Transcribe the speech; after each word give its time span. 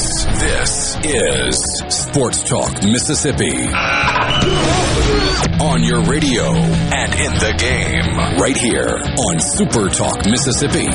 This, 0.00 0.24
this 0.24 0.96
is 1.04 1.94
Sports 1.94 2.42
Talk 2.48 2.82
Mississippi. 2.82 3.52
On 5.62 5.84
your 5.84 6.00
radio 6.04 6.54
and 6.54 7.12
in 7.12 7.34
the 7.34 7.54
game, 7.58 8.40
right 8.40 8.56
here 8.56 8.98
on 9.18 9.40
Super 9.40 9.90
Talk 9.90 10.24
Mississippi. 10.24 10.86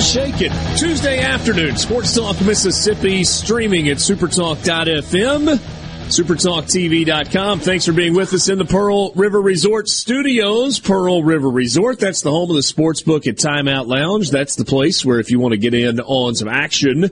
Shake 0.00 0.40
it. 0.40 0.78
Tuesday 0.78 1.20
afternoon, 1.20 1.76
Sports 1.76 2.14
Talk 2.14 2.40
Mississippi, 2.40 3.24
streaming 3.24 3.88
at 3.88 3.98
supertalk.fm 3.98 5.81
supertalktv.com. 6.12 7.60
Thanks 7.60 7.86
for 7.86 7.92
being 7.92 8.14
with 8.14 8.34
us 8.34 8.50
in 8.50 8.58
the 8.58 8.66
Pearl 8.66 9.12
River 9.12 9.40
Resort 9.40 9.88
studios. 9.88 10.78
Pearl 10.78 11.22
River 11.22 11.48
Resort, 11.48 11.98
that's 11.98 12.20
the 12.20 12.30
home 12.30 12.50
of 12.50 12.56
the 12.56 12.62
sports 12.62 13.00
book 13.00 13.26
at 13.26 13.36
Timeout 13.36 13.86
Lounge. 13.86 14.30
That's 14.30 14.56
the 14.56 14.66
place 14.66 15.04
where 15.04 15.20
if 15.20 15.30
you 15.30 15.40
want 15.40 15.52
to 15.52 15.58
get 15.58 15.72
in 15.72 16.00
on 16.00 16.34
some 16.34 16.48
action 16.48 17.10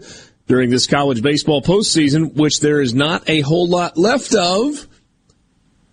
during 0.48 0.69
this 0.69 0.87
college 0.87 1.23
baseball 1.23 1.62
postseason, 1.62 2.34
which 2.34 2.61
there 2.61 2.83
is 2.83 2.93
not 2.93 3.28
a 3.28 3.41
whole 3.41 3.69
lot 3.69 3.97
left 3.97 4.34
of, 4.34 4.87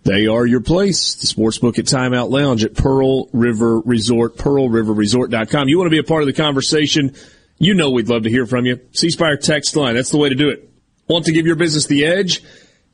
they 0.04 0.26
are 0.26 0.44
your 0.44 0.60
place. 0.60 1.14
The 1.14 1.26
sportsbook 1.26 1.78
at 1.78 1.86
Timeout 1.86 2.28
Lounge 2.28 2.62
at 2.62 2.74
Pearl 2.74 3.30
River 3.32 3.80
Resort, 3.80 4.36
pearlriverresort.com. 4.36 5.68
You 5.68 5.78
want 5.78 5.86
to 5.86 5.90
be 5.90 5.98
a 5.98 6.04
part 6.04 6.22
of 6.22 6.26
the 6.26 6.34
conversation? 6.34 7.14
You 7.58 7.72
know 7.72 7.90
we'd 7.90 8.08
love 8.08 8.24
to 8.24 8.30
hear 8.30 8.46
from 8.46 8.66
you. 8.66 8.80
C 8.92 9.08
Spire 9.08 9.38
text 9.38 9.76
line. 9.76 9.94
That's 9.94 10.10
the 10.10 10.18
way 10.18 10.28
to 10.28 10.34
do 10.34 10.50
it. 10.50 10.70
Want 11.08 11.24
to 11.24 11.32
give 11.32 11.46
your 11.46 11.56
business 11.56 11.86
the 11.86 12.04
edge? 12.04 12.42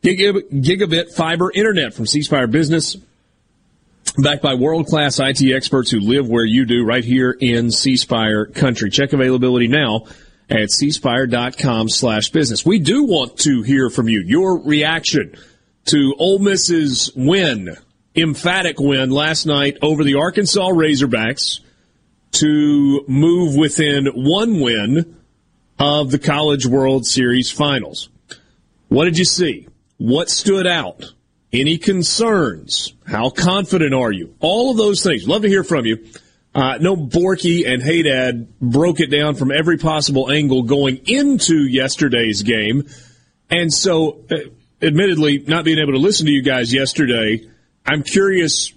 Gigabit 0.05 1.15
fiber 1.15 1.51
internet 1.55 1.95
from 1.95 2.07
C 2.07 2.21
Spire 2.21 2.47
Business, 2.47 2.97
backed 4.19 4.43
by 4.43 4.55
world 4.55 4.87
class 4.87 5.19
IT 5.19 5.43
experts 5.51 5.91
who 5.91 5.99
live 5.99 6.29
where 6.29 6.45
you 6.45 6.67
do, 6.67 6.85
right 6.85 7.05
here 7.05 7.31
in 7.31 7.71
C 7.71 7.97
Spire 7.97 8.45
country. 8.45 8.91
Check 8.91 9.15
availability 9.15 9.67
now 9.67 10.05
at 10.51 10.69
cspire.com 10.69 11.89
slash 11.89 12.29
business. 12.29 12.67
We 12.67 12.79
do 12.79 13.05
want 13.05 13.39
to 13.39 13.63
hear 13.63 13.89
from 13.89 14.11
you, 14.11 14.23
your 14.27 14.59
reaction 14.59 15.35
to 15.87 16.15
Ole 16.19 16.39
Miss's 16.39 17.11
win, 17.17 17.75
emphatic 18.15 18.79
win 18.79 19.11
last 19.11 19.47
night 19.47 19.79
over 19.81 20.05
the 20.05 20.17
Arkansas 20.17 20.69
Razorbacks 20.69 21.61
to 22.33 23.05
move 23.09 23.57
within 23.57 24.07
one 24.09 24.61
win 24.61 25.17
of 25.79 26.11
the 26.11 26.19
College 26.19 26.67
World 26.67 27.07
Series 27.07 27.51
finals. 27.51 28.11
What 28.89 29.07
did 29.07 29.17
you 29.17 29.25
see? 29.25 29.67
What 29.99 30.29
stood 30.29 30.67
out? 30.67 31.13
Any 31.53 31.79
concerns? 31.79 32.95
How 33.07 33.31
confident 33.31 33.95
are 33.95 34.11
you? 34.11 34.35
All 34.41 34.71
of 34.71 34.77
those 34.77 35.03
things. 35.03 35.29
Love 35.29 35.43
to 35.43 35.49
hear 35.49 35.63
from 35.63 35.87
you. 35.87 36.05
Uh, 36.55 36.79
no, 36.81 36.97
Borky 36.97 37.67
and 37.67 37.83
Haydad 37.83 38.49
broke 38.61 39.01
it 39.01 39.11
down 39.11 39.35
from 39.35 39.51
every 39.51 39.77
possible 39.77 40.31
angle 40.31 40.63
going 40.63 41.01
into 41.07 41.67
yesterday's 41.67 42.43
game. 42.43 42.89
And 43.51 43.73
so, 43.73 44.25
uh, 44.31 44.37
admittedly, 44.81 45.45
not 45.47 45.65
being 45.65 45.79
able 45.79 45.93
to 45.93 45.99
listen 45.99 46.27
to 46.27 46.33
you 46.33 46.43
guys 46.43 46.73
yesterday, 46.73 47.49
I'm 47.87 48.03
curious 48.03 48.73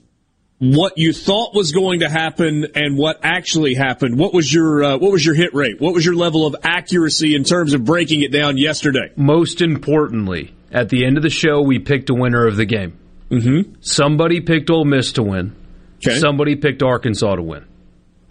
what 0.59 0.97
you 0.97 1.13
thought 1.13 1.53
was 1.53 1.71
going 1.71 1.99
to 1.99 2.09
happen 2.09 2.67
and 2.75 2.97
what 2.97 3.19
actually 3.23 3.75
happened. 3.75 4.17
What 4.17 4.33
was 4.33 4.51
your 4.51 4.83
uh, 4.83 4.97
what 4.97 5.11
was 5.11 5.25
your 5.25 5.35
hit 5.35 5.53
rate? 5.53 5.79
What 5.79 5.93
was 5.93 6.05
your 6.05 6.15
level 6.15 6.47
of 6.47 6.55
accuracy 6.63 7.35
in 7.35 7.43
terms 7.43 7.73
of 7.73 7.85
breaking 7.85 8.21
it 8.23 8.31
down 8.31 8.57
yesterday? 8.57 9.11
Most 9.15 9.61
importantly, 9.61 10.53
at 10.71 10.89
the 10.89 11.05
end 11.05 11.17
of 11.17 11.23
the 11.23 11.29
show, 11.29 11.61
we 11.61 11.79
picked 11.79 12.09
a 12.09 12.13
winner 12.13 12.45
of 12.45 12.57
the 12.57 12.65
game. 12.65 12.97
Mm-hmm. 13.29 13.73
Somebody 13.81 14.41
picked 14.41 14.69
Ole 14.69 14.85
Miss 14.85 15.13
to 15.13 15.23
win. 15.23 15.55
Okay. 15.97 16.19
Somebody 16.19 16.55
picked 16.55 16.83
Arkansas 16.83 17.35
to 17.35 17.43
win. 17.43 17.65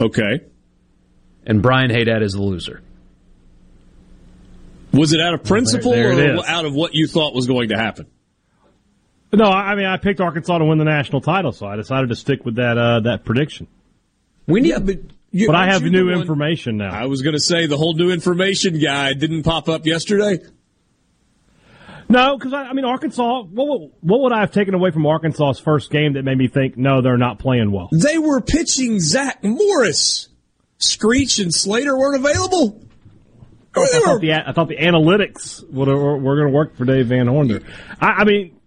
Okay. 0.00 0.44
And 1.46 1.62
Brian 1.62 1.90
Haydad 1.90 2.22
is 2.22 2.32
the 2.32 2.42
loser. 2.42 2.82
Was 4.92 5.12
it 5.12 5.20
out 5.20 5.34
of 5.34 5.44
principle 5.44 5.92
there, 5.92 6.14
there 6.14 6.36
or 6.36 6.46
out 6.46 6.64
of 6.64 6.74
what 6.74 6.94
you 6.94 7.06
thought 7.06 7.34
was 7.34 7.46
going 7.46 7.68
to 7.68 7.76
happen? 7.76 8.06
No, 9.32 9.44
I 9.44 9.74
mean 9.74 9.86
I 9.86 9.98
picked 9.98 10.20
Arkansas 10.20 10.58
to 10.58 10.64
win 10.64 10.78
the 10.78 10.84
national 10.84 11.20
title, 11.20 11.52
so 11.52 11.66
I 11.66 11.76
decided 11.76 12.08
to 12.08 12.14
stick 12.14 12.44
with 12.44 12.56
that 12.56 12.78
uh, 12.78 13.00
that 13.00 13.24
prediction. 13.24 13.66
We 14.46 14.60
need, 14.60 14.68
yeah, 14.68 14.78
but, 14.78 14.96
you, 15.32 15.48
but 15.48 15.56
I 15.56 15.72
have 15.72 15.82
new 15.82 16.10
information 16.10 16.76
now. 16.76 16.94
I 16.94 17.06
was 17.06 17.22
going 17.22 17.34
to 17.34 17.40
say 17.40 17.66
the 17.66 17.76
whole 17.76 17.94
new 17.94 18.10
information 18.10 18.78
guy 18.78 19.12
didn't 19.12 19.42
pop 19.42 19.68
up 19.68 19.84
yesterday. 19.84 20.38
No, 22.08 22.36
because 22.36 22.52
I, 22.52 22.64
I, 22.64 22.72
mean 22.72 22.84
Arkansas. 22.84 23.42
What, 23.42 23.90
what 24.00 24.20
would 24.22 24.32
I 24.32 24.40
have 24.40 24.52
taken 24.52 24.74
away 24.74 24.90
from 24.90 25.06
Arkansas's 25.06 25.60
first 25.60 25.90
game 25.90 26.12
that 26.14 26.22
made 26.22 26.38
me 26.38 26.48
think 26.48 26.76
no, 26.76 27.02
they're 27.02 27.16
not 27.16 27.38
playing 27.38 27.72
well? 27.72 27.88
They 27.92 28.18
were 28.18 28.40
pitching 28.40 29.00
Zach 29.00 29.42
Morris. 29.42 30.28
Screech 30.78 31.38
and 31.38 31.52
Slater 31.52 31.96
weren't 31.96 32.24
available. 32.24 32.82
I, 33.74 33.80
I 33.80 34.00
thought, 34.00 34.20
the, 34.20 34.32
I 34.32 34.52
thought 34.52 34.68
the 34.68 34.76
analytics 34.76 35.68
were, 35.70 36.18
were 36.18 36.36
going 36.36 36.48
to 36.48 36.52
work 36.52 36.76
for 36.76 36.84
Dave 36.84 37.08
Van 37.08 37.26
Horn. 37.26 37.64
I, 38.00 38.06
I 38.06 38.24
mean, 38.24 38.58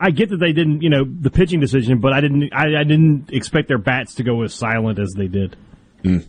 I 0.00 0.10
get 0.10 0.30
that 0.30 0.38
they 0.38 0.52
didn't, 0.52 0.82
you 0.82 0.90
know, 0.90 1.04
the 1.04 1.30
pitching 1.30 1.60
decision, 1.60 1.98
but 2.00 2.12
I 2.12 2.20
didn't, 2.20 2.52
I, 2.52 2.80
I 2.80 2.84
didn't 2.84 3.30
expect 3.32 3.68
their 3.68 3.78
bats 3.78 4.16
to 4.16 4.22
go 4.22 4.42
as 4.42 4.54
silent 4.54 4.98
as 4.98 5.14
they 5.16 5.28
did. 5.28 5.56
Mm. 6.02 6.26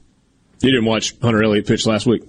You 0.62 0.72
didn't 0.72 0.86
watch 0.86 1.18
Hunter 1.22 1.44
Elliott 1.44 1.68
pitch 1.68 1.86
last 1.86 2.06
week. 2.06 2.24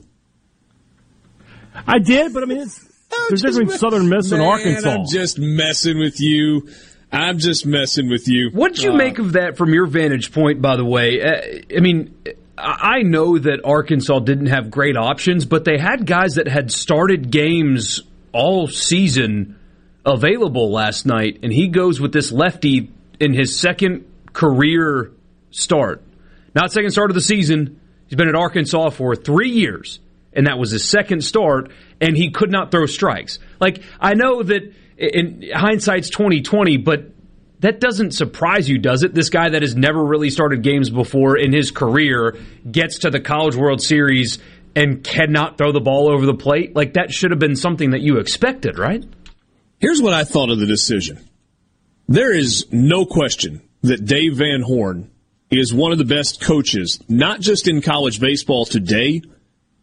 I 1.86 1.98
did, 1.98 2.32
but 2.34 2.42
I 2.42 2.46
mean, 2.46 2.58
it's 2.58 2.89
there's 3.28 3.42
difference 3.42 3.58
between 3.58 3.78
Southern 3.78 4.08
Miss 4.08 4.30
man, 4.30 4.40
and 4.40 4.48
Arkansas. 4.48 4.90
I'm 4.90 5.06
just 5.06 5.38
messing 5.38 5.98
with 5.98 6.20
you. 6.20 6.68
I'm 7.12 7.38
just 7.38 7.66
messing 7.66 8.08
with 8.08 8.28
you. 8.28 8.50
What 8.52 8.74
did 8.74 8.84
you 8.84 8.92
uh, 8.92 8.96
make 8.96 9.18
of 9.18 9.32
that 9.32 9.56
from 9.56 9.74
your 9.74 9.86
vantage 9.86 10.32
point? 10.32 10.62
By 10.62 10.76
the 10.76 10.84
way, 10.84 11.20
uh, 11.20 11.76
I 11.76 11.80
mean, 11.80 12.14
I 12.56 13.02
know 13.02 13.38
that 13.38 13.64
Arkansas 13.64 14.20
didn't 14.20 14.46
have 14.46 14.70
great 14.70 14.96
options, 14.96 15.44
but 15.44 15.64
they 15.64 15.78
had 15.78 16.06
guys 16.06 16.34
that 16.34 16.46
had 16.46 16.70
started 16.70 17.30
games 17.30 18.00
all 18.32 18.68
season 18.68 19.58
available 20.06 20.70
last 20.70 21.04
night, 21.04 21.40
and 21.42 21.52
he 21.52 21.68
goes 21.68 22.00
with 22.00 22.12
this 22.12 22.30
lefty 22.30 22.92
in 23.18 23.34
his 23.34 23.58
second 23.58 24.06
career 24.32 25.10
start. 25.50 26.02
Not 26.54 26.72
second 26.72 26.90
start 26.90 27.10
of 27.10 27.14
the 27.14 27.20
season. 27.20 27.80
He's 28.06 28.16
been 28.16 28.28
at 28.28 28.34
Arkansas 28.34 28.90
for 28.90 29.14
three 29.14 29.50
years 29.50 30.00
and 30.32 30.46
that 30.46 30.58
was 30.58 30.70
his 30.70 30.84
second 30.84 31.22
start, 31.22 31.70
and 32.00 32.16
he 32.16 32.30
could 32.30 32.50
not 32.50 32.70
throw 32.70 32.86
strikes. 32.86 33.38
Like 33.60 33.82
I 34.00 34.14
know 34.14 34.42
that 34.42 34.72
in 34.96 35.50
hindsight's 35.54 36.10
twenty 36.10 36.42
twenty, 36.42 36.76
but 36.76 37.12
that 37.60 37.80
doesn't 37.80 38.12
surprise 38.12 38.68
you, 38.68 38.78
does 38.78 39.02
it? 39.02 39.12
This 39.12 39.28
guy 39.28 39.50
that 39.50 39.62
has 39.62 39.76
never 39.76 40.02
really 40.02 40.30
started 40.30 40.62
games 40.62 40.88
before 40.88 41.36
in 41.36 41.52
his 41.52 41.70
career 41.70 42.38
gets 42.70 43.00
to 43.00 43.10
the 43.10 43.20
College 43.20 43.54
World 43.54 43.82
Series 43.82 44.38
and 44.74 45.04
cannot 45.04 45.58
throw 45.58 45.72
the 45.72 45.80
ball 45.80 46.10
over 46.10 46.24
the 46.24 46.34
plate. 46.34 46.74
Like 46.74 46.94
that 46.94 47.12
should 47.12 47.32
have 47.32 47.40
been 47.40 47.56
something 47.56 47.90
that 47.90 48.00
you 48.00 48.18
expected, 48.18 48.78
right? 48.78 49.04
Here's 49.78 50.00
what 50.00 50.14
I 50.14 50.24
thought 50.24 50.50
of 50.50 50.58
the 50.58 50.66
decision. 50.66 51.18
There 52.08 52.34
is 52.34 52.66
no 52.70 53.04
question 53.04 53.62
that 53.82 54.04
Dave 54.04 54.36
Van 54.36 54.62
Horn 54.62 55.10
is 55.50 55.74
one 55.74 55.92
of 55.92 55.98
the 55.98 56.04
best 56.04 56.40
coaches, 56.40 57.00
not 57.08 57.40
just 57.40 57.68
in 57.68 57.82
college 57.82 58.20
baseball 58.20 58.64
today, 58.64 59.22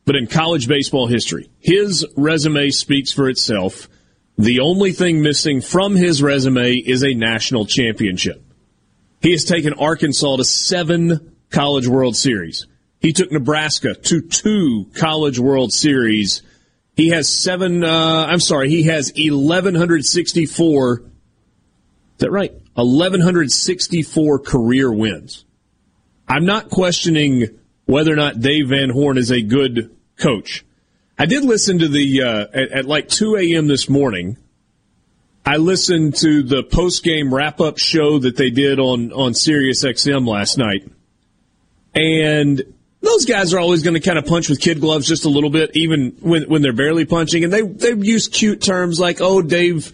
but 0.07 0.15
in 0.15 0.25
college 0.25 0.67
baseball 0.69 1.05
history. 1.05 1.51
His 1.59 2.07
resume 2.15 2.69
speaks 2.69 3.11
for 3.11 3.29
itself. 3.29 3.89
The 4.37 4.61
only 4.61 4.93
thing 4.93 5.21
missing 5.21 5.59
from 5.59 5.95
his 5.95 6.23
resume 6.23 6.75
is 6.77 7.03
a 7.03 7.13
national 7.13 7.65
championship. 7.65 8.41
He 9.21 9.31
has 9.31 9.43
taken 9.43 9.73
Arkansas 9.73 10.37
to 10.37 10.45
seven 10.45 11.35
College 11.49 11.89
World 11.89 12.15
Series. 12.15 12.67
He 13.01 13.11
took 13.11 13.33
Nebraska 13.33 13.95
to 13.95 14.21
two 14.21 14.89
College 14.95 15.39
World 15.39 15.73
Series. 15.73 16.41
He 16.95 17.09
has 17.09 17.27
seven, 17.27 17.83
uh, 17.83 18.27
I'm 18.29 18.39
sorry, 18.39 18.69
he 18.69 18.83
has 18.83 19.11
1,164. 19.13 20.99
Is 20.99 21.03
that 22.19 22.31
right? 22.31 22.53
1,164 22.75 24.39
career 24.39 24.89
wins. 24.89 25.43
I'm 26.29 26.45
not 26.45 26.69
questioning 26.69 27.59
whether 27.85 28.13
or 28.13 28.15
not 28.15 28.39
Dave 28.39 28.69
Van 28.69 28.89
Horn 28.89 29.17
is 29.17 29.31
a 29.31 29.41
good 29.41 29.96
coach. 30.17 30.65
I 31.17 31.25
did 31.25 31.43
listen 31.43 31.79
to 31.79 31.87
the, 31.87 32.23
uh, 32.23 32.45
at, 32.53 32.71
at 32.71 32.85
like 32.85 33.07
2 33.07 33.37
a.m. 33.37 33.67
this 33.67 33.89
morning. 33.89 34.37
I 35.45 35.57
listened 35.57 36.15
to 36.17 36.43
the 36.43 36.61
post 36.61 37.03
game 37.03 37.33
wrap 37.33 37.61
up 37.61 37.77
show 37.77 38.19
that 38.19 38.35
they 38.35 38.49
did 38.49 38.79
on, 38.79 39.13
on 39.13 39.33
Sirius 39.33 39.85
XM 39.85 40.27
last 40.27 40.57
night. 40.57 40.91
And 41.95 42.61
those 43.01 43.25
guys 43.25 43.53
are 43.53 43.59
always 43.59 43.81
going 43.81 43.93
to 43.93 43.99
kind 43.99 44.19
of 44.19 44.25
punch 44.25 44.49
with 44.49 44.59
kid 44.59 44.81
gloves 44.81 45.07
just 45.07 45.25
a 45.25 45.29
little 45.29 45.49
bit, 45.49 45.71
even 45.73 46.17
when, 46.19 46.43
when 46.43 46.61
they're 46.61 46.73
barely 46.73 47.05
punching. 47.05 47.43
And 47.43 47.53
they, 47.53 47.61
they 47.61 47.93
use 47.93 48.27
cute 48.27 48.61
terms 48.61 48.99
like, 48.99 49.21
oh, 49.21 49.41
Dave 49.41 49.93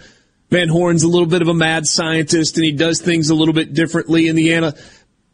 Van 0.50 0.70
Horn's 0.70 1.04
a 1.04 1.08
little 1.08 1.28
bit 1.28 1.42
of 1.42 1.48
a 1.48 1.54
mad 1.54 1.86
scientist 1.88 2.58
and 2.58 2.66
he 2.66 2.72
does 2.72 3.02
things 3.02 3.30
a 3.30 3.36
little 3.36 3.54
bit 3.54 3.74
differently. 3.74 4.28
Indiana. 4.28 4.74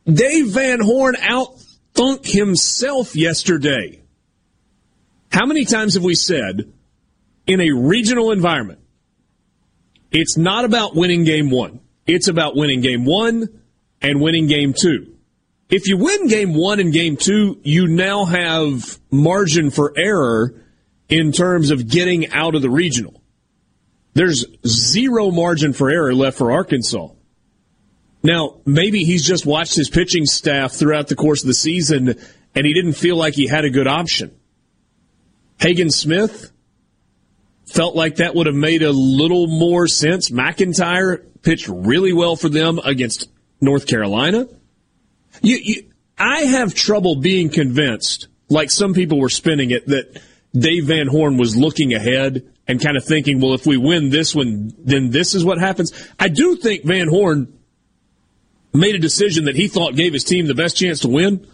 Dave 0.05 0.47
Van 0.47 0.79
Horn 0.79 1.15
outthunk 1.15 2.25
himself 2.25 3.15
yesterday. 3.15 4.01
How 5.31 5.45
many 5.45 5.65
times 5.65 5.93
have 5.93 6.03
we 6.03 6.15
said 6.15 6.71
in 7.45 7.61
a 7.61 7.71
regional 7.71 8.31
environment, 8.31 8.79
it's 10.11 10.37
not 10.37 10.65
about 10.65 10.95
winning 10.95 11.23
game 11.23 11.49
one. 11.49 11.81
It's 12.07 12.27
about 12.27 12.55
winning 12.55 12.81
game 12.81 13.05
one 13.05 13.47
and 14.01 14.21
winning 14.21 14.47
game 14.47 14.73
two. 14.73 15.15
If 15.69 15.87
you 15.87 15.97
win 15.97 16.27
game 16.27 16.55
one 16.55 16.79
and 16.79 16.91
game 16.91 17.15
two, 17.15 17.59
you 17.63 17.87
now 17.87 18.25
have 18.25 18.99
margin 19.11 19.69
for 19.69 19.93
error 19.95 20.55
in 21.09 21.31
terms 21.31 21.69
of 21.69 21.87
getting 21.87 22.31
out 22.31 22.55
of 22.55 22.63
the 22.63 22.69
regional. 22.71 23.21
There's 24.13 24.45
zero 24.65 25.29
margin 25.29 25.73
for 25.73 25.91
error 25.91 26.13
left 26.13 26.39
for 26.39 26.51
Arkansas. 26.51 27.09
Now, 28.23 28.61
maybe 28.65 29.03
he's 29.03 29.25
just 29.25 29.45
watched 29.45 29.75
his 29.75 29.89
pitching 29.89 30.25
staff 30.25 30.73
throughout 30.73 31.07
the 31.07 31.15
course 31.15 31.41
of 31.41 31.47
the 31.47 31.53
season 31.53 32.15
and 32.55 32.65
he 32.65 32.73
didn't 32.73 32.93
feel 32.93 33.15
like 33.15 33.35
he 33.35 33.47
had 33.47 33.63
a 33.63 33.69
good 33.69 33.87
option. 33.87 34.38
Hagen 35.59 35.89
Smith 35.89 36.51
felt 37.65 37.95
like 37.95 38.15
that 38.15 38.35
would 38.35 38.47
have 38.47 38.55
made 38.55 38.81
a 38.81 38.91
little 38.91 39.47
more 39.47 39.87
sense. 39.87 40.29
McIntyre 40.29 41.23
pitched 41.41 41.67
really 41.67 42.13
well 42.13 42.35
for 42.35 42.49
them 42.49 42.79
against 42.83 43.29
North 43.61 43.87
Carolina. 43.87 44.47
You, 45.41 45.57
you, 45.61 45.83
I 46.17 46.41
have 46.41 46.73
trouble 46.73 47.17
being 47.17 47.49
convinced, 47.49 48.27
like 48.49 48.71
some 48.71 48.93
people 48.93 49.19
were 49.19 49.29
spinning 49.29 49.71
it, 49.71 49.85
that 49.87 50.21
Dave 50.53 50.85
Van 50.85 51.07
Horn 51.07 51.37
was 51.37 51.55
looking 51.55 51.93
ahead 51.93 52.51
and 52.67 52.81
kind 52.81 52.97
of 52.97 53.05
thinking, 53.05 53.39
well, 53.39 53.53
if 53.53 53.65
we 53.65 53.77
win 53.77 54.09
this 54.09 54.35
one, 54.35 54.73
then 54.79 55.11
this 55.11 55.35
is 55.35 55.45
what 55.45 55.59
happens. 55.59 55.91
I 56.19 56.27
do 56.27 56.55
think 56.55 56.83
Van 56.83 57.07
Horn 57.07 57.59
made 58.73 58.95
a 58.95 58.99
decision 58.99 59.45
that 59.45 59.55
he 59.55 59.67
thought 59.67 59.95
gave 59.95 60.13
his 60.13 60.23
team 60.23 60.47
the 60.47 60.55
best 60.55 60.77
chance 60.77 60.99
to 61.01 61.07
win. 61.07 61.47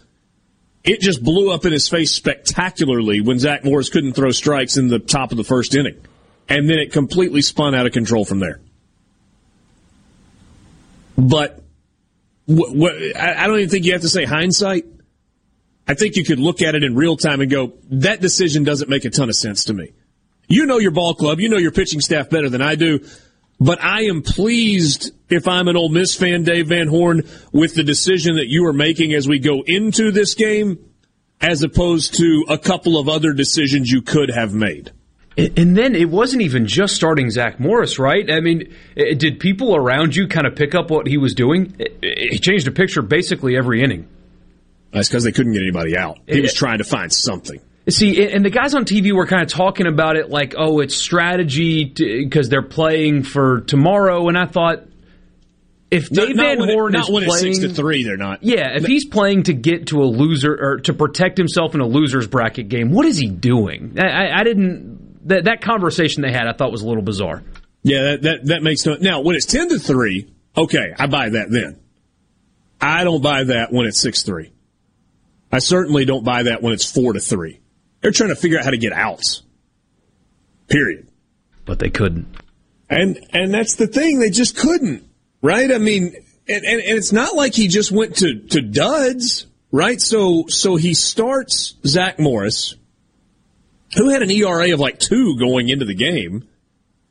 It 0.86 1.00
just 1.00 1.22
blew 1.22 1.52
up 1.52 1.64
in 1.64 1.72
his 1.72 1.88
face 1.88 2.12
spectacularly 2.12 3.20
when 3.20 3.40
Zach 3.40 3.64
Morris 3.64 3.90
couldn't 3.90 4.12
throw 4.12 4.30
strikes 4.30 4.76
in 4.76 4.86
the 4.86 5.00
top 5.00 5.32
of 5.32 5.36
the 5.36 5.44
first 5.44 5.74
inning. 5.74 6.00
And 6.48 6.70
then 6.70 6.78
it 6.78 6.92
completely 6.92 7.42
spun 7.42 7.74
out 7.74 7.86
of 7.86 7.92
control 7.92 8.24
from 8.24 8.38
there. 8.38 8.60
But 11.18 11.60
what, 12.46 12.76
what, 12.76 12.94
I 13.16 13.48
don't 13.48 13.58
even 13.58 13.68
think 13.68 13.84
you 13.84 13.92
have 13.92 14.02
to 14.02 14.08
say 14.08 14.24
hindsight. 14.24 14.84
I 15.88 15.94
think 15.94 16.14
you 16.14 16.24
could 16.24 16.38
look 16.38 16.62
at 16.62 16.76
it 16.76 16.84
in 16.84 16.94
real 16.94 17.16
time 17.16 17.40
and 17.40 17.50
go, 17.50 17.72
that 17.90 18.20
decision 18.20 18.62
doesn't 18.62 18.88
make 18.88 19.04
a 19.04 19.10
ton 19.10 19.28
of 19.28 19.34
sense 19.34 19.64
to 19.64 19.74
me. 19.74 19.92
You 20.46 20.66
know 20.66 20.78
your 20.78 20.92
ball 20.92 21.14
club, 21.14 21.40
you 21.40 21.48
know 21.48 21.56
your 21.56 21.72
pitching 21.72 22.00
staff 22.00 22.30
better 22.30 22.48
than 22.48 22.62
I 22.62 22.76
do, 22.76 23.04
but 23.60 23.82
I 23.82 24.02
am 24.02 24.22
pleased 24.22 25.12
if 25.28 25.48
I'm 25.48 25.68
an 25.68 25.76
Ole 25.76 25.88
Miss 25.88 26.14
fan, 26.14 26.44
Dave 26.44 26.68
Van 26.68 26.88
Horn, 26.88 27.22
with 27.52 27.74
the 27.74 27.82
decision 27.82 28.36
that 28.36 28.48
you 28.48 28.66
are 28.66 28.72
making 28.72 29.14
as 29.14 29.26
we 29.26 29.38
go 29.38 29.62
into 29.66 30.10
this 30.10 30.34
game, 30.34 30.78
as 31.40 31.62
opposed 31.62 32.14
to 32.14 32.44
a 32.48 32.58
couple 32.58 32.98
of 32.98 33.08
other 33.08 33.32
decisions 33.32 33.90
you 33.90 34.02
could 34.02 34.30
have 34.30 34.54
made. 34.54 34.92
And 35.38 35.76
then 35.76 35.94
it 35.94 36.08
wasn't 36.08 36.42
even 36.42 36.66
just 36.66 36.96
starting 36.96 37.30
Zach 37.30 37.60
Morris, 37.60 37.98
right? 37.98 38.30
I 38.30 38.40
mean, 38.40 38.74
did 38.94 39.38
people 39.38 39.76
around 39.76 40.16
you 40.16 40.28
kind 40.28 40.46
of 40.46 40.56
pick 40.56 40.74
up 40.74 40.90
what 40.90 41.06
he 41.06 41.18
was 41.18 41.34
doing? 41.34 41.76
He 42.00 42.38
changed 42.38 42.66
the 42.66 42.70
picture 42.70 43.02
basically 43.02 43.54
every 43.54 43.82
inning. 43.82 44.08
That's 44.92 45.08
because 45.08 45.24
they 45.24 45.32
couldn't 45.32 45.52
get 45.52 45.60
anybody 45.60 45.94
out. 45.94 46.20
He 46.26 46.40
was 46.40 46.54
trying 46.54 46.78
to 46.78 46.84
find 46.84 47.12
something. 47.12 47.60
See, 47.88 48.30
and 48.32 48.44
the 48.44 48.50
guys 48.50 48.74
on 48.74 48.84
TV 48.84 49.12
were 49.12 49.26
kind 49.26 49.42
of 49.42 49.48
talking 49.48 49.86
about 49.86 50.16
it 50.16 50.28
like, 50.28 50.54
oh, 50.58 50.80
it's 50.80 50.96
strategy 50.96 51.84
because 51.84 52.48
they're 52.48 52.62
playing 52.62 53.22
for 53.22 53.60
tomorrow. 53.60 54.28
And 54.28 54.36
I 54.36 54.46
thought, 54.46 54.88
if 55.90 56.10
Dave 56.10 56.34
not, 56.34 56.58
Van 56.58 56.68
Horn 56.68 56.96
it, 56.96 56.98
is 56.98 57.06
playing, 57.08 57.54
six 57.54 57.58
to 57.60 57.68
three, 57.68 58.02
they're 58.02 58.16
not. 58.16 58.42
Yeah, 58.42 58.74
if 58.74 58.86
he's 58.86 59.04
playing 59.04 59.44
to 59.44 59.52
get 59.52 59.88
to 59.88 60.02
a 60.02 60.04
loser 60.04 60.52
or 60.52 60.80
to 60.80 60.94
protect 60.94 61.38
himself 61.38 61.76
in 61.76 61.80
a 61.80 61.86
losers 61.86 62.26
bracket 62.26 62.68
game, 62.68 62.90
what 62.90 63.06
is 63.06 63.18
he 63.18 63.28
doing? 63.28 63.96
I, 64.00 64.40
I 64.40 64.42
didn't 64.42 65.28
that 65.28 65.44
that 65.44 65.60
conversation 65.60 66.22
they 66.22 66.32
had, 66.32 66.48
I 66.48 66.52
thought 66.52 66.72
was 66.72 66.82
a 66.82 66.88
little 66.88 67.04
bizarre. 67.04 67.44
Yeah, 67.82 68.02
that 68.02 68.22
that, 68.22 68.44
that 68.46 68.62
makes 68.64 68.84
no. 68.84 68.96
Now, 69.00 69.20
when 69.20 69.36
it's 69.36 69.46
ten 69.46 69.68
to 69.68 69.78
three, 69.78 70.28
okay, 70.56 70.92
I 70.98 71.06
buy 71.06 71.28
that. 71.28 71.50
Then 71.50 71.78
I 72.80 73.04
don't 73.04 73.22
buy 73.22 73.44
that 73.44 73.72
when 73.72 73.86
it's 73.86 74.00
six 74.00 74.24
three. 74.24 74.52
I 75.52 75.60
certainly 75.60 76.04
don't 76.04 76.24
buy 76.24 76.44
that 76.44 76.62
when 76.62 76.72
it's 76.72 76.90
four 76.90 77.12
to 77.12 77.20
three. 77.20 77.60
They're 78.00 78.12
trying 78.12 78.30
to 78.30 78.36
figure 78.36 78.58
out 78.58 78.64
how 78.64 78.70
to 78.70 78.78
get 78.78 78.92
outs. 78.92 79.42
Period. 80.68 81.08
But 81.64 81.78
they 81.78 81.90
couldn't. 81.90 82.26
And 82.88 83.18
and 83.30 83.52
that's 83.52 83.74
the 83.74 83.86
thing. 83.86 84.18
They 84.18 84.30
just 84.30 84.56
couldn't. 84.56 85.08
Right? 85.42 85.72
I 85.72 85.78
mean, 85.78 86.14
and, 86.48 86.64
and, 86.64 86.80
and 86.80 86.98
it's 86.98 87.12
not 87.12 87.34
like 87.34 87.54
he 87.54 87.68
just 87.68 87.90
went 87.90 88.16
to, 88.16 88.38
to 88.48 88.60
duds, 88.60 89.46
right? 89.70 90.00
So 90.00 90.44
so 90.48 90.76
he 90.76 90.94
starts 90.94 91.74
Zach 91.84 92.18
Morris, 92.18 92.76
who 93.96 94.10
had 94.10 94.22
an 94.22 94.30
ERA 94.30 94.72
of 94.72 94.80
like 94.80 94.98
two 94.98 95.36
going 95.38 95.68
into 95.68 95.84
the 95.84 95.94
game, 95.94 96.48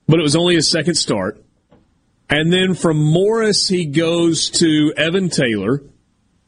but 0.07 0.19
it 0.19 0.23
was 0.23 0.35
only 0.35 0.55
his 0.55 0.69
second 0.69 0.95
start. 0.95 1.41
And 2.29 2.51
then 2.51 2.73
from 2.73 2.97
Morris, 2.97 3.67
he 3.67 3.85
goes 3.85 4.49
to 4.51 4.93
Evan 4.97 5.29
Taylor, 5.29 5.83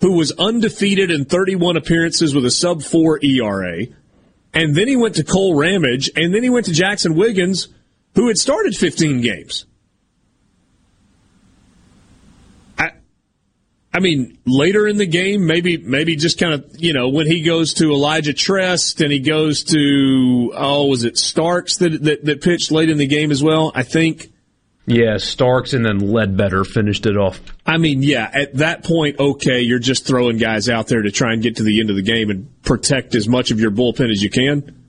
who 0.01 0.13
was 0.13 0.32
undefeated 0.32 1.12
in 1.12 1.25
31 1.25 1.77
appearances 1.77 2.34
with 2.34 2.46
a 2.46 2.51
sub 2.51 2.82
four 2.82 3.24
ERA. 3.24 3.86
And 4.58 4.74
then 4.74 4.88
he 4.88 4.96
went 4.96 5.14
to 5.16 5.24
Kole 5.24 5.56
Ramage, 5.56 6.10
and 6.16 6.34
then 6.34 6.42
he 6.42 6.50
went 6.50 6.66
to 6.66 6.72
Jaxon 6.72 7.16
Wiggins, 7.16 7.68
who 8.16 8.28
had 8.28 8.38
started 8.38 8.76
15 8.76 9.22
games. 9.22 9.68
I 12.80 14.00
mean, 14.00 14.40
later 14.46 14.88
in 14.88 14.98
the 14.98 15.06
game, 15.06 15.46
maybe 15.46 15.78
maybe 15.78 16.16
just 16.16 16.40
kind 16.40 16.54
of 16.54 16.66
you 16.78 16.94
know 16.94 17.10
when 17.10 17.26
he 17.26 17.42
goes 17.42 17.74
to 17.76 17.92
Elijah 17.92 18.34
Trest 18.34 19.02
and 19.02 19.12
he 19.12 19.20
goes 19.20 19.64
to 19.66 20.54
oh 20.56 20.86
was 20.86 21.04
it 21.04 21.18
Starks 21.18 21.78
that, 21.78 22.04
that 22.04 22.26
that 22.26 22.42
pitched 22.42 22.72
late 22.72 22.90
in 22.90 22.98
the 22.98 23.08
game 23.08 23.32
as 23.32 23.44
well? 23.44 23.72
I 23.74 23.84
think. 23.84 24.32
Yeah, 24.89 25.17
Starks 25.17 25.74
and 25.74 25.86
then 25.86 26.00
Ledbetter 26.00 26.63
finished 26.63 27.06
it 27.06 27.17
off. 27.17 27.41
I 27.65 27.77
mean, 27.77 28.01
yeah, 28.01 28.32
at 28.34 28.56
that 28.56 28.86
point, 28.86 29.20
okay, 29.20 29.60
you're 29.60 29.79
just 29.79 30.08
throwing 30.08 30.38
guys 30.38 30.70
out 30.70 30.88
there 30.88 31.01
to 31.01 31.12
try 31.12 31.34
and 31.34 31.44
get 31.44 31.58
to 31.58 31.63
the 31.63 31.82
end 31.82 31.89
of 31.89 31.98
the 31.98 32.01
game 32.01 32.29
and 32.29 32.50
protect 32.63 33.13
as 33.13 33.27
much 33.27 33.51
of 33.51 33.60
your 33.60 33.70
bullpen 33.70 34.10
as 34.10 34.24
you 34.24 34.29
can. 34.29 34.86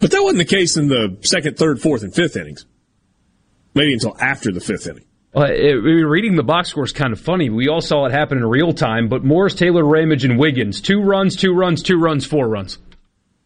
But 0.00 0.10
that 0.10 0.20
wasn't 0.20 0.38
the 0.38 0.56
case 0.56 0.76
in 0.76 0.88
the 0.88 1.16
second, 1.20 1.56
third, 1.56 1.80
fourth, 1.80 2.02
and 2.02 2.12
fifth 2.12 2.36
innings. 2.36 2.66
Maybe 3.72 3.92
until 3.92 4.16
after 4.20 4.50
the 4.50 4.60
fifth 4.60 4.88
inning. 4.88 5.04
Well, 5.32 5.48
it, 5.48 5.74
reading 5.74 6.34
the 6.34 6.42
box 6.42 6.70
score 6.70 6.84
is 6.84 6.92
kind 6.92 7.12
of 7.12 7.20
funny. 7.20 7.50
We 7.50 7.68
all 7.68 7.80
saw 7.80 8.06
it 8.06 8.12
happen 8.12 8.36
in 8.36 8.44
real 8.44 8.72
time, 8.72 9.08
but 9.08 9.22
Morris, 9.22 9.54
Taylor, 9.54 9.84
Ramage, 9.84 10.24
and 10.24 10.40
Wiggins, 10.40 10.80
two 10.80 11.00
runs, 11.00 11.36
two 11.36 11.54
runs, 11.54 11.84
two 11.84 11.98
runs, 12.00 12.26
four 12.26 12.48
runs. 12.48 12.78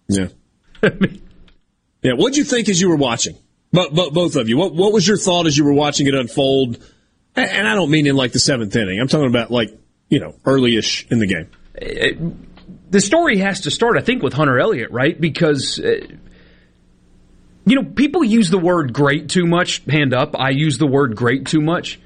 Yeah. 0.09 0.28
yeah. 0.83 2.12
What'd 2.14 2.38
you 2.38 2.45
think 2.45 2.71
as 2.71 2.81
you 2.81 2.88
were 2.88 2.97
watching? 2.97 3.37
But, 3.76 3.95
but 3.95 4.14
both 4.14 4.37
of 4.37 4.49
you, 4.49 4.56
what, 4.56 4.75
what 4.75 4.95
was 4.95 5.06
your 5.06 5.18
thought 5.18 5.47
as 5.47 5.59
you 5.59 5.62
were 5.62 5.75
watching 5.75 6.06
it 6.06 6.14
unfold? 6.14 6.83
And 7.35 7.68
I 7.68 7.75
don't 7.75 7.90
mean 7.90 8.06
in 8.06 8.16
like 8.16 8.33
the 8.33 8.38
seventh 8.38 8.75
inning. 8.75 8.99
I'm 8.99 9.06
talking 9.06 9.28
about 9.28 9.50
like, 9.50 9.68
you 10.09 10.18
know, 10.18 10.35
early-ish 10.47 11.06
in 11.11 11.18
the 11.18 11.26
game. 11.26 11.50
It, 11.75 12.90
the 12.90 13.02
story 13.02 13.37
has 13.37 13.61
to 13.62 13.71
start, 13.71 13.99
I 13.99 14.00
think, 14.00 14.23
with 14.23 14.33
Hunter 14.33 14.59
Elliott, 14.59 14.92
right? 14.92 15.21
Because 15.21 15.78
uh, 15.78 16.06
you 17.66 17.75
know, 17.75 17.85
people 17.85 18.25
use 18.25 18.49
the 18.49 18.59
word 18.59 18.95
great 18.95 19.28
too 19.28 19.45
much. 19.45 19.83
Hand 19.85 20.14
up. 20.14 20.35
I 20.38 20.50
use 20.50 20.78
the 20.78 20.87
word 20.87 21.14
great 21.14 21.47
too 21.47 21.61
much. 21.61 22.00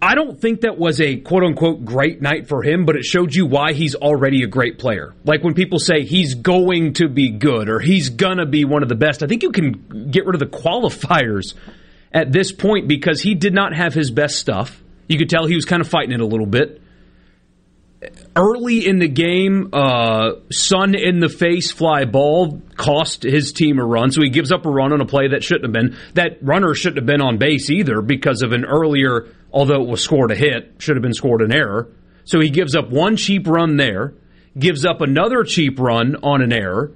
I 0.00 0.14
don't 0.14 0.40
think 0.40 0.60
that 0.60 0.78
was 0.78 1.00
a 1.00 1.16
quote 1.16 1.42
unquote 1.42 1.84
great 1.84 2.22
night 2.22 2.46
for 2.46 2.62
him, 2.62 2.84
but 2.86 2.94
it 2.94 3.04
showed 3.04 3.34
you 3.34 3.46
why 3.46 3.72
he's 3.72 3.96
already 3.96 4.44
a 4.44 4.46
great 4.46 4.78
player. 4.78 5.12
Like 5.24 5.42
when 5.42 5.54
people 5.54 5.80
say 5.80 6.04
he's 6.04 6.34
going 6.34 6.92
to 6.94 7.08
be 7.08 7.30
good 7.30 7.68
or 7.68 7.80
he's 7.80 8.10
gonna 8.10 8.46
be 8.46 8.64
one 8.64 8.84
of 8.84 8.88
the 8.88 8.94
best, 8.94 9.24
I 9.24 9.26
think 9.26 9.42
you 9.42 9.50
can 9.50 10.08
get 10.10 10.24
rid 10.24 10.36
of 10.36 10.40
the 10.40 10.56
qualifiers 10.56 11.54
at 12.12 12.30
this 12.30 12.52
point 12.52 12.86
because 12.86 13.20
he 13.20 13.34
did 13.34 13.54
not 13.54 13.74
have 13.74 13.92
his 13.92 14.12
best 14.12 14.38
stuff. 14.38 14.80
You 15.08 15.18
could 15.18 15.28
tell 15.28 15.46
he 15.46 15.56
was 15.56 15.64
kind 15.64 15.80
of 15.80 15.88
fighting 15.88 16.12
it 16.12 16.20
a 16.20 16.26
little 16.26 16.46
bit. 16.46 16.80
Early 18.36 18.86
in 18.86 19.00
the 19.00 19.08
game, 19.08 19.70
uh, 19.72 20.34
sun 20.52 20.94
in 20.94 21.18
the 21.18 21.28
face 21.28 21.72
fly 21.72 22.04
ball 22.04 22.62
cost 22.76 23.24
his 23.24 23.52
team 23.52 23.80
a 23.80 23.84
run, 23.84 24.12
so 24.12 24.22
he 24.22 24.30
gives 24.30 24.52
up 24.52 24.64
a 24.66 24.70
run 24.70 24.92
on 24.92 25.00
a 25.00 25.04
play 25.04 25.28
that 25.28 25.42
shouldn't 25.42 25.64
have 25.64 25.72
been. 25.72 25.98
That 26.14 26.38
runner 26.40 26.74
shouldn't 26.74 26.98
have 26.98 27.06
been 27.06 27.20
on 27.20 27.38
base 27.38 27.70
either 27.70 28.00
because 28.00 28.42
of 28.42 28.52
an 28.52 28.64
earlier, 28.64 29.26
although 29.52 29.82
it 29.82 29.88
was 29.88 30.00
scored 30.00 30.30
a 30.30 30.36
hit, 30.36 30.74
should 30.78 30.94
have 30.94 31.02
been 31.02 31.14
scored 31.14 31.42
an 31.42 31.52
error. 31.52 31.88
So 32.24 32.38
he 32.38 32.50
gives 32.50 32.76
up 32.76 32.90
one 32.90 33.16
cheap 33.16 33.48
run 33.48 33.76
there, 33.78 34.14
gives 34.56 34.84
up 34.84 35.00
another 35.00 35.42
cheap 35.42 35.80
run 35.80 36.16
on 36.22 36.40
an 36.40 36.52
error, 36.52 36.92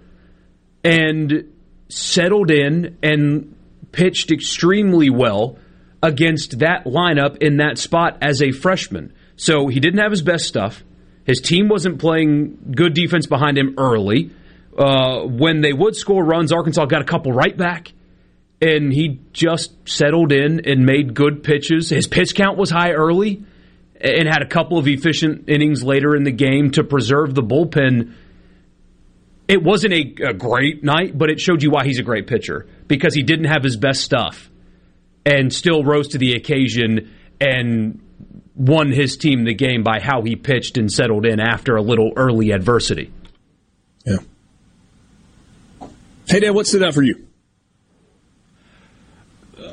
and 0.84 1.52
settled 1.88 2.52
in 2.52 2.96
and 3.02 3.56
pitched 3.90 4.30
extremely 4.30 5.10
well 5.10 5.58
against 6.00 6.60
that 6.60 6.84
lineup 6.84 7.38
in 7.42 7.56
that 7.56 7.78
spot 7.78 8.18
as 8.22 8.40
a 8.40 8.52
freshman. 8.52 9.12
So 9.34 9.66
he 9.66 9.80
didn't 9.80 10.00
have 10.00 10.12
his 10.12 10.22
best 10.22 10.46
stuff. 10.46 10.84
His 11.26 11.40
team 11.40 11.68
wasn't 11.68 12.00
playing 12.00 12.72
good 12.74 12.94
defense 12.94 13.26
behind 13.26 13.56
him 13.56 13.74
early. 13.78 14.30
Uh, 14.76 15.20
when 15.26 15.60
they 15.60 15.72
would 15.72 15.94
score 15.94 16.24
runs, 16.24 16.52
Arkansas 16.52 16.86
got 16.86 17.02
a 17.02 17.04
couple 17.04 17.32
right 17.32 17.56
back, 17.56 17.92
and 18.60 18.92
he 18.92 19.20
just 19.32 19.88
settled 19.88 20.32
in 20.32 20.66
and 20.66 20.86
made 20.86 21.14
good 21.14 21.42
pitches. 21.42 21.90
His 21.90 22.06
pitch 22.06 22.34
count 22.34 22.58
was 22.58 22.70
high 22.70 22.92
early 22.92 23.44
and 24.00 24.26
had 24.26 24.42
a 24.42 24.46
couple 24.46 24.78
of 24.78 24.88
efficient 24.88 25.48
innings 25.48 25.84
later 25.84 26.16
in 26.16 26.24
the 26.24 26.32
game 26.32 26.70
to 26.72 26.82
preserve 26.82 27.34
the 27.34 27.42
bullpen. 27.42 28.14
It 29.46 29.62
wasn't 29.62 29.92
a, 29.92 30.28
a 30.28 30.32
great 30.32 30.82
night, 30.82 31.16
but 31.16 31.30
it 31.30 31.38
showed 31.38 31.62
you 31.62 31.70
why 31.70 31.84
he's 31.84 31.98
a 31.98 32.02
great 32.02 32.26
pitcher 32.26 32.66
because 32.88 33.14
he 33.14 33.22
didn't 33.22 33.46
have 33.46 33.62
his 33.62 33.76
best 33.76 34.02
stuff 34.02 34.50
and 35.24 35.52
still 35.52 35.84
rose 35.84 36.08
to 36.08 36.18
the 36.18 36.32
occasion 36.32 37.12
and 37.40 38.01
won 38.54 38.92
his 38.92 39.16
team 39.16 39.44
the 39.44 39.54
game 39.54 39.82
by 39.82 40.00
how 40.00 40.22
he 40.22 40.36
pitched 40.36 40.78
and 40.78 40.90
settled 40.90 41.26
in 41.26 41.40
after 41.40 41.76
a 41.76 41.82
little 41.82 42.12
early 42.16 42.50
adversity. 42.50 43.12
Yeah. 44.04 44.18
Hey, 46.28 46.40
Dan, 46.40 46.54
what 46.54 46.66
stood 46.66 46.82
out 46.82 46.94
for 46.94 47.02
you? 47.02 47.26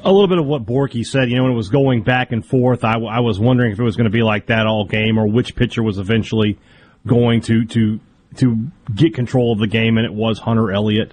A 0.02 0.12
little 0.12 0.28
bit 0.28 0.38
of 0.38 0.46
what 0.46 0.66
Borky 0.66 1.06
said. 1.06 1.30
You 1.30 1.36
know, 1.36 1.44
when 1.44 1.52
it 1.52 1.56
was 1.56 1.70
going 1.70 2.04
back 2.04 2.32
and 2.32 2.46
forth, 2.46 2.84
I, 2.84 2.94
I 3.00 3.20
was 3.20 3.40
wondering 3.40 3.72
if 3.72 3.80
it 3.80 3.84
was 3.84 3.96
going 3.96 4.06
to 4.06 4.12
be 4.12 4.24
like 4.24 4.48
that 4.48 4.66
all 4.66 4.86
game 4.86 5.18
or 5.18 5.28
which 5.28 5.56
pitcher 5.56 5.84
was 5.84 5.98
eventually 5.98 6.58
going 7.06 7.42
to 7.42 7.66
to 7.66 8.00
to 8.38 8.68
get 8.94 9.14
control 9.14 9.52
of 9.52 9.60
the 9.60 9.68
game, 9.68 9.98
and 9.98 10.06
it 10.06 10.14
was 10.14 10.40
Hunter 10.40 10.72
Elliott. 10.72 11.12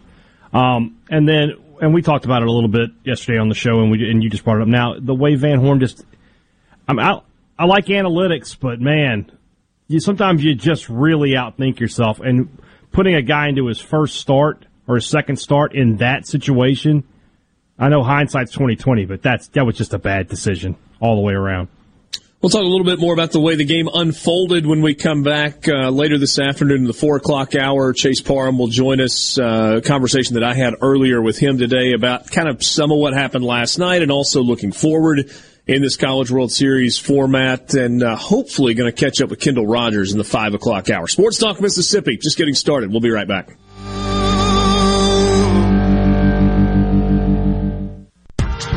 Um, 0.53 0.99
and 1.11 1.29
then, 1.29 1.55
and 1.81 1.95
we 1.95 2.03
talked 2.03 2.25
about 2.25 2.43
it 2.43 2.49
a 2.49 2.53
little 2.53 2.69
bit 2.69 2.91
yesterday 3.05 3.39
on 3.39 3.49
the 3.49 3.55
show, 3.55 3.81
and 3.81 3.91
we 3.91 4.09
and 4.09 4.23
you 4.23 4.31
just 4.31 4.45
brought 4.45 4.59
it 4.59 4.63
up. 4.63 4.69
Now, 4.69 4.95
the 4.99 5.15
way 5.15 5.35
Van 5.35 5.59
Horn 5.59 5.81
just, 5.81 6.05
I 6.87 6.93
mean, 6.93 7.23
I, 7.59 7.65
like 7.65 7.87
analytics, 7.87 8.57
but 8.59 8.81
man, 8.81 9.31
you 9.89 10.01
sometimes 10.01 10.45
you 10.45 10.55
just 10.55 10.89
really 10.89 11.31
outthink 11.31 11.81
yourself. 11.81 12.21
And 12.21 12.61
putting 12.93 13.15
a 13.15 13.23
guy 13.23 13.49
into 13.49 13.67
his 13.67 13.81
first 13.81 14.17
start 14.17 14.67
or 14.87 14.97
his 14.97 15.07
second 15.07 15.37
start 15.37 15.75
in 15.75 15.97
that 15.97 16.27
situation, 16.27 17.05
I 17.79 17.89
know 17.89 18.03
hindsight's 18.03 18.53
twenty 18.53 18.77
twenty, 18.77 19.05
but 19.05 19.23
that's 19.23 19.49
that 19.49 19.65
was 19.65 19.77
just 19.77 19.95
a 19.95 19.99
bad 19.99 20.29
decision 20.29 20.77
all 21.01 21.17
the 21.17 21.23
way 21.23 21.35
around. 21.35 21.69
We'll 22.43 22.51
talk 22.51 22.63
a 22.63 22.69
little 22.69 22.85
bit 22.85 23.01
more 23.01 23.15
about 23.15 23.33
the 23.33 23.41
way 23.41 23.57
the 23.57 23.65
game 23.65 23.89
unfolded 23.93 24.67
when 24.67 24.83
we 24.83 24.95
come 24.95 25.23
back 25.23 25.67
uh, 25.67 25.89
later 25.89 26.19
this 26.19 26.39
afternoon 26.39 26.83
in 26.83 26.85
the 26.85 26.93
four 26.93 27.17
o'clock 27.17 27.55
hour. 27.55 27.93
Chase 27.95 28.21
Parham 28.21 28.59
will 28.59 28.69
join 28.69 29.01
us. 29.01 29.39
Uh, 29.39 29.81
conversation 29.83 30.35
that 30.35 30.45
I 30.45 30.55
had 30.55 30.75
earlier 30.83 31.21
with 31.23 31.39
him 31.39 31.57
today 31.59 31.93
about 31.93 32.31
kind 32.31 32.47
of 32.49 32.63
some 32.63 32.93
of 32.93 32.99
what 32.99 33.15
happened 33.15 33.43
last 33.43 33.79
night 33.79 34.03
and 34.03 34.13
also 34.13 34.43
looking 34.43 34.71
forward 34.71 35.31
in 35.67 35.83
this 35.83 35.97
College 35.97 36.31
World 36.31 36.53
Series 36.53 36.99
format, 36.99 37.75
and 37.75 38.03
uh, 38.03 38.17
hopefully 38.17 38.75
going 38.75 38.93
to 38.93 39.05
catch 39.05 39.21
up 39.21 39.31
with 39.31 39.41
Kendall 39.41 39.67
Rogers 39.67 40.13
in 40.13 40.19
the 40.19 40.25
five 40.25 40.55
o'clock 40.55 40.91
hour. 40.91 41.09
Sports 41.09 41.39
Talk 41.39 41.61
Mississippi, 41.61 42.17
just 42.17 42.39
getting 42.39 42.55
started. 42.55 42.91
We'll 42.91 43.01
be 43.01 43.11
right 43.11 43.27
back. 43.27 43.57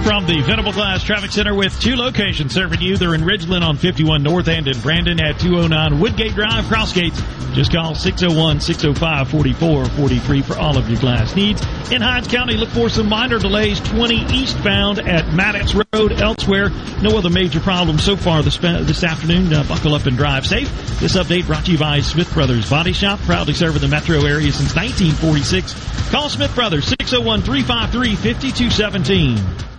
From 0.10 0.26
the 0.26 0.42
Venable 0.42 0.72
Glass 0.72 1.04
Traffic 1.04 1.30
Center 1.30 1.54
with 1.54 1.80
two 1.80 1.96
locations 1.96 2.52
serving 2.52 2.82
you. 2.82 2.98
They're 2.98 3.14
in 3.14 3.22
Ridgeland 3.22 3.62
on 3.62 3.78
51 3.78 4.24
North 4.24 4.48
and 4.48 4.68
in 4.68 4.82
Brandon 4.82 5.22
at 5.22 5.40
209 5.40 6.00
Woodgate 6.00 6.34
Drive, 6.34 6.64
Crossgates. 6.64 7.22
Just 7.54 7.72
call 7.72 7.94
601-605-4443 7.94 10.44
for 10.44 10.58
all 10.58 10.80
of 10.80 10.90
your 10.90 11.00
glass 11.00 11.36
needs. 11.36 11.62
In 11.92 12.02
Hinds 12.02 12.28
County, 12.28 12.58
look 12.58 12.70
for 12.70 12.90
some 12.90 13.08
minor 13.08 13.38
delays 13.38 13.80
20 13.82 14.16
eastbound 14.34 14.98
at 14.98 15.32
Maddox 15.32 15.76
Road. 15.76 16.14
Elsewhere, 16.14 16.70
no 17.04 17.16
other 17.16 17.30
major 17.30 17.60
problems 17.60 18.04
so 18.04 18.18
far 18.18 18.42
this, 18.42 18.58
this 18.58 19.04
afternoon. 19.04 19.54
Uh, 19.54 19.64
buckle 19.66 19.94
up 19.94 20.08
and 20.08 20.18
drive 20.18 20.48
safe. 20.48 20.72
This 21.00 21.18
update 21.18 21.46
brought 21.46 21.66
to 21.66 21.74
you 21.74 21.78
by 21.78 22.00
Smith 22.00 22.34
Brothers 22.34 22.68
Body 22.68 22.94
Shop, 22.94 23.20
proudly 23.20 23.54
serving 23.54 23.82
the 23.82 23.88
metro 23.88 24.26
area 24.26 24.52
since 24.52 24.76
1946. 24.76 26.10
Call 26.10 26.30
Smith 26.30 26.56
Brothers 26.56 26.88
601 26.88 27.44
353 27.44 28.16
5217. 28.16 29.79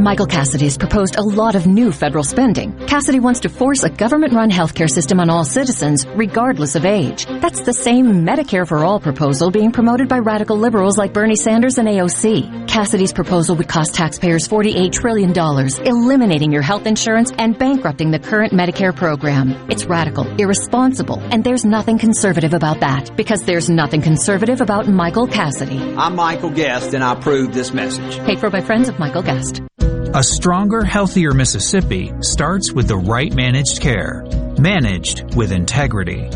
Michael 0.00 0.26
Cassidy 0.26 0.66
has 0.66 0.78
proposed 0.78 1.16
a 1.16 1.22
lot 1.22 1.56
of 1.56 1.66
new 1.66 1.90
federal 1.90 2.22
spending. 2.22 2.72
Cassidy 2.86 3.18
wants 3.18 3.40
to 3.40 3.48
force 3.48 3.82
a 3.82 3.90
government-run 3.90 4.48
healthcare 4.48 4.88
system 4.88 5.18
on 5.18 5.28
all 5.28 5.44
citizens, 5.44 6.06
regardless 6.14 6.76
of 6.76 6.84
age. 6.84 7.26
That's 7.26 7.62
the 7.62 7.72
same 7.72 8.24
Medicare 8.24 8.66
for 8.66 8.84
All 8.84 9.00
proposal 9.00 9.50
being 9.50 9.72
promoted 9.72 10.08
by 10.08 10.20
radical 10.20 10.56
liberals 10.56 10.96
like 10.96 11.12
Bernie 11.12 11.34
Sanders 11.34 11.78
and 11.78 11.88
AOC. 11.88 12.68
Cassidy's 12.68 13.12
proposal 13.12 13.56
would 13.56 13.68
cost 13.68 13.92
taxpayers 13.92 14.46
$48 14.46 14.92
trillion, 14.92 15.32
eliminating 15.84 16.52
your 16.52 16.62
health 16.62 16.86
insurance 16.86 17.32
and 17.36 17.58
bankrupting 17.58 18.12
the 18.12 18.20
current 18.20 18.52
Medicare 18.52 18.94
program. 18.94 19.50
It's 19.68 19.86
radical, 19.86 20.28
irresponsible, 20.40 21.18
and 21.32 21.42
there's 21.42 21.64
nothing 21.64 21.98
conservative 21.98 22.54
about 22.54 22.80
that, 22.80 23.16
because 23.16 23.42
there's 23.42 23.68
nothing 23.68 24.02
conservative 24.02 24.60
about 24.60 24.86
Michael 24.86 25.26
Cassidy. 25.26 25.80
I'm 25.96 26.14
Michael 26.14 26.50
Guest, 26.50 26.94
and 26.94 27.02
I 27.02 27.14
approve 27.14 27.52
this 27.52 27.74
message. 27.74 28.18
Paid 28.24 28.38
for 28.38 28.48
by 28.48 28.60
friends 28.60 28.88
of 28.88 29.00
Michael 29.00 29.22
Guest. 29.22 29.60
A 30.14 30.22
stronger, 30.22 30.82
healthier 30.84 31.32
Mississippi 31.32 32.12
starts 32.20 32.72
with 32.72 32.88
the 32.88 32.96
right 32.96 33.32
managed 33.34 33.82
care, 33.82 34.24
managed 34.58 35.34
with 35.36 35.52
integrity. 35.52 36.30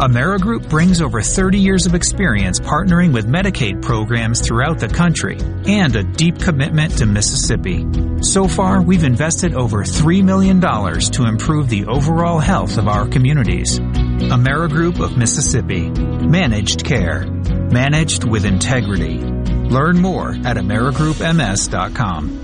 Amerigroup 0.00 0.68
brings 0.68 1.00
over 1.00 1.22
30 1.22 1.58
years 1.58 1.86
of 1.86 1.94
experience 1.94 2.58
partnering 2.58 3.12
with 3.12 3.28
Medicaid 3.28 3.80
programs 3.82 4.40
throughout 4.40 4.80
the 4.80 4.88
country 4.88 5.38
and 5.66 5.94
a 5.94 6.02
deep 6.02 6.40
commitment 6.40 6.98
to 6.98 7.06
Mississippi. 7.06 7.86
So 8.20 8.48
far, 8.48 8.82
we've 8.82 9.04
invested 9.04 9.54
over 9.54 9.84
$3 9.84 10.24
million 10.24 10.60
to 10.60 11.24
improve 11.24 11.68
the 11.68 11.86
overall 11.86 12.40
health 12.40 12.78
of 12.78 12.88
our 12.88 13.06
communities. 13.06 13.78
Amerigroup 13.78 14.98
of 14.98 15.16
Mississippi. 15.16 15.88
Managed 15.88 16.84
care. 16.84 17.24
Managed 17.26 18.24
with 18.24 18.44
integrity. 18.44 19.18
Learn 19.18 20.00
more 20.00 20.30
at 20.30 20.56
AmerigroupMS.com. 20.56 22.43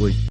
hoje. 0.01 0.30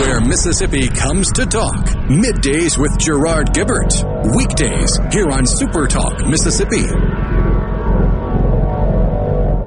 where 0.00 0.20
Mississippi 0.20 0.88
comes 0.88 1.30
to 1.32 1.46
talk. 1.46 1.86
Middays 2.08 2.78
with 2.78 2.98
Gerard 2.98 3.48
Gibert. 3.52 3.92
Weekdays 4.34 4.98
here 5.12 5.30
on 5.30 5.46
Super 5.46 5.86
Talk, 5.86 6.26
Mississippi. 6.26 6.82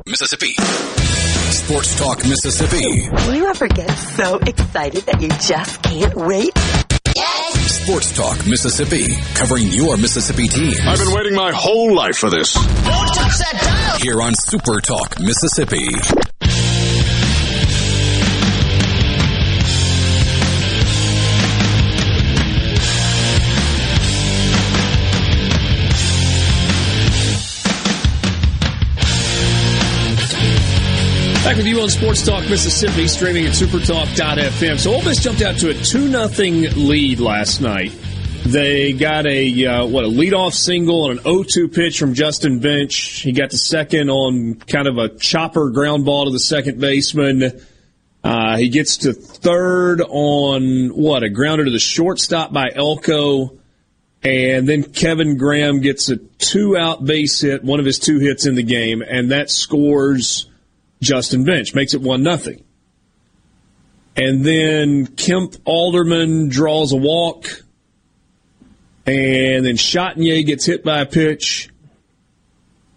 Mississippi. 0.08 0.54
Sports 1.52 1.98
Talk, 1.98 2.26
Mississippi. 2.26 3.10
Do 3.26 3.34
you 3.36 3.48
ever 3.48 3.68
get 3.68 3.90
so 3.92 4.38
excited 4.38 5.04
that 5.04 5.22
you 5.22 5.30
just 5.30 5.82
can't 5.84 6.16
wait? 6.16 6.52
Yes! 7.16 7.82
Sports 7.84 8.16
Talk, 8.16 8.38
Mississippi. 8.48 9.16
Covering 9.36 9.68
your 9.68 9.98
Mississippi 9.98 10.48
team. 10.48 10.76
I've 10.86 11.00
been 11.00 11.14
waiting 11.14 11.36
my 11.36 11.52
whole 11.54 11.94
life 11.96 12.18
for 12.18 12.30
this. 12.30 12.54
Don't 12.54 12.64
touch 12.64 13.38
that 13.38 13.60
dial! 13.62 14.00
Here 14.00 14.22
on 14.22 14.34
Super 14.36 14.80
Talk, 14.82 15.20
Mississippi. 15.20 15.88
Back 31.56 31.64
with 31.64 31.74
you 31.74 31.80
on 31.80 31.90
Sports 31.90 32.26
Talk 32.26 32.50
Mississippi, 32.50 33.08
streaming 33.08 33.46
at 33.46 33.54
supertalk.fm. 33.54 34.78
So 34.78 34.94
Ole 34.94 35.04
Miss 35.04 35.24
jumped 35.24 35.42
out 35.42 35.58
to 35.60 35.70
a 35.70 35.74
2 35.74 36.10
0 36.10 36.28
lead 36.76 37.22
last 37.22 37.62
night. 37.62 37.98
They 38.46 38.92
got 38.92 39.26
a, 39.26 39.66
uh, 39.66 39.86
what, 39.86 40.04
a 40.04 40.10
leadoff 40.10 40.52
single 40.52 41.10
and 41.10 41.20
an 41.20 41.24
0-2 41.26 41.74
pitch 41.74 41.98
from 41.98 42.14
Justin 42.14 42.60
Bench. 42.60 43.22
He 43.22 43.32
got 43.32 43.52
the 43.52 43.58
second 43.58 44.10
on 44.10 44.56
kind 44.56 44.86
of 44.86 44.98
a 44.98 45.08
chopper 45.18 45.70
ground 45.70 46.04
ball 46.04 46.26
to 46.26 46.32
the 46.32 46.40
second 46.40 46.82
baseman. 46.82 47.62
Uh, 48.22 48.58
he 48.58 48.68
gets 48.68 48.98
to 48.98 49.14
third 49.14 50.02
on, 50.02 50.90
what, 50.90 51.24
a 51.24 51.30
grounder 51.30 51.64
to 51.64 51.72
the 51.72 51.80
shortstop 51.80 52.52
by 52.52 52.70
Elko. 52.76 53.58
And 54.24 54.68
then 54.68 54.84
Kevin 54.84 55.38
Graham 55.38 55.80
gets 55.80 56.10
a 56.10 56.18
two 56.18 56.76
out 56.76 57.06
base 57.06 57.40
hit, 57.40 57.64
one 57.64 57.80
of 57.80 57.86
his 57.86 57.98
two 57.98 58.20
hits 58.20 58.46
in 58.46 58.56
the 58.56 58.64
game, 58.64 59.02
and 59.02 59.32
that 59.32 59.50
scores 59.50 60.50
Justin 61.02 61.44
Bench, 61.44 61.74
makes 61.74 61.94
it 61.94 62.02
1 62.02 62.24
nothing. 62.24 62.64
And 64.16 64.46
then 64.46 65.08
Kemp 65.08 65.56
Alderman 65.66 66.50
draws 66.50 66.94
a 66.94 66.98
walk. 66.98 67.46
And 69.06 69.66
then 69.66 69.76
Chatagnier 69.76 70.46
gets 70.46 70.66
hit 70.66 70.84
by 70.84 71.02
a 71.02 71.06
pitch. 71.06 71.70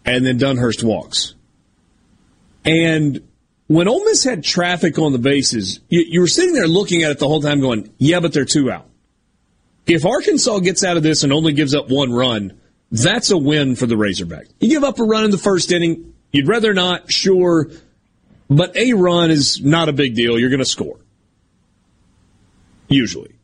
And 0.05 0.25
then 0.25 0.39
Dunhurst 0.39 0.83
walks. 0.83 1.35
And 2.65 3.29
when 3.67 3.89
Ole 3.89 4.05
Miss 4.05 4.25
had 4.25 4.43
traffic 4.43 4.99
on 4.99 5.13
the 5.13 5.19
bases, 5.19 5.81
you, 5.89 6.05
you, 6.09 6.21
were 6.21 6.27
sitting 6.27 6.55
there 6.55 6.67
looking 6.67 7.03
at 7.03 7.11
it 7.11 7.19
the 7.19 7.29
whole 7.29 7.43
time 7.43 7.61
going, 7.61 7.93
yeah, 7.99 8.21
but 8.21 8.33
they're 8.33 8.45
two 8.45 8.71
out. 8.71 8.87
If 9.87 10.07
Arkansas 10.07 10.59
gets 10.61 10.85
out 10.85 10.97
of 10.97 11.03
this 11.03 11.23
and 11.23 11.33
only 11.33 11.53
gives 11.53 11.75
up 11.75 11.91
one 11.91 12.13
run, 12.13 12.59
that's 12.91 13.31
a 13.31 13.39
win 13.39 13.75
for 13.77 13.87
the 13.87 13.95
Razorbacks. 13.95 14.51
You 14.61 14.69
give 14.69 14.85
up 14.85 14.99
a 14.99 15.05
run 15.05 15.25
in 15.25 15.31
the 15.31 15.39
first 15.39 15.73
inning, 15.73 16.15
you'd 16.33 16.49
rather 16.49 16.73
not, 16.73 17.13
sure, 17.13 17.71
but 18.49 18.77
a 18.77 18.95
run 18.95 19.31
is 19.31 19.63
not 19.63 19.89
a 19.89 19.93
big 19.93 20.15
deal. 20.15 20.39
You're 20.39 20.51
going 20.51 20.59
to 20.59 20.65
score. 20.65 20.99
Usually. 22.89 23.35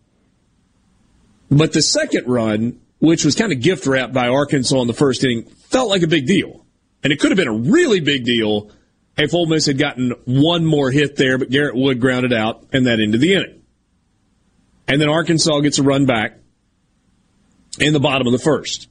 But 1.50 1.72
the 1.72 1.82
second 1.82 2.26
run, 2.26 2.80
which 2.98 3.24
was 3.24 3.34
kind 3.34 3.52
of 3.52 3.60
gift 3.60 3.86
wrapped 3.86 4.12
by 4.12 4.28
Arkansas 4.28 4.80
in 4.80 4.86
the 4.86 4.94
first 4.94 5.22
inning, 5.22 5.44
felt 5.44 5.90
like 5.90 6.02
a 6.02 6.08
big 6.08 6.26
deal. 6.26 6.64
And 7.02 7.12
it 7.12 7.20
could 7.20 7.30
have 7.30 7.36
been 7.36 7.48
a 7.48 7.70
really 7.70 8.00
big 8.00 8.24
deal 8.24 8.70
if 9.16 9.34
Ole 9.34 9.46
Miss 9.46 9.66
had 9.66 9.78
gotten 9.78 10.12
one 10.24 10.64
more 10.64 10.90
hit 10.90 11.16
there, 11.16 11.38
but 11.38 11.50
Garrett 11.50 11.76
Wood 11.76 12.00
grounded 12.00 12.32
out 12.32 12.64
and 12.72 12.86
that 12.86 12.98
into 12.98 13.18
the 13.18 13.34
inning. 13.34 13.62
And 14.88 15.00
then 15.00 15.08
Arkansas 15.08 15.60
gets 15.60 15.78
a 15.78 15.82
run 15.82 16.06
back 16.06 16.38
in 17.78 17.92
the 17.92 18.00
bottom 18.00 18.26
of 18.26 18.32
the 18.32 18.38
first. 18.38 18.88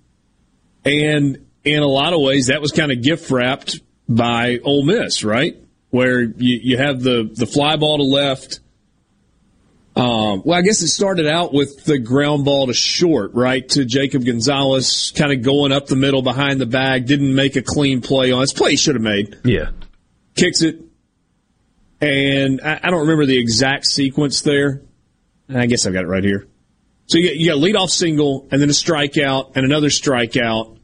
And 0.86 1.46
in 1.64 1.82
a 1.82 1.88
lot 1.88 2.14
of 2.14 2.22
ways, 2.22 2.48
that 2.48 2.62
was 2.62 2.72
kind 2.72 2.92
of 2.92 3.02
gift 3.02 3.30
wrapped 3.32 3.80
by 4.08 4.60
Ole 4.64 4.86
Miss, 4.86 5.24
right? 5.24 5.58
Where 5.94 6.22
you, 6.24 6.60
you 6.64 6.78
have 6.78 7.04
the, 7.04 7.30
the 7.32 7.46
fly 7.46 7.76
ball 7.76 7.98
to 7.98 8.04
left. 8.04 8.62
Um, 9.96 10.42
well, 10.44 10.58
I 10.58 10.64
guess 10.64 10.82
it 10.82 10.88
started 10.88 11.28
out 11.28 11.54
with 11.54 11.86
the 11.86 12.00
ground 12.00 12.46
ball 12.46 12.66
to 12.66 12.74
short, 12.74 13.36
right, 13.36 13.70
to 13.70 13.86
Jacob 13.86 14.26
Gonzalez, 14.26 15.14
kind 15.16 15.32
of 15.32 15.44
going 15.44 15.72
up 15.72 15.86
the 15.86 15.96
middle 15.96 16.24
behind 16.24 16.60
the 16.60 16.66
bag, 16.66 17.06
didn't 17.06 17.36
make 17.36 17.58
a 17.58 17.62
clean 17.62 18.02
play 18.02 18.32
on. 18.32 18.42
It's 18.42 18.54
play 18.54 18.72
he 18.72 18.76
should 18.76 18.96
have 18.96 19.04
made. 19.04 19.38
Yeah. 19.44 19.70
Kicks 20.36 20.64
it. 20.64 20.82
And 22.02 22.60
I, 22.62 22.80
I, 22.86 22.90
don't 22.90 23.02
remember 23.02 23.28
the 23.28 23.38
exact 23.38 23.86
sequence 23.86 24.42
there. 24.42 24.82
I 25.48 25.68
guess 25.68 25.86
I've 25.86 25.94
got 25.94 26.06
it 26.06 26.08
right 26.08 26.24
here. 26.24 26.48
So 27.06 27.20
you 27.20 27.28
got, 27.28 27.38
you 27.38 27.50
got 27.52 27.58
lead 27.60 27.76
off 27.76 27.92
single, 27.92 28.48
and 28.50 28.60
then 28.60 28.70
a 28.70 28.74
strikeout, 28.74 29.56
and 29.56 29.64
another 29.64 29.90
strikeout, 29.90 30.80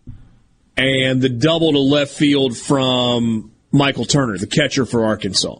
and 0.77 1.19
the 1.19 1.29
double 1.29 1.71
to 1.71 1.79
left 1.79 2.13
field 2.13 2.55
from 2.55 3.48
Michael 3.71 4.05
Turner, 4.05 4.37
the 4.37 4.47
catcher 4.47 4.85
for 4.85 5.05
Arkansas. 5.05 5.57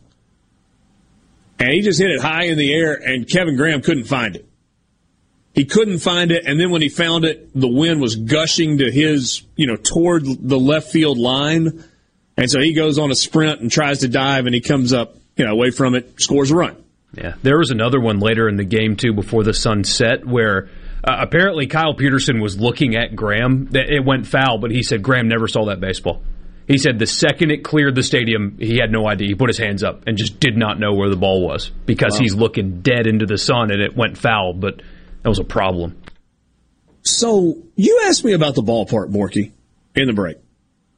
And 1.59 1.69
he 1.69 1.81
just 1.81 1.99
hit 1.99 2.09
it 2.09 2.21
high 2.21 2.45
in 2.45 2.57
the 2.57 2.73
air, 2.73 2.93
and 2.93 3.29
Kevin 3.29 3.55
Graham 3.55 3.81
couldn't 3.81 4.05
find 4.05 4.35
it. 4.35 4.47
He 5.53 5.65
couldn't 5.65 5.99
find 5.99 6.31
it, 6.31 6.45
and 6.45 6.59
then 6.59 6.69
when 6.71 6.81
he 6.81 6.89
found 6.89 7.25
it, 7.25 7.49
the 7.53 7.67
wind 7.67 7.99
was 7.99 8.15
gushing 8.15 8.77
to 8.77 8.89
his, 8.89 9.41
you 9.55 9.67
know, 9.67 9.75
toward 9.75 10.23
the 10.25 10.59
left 10.59 10.89
field 10.89 11.17
line. 11.17 11.83
And 12.37 12.49
so 12.49 12.61
he 12.61 12.73
goes 12.73 12.97
on 12.97 13.11
a 13.11 13.15
sprint 13.15 13.59
and 13.59 13.69
tries 13.69 13.99
to 13.99 14.07
dive, 14.07 14.45
and 14.45 14.55
he 14.55 14.61
comes 14.61 14.93
up, 14.93 15.17
you 15.35 15.45
know, 15.45 15.51
away 15.51 15.71
from 15.71 15.95
it, 15.95 16.21
scores 16.21 16.51
a 16.51 16.55
run. 16.55 16.77
Yeah. 17.13 17.33
There 17.43 17.57
was 17.57 17.71
another 17.71 17.99
one 17.99 18.19
later 18.19 18.47
in 18.47 18.55
the 18.55 18.63
game, 18.63 18.95
too, 18.95 19.11
before 19.11 19.43
the 19.43 19.53
sun 19.53 19.83
set, 19.83 20.25
where 20.25 20.69
uh, 21.03 21.17
apparently 21.19 21.67
Kyle 21.67 21.93
Peterson 21.93 22.39
was 22.39 22.57
looking 22.57 22.95
at 22.95 23.15
Graham. 23.15 23.69
It 23.73 24.05
went 24.05 24.27
foul, 24.27 24.59
but 24.59 24.71
he 24.71 24.83
said 24.83 25.03
Graham 25.03 25.27
never 25.27 25.47
saw 25.47 25.65
that 25.65 25.81
baseball. 25.81 26.21
He 26.69 26.77
said 26.77 26.99
the 26.99 27.07
second 27.07 27.49
it 27.49 27.63
cleared 27.63 27.95
the 27.95 28.03
stadium, 28.03 28.57
he 28.59 28.77
had 28.77 28.91
no 28.91 29.09
idea. 29.09 29.27
He 29.27 29.33
put 29.33 29.49
his 29.49 29.57
hands 29.57 29.83
up 29.83 30.03
and 30.05 30.15
just 30.15 30.39
did 30.39 30.55
not 30.55 30.79
know 30.79 30.93
where 30.93 31.09
the 31.09 31.15
ball 31.15 31.41
was 31.43 31.71
because 31.87 32.13
wow. 32.13 32.19
he's 32.19 32.35
looking 32.35 32.81
dead 32.81 33.07
into 33.07 33.25
the 33.25 33.39
sun 33.39 33.71
and 33.71 33.81
it 33.81 33.97
went 33.97 34.19
foul, 34.19 34.53
but 34.53 34.83
that 35.23 35.29
was 35.29 35.39
a 35.39 35.43
problem. 35.43 35.99
So 37.01 37.57
you 37.75 38.01
asked 38.05 38.23
me 38.23 38.33
about 38.33 38.53
the 38.53 38.61
ballpark, 38.61 39.09
Borky, 39.09 39.51
in 39.95 40.05
the 40.05 40.13
break. 40.13 40.37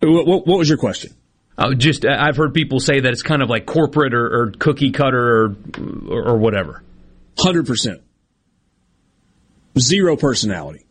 What, 0.02 0.28
what, 0.28 0.46
what 0.46 0.60
was 0.60 0.68
your 0.68 0.78
question? 0.78 1.16
Uh, 1.58 1.74
just 1.74 2.06
I've 2.06 2.36
heard 2.36 2.54
people 2.54 2.82
say 2.82 3.00
that 3.00 3.10
it's 3.10 3.24
kind 3.24 3.42
of 3.42 3.50
like 3.50 3.66
corporate 3.66 4.14
or, 4.14 4.26
or 4.26 4.52
cookie 4.52 4.92
cutter 4.92 5.46
or, 5.46 5.56
or, 6.10 6.38
whatever. 6.38 6.84
Hundred 7.38 7.68
percent, 7.68 8.02
zero 9.80 10.18
personality. 10.18 10.86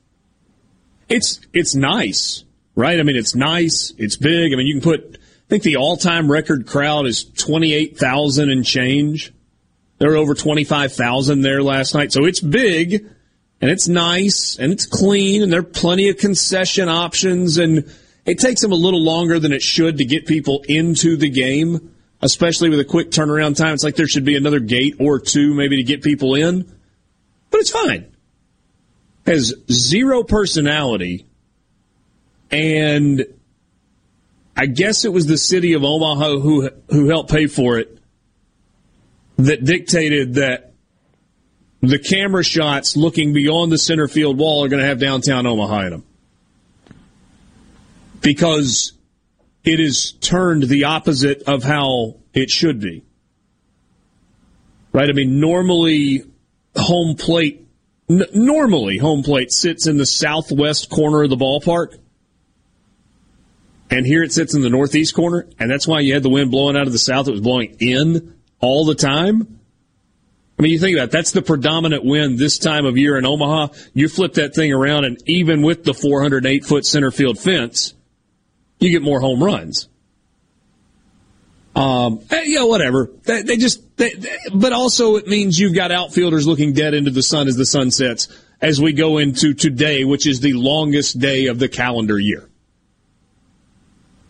It's 1.09 1.40
it's 1.53 1.75
nice 1.75 2.45
right? 2.81 2.99
I 2.99 3.03
mean, 3.03 3.16
it's 3.16 3.35
nice, 3.35 3.93
it's 3.99 4.16
big. 4.16 4.53
I 4.53 4.57
mean, 4.57 4.66
you 4.66 4.81
can 4.81 4.83
put, 4.83 5.16
I 5.16 5.49
think 5.49 5.62
the 5.62 5.77
all 5.77 5.97
time 5.97 6.31
record 6.31 6.66
crowd 6.66 7.07
is 7.07 7.25
28,000 7.25 8.51
and 8.51 8.64
change. 8.64 9.33
There 9.99 10.11
were 10.11 10.16
over 10.16 10.35
25,000 10.35 11.43
there 11.43 11.62
last 11.62 11.95
night. 11.95 12.11
So 12.11 12.25
it's 12.25 12.40
big 12.40 13.07
and 13.61 13.71
it's 13.71 13.87
nice 13.87 14.59
and 14.59 14.73
it's 14.73 14.87
clean 14.87 15.43
and 15.43 15.53
there 15.53 15.61
are 15.61 15.62
plenty 15.62 16.09
of 16.09 16.16
concession 16.16 16.88
options 16.88 17.59
and 17.59 17.95
it 18.25 18.38
takes 18.38 18.62
them 18.62 18.73
a 18.73 18.77
little 18.77 19.03
longer 19.03 19.38
than 19.38 19.53
it 19.53 19.61
should 19.61 19.99
to 19.99 20.05
get 20.07 20.27
people 20.27 20.64
into 20.66 21.19
the 21.19 21.29
game, 21.29 21.95
especially 22.23 22.71
with 22.71 22.81
a 22.81 22.85
quick 22.85 23.11
turnaround 23.11 23.57
time. 23.57 23.75
It's 23.75 23.85
like 23.85 23.97
there 23.97 24.09
should 24.09 24.25
be 24.25 24.37
another 24.37 24.61
gate 24.61 24.97
or 24.99 25.19
two 25.19 25.53
maybe 25.53 25.77
to 25.77 25.83
get 25.83 26.03
people 26.03 26.35
in, 26.35 26.62
but 27.51 27.61
it's 27.61 27.71
fine. 27.71 28.11
Has 29.27 29.55
zero 29.71 30.23
personality 30.23 31.27
and 32.50 33.24
I 34.56 34.66
guess 34.66 35.04
it 35.04 35.12
was 35.12 35.26
the 35.26 35.38
city 35.38 35.72
of 35.74 35.84
Omaha 35.84 36.38
who 36.38 36.70
who 36.90 37.08
helped 37.08 37.30
pay 37.30 37.46
for 37.46 37.78
it 37.78 37.98
that 39.36 39.64
dictated 39.64 40.34
that 40.34 40.74
the 41.80 41.98
camera 41.98 42.44
shots 42.44 42.96
looking 42.96 43.32
beyond 43.32 43.72
the 43.72 43.78
center 43.78 44.06
field 44.06 44.38
wall 44.38 44.64
are 44.64 44.68
going 44.68 44.82
to 44.82 44.86
have 44.86 44.98
downtown 44.98 45.46
Omaha 45.46 45.80
in 45.86 45.90
them 45.90 46.04
because 48.20 48.92
it 49.64 49.80
is 49.80 50.12
turned 50.20 50.64
the 50.64 50.84
opposite 50.84 51.42
of 51.44 51.62
how 51.62 52.16
it 52.34 52.50
should 52.50 52.80
be. 52.80 53.04
right? 54.92 55.08
I 55.08 55.12
mean, 55.12 55.40
normally 55.40 56.24
home 56.76 57.16
plate, 57.16 57.66
n- 58.08 58.26
normally 58.34 58.98
home 58.98 59.22
plate 59.22 59.50
sits 59.52 59.86
in 59.86 59.96
the 59.96 60.06
southwest 60.06 60.90
corner 60.90 61.22
of 61.22 61.30
the 61.30 61.36
ballpark. 61.36 61.98
And 63.90 64.07
here 64.07 64.22
it 64.22 64.33
sits 64.33 64.55
in 64.55 64.62
the 64.62 64.70
northeast 64.70 65.14
corner. 65.14 65.48
And 65.59 65.70
that's 65.70 65.87
why 65.87 66.00
you 66.00 66.14
had 66.14 66.22
the 66.22 66.31
wind 66.31 66.50
blowing 66.50 66.76
out 66.76 66.87
of 66.87 66.92
the 66.92 66.98
south. 66.98 67.29
It 67.29 67.33
was 67.33 67.40
blowing 67.40 67.76
in 67.81 68.35
all 68.61 68.85
the 68.85 68.94
time. 68.94 69.61
I 70.59 70.62
mean, 70.62 70.72
you 70.72 70.79
think 70.79 70.96
about 70.96 71.05
it, 71.05 71.11
that's 71.11 71.33
the 71.33 71.40
predominant 71.40 72.05
wind 72.05 72.38
this 72.38 72.59
time 72.59 72.85
of 72.85 72.98
year 72.98 73.16
in 73.16 73.24
Omaha. 73.24 73.68
You 73.94 74.09
flip 74.09 74.35
that 74.35 74.55
thing 74.55 74.74
around, 74.74 75.07
and 75.07 75.16
even 75.26 75.62
with 75.62 75.85
the 75.85 75.94
408 75.94 76.66
foot 76.66 76.85
center 76.85 77.11
field 77.11 77.38
fence, 77.38 77.94
you 78.79 78.90
get 78.90 79.00
more 79.00 79.20
home 79.20 79.42
runs. 79.42 79.88
Um, 81.74 82.20
eh, 82.31 82.42
yeah, 82.44 82.64
whatever. 82.64 83.11
They, 83.22 83.40
they 83.40 83.57
just, 83.57 83.96
they, 83.96 84.12
they, 84.12 84.37
but 84.53 84.74
also 84.74 85.16
it 85.16 85.26
means 85.26 85.59
you've 85.59 85.74
got 85.74 85.92
outfielders 85.92 86.46
looking 86.46 86.74
dead 86.74 86.92
into 86.92 87.11
the 87.11 87.22
sun 87.22 87.48
as 87.48 87.57
the 87.57 87.64
sun 87.64 87.90
sets 87.90 88.29
as 88.61 88.79
we 88.79 88.92
go 88.92 89.16
into 89.16 89.55
today, 89.55 90.05
which 90.05 90.26
is 90.26 90.40
the 90.40 90.53
longest 90.53 91.18
day 91.18 91.46
of 91.46 91.59
the 91.59 91.70
calendar 91.70 92.18
year. 92.18 92.49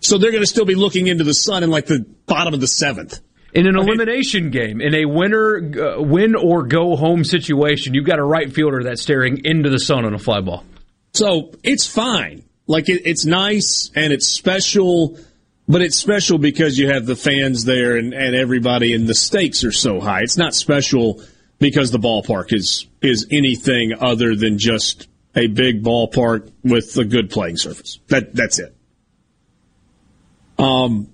So 0.01 0.19
they're 0.19 0.31
going 0.31 0.43
to 0.43 0.47
still 0.47 0.65
be 0.65 0.75
looking 0.75 1.07
into 1.07 1.25
the 1.25 1.35
sun 1.35 1.63
in 1.63 1.71
like 1.71 1.87
the 1.87 2.05
bottom 2.27 2.55
of 2.55 2.61
the 2.61 2.67
seventh. 2.67 3.21
In 3.53 3.67
an 3.67 3.77
elimination 3.77 4.51
game, 4.51 4.81
in 4.81 4.95
a 4.95 5.07
winner, 5.07 5.57
uh, 5.59 6.01
win 6.01 6.37
or 6.37 6.63
go 6.63 6.95
home 6.95 7.25
situation, 7.25 7.95
you've 7.95 8.07
got 8.07 8.21
a 8.21 8.25
right 8.25 8.53
fielder 8.53 8.85
that's 8.85 9.03
staring 9.03 9.45
into 9.45 9.71
the 9.71 9.81
sun 9.81 10.05
on 10.05 10.15
a 10.15 10.19
fly 10.19 10.41
ball. 10.41 10.65
So 11.13 11.53
it's 11.65 11.87
fine. 11.87 12.45
Like 12.69 12.89
it, 12.89 13.03
it's 13.05 13.25
nice 13.25 13.91
and 13.97 14.13
it's 14.13 14.29
special, 14.29 15.19
but 15.67 15.83
it's 15.83 15.97
special 15.97 16.39
because 16.39 16.79
you 16.79 16.89
have 16.89 17.07
the 17.07 17.17
fans 17.17 17.65
there 17.65 17.97
and, 17.97 18.15
and 18.15 18.37
everybody, 18.37 18.95
and 18.95 19.09
the 19.09 19.15
stakes 19.15 19.65
are 19.65 19.73
so 19.73 19.99
high. 19.99 20.21
It's 20.21 20.37
not 20.37 20.55
special 20.55 21.21
because 21.59 21.91
the 21.91 21.99
ballpark 21.99 22.53
is 22.53 22.87
is 23.03 23.27
anything 23.33 23.95
other 23.99 24.37
than 24.37 24.59
just 24.59 25.09
a 25.35 25.49
big 25.49 25.83
ballpark 25.83 26.53
with 26.63 26.97
a 26.97 27.05
good 27.05 27.31
playing 27.31 27.57
surface. 27.57 27.99
That 28.07 28.35
that's 28.35 28.61
it. 28.61 28.77
Um, 30.61 31.11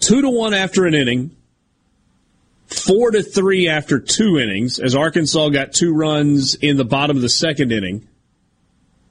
two 0.00 0.20
to 0.20 0.28
one 0.28 0.52
after 0.52 0.84
an 0.84 0.94
inning, 0.94 1.34
four 2.66 3.10
to 3.10 3.22
three 3.22 3.68
after 3.68 3.98
two 3.98 4.38
innings, 4.38 4.78
as 4.78 4.94
Arkansas 4.94 5.48
got 5.48 5.72
two 5.72 5.94
runs 5.94 6.54
in 6.56 6.76
the 6.76 6.84
bottom 6.84 7.16
of 7.16 7.22
the 7.22 7.28
second 7.30 7.72
inning. 7.72 8.06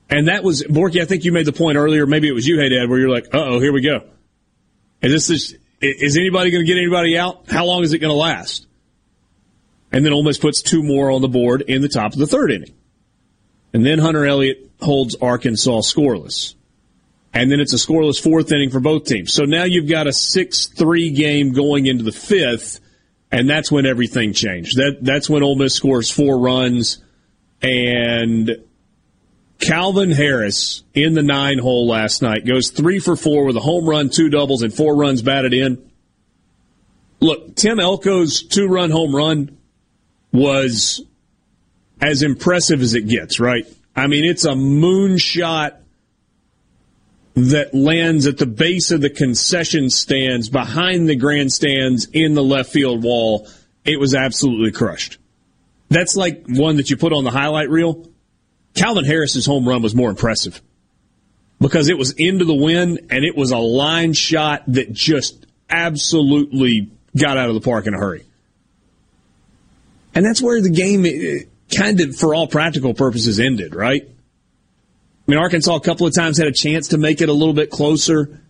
And 0.10 0.28
that 0.28 0.44
was 0.44 0.62
Borky. 0.64 1.02
I 1.02 1.06
think 1.06 1.24
you 1.24 1.32
made 1.32 1.46
the 1.46 1.54
point 1.54 1.78
earlier. 1.78 2.06
Maybe 2.06 2.28
it 2.28 2.34
was 2.34 2.46
you, 2.46 2.60
hey 2.60 2.70
Dad, 2.70 2.90
where 2.90 3.00
you're 3.00 3.10
like, 3.10 3.34
"Uh 3.34 3.44
oh, 3.44 3.60
here 3.60 3.74
we 3.74 3.82
go." 3.82 4.04
And 5.02 5.12
this 5.12 5.30
is 5.30 5.58
is 5.82 6.18
anybody 6.18 6.52
going 6.52 6.64
to 6.64 6.68
get 6.68 6.78
anybody 6.78 7.18
out? 7.18 7.50
How 7.50 7.66
long 7.66 7.82
is 7.82 7.94
it 7.94 8.00
going 8.00 8.12
to 8.12 8.18
last? 8.18 8.68
And 9.92 10.06
then 10.06 10.14
Ole 10.14 10.24
Miss 10.24 10.38
puts 10.38 10.62
two 10.62 10.84
more 10.84 11.10
on 11.10 11.22
the 11.22 11.28
board 11.28 11.62
in 11.62 11.82
the 11.82 11.90
top 11.90 12.14
of 12.14 12.20
the 12.20 12.28
third 12.28 12.52
inning, 12.52 12.74
and 13.74 13.86
then 13.86 14.00
Hunter 14.00 14.26
Elliott 14.26 14.70
holds 14.80 15.16
Arkansas 15.16 15.80
scoreless, 15.82 16.56
and 17.34 17.52
then 17.52 17.60
it's 17.60 17.74
a 17.74 17.78
scoreless 17.78 18.22
fourth 18.22 18.52
inning 18.52 18.70
for 18.70 18.80
both 18.80 19.06
teams. 19.06 19.34
So 19.34 19.44
now 19.44 19.64
you've 19.64 19.90
got 19.90 20.08
a 20.08 20.14
six-three 20.14 21.12
game 21.12 21.54
going 21.54 21.86
into 21.86 22.04
the 22.04 22.12
fifth, 22.12 22.80
and 23.32 23.50
that's 23.50 23.72
when 23.72 23.86
everything 23.86 24.34
changed. 24.34 24.78
That 24.78 24.98
that's 25.02 25.30
when 25.30 25.44
Ole 25.44 25.56
Miss 25.56 25.74
scores 25.74 26.10
four 26.10 26.40
runs, 26.40 27.04
and 27.62 28.64
Calvin 29.60 30.12
Harris 30.12 30.84
in 30.94 31.14
the 31.14 31.24
nine 31.24 31.60
hole 31.60 31.88
last 31.88 32.22
night 32.22 32.46
goes 32.46 32.72
three 32.72 33.00
for 33.00 33.16
four 33.16 33.46
with 33.46 33.56
a 33.56 33.62
home 33.62 33.88
run, 33.88 34.10
two 34.10 34.30
doubles, 34.30 34.64
and 34.64 34.74
four 34.74 34.96
runs 34.96 35.22
batted 35.22 35.54
in. 35.54 35.90
Look, 37.20 37.56
Tim 37.56 37.80
Elko's 37.80 38.42
two 38.42 38.68
run 38.68 38.90
home 38.90 39.16
run 39.16 39.58
was 40.34 41.06
as 42.02 42.24
impressive 42.24 42.82
as 42.82 42.96
it 42.96 43.08
gets, 43.08 43.40
right? 43.40 43.68
I 43.96 44.08
mean, 44.08 44.26
it's 44.26 44.46
a 44.46 44.54
moonshot 44.54 45.81
that 47.36 47.74
lands 47.74 48.28
at 48.28 48.38
the 48.38 48.46
base 48.46 48.92
of 48.92 49.02
the 49.02 49.10
concession 49.10 49.90
stands 49.90 50.50
behind 50.50 51.08
the 51.08 51.16
grandstands 51.16 52.08
in 52.12 52.34
the 52.34 52.44
left 52.44 52.72
field 52.72 53.04
wall. 53.04 53.48
It 53.86 54.00
was 54.00 54.14
absolutely 54.14 54.72
crushed. 54.72 55.18
That's 55.90 56.16
like 56.16 56.46
one 56.48 56.78
that 56.78 56.90
you 56.90 56.98
put 56.98 57.14
on 57.14 57.24
the 57.24 57.32
highlight 57.32 57.70
reel 57.70 58.08
Calvin 58.74 59.06
Harris's 59.06 59.46
home 59.46 59.68
run 59.68 59.82
was 59.82 59.96
more 59.96 60.10
impressive 60.10 60.62
because 61.60 61.90
it 61.90 61.98
was 61.98 62.12
into 62.14 62.46
the 62.46 62.54
wind 62.54 63.00
and 63.10 63.24
it 63.24 63.36
was 63.36 63.52
a 63.52 63.58
line 63.58 64.14
shot 64.14 64.64
that 64.68 64.94
just 64.94 65.46
absolutely 65.70 66.90
got 67.18 67.38
out 67.38 67.50
of 67.50 67.56
the 67.56 67.62
park 67.62 67.88
in 67.88 67.94
a 67.94 67.98
hurry. 67.98 68.26
And 70.16 70.26
that's 70.26 70.42
where 70.42 70.62
the 70.62 70.70
game 70.70 71.06
eh, 71.06 71.44
kind 71.76 72.00
of, 72.02 72.16
for 72.16 72.34
all 72.34 72.48
practical 72.48 72.94
purposes, 72.94 73.40
ended, 73.40 73.76
right? 73.76 74.10
I 75.28 75.32
mean, 75.32 75.40
Arkansas 75.40 75.76
a 75.76 75.82
couple 75.82 76.08
of 76.08 76.16
times 76.16 76.38
had 76.38 76.48
a 76.48 76.52
chance 76.52 76.90
to 76.90 76.98
make 76.98 77.22
it 77.22 77.30
a 77.30 77.34
little 77.34 77.54
bit 77.54 77.70
closer. 77.70 78.42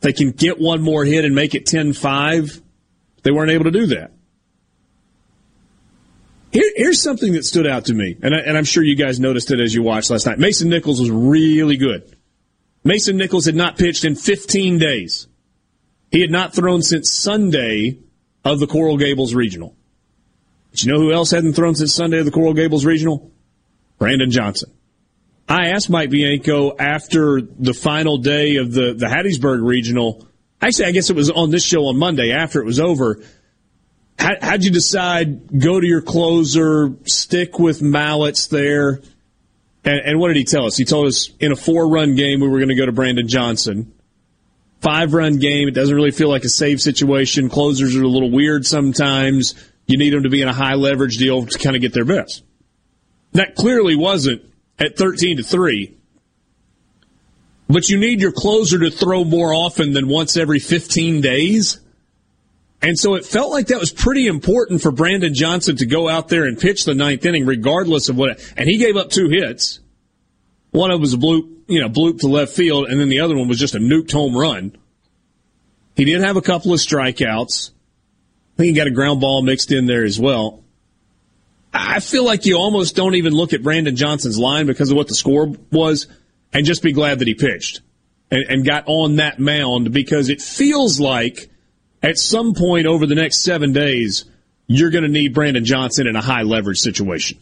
They 0.00 0.12
can 0.12 0.32
get 0.32 0.60
one 0.60 0.82
more 0.82 1.04
hit 1.04 1.24
and 1.24 1.34
make 1.34 1.54
it 1.54 1.66
10 1.66 1.92
5. 1.92 2.62
They 3.22 3.30
weren't 3.30 3.50
able 3.50 3.64
to 3.64 3.70
do 3.70 3.86
that. 3.86 4.12
Here, 6.52 6.70
here's 6.76 7.02
something 7.02 7.32
that 7.32 7.44
stood 7.44 7.66
out 7.66 7.86
to 7.86 7.94
me, 7.94 8.16
and, 8.22 8.34
I, 8.34 8.38
and 8.38 8.56
I'm 8.56 8.64
sure 8.64 8.82
you 8.82 8.96
guys 8.96 9.20
noticed 9.20 9.50
it 9.50 9.60
as 9.60 9.74
you 9.74 9.82
watched 9.82 10.10
last 10.10 10.26
night. 10.26 10.38
Mason 10.38 10.68
Nichols 10.70 10.98
was 10.98 11.10
really 11.10 11.76
good. 11.76 12.16
Mason 12.84 13.16
Nichols 13.16 13.44
had 13.44 13.54
not 13.54 13.76
pitched 13.76 14.04
in 14.04 14.14
15 14.14 14.78
days. 14.78 15.28
He 16.10 16.20
had 16.20 16.30
not 16.30 16.54
thrown 16.54 16.80
since 16.80 17.12
Sunday 17.12 17.98
of 18.44 18.60
the 18.60 18.66
Coral 18.66 18.96
Gables 18.96 19.34
Regional. 19.34 19.76
But 20.70 20.82
you 20.82 20.92
know 20.92 20.98
who 20.98 21.12
else 21.12 21.30
hadn't 21.30 21.52
thrown 21.52 21.74
since 21.74 21.92
Sunday 21.92 22.18
of 22.18 22.24
the 22.24 22.30
Coral 22.30 22.54
Gables 22.54 22.86
Regional? 22.86 23.30
Brandon 23.98 24.30
Johnson. 24.30 24.72
I 25.48 25.68
asked 25.68 25.88
Mike 25.88 26.10
Bianco 26.10 26.76
after 26.76 27.40
the 27.40 27.72
final 27.72 28.18
day 28.18 28.56
of 28.56 28.72
the, 28.72 28.92
the 28.92 29.06
Hattiesburg 29.06 29.66
Regional. 29.66 30.26
Actually, 30.60 30.86
I 30.86 30.90
guess 30.92 31.08
it 31.08 31.16
was 31.16 31.30
on 31.30 31.50
this 31.50 31.64
show 31.64 31.86
on 31.86 31.98
Monday 31.98 32.32
after 32.32 32.60
it 32.60 32.66
was 32.66 32.80
over 32.80 33.22
how, 34.18 34.34
how'd 34.40 34.64
you 34.64 34.70
decide 34.70 35.58
go 35.58 35.80
to 35.80 35.86
your 35.86 36.02
closer, 36.02 36.94
stick 37.04 37.58
with 37.58 37.80
Mallitz 37.80 38.48
there? 38.48 39.00
And, 39.84 40.00
and 40.04 40.18
what 40.18 40.28
did 40.28 40.36
he 40.36 40.44
tell 40.44 40.66
us? 40.66 40.76
He 40.76 40.84
told 40.84 41.06
us 41.06 41.30
in 41.38 41.52
a 41.52 41.56
four 41.56 41.88
run 41.88 42.16
game 42.16 42.40
we 42.40 42.48
were 42.48 42.58
going 42.58 42.68
to 42.68 42.74
go 42.74 42.86
to 42.86 42.92
Brandon 42.92 43.28
Johnson. 43.28 43.94
Five 44.80 45.12
run 45.12 45.38
game, 45.38 45.68
it 45.68 45.72
doesn't 45.72 45.94
really 45.94 46.10
feel 46.10 46.28
like 46.28 46.44
a 46.44 46.48
save 46.48 46.80
situation. 46.80 47.48
Closers 47.48 47.96
are 47.96 48.02
a 48.02 48.08
little 48.08 48.30
weird 48.30 48.66
sometimes. 48.66 49.54
You 49.86 49.98
need 49.98 50.12
them 50.12 50.24
to 50.24 50.30
be 50.30 50.42
in 50.42 50.48
a 50.48 50.52
high 50.52 50.74
leverage 50.74 51.16
deal 51.16 51.46
to 51.46 51.58
kind 51.58 51.74
of 51.74 51.82
get 51.82 51.92
their 51.92 52.04
best. 52.04 52.44
That 53.32 53.54
clearly 53.54 53.96
wasn't 53.96 54.42
at 54.78 54.96
13 54.96 55.38
to 55.38 55.42
3. 55.42 55.96
But 57.68 57.88
you 57.88 57.98
need 57.98 58.20
your 58.20 58.32
closer 58.32 58.78
to 58.78 58.90
throw 58.90 59.24
more 59.24 59.52
often 59.52 59.92
than 59.92 60.08
once 60.08 60.36
every 60.36 60.58
15 60.58 61.20
days. 61.20 61.80
And 62.80 62.98
so 62.98 63.14
it 63.14 63.26
felt 63.26 63.50
like 63.50 63.66
that 63.66 63.80
was 63.80 63.92
pretty 63.92 64.26
important 64.26 64.80
for 64.80 64.90
Brandon 64.90 65.34
Johnson 65.34 65.76
to 65.76 65.86
go 65.86 66.08
out 66.08 66.28
there 66.28 66.44
and 66.44 66.58
pitch 66.58 66.84
the 66.84 66.94
ninth 66.94 67.26
inning, 67.26 67.44
regardless 67.44 68.08
of 68.08 68.16
what. 68.16 68.40
And 68.56 68.68
he 68.68 68.78
gave 68.78 68.96
up 68.96 69.10
two 69.10 69.28
hits. 69.28 69.80
One 70.70 70.90
of 70.90 70.96
them 70.96 71.00
was 71.02 71.14
a 71.14 71.18
bloop, 71.18 71.62
you 71.66 71.80
know, 71.80 71.88
bloop 71.88 72.20
to 72.20 72.28
left 72.28 72.52
field, 72.52 72.88
and 72.88 73.00
then 73.00 73.08
the 73.08 73.20
other 73.20 73.36
one 73.36 73.48
was 73.48 73.58
just 73.58 73.74
a 73.74 73.78
nuked 73.78 74.12
home 74.12 74.36
run. 74.36 74.76
He 75.96 76.04
did 76.04 76.20
have 76.20 76.36
a 76.36 76.42
couple 76.42 76.72
of 76.72 76.78
strikeouts. 76.78 77.70
I 77.70 78.56
think 78.56 78.66
he 78.68 78.72
got 78.72 78.86
a 78.86 78.92
ground 78.92 79.20
ball 79.20 79.42
mixed 79.42 79.72
in 79.72 79.86
there 79.86 80.04
as 80.04 80.18
well. 80.18 80.62
I 81.78 82.00
feel 82.00 82.24
like 82.24 82.44
you 82.44 82.56
almost 82.56 82.96
don't 82.96 83.14
even 83.14 83.32
look 83.32 83.52
at 83.52 83.62
Brandon 83.62 83.94
Johnson's 83.94 84.38
line 84.38 84.66
because 84.66 84.90
of 84.90 84.96
what 84.96 85.08
the 85.08 85.14
score 85.14 85.52
was, 85.70 86.08
and 86.52 86.66
just 86.66 86.82
be 86.82 86.92
glad 86.92 87.20
that 87.20 87.28
he 87.28 87.34
pitched 87.34 87.80
and, 88.30 88.44
and 88.48 88.66
got 88.66 88.84
on 88.86 89.16
that 89.16 89.38
mound 89.38 89.92
because 89.92 90.28
it 90.28 90.42
feels 90.42 90.98
like 90.98 91.50
at 92.02 92.18
some 92.18 92.54
point 92.54 92.86
over 92.86 93.06
the 93.06 93.14
next 93.14 93.42
seven 93.42 93.72
days, 93.72 94.24
you're 94.66 94.90
going 94.90 95.04
to 95.04 95.10
need 95.10 95.34
Brandon 95.34 95.64
Johnson 95.64 96.06
in 96.06 96.16
a 96.16 96.20
high 96.20 96.42
leverage 96.42 96.78
situation. 96.78 97.38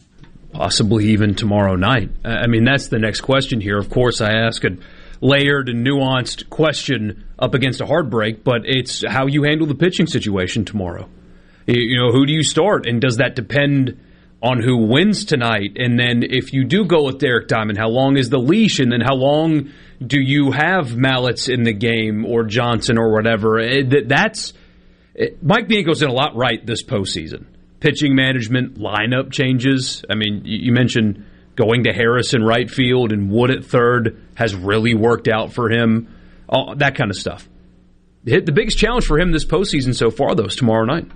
Possibly 0.53 1.07
even 1.07 1.35
tomorrow 1.35 1.75
night. 1.75 2.09
I 2.23 2.47
mean, 2.47 2.63
that's 2.63 2.87
the 2.87 2.99
next 2.99 3.21
question 3.21 3.59
here. 3.59 3.77
Of 3.77 3.89
course, 3.89 4.21
I 4.21 4.31
ask 4.31 4.63
a 4.63 4.77
layered 5.19 5.69
and 5.69 5.85
nuanced 5.85 6.49
question 6.49 7.25
up 7.37 7.53
against 7.53 7.81
a 7.81 7.85
hard 7.85 8.09
break, 8.09 8.43
but 8.43 8.61
it's 8.65 9.03
how 9.07 9.27
you 9.27 9.43
handle 9.43 9.67
the 9.67 9.75
pitching 9.75 10.07
situation 10.07 10.63
tomorrow. 10.63 11.09
You 11.65 11.97
know, 11.97 12.11
who 12.11 12.25
do 12.25 12.31
you 12.31 12.43
start, 12.43 12.87
and 12.87 13.01
does 13.01 13.17
that 13.17 13.35
depend 13.35 13.99
on 14.41 14.61
who 14.61 14.77
wins 14.77 15.25
tonight? 15.25 15.77
And 15.77 15.99
then 15.99 16.23
if 16.23 16.53
you 16.53 16.63
do 16.63 16.85
go 16.85 17.05
with 17.05 17.19
Derek 17.19 17.47
Diamond, 17.47 17.77
how 17.77 17.89
long 17.89 18.17
is 18.17 18.29
the 18.29 18.39
leash, 18.39 18.79
and 18.79 18.91
then 18.91 19.01
how 19.01 19.15
long 19.15 19.71
do 20.05 20.19
you 20.19 20.51
have 20.51 20.89
Mallitz 20.89 21.51
in 21.51 21.63
the 21.63 21.73
game 21.73 22.25
or 22.25 22.43
Johnson 22.43 22.97
or 22.97 23.13
whatever? 23.13 23.59
Eh, 23.59 23.83
that's 24.05 24.53
eh, 25.17 25.29
Mike 25.41 25.67
Bianco's 25.67 25.99
done 25.99 26.09
a 26.09 26.13
lot 26.13 26.35
right 26.35 26.63
this 26.65 26.83
postseason. 26.83 27.45
Pitching 27.79 28.15
management, 28.15 28.79
lineup 28.79 29.31
changes. 29.31 30.03
I 30.09 30.15
mean, 30.15 30.41
you 30.45 30.71
mentioned 30.71 31.25
going 31.55 31.83
to 31.83 31.93
Harris 31.93 32.33
in 32.33 32.43
right 32.43 32.69
field 32.69 33.11
and 33.11 33.29
Wood 33.29 33.51
at 33.51 33.65
third 33.65 34.21
has 34.35 34.55
really 34.55 34.93
worked 34.93 35.27
out 35.27 35.53
for 35.53 35.69
him. 35.69 36.13
All 36.47 36.75
that 36.75 36.95
kind 36.95 37.11
of 37.11 37.17
stuff. 37.17 37.47
The 38.23 38.51
biggest 38.53 38.77
challenge 38.77 39.05
for 39.05 39.19
him 39.19 39.31
this 39.31 39.45
postseason 39.45 39.95
so 39.95 40.11
far, 40.11 40.35
though, 40.35 40.45
is 40.45 40.55
tomorrow 40.55 40.85
night. 40.85 41.09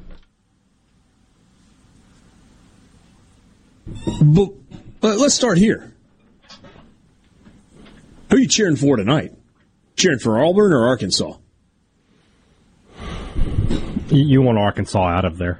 But, 4.21 4.49
but 4.99 5.17
let's 5.17 5.33
start 5.33 5.57
here. 5.57 5.93
Who 8.29 8.37
are 8.37 8.39
you 8.39 8.47
cheering 8.47 8.75
for 8.77 8.95
tonight? 8.95 9.33
Cheering 9.97 10.19
for 10.19 10.43
Auburn 10.43 10.71
or 10.71 10.87
Arkansas? 10.87 11.33
You 14.07 14.41
want 14.41 14.57
Arkansas 14.57 15.07
out 15.07 15.25
of 15.25 15.37
there. 15.37 15.59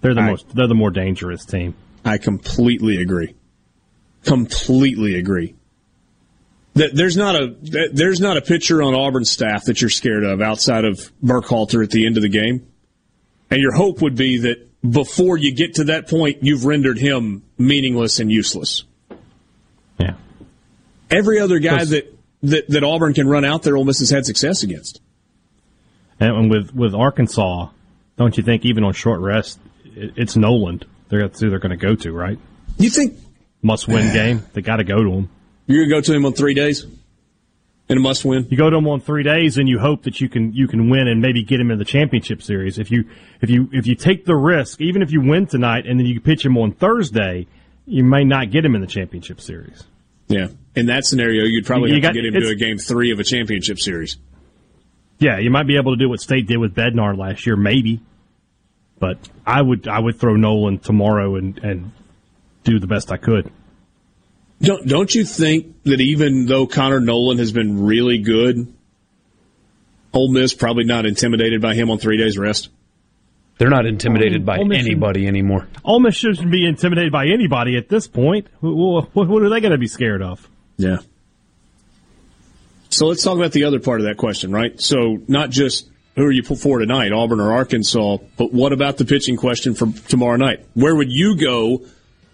They're 0.00 0.14
the 0.14 0.20
I, 0.20 0.30
most. 0.30 0.54
They're 0.54 0.66
the 0.66 0.74
more 0.74 0.90
dangerous 0.90 1.44
team. 1.44 1.74
I 2.04 2.18
completely 2.18 3.00
agree. 3.00 3.34
Completely 4.24 5.16
agree. 5.16 5.54
There's 6.74 7.16
not 7.18 7.36
a 7.36 7.54
there's 7.92 8.20
not 8.20 8.38
a 8.38 8.40
pitcher 8.40 8.82
on 8.82 8.94
Auburn 8.94 9.26
staff 9.26 9.64
that 9.66 9.82
you're 9.82 9.90
scared 9.90 10.24
of 10.24 10.40
outside 10.40 10.86
of 10.86 11.12
Burkhalter 11.22 11.84
at 11.84 11.90
the 11.90 12.06
end 12.06 12.16
of 12.16 12.22
the 12.22 12.30
game, 12.30 12.66
and 13.50 13.60
your 13.60 13.72
hope 13.72 14.00
would 14.00 14.16
be 14.16 14.38
that 14.38 14.71
before 14.88 15.36
you 15.36 15.54
get 15.54 15.74
to 15.76 15.84
that 15.84 16.08
point, 16.08 16.38
you've 16.42 16.64
rendered 16.64 16.98
him 16.98 17.44
meaningless 17.58 18.18
and 18.18 18.30
useless. 18.30 18.84
Yeah. 19.98 20.14
Every 21.10 21.38
other 21.38 21.58
guy 21.58 21.84
that, 21.84 22.18
that 22.42 22.68
that 22.68 22.84
Auburn 22.84 23.14
can 23.14 23.28
run 23.28 23.44
out 23.44 23.62
there, 23.62 23.76
Ole 23.76 23.84
Miss 23.84 24.00
has 24.00 24.10
had 24.10 24.26
success 24.26 24.62
against. 24.62 25.00
And 26.18 26.50
with 26.50 26.74
with 26.74 26.94
Arkansas, 26.94 27.68
don't 28.16 28.36
you 28.36 28.42
think 28.42 28.64
even 28.64 28.84
on 28.84 28.92
short 28.92 29.20
rest, 29.20 29.58
it's 29.84 30.36
Noland? 30.36 30.84
They're 31.08 31.22
that's 31.22 31.40
who 31.40 31.50
they're 31.50 31.58
going 31.58 31.70
to 31.70 31.76
go 31.76 31.94
to, 31.96 32.12
right? 32.12 32.38
You 32.78 32.90
think 32.90 33.18
must 33.60 33.86
win 33.86 34.12
game? 34.12 34.42
They 34.52 34.62
got 34.62 34.76
to 34.76 34.84
go 34.84 35.02
to 35.02 35.10
him. 35.10 35.30
You're 35.66 35.86
going 35.86 35.90
to 35.90 35.94
go 35.94 36.00
to 36.00 36.14
him 36.14 36.26
on 36.26 36.32
three 36.32 36.54
days 36.54 36.86
in 37.88 37.98
a 37.98 38.00
must 38.00 38.24
win. 38.24 38.46
You 38.50 38.56
go 38.56 38.70
to 38.70 38.76
him 38.76 38.88
on 38.88 39.00
three 39.00 39.22
days, 39.22 39.58
and 39.58 39.68
you 39.68 39.78
hope 39.78 40.04
that 40.04 40.20
you 40.20 40.28
can 40.28 40.52
you 40.52 40.68
can 40.68 40.88
win 40.88 41.08
and 41.08 41.20
maybe 41.20 41.42
get 41.42 41.60
him 41.60 41.70
in 41.70 41.78
the 41.78 41.84
championship 41.84 42.42
series. 42.42 42.78
If 42.78 42.90
you 42.90 43.04
if 43.40 43.50
you 43.50 43.68
if 43.72 43.86
you 43.86 43.94
take 43.94 44.24
the 44.24 44.36
risk, 44.36 44.80
even 44.80 45.02
if 45.02 45.12
you 45.12 45.20
win 45.20 45.46
tonight, 45.46 45.86
and 45.86 45.98
then 45.98 46.06
you 46.06 46.20
pitch 46.20 46.44
him 46.44 46.56
on 46.56 46.72
Thursday, 46.72 47.46
you 47.86 48.04
may 48.04 48.24
not 48.24 48.50
get 48.50 48.64
him 48.64 48.74
in 48.74 48.80
the 48.80 48.86
championship 48.86 49.40
series. 49.40 49.84
Yeah, 50.28 50.48
in 50.74 50.86
that 50.86 51.04
scenario, 51.04 51.44
you'd 51.44 51.66
probably 51.66 51.90
you 51.90 51.96
have 51.96 52.02
got, 52.02 52.12
to 52.12 52.22
get 52.22 52.34
him 52.34 52.40
to 52.40 52.48
a 52.48 52.54
game 52.54 52.78
three 52.78 53.10
of 53.10 53.18
a 53.18 53.24
championship 53.24 53.78
series. 53.78 54.16
Yeah, 55.18 55.38
you 55.38 55.50
might 55.50 55.66
be 55.66 55.76
able 55.76 55.92
to 55.92 55.98
do 55.98 56.08
what 56.08 56.20
State 56.20 56.46
did 56.46 56.58
with 56.58 56.74
Bednar 56.74 57.16
last 57.16 57.46
year, 57.46 57.56
maybe. 57.56 58.00
But 58.98 59.18
I 59.46 59.60
would 59.60 59.88
I 59.88 59.98
would 59.98 60.18
throw 60.18 60.36
Noland 60.36 60.82
tomorrow 60.82 61.36
and 61.36 61.58
and 61.58 61.92
do 62.64 62.78
the 62.78 62.86
best 62.86 63.10
I 63.10 63.16
could. 63.16 63.50
Don't 64.62 64.86
don't 64.86 65.14
you 65.14 65.24
think 65.24 65.82
that 65.82 66.00
even 66.00 66.46
though 66.46 66.66
Connor 66.66 67.00
Noland 67.00 67.40
has 67.40 67.52
been 67.52 67.84
really 67.84 68.18
good, 68.18 68.72
Ole 70.12 70.32
Miss 70.32 70.54
probably 70.54 70.84
not 70.84 71.04
intimidated 71.04 71.60
by 71.60 71.74
him 71.74 71.90
on 71.90 71.98
three 71.98 72.16
days 72.16 72.38
rest? 72.38 72.68
They're 73.58 73.70
not 73.70 73.86
intimidated 73.86 74.46
by 74.46 74.58
anybody 74.58 75.26
anymore. 75.26 75.68
Ole 75.84 76.00
Miss 76.00 76.16
shouldn't 76.16 76.50
be 76.50 76.64
intimidated 76.64 77.12
by 77.12 77.26
anybody 77.26 77.76
at 77.76 77.88
this 77.88 78.06
point. 78.08 78.46
What, 78.60 79.14
what 79.14 79.42
are 79.42 79.50
they 79.50 79.60
going 79.60 79.72
to 79.72 79.78
be 79.78 79.88
scared 79.88 80.22
of? 80.22 80.48
Yeah. 80.76 80.98
So 82.88 83.06
let's 83.06 83.22
talk 83.22 83.36
about 83.36 83.52
the 83.52 83.64
other 83.64 83.80
part 83.80 84.00
of 84.00 84.06
that 84.06 84.16
question, 84.16 84.52
right? 84.52 84.80
So 84.80 85.20
not 85.28 85.50
just 85.50 85.88
who 86.16 86.24
are 86.24 86.32
you 86.32 86.42
for 86.42 86.78
tonight, 86.78 87.12
Auburn 87.12 87.40
or 87.40 87.52
Arkansas, 87.52 88.18
but 88.36 88.52
what 88.52 88.72
about 88.72 88.96
the 88.98 89.04
pitching 89.04 89.36
question 89.36 89.74
for 89.74 89.86
tomorrow 90.08 90.36
night? 90.36 90.64
Where 90.74 90.94
would 90.94 91.10
you 91.10 91.36
go 91.36 91.82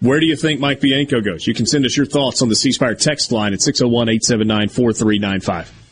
where 0.01 0.19
do 0.19 0.25
you 0.25 0.35
think 0.35 0.59
Mike 0.59 0.79
Bianco 0.79 1.21
goes? 1.21 1.45
You 1.45 1.53
can 1.53 1.65
send 1.65 1.85
us 1.85 1.95
your 1.97 2.05
thoughts 2.05 2.41
on 2.41 2.49
the 2.49 2.55
C 2.55 2.71
Spire 2.71 2.95
text 2.95 3.31
line 3.31 3.53
at 3.53 3.61
601 3.61 4.09
879 4.09 4.69
4395. 4.69 5.88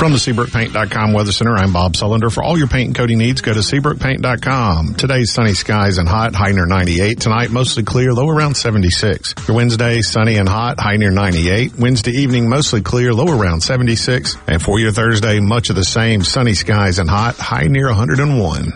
From 0.00 0.12
the 0.12 0.18
SeabrookPaint.com 0.18 1.12
Weather 1.12 1.30
Center, 1.30 1.54
I'm 1.54 1.74
Bob 1.74 1.92
Sullender. 1.92 2.32
For 2.32 2.42
all 2.42 2.56
your 2.56 2.68
paint 2.68 2.86
and 2.86 2.96
coating 2.96 3.18
needs, 3.18 3.42
go 3.42 3.52
to 3.52 3.58
SeabrookPaint.com. 3.58 4.94
Today's 4.94 5.30
sunny 5.30 5.52
skies 5.52 5.98
and 5.98 6.08
hot, 6.08 6.34
high 6.34 6.52
near 6.52 6.64
98. 6.64 7.20
Tonight, 7.20 7.50
mostly 7.50 7.82
clear, 7.82 8.14
low 8.14 8.30
around 8.30 8.54
76. 8.56 9.34
Your 9.46 9.58
Wednesday, 9.58 10.00
sunny 10.00 10.36
and 10.36 10.48
hot, 10.48 10.80
high 10.80 10.96
near 10.96 11.10
98. 11.10 11.74
Wednesday 11.78 12.12
evening, 12.12 12.48
mostly 12.48 12.80
clear, 12.80 13.12
low 13.12 13.28
around 13.28 13.60
76. 13.60 14.38
And 14.46 14.62
for 14.62 14.78
your 14.78 14.90
Thursday, 14.90 15.38
much 15.38 15.68
of 15.68 15.76
the 15.76 15.84
same, 15.84 16.24
sunny 16.24 16.54
skies 16.54 16.98
and 16.98 17.10
hot, 17.10 17.36
high 17.36 17.66
near 17.66 17.88
101. 17.88 18.72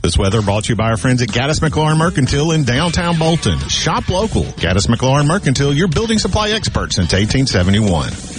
This 0.00 0.16
weather 0.16 0.42
brought 0.42 0.62
to 0.66 0.68
you 0.68 0.76
by 0.76 0.90
our 0.90 0.96
friends 0.96 1.22
at 1.22 1.30
Gaddis 1.30 1.58
McLaurin 1.58 1.98
Mercantile 1.98 2.52
in 2.52 2.62
downtown 2.62 3.18
Bolton. 3.18 3.58
Shop 3.68 4.08
local. 4.08 4.44
Gaddis 4.44 4.86
McLaurin 4.86 5.26
Mercantile, 5.26 5.74
your 5.74 5.88
building 5.88 6.20
supply 6.20 6.50
expert 6.50 6.92
since 6.92 7.12
1871. 7.12 8.37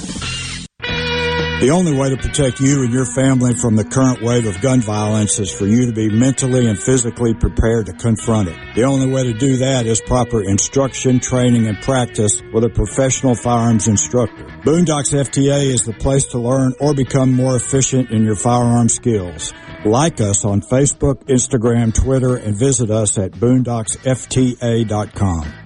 The 1.59 1.71
only 1.71 1.93
way 1.93 2.09
to 2.09 2.15
protect 2.15 2.61
you 2.61 2.83
and 2.83 2.93
your 2.93 3.03
family 3.03 3.53
from 3.53 3.75
the 3.75 3.83
current 3.83 4.21
wave 4.21 4.47
of 4.47 4.61
gun 4.61 4.79
violence 4.79 5.39
is 5.39 5.51
for 5.51 5.67
you 5.67 5.87
to 5.87 5.91
be 5.91 6.09
mentally 6.09 6.69
and 6.69 6.79
physically 6.79 7.33
prepared 7.33 7.87
to 7.87 7.93
confront 7.93 8.47
it. 8.47 8.55
The 8.75 8.85
only 8.85 9.11
way 9.11 9.23
to 9.23 9.33
do 9.33 9.57
that 9.57 9.85
is 9.85 9.99
proper 9.99 10.41
instruction, 10.41 11.19
training, 11.19 11.67
and 11.67 11.77
practice 11.81 12.41
with 12.53 12.63
a 12.63 12.69
professional 12.69 13.35
firearms 13.35 13.89
instructor. 13.89 14.45
Boondocks 14.63 15.13
FTA 15.13 15.63
is 15.63 15.83
the 15.83 15.91
place 15.91 16.27
to 16.27 16.39
learn 16.39 16.75
or 16.79 16.93
become 16.93 17.33
more 17.33 17.57
efficient 17.57 18.09
in 18.09 18.23
your 18.23 18.37
firearm 18.37 18.87
skills. 18.87 19.51
Like 19.83 20.21
us 20.21 20.45
on 20.45 20.61
Facebook, 20.61 21.25
Instagram, 21.25 21.93
Twitter, 21.93 22.37
and 22.37 22.55
visit 22.55 22.89
us 22.89 23.17
at 23.17 23.33
boondocksfta.com. 23.33 25.58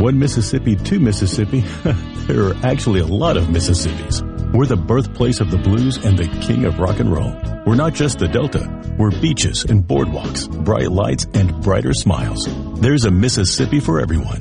One 0.00 0.18
Mississippi, 0.18 0.76
two 0.76 0.98
Mississippi. 0.98 1.60
there 2.26 2.46
are 2.46 2.56
actually 2.62 3.00
a 3.00 3.06
lot 3.06 3.36
of 3.36 3.48
Mississippis. 3.48 4.22
We're 4.50 4.64
the 4.64 4.78
birthplace 4.78 5.40
of 5.40 5.50
the 5.50 5.58
blues 5.58 6.02
and 6.02 6.16
the 6.16 6.26
king 6.40 6.64
of 6.64 6.78
rock 6.78 7.00
and 7.00 7.12
roll. 7.12 7.36
We're 7.66 7.74
not 7.74 7.92
just 7.92 8.18
the 8.18 8.26
Delta. 8.26 8.66
We're 8.96 9.10
beaches 9.10 9.66
and 9.68 9.84
boardwalks, 9.84 10.48
bright 10.64 10.90
lights 10.90 11.26
and 11.34 11.62
brighter 11.62 11.92
smiles. 11.92 12.48
There's 12.80 13.04
a 13.04 13.10
Mississippi 13.10 13.78
for 13.78 14.00
everyone. 14.00 14.40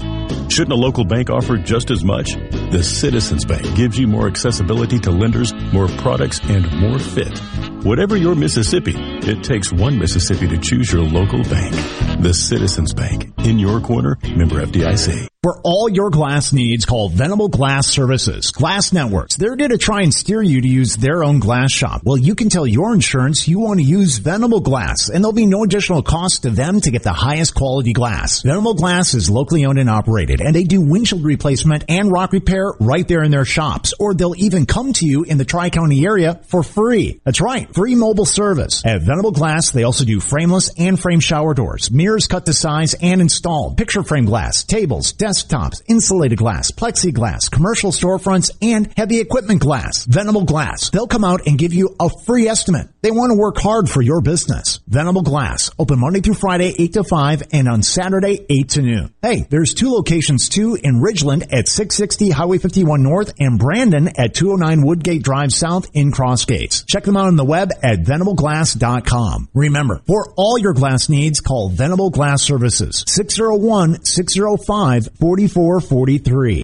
Shouldn't 0.50 0.72
a 0.72 0.78
local 0.78 1.04
bank 1.04 1.30
offer 1.30 1.58
just 1.58 1.92
as 1.92 2.06
much? 2.06 2.36
The 2.72 2.82
Citizens 2.82 3.44
Bank 3.44 3.76
gives 3.76 4.00
you 4.00 4.08
more 4.08 4.28
accessibility 4.28 4.98
to 5.00 5.12
lenders, 5.12 5.54
more 5.74 5.90
products, 5.90 6.40
and 6.44 6.72
more 6.80 7.00
fit. 7.00 7.38
Whatever 7.84 8.18
your 8.18 8.36
Mississippi, 8.36 8.94
it 8.96 9.42
takes 9.42 9.72
one 9.72 9.98
Mississippi 9.98 10.50
to 10.50 10.58
choose 10.58 10.92
your 10.92 11.02
local 11.02 11.44
bank. 11.44 11.74
The 12.22 12.34
Citizens 12.34 12.94
Bank. 12.94 13.32
In 13.46 13.58
your 13.58 13.80
corner, 13.80 14.18
member 14.36 14.56
FDIC. 14.66 15.30
For 15.42 15.62
all 15.64 15.88
your 15.88 16.10
glass 16.10 16.52
needs, 16.52 16.86
call 16.86 17.08
Venable 17.08 17.48
Glass 17.48 17.88
Services. 17.88 18.52
Glass 18.52 18.92
Networks. 18.92 19.38
They're 19.38 19.56
going 19.56 19.72
to 19.72 19.78
try 19.78 20.02
and 20.02 20.14
steer 20.14 20.42
you 20.42 20.60
to 20.60 20.68
use 20.68 20.98
their 20.98 21.24
own 21.24 21.40
glass 21.40 21.72
shop. 21.72 22.02
Well, 22.04 22.18
you 22.18 22.36
can 22.36 22.50
tell 22.50 22.68
your 22.68 22.94
insurance 22.94 23.48
you 23.48 23.58
want 23.60 23.80
to 23.80 23.86
use 23.86 24.18
Venable 24.18 24.60
Glass, 24.60 25.08
and 25.08 25.24
there'll 25.24 25.32
be 25.32 25.46
no 25.46 25.64
additional 25.64 26.04
cost 26.04 26.42
to 26.42 26.50
them 26.50 26.82
to 26.82 26.92
get 26.92 27.04
the 27.04 27.14
highest 27.14 27.56
quality 27.56 27.94
glass. 27.94 28.42
Venable 28.42 28.74
Glass 28.74 29.14
is 29.14 29.30
locally 29.30 29.64
owned 29.64 29.80
and 29.80 29.90
operated, 29.90 30.42
and 30.42 30.54
they 30.54 30.66
do 30.66 30.82
windshield 30.82 31.24
replacement 31.24 31.86
and 31.88 32.12
rock 32.12 32.34
repair 32.34 32.74
right 32.82 33.08
there 33.08 33.24
in 33.24 33.32
their 33.32 33.46
shops, 33.46 33.94
or 33.98 34.14
they'll 34.14 34.36
even 34.36 34.66
come 34.66 34.92
to 34.92 35.06
you 35.06 35.24
in 35.24 35.38
the 35.38 35.46
Tri-County 35.46 36.06
area 36.06 36.42
for 36.48 36.64
free. 36.64 37.22
That's 37.24 37.40
right, 37.40 37.69
free 37.74 37.96
mobile 37.96 38.26
service. 38.26 38.86
At 38.86 39.02
Venable 39.02 39.32
Glass, 39.32 39.72
they 39.72 39.84
also 39.84 40.06
do 40.06 40.20
frameless 40.20 40.72
and 40.78 41.00
frame 41.00 41.20
shower 41.20 41.54
doors, 41.54 41.92
mirrors 41.92 42.28
cut 42.28 42.46
to 42.46 42.54
size 42.54 42.96
and 43.02 43.22
installed, 43.22 43.78
picture 43.78 44.04
frame 44.04 44.26
glass, 44.26 44.64
tables, 44.64 45.14
desktops, 45.14 45.82
insulated 45.88 46.38
glass, 46.38 46.72
plexiglass, 46.72 47.52
commercial 47.52 47.92
storefronts, 47.92 48.52
and 48.62 48.92
heavy 48.96 49.20
equipment 49.20 49.62
glass. 49.62 50.06
Venable 50.06 50.46
Glass. 50.46 50.90
They'll 50.90 51.08
come 51.08 51.24
out 51.24 51.48
and 51.48 51.58
give 51.58 51.74
you 51.74 51.96
a 52.00 52.10
free 52.26 52.48
estimate. 52.48 52.90
They 53.02 53.12
want 53.12 53.32
to 53.32 53.38
work 53.38 53.58
hard 53.58 53.90
for 53.90 54.02
your 54.02 54.22
business. 54.22 54.80
Venable 54.88 55.22
Glass. 55.22 55.72
Open 55.78 56.00
Monday 56.00 56.22
through 56.22 56.34
Friday, 56.36 56.74
8 56.78 56.94
to 56.94 57.04
5, 57.04 57.44
and 57.52 57.68
on 57.68 57.84
Saturday, 57.84 58.46
8 58.50 58.70
to 58.70 58.82
noon. 58.82 59.14
Hey, 59.22 59.46
there's 59.50 59.74
two 59.74 59.92
locations 59.92 60.50
too 60.50 60.78
in 60.82 61.02
Ridgeland 61.02 61.44
at 61.52 61.68
660 61.68 62.30
Highway 62.32 62.58
51 62.58 63.04
North 63.04 63.34
and 63.40 63.60
Brandon 63.60 64.08
at 64.18 64.34
209 64.34 64.86
Woodgate 64.86 65.24
Drive 65.24 65.52
South 65.52 65.88
in 65.94 66.12
Cross 66.12 66.46
Gates. 66.46 66.84
Check 66.84 67.04
them 67.04 67.18
out 67.18 67.28
on 67.28 67.36
the 67.36 67.46
web 67.46 67.59
at 67.60 68.00
venableglass.com. 68.00 69.50
Remember, 69.54 70.02
for 70.08 70.34
all 70.36 70.58
your 70.58 70.74
glass 70.74 71.10
needs, 71.10 71.42
call 71.42 71.70
Venable 71.70 72.10
Glass 72.10 72.42
Services. 72.42 73.04
601 73.08 74.06
605 74.06 75.10
4443. 75.20 76.64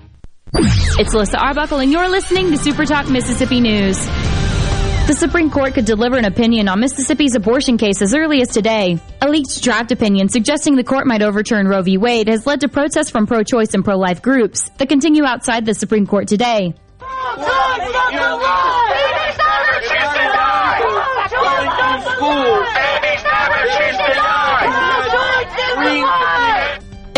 It's 0.53 1.13
Alyssa 1.15 1.39
Arbuckle, 1.39 1.79
and 1.79 1.91
you're 1.91 2.09
listening 2.09 2.51
to 2.51 2.57
Super 2.57 2.85
Talk 2.85 3.09
Mississippi 3.09 3.61
News. 3.61 3.97
The 5.07 5.15
Supreme 5.17 5.49
Court 5.49 5.73
could 5.73 5.85
deliver 5.85 6.17
an 6.17 6.25
opinion 6.25 6.67
on 6.67 6.81
Mississippi's 6.81 7.35
abortion 7.35 7.77
case 7.77 8.01
as 8.01 8.13
early 8.13 8.41
as 8.41 8.49
today. 8.49 8.99
A 9.21 9.29
leaked 9.29 9.63
draft 9.63 9.91
opinion 9.93 10.27
suggesting 10.27 10.75
the 10.75 10.83
court 10.83 11.07
might 11.07 11.21
overturn 11.21 11.67
Roe 11.67 11.81
v. 11.81 11.97
Wade 11.97 12.27
has 12.27 12.45
led 12.45 12.61
to 12.61 12.67
protests 12.67 13.09
from 13.09 13.27
pro-choice 13.27 13.73
and 13.73 13.83
pro-life 13.83 14.21
groups 14.21 14.69
that 14.77 14.89
continue 14.89 15.23
outside 15.23 15.65
the 15.65 15.73
Supreme 15.73 16.05
Court 16.05 16.27
today. 16.27 16.73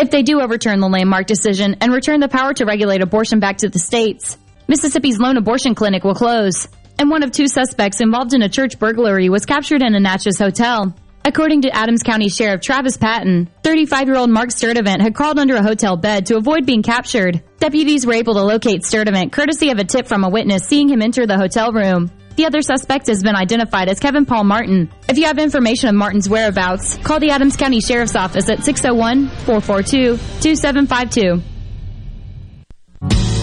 If 0.04 0.10
they 0.10 0.22
do 0.22 0.42
overturn 0.42 0.80
the 0.80 0.86
landmark 0.86 1.26
decision 1.26 1.76
and 1.80 1.90
return 1.90 2.20
the 2.20 2.28
power 2.28 2.52
to 2.52 2.66
regulate 2.66 3.00
abortion 3.00 3.40
back 3.40 3.56
to 3.58 3.70
the 3.70 3.78
states, 3.78 4.36
Mississippi's 4.68 5.18
lone 5.18 5.38
abortion 5.38 5.74
clinic 5.74 6.04
will 6.04 6.14
close. 6.14 6.68
And 6.98 7.08
one 7.08 7.22
of 7.22 7.32
two 7.32 7.48
suspects 7.48 8.02
involved 8.02 8.34
in 8.34 8.42
a 8.42 8.50
church 8.50 8.78
burglary 8.78 9.30
was 9.30 9.46
captured 9.46 9.80
in 9.80 9.94
a 9.94 10.00
Natchez 10.00 10.38
hotel. 10.38 10.94
According 11.24 11.62
to 11.62 11.74
Adams 11.74 12.02
County 12.02 12.28
Sheriff 12.28 12.60
Travis 12.60 12.98
Patton, 12.98 13.48
35-year-old 13.62 14.28
Mark 14.28 14.50
Sturdivant 14.50 15.00
had 15.00 15.14
crawled 15.14 15.38
under 15.38 15.56
a 15.56 15.62
hotel 15.62 15.96
bed 15.96 16.26
to 16.26 16.36
avoid 16.36 16.66
being 16.66 16.82
captured. 16.82 17.42
Deputies 17.58 18.04
were 18.04 18.12
able 18.12 18.34
to 18.34 18.42
locate 18.42 18.82
Sturdivant 18.82 19.32
courtesy 19.32 19.70
of 19.70 19.78
a 19.78 19.84
tip 19.84 20.06
from 20.06 20.22
a 20.22 20.28
witness 20.28 20.64
seeing 20.64 20.90
him 20.90 21.00
enter 21.00 21.26
the 21.26 21.38
hotel 21.38 21.72
room. 21.72 22.10
The 22.36 22.46
other 22.46 22.62
suspect 22.62 23.06
has 23.06 23.22
been 23.22 23.36
identified 23.36 23.88
as 23.88 24.00
Kevin 24.00 24.26
Paul 24.26 24.42
Martin. 24.44 24.90
If 25.08 25.18
you 25.18 25.26
have 25.26 25.38
information 25.38 25.88
of 25.88 25.94
Martin's 25.94 26.28
whereabouts, 26.28 26.96
call 26.98 27.20
the 27.20 27.30
Adams 27.30 27.56
County 27.56 27.80
Sheriff's 27.80 28.16
Office 28.16 28.48
at 28.48 28.58
601-442-2752. 28.58 31.53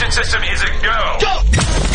Communication 0.00 0.24
system 0.24 0.42
is 0.44 0.62
a 0.62 0.70
go. 0.82 1.18
Go! 1.20 1.42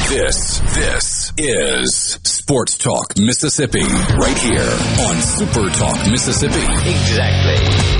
This, 0.09 0.59
this 0.75 1.33
is 1.37 2.19
Sports 2.23 2.77
Talk 2.77 3.17
Mississippi, 3.17 3.81
right 3.81 4.37
here 4.37 4.61
on 5.07 5.21
Super 5.21 5.69
Talk 5.69 5.97
Mississippi. 6.11 6.61
Exactly. 6.87 7.94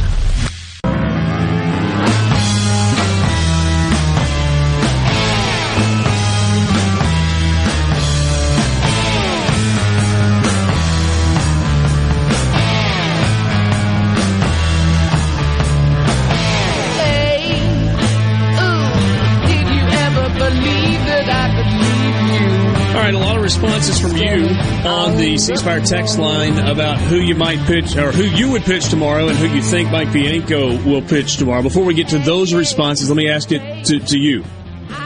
Responses 23.45 24.01
from 24.01 24.17
you 24.17 24.47
on 24.89 25.17
the 25.17 25.38
C 25.38 25.55
Spire 25.55 25.79
text 25.79 26.17
line 26.17 26.58
about 26.58 26.97
who 26.97 27.17
you 27.17 27.36
might 27.36 27.60
pitch 27.67 27.95
or 27.95 28.12
who 28.12 28.23
you 28.23 28.49
would 28.49 28.63
pitch 28.63 28.89
tomorrow 28.89 29.27
and 29.27 29.38
who 29.38 29.45
you 29.45 29.62
think 29.62 29.91
Mike 29.91 30.12
Bianco 30.12 30.84
will 30.84 31.03
pitch 31.03 31.38
tomorrow. 31.38 31.62
Before 31.62 31.84
we 31.84 31.93
get 31.93 32.08
to 32.08 32.17
those 32.17 32.55
responses, 32.55 33.08
let 33.08 33.15
me 33.15 33.29
ask 33.29 33.51
it 33.51 33.86
to, 33.86 33.99
to 33.99 34.17
you. 34.17 34.43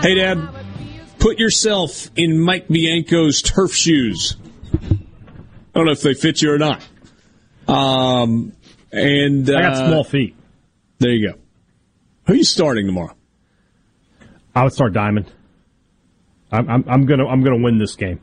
Hey, 0.01 0.15
Dad, 0.15 0.47
put 1.19 1.37
yourself 1.37 2.09
in 2.15 2.39
Mike 2.39 2.69
Bianco's 2.69 3.41
turf 3.41 3.75
shoes. 3.75 4.37
I 4.73 4.87
don't 5.73 5.87
know 5.87 5.91
if 5.91 6.01
they 6.01 6.13
fit 6.13 6.41
you 6.41 6.53
or 6.53 6.57
not. 6.57 6.81
Um, 7.67 8.53
and 8.93 9.49
I 9.49 9.61
got 9.61 9.73
uh, 9.73 9.87
small 9.89 10.03
feet. 10.05 10.33
There 10.99 11.11
you 11.11 11.33
go. 11.33 11.39
Who 12.27 12.33
are 12.33 12.37
you 12.37 12.45
starting 12.45 12.85
tomorrow? 12.85 13.17
I 14.55 14.63
would 14.63 14.71
start 14.71 14.93
Diamond. 14.93 15.29
I'm, 16.53 16.69
I'm, 16.69 16.85
I'm 16.87 17.05
gonna 17.05 17.27
I'm 17.27 17.43
gonna 17.43 17.61
win 17.61 17.79
this 17.79 17.97
game. 17.97 18.21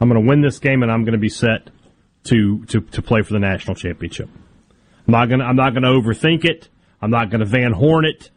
I'm 0.00 0.08
gonna 0.08 0.20
win 0.20 0.40
this 0.40 0.58
game, 0.58 0.82
and 0.82 0.92
I'm 0.92 1.04
gonna 1.04 1.18
be 1.18 1.28
set 1.28 1.70
to 2.24 2.64
to 2.66 2.80
to 2.80 3.02
play 3.02 3.22
for 3.22 3.32
the 3.32 3.38
national 3.38 3.74
championship. 3.74 4.28
I'm 5.06 5.12
not 5.12 5.28
gonna 5.28 5.44
I'm 5.44 5.56
not 5.56 5.74
gonna 5.74 5.92
overthink 5.92 6.44
it. 6.44 6.68
I'm 7.00 7.10
not 7.10 7.30
gonna 7.30 7.44
Van 7.44 7.72
Horn 7.72 8.04
it. 8.04 8.30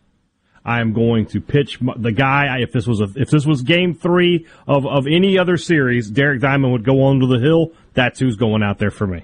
I 0.63 0.81
am 0.81 0.93
going 0.93 1.25
to 1.27 1.41
pitch 1.41 1.81
my, 1.81 1.93
the 1.97 2.11
guy. 2.11 2.59
If 2.59 2.71
this 2.71 2.85
was 2.85 3.01
a 3.01 3.07
if 3.15 3.29
this 3.29 3.45
was 3.45 3.61
Game 3.61 3.93
Three 3.93 4.45
of 4.67 4.85
of 4.85 5.07
any 5.07 5.37
other 5.37 5.57
series, 5.57 6.09
Derek 6.09 6.41
Diamond 6.41 6.73
would 6.73 6.83
go 6.85 7.03
on 7.03 7.19
to 7.21 7.27
the 7.27 7.39
hill. 7.39 7.71
That's 7.93 8.19
who's 8.19 8.35
going 8.35 8.63
out 8.63 8.77
there 8.77 8.91
for 8.91 9.07
me. 9.07 9.23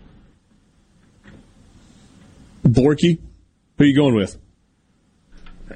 Borky, 2.66 3.20
who 3.78 3.84
are 3.84 3.88
you 3.88 3.96
going 3.96 4.16
with? 4.16 4.38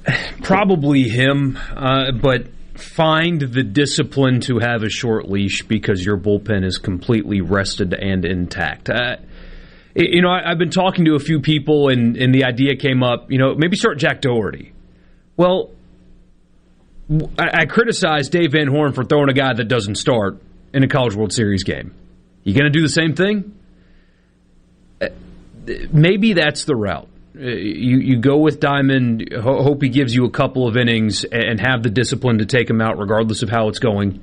Probably 0.42 1.04
him, 1.04 1.58
uh, 1.76 2.12
but 2.14 2.48
find 2.80 3.42
the 3.42 3.64
discipline 3.64 4.42
to 4.42 4.60
have 4.60 4.84
a 4.84 4.90
short 4.90 5.30
leash 5.30 5.64
because 5.64 6.04
your 6.04 6.18
bullpen 6.18 6.66
is 6.66 6.78
completely 6.78 7.42
rested 7.42 7.94
and 7.94 8.26
intact. 8.26 8.90
Uh, 8.90 9.18
you 9.96 10.22
know, 10.22 10.30
I, 10.30 10.50
have 10.50 10.58
been 10.58 10.70
talking 10.70 11.06
to 11.06 11.16
a 11.16 11.20
few 11.20 11.42
people, 11.42 11.90
and, 11.90 12.16
and 12.18 12.34
the 12.34 12.46
idea 12.46 12.76
came 12.76 13.04
up. 13.04 13.32
You 13.32 13.38
know, 13.38 13.56
maybe 13.56 13.76
start 13.76 13.98
Jack 13.98 14.22
Dougherty. 14.22 14.74
Well, 15.36 15.72
I, 17.38 17.62
I 17.62 17.66
criticized 17.66 18.32
Dave 18.32 18.52
Van 18.52 18.68
Horn 18.68 18.94
for 18.94 19.04
throwing 19.04 19.30
a 19.30 19.34
guy 19.34 19.54
that 19.54 19.66
doesn't 19.66 19.96
start 19.96 20.42
in 20.74 20.84
a 20.84 20.88
College 20.88 21.16
World 21.16 21.34
Series 21.34 21.64
game. 21.64 21.94
You 22.44 22.54
going 22.54 22.72
to 22.72 22.78
do 22.78 22.82
the 22.82 22.90
same 22.90 23.16
thing? 23.16 23.58
Uh, 25.02 25.08
maybe 25.92 26.34
that's 26.34 26.66
the 26.66 26.76
route. 26.76 27.10
You 27.40 28.00
you 28.00 28.20
go 28.20 28.38
with 28.38 28.60
Diamond. 28.60 29.30
Ho- 29.34 29.64
hope 29.64 29.82
he 29.82 29.90
gives 29.90 30.14
you 30.14 30.26
a 30.26 30.30
couple 30.30 30.68
of 30.68 30.76
innings 30.76 31.24
and 31.24 31.60
have 31.60 31.84
the 31.84 31.90
discipline 31.90 32.40
to 32.40 32.46
take 32.46 32.70
him 32.70 32.82
out, 32.82 32.98
regardless 32.98 33.44
of 33.44 33.50
how 33.50 33.70
it's 33.70 33.80
going, 33.80 34.22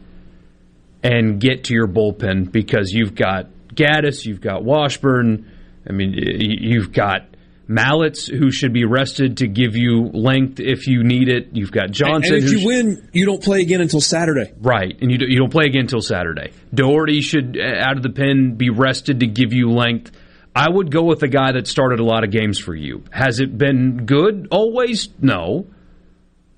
and 1.03 1.41
get 1.41 1.64
to 1.64 1.75
your 1.75 1.87
bullpen 1.87 2.53
because 2.53 2.91
you've 2.93 3.14
got 3.14 3.47
Gaddis, 3.75 4.27
you've 4.27 4.41
got 4.41 4.64
Washburn. 4.64 5.51
I 5.89 5.93
mean, 5.93 6.14
you've 6.14 6.93
got 6.93 7.29
Mallitz 7.69 8.31
who 8.31 8.51
should 8.51 8.73
be 8.73 8.85
rested 8.85 9.39
to 9.39 9.47
give 9.49 9.77
you 9.77 10.11
length 10.12 10.61
if 10.61 10.87
you 10.87 11.03
need 11.03 11.29
it. 11.29 11.49
You've 11.53 11.73
got 11.73 11.91
Johnson. 11.91 12.35
And 12.35 12.45
if 12.45 12.51
you 12.53 12.67
win, 12.67 13.09
you 13.12 13.25
don't 13.27 13.43
play 13.43 13.61
again 13.61 13.81
until 13.81 14.01
Saturday. 14.01 14.53
Right, 14.61 14.97
and 15.01 15.11
you 15.11 15.19
you 15.27 15.39
don't 15.39 15.51
play 15.51 15.64
again 15.64 15.83
until 15.83 16.01
Saturday. 16.01 16.53
Dougherty 16.75 17.21
should 17.23 17.59
uh, 17.59 17.81
out 17.81 17.97
of 17.97 18.03
the 18.03 18.11
pen 18.11 18.55
be 18.57 18.71
rested 18.71 19.21
to 19.21 19.27
give 19.27 19.53
you 19.53 19.71
length. 19.71 20.12
I 20.57 20.71
would 20.71 20.91
go 20.91 21.03
with 21.03 21.23
a 21.23 21.29
guy 21.29 21.53
that 21.53 21.67
started 21.67 22.01
a 22.01 22.05
lot 22.05 22.25
of 22.25 22.31
games 22.31 22.59
for 22.59 22.75
you. 22.75 23.05
Has 23.11 23.41
it 23.41 23.59
been 23.59 24.07
good 24.07 24.49
always? 24.51 25.11
No. 25.21 25.67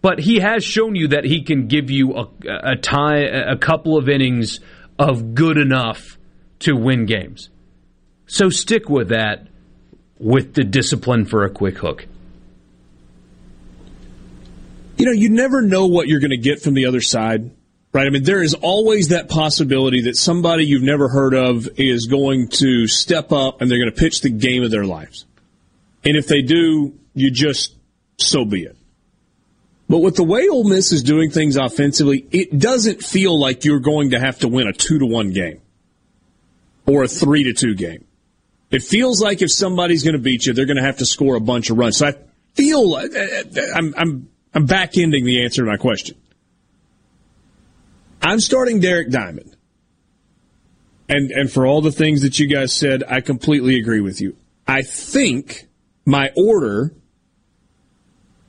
but 0.00 0.20
he 0.20 0.38
has 0.38 0.64
shown 0.64 0.94
you 0.94 1.08
that 1.08 1.24
he 1.24 1.42
can 1.42 1.66
give 1.66 1.90
you 1.90 2.14
a, 2.14 2.28
a 2.72 2.76
tie, 2.76 3.20
a 3.20 3.56
couple 3.56 3.96
of 3.96 4.08
innings 4.08 4.60
of 4.98 5.34
good 5.34 5.58
enough 5.58 6.16
to 6.60 6.74
win 6.74 7.06
games. 7.06 7.50
So 8.26 8.50
stick 8.50 8.88
with 8.88 9.08
that 9.08 9.48
with 10.18 10.54
the 10.54 10.64
discipline 10.64 11.24
for 11.24 11.44
a 11.44 11.50
quick 11.50 11.78
hook. 11.78 12.06
You 14.96 15.06
know, 15.06 15.12
you 15.12 15.30
never 15.30 15.62
know 15.62 15.86
what 15.86 16.08
you're 16.08 16.20
going 16.20 16.30
to 16.30 16.36
get 16.36 16.60
from 16.60 16.74
the 16.74 16.86
other 16.86 17.00
side, 17.00 17.50
right? 17.92 18.06
I 18.06 18.10
mean, 18.10 18.24
there 18.24 18.42
is 18.42 18.54
always 18.54 19.08
that 19.08 19.28
possibility 19.28 20.02
that 20.02 20.16
somebody 20.16 20.64
you've 20.64 20.82
never 20.82 21.08
heard 21.08 21.34
of 21.34 21.68
is 21.76 22.06
going 22.06 22.48
to 22.48 22.86
step 22.86 23.32
up 23.32 23.60
and 23.60 23.70
they're 23.70 23.78
going 23.78 23.92
to 23.92 23.98
pitch 23.98 24.20
the 24.20 24.30
game 24.30 24.62
of 24.62 24.70
their 24.70 24.84
lives. 24.84 25.24
And 26.04 26.16
if 26.16 26.26
they 26.26 26.42
do, 26.42 26.98
you 27.14 27.30
just, 27.30 27.74
so 28.18 28.44
be 28.44 28.62
it. 28.62 28.76
But 29.88 29.98
with 29.98 30.16
the 30.16 30.24
way 30.24 30.48
Ole 30.48 30.68
Miss 30.68 30.92
is 30.92 31.02
doing 31.02 31.30
things 31.30 31.56
offensively, 31.56 32.26
it 32.30 32.58
doesn't 32.58 33.02
feel 33.02 33.38
like 33.38 33.64
you're 33.64 33.80
going 33.80 34.10
to 34.10 34.20
have 34.20 34.38
to 34.40 34.48
win 34.48 34.68
a 34.68 34.72
two 34.72 34.98
to 34.98 35.06
one 35.06 35.32
game 35.32 35.62
or 36.86 37.04
a 37.04 37.08
three 37.08 37.44
to 37.44 37.54
two 37.54 37.74
game. 37.74 38.04
It 38.70 38.82
feels 38.82 39.22
like 39.22 39.40
if 39.40 39.50
somebody's 39.50 40.04
going 40.04 40.12
to 40.14 40.22
beat 40.22 40.44
you, 40.44 40.52
they're 40.52 40.66
going 40.66 40.76
to 40.76 40.82
have 40.82 40.98
to 40.98 41.06
score 41.06 41.36
a 41.36 41.40
bunch 41.40 41.70
of 41.70 41.78
runs. 41.78 41.96
So 41.96 42.08
I 42.08 42.14
feel 42.54 42.96
I'm, 43.74 43.94
I'm, 43.96 44.28
I'm 44.52 44.66
back 44.66 44.98
ending 44.98 45.24
the 45.24 45.42
answer 45.42 45.64
to 45.64 45.70
my 45.70 45.78
question. 45.78 46.18
I'm 48.22 48.40
starting 48.40 48.80
Derek 48.80 49.10
Diamond. 49.10 49.56
And, 51.08 51.30
and 51.30 51.50
for 51.50 51.66
all 51.66 51.80
the 51.80 51.92
things 51.92 52.22
that 52.22 52.38
you 52.38 52.46
guys 52.48 52.72
said, 52.72 53.02
I 53.08 53.20
completely 53.20 53.78
agree 53.78 54.00
with 54.00 54.20
you. 54.20 54.36
I 54.66 54.82
think 54.82 55.66
my 56.04 56.30
order 56.36 56.94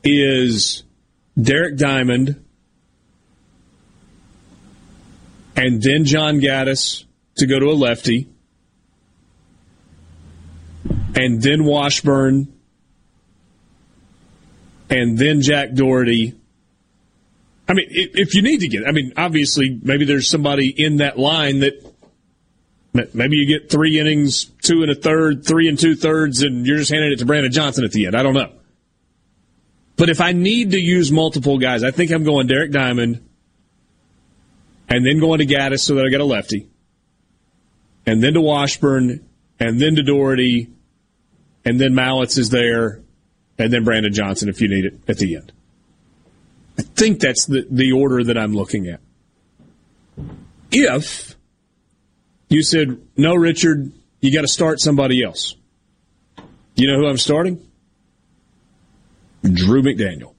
is 0.03 0.83
Derek 1.41 1.77
Diamond 1.77 2.43
and 5.55 5.81
then 5.81 6.03
John 6.03 6.39
Gaddis 6.39 7.05
to 7.37 7.47
go 7.47 7.59
to 7.59 7.67
a 7.67 7.73
lefty 7.73 8.29
and 11.15 11.41
then 11.41 11.65
Washburn, 11.65 12.53
and 14.89 15.17
then 15.17 15.41
Jack 15.41 15.73
Dougherty. 15.73 16.38
I 17.69 17.73
mean, 17.73 17.85
if 17.91 18.33
you 18.33 18.41
need 18.41 18.61
to 18.61 18.67
get, 18.67 18.87
I 18.87 18.91
mean, 18.91 19.13
obviously, 19.15 19.79
maybe 19.83 20.03
there's 20.03 20.27
somebody 20.27 20.69
in 20.69 20.97
that 20.97 21.19
line 21.19 21.59
that 21.59 21.85
maybe 22.93 23.35
you 23.35 23.45
get 23.45 23.69
three 23.69 23.99
innings, 23.99 24.45
two 24.63 24.81
and 24.81 24.89
a 24.89 24.95
third, 24.95 25.45
three 25.45 25.67
and 25.67 25.77
two 25.77 25.95
thirds, 25.95 26.41
and 26.41 26.65
you're 26.65 26.79
just 26.79 26.91
handing 26.91 27.11
it 27.11 27.19
to 27.19 27.27
Brandon 27.27 27.51
Johnson 27.51 27.85
at 27.85 27.91
the 27.91 28.07
end. 28.07 28.15
I 28.15 28.23
don't 28.23 28.33
know. 28.33 28.51
But 29.97 30.09
if 30.09 30.19
I 30.19 30.31
need 30.31 30.71
to 30.71 30.79
use 30.79 31.11
multiple 31.11 31.59
guys, 31.59 31.83
I 31.83 31.91
think 31.91 32.09
I'm 32.09 32.23
going 32.23 32.47
Derek 32.47 32.71
Diamond 32.71 33.23
and 34.87 35.05
then 35.05 35.19
going 35.19 35.37
to 35.37 35.45
Gaddis 35.45 35.81
so 35.81 35.93
that 35.95 36.05
I 36.05 36.09
get 36.09 36.21
a 36.21 36.25
lefty, 36.25 36.67
and 38.07 38.23
then 38.23 38.33
to 38.33 38.41
Washburn, 38.41 39.29
and 39.59 39.79
then 39.79 39.95
to 39.95 40.01
Dougherty, 40.01 40.69
and 41.65 41.79
then 41.79 41.93
Mallitz 41.93 42.39
is 42.39 42.49
there, 42.49 43.03
and 43.59 43.71
then 43.71 43.83
Brandon 43.83 44.11
Johnson 44.11 44.49
if 44.49 44.59
you 44.59 44.69
need 44.69 44.85
it 44.85 45.01
at 45.07 45.17
the 45.17 45.35
end. 45.35 45.51
I 46.79 46.81
think 46.81 47.19
that's 47.19 47.45
the, 47.45 47.67
the 47.69 47.91
order 47.91 48.23
that 48.23 48.37
I'm 48.37 48.53
looking 48.53 48.87
at. 48.87 49.01
If 50.71 51.35
you 52.47 52.63
said, 52.63 53.01
no, 53.17 53.35
Richard, 53.35 53.91
you 54.21 54.33
got 54.33 54.41
to 54.41 54.47
start 54.47 54.79
somebody 54.79 55.21
else. 55.21 55.57
You 56.75 56.87
know 56.87 56.97
who 56.97 57.09
I'm 57.09 57.17
starting? 57.17 57.69
Drew 59.43 59.81
McDaniel. 59.81 60.35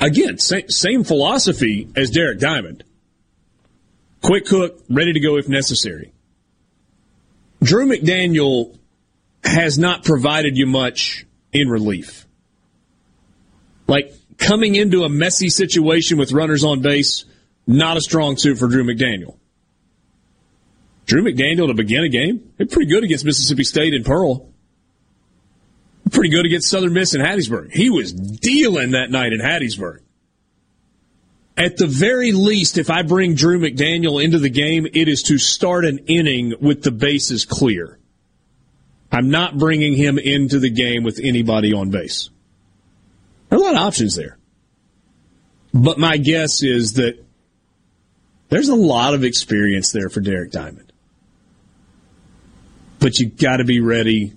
Again, 0.00 0.38
same, 0.38 0.70
same 0.70 1.04
philosophy 1.04 1.86
as 1.94 2.08
Derek 2.08 2.40
Diamond. 2.40 2.84
Quick 4.22 4.48
hook, 4.48 4.82
ready 4.88 5.12
to 5.12 5.20
go 5.20 5.36
if 5.36 5.46
necessary. 5.46 6.14
Drew 7.62 7.86
McDaniel 7.86 8.78
has 9.44 9.78
not 9.78 10.04
provided 10.04 10.56
you 10.56 10.64
much 10.64 11.26
in 11.52 11.68
relief. 11.68 12.26
Like 13.86 14.14
coming 14.38 14.74
into 14.74 15.04
a 15.04 15.08
messy 15.08 15.48
situation 15.48 16.18
with 16.18 16.32
runners 16.32 16.64
on 16.64 16.80
base, 16.80 17.24
not 17.66 17.96
a 17.96 18.00
strong 18.00 18.36
suit 18.36 18.58
for 18.58 18.68
Drew 18.68 18.84
McDaniel. 18.84 19.36
Drew 21.06 21.22
McDaniel 21.22 21.68
to 21.68 21.74
begin 21.74 22.04
a 22.04 22.08
game, 22.08 22.52
He's 22.58 22.72
pretty 22.72 22.90
good 22.90 23.04
against 23.04 23.24
Mississippi 23.24 23.64
State 23.64 23.94
in 23.94 24.04
Pearl. 24.04 24.48
Pretty 26.10 26.30
good 26.30 26.46
against 26.46 26.68
Southern 26.68 26.92
Miss 26.92 27.14
in 27.14 27.20
Hattiesburg. 27.20 27.72
He 27.72 27.90
was 27.90 28.12
dealing 28.12 28.92
that 28.92 29.10
night 29.10 29.32
in 29.32 29.40
Hattiesburg. 29.40 30.00
At 31.56 31.76
the 31.76 31.86
very 31.86 32.32
least, 32.32 32.78
if 32.78 32.90
I 32.90 33.02
bring 33.02 33.34
Drew 33.34 33.60
McDaniel 33.60 34.22
into 34.22 34.38
the 34.38 34.50
game, 34.50 34.86
it 34.92 35.08
is 35.08 35.22
to 35.24 35.38
start 35.38 35.84
an 35.84 35.98
inning 36.06 36.54
with 36.60 36.82
the 36.82 36.90
bases 36.90 37.44
clear. 37.44 37.98
I'm 39.12 39.30
not 39.30 39.56
bringing 39.56 39.94
him 39.94 40.18
into 40.18 40.58
the 40.58 40.70
game 40.70 41.04
with 41.04 41.20
anybody 41.22 41.72
on 41.72 41.90
base. 41.90 42.30
There 43.54 43.60
are 43.60 43.70
a 43.70 43.72
lot 43.72 43.80
of 43.80 43.86
options 43.86 44.16
there. 44.16 44.36
But 45.72 45.96
my 45.96 46.16
guess 46.16 46.64
is 46.64 46.94
that 46.94 47.24
there's 48.48 48.68
a 48.68 48.74
lot 48.74 49.14
of 49.14 49.22
experience 49.22 49.92
there 49.92 50.08
for 50.08 50.20
Derek 50.20 50.50
Diamond. 50.50 50.92
But 52.98 53.20
you've 53.20 53.36
got 53.36 53.58
to 53.58 53.64
be 53.64 53.78
ready. 53.78 54.32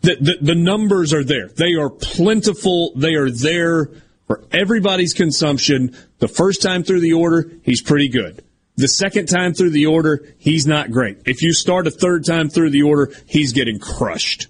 The, 0.00 0.16
the, 0.18 0.38
the 0.40 0.54
numbers 0.54 1.12
are 1.12 1.22
there. 1.22 1.48
They 1.48 1.74
are 1.74 1.90
plentiful. 1.90 2.94
They 2.96 3.12
are 3.12 3.30
there 3.30 3.90
for 4.26 4.42
everybody's 4.50 5.12
consumption. 5.12 5.94
The 6.18 6.28
first 6.28 6.62
time 6.62 6.84
through 6.84 7.00
the 7.00 7.12
order, 7.12 7.50
he's 7.62 7.82
pretty 7.82 8.08
good. 8.08 8.42
The 8.76 8.88
second 8.88 9.26
time 9.26 9.52
through 9.52 9.72
the 9.72 9.84
order, 9.84 10.34
he's 10.38 10.66
not 10.66 10.92
great. 10.92 11.18
If 11.26 11.42
you 11.42 11.52
start 11.52 11.86
a 11.86 11.90
third 11.90 12.24
time 12.24 12.48
through 12.48 12.70
the 12.70 12.84
order, 12.84 13.12
he's 13.26 13.52
getting 13.52 13.78
crushed. 13.78 14.46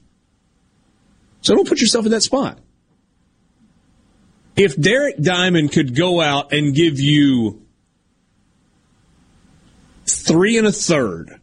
So 1.40 1.56
don't 1.56 1.66
put 1.66 1.80
yourself 1.80 2.04
in 2.04 2.12
that 2.12 2.22
spot. 2.22 2.60
If 4.56 4.78
Derek 4.80 5.18
Diamond 5.20 5.72
could 5.72 5.96
go 5.96 6.20
out 6.20 6.52
and 6.52 6.74
give 6.74 7.00
you 7.00 7.62
three 10.06 10.58
and 10.58 10.66
a 10.66 10.72
third, 10.72 11.40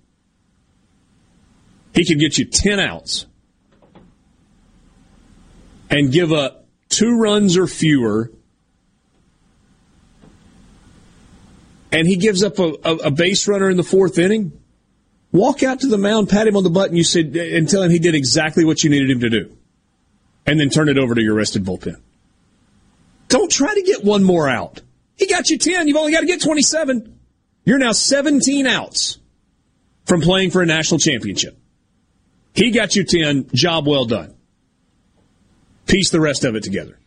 he 1.93 2.05
could 2.05 2.19
get 2.19 2.37
you 2.37 2.45
10 2.45 2.79
outs 2.79 3.25
and 5.89 6.11
give 6.11 6.31
up 6.31 6.67
two 6.89 7.17
runs 7.19 7.57
or 7.57 7.67
fewer 7.67 8.31
and 11.91 12.07
he 12.07 12.17
gives 12.17 12.43
up 12.43 12.59
a, 12.59 12.73
a, 12.83 12.95
a, 13.05 13.11
base 13.11 13.47
runner 13.47 13.69
in 13.69 13.77
the 13.77 13.83
fourth 13.83 14.19
inning, 14.19 14.51
walk 15.31 15.63
out 15.63 15.79
to 15.79 15.87
the 15.87 15.97
mound, 15.97 16.29
pat 16.29 16.47
him 16.47 16.55
on 16.55 16.63
the 16.63 16.69
butt, 16.69 16.89
and 16.89 16.97
you 16.97 17.03
said 17.03 17.35
and 17.35 17.67
tell 17.67 17.81
him 17.81 17.91
he 17.91 17.99
did 17.99 18.15
exactly 18.15 18.63
what 18.63 18.83
you 18.83 18.89
needed 18.89 19.09
him 19.09 19.19
to 19.21 19.29
do, 19.29 19.57
and 20.45 20.59
then 20.59 20.69
turn 20.69 20.89
it 20.89 20.97
over 20.97 21.15
to 21.15 21.21
your 21.21 21.33
rested 21.33 21.63
bullpen. 21.65 21.99
Don't 23.29 23.49
try 23.49 23.73
to 23.73 23.81
get 23.81 24.03
one 24.03 24.23
more 24.23 24.49
out. 24.49 24.81
He 25.15 25.27
got 25.27 25.49
you 25.49 25.57
ten. 25.57 25.87
You've 25.87 25.97
only 25.97 26.11
got 26.11 26.21
to 26.21 26.25
get 26.25 26.41
twenty-seven. 26.41 27.19
You're 27.63 27.77
now 27.77 27.93
seventeen 27.93 28.67
outs 28.67 29.19
from 30.05 30.21
playing 30.21 30.51
for 30.51 30.61
a 30.61 30.65
national 30.65 30.99
championship. 30.99 31.57
He 32.53 32.71
got 32.71 32.95
you 32.95 33.03
ten. 33.03 33.47
Job 33.53 33.87
well 33.87 34.05
done. 34.05 34.35
Piece 35.85 36.09
the 36.09 36.19
rest 36.19 36.43
of 36.43 36.55
it 36.55 36.63
together. 36.63 36.99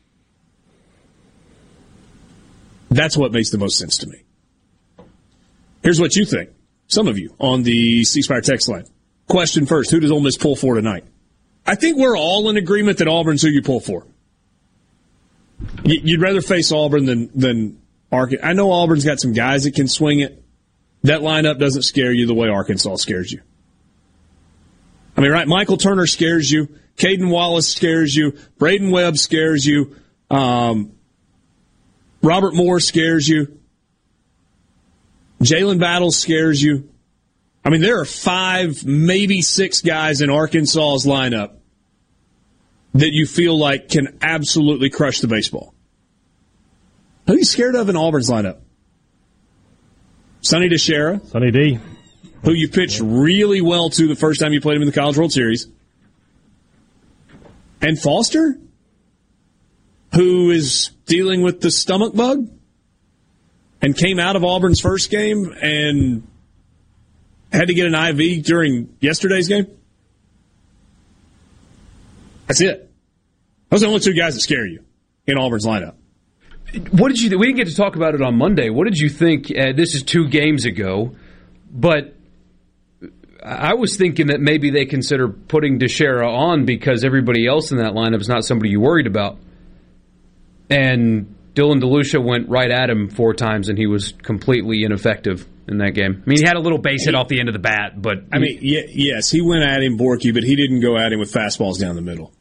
That's 2.91 3.17
what 3.17 3.33
makes 3.33 3.51
the 3.51 3.59
most 3.59 3.79
sense 3.79 3.99
to 3.99 4.07
me. 4.07 4.23
Here's 5.83 6.01
what 6.01 6.15
you 6.15 6.25
think. 6.25 6.51
Some 6.87 7.09
of 7.09 7.19
you 7.19 7.35
on 7.41 7.63
the 7.63 8.05
C 8.05 8.23
Spire 8.23 8.43
text 8.43 8.69
line. 8.69 8.85
Question 9.27 9.67
first: 9.67 9.91
Who 9.91 9.99
does 9.99 10.13
Ole 10.13 10.21
Miss 10.21 10.37
pull 10.37 10.55
for 10.55 10.77
tonight? 10.77 11.05
I 11.67 11.75
think 11.75 11.97
we're 11.97 12.17
all 12.17 12.51
in 12.51 12.57
agreement 12.57 12.99
that 12.99 13.09
Auburn's 13.09 13.43
who 13.43 13.49
you 13.49 13.63
pull 13.63 13.81
for. 13.81 14.07
You'd 15.85 16.21
rather 16.21 16.41
face 16.41 16.73
Auburn 16.73 17.05
than 17.05 17.31
than 17.35 17.81
Arkansas. 18.11 18.47
I 18.47 18.53
know 18.53 18.71
Auburn's 18.71 19.05
got 19.05 19.21
some 19.21 19.33
guys 19.33 19.65
that 19.65 19.75
can 19.75 19.89
swing 19.89 20.21
it. 20.21 20.43
That 21.03 21.21
lineup 21.21 21.59
doesn't 21.59 21.83
scare 21.83 22.13
you 22.13 22.27
the 22.27 22.35
way 22.35 22.49
Arkansas 22.49 22.97
scares 22.97 23.33
you. 23.33 23.41
I 25.17 25.21
mean, 25.21 25.33
right? 25.33 25.49
Michael 25.49 25.77
Turner 25.77 26.07
scares 26.07 26.51
you. 26.51 26.69
Cayden 26.97 27.29
Wallace 27.29 27.73
scares 27.75 28.15
you. 28.15 28.37
Braydon 28.59 28.91
Webb 28.91 29.19
scares 29.19 29.67
you. 29.67 29.97
Um, 30.31 30.93
Robert 32.23 32.55
Moore 32.55 32.81
scares 32.81 33.29
you. 33.29 33.59
Jalen 35.43 35.81
Battles 35.81 36.17
scares 36.17 36.63
you. 36.63 36.89
I 37.65 37.71
mean, 37.71 37.81
there 37.81 38.01
are 38.01 38.05
five, 38.05 38.85
maybe 38.85 39.43
six 39.43 39.81
guys 39.81 40.21
in 40.21 40.31
Arkansas's 40.31 41.07
lineup 41.07 41.57
that 42.95 43.11
you 43.13 43.27
feel 43.27 43.59
like 43.59 43.89
can 43.89 44.19
absolutely 44.21 44.91
crush 44.91 45.21
the 45.21 45.29
baseball. 45.29 45.75
Who 47.27 47.35
are 47.35 47.39
you 47.39 47.45
scared 47.45 47.75
of 47.75 47.89
in 47.89 47.97
Auburn's 47.97 48.31
lineup? 48.31 48.59
Sonny 50.41 50.69
DiChiara. 50.69 51.25
Sonny 51.29 51.51
D. 51.51 51.79
Who 52.45 52.53
you 52.53 52.69
pitched 52.69 53.01
really 53.01 53.61
well 53.61 53.91
to 53.91 54.09
the 54.09 54.17
first 54.17 54.41
time 54.41 54.53
you 54.53 54.61
played 54.61 54.77
him 54.77 54.83
in 54.83 54.89
the 54.89 54.95
College 54.95 55.17
World 55.17 55.33
Series. 55.33 55.69
And 57.81 57.99
Foster? 57.99 58.59
who 60.15 60.51
is 60.51 60.91
dealing 61.07 61.43
with 61.43 61.61
the 61.61 61.71
stomach 61.71 62.15
bug 62.15 62.49
and 63.81 63.97
came 63.97 64.19
out 64.19 64.37
of 64.37 64.45
Auburn's 64.45 64.81
first 64.81 65.11
game 65.11 65.55
and 65.61 66.27
had 67.53 67.69
to 67.69 67.75
get 67.75 67.87
an 67.87 67.95
IV 67.95 68.45
during 68.45 68.95
yesterday's 69.01 69.49
game. 69.49 69.67
That's 72.53 72.61
it. 72.61 72.91
Those 73.71 73.83
are 73.83 73.87
the 73.87 73.93
only 73.93 74.01
two 74.01 74.13
guys 74.13 74.35
that 74.35 74.43
scare 74.43 74.67
you 74.67 74.85
in 75.27 75.39
Auburn's 75.39 75.65
lineup. 75.65 75.95
What 76.91 77.09
did 77.09 77.19
you? 77.19 77.39
We 77.39 77.47
didn't 77.47 77.57
get 77.57 77.69
to 77.69 77.75
talk 77.75 77.97
about 77.97 78.15
it 78.15 78.21
on 78.21 78.37
Monday. 78.37 78.69
What 78.69 78.85
did 78.85 78.99
you 78.99 79.09
think? 79.09 79.51
Uh, 79.51 79.73
this 79.75 79.95
is 79.95 80.03
two 80.03 80.29
games 80.29 80.67
ago, 80.67 81.17
but 81.71 82.15
I 83.43 83.73
was 83.73 83.97
thinking 83.97 84.27
that 84.27 84.41
maybe 84.41 84.69
they 84.69 84.85
consider 84.85 85.29
putting 85.29 85.79
DiChiara 85.79 86.29
on 86.29 86.67
because 86.67 87.05
everybody 87.05 87.47
else 87.47 87.73
in 87.73 87.79
that 87.79 87.95
lineup 87.95 88.21
is 88.21 88.29
not 88.29 88.45
somebody 88.45 88.69
you 88.69 88.81
worried 88.81 89.07
about. 89.07 89.39
And 90.69 91.35
Dylan 91.55 91.81
DeLucia 91.81 92.23
went 92.23 92.51
right 92.51 92.71
at 92.71 92.91
him 92.91 93.09
four 93.09 93.33
times, 93.33 93.71
and 93.71 93.79
he 93.79 93.87
was 93.87 94.13
completely 94.13 94.83
ineffective 94.85 95.47
in 95.69 95.79
that 95.79 95.93
game. 95.95 96.23
I 96.27 96.29
mean, 96.29 96.39
he 96.39 96.47
had 96.47 96.57
a 96.57 96.61
little 96.61 96.79
base 96.79 97.07
hit 97.07 97.15
off 97.15 97.29
the 97.29 97.41
end 97.41 97.49
of 97.49 97.55
the 97.55 97.61
bat, 97.61 98.01
but 98.01 98.25
I 98.31 98.39
mean, 98.39 98.59
yes, 98.61 99.31
he 99.31 99.41
went 99.41 99.63
at 99.63 99.83
him, 99.83 99.97
Borky, 99.97 100.35
but 100.35 100.43
he 100.43 100.55
didn't 100.55 100.81
go 100.81 100.99
at 100.99 101.15
him 101.15 101.19
with 101.19 101.33
fastballs 101.33 101.81
down 101.81 101.97
the 101.97 102.03
middle. 102.03 102.33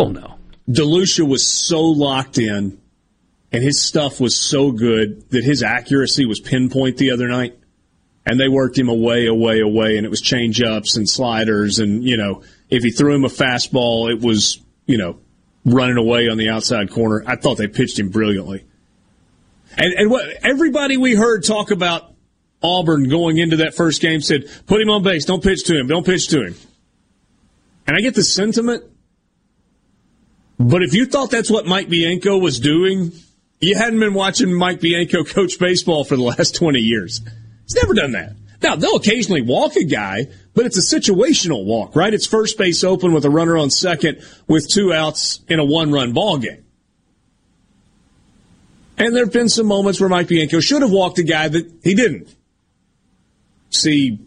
Well, 0.00 0.10
no. 0.10 0.34
DeLucia 0.68 1.28
was 1.28 1.46
so 1.46 1.82
locked 1.82 2.38
in, 2.38 2.80
and 3.52 3.62
his 3.62 3.82
stuff 3.82 4.20
was 4.20 4.36
so 4.36 4.72
good 4.72 5.28
that 5.30 5.44
his 5.44 5.62
accuracy 5.62 6.24
was 6.24 6.40
pinpoint 6.40 6.96
the 6.96 7.10
other 7.10 7.28
night 7.28 7.56
and 8.26 8.38
they 8.38 8.48
worked 8.48 8.78
him 8.78 8.88
away, 8.88 9.26
away, 9.26 9.60
away, 9.60 9.96
and 9.96 10.04
it 10.04 10.08
was 10.08 10.20
change 10.20 10.62
ups 10.62 10.96
and 10.96 11.08
sliders, 11.08 11.78
and 11.78 12.04
you 12.04 12.16
know, 12.16 12.42
if 12.68 12.82
he 12.82 12.90
threw 12.90 13.14
him 13.14 13.24
a 13.24 13.28
fastball, 13.28 14.10
it 14.10 14.20
was 14.20 14.60
you 14.86 14.98
know 14.98 15.18
running 15.64 15.96
away 15.96 16.28
on 16.28 16.38
the 16.38 16.48
outside 16.48 16.90
corner. 16.90 17.24
I 17.26 17.36
thought 17.36 17.56
they 17.56 17.68
pitched 17.68 17.98
him 17.98 18.10
brilliantly, 18.10 18.64
and 19.76 19.92
and 19.94 20.10
what 20.10 20.28
everybody 20.42 20.96
we 20.96 21.14
heard 21.14 21.44
talk 21.44 21.70
about 21.70 22.12
Auburn 22.62 23.08
going 23.08 23.38
into 23.38 23.56
that 23.56 23.74
first 23.74 24.02
game 24.02 24.20
said, 24.20 24.44
put 24.66 24.80
him 24.80 24.90
on 24.90 25.02
base, 25.02 25.24
don't 25.24 25.42
pitch 25.42 25.64
to 25.64 25.78
him, 25.78 25.86
don't 25.86 26.04
pitch 26.04 26.28
to 26.28 26.44
him, 26.44 26.54
and 27.86 27.96
I 27.96 28.00
get 28.00 28.14
the 28.14 28.22
sentiment. 28.22 28.84
But 30.60 30.82
if 30.82 30.92
you 30.92 31.06
thought 31.06 31.30
that's 31.30 31.50
what 31.50 31.64
Mike 31.64 31.88
Bianco 31.88 32.36
was 32.36 32.60
doing, 32.60 33.12
you 33.60 33.74
hadn't 33.74 33.98
been 33.98 34.12
watching 34.12 34.52
Mike 34.52 34.80
Bianco 34.80 35.24
coach 35.24 35.58
baseball 35.58 36.04
for 36.04 36.16
the 36.16 36.22
last 36.22 36.54
20 36.54 36.78
years. 36.78 37.22
He's 37.64 37.76
never 37.76 37.94
done 37.94 38.12
that. 38.12 38.34
Now, 38.62 38.76
they'll 38.76 38.96
occasionally 38.96 39.40
walk 39.40 39.76
a 39.76 39.84
guy, 39.84 40.26
but 40.54 40.66
it's 40.66 40.76
a 40.76 41.00
situational 41.00 41.64
walk, 41.64 41.96
right? 41.96 42.12
It's 42.12 42.26
first 42.26 42.58
base 42.58 42.84
open 42.84 43.14
with 43.14 43.24
a 43.24 43.30
runner 43.30 43.56
on 43.56 43.70
second 43.70 44.22
with 44.46 44.68
two 44.68 44.92
outs 44.92 45.40
in 45.48 45.60
a 45.60 45.64
one 45.64 45.92
run 45.92 46.12
ball 46.12 46.36
game. 46.36 46.62
And 48.98 49.16
there 49.16 49.24
have 49.24 49.32
been 49.32 49.48
some 49.48 49.66
moments 49.66 49.98
where 49.98 50.10
Mike 50.10 50.28
Bianco 50.28 50.60
should 50.60 50.82
have 50.82 50.90
walked 50.90 51.18
a 51.18 51.22
guy 51.22 51.48
that 51.48 51.72
he 51.82 51.94
didn't. 51.94 52.36
See 53.70 54.18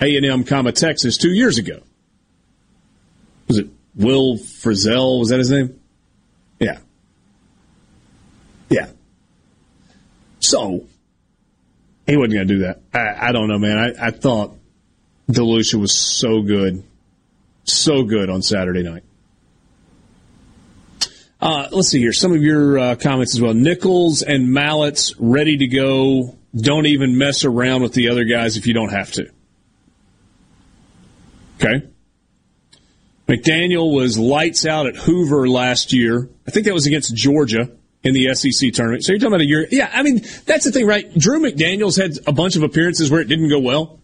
A&M, 0.00 0.42
Texas 0.42 1.16
two 1.16 1.30
years 1.30 1.58
ago. 1.58 1.80
Will 3.94 4.36
Frizzell? 4.36 5.18
Was 5.18 5.30
that 5.30 5.38
his 5.38 5.50
name? 5.50 5.80
Yeah. 6.58 6.78
Yeah. 8.68 8.88
So 10.38 10.86
he 12.06 12.16
wasn't 12.16 12.34
going 12.34 12.48
to 12.48 12.54
do 12.54 12.58
that. 12.60 12.80
I, 12.92 13.28
I, 13.28 13.32
don't 13.32 13.48
know, 13.48 13.58
man. 13.58 13.78
I, 13.78 14.08
I 14.08 14.10
thought 14.10 14.56
DeLucia 15.30 15.74
was 15.74 15.96
so 15.96 16.42
good, 16.42 16.82
so 17.64 18.02
good 18.02 18.30
on 18.30 18.42
Saturday 18.42 18.82
night. 18.82 19.02
Uh, 21.40 21.68
let's 21.72 21.88
see 21.88 22.00
here. 22.00 22.12
Some 22.12 22.32
of 22.32 22.42
your 22.42 22.78
uh, 22.78 22.94
comments 22.96 23.34
as 23.34 23.40
well. 23.40 23.54
Nichols 23.54 24.22
and 24.22 24.48
Mallitz 24.48 25.14
ready 25.18 25.56
to 25.56 25.66
go. 25.66 26.36
Don't 26.54 26.86
even 26.86 27.16
mess 27.16 27.44
around 27.44 27.82
with 27.82 27.94
the 27.94 28.10
other 28.10 28.24
guys 28.24 28.56
if 28.56 28.66
you 28.66 28.74
don't 28.74 28.90
have 28.90 29.10
to. 29.12 29.30
Okay. 31.56 31.86
McDaniel 33.30 33.94
was 33.94 34.18
lights 34.18 34.66
out 34.66 34.86
at 34.86 34.96
Hoover 34.96 35.48
last 35.48 35.92
year. 35.92 36.28
I 36.48 36.50
think 36.50 36.66
that 36.66 36.74
was 36.74 36.86
against 36.86 37.14
Georgia 37.14 37.70
in 38.02 38.12
the 38.12 38.34
SEC 38.34 38.72
tournament. 38.72 39.04
So 39.04 39.12
you're 39.12 39.20
talking 39.20 39.34
about 39.34 39.42
a 39.42 39.46
year. 39.46 39.68
Yeah, 39.70 39.88
I 39.92 40.02
mean, 40.02 40.24
that's 40.46 40.64
the 40.64 40.72
thing, 40.72 40.84
right? 40.84 41.16
Drew 41.16 41.38
McDaniels 41.40 41.96
had 41.96 42.18
a 42.26 42.32
bunch 42.32 42.56
of 42.56 42.64
appearances 42.64 43.08
where 43.08 43.20
it 43.20 43.28
didn't 43.28 43.48
go 43.48 43.60
well, 43.60 44.00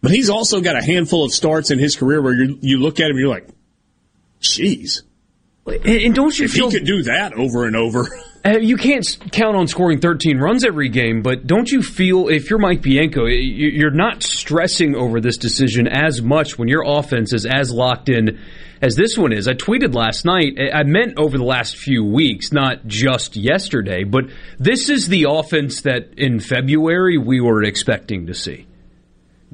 but 0.00 0.12
he's 0.12 0.30
also 0.30 0.60
got 0.60 0.76
a 0.76 0.82
handful 0.82 1.24
of 1.24 1.32
starts 1.32 1.72
in 1.72 1.80
his 1.80 1.96
career 1.96 2.22
where 2.22 2.34
you 2.34 2.56
you 2.60 2.78
look 2.78 3.00
at 3.00 3.06
him 3.06 3.16
and 3.16 3.18
you're 3.18 3.28
like, 3.28 3.48
"Jeez." 4.40 5.02
And 5.66 6.14
don't 6.14 6.38
you 6.38 6.44
if 6.44 6.52
feel 6.52 6.70
he 6.70 6.78
could 6.78 6.86
do 6.86 7.02
that 7.04 7.32
over 7.34 7.66
and 7.66 7.74
over? 7.74 8.08
You 8.44 8.76
can't 8.76 9.06
count 9.30 9.56
on 9.56 9.68
scoring 9.68 10.00
13 10.00 10.38
runs 10.38 10.64
every 10.64 10.88
game, 10.88 11.22
but 11.22 11.46
don't 11.46 11.70
you 11.70 11.80
feel 11.80 12.28
if 12.28 12.50
you're 12.50 12.58
Mike 12.58 12.82
Bianco, 12.82 13.26
you're 13.26 13.92
not 13.92 14.24
stressing 14.24 14.96
over 14.96 15.20
this 15.20 15.36
decision 15.36 15.86
as 15.86 16.20
much 16.20 16.58
when 16.58 16.66
your 16.66 16.82
offense 16.84 17.32
is 17.32 17.46
as 17.46 17.70
locked 17.70 18.08
in 18.08 18.40
as 18.80 18.96
this 18.96 19.16
one 19.16 19.32
is. 19.32 19.46
I 19.46 19.54
tweeted 19.54 19.94
last 19.94 20.24
night, 20.24 20.58
I 20.74 20.82
meant 20.82 21.18
over 21.18 21.38
the 21.38 21.44
last 21.44 21.76
few 21.76 22.04
weeks, 22.04 22.50
not 22.50 22.84
just 22.84 23.36
yesterday, 23.36 24.02
but 24.02 24.24
this 24.58 24.88
is 24.88 25.06
the 25.06 25.26
offense 25.28 25.82
that 25.82 26.14
in 26.18 26.40
February 26.40 27.18
we 27.18 27.40
were 27.40 27.62
expecting 27.62 28.26
to 28.26 28.34
see. 28.34 28.66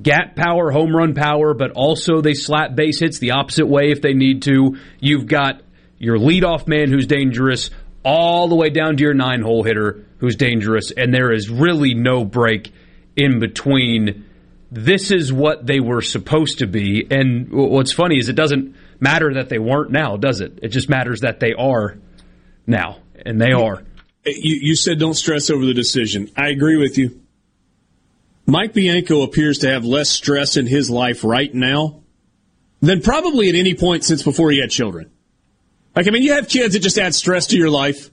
Gap 0.01 0.35
power, 0.35 0.71
home 0.71 0.97
run 0.97 1.13
power, 1.13 1.53
but 1.53 1.73
also 1.73 2.23
they 2.23 2.33
slap 2.33 2.75
base 2.75 3.01
hits 3.01 3.19
the 3.19 3.33
opposite 3.33 3.67
way 3.67 3.91
if 3.91 4.01
they 4.01 4.15
need 4.15 4.43
to. 4.43 4.79
You've 4.99 5.27
got 5.27 5.61
your 5.99 6.17
leadoff 6.17 6.67
man 6.67 6.89
who's 6.91 7.07
dangerous, 7.07 7.69
all 8.05 8.49
the 8.49 8.55
way 8.55 8.71
down 8.71 8.97
to 8.97 9.03
your 9.03 9.15
nine 9.15 9.43
hole 9.43 9.63
hitter 9.63 10.05
who's 10.19 10.37
dangerous, 10.37 10.91
and 10.91 11.13
there 11.13 11.33
is 11.33 11.49
really 11.49 11.95
no 11.95 12.25
break 12.25 12.73
in 13.17 13.39
between. 13.39 14.25
This 14.71 15.11
is 15.11 15.33
what 15.33 15.67
they 15.67 15.81
were 15.81 16.03
supposed 16.03 16.59
to 16.59 16.67
be. 16.67 17.07
And 17.11 17.51
what's 17.51 17.93
funny 17.93 18.19
is 18.19 18.29
it 18.29 18.37
doesn't 18.37 18.75
matter 19.01 19.35
that 19.35 19.49
they 19.49 19.59
weren't 19.59 19.91
now, 19.91 20.17
does 20.17 20.41
it? 20.41 20.59
It 20.63 20.69
just 20.69 20.89
matters 20.89 21.21
that 21.21 21.41
they 21.41 21.55
are 21.55 21.97
now, 22.67 22.99
and 23.25 23.41
they 23.41 23.53
are. 23.53 23.83
You, 24.27 24.59
you 24.61 24.77
said 24.77 24.99
don't 24.99 25.15
stress 25.15 25.51
over 25.51 25.65
the 25.65 25.75
decision. 25.75 26.31
I 26.37 26.49
agree 26.49 26.77
with 26.77 26.99
you. 26.99 27.21
Mike 28.47 28.73
Bianco 28.73 29.23
appears 29.23 29.59
to 29.59 29.69
have 29.69 29.85
less 29.85 30.09
stress 30.09 30.57
in 30.57 30.67
his 30.67 30.91
life 30.91 31.23
right 31.23 31.53
now 31.53 32.03
than 32.81 33.03
probably 33.03 33.49
at 33.49 33.55
any 33.55 33.75
point 33.75 34.05
since 34.05 34.23
before 34.23 34.51
he 34.51 34.61
had 34.61 34.71
children. 34.71 35.11
Like, 35.99 36.07
I 36.07 36.13
mean, 36.13 36.23
you 36.23 36.35
have 36.35 36.49
kids 36.49 36.75
that 36.75 36.79
just 36.79 36.97
add 36.97 37.13
stress 37.13 37.49
to 37.49 37.57
your 37.57 37.71
life, 37.71 38.09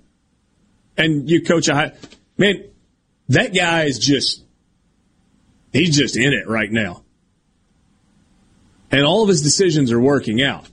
and 0.98 1.30
you 1.30 1.44
coach 1.44 1.68
a 1.68 1.76
high. 1.76 1.92
Man, 2.36 2.64
that 3.30 3.54
guy 3.54 3.84
is 3.84 4.00
just, 4.00 4.44
he's 5.72 5.96
just 5.96 6.18
in 6.18 6.34
it 6.34 6.48
right 6.48 6.72
now. 6.72 7.04
And 8.90 9.06
all 9.06 9.22
of 9.22 9.30
his 9.30 9.44
decisions 9.44 9.92
are 9.92 10.00
working 10.00 10.42
out. 10.42 10.68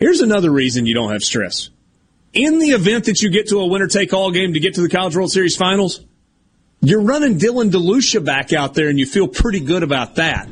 Here's 0.00 0.20
another 0.20 0.50
reason 0.50 0.84
you 0.84 0.94
don't 0.94 1.12
have 1.12 1.22
stress. 1.22 1.70
In 2.32 2.58
the 2.58 2.70
event 2.70 3.04
that 3.04 3.22
you 3.22 3.30
get 3.30 3.50
to 3.50 3.60
a 3.60 3.66
winner 3.68 3.86
take 3.86 4.12
all 4.12 4.32
game 4.32 4.54
to 4.54 4.58
get 4.58 4.74
to 4.74 4.80
the 4.80 4.88
College 4.88 5.14
World 5.14 5.30
Series 5.30 5.56
finals, 5.56 6.04
you're 6.80 7.02
running 7.02 7.38
Dylan 7.38 7.70
DeLucia 7.70 8.24
back 8.24 8.52
out 8.52 8.74
there 8.74 8.88
and 8.88 8.98
you 8.98 9.06
feel 9.06 9.28
pretty 9.28 9.60
good 9.60 9.84
about 9.84 10.16
that 10.16 10.48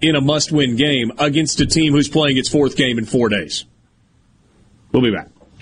in 0.00 0.16
a 0.16 0.22
must 0.22 0.52
win 0.52 0.76
game 0.76 1.12
against 1.18 1.60
a 1.60 1.66
team 1.66 1.92
who's 1.92 2.08
playing 2.08 2.38
its 2.38 2.48
fourth 2.48 2.78
game 2.78 2.96
in 2.96 3.04
four 3.04 3.28
days. 3.28 3.66
We'll 4.90 5.02
be 5.02 5.10
back. 5.10 5.28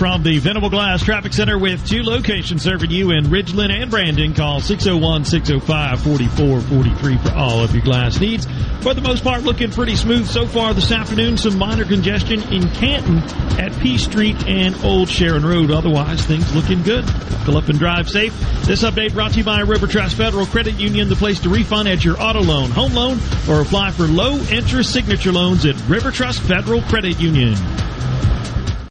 from 0.00 0.22
the 0.22 0.38
Venable 0.38 0.70
Glass 0.70 1.04
Traffic 1.04 1.34
Center 1.34 1.58
with 1.58 1.86
two 1.86 2.02
locations 2.02 2.62
serving 2.62 2.90
you 2.90 3.10
in 3.10 3.24
Ridgeland 3.24 3.70
and 3.70 3.90
Brandon. 3.90 4.32
Call 4.32 4.62
601-605-4443 4.62 7.22
for 7.22 7.34
all 7.34 7.62
of 7.62 7.74
your 7.74 7.84
glass 7.84 8.18
needs. 8.18 8.46
For 8.80 8.94
the 8.94 9.02
most 9.02 9.22
part, 9.22 9.42
looking 9.42 9.70
pretty 9.70 9.96
smooth 9.96 10.26
so 10.26 10.46
far 10.46 10.72
this 10.72 10.90
afternoon. 10.90 11.36
Some 11.36 11.58
minor 11.58 11.84
congestion 11.84 12.40
in 12.50 12.70
Canton 12.70 13.18
at 13.60 13.78
P 13.82 13.98
Street 13.98 14.42
and 14.46 14.74
Old 14.82 15.10
Sharon 15.10 15.44
Road. 15.44 15.70
Otherwise, 15.70 16.24
things 16.24 16.50
looking 16.54 16.82
good. 16.82 17.04
Buckle 17.04 17.58
up 17.58 17.68
and 17.68 17.78
drive 17.78 18.08
safe. 18.08 18.32
This 18.62 18.82
update 18.82 19.12
brought 19.12 19.32
to 19.32 19.38
you 19.40 19.44
by 19.44 19.60
River 19.60 19.86
Trust 19.86 20.16
Federal 20.16 20.46
Credit 20.46 20.80
Union, 20.80 21.10
the 21.10 21.16
place 21.16 21.40
to 21.40 21.50
refinance 21.50 22.04
your 22.04 22.18
auto 22.18 22.40
loan, 22.40 22.70
home 22.70 22.94
loan, 22.94 23.18
or 23.50 23.60
apply 23.60 23.90
for 23.90 24.04
low 24.04 24.38
interest 24.50 24.94
signature 24.94 25.30
loans 25.30 25.66
at 25.66 25.76
River 25.90 26.10
Trust 26.10 26.40
Federal 26.40 26.80
Credit 26.80 27.20
Union. 27.20 27.54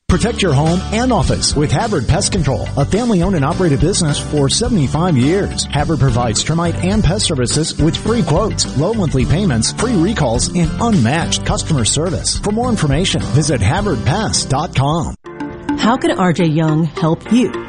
Protect 0.10 0.42
your 0.42 0.54
home 0.54 0.80
and 0.92 1.14
office 1.14 1.56
with 1.56 1.72
Havard 1.72 2.08
Pest 2.08 2.32
Control, 2.32 2.68
a 2.76 2.84
family 2.84 3.22
owned 3.22 3.36
and 3.36 3.46
operated 3.46 3.80
business 3.80 4.20
for 4.20 4.50
75 4.50 5.16
years. 5.16 5.66
Havard 5.66 6.00
provides 6.00 6.44
termite 6.44 6.76
and 6.84 7.04
pest 7.04 7.26
services 7.26 7.80
with 7.80 7.96
free 7.96 8.24
quotes, 8.24 8.76
low 8.76 8.94
monthly 8.94 9.26
payments, 9.26 9.72
free 9.72 9.96
recalls, 9.96 10.50
and 10.56 10.70
unmatched 10.82 11.46
customer 11.46 11.86
service. 11.86 12.40
For 12.40 12.52
more 12.52 12.70
information, 12.70 13.22
visit 13.22 13.62
HavardPest.com. 13.62 15.16
How 15.78 15.96
can 15.98 16.18
RJ 16.18 16.56
Young 16.56 16.86
help 16.86 17.32
you? 17.32 17.69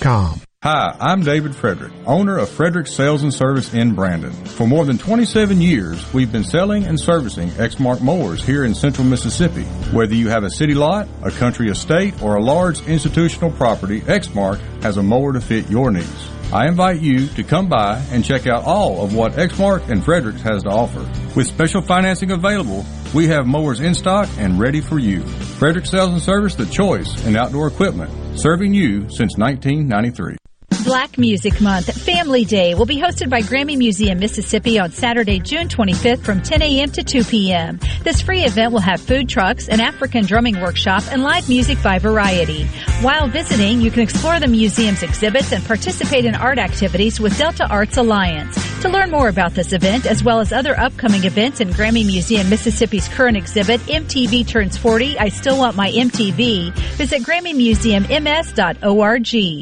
Hi, 0.63 0.95
I'm 0.99 1.21
David 1.21 1.55
Frederick, 1.55 1.93
owner 2.07 2.39
of 2.39 2.49
Frederick 2.49 2.87
Sales 2.87 3.21
and 3.21 3.31
Service 3.31 3.71
in 3.75 3.93
Brandon. 3.93 4.31
For 4.31 4.65
more 4.65 4.83
than 4.83 4.97
27 4.97 5.61
years, 5.61 6.11
we've 6.11 6.31
been 6.31 6.43
selling 6.43 6.85
and 6.85 6.99
servicing 6.99 7.49
Exmark 7.49 8.01
mowers 8.01 8.43
here 8.43 8.65
in 8.65 8.73
central 8.73 9.05
Mississippi. 9.05 9.63
Whether 9.93 10.15
you 10.15 10.29
have 10.29 10.43
a 10.43 10.49
city 10.49 10.73
lot, 10.73 11.07
a 11.21 11.29
country 11.29 11.69
estate, 11.69 12.19
or 12.23 12.35
a 12.35 12.43
large 12.43 12.81
institutional 12.87 13.51
property, 13.51 14.01
Exmark 14.01 14.59
has 14.81 14.97
a 14.97 15.03
mower 15.03 15.33
to 15.33 15.41
fit 15.41 15.69
your 15.69 15.91
needs. 15.91 16.29
I 16.53 16.67
invite 16.67 16.99
you 16.99 17.27
to 17.27 17.43
come 17.43 17.69
by 17.69 18.03
and 18.11 18.25
check 18.25 18.45
out 18.45 18.65
all 18.65 19.05
of 19.05 19.15
what 19.15 19.33
Exmark 19.33 19.87
and 19.87 20.03
Fredericks 20.03 20.41
has 20.41 20.63
to 20.63 20.69
offer. 20.69 20.99
With 21.33 21.47
special 21.47 21.81
financing 21.81 22.31
available, 22.31 22.85
we 23.13 23.27
have 23.27 23.47
mowers 23.47 23.79
in 23.79 23.95
stock 23.95 24.27
and 24.37 24.59
ready 24.59 24.81
for 24.81 24.99
you. 24.99 25.21
Frederick 25.21 25.85
Sales 25.85 26.11
and 26.11 26.21
Service, 26.21 26.55
the 26.55 26.65
choice 26.65 27.25
in 27.25 27.37
outdoor 27.37 27.67
equipment, 27.67 28.11
serving 28.37 28.73
you 28.73 29.03
since 29.09 29.37
1993. 29.37 30.35
Black 30.83 31.17
Music 31.17 31.61
Month 31.61 31.93
Family 32.03 32.43
Day 32.43 32.73
will 32.73 32.87
be 32.87 32.99
hosted 32.99 33.29
by 33.29 33.41
Grammy 33.41 33.77
Museum 33.77 34.17
Mississippi 34.19 34.79
on 34.79 34.91
Saturday, 34.91 35.39
June 35.39 35.67
25th 35.67 36.23
from 36.23 36.41
10 36.41 36.61
a.m. 36.63 36.89
to 36.91 37.03
2 37.03 37.23
p.m. 37.23 37.79
This 38.03 38.19
free 38.21 38.43
event 38.43 38.73
will 38.73 38.79
have 38.79 38.99
food 38.99 39.29
trucks, 39.29 39.69
an 39.69 39.79
African 39.79 40.25
drumming 40.25 40.59
workshop, 40.59 41.03
and 41.11 41.21
live 41.23 41.47
music 41.47 41.81
by 41.83 41.99
Variety. 41.99 42.65
While 43.01 43.27
visiting, 43.27 43.79
you 43.79 43.91
can 43.91 44.01
explore 44.01 44.39
the 44.39 44.47
museum's 44.47 45.03
exhibits 45.03 45.51
and 45.51 45.63
participate 45.63 46.25
in 46.25 46.33
art 46.35 46.57
activities 46.57 47.19
with 47.19 47.37
Delta 47.37 47.67
Arts 47.67 47.97
Alliance. 47.97 48.57
To 48.81 48.89
learn 48.89 49.11
more 49.11 49.29
about 49.29 49.53
this 49.53 49.73
event, 49.73 50.07
as 50.07 50.23
well 50.23 50.39
as 50.39 50.51
other 50.51 50.75
upcoming 50.79 51.23
events 51.25 51.61
in 51.61 51.69
Grammy 51.69 52.03
Museum 52.05 52.49
Mississippi's 52.49 53.07
current 53.07 53.37
exhibit, 53.37 53.79
MTV 53.81 54.47
Turns 54.47 54.77
40, 54.77 55.19
I 55.19 55.29
Still 55.29 55.59
Want 55.59 55.75
My 55.75 55.91
MTV, 55.91 56.73
visit 56.73 57.21
GrammyMuseumMS.org. 57.21 59.61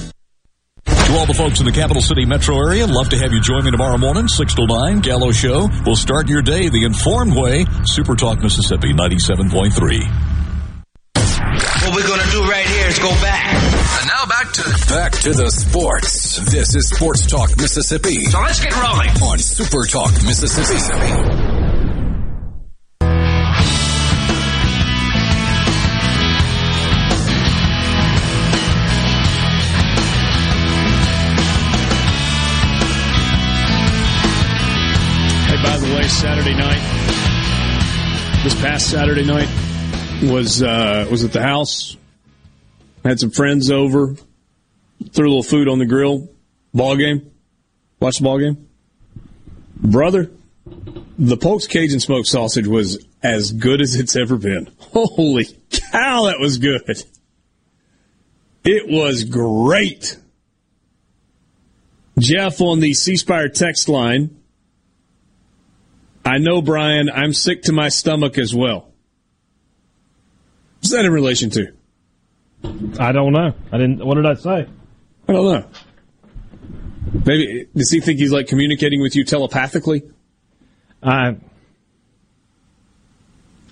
To 1.11 1.17
all 1.17 1.25
the 1.25 1.33
folks 1.33 1.59
in 1.59 1.65
the 1.65 1.73
capital 1.73 2.01
city 2.01 2.23
metro 2.23 2.55
area, 2.55 2.87
love 2.87 3.09
to 3.09 3.17
have 3.17 3.33
you 3.33 3.41
join 3.41 3.65
me 3.65 3.71
tomorrow 3.71 3.97
morning, 3.97 4.29
6 4.29 4.55
to 4.55 4.65
9, 4.65 5.01
Gallo 5.01 5.33
Show. 5.33 5.67
We'll 5.85 5.97
start 5.97 6.29
your 6.29 6.41
day 6.41 6.69
the 6.69 6.85
informed 6.85 7.35
way. 7.35 7.65
Super 7.83 8.15
Talk 8.15 8.39
Mississippi 8.41 8.93
97.3. 8.93 9.75
What 11.83 11.95
we're 11.95 12.07
going 12.07 12.21
to 12.21 12.31
do 12.31 12.47
right 12.47 12.65
here 12.65 12.87
is 12.87 12.97
go 12.97 13.09
back. 13.19 13.43
And 13.99 14.07
now 14.07 14.25
back 14.25 14.53
to 14.53 14.63
back 14.87 15.11
to 15.27 15.33
the 15.33 15.49
sports. 15.51 16.39
This 16.49 16.75
is 16.75 16.87
Sports 16.87 17.27
Talk 17.27 17.57
Mississippi. 17.57 18.23
So 18.27 18.39
let's 18.39 18.61
get 18.61 18.73
rolling 18.73 19.09
on 19.21 19.37
Super 19.37 19.85
Talk 19.85 20.13
Mississippi. 20.23 21.60
Saturday 36.19 36.53
night, 36.53 36.81
this 38.43 38.59
past 38.61 38.91
Saturday 38.91 39.25
night, 39.25 39.47
was 40.23 40.61
uh, 40.61 41.07
was 41.09 41.23
at 41.23 41.31
the 41.31 41.41
house. 41.41 41.95
Had 43.03 43.19
some 43.19 43.31
friends 43.31 43.71
over, 43.71 44.15
threw 45.11 45.25
a 45.25 45.29
little 45.29 45.41
food 45.41 45.67
on 45.67 45.79
the 45.79 45.85
grill. 45.85 46.29
Ball 46.73 46.97
game, 46.97 47.31
watch 47.99 48.17
the 48.17 48.23
ball 48.23 48.39
game. 48.39 48.67
Brother, 49.77 50.29
the 51.17 51.37
Polk's 51.37 51.65
Cajun 51.65 51.99
smoked 51.99 52.27
sausage 52.27 52.67
was 52.67 53.03
as 53.23 53.51
good 53.51 53.81
as 53.81 53.95
it's 53.95 54.15
ever 54.15 54.37
been. 54.37 54.69
Holy 54.79 55.45
cow, 55.71 56.25
that 56.25 56.39
was 56.39 56.57
good! 56.57 57.03
It 58.63 58.87
was 58.87 59.23
great. 59.23 60.17
Jeff 62.19 62.61
on 62.61 62.79
the 62.79 62.93
C 62.93 63.15
Spire 63.15 63.49
text 63.49 63.89
line 63.89 64.40
I 66.23 66.37
know, 66.37 66.61
Brian, 66.61 67.09
I'm 67.09 67.33
sick 67.33 67.63
to 67.63 67.73
my 67.73 67.89
stomach 67.89 68.37
as 68.37 68.53
well. 68.53 68.91
What's 70.79 70.91
that 70.91 71.05
in 71.05 71.11
relation 71.11 71.49
to? 71.51 71.73
I 72.99 73.11
don't 73.11 73.33
know. 73.33 73.53
I 73.71 73.77
didn't. 73.77 74.05
What 74.05 74.15
did 74.15 74.25
I 74.25 74.35
say? 74.35 74.67
I 75.27 75.33
don't 75.33 75.45
know. 75.45 75.65
Maybe 77.25 77.67
does 77.75 77.91
he 77.91 77.99
think 77.99 78.19
he's 78.19 78.31
like 78.31 78.47
communicating 78.47 79.01
with 79.01 79.15
you 79.15 79.23
telepathically? 79.23 80.03
I. 81.01 81.37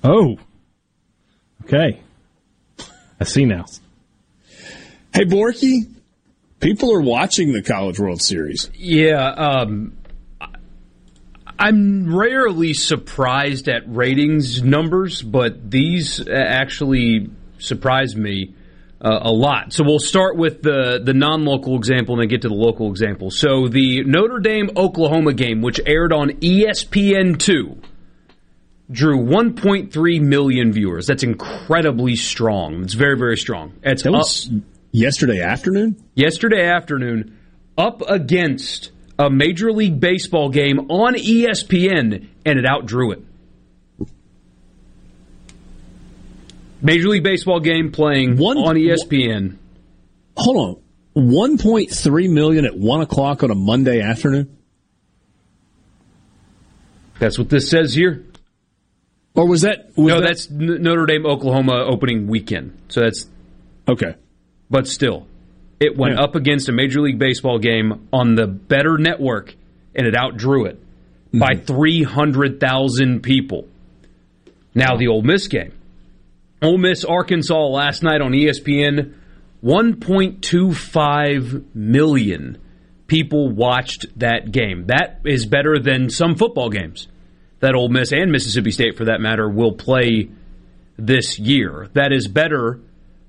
Oh. 0.04 0.38
Okay. 1.64 2.02
I 3.20 3.24
see 3.26 3.46
now. 3.46 3.66
Hey, 5.14 5.26
Borky, 5.26 5.92
people 6.60 6.94
are 6.94 7.02
watching 7.02 7.54
the 7.54 7.62
College 7.62 8.00
World 8.00 8.22
Series. 8.22 8.70
Yeah. 8.74 9.30
Um, 9.30 9.98
I'm 11.60 12.16
rarely 12.16 12.74
surprised 12.74 13.68
at 13.68 13.84
ratings 13.88 14.64
numbers, 14.64 15.22
but 15.22 15.70
these 15.70 16.26
actually 16.28 17.30
surprised 17.60 18.18
me. 18.18 18.56
uh, 19.02 19.20
a 19.22 19.32
lot. 19.32 19.72
So 19.72 19.84
we'll 19.86 20.00
start 20.00 20.36
with 20.36 20.62
the 20.62 21.00
the 21.04 21.14
non-local 21.14 21.78
example 21.78 22.16
and 22.16 22.22
then 22.22 22.28
get 22.28 22.42
to 22.42 22.50
the 22.50 22.54
local 22.54 22.90
example. 22.90 23.32
So 23.32 23.68
the 23.70 24.04
Notre 24.04 24.40
Dame 24.40 24.70
Oklahoma 24.76 25.34
game, 25.34 25.62
which 25.62 25.80
aired 25.86 26.12
on 26.12 26.32
ESPN 26.42 27.40
two, 27.40 27.78
drew 28.92 29.18
1.3 29.24 30.22
million 30.22 30.74
viewers. 30.74 31.08
That's 31.08 31.24
incredibly 31.24 32.16
strong. 32.18 32.84
It's 32.84 32.94
very 32.94 33.18
very 33.18 33.38
strong. 33.38 33.74
It's 33.84 34.04
That 34.04 34.12
was 34.12 34.50
yesterday 34.92 35.42
afternoon. 35.42 35.96
yesterday 36.16 36.66
afternoon 36.68 37.38
up 37.78 38.02
against 38.10 38.92
a 39.20 39.30
Major 39.30 39.72
League 39.74 40.00
Baseball 40.00 40.50
game 40.50 40.80
on 40.90 41.14
ESPN, 41.14 42.28
and 42.46 42.58
it 42.60 42.66
outdrew 42.66 43.12
it. 43.12 43.22
Major 46.82 47.10
League 47.10 47.24
Baseball 47.24 47.60
game 47.60 47.92
playing 47.92 48.40
on 48.42 48.78
E 48.78 48.88
ESPN. 48.88 49.58
Hold 50.38 50.82
on, 51.18 51.24
1.3 51.30 52.30
million 52.34 52.66
at 52.66 52.78
one 52.78 53.02
o'clock 53.02 53.44
on 53.44 53.52
a 53.52 53.56
Monday 53.56 54.00
afternoon. 54.02 54.56
That's 57.20 57.38
what 57.38 57.50
this 57.50 57.70
says 57.70 57.94
here. 57.94 58.26
Or 59.36 59.46
was 59.46 59.62
that? 59.62 59.90
Was 59.98 60.08
no, 60.08 60.22
that- 60.22 60.28
that's 60.28 60.50
Notre 60.50 61.06
Dame 61.06 61.26
Oklahoma 61.26 61.86
opening 61.86 62.28
weekend. 62.28 62.78
So 62.88 63.02
that's 63.02 63.26
okay. 63.90 64.16
But 64.70 64.88
still, 64.88 65.28
it 65.80 65.96
went 65.98 66.16
Yeah. 66.16 66.24
up 66.24 66.36
against 66.36 66.70
a 66.70 66.72
Major 66.72 67.02
League 67.02 67.20
Baseball 67.20 67.60
game 67.60 68.08
on 68.12 68.36
the 68.36 68.48
better 68.48 68.98
network, 68.98 69.56
and 69.96 70.08
it 70.08 70.16
outdrew 70.16 70.66
it 70.66 70.80
by 71.34 71.54
Mm-hmm. 71.56 71.66
300,000 71.66 73.22
people. 73.22 73.68
Now, 74.76 74.98
the 74.98 75.08
Ole 75.08 75.22
Miss 75.22 75.48
game. 75.48 75.72
Ole 76.62 76.78
Miss 76.78 77.06
Arkansas 77.06 77.68
last 77.68 78.04
night 78.04 78.22
on 78.22 78.32
ESPN, 78.34 79.14
1.25 79.64 81.64
million 81.76 82.58
people 83.08 83.50
watched 83.50 84.06
that 84.20 84.52
game. 84.52 84.86
That 84.88 85.20
is 85.26 85.46
better 85.46 85.80
than 85.80 86.10
some 86.10 86.36
football 86.36 86.70
games 86.70 87.08
that 87.60 87.76
Ole 87.76 87.90
Miss 87.90 88.12
and 88.14 88.32
Mississippi 88.32 88.72
State, 88.72 88.98
for 88.98 89.06
that 89.06 89.20
matter, 89.22 89.50
will 89.50 89.74
play 89.74 90.30
this 90.98 91.40
year. 91.40 91.88
That 91.94 92.12
is 92.14 92.28
better 92.28 92.80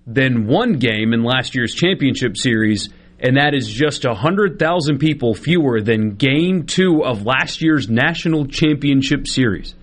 than 0.07 0.47
one 0.47 0.75
game 0.75 1.13
in 1.13 1.23
last 1.23 1.55
year's 1.55 1.75
championship 1.75 2.37
series, 2.37 2.89
and 3.19 3.37
that 3.37 3.55
is 3.55 3.69
just 3.69 4.05
100,000 4.05 4.99
people 4.99 5.35
fewer 5.35 5.81
than 5.81 6.17
game 6.17 6.67
two 6.67 7.05
of 7.05 7.27
last 7.27 7.63
year's 7.63 7.89
national 7.89 8.47
championship 8.47 9.27
series. 9.27 9.75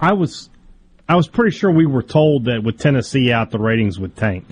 I 0.00 0.14
was 0.14 0.50
I 1.08 1.16
was 1.16 1.28
pretty 1.28 1.56
sure 1.56 1.70
we 1.70 1.86
were 1.86 2.02
told 2.02 2.46
that 2.46 2.62
with 2.62 2.78
Tennessee 2.78 3.30
out, 3.30 3.50
the 3.50 3.58
ratings 3.58 3.98
would 3.98 4.16
tank. 4.16 4.44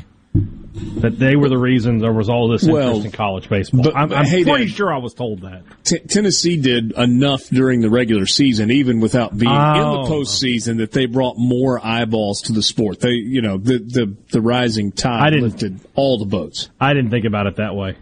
That 0.75 1.19
they 1.19 1.37
were 1.37 1.51
the 1.51 1.59
reason 1.59 1.99
there 1.99 2.13
was 2.15 2.31
all 2.31 2.49
this 2.49 2.63
interest 2.63 2.87
Well, 2.87 3.03
in 3.05 3.11
college 3.11 3.49
baseball. 3.49 3.83
but- 3.83 3.95
I'm, 3.97 4.11
I'm 4.13 4.25
hey, 4.25 4.43
pretty 4.43 4.65
Dan. 4.67 4.75
sure 4.75 4.93
I 4.93 4.97
was 4.97 5.13
told 5.13 5.43
that. 5.43 5.63
T- 5.85 5.99
Tennessee 5.99 6.57
did 6.57 6.93
enough 6.93 7.47
during 7.51 7.83
the 7.83 7.91
regular 7.91 8.25
season, 8.25 8.71
even 8.71 8.99
without 9.01 9.37
being 9.37 9.53
in 9.53 9.59
Oh. 9.59 10.05
the 10.07 10.11
postseason, 10.15 10.79
that 10.79 10.93
they 10.93 11.05
brought 11.05 11.37
more 11.37 11.79
eyeballs 11.85 12.41
to 12.43 12.53
the 12.55 12.63
sport. 12.63 13.01
They, 13.01 13.11
you 13.11 13.43
know, 13.43 13.59
the 13.59 13.79
the, 13.81 14.15
the 14.31 14.41
rising 14.41 14.93
I 14.97 15.01
tide 15.01 15.31
didn't- 15.31 15.43
lifted 15.51 15.81
all 15.95 16.19
the 16.19 16.25
boats. 16.25 16.71
I 16.81 16.95
didn't 16.95 17.11
think 17.11 17.27
about 17.27 17.47
it 17.47 17.57
that 17.57 17.75
way. 17.75 17.97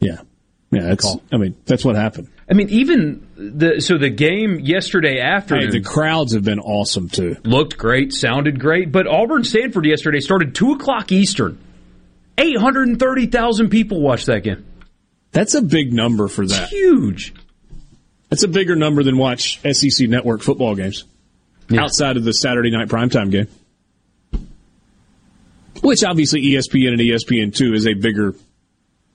Yeah, 0.00 0.20
yeah. 0.70 0.82
That's. 0.82 1.16
I 1.30 1.36
mean, 1.36 1.56
that's 1.66 1.84
what 1.84 1.94
happened. 1.96 2.28
I 2.50 2.54
mean, 2.54 2.68
even 2.70 3.26
the 3.36 3.80
so 3.80 3.98
the 3.98 4.10
game 4.10 4.60
yesterday 4.60 5.18
afternoon. 5.20 5.72
Hey, 5.72 5.78
the 5.78 5.84
crowds 5.84 6.32
have 6.34 6.44
been 6.44 6.60
awesome 6.60 7.08
too. 7.10 7.36
looked 7.44 7.76
great, 7.76 8.12
sounded 8.14 8.60
great. 8.60 8.92
But 8.92 9.06
Auburn 9.06 9.44
Stanford 9.44 9.84
yesterday 9.86 10.20
started 10.20 10.54
two 10.54 10.72
o'clock 10.72 11.12
Eastern. 11.12 11.58
Eight 12.36 12.56
hundred 12.56 12.88
and 12.88 12.98
thirty 12.98 13.26
thousand 13.26 13.70
people 13.70 14.00
watched 14.00 14.26
that 14.26 14.42
game. 14.42 14.64
That's 15.32 15.54
a 15.54 15.62
big 15.62 15.92
number 15.92 16.28
for 16.28 16.46
that. 16.46 16.68
Huge. 16.68 17.34
That's 18.30 18.42
a 18.42 18.48
bigger 18.48 18.74
number 18.74 19.02
than 19.02 19.18
watch 19.18 19.60
SEC 19.60 20.08
network 20.08 20.42
football 20.42 20.74
games 20.74 21.04
outside 21.76 22.16
of 22.16 22.24
the 22.24 22.32
Saturday 22.32 22.70
night 22.70 22.88
primetime 22.88 23.30
game. 23.30 23.48
Which 25.82 26.02
obviously 26.02 26.42
ESPN 26.42 26.92
and 26.92 27.00
ESPN 27.00 27.54
two 27.54 27.74
is 27.74 27.86
a 27.86 27.94
bigger, 27.94 28.34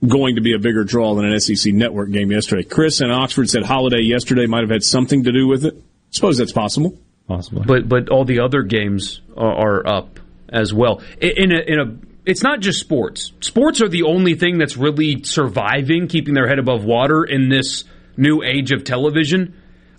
going 0.08 0.36
to 0.36 0.42
be 0.42 0.54
a 0.54 0.60
bigger 0.60 0.84
draw 0.84 1.16
than 1.16 1.26
an 1.26 1.40
SEC 1.40 1.74
network 1.74 2.12
game 2.12 2.32
yesterday. 2.32 2.64
Chris 2.64 3.02
in 3.02 3.12
Oxford 3.12 3.50
said 3.50 3.64
holiday 3.64 4.02
yesterday 4.02 4.46
might 4.46 4.62
have 4.62 4.70
had 4.70 4.84
something 4.84 5.24
to 5.24 5.32
do 5.32 5.48
with 5.48 5.66
it. 5.66 5.76
Suppose 6.12 6.38
that's 6.38 6.52
possible. 6.52 6.98
Possibly. 7.28 7.64
But 7.66 7.90
but 7.90 8.10
all 8.10 8.26
the 8.26 8.40
other 8.40 8.64
games 8.64 9.22
are, 9.38 9.54
are 9.54 9.88
up 9.88 10.20
as 10.50 10.74
well. 10.74 11.02
In 11.22 11.52
a, 11.52 11.60
in 11.60 11.80
a 11.80 12.09
it's 12.26 12.44
not 12.44 12.60
just 12.60 12.80
sports. 12.80 13.32
Sports 13.42 13.82
are 13.82 13.90
the 13.90 14.04
only 14.04 14.36
thing 14.36 14.58
that's 14.58 14.78
really 14.78 15.24
surviving, 15.24 16.08
keeping 16.08 16.34
their 16.34 16.48
head 16.48 16.60
above 16.60 16.84
water 16.84 17.24
in 17.24 17.50
this 17.50 17.86
new 18.18 18.44
age 18.44 18.72
of 18.72 18.84
television. 18.84 19.56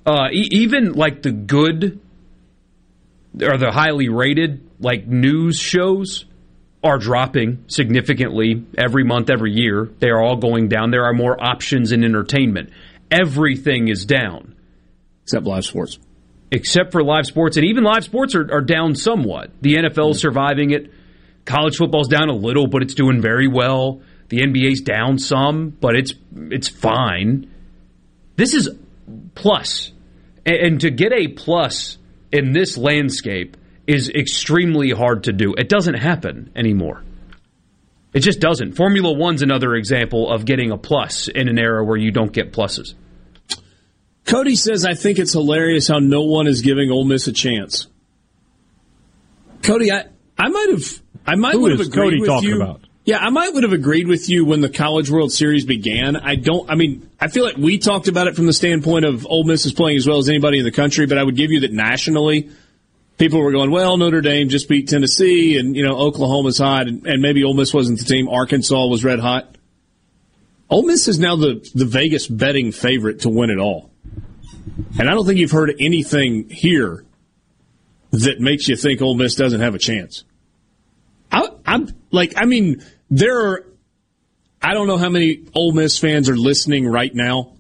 Uh, 0.06 0.28
e- 0.32 0.48
even 0.52 0.92
like 0.92 1.22
the 1.22 1.32
good 1.32 2.00
or 3.42 3.56
the 3.56 3.70
highly 3.70 4.08
rated 4.08 4.68
like 4.80 5.06
news 5.06 5.58
shows 5.58 6.24
are 6.82 6.98
dropping 6.98 7.64
significantly 7.68 8.64
every 8.78 9.04
month, 9.04 9.30
every 9.30 9.52
year. 9.52 9.88
They 9.98 10.08
are 10.08 10.22
all 10.22 10.36
going 10.36 10.68
down. 10.68 10.90
There 10.90 11.04
are 11.04 11.12
more 11.12 11.42
options 11.42 11.92
in 11.92 12.04
entertainment. 12.04 12.70
Everything 13.10 13.88
is 13.88 14.04
down 14.04 14.54
except 15.22 15.46
live 15.46 15.64
sports. 15.64 15.98
Except 16.52 16.90
for 16.90 17.04
live 17.04 17.26
sports, 17.26 17.56
and 17.56 17.66
even 17.66 17.84
live 17.84 18.02
sports 18.02 18.34
are, 18.34 18.52
are 18.52 18.60
down 18.60 18.96
somewhat. 18.96 19.52
The 19.60 19.74
NFL 19.74 20.12
is 20.12 20.20
surviving 20.20 20.72
it. 20.72 20.90
College 21.50 21.76
football's 21.76 22.06
down 22.06 22.28
a 22.28 22.34
little, 22.34 22.68
but 22.68 22.82
it's 22.82 22.94
doing 22.94 23.20
very 23.20 23.48
well. 23.48 24.02
The 24.28 24.38
NBA's 24.38 24.82
down 24.82 25.18
some, 25.18 25.70
but 25.70 25.96
it's 25.96 26.14
it's 26.32 26.68
fine. 26.68 27.50
This 28.36 28.54
is 28.54 28.70
plus, 29.34 29.90
and, 30.46 30.56
and 30.56 30.80
to 30.82 30.92
get 30.92 31.12
a 31.12 31.26
plus 31.26 31.98
in 32.30 32.52
this 32.52 32.78
landscape 32.78 33.56
is 33.88 34.08
extremely 34.08 34.90
hard 34.90 35.24
to 35.24 35.32
do. 35.32 35.54
It 35.58 35.68
doesn't 35.68 35.94
happen 35.94 36.52
anymore. 36.54 37.02
It 38.14 38.20
just 38.20 38.38
doesn't. 38.38 38.76
Formula 38.76 39.12
One's 39.12 39.42
another 39.42 39.74
example 39.74 40.30
of 40.30 40.44
getting 40.44 40.70
a 40.70 40.78
plus 40.78 41.26
in 41.26 41.48
an 41.48 41.58
era 41.58 41.84
where 41.84 41.96
you 41.96 42.12
don't 42.12 42.32
get 42.32 42.52
pluses. 42.52 42.94
Cody 44.24 44.54
says, 44.54 44.84
I 44.84 44.94
think 44.94 45.18
it's 45.18 45.32
hilarious 45.32 45.88
how 45.88 45.98
no 45.98 46.22
one 46.22 46.46
is 46.46 46.62
giving 46.62 46.92
Ole 46.92 47.04
Miss 47.04 47.26
a 47.26 47.32
chance. 47.32 47.88
Cody, 49.62 49.90
I, 49.90 50.04
I 50.38 50.48
might 50.48 50.68
have, 50.70 51.02
I 51.30 51.36
might 51.36 51.52
Who 51.52 51.60
would 51.60 51.70
have 51.70 51.80
agreed 51.80 51.94
Cody 51.94 52.20
with 52.20 52.28
talking 52.28 52.48
you. 52.48 52.62
about? 52.62 52.80
Yeah, 53.04 53.18
I 53.18 53.30
might 53.30 53.54
would 53.54 53.62
have 53.62 53.72
agreed 53.72 54.08
with 54.08 54.28
you 54.28 54.44
when 54.44 54.60
the 54.60 54.68
College 54.68 55.10
World 55.10 55.32
Series 55.32 55.64
began. 55.64 56.16
I 56.16 56.34
don't, 56.34 56.68
I 56.68 56.74
mean, 56.74 57.08
I 57.20 57.28
feel 57.28 57.44
like 57.44 57.56
we 57.56 57.78
talked 57.78 58.08
about 58.08 58.26
it 58.26 58.34
from 58.34 58.46
the 58.46 58.52
standpoint 58.52 59.04
of 59.04 59.24
Ole 59.26 59.44
Miss 59.44 59.64
is 59.64 59.72
playing 59.72 59.96
as 59.96 60.08
well 60.08 60.18
as 60.18 60.28
anybody 60.28 60.58
in 60.58 60.64
the 60.64 60.72
country, 60.72 61.06
but 61.06 61.18
I 61.18 61.22
would 61.22 61.36
give 61.36 61.52
you 61.52 61.60
that 61.60 61.72
nationally, 61.72 62.50
people 63.16 63.40
were 63.40 63.52
going, 63.52 63.70
well, 63.70 63.96
Notre 63.96 64.20
Dame 64.20 64.48
just 64.48 64.68
beat 64.68 64.88
Tennessee 64.88 65.56
and, 65.56 65.76
you 65.76 65.86
know, 65.86 65.96
Oklahoma's 65.96 66.58
hot 66.58 66.88
and, 66.88 67.06
and 67.06 67.22
maybe 67.22 67.44
Ole 67.44 67.54
Miss 67.54 67.72
wasn't 67.72 68.00
the 68.00 68.04
team. 68.04 68.28
Arkansas 68.28 68.86
was 68.86 69.04
red 69.04 69.20
hot. 69.20 69.56
Ole 70.68 70.82
Miss 70.82 71.06
is 71.06 71.18
now 71.18 71.36
the, 71.36 71.66
the 71.74 71.86
Vegas 71.86 72.26
betting 72.26 72.72
favorite 72.72 73.20
to 73.20 73.28
win 73.28 73.50
it 73.50 73.58
all. 73.58 73.90
And 74.98 75.08
I 75.08 75.14
don't 75.14 75.26
think 75.26 75.38
you've 75.38 75.50
heard 75.52 75.74
anything 75.78 76.48
here 76.48 77.04
that 78.10 78.40
makes 78.40 78.68
you 78.68 78.76
think 78.76 79.00
Ole 79.00 79.14
Miss 79.14 79.36
doesn't 79.36 79.60
have 79.60 79.74
a 79.74 79.78
chance. 79.78 80.24
I, 81.30 81.48
I'm 81.66 81.88
like, 82.10 82.34
I 82.36 82.44
mean, 82.44 82.84
there 83.10 83.46
are, 83.46 83.66
I 84.62 84.74
don't 84.74 84.86
know 84.86 84.98
how 84.98 85.08
many 85.08 85.46
Ole 85.54 85.72
Miss 85.72 85.98
fans 85.98 86.28
are 86.28 86.36
listening 86.36 86.86
right 86.86 87.14
now. 87.14 87.54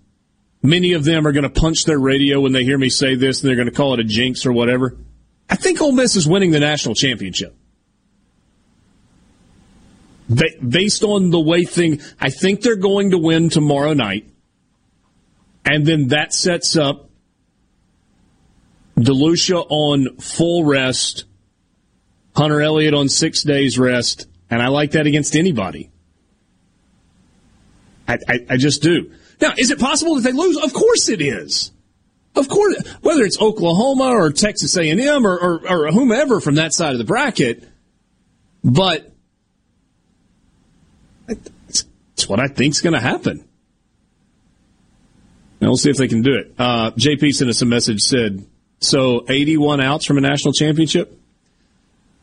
Many 0.62 0.92
of 0.92 1.04
them 1.04 1.26
are 1.26 1.32
going 1.32 1.50
to 1.50 1.60
punch 1.60 1.84
their 1.84 1.98
radio 1.98 2.40
when 2.40 2.52
they 2.52 2.64
hear 2.64 2.76
me 2.76 2.90
say 2.90 3.14
this 3.14 3.40
and 3.40 3.48
they're 3.48 3.56
going 3.56 3.68
to 3.70 3.74
call 3.74 3.94
it 3.94 4.00
a 4.00 4.04
jinx 4.04 4.44
or 4.44 4.52
whatever. 4.52 4.96
I 5.48 5.56
think 5.56 5.80
Ole 5.80 5.92
Miss 5.92 6.16
is 6.16 6.28
winning 6.28 6.50
the 6.50 6.60
national 6.60 6.94
championship. 6.94 7.56
Ba- 10.28 10.58
based 10.66 11.02
on 11.02 11.30
the 11.30 11.40
way 11.40 11.64
thing, 11.64 12.00
I 12.20 12.30
think 12.30 12.60
they're 12.60 12.76
going 12.76 13.10
to 13.10 13.18
win 13.18 13.48
tomorrow 13.48 13.94
night. 13.94 14.28
And 15.64 15.86
then 15.86 16.08
that 16.08 16.32
sets 16.32 16.76
up 16.76 17.10
Delucia 18.96 19.64
on 19.68 20.18
full 20.18 20.64
rest, 20.64 21.24
Hunter 22.34 22.60
Elliott 22.60 22.94
on 22.94 23.08
six 23.08 23.42
days 23.42 23.78
rest, 23.78 24.26
and 24.50 24.62
I 24.62 24.68
like 24.68 24.92
that 24.92 25.06
against 25.06 25.36
anybody. 25.36 25.90
I, 28.06 28.18
I, 28.28 28.46
I 28.50 28.56
just 28.56 28.82
do. 28.82 29.12
Now, 29.40 29.52
is 29.56 29.70
it 29.70 29.78
possible 29.78 30.16
that 30.16 30.22
they 30.22 30.32
lose? 30.32 30.56
Of 30.58 30.72
course 30.72 31.08
it 31.08 31.20
is. 31.20 31.72
Of 32.36 32.48
course, 32.48 32.76
whether 33.02 33.22
it's 33.22 33.40
Oklahoma 33.40 34.04
or 34.04 34.30
Texas 34.32 34.76
A&M 34.76 35.26
or, 35.26 35.38
or, 35.38 35.68
or 35.68 35.92
whomever 35.92 36.40
from 36.40 36.56
that 36.56 36.72
side 36.72 36.92
of 36.92 36.98
the 36.98 37.04
bracket, 37.04 37.68
but 38.62 39.10
it's, 41.28 41.84
it's 42.14 42.28
what 42.28 42.40
I 42.40 42.46
think's 42.48 42.80
going 42.80 42.92
to 42.92 43.00
happen. 43.00 43.44
Now 45.60 45.68
we'll 45.68 45.76
see 45.76 45.90
if 45.90 45.96
they 45.96 46.08
can 46.08 46.22
do 46.22 46.34
it. 46.34 46.54
Uh, 46.58 46.92
JP 46.92 47.34
sent 47.34 47.50
us 47.50 47.62
a 47.62 47.66
message 47.66 48.00
said, 48.00 48.46
so 48.80 49.24
81 49.28 49.80
outs 49.80 50.06
from 50.06 50.16
a 50.18 50.20
national 50.20 50.52
championship? 50.52 51.19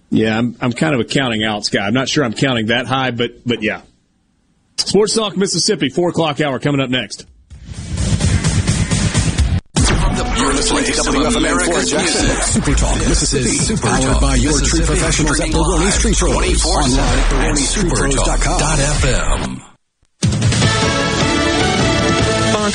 Yeah, 0.10 0.38
I'm, 0.38 0.56
I'm 0.62 0.72
kind 0.72 0.94
of 0.94 1.02
a 1.02 1.06
counting 1.06 1.44
outs 1.44 1.70
guy. 1.70 1.86
I'm 1.86 1.94
not 1.94 2.08
sure 2.08 2.24
I'm 2.24 2.34
counting 2.34 2.68
that 2.68 2.88
high, 2.88 3.12
but 3.12 3.46
but 3.46 3.62
yeah. 3.62 3.82
Sports 4.78 5.16
Talk 5.16 5.36
Mississippi, 5.36 5.90
four 5.90 6.10
o'clock 6.10 6.40
hour 6.40 6.60
coming 6.60 6.82
up 6.82 6.90
next. 6.90 7.26
You're 10.38 10.54
listening 10.54 10.84
to 10.86 10.92
WFMN 10.92 11.66
Fort 11.66 11.88
Jackson. 11.88 12.30
Super 12.62 12.76
Talk 12.76 12.96
Mississippi. 12.98 13.50
Super 13.50 13.88
powered 13.88 14.22
by 14.22 14.36
your 14.36 14.62
tree 14.62 14.86
professionals 14.86 15.40
at 15.40 15.52
Baroni's 15.52 15.98
Tree 16.00 16.14
Pros. 16.14 16.64
Online 16.66 17.00
at 17.00 17.32
baronistreepros.com. 17.32 19.77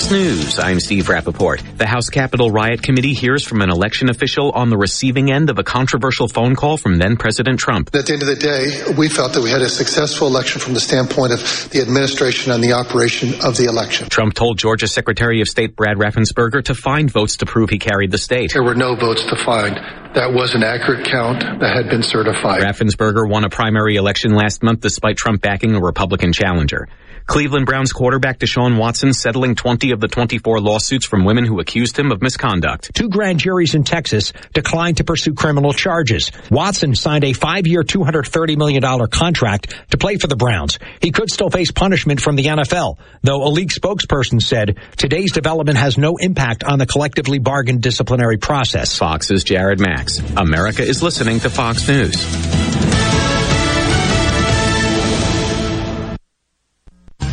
Fox 0.03 0.13
News. 0.13 0.59
I'm 0.59 0.81
Steve 0.81 1.07
Rappaport. 1.07 1.79
The 1.79 1.87
House 1.87 2.09
Capitol 2.09 2.51
Riot 2.51 2.83
Committee 2.83 3.15
hears 3.15 3.45
from 3.45 3.61
an 3.61 3.71
election 3.71 4.11
official 4.11 4.51
on 4.51 4.69
the 4.69 4.77
receiving 4.77 5.31
end 5.31 5.49
of 5.49 5.59
a 5.61 5.63
controversial 5.63 6.27
phone 6.27 6.57
call 6.57 6.77
from 6.77 6.97
then 6.99 7.17
President 7.17 7.61
Trump. 7.61 7.95
At 7.95 8.07
the 8.07 8.15
end 8.15 8.23
of 8.23 8.29
the 8.29 8.35
day, 8.35 8.95
we 8.99 9.09
felt 9.09 9.35
that 9.35 9.43
we 9.43 9.51
had 9.51 9.63
a 9.63 9.69
successful 9.69 10.27
election 10.27 10.61
from 10.61 10.75
the 10.75 10.81
standpoint 10.81 11.33
of 11.33 11.41
the 11.71 11.81
administration 11.81 12.51
and 12.51 12.65
the 12.65 12.73
operation 12.73 13.35
of 13.45 13.57
the 13.57 13.67
election. 13.67 14.09
Trump 14.09 14.35
told 14.35 14.59
Georgia 14.59 14.89
Secretary 14.89 15.41
of 15.41 15.49
State 15.49 15.77
Brad 15.77 15.97
Raffensperger 15.97 16.65
to 16.65 16.75
find 16.75 17.09
votes 17.09 17.37
to 17.37 17.47
prove 17.47 17.71
he 17.71 17.79
carried 17.79 18.11
the 18.11 18.19
state. 18.19 18.53
There 18.53 18.65
were 18.65 18.75
no 18.75 18.97
votes 18.97 19.25
to 19.27 19.37
find. 19.37 19.77
That 20.15 20.33
was 20.33 20.55
an 20.55 20.65
accurate 20.65 21.07
count 21.07 21.41
that 21.61 21.77
had 21.77 21.89
been 21.89 22.03
certified. 22.03 22.63
Raffensperger 22.63 23.29
won 23.29 23.45
a 23.45 23.51
primary 23.51 23.97
election 23.97 24.35
last 24.35 24.63
month 24.63 24.81
despite 24.81 25.17
Trump 25.17 25.43
backing 25.43 25.77
a 25.77 25.81
Republican 25.81 26.33
challenger. 26.33 26.89
Cleveland 27.27 27.67
Browns 27.67 27.93
quarterback 27.93 28.39
Deshaun 28.39 28.79
Watson 28.79 29.13
settling 29.13 29.55
20 29.55 29.93
of 29.93 30.01
the 30.01 30.09
24 30.09 30.61
lawsuits 30.61 31.07
from 31.07 31.25
women 31.25 31.45
who 31.45 31.61
accused 31.61 31.99
him 31.99 32.13
of 32.13 32.23
misconduct. 32.23 32.95
Two 32.95 33.09
grand 33.09 33.39
juries 33.39 33.75
in 33.75 33.85
Texas 33.85 34.33
declined 34.53 34.99
to 34.99 35.05
pursue 35.05 35.35
criminal 35.35 35.73
charges. 35.73 36.31
Watson 36.51 36.95
signed 36.95 37.25
a 37.25 37.33
five-year, 37.33 37.83
$230 37.83 38.57
million 38.57 38.83
contract 39.09 39.75
to 39.91 39.99
play 39.99 40.17
for 40.17 40.27
the 40.27 40.37
Browns. 40.37 40.79
He 41.01 41.11
could 41.11 41.31
still 41.31 41.51
face 41.51 41.71
punishment 41.71 42.21
from 42.21 42.37
the 42.37 42.47
NFL, 42.47 42.99
though 43.23 43.45
a 43.45 43.49
league 43.49 43.71
spokesperson 43.71 44.41
said 44.43 44.79
today's 44.97 45.33
development 45.33 45.79
has 45.79 45.99
no 45.99 46.17
impact 46.17 46.65
on 46.65 46.79
the 46.79 46.87
collectively 46.87 47.39
bargained 47.39 47.83
disciplinary 47.83 48.37
process. 48.37 48.97
Fox's 48.97 49.45
Jared 49.45 49.81
Max. 49.81 50.19
America 50.37 50.83
is 50.83 51.03
listening 51.03 51.41
to 51.41 51.51
Fox 51.51 51.87
News. 51.89 52.92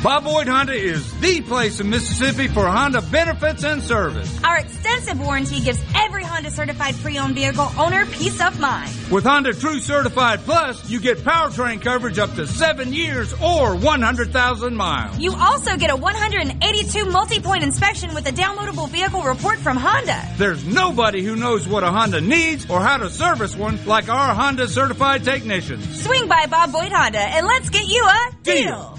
Bob 0.01 0.23
Boyd 0.23 0.47
Honda 0.47 0.71
is 0.71 1.11
the 1.19 1.41
place 1.41 1.81
in 1.81 1.89
Mississippi 1.89 2.47
for 2.47 2.65
Honda 2.65 3.01
benefits 3.01 3.65
and 3.65 3.83
service. 3.83 4.41
Our 4.45 4.59
extensive 4.59 5.19
warranty 5.19 5.59
gives 5.59 5.83
every 5.93 6.23
Honda 6.23 6.51
certified 6.51 6.95
pre-owned 6.95 7.35
vehicle 7.35 7.69
owner 7.77 8.05
peace 8.05 8.39
of 8.39 8.57
mind. 8.61 8.89
With 9.11 9.25
Honda 9.25 9.53
True 9.53 9.79
Certified 9.79 10.39
Plus, 10.45 10.89
you 10.89 11.01
get 11.01 11.17
powertrain 11.17 11.81
coverage 11.81 12.17
up 12.17 12.33
to 12.35 12.47
seven 12.47 12.93
years 12.93 13.33
or 13.43 13.75
100,000 13.75 14.73
miles. 14.73 15.19
You 15.19 15.33
also 15.33 15.75
get 15.75 15.91
a 15.91 15.97
182 15.97 17.05
multi-point 17.05 17.63
inspection 17.63 18.13
with 18.13 18.25
a 18.25 18.31
downloadable 18.31 18.87
vehicle 18.87 19.23
report 19.23 19.59
from 19.59 19.75
Honda. 19.75 20.25
There's 20.37 20.63
nobody 20.63 21.25
who 21.25 21.35
knows 21.35 21.67
what 21.67 21.83
a 21.83 21.91
Honda 21.91 22.21
needs 22.21 22.69
or 22.69 22.79
how 22.79 22.95
to 22.95 23.09
service 23.09 23.53
one 23.53 23.83
like 23.85 24.07
our 24.07 24.33
Honda 24.33 24.69
certified 24.69 25.25
technicians. 25.25 26.05
Swing 26.05 26.29
by 26.29 26.45
Bob 26.45 26.71
Boyd 26.71 26.93
Honda 26.93 27.19
and 27.19 27.45
let's 27.45 27.69
get 27.69 27.85
you 27.85 28.01
a 28.01 28.31
deal. 28.43 28.98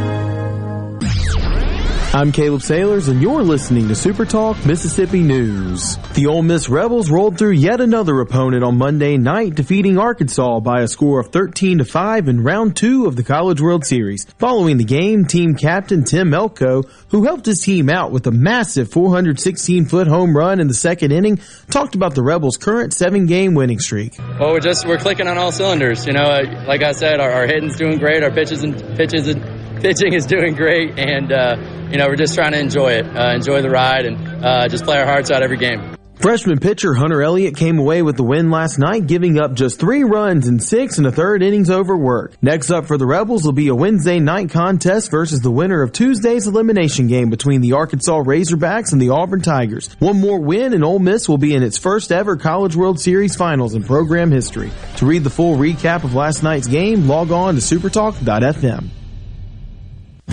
I'm 2.13 2.33
Caleb 2.33 2.61
Sailors, 2.61 3.07
and 3.07 3.21
you're 3.21 3.41
listening 3.41 3.87
to 3.87 3.95
Super 3.95 4.25
Talk 4.25 4.65
Mississippi 4.65 5.21
News. 5.21 5.95
The 6.13 6.27
Ole 6.27 6.41
Miss 6.41 6.67
Rebels 6.67 7.09
rolled 7.09 7.37
through 7.37 7.53
yet 7.53 7.79
another 7.79 8.19
opponent 8.19 8.65
on 8.65 8.77
Monday 8.77 9.15
night, 9.15 9.55
defeating 9.55 9.97
Arkansas 9.97 10.59
by 10.59 10.81
a 10.81 10.89
score 10.89 11.21
of 11.21 11.29
13 11.29 11.77
to 11.77 11.85
5 11.85 12.27
in 12.27 12.43
round 12.43 12.75
two 12.75 13.05
of 13.05 13.15
the 13.15 13.23
College 13.23 13.61
World 13.61 13.85
Series. 13.85 14.25
Following 14.39 14.75
the 14.75 14.83
game, 14.83 15.23
team 15.23 15.55
captain 15.55 16.03
Tim 16.03 16.33
Elko, 16.33 16.83
who 17.11 17.23
helped 17.23 17.45
his 17.45 17.61
team 17.61 17.89
out 17.89 18.11
with 18.11 18.27
a 18.27 18.31
massive 18.31 18.91
416 18.91 19.85
foot 19.85 20.07
home 20.07 20.35
run 20.35 20.59
in 20.59 20.67
the 20.67 20.73
second 20.73 21.13
inning, 21.13 21.39
talked 21.69 21.95
about 21.95 22.13
the 22.13 22.23
Rebels' 22.23 22.57
current 22.57 22.93
seven 22.93 23.25
game 23.25 23.53
winning 23.53 23.79
streak. 23.79 24.17
Well, 24.37 24.51
we're 24.51 24.59
just 24.59 24.85
we're 24.85 24.97
clicking 24.97 25.29
on 25.29 25.37
all 25.37 25.53
cylinders. 25.53 26.05
You 26.05 26.11
know, 26.11 26.23
uh, 26.23 26.65
like 26.67 26.83
I 26.83 26.91
said, 26.91 27.21
our, 27.21 27.31
our 27.31 27.47
hitting's 27.47 27.77
doing 27.77 27.99
great, 27.99 28.21
our 28.21 28.31
pitches 28.31 28.63
and 28.63 28.75
pitches 28.97 29.29
and 29.29 29.60
pitching 29.81 30.13
is 30.13 30.25
doing 30.25 30.55
great, 30.55 30.97
and 30.97 31.31
uh, 31.31 31.55
you 31.91 31.97
know 31.97 32.07
we're 32.07 32.15
just 32.15 32.35
trying 32.35 32.53
to 32.53 32.59
enjoy 32.59 32.93
it, 32.93 33.05
uh, 33.05 33.33
enjoy 33.33 33.61
the 33.61 33.69
ride, 33.69 34.05
and 34.05 34.45
uh, 34.45 34.67
just 34.67 34.83
play 34.83 34.97
our 34.99 35.05
hearts 35.05 35.31
out 35.31 35.43
every 35.43 35.57
game. 35.57 35.97
Freshman 36.21 36.59
pitcher 36.59 36.93
Hunter 36.93 37.23
Elliott 37.23 37.55
came 37.55 37.79
away 37.79 38.03
with 38.03 38.15
the 38.15 38.23
win 38.23 38.51
last 38.51 38.77
night, 38.77 39.07
giving 39.07 39.39
up 39.39 39.55
just 39.55 39.79
three 39.79 40.03
runs 40.03 40.47
in 40.47 40.59
six 40.59 40.99
and 40.99 41.07
a 41.07 41.11
third 41.11 41.41
innings 41.41 41.71
over 41.71 41.97
work. 41.97 42.35
Next 42.43 42.69
up 42.69 42.85
for 42.85 42.95
the 42.95 43.07
Rebels 43.07 43.43
will 43.43 43.53
be 43.53 43.69
a 43.69 43.75
Wednesday 43.75 44.19
night 44.19 44.51
contest 44.51 45.09
versus 45.09 45.39
the 45.39 45.49
winner 45.49 45.81
of 45.81 45.93
Tuesday's 45.93 46.45
elimination 46.45 47.07
game 47.07 47.31
between 47.31 47.61
the 47.61 47.73
Arkansas 47.73 48.21
Razorbacks 48.21 48.91
and 48.91 49.01
the 49.01 49.09
Auburn 49.09 49.41
Tigers. 49.41 49.91
One 49.97 50.19
more 50.19 50.39
win 50.39 50.73
and 50.73 50.83
Ole 50.83 50.99
Miss 50.99 51.27
will 51.27 51.39
be 51.39 51.55
in 51.55 51.63
its 51.63 51.79
first 51.79 52.11
ever 52.11 52.37
College 52.37 52.75
World 52.75 52.99
Series 52.99 53.35
finals 53.35 53.73
in 53.73 53.83
program 53.83 54.29
history. 54.29 54.69
To 54.97 55.07
read 55.07 55.23
the 55.23 55.31
full 55.31 55.57
recap 55.57 56.03
of 56.03 56.13
last 56.13 56.43
night's 56.43 56.67
game, 56.67 57.07
log 57.07 57.31
on 57.31 57.55
to 57.55 57.61
supertalk.fm. 57.61 59.00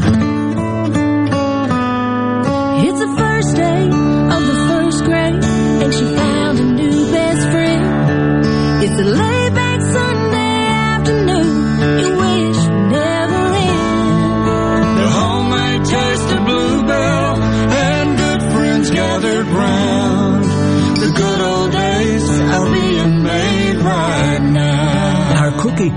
It's 0.01 0.38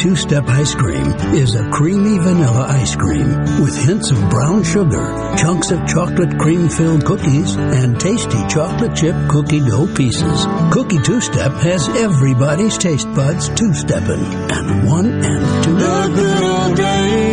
Two 0.02 0.16
Step 0.16 0.46
Ice 0.48 0.74
Cream 0.74 1.06
is 1.36 1.54
a 1.54 1.70
creamy 1.70 2.18
vanilla 2.18 2.66
ice 2.68 2.96
cream 2.96 3.30
with 3.62 3.78
hints 3.86 4.10
of 4.10 4.18
brown 4.32 4.64
sugar, 4.64 5.36
chunks 5.38 5.70
of 5.70 5.88
chocolate 5.88 6.40
cream 6.40 6.70
filled 6.70 7.06
cookies, 7.06 7.56
and 7.56 8.00
tasty 8.00 8.48
chocolate 8.48 8.96
chip 8.96 9.16
cookie 9.30 9.60
dough 9.60 9.86
pieces. 9.94 10.48
Cookie 10.74 10.98
Two 11.04 11.22
Step 11.22 11.52
has 11.52 11.88
everybody's 11.90 12.80
taste 12.80 13.14
buds 13.14 13.50
two 13.50 13.76
stepping, 13.76 14.26
and 14.50 14.88
one 14.88 15.06
and 15.06 15.64
two. 15.64 15.76
The 15.76 16.12
good 16.16 16.44
old 16.46 16.78
days 16.78 17.31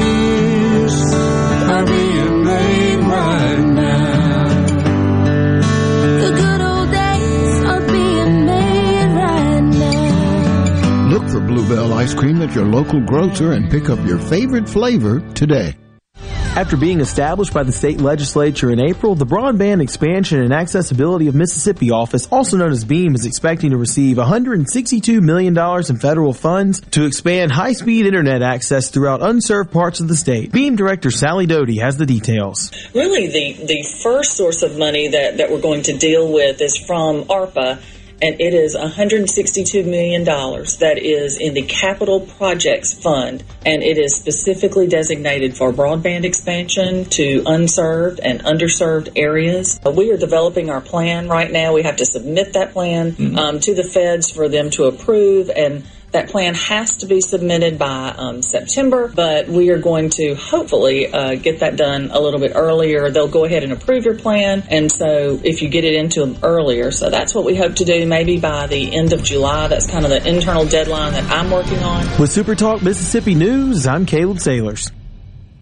ice 12.09 12.15
cream 12.15 12.41
at 12.41 12.55
your 12.55 12.65
local 12.65 13.01
grocer 13.03 13.53
and 13.53 13.71
pick 13.71 13.91
up 13.91 13.99
your 14.07 14.19
favorite 14.19 14.67
flavor 14.67 15.21
today. 15.35 15.77
After 16.57 16.79
being 16.79 17.01
established 17.01 17.53
by 17.53 17.65
the 17.65 17.71
state 17.71 18.01
legislature 18.01 18.71
in 18.71 18.81
April, 18.81 19.15
the 19.15 19.27
Broadband 19.27 19.83
Expansion 19.83 20.41
and 20.41 20.51
Accessibility 20.51 21.29
of 21.29 21.35
Mississippi 21.35 21.91
Office, 21.91 22.27
also 22.33 22.57
known 22.57 22.73
as 22.73 22.87
BEAM, 22.87 23.15
is 23.15 23.27
expecting 23.27 23.73
to 23.73 23.77
receive 23.77 24.17
$162 24.17 25.21
million 25.21 25.57
in 25.57 25.99
federal 25.99 26.33
funds 26.33 26.81
to 26.93 27.05
expand 27.05 27.53
high-speed 27.53 28.07
internet 28.07 28.41
access 28.41 28.89
throughout 28.89 29.21
unserved 29.23 29.71
parts 29.71 30.01
of 30.01 30.09
the 30.09 30.17
state. 30.17 30.51
BEAM 30.51 30.77
Director 30.77 31.11
Sally 31.11 31.45
Doty 31.45 31.77
has 31.79 31.99
the 31.99 32.07
details. 32.07 32.73
Really, 32.95 33.27
the, 33.27 33.67
the 33.67 33.87
first 34.03 34.33
source 34.33 34.63
of 34.63 34.79
money 34.79 35.09
that, 35.09 35.37
that 35.37 35.51
we're 35.51 35.61
going 35.61 35.83
to 35.83 35.99
deal 35.99 36.33
with 36.33 36.59
is 36.63 36.79
from 36.79 37.25
ARPA, 37.25 37.83
and 38.21 38.41
it 38.41 38.55
is 38.55 38.77
$162 38.77 39.85
million 39.85 40.25
that 40.25 40.99
is 40.99 41.39
in 41.39 41.55
the 41.55 41.62
Capital 41.62 42.21
Projects 42.21 42.93
Fund, 42.95 43.45
and 43.64 43.83
it 43.83 43.99
is 43.99 44.16
specifically 44.16 44.87
designated 44.87 45.57
for 45.57 45.73
broadband 45.73 46.25
expansion 46.25 47.05
to 47.07 47.43
unserved 47.47 48.21
and 48.21 48.43
underserved 48.45 49.12
areas. 49.16 49.79
Uh, 49.85 49.91
We 49.91 50.11
are 50.12 50.16
developing 50.16 50.71
our 50.71 50.81
plan 50.81 51.29
right 51.29 51.51
now. 51.51 51.75
We 51.75 51.83
have 51.83 51.97
to 51.97 52.07
submit 52.07 52.55
that 52.55 52.73
plan 52.73 53.37
um, 53.39 53.61
to 53.61 53.75
the 53.75 53.85
feds 53.85 54.31
for 54.31 54.49
them 54.49 54.71
to 54.71 54.85
approve, 54.85 55.51
and 55.51 55.85
That 56.11 56.31
plan 56.31 56.55
has 56.55 56.99
to 56.99 57.07
be 57.07 57.21
submitted 57.21 57.79
by 57.79 58.15
um, 58.17 58.43
September, 58.43 59.09
but 59.09 59.49
we 59.49 59.71
are 59.71 59.79
going 59.79 60.09
to 60.11 60.35
hopefully 60.35 61.13
uh, 61.13 61.35
get 61.35 61.61
that 61.61 61.77
done 61.77 62.11
a 62.11 62.19
little 62.19 62.41
bit 62.41 62.53
earlier. 62.55 63.11
They'll 63.11 63.29
go 63.29 63.45
ahead 63.45 63.63
and 63.63 63.73
approve 63.73 64.05
your 64.05 64.17
plan, 64.17 64.65
and 64.71 64.91
so 64.91 65.39
if 65.45 65.61
you 65.61 65.69
get 65.69 65.85
it 65.85 65.95
into 65.95 66.21
them 66.21 66.39
earlier, 66.43 66.91
so 66.91 67.11
that's 67.11 67.35
what 67.35 67.45
we 67.45 67.57
hope 67.57 67.77
to 67.77 67.85
do. 67.85 68.07
Maybe 68.07 68.41
by 68.41 68.67
the 68.67 68.95
end 68.95 69.13
of 69.13 69.23
July. 69.23 69.69
That's 69.69 69.87
kind 69.87 70.05
of 70.05 70.11
the 70.11 70.27
internal 70.27 70.65
deadline 70.65 71.13
that 71.13 71.31
I'm 71.31 71.51
working 71.51 71.79
on. 71.81 72.21
With 72.21 72.31
Super 72.31 72.55
Talk 72.55 72.83
Mississippi 72.83 73.35
News, 73.35 73.87
I'm 73.87 74.07
Caleb 74.07 74.41
Sailors. 74.41 74.91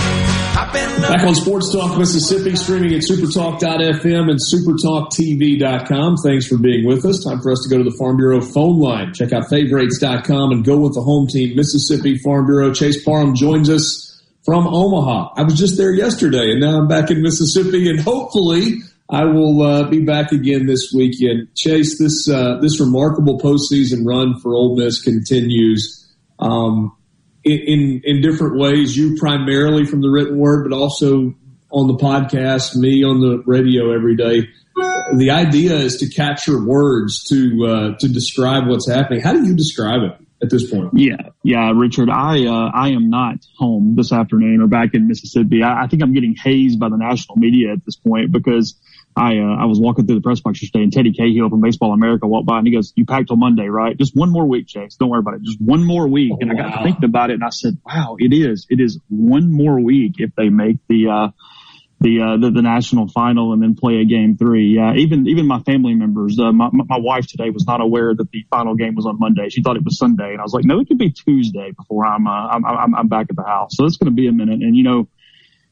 Back 0.57 1.21
on 1.21 1.35
Sports 1.35 1.71
Talk 1.71 1.99
Mississippi, 1.99 2.55
streaming 2.55 2.91
at 2.95 3.01
supertalk.fm 3.01 4.31
and 4.31 4.39
supertalktv.com. 4.39 6.15
Thanks 6.25 6.47
for 6.47 6.57
being 6.57 6.87
with 6.87 7.05
us. 7.05 7.23
Time 7.23 7.39
for 7.41 7.51
us 7.51 7.61
to 7.61 7.69
go 7.69 7.77
to 7.77 7.83
the 7.87 7.95
Farm 7.95 8.17
Bureau 8.17 8.41
phone 8.41 8.79
line. 8.79 9.13
Check 9.13 9.33
out 9.33 9.47
favorites.com 9.51 10.51
and 10.51 10.65
go 10.65 10.77
with 10.79 10.95
the 10.95 11.01
home 11.01 11.27
team, 11.27 11.55
Mississippi 11.55 12.17
Farm 12.17 12.47
Bureau. 12.47 12.73
Chase 12.73 13.03
Parham 13.03 13.35
joins 13.35 13.69
us 13.69 14.19
from 14.43 14.65
Omaha. 14.65 15.33
I 15.35 15.43
was 15.43 15.59
just 15.59 15.77
there 15.77 15.91
yesterday 15.91 16.49
and 16.53 16.59
now 16.59 16.79
I'm 16.79 16.87
back 16.87 17.11
in 17.11 17.21
Mississippi 17.21 17.87
and 17.87 17.99
hopefully 17.99 18.77
I 19.11 19.25
will 19.25 19.61
uh, 19.61 19.87
be 19.87 20.03
back 20.03 20.31
again 20.31 20.65
this 20.65 20.91
weekend. 20.91 21.53
Chase, 21.55 21.99
this 21.99 22.27
uh, 22.27 22.57
this 22.61 22.79
remarkable 22.79 23.39
postseason 23.39 24.07
run 24.07 24.39
for 24.39 24.55
Ole 24.55 24.75
Miss 24.75 25.03
continues. 25.03 26.03
Um, 26.39 26.96
in, 27.51 28.01
in, 28.03 28.21
different 28.21 28.57
ways. 28.57 28.95
You 28.95 29.15
primarily 29.17 29.85
from 29.85 30.01
the 30.01 30.09
written 30.09 30.37
word, 30.37 30.69
but 30.69 30.75
also 30.75 31.35
on 31.71 31.87
the 31.87 31.95
podcast, 31.95 32.75
me 32.75 33.03
on 33.03 33.19
the 33.19 33.43
radio 33.45 33.91
every 33.93 34.15
day. 34.15 34.47
The 35.15 35.31
idea 35.31 35.75
is 35.75 35.97
to 35.97 36.09
capture 36.09 36.63
words 36.63 37.23
to 37.29 37.65
uh, 37.65 37.97
to 37.99 38.07
describe 38.07 38.67
what's 38.67 38.89
happening. 38.89 39.21
How 39.21 39.33
do 39.33 39.45
you 39.45 39.55
describe 39.55 40.01
it 40.03 40.27
at 40.43 40.49
this 40.49 40.69
point? 40.69 40.91
Yeah, 40.93 41.29
yeah, 41.43 41.71
Richard. 41.75 42.09
I 42.09 42.45
uh, 42.45 42.71
I 42.73 42.89
am 42.89 43.09
not 43.09 43.37
home 43.57 43.95
this 43.95 44.11
afternoon 44.11 44.61
or 44.61 44.67
back 44.67 44.93
in 44.93 45.07
Mississippi. 45.07 45.63
I, 45.63 45.83
I 45.83 45.87
think 45.87 46.03
I'm 46.03 46.13
getting 46.13 46.35
hazed 46.35 46.79
by 46.79 46.89
the 46.89 46.97
national 46.97 47.37
media 47.37 47.71
at 47.71 47.85
this 47.85 47.95
point 47.95 48.31
because 48.31 48.75
I 49.17 49.39
uh, 49.39 49.63
I 49.63 49.65
was 49.65 49.79
walking 49.79 50.05
through 50.05 50.15
the 50.15 50.21
press 50.21 50.39
box 50.39 50.61
yesterday 50.61 50.83
and 50.83 50.93
Teddy 50.93 51.11
Cahill 51.11 51.49
from 51.49 51.61
Baseball 51.61 51.91
America 51.93 52.27
walked 52.27 52.45
by 52.45 52.59
and 52.59 52.67
he 52.67 52.73
goes, 52.73 52.93
"You 52.95 53.05
packed 53.05 53.27
till 53.27 53.37
Monday, 53.37 53.67
right? 53.67 53.97
Just 53.97 54.15
one 54.15 54.31
more 54.31 54.45
week, 54.45 54.67
Chase. 54.67 54.95
Don't 54.95 55.09
worry 55.09 55.19
about 55.19 55.35
it. 55.35 55.41
Just 55.43 55.59
one 55.59 55.83
more 55.83 56.07
week." 56.07 56.31
Oh, 56.33 56.37
and 56.39 56.51
I 56.51 56.55
got 56.55 56.69
wow. 56.69 56.77
to 56.77 56.83
thinking 56.83 57.05
about 57.05 57.31
it 57.31 57.33
and 57.33 57.43
I 57.43 57.49
said, 57.49 57.77
"Wow, 57.85 58.17
it 58.19 58.33
is. 58.33 58.67
It 58.69 58.79
is 58.79 58.99
one 59.09 59.51
more 59.51 59.79
week 59.79 60.15
if 60.17 60.35
they 60.35 60.49
make 60.49 60.77
the." 60.87 61.07
uh 61.07 61.27
the, 61.99 62.21
uh, 62.21 62.37
the 62.37 62.51
the 62.51 62.61
national 62.61 63.07
final 63.07 63.53
and 63.53 63.61
then 63.61 63.75
play 63.75 63.95
a 63.95 64.05
game 64.05 64.37
three. 64.37 64.75
Yeah, 64.75 64.93
even 64.93 65.27
even 65.27 65.47
my 65.47 65.61
family 65.63 65.95
members. 65.95 66.37
Uh, 66.39 66.51
my 66.51 66.69
my 66.71 66.99
wife 66.99 67.25
today 67.25 67.49
was 67.49 67.65
not 67.65 67.81
aware 67.81 68.13
that 68.13 68.31
the 68.31 68.45
final 68.51 68.75
game 68.75 68.93
was 68.93 69.07
on 69.07 69.17
Monday. 69.17 69.49
She 69.49 69.63
thought 69.63 69.77
it 69.77 69.83
was 69.83 69.97
Sunday, 69.97 70.31
and 70.31 70.39
I 70.39 70.43
was 70.43 70.53
like, 70.53 70.63
no, 70.63 70.79
it 70.79 70.87
could 70.87 70.99
be 70.99 71.09
Tuesday 71.09 71.71
before 71.75 72.05
I'm 72.05 72.27
uh, 72.27 72.47
I'm, 72.49 72.65
I'm 72.65 72.95
I'm 72.95 73.07
back 73.07 73.27
at 73.29 73.35
the 73.35 73.43
house. 73.43 73.71
So 73.71 73.85
it's 73.85 73.97
going 73.97 74.11
to 74.11 74.15
be 74.15 74.27
a 74.27 74.31
minute. 74.31 74.61
And 74.61 74.75
you 74.75 74.83
know, 74.83 75.07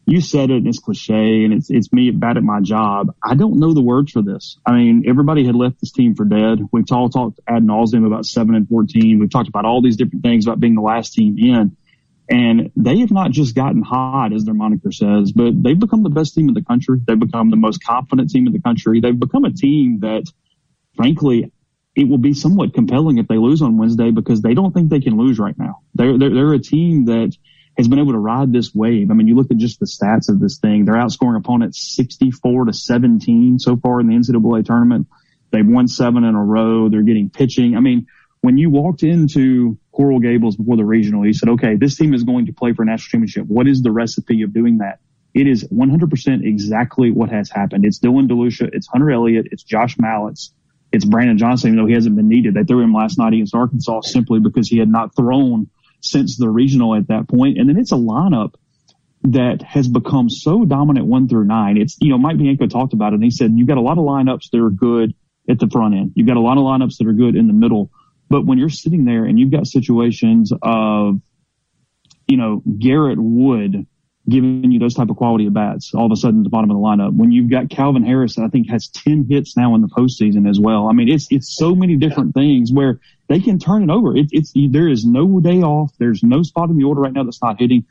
you 0.06 0.22
said 0.22 0.52
it, 0.52 0.58
and 0.58 0.68
it's 0.68 0.80
cliche, 0.80 1.44
and 1.44 1.54
it's 1.54 1.70
it's 1.70 1.92
me 1.92 2.12
bad 2.12 2.38
at 2.38 2.44
my 2.44 2.62
job. 2.62 3.16
I 3.24 3.36
don't 3.36 3.60
know 3.60 3.74
the 3.74 3.82
words 3.82 4.12
for 4.12 4.22
this. 4.22 4.58
I 4.66 4.74
mean, 4.74 5.04
everybody 5.08 5.46
had 5.46 5.56
left 5.56 5.82
this 5.82 5.92
team 5.92 6.16
for 6.16 6.26
dead. 6.26 6.60
We've 6.72 6.86
all 6.92 7.10
talked 7.10 7.40
ad 7.48 7.64
nauseum 7.64 8.06
about 8.06 8.26
seven 8.26 8.56
and 8.56 8.68
fourteen. 8.68 9.20
We've 9.20 9.32
talked 9.32 9.50
about 9.50 9.66
all 9.66 9.82
these 9.82 9.98
different 9.98 10.24
things 10.24 10.46
about 10.46 10.60
being 10.60 10.76
the 10.76 10.82
last 10.82 11.14
team 11.14 11.38
in. 11.40 11.76
And 12.28 12.72
they 12.76 13.00
have 13.00 13.12
not 13.12 13.30
just 13.32 13.54
gotten 13.54 13.84
hot, 13.84 14.34
as 14.34 14.46
their 14.46 14.56
moniker 14.56 14.92
says, 14.92 15.32
but 15.32 15.62
they've 15.62 15.78
become 15.78 16.02
the 16.02 16.10
best 16.10 16.34
team 16.34 16.48
in 16.48 16.56
the 16.56 16.64
country. 16.64 17.00
They've 17.06 17.20
become 17.20 17.52
the 17.52 17.56
most 17.56 17.84
confident 17.84 18.32
team 18.32 18.48
in 18.48 18.54
the 18.54 18.62
country. 18.62 19.00
They've 19.00 19.18
become 19.18 19.46
a 19.46 19.54
team 19.54 20.00
that, 20.00 20.24
frankly, 20.96 21.52
it 21.96 22.08
will 22.10 22.18
be 22.18 22.34
somewhat 22.34 22.74
compelling 22.74 23.20
if 23.20 23.28
they 23.28 23.38
lose 23.38 23.62
on 23.62 23.78
Wednesday 23.78 24.10
because 24.10 24.42
they 24.42 24.56
don't 24.56 24.74
think 24.74 24.90
they 24.90 25.02
can 25.02 25.18
lose 25.18 25.38
right 25.38 25.58
now. 25.58 25.82
They're, 25.94 26.18
they're, 26.18 26.34
they're 26.34 26.54
a 26.54 26.60
team 26.60 27.06
that 27.06 27.38
has 27.78 27.88
been 27.88 28.00
able 28.00 28.14
to 28.14 28.20
ride 28.20 28.54
this 28.54 28.74
wave. 28.74 29.12
I 29.12 29.14
mean, 29.14 29.28
you 29.28 29.36
look 29.36 29.52
at 29.52 29.58
just 29.58 29.80
the 29.80 29.86
stats 29.86 30.30
of 30.30 30.40
this 30.40 30.60
thing. 30.60 30.86
They're 30.86 30.96
outscoring 30.96 31.38
opponents 31.38 31.96
64 31.96 32.66
to 32.66 32.74
17 32.74 33.60
so 33.60 33.76
far 33.76 34.00
in 34.00 34.08
the 34.08 34.16
NCAA 34.16 34.66
tournament. 34.66 35.08
They've 35.52 35.68
won 35.68 35.88
seven 35.88 36.24
in 36.24 36.36
a 36.36 36.44
row. 36.44 36.90
They're 36.90 37.02
getting 37.02 37.30
pitching. 37.30 37.76
I 37.76 37.80
mean, 37.80 38.08
when 38.42 38.58
you 38.58 38.70
walked 38.70 39.04
into 39.04 39.78
Coral 39.92 40.20
Gables 40.20 40.56
before 40.56 40.78
the 40.78 40.86
regional, 40.86 41.26
you 41.26 41.34
said, 41.34 41.50
okay, 41.50 41.76
this 41.76 41.98
team 41.98 42.14
is 42.14 42.24
going 42.24 42.46
to 42.46 42.54
play 42.54 42.74
for 42.74 42.84
a 42.84 42.86
national 42.86 43.10
championship. 43.12 43.48
What 43.48 43.68
is 43.68 43.82
the 43.82 43.92
recipe 43.92 44.44
of 44.44 44.54
doing 44.54 44.78
that? 44.80 45.00
It 45.34 45.48
is 45.48 45.68
100% 45.68 46.46
exactly 46.46 47.12
what 47.12 47.30
has 47.30 47.50
happened. 47.50 47.86
It's 47.86 48.00
Dylan 48.00 48.30
DeLucia. 48.30 48.70
It's 48.72 48.88
Hunter 48.88 49.12
Elliott. 49.12 49.48
It's 49.52 49.64
Josh 49.64 49.98
Mallitz. 49.98 50.52
It's 50.92 51.04
Brandon 51.04 51.38
Johnson, 51.38 51.70
even 51.72 51.78
though 51.78 51.88
he 51.88 51.94
hasn't 51.94 52.16
been 52.16 52.30
needed. 52.30 52.54
They 52.54 52.64
threw 52.64 52.82
him 52.82 52.94
last 52.94 53.18
night 53.18 53.34
against 53.34 53.54
Arkansas 53.54 54.02
simply 54.02 54.40
because 54.40 54.70
he 54.70 54.78
had 54.78 54.88
not 54.88 55.14
thrown 55.14 55.70
since 56.10 56.38
the 56.38 56.50
regional 56.50 56.96
at 56.96 57.08
that 57.08 57.28
point. 57.28 57.58
And 57.58 57.70
then 57.70 57.78
it's 57.78 57.92
a 57.92 57.96
lineup 57.96 58.54
that 59.24 59.62
has 59.64 59.88
become 59.88 60.30
so 60.30 60.66
dominant 60.66 61.08
one 61.08 61.28
through 61.28 61.46
nine. 61.46 61.78
It's, 61.78 61.98
you 62.00 62.10
know, 62.10 62.18
Mike 62.18 62.38
Bianco 62.38 62.68
talked 62.68 62.94
about 62.94 63.14
it 63.14 63.16
and 63.16 63.24
he 63.24 63.32
said, 63.32 63.52
you've 63.56 63.68
got 63.68 63.78
a 63.78 63.82
lot 63.82 63.98
of 63.98 64.04
lineups 64.04 64.52
that 64.52 64.62
are 64.62 64.70
good 64.70 65.14
at 65.50 65.60
the 65.60 65.68
front 65.68 65.96
end. 65.96 66.14
You've 66.16 66.28
got 66.28 66.38
a 66.38 66.42
lot 66.42 66.58
of 66.58 66.64
lineups 66.64 66.98
that 66.98 67.08
are 67.08 67.14
good 67.14 67.36
in 67.36 67.48
the 67.48 67.54
middle. 67.54 67.92
But 68.30 68.46
when 68.46 68.58
you're 68.58 68.70
sitting 68.70 69.06
there 69.06 69.26
and 69.26 69.40
you've 69.40 69.52
got 69.52 69.68
situations 69.68 70.52
of, 70.62 71.22
you 72.28 72.38
know, 72.38 72.62
Garrett 72.80 73.20
Wood 73.20 73.86
giving 74.28 74.72
you 74.72 74.80
those 74.80 74.96
type 74.96 75.10
of 75.10 75.18
quality 75.18 75.46
at 75.46 75.54
bats 75.54 75.94
all 75.94 76.08
of 76.08 76.12
a 76.12 76.16
sudden 76.16 76.40
at 76.40 76.44
the 76.46 76.50
bottom 76.50 76.72
of 76.72 76.78
the 76.78 76.82
lineup, 76.82 77.16
when 77.16 77.32
you've 77.32 77.50
got 77.50 77.70
Calvin 77.70 78.04
Harris 78.04 78.36
that 78.36 78.44
I 78.44 78.48
think 78.48 78.70
has 78.70 78.88
10 78.90 79.28
hits 79.30 79.56
now 79.56 79.76
in 79.76 79.82
the 79.82 79.88
postseason 79.88 80.50
as 80.50 80.60
well. 80.60 80.88
I 80.88 80.94
mean, 80.94 81.10
it's, 81.10 81.28
it's 81.30 81.56
so 81.56 81.76
many 81.76 81.96
different 81.96 82.34
things 82.34 82.72
where 82.72 83.00
they 83.28 83.40
can 83.40 83.60
turn 83.60 83.84
it 83.84 83.90
over. 83.90 84.16
It, 84.16 84.28
it's, 84.32 84.54
there 84.56 84.88
is 84.88 85.06
no 85.06 85.40
day 85.40 85.62
off. 85.62 85.92
There's 85.98 86.24
no 86.24 86.44
spot 86.44 86.70
in 86.70 86.78
the 86.78 86.84
order 86.84 87.02
right 87.02 87.14
now 87.14 87.24
that's 87.24 87.42
not 87.42 87.60
hitting. 87.60 87.86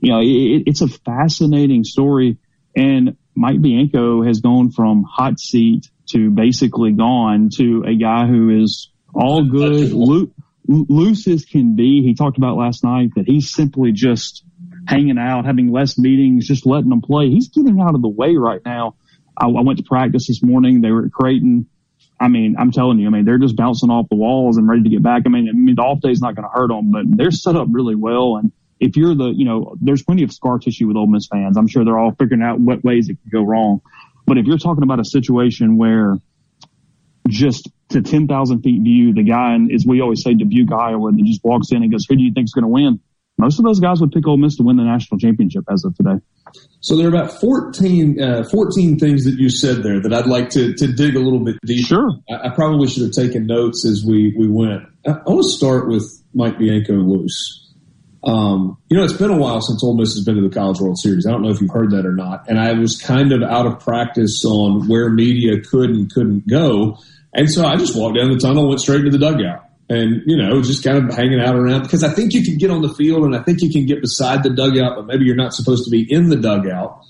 You 0.00 0.12
know, 0.12 0.20
it, 0.20 0.64
it's 0.66 0.80
a 0.80 0.88
fascinating 0.88 1.84
story 1.84 2.38
and 2.78 3.16
Mike 3.34 3.60
Bianco 3.60 4.22
has 4.22 4.40
gone 4.40 4.70
from 4.70 5.04
hot 5.04 5.38
seat 5.38 5.88
to 6.10 6.30
basically 6.30 6.92
gone 6.92 7.50
to 7.56 7.84
a 7.86 7.94
guy 7.94 8.26
who 8.26 8.62
is 8.62 8.90
all 9.14 9.44
good, 9.44 9.92
loo- 9.92 10.32
loose 10.66 11.26
as 11.26 11.44
can 11.44 11.76
be. 11.76 12.02
He 12.02 12.14
talked 12.14 12.38
about 12.38 12.56
last 12.56 12.84
night 12.84 13.10
that 13.16 13.26
he's 13.26 13.52
simply 13.52 13.92
just 13.92 14.44
hanging 14.86 15.18
out, 15.18 15.44
having 15.44 15.72
less 15.72 15.98
meetings, 15.98 16.46
just 16.46 16.66
letting 16.66 16.88
them 16.88 17.00
play. 17.00 17.30
He's 17.30 17.48
getting 17.48 17.80
out 17.80 17.94
of 17.94 18.02
the 18.02 18.08
way 18.08 18.36
right 18.36 18.60
now. 18.64 18.96
I, 19.36 19.46
I 19.46 19.62
went 19.62 19.78
to 19.78 19.84
practice 19.84 20.28
this 20.28 20.42
morning. 20.42 20.80
They 20.80 20.90
were 20.90 21.06
at 21.06 21.12
Creighton. 21.12 21.68
I 22.20 22.28
mean, 22.28 22.56
I'm 22.58 22.72
telling 22.72 22.98
you, 22.98 23.06
I 23.06 23.10
mean, 23.10 23.24
they're 23.24 23.38
just 23.38 23.56
bouncing 23.56 23.90
off 23.90 24.08
the 24.08 24.16
walls 24.16 24.56
and 24.56 24.68
ready 24.68 24.82
to 24.82 24.88
get 24.88 25.02
back. 25.02 25.22
I 25.26 25.28
mean, 25.28 25.48
I 25.48 25.52
mean, 25.52 25.76
the 25.76 25.82
off 25.82 26.00
day's 26.00 26.20
not 26.20 26.34
going 26.34 26.44
to 26.44 26.52
hurt 26.52 26.68
them, 26.68 26.90
but 26.90 27.04
they're 27.06 27.30
set 27.30 27.54
up 27.54 27.68
really 27.70 27.94
well. 27.94 28.36
And 28.36 28.52
if 28.80 28.96
you're 28.96 29.14
the, 29.14 29.28
you 29.28 29.44
know, 29.44 29.76
there's 29.80 30.02
plenty 30.02 30.24
of 30.24 30.32
scar 30.32 30.58
tissue 30.58 30.88
with 30.88 30.96
Ole 30.96 31.06
Miss 31.06 31.28
fans. 31.28 31.56
I'm 31.56 31.68
sure 31.68 31.84
they're 31.84 31.98
all 31.98 32.12
figuring 32.12 32.42
out 32.42 32.58
what 32.58 32.82
ways 32.82 33.08
it 33.08 33.18
could 33.22 33.32
go 33.32 33.42
wrong. 33.42 33.80
But 34.26 34.38
if 34.38 34.46
you're 34.46 34.58
talking 34.58 34.82
about 34.82 35.00
a 35.00 35.04
situation 35.04 35.78
where 35.78 36.18
just 37.28 37.70
to 37.90 38.02
10,000 38.02 38.62
feet 38.62 38.82
view, 38.82 39.14
the 39.14 39.22
guy, 39.22 39.54
in, 39.54 39.70
as 39.72 39.86
we 39.86 40.00
always 40.00 40.22
say, 40.22 40.34
Dubuque, 40.34 40.72
Iowa, 40.72 41.12
that 41.12 41.24
just 41.24 41.42
walks 41.44 41.72
in 41.72 41.82
and 41.82 41.90
goes, 41.90 42.06
who 42.08 42.16
do 42.16 42.22
you 42.22 42.32
think 42.32 42.46
is 42.46 42.52
going 42.52 42.62
to 42.62 42.68
win? 42.68 43.00
Most 43.38 43.60
of 43.60 43.64
those 43.64 43.78
guys 43.78 44.00
would 44.00 44.10
pick 44.10 44.26
Ole 44.26 44.36
Miss 44.36 44.56
to 44.56 44.64
win 44.64 44.76
the 44.76 44.82
national 44.82 45.18
championship 45.18 45.64
as 45.70 45.84
of 45.84 45.96
today. 45.96 46.20
So 46.80 46.96
there 46.96 47.06
are 47.06 47.14
about 47.14 47.40
14, 47.40 48.20
uh, 48.20 48.44
14 48.50 48.98
things 48.98 49.24
that 49.24 49.38
you 49.38 49.48
said 49.48 49.84
there 49.84 50.00
that 50.00 50.12
I'd 50.12 50.26
like 50.26 50.50
to, 50.50 50.74
to 50.74 50.92
dig 50.92 51.14
a 51.14 51.20
little 51.20 51.44
bit 51.44 51.56
deeper. 51.64 51.86
Sure. 51.86 52.10
I, 52.28 52.48
I 52.48 52.50
probably 52.50 52.88
should 52.88 53.04
have 53.04 53.12
taken 53.12 53.46
notes 53.46 53.86
as 53.86 54.04
we, 54.04 54.34
we 54.36 54.48
went. 54.48 54.82
I, 55.06 55.10
I 55.10 55.30
want 55.30 55.44
to 55.44 55.50
start 55.50 55.88
with 55.88 56.04
Mike 56.34 56.58
Bianco 56.58 56.94
loose. 56.94 57.64
Um, 58.24 58.76
you 58.88 58.96
know, 58.96 59.04
it's 59.04 59.12
been 59.12 59.30
a 59.30 59.38
while 59.38 59.60
since 59.60 59.84
Ole 59.84 59.96
Miss 59.96 60.14
has 60.14 60.24
been 60.24 60.34
to 60.34 60.42
the 60.42 60.52
College 60.52 60.80
World 60.80 60.98
Series. 60.98 61.24
I 61.24 61.30
don't 61.30 61.42
know 61.42 61.50
if 61.50 61.60
you've 61.60 61.70
heard 61.70 61.92
that 61.92 62.06
or 62.06 62.14
not. 62.14 62.48
And 62.48 62.58
I 62.58 62.72
was 62.72 63.00
kind 63.00 63.32
of 63.32 63.42
out 63.42 63.66
of 63.66 63.78
practice 63.78 64.44
on 64.44 64.88
where 64.88 65.08
media 65.10 65.60
could 65.60 65.90
and 65.90 66.12
couldn't 66.12 66.48
go. 66.48 66.98
And 67.32 67.48
so 67.48 67.64
I 67.64 67.76
just 67.76 67.96
walked 67.96 68.18
down 68.18 68.32
the 68.32 68.38
tunnel, 68.38 68.68
went 68.68 68.80
straight 68.80 69.04
to 69.04 69.10
the 69.10 69.18
dugout 69.18 69.67
and, 69.88 70.22
you 70.26 70.36
know, 70.36 70.60
just 70.62 70.84
kind 70.84 70.98
of 70.98 71.16
hanging 71.16 71.40
out 71.40 71.56
around 71.56 71.82
because 71.82 72.04
I 72.04 72.12
think 72.12 72.34
you 72.34 72.44
can 72.44 72.58
get 72.58 72.70
on 72.70 72.82
the 72.82 72.92
field 72.94 73.24
and 73.24 73.34
I 73.34 73.42
think 73.42 73.62
you 73.62 73.70
can 73.70 73.86
get 73.86 74.00
beside 74.00 74.42
the 74.42 74.50
dugout, 74.50 74.96
but 74.96 75.06
maybe 75.06 75.24
you're 75.24 75.36
not 75.36 75.54
supposed 75.54 75.84
to 75.84 75.90
be 75.90 76.06
in 76.08 76.28
the 76.28 76.36
dugout. 76.36 77.00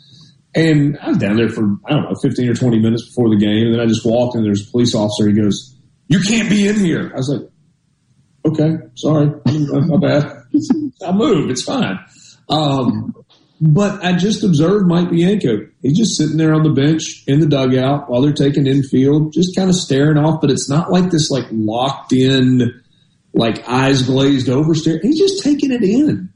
And 0.55 0.99
I 1.01 1.09
was 1.09 1.19
down 1.19 1.37
there 1.37 1.49
for, 1.49 1.63
I 1.87 1.95
don't 1.95 2.05
know, 2.05 2.15
15 2.23 2.49
or 2.49 2.55
20 2.55 2.79
minutes 2.79 3.07
before 3.09 3.31
the 3.31 3.37
game. 3.37 3.67
And 3.67 3.75
then 3.75 3.81
I 3.81 3.87
just 3.87 4.05
walked 4.05 4.37
and 4.37 4.45
there's 4.45 4.67
a 4.67 4.71
police 4.71 4.95
officer. 4.95 5.29
He 5.29 5.35
goes, 5.35 5.77
you 6.09 6.21
can't 6.21 6.49
be 6.49 6.67
in 6.67 6.77
here. 6.77 7.11
I 7.13 7.17
was 7.17 7.29
like, 7.29 7.51
okay, 8.47 8.79
sorry. 8.95 9.27
My 9.47 9.99
bad. 9.99 10.45
I'll 11.05 11.13
move. 11.13 11.51
It's 11.51 11.63
fine. 11.63 11.99
Um, 12.49 13.15
but 13.61 14.05
I 14.05 14.15
just 14.17 14.45
observed 14.45 14.87
Mike 14.87 15.11
Bianco. 15.11 15.67
He's 15.83 15.99
just 15.99 16.17
sitting 16.17 16.37
there 16.37 16.55
on 16.55 16.63
the 16.63 16.71
bench 16.71 17.25
in 17.27 17.41
the 17.41 17.47
dugout 17.47 18.09
while 18.09 18.23
they're 18.23 18.33
taking 18.33 18.67
infield, 18.67 19.33
just 19.33 19.57
kind 19.57 19.69
of 19.69 19.75
staring 19.75 20.17
off. 20.17 20.41
But 20.41 20.51
it's 20.51 20.71
not 20.71 20.93
like 20.93 21.11
this 21.11 21.31
like 21.31 21.47
locked 21.51 22.13
in, 22.13 22.83
like 23.35 23.69
eyes 23.69 24.03
glazed 24.03 24.49
over 24.49 24.75
stare. 24.75 25.01
He's 25.03 25.19
just 25.19 25.43
taking 25.43 25.73
it 25.73 25.83
in. 25.83 26.33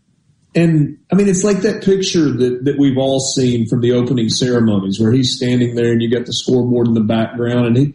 And 0.55 0.99
I 1.11 1.15
mean, 1.15 1.29
it's 1.29 1.45
like 1.45 1.59
that 1.59 1.83
picture 1.83 2.31
that, 2.31 2.65
that 2.65 2.79
we've 2.79 2.99
all 2.99 3.21
seen 3.21 3.67
from 3.69 3.81
the 3.81 3.93
opening 3.93 4.29
ceremonies 4.29 5.01
where 5.01 5.13
he's 5.13 5.37
standing 5.37 5.75
there 5.75 5.93
and 5.93 6.03
you 6.03 6.11
got 6.11 6.27
the 6.27 6.33
scoreboard 6.33 6.89
in 6.89 6.95
the 6.95 7.01
background 7.01 7.67
and 7.69 7.77
he, 7.77 7.95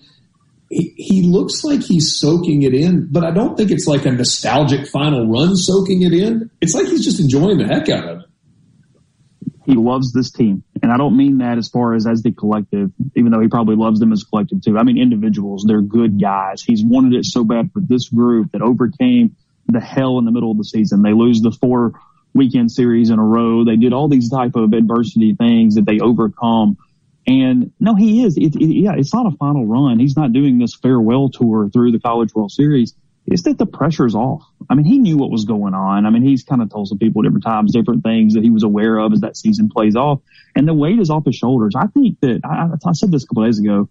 he, 0.69 0.93
he 0.97 1.21
looks 1.21 1.63
like 1.63 1.82
he's 1.82 2.17
soaking 2.19 2.63
it 2.63 2.73
in, 2.73 3.09
but 3.11 3.23
I 3.23 3.32
don't 3.32 3.55
think 3.55 3.71
it's 3.71 3.88
like 3.88 4.05
a 4.05 4.11
nostalgic 4.11 4.88
final 4.88 5.28
run 5.28 5.55
soaking 5.55 6.01
it 6.01 6.13
in. 6.13 6.49
It's 6.59 6.73
like 6.73 6.88
he's 6.88 7.05
just 7.05 7.19
enjoying 7.19 7.59
the 7.59 7.67
heck 7.67 7.89
out 7.89 8.07
of 8.07 8.19
it. 8.21 8.26
He 9.68 9.76
loves 9.76 10.13
this 10.13 10.32
team. 10.32 10.63
And 10.82 10.93
I 10.93 10.97
don't 10.97 11.18
mean 11.18 11.39
that 11.39 11.57
as 11.57 11.68
far 11.68 11.93
as 11.93 12.07
as 12.07 12.24
the 12.24 12.32
collective, 12.32 12.89
even 13.18 13.34
though 13.34 13.41
he 13.41 13.49
probably 13.49 13.76
loves 13.76 13.99
them 13.99 14.13
as 14.13 14.24
collective 14.24 14.61
too. 14.61 14.78
I 14.78 14.84
mean 14.84 14.97
individuals. 14.97 15.65
They're 15.68 15.82
good 15.82 16.22
guys. 16.22 16.63
He's 16.63 16.86
wanted 16.86 17.13
it 17.20 17.26
so 17.26 17.43
bad 17.43 17.72
for 17.74 17.82
this 17.82 18.07
group 18.07 18.53
that 18.53 18.61
overcame 18.61 19.36
the 19.68 19.82
hell 19.82 20.20
in 20.20 20.26
the 20.26 20.32
middle 20.32 20.51
of 20.51 20.57
the 20.57 20.63
season. 20.63 21.01
They 21.01 21.11
lose 21.11 21.41
the 21.41 21.51
four 21.51 21.99
weekend 22.34 22.72
series 22.72 23.09
in 23.09 23.20
a 23.20 23.24
row. 23.24 23.65
They 23.65 23.76
did 23.76 23.91
all 23.91 24.07
these 24.07 24.30
type 24.30 24.55
of 24.55 24.72
adversity 24.72 25.36
things 25.36 25.76
that 25.76 25.86
they 25.86 25.99
overcome. 25.99 26.78
And 27.28 27.74
no, 27.78 27.93
he 27.93 28.24
is. 28.24 28.38
It, 28.38 28.55
it, 28.55 28.74
yeah, 28.74 28.93
it's 28.97 29.13
not 29.13 29.28
a 29.28 29.36
final 29.36 29.65
run. 29.65 29.99
He's 29.99 30.15
not 30.15 30.32
doing 30.32 30.59
this 30.59 30.76
farewell 30.76 31.30
tour 31.30 31.70
through 31.74 31.91
the 31.91 31.99
College 31.99 32.34
World 32.34 32.53
Series. 32.53 32.95
It's 33.28 33.43
that 33.43 33.57
the 33.57 33.65
pressure's 33.65 34.15
off. 34.15 34.43
I 34.69 34.75
mean, 34.75 34.86
he 34.86 34.99
knew 34.99 35.17
what 35.17 35.32
was 35.32 35.45
going 35.45 35.73
on. 35.73 36.05
I 36.05 36.09
mean, 36.09 36.23
he's 36.23 36.43
kind 36.43 36.61
of 36.61 36.69
told 36.69 36.88
some 36.88 36.97
people 36.97 37.21
different 37.21 37.43
times, 37.43 37.73
different 37.73 38.03
things 38.03 38.36
that 38.36 38.43
he 38.43 38.49
was 38.49 38.63
aware 38.63 38.97
of 38.97 39.11
as 39.11 39.21
that 39.21 39.36
season 39.36 39.69
plays 39.69 39.95
off. 39.95 40.21
And 40.55 40.67
the 40.67 40.73
weight 40.73 40.99
is 40.99 41.09
off 41.09 41.25
his 41.25 41.36
shoulders. 41.36 41.73
I 41.75 41.88
think 41.88 42.19
that 42.21 42.41
I, 42.45 42.69
I 42.88 42.93
said 42.93 43.11
this 43.11 43.23
a 43.23 43.28
couple 43.28 43.43
days 43.43 43.59
ago. 43.59 43.89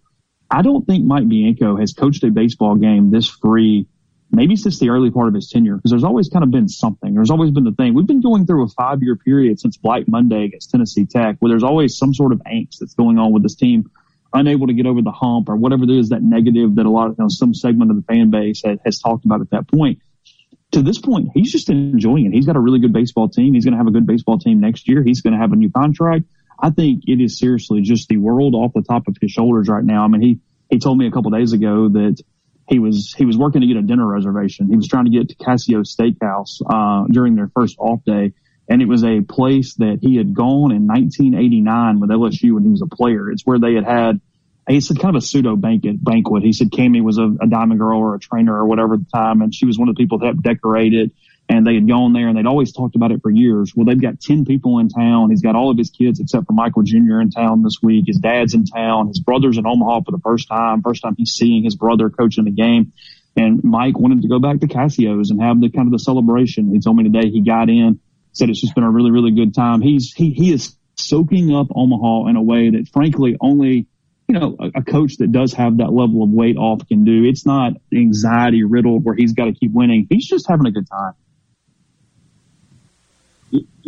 I 0.49 0.61
don't 0.63 0.85
think 0.85 1.05
Mike 1.05 1.27
Bianco 1.27 1.77
has 1.77 1.93
coached 1.93 2.23
a 2.23 2.31
baseball 2.31 2.75
game 2.75 3.11
this 3.11 3.27
free 3.27 3.87
maybe 4.31 4.55
since 4.55 4.79
the 4.79 4.89
early 4.89 5.11
part 5.11 5.27
of 5.27 5.33
his 5.33 5.49
tenure, 5.49 5.75
because 5.75 5.91
there's 5.91 6.03
always 6.03 6.29
kind 6.29 6.43
of 6.43 6.51
been 6.51 6.67
something. 6.67 7.13
There's 7.13 7.29
always 7.29 7.51
been 7.51 7.63
the 7.63 7.71
thing. 7.71 7.93
We've 7.93 8.07
been 8.07 8.21
going 8.21 8.45
through 8.45 8.65
a 8.65 8.67
five 8.67 9.01
year 9.01 9.15
period 9.15 9.59
since 9.59 9.77
Black 9.77 10.07
Monday 10.07 10.45
against 10.45 10.71
Tennessee 10.71 11.05
Tech, 11.05 11.37
where 11.39 11.49
there's 11.49 11.63
always 11.63 11.97
some 11.97 12.13
sort 12.13 12.33
of 12.33 12.39
angst 12.39 12.79
that's 12.79 12.93
going 12.93 13.17
on 13.19 13.31
with 13.31 13.43
this 13.43 13.55
team, 13.55 13.89
unable 14.37 14.67
to 14.67 14.73
get 14.73 14.85
over 14.85 15.01
the 15.01 15.11
hump 15.11 15.49
or 15.49 15.55
whatever 15.55 15.85
there 15.85 15.97
is 15.97 16.09
that 16.09 16.21
negative 16.21 16.75
that 16.75 16.85
a 16.85 16.89
lot 16.89 17.09
of, 17.09 17.15
you 17.17 17.23
know, 17.23 17.29
some 17.29 17.53
segment 17.53 17.91
of 17.91 17.97
the 17.97 18.03
fan 18.03 18.29
base 18.29 18.61
has, 18.63 18.77
has 18.85 18.99
talked 18.99 19.25
about 19.25 19.41
at 19.41 19.49
that 19.51 19.67
point. 19.67 19.99
To 20.71 20.81
this 20.81 20.99
point, 20.99 21.29
he's 21.33 21.51
just 21.51 21.69
enjoying 21.69 22.25
it. 22.25 22.33
He's 22.33 22.45
got 22.45 22.55
a 22.55 22.59
really 22.59 22.79
good 22.79 22.93
baseball 22.93 23.29
team. 23.29 23.53
He's 23.53 23.63
going 23.63 23.73
to 23.73 23.77
have 23.77 23.87
a 23.87 23.91
good 23.91 24.05
baseball 24.05 24.37
team 24.37 24.59
next 24.59 24.87
year. 24.87 25.01
He's 25.03 25.21
going 25.21 25.33
to 25.33 25.39
have 25.39 25.53
a 25.53 25.55
new 25.55 25.71
contract. 25.71 26.25
I 26.59 26.71
think 26.71 27.03
it 27.07 27.21
is 27.21 27.39
seriously 27.39 27.81
just 27.81 28.09
the 28.09 28.17
world 28.17 28.53
off 28.55 28.73
the 28.73 28.81
top 28.81 29.07
of 29.07 29.15
his 29.21 29.31
shoulders 29.31 29.69
right 29.69 29.83
now. 29.83 30.03
I 30.03 30.07
mean, 30.07 30.21
he, 30.21 30.39
he 30.69 30.79
told 30.79 30.97
me 30.97 31.07
a 31.07 31.11
couple 31.11 31.31
days 31.31 31.53
ago 31.53 31.89
that 31.89 32.21
he 32.67 32.79
was 32.79 33.13
he 33.17 33.25
was 33.25 33.37
working 33.37 33.61
to 33.61 33.67
get 33.67 33.77
a 33.77 33.81
dinner 33.81 34.05
reservation. 34.05 34.67
He 34.67 34.75
was 34.75 34.87
trying 34.87 35.05
to 35.05 35.11
get 35.11 35.29
to 35.29 35.35
Cascio 35.35 35.85
Steakhouse 35.85 36.61
uh, 36.67 37.07
during 37.07 37.35
their 37.35 37.49
first 37.53 37.77
off 37.79 38.03
day, 38.03 38.33
and 38.67 38.81
it 38.81 38.87
was 38.87 39.03
a 39.03 39.21
place 39.21 39.75
that 39.75 39.99
he 40.01 40.17
had 40.17 40.33
gone 40.33 40.71
in 40.71 40.85
1989 40.87 41.99
with 41.99 42.09
LSU 42.09 42.53
when 42.53 42.63
he 42.63 42.69
was 42.69 42.81
a 42.81 42.93
player. 42.93 43.31
It's 43.31 43.45
where 43.45 43.59
they 43.59 43.75
had 43.75 43.85
had 43.85 44.21
he 44.67 44.81
said 44.81 44.99
kind 44.99 45.15
of 45.15 45.23
a 45.23 45.25
pseudo 45.25 45.55
banquet. 45.55 46.03
Banquet. 46.03 46.43
He 46.43 46.53
said 46.53 46.71
Camie 46.71 47.01
was 47.01 47.17
a, 47.17 47.33
a 47.41 47.47
diamond 47.47 47.79
girl 47.79 47.99
or 47.99 48.15
a 48.15 48.19
trainer 48.19 48.55
or 48.55 48.65
whatever 48.65 48.95
at 48.95 48.99
the 48.99 49.17
time, 49.17 49.41
and 49.41 49.53
she 49.55 49.65
was 49.65 49.79
one 49.79 49.87
of 49.87 49.95
the 49.95 50.03
people 50.03 50.19
that 50.19 50.25
helped 50.25 50.43
decorate 50.43 50.93
it. 50.93 51.11
And 51.49 51.65
they 51.65 51.75
had 51.75 51.87
gone 51.87 52.11
there 52.11 52.27
and 52.27 52.37
they'd 52.37 52.45
always 52.45 52.73
talked 52.73 52.97
about 52.97 53.13
it 53.13 53.21
for 53.21 53.29
years. 53.29 53.71
Well, 53.73 53.85
they've 53.85 54.01
got 54.01 54.19
10 54.19 54.43
people 54.43 54.79
in 54.79 54.89
town. 54.89 55.29
He's 55.29 55.41
got 55.41 55.55
all 55.55 55.71
of 55.71 55.77
his 55.77 55.89
kids 55.89 56.19
except 56.19 56.45
for 56.45 56.51
Michael 56.51 56.83
Jr. 56.83 57.21
in 57.21 57.31
town 57.31 57.63
this 57.63 57.77
week. 57.81 58.03
His 58.05 58.17
dad's 58.17 58.53
in 58.53 58.65
town. 58.65 59.07
His 59.07 59.21
brother's 59.21 59.57
in 59.57 59.65
Omaha 59.65 60.01
for 60.01 60.11
the 60.11 60.19
first 60.19 60.49
time. 60.49 60.81
First 60.81 61.03
time 61.03 61.15
he's 61.17 61.31
seeing 61.31 61.63
his 61.63 61.77
brother 61.77 62.09
coaching 62.09 62.43
the 62.43 62.51
game. 62.51 62.91
And 63.37 63.63
Mike 63.63 63.97
wanted 63.97 64.23
to 64.23 64.27
go 64.27 64.39
back 64.39 64.59
to 64.59 64.67
Cascio's 64.67 65.31
and 65.31 65.41
have 65.41 65.61
the 65.61 65.69
kind 65.69 65.87
of 65.87 65.93
the 65.93 65.99
celebration. 65.99 66.73
He 66.73 66.81
told 66.81 66.97
me 66.97 67.05
today 67.05 67.29
he 67.29 67.39
got 67.39 67.69
in, 67.69 68.01
said 68.33 68.49
it's 68.49 68.59
just 68.59 68.75
been 68.75 68.83
a 68.83 68.91
really, 68.91 69.11
really 69.11 69.31
good 69.31 69.55
time. 69.55 69.79
He's, 69.79 70.11
he, 70.11 70.31
he 70.31 70.51
is 70.51 70.75
soaking 70.95 71.55
up 71.55 71.67
Omaha 71.73 72.27
in 72.27 72.35
a 72.35 72.41
way 72.41 72.71
that 72.71 72.89
frankly 72.91 73.37
only 73.39 73.87
you 74.27 74.37
know, 74.37 74.55
a, 74.59 74.79
a, 74.79 74.83
coach 74.83 75.17
that 75.17 75.31
does 75.31 75.53
have 75.53 75.77
that 75.77 75.93
level 75.93 76.21
of 76.21 76.29
weight 76.29 76.57
off 76.57 76.85
can 76.87 77.05
do. 77.05 77.23
It's 77.23 77.45
not 77.45 77.73
anxiety 77.93 78.63
riddled 78.63 79.05
where 79.05 79.15
he's 79.15 79.33
got 79.33 79.45
to 79.45 79.53
keep 79.53 79.71
winning. 79.71 80.05
He's 80.09 80.27
just 80.27 80.47
having 80.49 80.65
a 80.65 80.71
good 80.71 80.87
time 80.89 81.13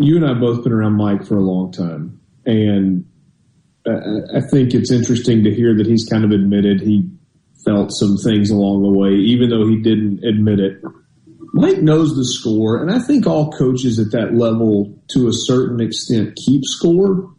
you 0.02 0.16
and 0.16 0.26
I 0.26 0.30
have 0.30 0.40
both 0.40 0.64
been 0.64 0.72
around 0.72 0.94
Mike 0.94 1.26
for 1.26 1.36
a 1.36 1.42
long 1.42 1.72
time, 1.72 2.22
and 2.46 3.06
I 3.86 4.42
think 4.50 4.74
it's 4.74 4.92
interesting 4.92 5.44
to 5.44 5.54
hear 5.54 5.76
that 5.76 5.88
he's 5.88 6.06
kind 6.10 6.24
of 6.24 6.32
admitted 6.32 6.82
he 6.82 7.10
felt 7.66 7.92
some 7.92 8.16
things 8.24 8.50
along 8.50 8.84
the 8.84 8.98
way, 8.98 9.12
even 9.16 9.50
though 9.50 9.68
he 9.68 9.76
didn't 9.82 10.24
admit 10.24 10.60
it. 10.60 10.82
Mike 11.54 11.80
knows 11.80 12.16
the 12.16 12.24
score, 12.24 12.82
and 12.82 12.92
I 12.92 13.00
think 13.00 13.28
all 13.28 13.52
coaches 13.52 14.00
at 14.00 14.12
that 14.12 14.36
level, 14.36 14.98
to 15.10 15.28
a 15.28 15.34
certain 15.34 15.82
extent, 15.82 16.38
keep 16.46 16.62
score. 16.63 17.30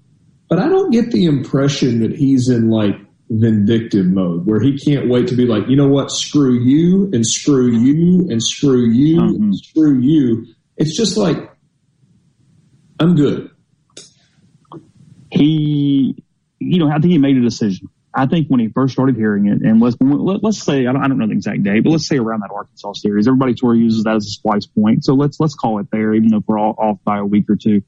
But 0.51 0.59
I 0.59 0.69
don't 0.69 0.91
get 0.91 1.13
the 1.13 1.27
impression 1.27 2.01
that 2.01 2.11
he's 2.11 2.49
in 2.49 2.71
like 2.71 2.97
vindictive 3.31 4.07
mode 4.07 4.45
where 4.45 4.61
he 4.61 4.77
can't 4.77 5.09
wait 5.09 5.29
to 5.29 5.37
be 5.37 5.47
like, 5.47 5.63
you 5.69 5.77
know 5.77 5.87
what, 5.87 6.11
screw 6.11 6.59
you 6.59 7.09
and 7.13 7.25
screw 7.25 7.71
you 7.71 8.29
and 8.29 8.43
screw 8.43 8.91
you 8.91 9.21
mm-hmm. 9.21 9.43
and 9.43 9.57
screw 9.57 10.01
you. 10.01 10.47
It's 10.77 10.97
just 10.97 11.17
like 11.17 11.37
I'm 12.99 13.15
good. 13.15 13.51
He, 15.31 16.17
you 16.59 16.79
know, 16.79 16.89
I 16.91 16.99
think 16.99 17.13
he 17.13 17.19
made 17.19 17.37
a 17.37 17.41
decision. 17.41 17.89
I 18.13 18.27
think 18.27 18.49
when 18.49 18.59
he 18.59 18.69
first 18.69 18.93
started 18.93 19.15
hearing 19.15 19.47
it, 19.47 19.63
and 19.63 19.81
let's 19.81 19.97
let's 20.01 20.61
say 20.61 20.81
I 20.81 20.93
don't, 20.93 21.03
I 21.03 21.07
don't 21.07 21.19
know 21.19 21.29
the 21.29 21.33
exact 21.33 21.63
date, 21.63 21.85
but 21.85 21.91
let's 21.91 22.09
say 22.09 22.17
around 22.17 22.41
that 22.41 22.51
Arkansas 22.53 22.95
series, 22.95 23.29
everybody 23.29 23.55
sort 23.57 23.77
of 23.77 23.83
uses 23.83 24.03
that 24.03 24.17
as 24.17 24.27
a 24.27 24.31
splice 24.31 24.67
point. 24.67 25.05
So 25.05 25.15
let's 25.15 25.39
let's 25.39 25.55
call 25.55 25.79
it 25.79 25.87
there, 25.93 26.13
even 26.13 26.31
though 26.31 26.43
we're 26.45 26.59
all 26.59 26.75
off 26.77 26.99
by 27.05 27.19
a 27.19 27.25
week 27.25 27.49
or 27.49 27.55
two. 27.55 27.83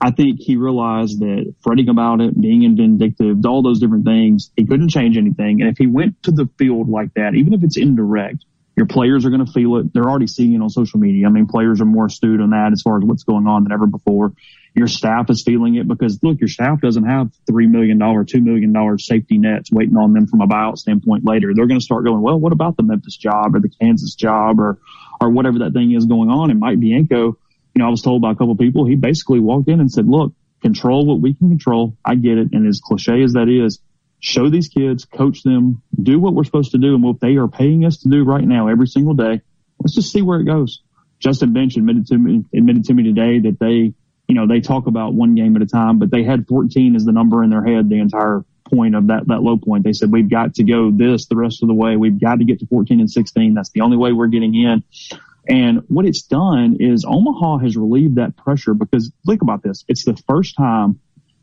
I 0.00 0.10
think 0.10 0.40
he 0.40 0.56
realized 0.56 1.20
that 1.20 1.54
fretting 1.62 1.88
about 1.88 2.20
it, 2.20 2.38
being 2.38 2.76
vindictive, 2.76 3.44
all 3.46 3.62
those 3.62 3.80
different 3.80 4.04
things, 4.04 4.50
he 4.56 4.66
couldn't 4.66 4.90
change 4.90 5.16
anything. 5.16 5.60
And 5.60 5.70
if 5.70 5.78
he 5.78 5.86
went 5.86 6.22
to 6.24 6.30
the 6.30 6.48
field 6.58 6.88
like 6.88 7.14
that, 7.14 7.34
even 7.34 7.54
if 7.54 7.62
it's 7.62 7.76
indirect, 7.76 8.44
your 8.76 8.86
players 8.86 9.24
are 9.24 9.30
going 9.30 9.44
to 9.44 9.52
feel 9.52 9.76
it. 9.76 9.92
They're 9.94 10.08
already 10.08 10.26
seeing 10.26 10.52
it 10.52 10.60
on 10.60 10.68
social 10.68 10.98
media. 10.98 11.26
I 11.26 11.30
mean, 11.30 11.46
players 11.46 11.80
are 11.80 11.84
more 11.84 12.06
astute 12.06 12.40
on 12.40 12.50
that 12.50 12.70
as 12.72 12.82
far 12.82 12.98
as 12.98 13.04
what's 13.04 13.22
going 13.22 13.46
on 13.46 13.64
than 13.64 13.72
ever 13.72 13.86
before. 13.86 14.32
Your 14.74 14.88
staff 14.88 15.30
is 15.30 15.44
feeling 15.44 15.76
it 15.76 15.86
because 15.86 16.18
look, 16.24 16.40
your 16.40 16.48
staff 16.48 16.80
doesn't 16.80 17.04
have 17.04 17.30
$3 17.48 17.70
million, 17.70 18.00
$2 18.00 18.42
million 18.42 18.98
safety 18.98 19.38
nets 19.38 19.70
waiting 19.70 19.96
on 19.96 20.12
them 20.12 20.26
from 20.26 20.40
a 20.40 20.48
buyout 20.48 20.78
standpoint 20.78 21.24
later. 21.24 21.52
They're 21.54 21.68
going 21.68 21.78
to 21.78 21.84
start 21.84 22.04
going, 22.04 22.20
well, 22.20 22.40
what 22.40 22.52
about 22.52 22.76
the 22.76 22.82
Memphis 22.82 23.16
job 23.16 23.54
or 23.54 23.60
the 23.60 23.68
Kansas 23.68 24.16
job 24.16 24.58
or, 24.58 24.78
or 25.20 25.30
whatever 25.30 25.60
that 25.60 25.72
thing 25.72 25.92
is 25.92 26.06
going 26.06 26.28
on? 26.30 26.50
And 26.50 26.58
Mike 26.58 26.80
Bianco, 26.80 27.38
you 27.74 27.80
know, 27.80 27.86
I 27.86 27.90
was 27.90 28.02
told 28.02 28.22
by 28.22 28.30
a 28.30 28.34
couple 28.34 28.52
of 28.52 28.58
people, 28.58 28.86
he 28.86 28.94
basically 28.94 29.40
walked 29.40 29.68
in 29.68 29.80
and 29.80 29.90
said, 29.90 30.06
look, 30.08 30.32
control 30.62 31.06
what 31.06 31.20
we 31.20 31.34
can 31.34 31.48
control. 31.48 31.96
I 32.04 32.14
get 32.14 32.38
it. 32.38 32.48
And 32.52 32.66
as 32.66 32.80
cliche 32.82 33.22
as 33.22 33.32
that 33.32 33.48
is, 33.48 33.80
show 34.20 34.48
these 34.48 34.68
kids, 34.68 35.04
coach 35.04 35.42
them, 35.42 35.82
do 36.00 36.18
what 36.18 36.34
we're 36.34 36.44
supposed 36.44 36.72
to 36.72 36.78
do 36.78 36.94
and 36.94 37.02
what 37.02 37.20
they 37.20 37.36
are 37.36 37.48
paying 37.48 37.84
us 37.84 37.98
to 37.98 38.08
do 38.08 38.24
right 38.24 38.44
now 38.44 38.68
every 38.68 38.86
single 38.86 39.14
day. 39.14 39.40
Let's 39.80 39.94
just 39.94 40.12
see 40.12 40.22
where 40.22 40.40
it 40.40 40.44
goes. 40.44 40.82
Justin 41.18 41.52
Bench 41.52 41.76
admitted 41.76 42.06
to 42.06 42.18
me, 42.18 42.44
admitted 42.54 42.84
to 42.84 42.94
me 42.94 43.02
today 43.02 43.40
that 43.40 43.58
they, 43.58 43.92
you 44.28 44.34
know, 44.34 44.46
they 44.46 44.60
talk 44.60 44.86
about 44.86 45.14
one 45.14 45.34
game 45.34 45.56
at 45.56 45.62
a 45.62 45.66
time, 45.66 45.98
but 45.98 46.10
they 46.10 46.22
had 46.22 46.46
14 46.46 46.96
as 46.96 47.04
the 47.04 47.12
number 47.12 47.42
in 47.42 47.50
their 47.50 47.64
head 47.64 47.88
the 47.88 47.98
entire 47.98 48.44
point 48.70 48.94
of 48.94 49.08
that, 49.08 49.26
that 49.26 49.42
low 49.42 49.58
point. 49.58 49.84
They 49.84 49.92
said, 49.92 50.10
we've 50.10 50.30
got 50.30 50.54
to 50.54 50.64
go 50.64 50.90
this 50.90 51.26
the 51.26 51.36
rest 51.36 51.62
of 51.62 51.68
the 51.68 51.74
way. 51.74 51.96
We've 51.96 52.18
got 52.18 52.38
to 52.38 52.44
get 52.44 52.60
to 52.60 52.66
14 52.66 53.00
and 53.00 53.10
16. 53.10 53.54
That's 53.54 53.70
the 53.70 53.82
only 53.82 53.96
way 53.96 54.12
we're 54.12 54.28
getting 54.28 54.54
in. 54.54 54.82
And 55.48 55.82
what 55.88 56.06
it's 56.06 56.22
done 56.22 56.76
is 56.80 57.04
Omaha 57.06 57.58
has 57.58 57.76
relieved 57.76 58.16
that 58.16 58.36
pressure 58.36 58.74
because 58.74 59.12
think 59.26 59.42
about 59.42 59.62
this. 59.62 59.84
It's 59.88 60.04
the 60.04 60.16
first 60.26 60.56
time 60.56 61.00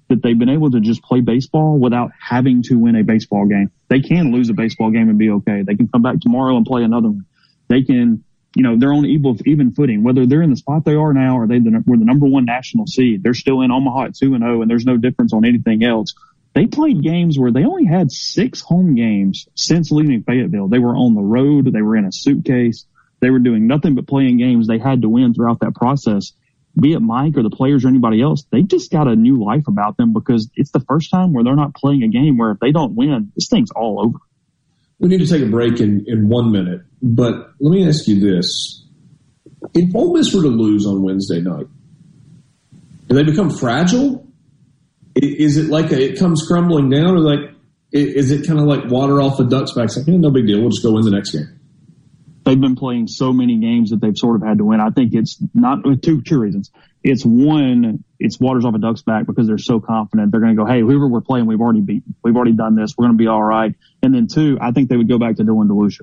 that 0.10 0.22
they've 0.22 0.38
been 0.38 0.50
able 0.50 0.72
to 0.72 0.80
just 0.80 1.04
play 1.04 1.22
baseball 1.22 1.78
without 1.78 2.12
having 2.20 2.64
to 2.64 2.76
win 2.76 2.96
a 2.96 3.04
baseball 3.04 3.46
game. 3.46 3.72
They 3.90 4.02
can 4.02 4.32
lose 4.32 4.50
a 4.50 4.54
baseball 4.54 4.92
game 4.92 5.10
and 5.10 5.18
be 5.18 5.30
okay. 5.30 5.64
They 5.66 5.76
can 5.76 5.88
come 5.88 6.02
back 6.02 6.20
tomorrow 6.20 6.58
and 6.58 6.66
play 6.66 6.84
another 6.84 7.10
one. 7.10 7.26
They 7.70 7.84
can, 7.84 8.24
you 8.56 8.64
know, 8.64 8.78
they're 8.78 8.92
on 8.92 9.06
even, 9.06 9.72
footing, 9.74 10.04
whether 10.04 10.26
they're 10.26 10.42
in 10.42 10.50
the 10.50 10.58
spot 10.58 10.84
they 10.84 10.96
are 10.96 11.14
now 11.14 11.38
or 11.38 11.48
they 11.48 11.60
were 11.60 11.98
the 11.98 12.06
number 12.06 12.26
one 12.26 12.46
national 12.46 12.88
seed. 12.88 13.24
They're 13.24 13.34
still 13.34 13.62
in 13.62 13.72
Omaha 13.72 14.06
at 14.06 14.16
two 14.16 14.34
and 14.34 14.44
zero, 14.44 14.62
and 14.62 14.70
there's 14.70 14.86
no 14.86 14.98
difference 14.98 15.34
on 15.34 15.46
anything 15.46 15.84
else. 15.84 16.14
They 16.54 16.66
played 16.66 17.02
games 17.02 17.40
where 17.40 17.52
they 17.52 17.64
only 17.64 17.86
had 17.86 18.12
six 18.12 18.60
home 18.60 18.96
games 18.96 19.48
since 19.56 19.92
leaving 19.92 20.24
Fayetteville. 20.24 20.68
They 20.68 20.80
were 20.80 20.96
on 20.96 21.16
the 21.16 21.22
road. 21.22 21.72
They 21.72 21.82
were 21.82 21.96
in 21.96 22.04
a 22.04 22.12
suitcase. 22.12 22.86
They 23.22 23.30
were 23.30 23.40
doing 23.40 23.68
nothing 23.68 23.96
but 23.96 24.08
playing 24.08 24.38
games 24.38 24.68
they 24.68 24.80
had 24.80 25.04
to 25.04 25.10
win 25.10 25.34
throughout 25.34 25.60
that 25.60 25.76
process. 25.76 26.34
Be 26.80 26.94
it 26.94 27.00
Mike 27.00 27.38
or 27.38 27.44
the 27.44 27.50
players 27.50 27.86
or 27.86 27.90
anybody 27.90 28.22
else, 28.22 28.46
they 28.52 28.64
just 28.64 28.92
got 28.92 29.08
a 29.08 29.16
new 29.16 29.44
life 29.44 29.68
about 29.68 29.98
them 29.98 30.12
because 30.12 30.50
it's 30.56 30.72
the 30.72 30.80
first 30.80 31.12
time 31.12 31.32
where 31.32 31.44
they're 31.44 31.56
not 31.56 31.76
playing 31.76 32.04
a 32.04 32.08
game 32.08 32.38
where 32.38 32.52
if 32.52 32.60
they 32.60 32.72
don't 32.72 32.96
win, 32.96 33.32
this 33.36 33.48
thing's 33.48 33.72
all 33.72 34.04
over. 34.04 34.18
We 35.00 35.10
need 35.10 35.20
to 35.20 35.28
take 35.28 35.44
a 35.44 35.50
break 35.50 35.80
in, 35.80 36.06
in 36.08 36.30
one 36.30 36.52
minute, 36.52 36.82
but 37.02 37.52
let 37.60 37.72
me 37.72 37.88
ask 37.88 38.08
you 38.08 38.20
this. 38.20 38.86
If 39.74 39.96
Ole 39.96 40.14
Miss 40.14 40.34
were 40.34 40.42
to 40.42 40.48
lose 40.48 40.88
on 40.88 41.04
Wednesday 41.04 41.42
night, 41.42 41.68
do 43.08 43.16
they 43.16 43.24
become 43.24 43.50
fragile? 43.50 44.26
Is 45.16 45.58
it 45.58 45.70
like 45.70 45.92
a, 45.92 46.02
it 46.02 46.18
comes 46.18 46.48
crumbling 46.48 46.90
down 46.90 47.16
or 47.16 47.20
like, 47.20 47.52
is 47.92 48.32
it 48.32 48.48
kind 48.48 48.60
of 48.60 48.66
like 48.66 48.90
water 48.90 49.22
off 49.22 49.40
a 49.40 49.44
duck's 49.44 49.74
back? 49.74 49.86
It's 49.86 49.98
like, 49.98 50.08
no 50.08 50.32
big 50.32 50.48
deal. 50.48 50.62
We'll 50.62 50.70
just 50.70 50.84
go 50.84 50.94
win 50.94 51.04
the 51.04 51.12
next 51.12 51.32
game 51.32 51.61
they've 52.44 52.60
been 52.60 52.76
playing 52.76 53.08
so 53.08 53.34
many 53.34 53.58
games 53.58 53.92
that 53.92 54.02
they've 54.02 54.18
sort 54.18 54.36
of 54.36 54.48
had 54.48 54.58
to 54.58 54.66
win. 54.66 54.80
I 54.80 54.90
think 54.90 55.14
it's 55.14 55.38
not 55.54 55.84
two 56.02 56.22
two 56.22 56.40
reasons. 56.40 56.72
It's 57.04 57.24
one, 57.26 58.04
it's 58.20 58.40
waters 58.40 58.64
off 58.64 58.76
a 58.76 58.78
duck's 58.78 59.02
back 59.02 59.26
because 59.26 59.48
they're 59.48 59.58
so 59.58 59.80
confident. 59.80 60.32
They're 60.32 60.42
going 60.42 60.56
to 60.56 60.64
go, 60.64 60.68
hey, 60.68 60.82
whoever 60.82 61.08
we're 61.08 61.22
playing, 61.22 61.48
we've 61.48 61.60
already 61.60 61.82
beaten. 61.82 62.14
We've 62.24 62.36
already 62.36 62.54
done 62.54 62.76
this. 62.76 62.94
We're 62.96 63.06
going 63.06 63.18
to 63.18 63.22
be 63.22 63.28
all 63.28 63.42
right. 63.42 63.74
And 64.04 64.14
then 64.14 64.28
two, 64.28 64.60
I 64.62 64.72
think 64.72 64.90
they 64.90 64.98
would 64.98 65.10
go 65.10 65.18
back 65.18 65.38
to 65.38 65.44
doing 65.44 65.68
DeLucia. 65.68 66.02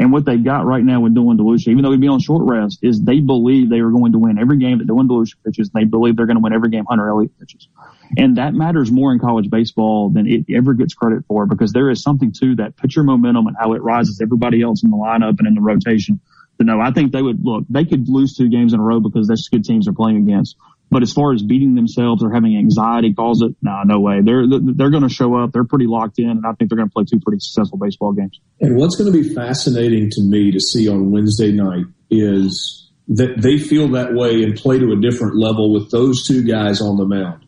And 0.00 0.10
what 0.12 0.24
they've 0.24 0.42
got 0.42 0.64
right 0.64 0.82
now 0.82 1.00
with 1.00 1.14
Dylan 1.14 1.38
DeLucia, 1.38 1.68
even 1.68 1.82
though 1.82 1.90
he'd 1.90 2.00
be 2.00 2.08
on 2.08 2.20
short 2.20 2.48
rest, 2.48 2.78
is 2.80 3.02
they 3.02 3.20
believe 3.20 3.68
they 3.68 3.80
are 3.80 3.90
going 3.90 4.12
to 4.12 4.18
win 4.18 4.38
every 4.38 4.56
game 4.56 4.78
that 4.78 4.86
Dylan 4.86 5.08
DeLucia 5.08 5.34
pitches. 5.44 5.70
And 5.74 5.82
they 5.82 5.84
believe 5.84 6.16
they're 6.16 6.24
going 6.24 6.38
to 6.38 6.42
win 6.42 6.54
every 6.54 6.70
game 6.70 6.86
Hunter 6.88 7.10
Elliott 7.10 7.38
pitches. 7.38 7.68
And 8.16 8.38
that 8.38 8.54
matters 8.54 8.90
more 8.90 9.12
in 9.12 9.18
college 9.18 9.50
baseball 9.50 10.08
than 10.08 10.26
it 10.26 10.46
ever 10.56 10.72
gets 10.72 10.94
credit 10.94 11.26
for 11.28 11.44
because 11.44 11.74
there 11.74 11.90
is 11.90 12.02
something 12.02 12.32
to 12.40 12.56
that 12.56 12.78
pitcher 12.78 13.02
momentum 13.02 13.46
and 13.46 13.56
how 13.60 13.74
it 13.74 13.82
rises 13.82 14.22
everybody 14.22 14.62
else 14.62 14.82
in 14.82 14.90
the 14.90 14.96
lineup 14.96 15.38
and 15.38 15.46
in 15.46 15.54
the 15.54 15.60
rotation 15.60 16.18
to 16.58 16.64
know. 16.64 16.80
I 16.80 16.92
think 16.92 17.12
they 17.12 17.20
would 17.20 17.44
look, 17.44 17.64
they 17.68 17.84
could 17.84 18.08
lose 18.08 18.34
two 18.34 18.48
games 18.48 18.72
in 18.72 18.80
a 18.80 18.82
row 18.82 19.00
because 19.00 19.28
that's 19.28 19.50
good 19.50 19.64
teams 19.64 19.84
they're 19.84 19.92
playing 19.92 20.16
against. 20.16 20.56
But 20.90 21.02
as 21.02 21.12
far 21.12 21.32
as 21.32 21.42
beating 21.42 21.74
themselves 21.74 22.22
or 22.24 22.32
having 22.32 22.56
anxiety 22.56 23.14
cause 23.14 23.42
it, 23.42 23.54
nah, 23.62 23.84
no 23.84 24.00
way. 24.00 24.22
They're 24.22 24.44
they're 24.46 24.90
going 24.90 25.04
to 25.04 25.08
show 25.08 25.36
up. 25.36 25.52
They're 25.52 25.64
pretty 25.64 25.86
locked 25.86 26.18
in, 26.18 26.30
and 26.30 26.44
I 26.44 26.52
think 26.52 26.68
they're 26.68 26.76
going 26.78 26.88
to 26.88 26.92
play 26.92 27.04
two 27.04 27.20
pretty 27.20 27.38
successful 27.40 27.78
baseball 27.78 28.12
games. 28.12 28.40
And 28.60 28.76
what's 28.76 28.96
going 28.96 29.12
to 29.12 29.22
be 29.22 29.32
fascinating 29.34 30.10
to 30.10 30.22
me 30.22 30.50
to 30.50 30.60
see 30.60 30.88
on 30.88 31.12
Wednesday 31.12 31.52
night 31.52 31.84
is 32.10 32.90
that 33.08 33.40
they 33.40 33.58
feel 33.58 33.88
that 33.88 34.14
way 34.14 34.42
and 34.42 34.56
play 34.56 34.78
to 34.78 34.92
a 34.92 35.00
different 35.00 35.36
level 35.36 35.72
with 35.72 35.90
those 35.90 36.26
two 36.26 36.42
guys 36.42 36.80
on 36.80 36.96
the 36.96 37.06
mound. 37.06 37.44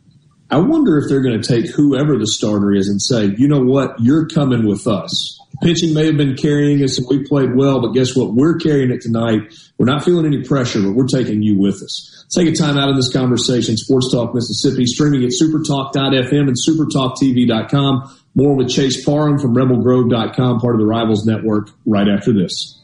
I 0.51 0.59
wonder 0.59 0.99
if 0.99 1.09
they're 1.09 1.23
going 1.23 1.41
to 1.41 1.49
take 1.49 1.71
whoever 1.71 2.19
the 2.19 2.27
starter 2.27 2.75
is 2.75 2.89
and 2.89 3.01
say, 3.01 3.35
you 3.39 3.49
know 3.49 3.63
what, 3.63 3.99
you're 4.01 4.27
coming 4.27 4.67
with 4.67 4.87
us. 4.87 5.41
Pitching 5.63 5.95
may 5.95 6.07
have 6.07 6.19
been 6.19 6.37
carrying 6.37 6.83
us 6.85 6.99
and 6.99 7.07
we 7.09 7.25
played 7.25 7.57
well, 7.57 7.81
but 7.81 7.93
guess 7.93 8.15
what? 8.15 8.35
We're 8.35 8.59
carrying 8.59 8.91
it 8.91 9.01
tonight. 9.01 9.41
We're 9.79 9.87
not 9.87 10.05
feeling 10.05 10.27
any 10.27 10.43
pressure, 10.43 10.83
but 10.83 10.93
we're 10.93 11.07
taking 11.07 11.43
you 11.43 11.59
with 11.59 11.77
us. 11.77 12.22
Take 12.35 12.49
a 12.49 12.53
time 12.53 12.79
out 12.79 12.89
of 12.89 12.97
this 12.97 13.13
conversation. 13.13 13.77
Sports 13.77 14.11
Talk 14.11 14.35
Mississippi, 14.35 14.87
streaming 14.87 15.23
at 15.23 15.31
supertalk.fm 15.31 16.49
and 16.49 16.57
supertalktv.com. 16.57 18.19
More 18.35 18.57
with 18.57 18.71
Chase 18.71 19.05
Parham 19.05 19.39
from 19.39 19.55
rebelgrove.com, 19.55 20.61
part 20.61 20.75
of 20.75 20.81
the 20.81 20.87
Rivals 20.87 21.27
Network, 21.27 21.69
right 21.85 22.09
after 22.09 22.33
this. 22.33 22.82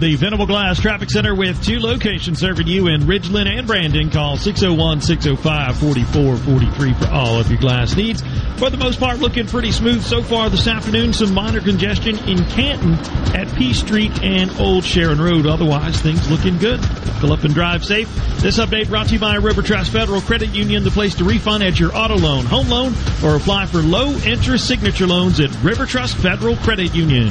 The 0.00 0.16
Venable 0.16 0.46
Glass 0.46 0.80
Traffic 0.80 1.10
Center 1.10 1.34
with 1.34 1.62
two 1.62 1.78
locations 1.78 2.38
serving 2.38 2.66
you 2.66 2.86
in 2.86 3.02
Ridgeland 3.02 3.46
and 3.46 3.66
Brandon. 3.66 4.08
Call 4.08 4.38
601-605-4443 4.38 6.98
for 6.98 7.10
all 7.10 7.38
of 7.38 7.50
your 7.50 7.60
glass 7.60 7.94
needs. 7.94 8.22
For 8.56 8.70
the 8.70 8.78
most 8.78 8.98
part, 8.98 9.18
looking 9.18 9.46
pretty 9.46 9.72
smooth 9.72 10.02
so 10.02 10.22
far 10.22 10.48
this 10.48 10.66
afternoon. 10.66 11.12
Some 11.12 11.34
minor 11.34 11.60
congestion 11.60 12.16
in 12.26 12.42
Canton 12.46 12.94
at 13.36 13.54
P 13.56 13.74
Street 13.74 14.22
and 14.22 14.50
Old 14.58 14.84
Sharon 14.84 15.20
Road. 15.20 15.46
Otherwise, 15.46 16.00
things 16.00 16.30
looking 16.30 16.56
good. 16.56 16.80
Pull 17.20 17.34
up 17.34 17.44
and 17.44 17.52
drive 17.52 17.84
safe. 17.84 18.08
This 18.40 18.56
update 18.58 18.88
brought 18.88 19.08
to 19.08 19.14
you 19.14 19.20
by 19.20 19.34
River 19.34 19.60
Trust 19.60 19.92
Federal 19.92 20.22
Credit 20.22 20.48
Union, 20.54 20.82
the 20.82 20.90
place 20.90 21.14
to 21.16 21.24
refinance 21.24 21.78
your 21.78 21.94
auto 21.94 22.16
loan, 22.16 22.46
home 22.46 22.70
loan, 22.70 22.94
or 23.22 23.36
apply 23.36 23.66
for 23.66 23.82
low 23.82 24.14
interest 24.24 24.66
signature 24.66 25.06
loans 25.06 25.40
at 25.40 25.54
River 25.62 25.84
Trust 25.84 26.16
Federal 26.16 26.56
Credit 26.56 26.94
Union. 26.94 27.28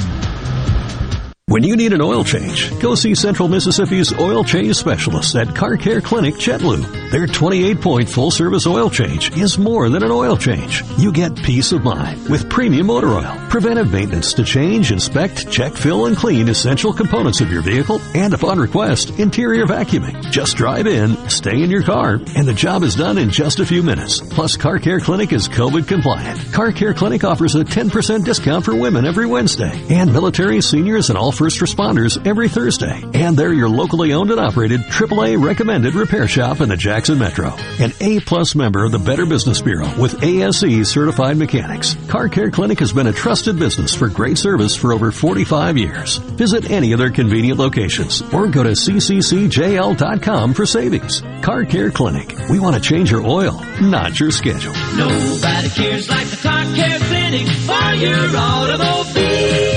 When 1.50 1.64
you 1.64 1.74
need 1.74 1.92
an 1.92 2.00
oil 2.00 2.22
change, 2.22 2.70
go 2.78 2.94
see 2.94 3.12
Central 3.16 3.48
Mississippi's 3.48 4.16
oil 4.16 4.44
change 4.44 4.76
specialists 4.76 5.34
at 5.34 5.52
Car 5.52 5.76
Care 5.76 6.00
Clinic 6.00 6.36
Chetloo. 6.36 7.10
Their 7.10 7.26
28 7.26 7.80
point 7.80 8.08
full 8.08 8.30
service 8.30 8.68
oil 8.68 8.88
change 8.88 9.36
is 9.36 9.58
more 9.58 9.88
than 9.88 10.04
an 10.04 10.12
oil 10.12 10.36
change. 10.36 10.84
You 10.96 11.10
get 11.10 11.34
peace 11.34 11.72
of 11.72 11.82
mind 11.82 12.28
with 12.28 12.48
premium 12.48 12.86
motor 12.86 13.08
oil, 13.08 13.36
preventive 13.48 13.92
maintenance 13.92 14.32
to 14.34 14.44
change, 14.44 14.92
inspect, 14.92 15.50
check, 15.50 15.72
fill, 15.72 16.06
and 16.06 16.16
clean 16.16 16.48
essential 16.48 16.92
components 16.92 17.40
of 17.40 17.50
your 17.50 17.62
vehicle, 17.62 18.00
and 18.14 18.32
upon 18.32 18.60
request, 18.60 19.18
interior 19.18 19.66
vacuuming. 19.66 20.30
Just 20.30 20.56
drive 20.56 20.86
in, 20.86 21.16
stay 21.28 21.64
in 21.64 21.68
your 21.68 21.82
car, 21.82 22.20
and 22.36 22.46
the 22.46 22.54
job 22.54 22.84
is 22.84 22.94
done 22.94 23.18
in 23.18 23.28
just 23.28 23.58
a 23.58 23.66
few 23.66 23.82
minutes. 23.82 24.20
Plus, 24.20 24.56
Car 24.56 24.78
Care 24.78 25.00
Clinic 25.00 25.32
is 25.32 25.48
COVID 25.48 25.88
compliant. 25.88 26.52
Car 26.52 26.70
Care 26.70 26.94
Clinic 26.94 27.24
offers 27.24 27.56
a 27.56 27.64
10% 27.64 28.24
discount 28.24 28.64
for 28.64 28.76
women 28.76 29.04
every 29.04 29.26
Wednesday, 29.26 29.84
and 29.90 30.12
military, 30.12 30.60
seniors, 30.60 31.10
and 31.10 31.18
all 31.18 31.32
first 31.40 31.60
responders 31.60 32.26
every 32.26 32.50
Thursday. 32.50 33.02
And 33.14 33.34
they're 33.34 33.54
your 33.54 33.70
locally 33.70 34.12
owned 34.12 34.30
and 34.30 34.38
operated 34.38 34.82
AAA 34.82 35.42
recommended 35.42 35.94
repair 35.94 36.28
shop 36.28 36.60
in 36.60 36.68
the 36.68 36.76
Jackson 36.76 37.18
Metro. 37.18 37.56
An 37.78 37.94
A 38.02 38.20
plus 38.20 38.54
member 38.54 38.84
of 38.84 38.92
the 38.92 38.98
Better 38.98 39.24
Business 39.24 39.62
Bureau 39.62 39.88
with 39.98 40.22
ASE 40.22 40.86
certified 40.86 41.38
mechanics. 41.38 41.96
Car 42.08 42.28
Care 42.28 42.50
Clinic 42.50 42.78
has 42.80 42.92
been 42.92 43.06
a 43.06 43.12
trusted 43.14 43.58
business 43.58 43.94
for 43.94 44.08
great 44.08 44.36
service 44.36 44.76
for 44.76 44.92
over 44.92 45.10
45 45.10 45.78
years. 45.78 46.18
Visit 46.18 46.70
any 46.70 46.92
of 46.92 46.98
their 46.98 47.10
convenient 47.10 47.58
locations 47.58 48.20
or 48.34 48.46
go 48.46 48.62
to 48.62 48.72
cccjl.com 48.72 50.52
for 50.52 50.66
savings. 50.66 51.22
Car 51.40 51.64
Care 51.64 51.90
Clinic. 51.90 52.36
We 52.50 52.60
want 52.60 52.76
to 52.76 52.82
change 52.82 53.10
your 53.10 53.26
oil, 53.26 53.62
not 53.80 54.20
your 54.20 54.30
schedule. 54.30 54.74
Nobody 54.94 55.70
cares 55.70 56.10
like 56.10 56.26
the 56.26 56.36
Car 56.36 56.64
Care 56.74 56.98
Clinic 56.98 57.48
for 57.48 57.94
your 57.94 58.36
automobile. 58.36 59.69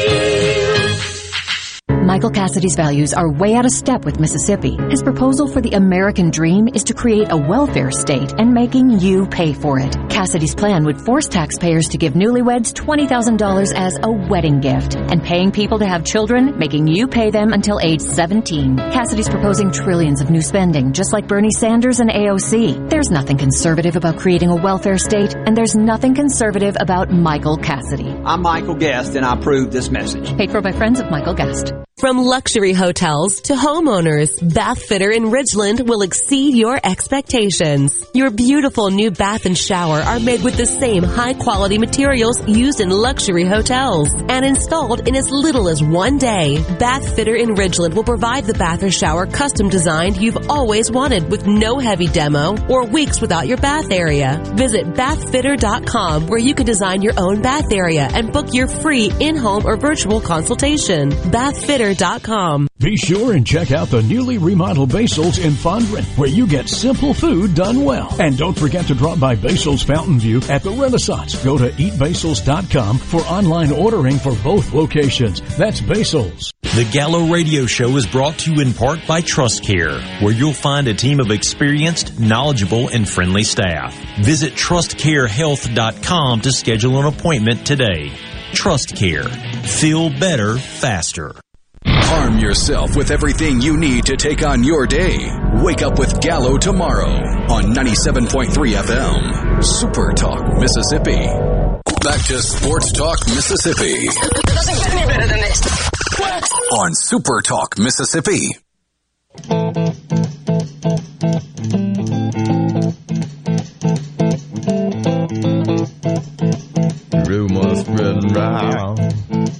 Michael 2.03 2.31
Cassidy's 2.31 2.75
values 2.75 3.13
are 3.13 3.31
way 3.31 3.55
out 3.55 3.63
of 3.63 3.71
step 3.71 4.03
with 4.03 4.19
Mississippi. 4.19 4.75
His 4.89 5.01
proposal 5.01 5.47
for 5.47 5.61
the 5.61 5.71
American 5.71 6.31
dream 6.31 6.67
is 6.67 6.83
to 6.83 6.93
create 6.93 7.31
a 7.31 7.37
welfare 7.37 7.91
state 7.91 8.33
and 8.37 8.53
making 8.53 8.99
you 8.99 9.25
pay 9.25 9.53
for 9.53 9.79
it. 9.79 9.95
Cassidy's 10.09 10.53
plan 10.53 10.83
would 10.83 10.99
force 10.99 11.29
taxpayers 11.29 11.87
to 11.87 11.97
give 11.97 12.11
newlyweds 12.11 12.73
$20,000 12.73 13.73
as 13.73 13.97
a 14.03 14.11
wedding 14.11 14.59
gift 14.59 14.95
and 14.95 15.23
paying 15.23 15.49
people 15.49 15.79
to 15.79 15.85
have 15.85 16.03
children, 16.03 16.59
making 16.59 16.87
you 16.87 17.07
pay 17.07 17.31
them 17.31 17.53
until 17.53 17.79
age 17.79 18.01
17. 18.01 18.75
Cassidy's 18.91 19.29
proposing 19.29 19.71
trillions 19.71 20.19
of 20.19 20.29
new 20.29 20.41
spending, 20.41 20.91
just 20.91 21.13
like 21.13 21.29
Bernie 21.29 21.51
Sanders 21.51 22.01
and 22.01 22.09
AOC. 22.09 22.89
There's 22.89 23.11
nothing 23.11 23.37
conservative 23.37 23.95
about 23.95 24.17
creating 24.17 24.49
a 24.49 24.61
welfare 24.61 24.97
state, 24.97 25.33
and 25.35 25.55
there's 25.55 25.77
nothing 25.77 26.15
conservative 26.15 26.75
about 26.81 27.11
Michael 27.11 27.55
Cassidy. 27.55 28.11
I'm 28.25 28.41
Michael 28.41 28.75
Guest, 28.75 29.15
and 29.15 29.25
I 29.25 29.35
approve 29.35 29.71
this 29.71 29.89
message. 29.89 30.35
Paid 30.35 30.51
for 30.51 30.59
by 30.59 30.73
friends 30.73 30.99
of 30.99 31.09
Michael 31.09 31.33
Guest. 31.33 31.71
From 32.03 32.17
luxury 32.17 32.73
hotels 32.73 33.39
to 33.43 33.53
homeowners, 33.53 34.53
Bath 34.53 34.83
Fitter 34.83 35.09
in 35.09 35.31
Ridgeland 35.31 35.87
will 35.87 36.01
exceed 36.01 36.53
your 36.53 36.77
expectations. 36.83 37.93
Your 38.13 38.29
beautiful 38.29 38.89
new 38.89 39.09
bath 39.09 39.45
and 39.45 39.57
shower 39.57 40.01
are 40.01 40.19
made 40.19 40.43
with 40.43 40.57
the 40.57 40.65
same 40.65 41.01
high 41.01 41.33
quality 41.33 41.77
materials 41.77 42.45
used 42.45 42.81
in 42.81 42.89
luxury 42.89 43.45
hotels 43.45 44.13
and 44.27 44.43
installed 44.43 45.07
in 45.07 45.15
as 45.15 45.31
little 45.31 45.69
as 45.69 45.81
one 45.81 46.17
day. 46.17 46.61
Bath 46.77 47.15
Fitter 47.15 47.35
in 47.35 47.55
Ridgeland 47.55 47.93
will 47.93 48.03
provide 48.03 48.43
the 48.43 48.53
bath 48.53 48.83
or 48.83 48.91
shower 48.91 49.25
custom 49.25 49.69
designed 49.69 50.17
you've 50.17 50.49
always 50.49 50.91
wanted 50.91 51.31
with 51.31 51.47
no 51.47 51.79
heavy 51.79 52.07
demo 52.07 52.57
or 52.67 52.85
weeks 52.85 53.21
without 53.21 53.47
your 53.47 53.59
bath 53.59 53.91
area. 53.91 54.41
Visit 54.55 54.87
bathfitter.com 54.87 56.27
where 56.27 56.39
you 56.39 56.53
can 56.53 56.65
design 56.65 57.01
your 57.01 57.13
own 57.15 57.41
bath 57.41 57.71
area 57.71 58.09
and 58.13 58.33
book 58.33 58.53
your 58.53 58.67
free 58.67 59.09
in-home 59.21 59.65
or 59.65 59.77
virtual 59.77 60.19
consultation. 60.19 61.07
Bathfitter.com. 61.93 62.67
Be 62.79 62.97
sure 62.97 63.33
and 63.33 63.45
check 63.45 63.71
out 63.71 63.87
the 63.89 64.01
newly 64.03 64.37
remodeled 64.37 64.91
Basil's 64.91 65.37
in 65.37 65.53
Fondren, 65.53 66.03
where 66.17 66.29
you 66.29 66.47
get 66.47 66.67
simple 66.67 67.13
food 67.13 67.55
done 67.55 67.85
well. 67.85 68.13
And 68.19 68.37
don't 68.37 68.57
forget 68.57 68.85
to 68.87 68.95
drop 68.95 69.19
by 69.19 69.35
Basil's 69.35 69.83
Fountain 69.83 70.19
View 70.19 70.41
at 70.49 70.63
the 70.63 70.71
Renaissance. 70.71 71.41
Go 71.43 71.57
to 71.57 71.69
eatbasils.com 71.69 72.97
for 72.97 73.21
online 73.21 73.71
ordering 73.71 74.17
for 74.17 74.35
both 74.43 74.73
locations. 74.73 75.41
That's 75.57 75.81
Basil's. 75.81 76.51
The 76.61 76.89
Gallo 76.91 77.31
Radio 77.31 77.65
Show 77.67 77.95
is 77.97 78.07
brought 78.07 78.39
to 78.39 78.51
you 78.53 78.61
in 78.61 78.73
part 78.73 78.99
by 79.07 79.21
Trust 79.21 79.63
Care, 79.63 79.99
where 80.21 80.33
you'll 80.33 80.53
find 80.53 80.87
a 80.87 80.93
team 80.93 81.19
of 81.19 81.29
experienced, 81.29 82.19
knowledgeable, 82.19 82.89
and 82.89 83.07
friendly 83.07 83.43
staff. 83.43 83.95
Visit 84.19 84.53
trustcarehealth.com 84.53 86.41
to 86.41 86.51
schedule 86.51 86.97
an 86.99 87.05
appointment 87.05 87.65
today. 87.65 88.11
Trust 88.53 88.95
Care. 88.95 89.29
Feel 89.29 90.09
better 90.09 90.57
faster. 90.57 91.35
Arm 92.13 92.37
yourself 92.37 92.95
with 92.95 93.09
everything 93.09 93.59
you 93.59 93.75
need 93.75 94.05
to 94.05 94.15
take 94.15 94.45
on 94.45 94.63
your 94.63 94.85
day. 94.85 95.17
Wake 95.63 95.81
up 95.81 95.97
with 95.97 96.21
Gallo 96.21 96.57
tomorrow 96.57 97.09
on 97.49 97.73
97.3 97.73 98.49
FM. 98.49 99.63
Super 99.63 100.13
Talk, 100.13 100.59
Mississippi. 100.59 101.25
Back 102.03 102.23
to 102.27 102.39
Sports 102.39 102.91
Talk, 102.91 103.17
Mississippi. 103.27 104.05
It 104.05 104.45
doesn't 104.45 104.75
get 104.75 104.93
any 104.93 105.07
better 105.07 105.27
than 105.27 105.39
this. 105.39 105.89
On 106.73 106.93
Super 106.93 107.41
Talk, 107.41 107.79
Mississippi. 107.79 108.49
Rumors 117.25 117.79
spreading 117.81 118.33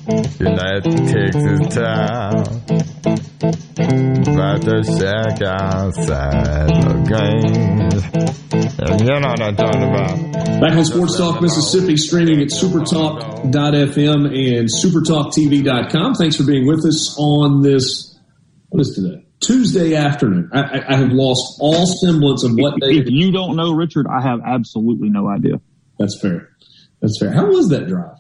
round 0.07 0.39
United 0.39 0.83
Texas 1.07 1.75
town 1.75 2.43
About 4.23 4.61
the 4.61 4.83
shack 4.97 5.41
outside 5.41 6.69
the 6.83 6.95
game 7.07 7.89
And 8.79 9.01
you 9.01 9.07
know 9.07 9.29
what 9.29 9.41
I'm 9.41 9.55
talking 9.55 9.83
about 9.83 10.33
Back 10.61 10.73
on 10.77 10.85
Sports 10.85 11.17
Talk 11.17 11.41
Mississippi, 11.41 11.97
streaming 11.97 12.39
at 12.41 12.47
supertalk.fm 12.47 14.25
and 14.27 14.69
supertalktv.com. 14.69 16.13
Thanks 16.13 16.37
for 16.37 16.43
being 16.45 16.65
with 16.65 16.85
us 16.85 17.17
on 17.19 17.61
this, 17.61 18.17
what 18.69 18.79
is 18.79 18.93
today? 18.95 19.25
Tuesday 19.41 19.95
afternoon. 19.95 20.49
I, 20.53 20.61
I, 20.61 20.93
I 20.93 20.95
have 20.97 21.11
lost 21.11 21.57
all 21.59 21.85
semblance 21.85 22.45
of 22.45 22.51
what 22.53 22.79
day. 22.79 22.95
If 22.95 23.09
you 23.09 23.33
don't 23.33 23.57
know, 23.57 23.73
Richard, 23.73 24.05
I 24.07 24.21
have 24.21 24.39
absolutely 24.45 25.09
no 25.09 25.27
idea. 25.27 25.59
That's 25.99 26.17
fair. 26.21 26.55
That's 27.01 27.17
fair. 27.19 27.33
How 27.33 27.47
was 27.47 27.67
that 27.69 27.87
drive? 27.87 28.15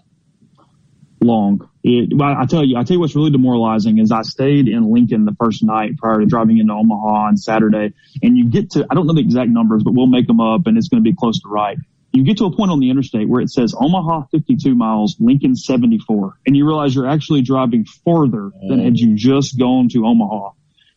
Long. 1.21 1.69
It, 1.83 2.15
well, 2.15 2.33
I 2.39 2.45
tell 2.45 2.63
you, 2.63 2.77
I 2.77 2.83
tell 2.83 2.95
you 2.95 3.01
what's 3.01 3.15
really 3.15 3.31
demoralizing 3.31 3.97
is 3.97 4.11
I 4.11 4.21
stayed 4.21 4.69
in 4.69 4.91
Lincoln 4.93 5.25
the 5.25 5.35
first 5.37 5.63
night 5.63 5.97
prior 5.97 6.19
to 6.19 6.25
driving 6.25 6.57
into 6.57 6.73
Omaha 6.73 7.27
on 7.27 7.37
Saturday, 7.37 7.93
and 8.21 8.37
you 8.37 8.49
get 8.49 8.71
to 8.71 8.87
I 8.89 8.95
don't 8.95 9.05
know 9.05 9.13
the 9.13 9.21
exact 9.21 9.49
numbers, 9.49 9.83
but 9.83 9.93
we'll 9.93 10.07
make 10.07 10.25
them 10.27 10.39
up, 10.39 10.61
and 10.65 10.77
it's 10.77 10.87
going 10.87 11.03
to 11.03 11.09
be 11.09 11.15
close 11.15 11.41
to 11.41 11.49
right. 11.49 11.77
You 12.13 12.23
get 12.23 12.37
to 12.37 12.45
a 12.45 12.55
point 12.55 12.71
on 12.71 12.79
the 12.79 12.89
interstate 12.89 13.27
where 13.27 13.41
it 13.41 13.49
says 13.49 13.73
Omaha 13.77 14.27
52 14.31 14.75
miles, 14.75 15.17
Lincoln 15.19 15.55
74, 15.55 16.35
and 16.45 16.55
you 16.55 16.65
realize 16.65 16.93
you're 16.95 17.09
actually 17.09 17.41
driving 17.41 17.85
farther 18.05 18.51
than 18.61 18.79
had 18.79 18.97
you 18.97 19.15
just 19.15 19.57
gone 19.57 19.89
to 19.89 20.05
Omaha. 20.05 20.51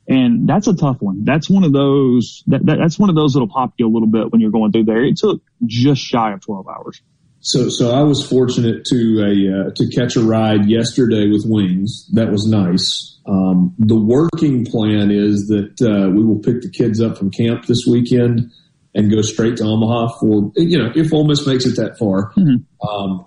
And 0.08 0.48
that's 0.48 0.68
a 0.68 0.76
tough 0.76 0.98
one. 1.00 1.24
That's 1.24 1.50
one 1.50 1.64
of 1.64 1.72
those, 1.72 2.44
that, 2.46 2.64
that, 2.66 2.78
that's 2.78 2.98
one 2.98 3.08
of 3.08 3.16
those 3.16 3.32
that'll 3.32 3.48
pop 3.48 3.72
you 3.78 3.88
a 3.88 3.92
little 3.92 4.06
bit 4.06 4.30
when 4.30 4.40
you're 4.40 4.50
going 4.50 4.72
through 4.72 4.84
there. 4.84 5.02
It 5.02 5.16
took 5.16 5.42
just 5.64 6.00
shy 6.00 6.32
of 6.32 6.42
12 6.42 6.68
hours. 6.68 7.02
So, 7.46 7.68
so 7.68 7.92
I 7.92 8.02
was 8.02 8.26
fortunate 8.26 8.84
to 8.86 9.20
a 9.20 9.68
uh, 9.68 9.70
to 9.76 9.88
catch 9.94 10.16
a 10.16 10.20
ride 10.20 10.68
yesterday 10.68 11.28
with 11.28 11.44
Wings. 11.46 12.08
That 12.12 12.32
was 12.32 12.44
nice. 12.44 13.20
Um, 13.24 13.72
the 13.78 13.94
working 13.94 14.64
plan 14.66 15.12
is 15.12 15.46
that 15.46 15.80
uh, 15.80 16.10
we 16.10 16.24
will 16.24 16.40
pick 16.40 16.62
the 16.62 16.68
kids 16.68 17.00
up 17.00 17.16
from 17.16 17.30
camp 17.30 17.66
this 17.66 17.86
weekend 17.88 18.50
and 18.96 19.12
go 19.12 19.22
straight 19.22 19.58
to 19.58 19.64
Omaha 19.64 20.18
for 20.18 20.50
you 20.56 20.76
know 20.76 20.90
if 20.96 21.12
Ole 21.12 21.28
Miss 21.28 21.46
makes 21.46 21.66
it 21.66 21.76
that 21.76 21.98
far. 22.00 22.32
Um, 22.36 23.26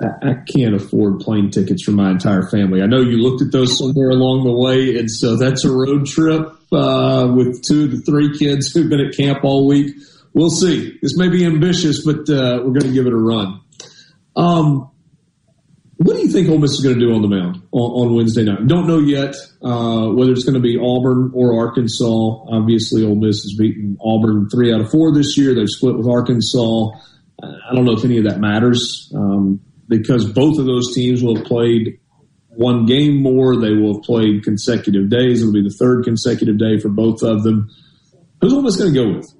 I, 0.00 0.30
I 0.30 0.34
can't 0.52 0.74
afford 0.74 1.20
plane 1.20 1.52
tickets 1.52 1.84
for 1.84 1.92
my 1.92 2.10
entire 2.10 2.48
family. 2.50 2.82
I 2.82 2.86
know 2.86 3.00
you 3.00 3.18
looked 3.18 3.42
at 3.42 3.52
those 3.52 3.78
somewhere 3.78 4.10
along 4.10 4.42
the 4.42 4.52
way, 4.52 4.98
and 4.98 5.08
so 5.08 5.36
that's 5.36 5.64
a 5.64 5.70
road 5.70 6.06
trip 6.06 6.48
uh, 6.72 7.32
with 7.32 7.62
two 7.62 7.90
to 7.92 7.98
three 7.98 8.36
kids 8.36 8.72
who've 8.72 8.90
been 8.90 9.00
at 9.00 9.16
camp 9.16 9.44
all 9.44 9.68
week. 9.68 9.94
We'll 10.36 10.50
see. 10.50 10.98
This 11.00 11.16
may 11.16 11.30
be 11.30 11.46
ambitious, 11.46 12.04
but 12.04 12.28
uh, 12.28 12.60
we're 12.62 12.78
going 12.78 12.82
to 12.82 12.92
give 12.92 13.06
it 13.06 13.12
a 13.14 13.16
run. 13.16 13.62
Um, 14.36 14.90
what 15.96 16.14
do 16.14 16.20
you 16.20 16.28
think 16.28 16.50
Ole 16.50 16.58
Miss 16.58 16.72
is 16.72 16.82
going 16.82 16.98
to 16.98 17.00
do 17.00 17.14
on 17.14 17.22
the 17.22 17.28
mound 17.28 17.62
on, 17.72 18.08
on 18.08 18.14
Wednesday 18.14 18.44
night? 18.44 18.66
Don't 18.66 18.86
know 18.86 18.98
yet 18.98 19.34
uh, 19.62 20.08
whether 20.08 20.32
it's 20.32 20.44
going 20.44 20.52
to 20.52 20.60
be 20.60 20.76
Auburn 20.76 21.32
or 21.34 21.56
Arkansas. 21.58 22.04
Obviously, 22.04 23.02
Ole 23.02 23.14
Miss 23.14 23.44
has 23.44 23.56
beaten 23.58 23.96
Auburn 23.98 24.50
three 24.50 24.74
out 24.74 24.82
of 24.82 24.90
four 24.90 25.10
this 25.14 25.38
year. 25.38 25.54
They've 25.54 25.70
split 25.70 25.96
with 25.96 26.06
Arkansas. 26.06 26.90
I 27.42 27.74
don't 27.74 27.86
know 27.86 27.96
if 27.96 28.04
any 28.04 28.18
of 28.18 28.24
that 28.24 28.38
matters 28.38 29.10
um, 29.16 29.60
because 29.88 30.30
both 30.30 30.58
of 30.58 30.66
those 30.66 30.94
teams 30.94 31.22
will 31.22 31.36
have 31.36 31.46
played 31.46 31.98
one 32.48 32.84
game 32.84 33.22
more. 33.22 33.56
They 33.56 33.72
will 33.72 33.94
have 33.94 34.02
played 34.02 34.44
consecutive 34.44 35.08
days. 35.08 35.40
It'll 35.40 35.54
be 35.54 35.62
the 35.62 35.70
third 35.70 36.04
consecutive 36.04 36.58
day 36.58 36.78
for 36.78 36.90
both 36.90 37.22
of 37.22 37.42
them. 37.42 37.70
Who's 38.42 38.52
Ole 38.52 38.60
Miss 38.60 38.76
going 38.76 38.92
to 38.92 39.02
go 39.02 39.16
with? 39.16 39.35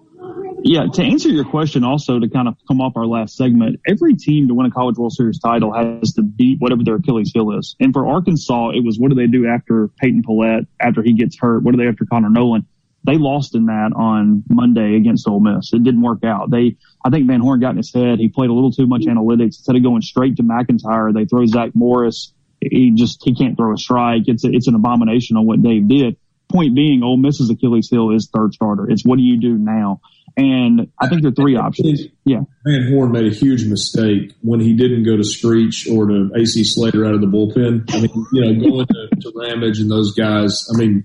Yeah, 0.69 0.87
to 0.95 1.03
answer 1.03 1.29
your 1.29 1.45
question 1.45 1.85
also 1.85 2.19
to 2.19 2.29
kind 2.29 2.49
of 2.49 2.57
come 2.67 2.81
off 2.81 2.95
our 2.97 3.07
last 3.07 3.37
segment, 3.37 3.81
every 3.87 4.17
team 4.17 4.49
to 4.49 4.55
win 4.55 4.67
a 4.67 4.71
College 4.73 4.97
World 4.97 5.13
Series 5.13 5.39
title 5.39 5.73
has 5.73 6.15
to 6.15 6.23
beat 6.23 6.59
whatever 6.59 6.83
their 6.83 6.97
Achilles 6.97 7.31
heel 7.33 7.57
is. 7.57 7.77
And 7.79 7.93
for 7.93 8.05
Arkansas, 8.05 8.71
it 8.71 8.85
was 8.85 8.99
what 8.99 9.11
do 9.11 9.15
they 9.15 9.29
do 9.29 9.47
after 9.47 9.89
Peyton 10.01 10.25
Pallette, 10.25 10.67
after 10.81 11.05
he 11.05 11.13
gets 11.13 11.39
hurt? 11.39 11.63
What 11.63 11.71
do 11.71 11.79
they 11.79 11.87
after 11.89 12.05
Connor 12.05 12.31
Noland? 12.31 12.65
They 13.05 13.17
lost 13.17 13.55
in 13.55 13.67
that 13.67 13.93
on 13.95 14.43
Monday 14.49 14.97
against 14.97 15.29
Ole 15.29 15.39
Miss. 15.39 15.73
It 15.73 15.85
didn't 15.85 16.03
work 16.03 16.25
out. 16.25 16.51
They, 16.51 16.79
I 17.05 17.11
think 17.11 17.29
Van 17.29 17.41
Horn 17.41 17.61
got 17.61 17.71
in 17.71 17.77
his 17.77 17.95
head. 17.95 18.19
He 18.19 18.29
played 18.29 18.51
a 18.51 18.53
little 18.53 18.73
too 18.73 18.89
much 18.89 19.03
analytics. 19.03 19.59
Instead 19.59 19.77
of 19.77 19.85
going 19.85 20.03
straight 20.03 20.37
to 20.39 20.43
McEntire, 20.43 21.15
they 21.15 21.27
throw 21.27 21.47
Zack 21.47 21.71
Morris. 21.75 22.35
He 22.61 22.91
just, 22.91 23.23
he 23.23 23.37
can't 23.37 23.57
throw 23.57 23.73
a 23.73 23.79
strike. 23.79 24.23
It's 24.27 24.45
a, 24.45 24.49
it's 24.51 24.67
an 24.67 24.75
abomination 24.75 25.37
on 25.37 25.47
what 25.47 25.63
Dave 25.63 25.87
did. 25.87 26.17
Point 26.49 26.75
being, 26.75 27.03
Ole 27.03 27.17
Miss's 27.17 27.51
Achilles 27.51 27.89
heel 27.91 28.11
is 28.11 28.31
third 28.33 28.55
starter. 28.55 28.89
It's 28.89 29.05
what 29.05 29.17
do 29.17 29.23
you 29.23 29.41
do 29.41 29.59
now? 29.59 30.01
And 30.37 30.93
I 31.01 31.09
think 31.09 31.23
there 31.23 31.31
are 31.31 31.35
three 31.35 31.57
options. 31.57 32.03
Yeah. 32.25 32.41
Van 32.65 32.93
Horn 32.93 33.11
made 33.13 33.27
a 33.27 33.35
huge 33.35 33.67
mistake 33.67 34.35
when 34.43 34.61
he 34.61 34.75
didn't 34.75 35.05
go 35.05 35.17
to 35.17 35.25
Screech 35.25 35.89
or 35.91 36.07
to 36.07 36.31
AC 36.37 36.63
Slater 36.65 37.07
out 37.07 37.15
of 37.15 37.21
the 37.23 37.27
bullpen. 37.27 37.91
I 37.93 38.01
mean, 38.01 38.27
you 38.33 38.41
know, 38.43 38.71
going 38.71 38.87
to, 38.87 39.09
to 39.23 39.33
Ramage 39.35 39.79
and 39.79 39.91
those 39.91 40.13
guys. 40.13 40.69
I 40.73 40.79
mean, 40.79 41.05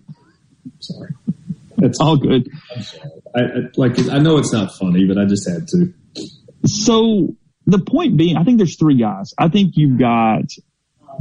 sorry. 0.80 1.14
It's 1.78 2.00
all 2.00 2.18
good. 2.18 2.50
I, 3.34 3.40
I, 3.40 3.46
like, 3.78 3.98
I 4.12 4.20
know 4.20 4.38
it's 4.38 4.54
not 4.54 4.74
funny, 4.76 5.06
but 5.06 5.18
I 5.18 5.26
just 5.26 5.50
had 5.50 5.68
to. 5.70 5.94
So 6.66 7.36
the 7.66 7.80
point 7.80 8.18
being, 8.18 8.38
I 8.38 8.44
think 8.44 8.58
there's 8.58 8.78
three 8.78 8.98
guys. 8.98 9.34
I 9.38 9.48
think 9.48 9.72
you've 9.76 9.98
got, 9.98 10.44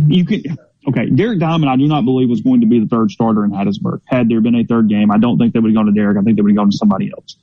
you 0.06 0.26
can, 0.26 0.42
okay, 0.89 1.11
Derek 1.11 1.39
Diamond, 1.39 1.70
I 1.70 1.77
do 1.77 1.86
not 1.86 2.05
believe 2.05 2.28
was 2.28 2.40
going 2.40 2.61
to 2.61 2.66
be 2.66 2.81
the 2.81 2.86
third 2.86 3.11
starter 3.11 3.44
in 3.44 3.51
Hattiesburg. 3.51 4.01
Had 4.05 4.28
there 4.28 4.40
been 4.40 4.55
a 4.55 4.65
third 4.65 4.89
game, 4.89 5.11
I 5.11 5.19
don't 5.19 5.39
think 5.39 5.52
they 5.52 5.61
would 5.61 5.70
have 5.70 5.77
gone 5.77 5.86
to 5.86 5.93
Derek. 5.93 6.16
I 6.16 6.23
think 6.23 6.36
they 6.36 6.43
would 6.43 6.52
have 6.52 6.57
gone 6.57 6.70
to 6.70 6.77
somebody 6.77 7.11
else. 7.12 7.36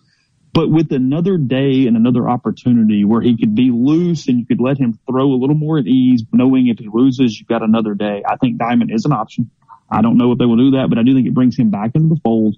But 0.54 0.72
with 0.72 0.92
another 0.92 1.38
day 1.38 1.86
and 1.86 1.96
another 1.96 2.28
opportunity 2.28 3.06
where 3.06 3.22
he 3.22 3.38
could 3.38 3.54
be 3.54 3.70
loose 3.70 4.28
and 4.28 4.40
you 4.40 4.46
could 4.46 4.60
let 4.60 4.80
him 4.80 4.98
throw 5.08 5.26
a 5.34 5.38
little 5.38 5.56
more 5.56 5.78
at 5.78 5.86
ease, 5.86 6.24
knowing 6.34 6.68
if 6.68 6.80
he 6.80 6.90
loses, 6.92 7.38
you've 7.38 7.48
got 7.48 7.62
another 7.62 7.94
day. 7.94 8.24
I 8.28 8.38
think 8.38 8.58
Diamond 8.58 8.92
is 8.92 9.06
an 9.06 9.12
option. 9.12 9.52
I 9.90 10.02
don't 10.02 10.18
know 10.18 10.32
if 10.32 10.40
they 10.40 10.46
will 10.46 10.58
do 10.58 10.72
that, 10.72 10.90
but 10.90 10.98
I 10.98 11.04
do 11.04 11.14
think 11.14 11.28
it 11.28 11.34
brings 11.34 11.58
him 11.58 11.70
back 11.70 11.92
into 11.94 12.16
the 12.16 12.20
fold. 12.22 12.56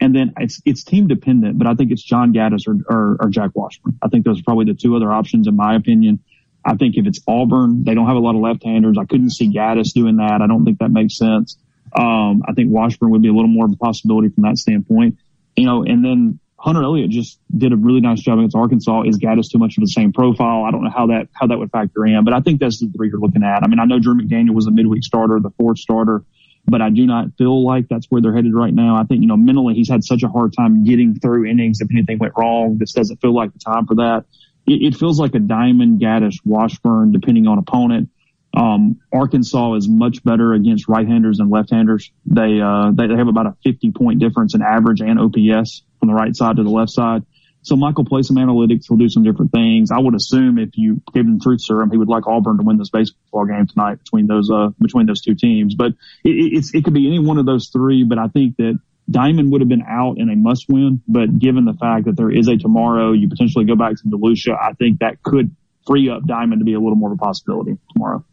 And 0.00 0.14
then 0.14 0.32
it's 0.38 0.62
it's 0.64 0.84
team 0.84 1.08
dependent, 1.08 1.58
but 1.58 1.66
I 1.66 1.74
think 1.74 1.90
it's 1.90 2.02
John 2.02 2.32
Gaddis 2.32 2.68
or, 2.68 2.76
or, 2.88 3.16
or 3.20 3.28
Jack 3.28 3.50
Washburn. 3.54 3.98
I 4.00 4.08
think 4.08 4.24
those 4.24 4.40
are 4.40 4.44
probably 4.44 4.66
the 4.66 4.74
two 4.74 4.94
other 4.96 5.12
options 5.12 5.46
in 5.46 5.56
my 5.56 5.74
opinion. 5.74 6.20
I 6.64 6.76
think 6.76 6.96
if 6.96 7.06
it's 7.06 7.20
Auburn, 7.26 7.84
they 7.84 7.94
don't 7.94 8.06
have 8.06 8.16
a 8.16 8.20
lot 8.20 8.34
of 8.34 8.42
left-handers. 8.42 8.98
I 8.98 9.04
couldn't 9.04 9.30
see 9.30 9.52
Gaddis 9.52 9.92
doing 9.92 10.16
that. 10.16 10.42
I 10.42 10.46
don't 10.46 10.64
think 10.64 10.78
that 10.78 10.90
makes 10.90 11.16
sense. 11.16 11.56
Um, 11.96 12.42
I 12.46 12.52
think 12.52 12.70
Washburn 12.70 13.10
would 13.10 13.22
be 13.22 13.28
a 13.28 13.32
little 13.32 13.48
more 13.48 13.64
of 13.64 13.72
a 13.72 13.76
possibility 13.76 14.28
from 14.28 14.44
that 14.44 14.58
standpoint. 14.58 15.18
You 15.56 15.66
know, 15.66 15.82
and 15.82 16.04
then 16.04 16.38
Hunter 16.60 16.82
Elliott 16.82 17.10
just 17.10 17.40
did 17.56 17.72
a 17.72 17.76
really 17.76 18.00
nice 18.00 18.20
job 18.20 18.38
against 18.38 18.54
Arkansas. 18.54 19.02
Is 19.06 19.18
Gaddis 19.18 19.50
too 19.50 19.58
much 19.58 19.78
of 19.78 19.82
the 19.82 19.88
same 19.88 20.12
profile? 20.12 20.64
I 20.64 20.70
don't 20.70 20.84
know 20.84 20.90
how 20.90 21.06
that 21.06 21.28
how 21.32 21.46
that 21.46 21.58
would 21.58 21.70
factor 21.70 22.04
in, 22.04 22.22
but 22.22 22.34
I 22.34 22.40
think 22.40 22.60
that's 22.60 22.80
the 22.80 22.88
three 22.94 23.08
you're 23.08 23.18
looking 23.18 23.42
at. 23.42 23.62
I 23.62 23.66
mean, 23.66 23.80
I 23.80 23.86
know 23.86 23.98
Drew 23.98 24.14
McDaniel 24.14 24.54
was 24.54 24.66
a 24.66 24.70
midweek 24.70 25.02
starter, 25.02 25.40
the 25.40 25.50
fourth 25.58 25.78
starter, 25.78 26.22
but 26.66 26.82
I 26.82 26.90
do 26.90 27.06
not 27.06 27.28
feel 27.38 27.64
like 27.64 27.88
that's 27.88 28.06
where 28.10 28.20
they're 28.20 28.34
headed 28.34 28.54
right 28.54 28.74
now. 28.74 28.96
I 28.96 29.04
think 29.04 29.22
you 29.22 29.26
know 29.26 29.38
mentally 29.38 29.72
he's 29.74 29.88
had 29.88 30.04
such 30.04 30.22
a 30.22 30.28
hard 30.28 30.52
time 30.52 30.84
getting 30.84 31.18
through 31.18 31.46
innings. 31.46 31.80
If 31.80 31.88
anything 31.90 32.18
went 32.18 32.34
wrong, 32.36 32.76
this 32.76 32.92
doesn't 32.92 33.22
feel 33.22 33.34
like 33.34 33.54
the 33.54 33.58
time 33.58 33.86
for 33.86 33.94
that. 33.96 34.26
It, 34.66 34.94
it 34.94 34.96
feels 34.96 35.18
like 35.18 35.34
a 35.34 35.38
Diamond 35.38 36.00
Gaddis 36.00 36.36
Washburn, 36.44 37.12
depending 37.12 37.46
on 37.46 37.58
opponent. 37.58 38.10
Um, 38.52 39.00
Arkansas 39.12 39.74
is 39.74 39.88
much 39.88 40.24
better 40.24 40.52
against 40.52 40.88
right-handers 40.88 41.38
and 41.38 41.50
left-handers. 41.50 42.10
They, 42.26 42.60
uh, 42.60 42.90
they, 42.92 43.06
they 43.06 43.16
have 43.16 43.28
about 43.28 43.46
a 43.46 43.56
50 43.64 43.92
point 43.92 44.18
difference 44.18 44.54
in 44.54 44.62
average 44.62 45.00
and 45.00 45.20
OPS 45.20 45.82
from 45.98 46.08
the 46.08 46.14
right 46.14 46.34
side 46.34 46.56
to 46.56 46.64
the 46.64 46.70
left 46.70 46.90
side. 46.90 47.22
So 47.62 47.76
Michael 47.76 48.06
plays 48.06 48.26
some 48.26 48.36
analytics. 48.36 48.86
He'll 48.88 48.96
do 48.96 49.08
some 49.08 49.22
different 49.22 49.52
things. 49.52 49.90
I 49.92 49.98
would 49.98 50.14
assume 50.14 50.58
if 50.58 50.70
you 50.74 51.02
gave 51.12 51.24
him 51.24 51.38
truth 51.40 51.60
serum, 51.62 51.90
he 51.90 51.98
would 51.98 52.08
like 52.08 52.26
Auburn 52.26 52.56
to 52.56 52.64
win 52.64 52.78
this 52.78 52.88
baseball 52.88 53.44
game 53.44 53.66
tonight 53.66 53.98
between 53.98 54.26
those, 54.26 54.50
uh, 54.50 54.70
between 54.80 55.06
those 55.06 55.20
two 55.20 55.34
teams. 55.34 55.74
But 55.74 55.92
it, 56.24 56.30
it's, 56.30 56.74
it 56.74 56.84
could 56.84 56.94
be 56.94 57.06
any 57.06 57.18
one 57.18 57.38
of 57.38 57.44
those 57.44 57.68
three. 57.68 58.04
But 58.04 58.18
I 58.18 58.28
think 58.28 58.56
that 58.56 58.78
Diamond 59.10 59.50
would 59.52 59.60
have 59.60 59.68
been 59.68 59.84
out 59.88 60.18
in 60.18 60.30
a 60.30 60.36
must 60.36 60.66
win. 60.68 61.02
But 61.08 61.38
given 61.38 61.64
the 61.64 61.74
fact 61.74 62.06
that 62.06 62.16
there 62.16 62.30
is 62.30 62.48
a 62.48 62.56
tomorrow, 62.56 63.12
you 63.12 63.28
potentially 63.28 63.64
go 63.64 63.76
back 63.76 63.96
to 63.96 64.08
DeLucia. 64.08 64.56
I 64.58 64.72
think 64.74 65.00
that 65.00 65.22
could 65.22 65.54
free 65.86 66.08
up 66.08 66.24
Diamond 66.26 66.60
to 66.60 66.64
be 66.64 66.74
a 66.74 66.80
little 66.80 66.96
more 66.96 67.12
of 67.12 67.18
a 67.18 67.22
possibility 67.22 67.76
tomorrow. 67.92 68.24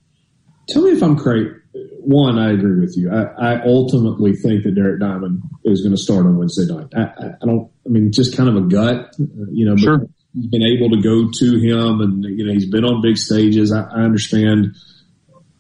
Tell 0.70 0.84
me 0.84 0.92
if 0.92 1.02
I'm 1.02 1.18
correct. 1.18 1.62
One, 2.02 2.38
I 2.38 2.52
agree 2.52 2.80
with 2.80 2.96
you. 2.98 3.12
I, 3.12 3.56
I 3.56 3.66
ultimately 3.66 4.34
think 4.34 4.64
that 4.64 4.76
Derek 4.76 5.00
Diamond 5.00 5.42
is 5.64 5.82
going 5.82 5.96
to 5.96 6.02
start 6.02 6.26
on 6.26 6.38
Wednesday 6.38 6.74
night. 6.74 6.88
I, 6.96 7.02
I, 7.02 7.28
I, 7.42 7.46
don't. 7.46 7.72
I 7.86 7.90
mean, 7.90 8.12
just 8.12 8.36
kind 8.36 8.50
of 8.50 8.56
a 8.56 8.62
gut, 8.62 9.16
you 9.18 9.66
know. 9.66 9.76
Sure. 9.78 10.06
He's 10.34 10.48
been 10.48 10.64
able 10.64 10.90
to 10.92 11.02
go 11.02 11.32
to 11.32 11.58
him, 11.58 12.02
and 12.02 12.24
you 12.24 12.46
know 12.46 12.54
he's 12.54 12.70
been 12.70 12.84
on 12.84 13.02
big 13.02 13.18
stages. 13.18 13.72
I, 13.72 13.84
I 13.84 14.02
understand. 14.02 14.76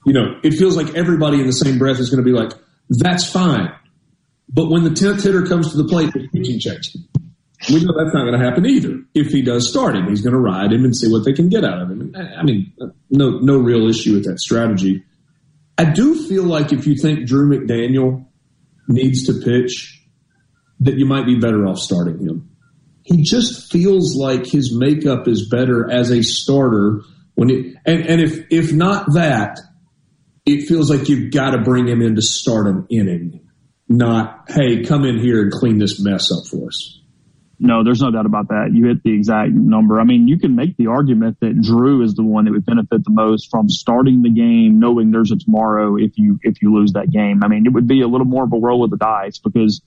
You 0.05 0.13
know, 0.13 0.39
it 0.43 0.51
feels 0.51 0.75
like 0.75 0.95
everybody 0.95 1.39
in 1.39 1.47
the 1.47 1.53
same 1.53 1.77
breath 1.77 1.99
is 1.99 2.09
going 2.09 2.23
to 2.23 2.29
be 2.29 2.37
like, 2.37 2.51
"That's 2.89 3.29
fine," 3.29 3.71
but 4.49 4.69
when 4.69 4.83
the 4.83 4.91
tenth 4.91 5.23
hitter 5.23 5.45
comes 5.45 5.71
to 5.71 5.77
the 5.77 5.85
plate, 5.85 6.11
the 6.13 6.27
pitching 6.27 6.59
change. 6.59 6.95
We 7.69 7.83
know 7.83 7.93
that's 7.97 8.13
not 8.13 8.23
going 8.25 8.39
to 8.39 8.45
happen 8.45 8.65
either. 8.65 9.01
If 9.15 9.27
he 9.27 9.41
does 9.41 9.67
start 9.69 9.95
him, 9.95 10.07
he's 10.07 10.21
going 10.21 10.33
to 10.33 10.39
ride 10.39 10.71
him 10.71 10.85
and 10.85 10.95
see 10.95 11.11
what 11.11 11.25
they 11.25 11.33
can 11.33 11.49
get 11.49 11.65
out 11.65 11.81
of 11.81 11.89
him. 11.89 12.15
I 12.15 12.43
mean, 12.43 12.71
no, 13.09 13.39
no 13.39 13.57
real 13.57 13.89
issue 13.89 14.13
with 14.13 14.25
that 14.25 14.39
strategy. 14.39 15.03
I 15.77 15.85
do 15.85 16.27
feel 16.27 16.43
like 16.43 16.71
if 16.71 16.85
you 16.85 16.95
think 16.95 17.27
Drew 17.27 17.49
McDaniel 17.49 18.25
needs 18.87 19.25
to 19.25 19.33
pitch, 19.33 20.01
that 20.81 20.97
you 20.97 21.05
might 21.05 21.25
be 21.25 21.39
better 21.39 21.65
off 21.65 21.79
starting 21.79 22.19
him. 22.19 22.49
He 23.03 23.23
just 23.23 23.71
feels 23.71 24.15
like 24.15 24.45
his 24.45 24.75
makeup 24.75 25.27
is 25.27 25.49
better 25.49 25.89
as 25.89 26.11
a 26.11 26.21
starter 26.21 27.01
when 27.35 27.49
it, 27.49 27.75
and, 27.85 28.05
and 28.05 28.21
if, 28.21 28.45
if 28.49 28.73
not 28.73 29.13
that, 29.13 29.59
it 30.45 30.67
feels 30.67 30.89
like 30.89 31.09
you've 31.09 31.31
got 31.31 31.51
to 31.51 31.59
bring 31.59 31.87
him 31.87 32.01
in 32.01 32.15
to 32.15 32.21
start 32.21 32.67
an 32.67 32.85
inning, 32.89 33.46
not, 33.89 34.45
hey, 34.49 34.83
come 34.83 35.05
in 35.05 35.19
here 35.19 35.41
and 35.41 35.51
clean 35.51 35.77
this 35.77 35.99
mess 35.99 36.31
up 36.31 36.47
for 36.47 36.67
us. 36.67 36.99
No, 37.59 37.83
there's 37.83 38.01
no 38.01 38.11
doubt 38.11 38.27
about 38.27 38.49
that. 38.49 38.69
You 38.71 38.85
hit 38.87 39.01
the 39.03 39.13
exact 39.13 39.51
number. 39.51 39.99
I 39.99 40.03
mean, 40.03 40.27
you 40.27 40.37
can 40.37 40.55
make 40.55 40.77
the 40.77 40.87
argument 40.87 41.37
that 41.41 41.59
Drew 41.59 42.03
is 42.03 42.13
the 42.13 42.23
one 42.23 42.45
that 42.45 42.51
would 42.51 42.65
benefit 42.65 43.03
the 43.03 43.11
most 43.11 43.49
from 43.49 43.67
starting 43.67 44.21
the 44.21 44.29
game, 44.29 44.79
knowing 44.79 45.09
there's 45.09 45.31
a 45.31 45.37
tomorrow 45.37 45.95
if 45.97 46.17
you 46.17 46.39
if 46.43 46.61
you 46.61 46.75
lose 46.75 46.93
that 46.93 47.09
game. 47.09 47.43
I 47.43 47.47
mean, 47.47 47.65
it 47.65 47.73
would 47.73 47.87
be 47.87 48.01
a 48.01 48.07
little 48.07 48.27
more 48.27 48.43
of 48.43 48.53
a 48.53 48.59
roll 48.59 48.83
of 48.83 48.91
the 48.91 48.97
dice 48.97 49.39
because, 49.39 49.81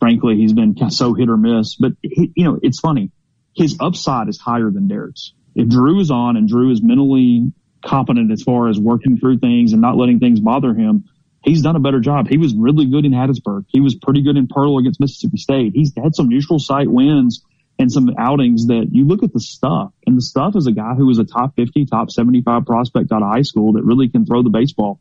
frankly, 0.00 0.36
he's 0.36 0.54
been 0.54 0.74
so 0.90 1.12
hit 1.12 1.28
or 1.28 1.36
miss. 1.36 1.74
But 1.74 1.92
he, 2.00 2.32
you 2.34 2.44
know, 2.46 2.58
it's 2.62 2.80
funny. 2.80 3.10
His 3.54 3.76
upside 3.78 4.28
is 4.28 4.38
higher 4.38 4.70
than 4.70 4.88
Derek's. 4.88 5.34
If 5.54 5.68
Drew 5.68 6.00
is 6.00 6.10
on 6.10 6.38
and 6.38 6.48
Drew 6.48 6.72
is 6.72 6.82
mentally 6.82 7.52
competent 7.84 8.32
as 8.32 8.42
far 8.42 8.68
as 8.68 8.78
working 8.78 9.18
through 9.18 9.38
things 9.38 9.72
and 9.72 9.82
not 9.82 9.98
letting 9.98 10.18
things 10.18 10.40
bother 10.40 10.72
him, 10.72 11.04
he's 11.44 11.62
done 11.62 11.76
a 11.76 11.80
better 11.80 12.00
job. 12.00 12.28
He 12.28 12.38
was 12.38 12.54
really 12.54 12.86
good 12.86 13.04
in 13.04 13.12
Hattiesburg. 13.12 13.64
He 13.68 13.80
was 13.80 13.94
pretty 13.94 14.22
good 14.22 14.36
in 14.36 14.48
Pearl 14.48 14.78
against 14.78 15.00
Mississippi 15.00 15.36
State. 15.36 15.72
He's 15.74 15.92
had 15.96 16.14
some 16.14 16.28
neutral 16.28 16.58
site 16.58 16.90
wins 16.90 17.44
and 17.78 17.90
some 17.90 18.10
outings 18.18 18.66
that 18.66 18.88
you 18.92 19.06
look 19.06 19.22
at 19.22 19.32
the 19.32 19.40
stuff 19.40 19.92
and 20.06 20.16
the 20.16 20.22
stuff 20.22 20.54
is 20.56 20.66
a 20.66 20.72
guy 20.72 20.94
who 20.94 21.06
was 21.06 21.18
a 21.18 21.24
top 21.24 21.56
50, 21.56 21.86
top 21.86 22.10
75 22.10 22.66
prospect 22.66 23.12
out 23.12 23.22
of 23.22 23.32
high 23.32 23.42
school 23.42 23.72
that 23.74 23.82
really 23.82 24.08
can 24.08 24.26
throw 24.26 24.42
the 24.42 24.50
baseball, 24.50 25.00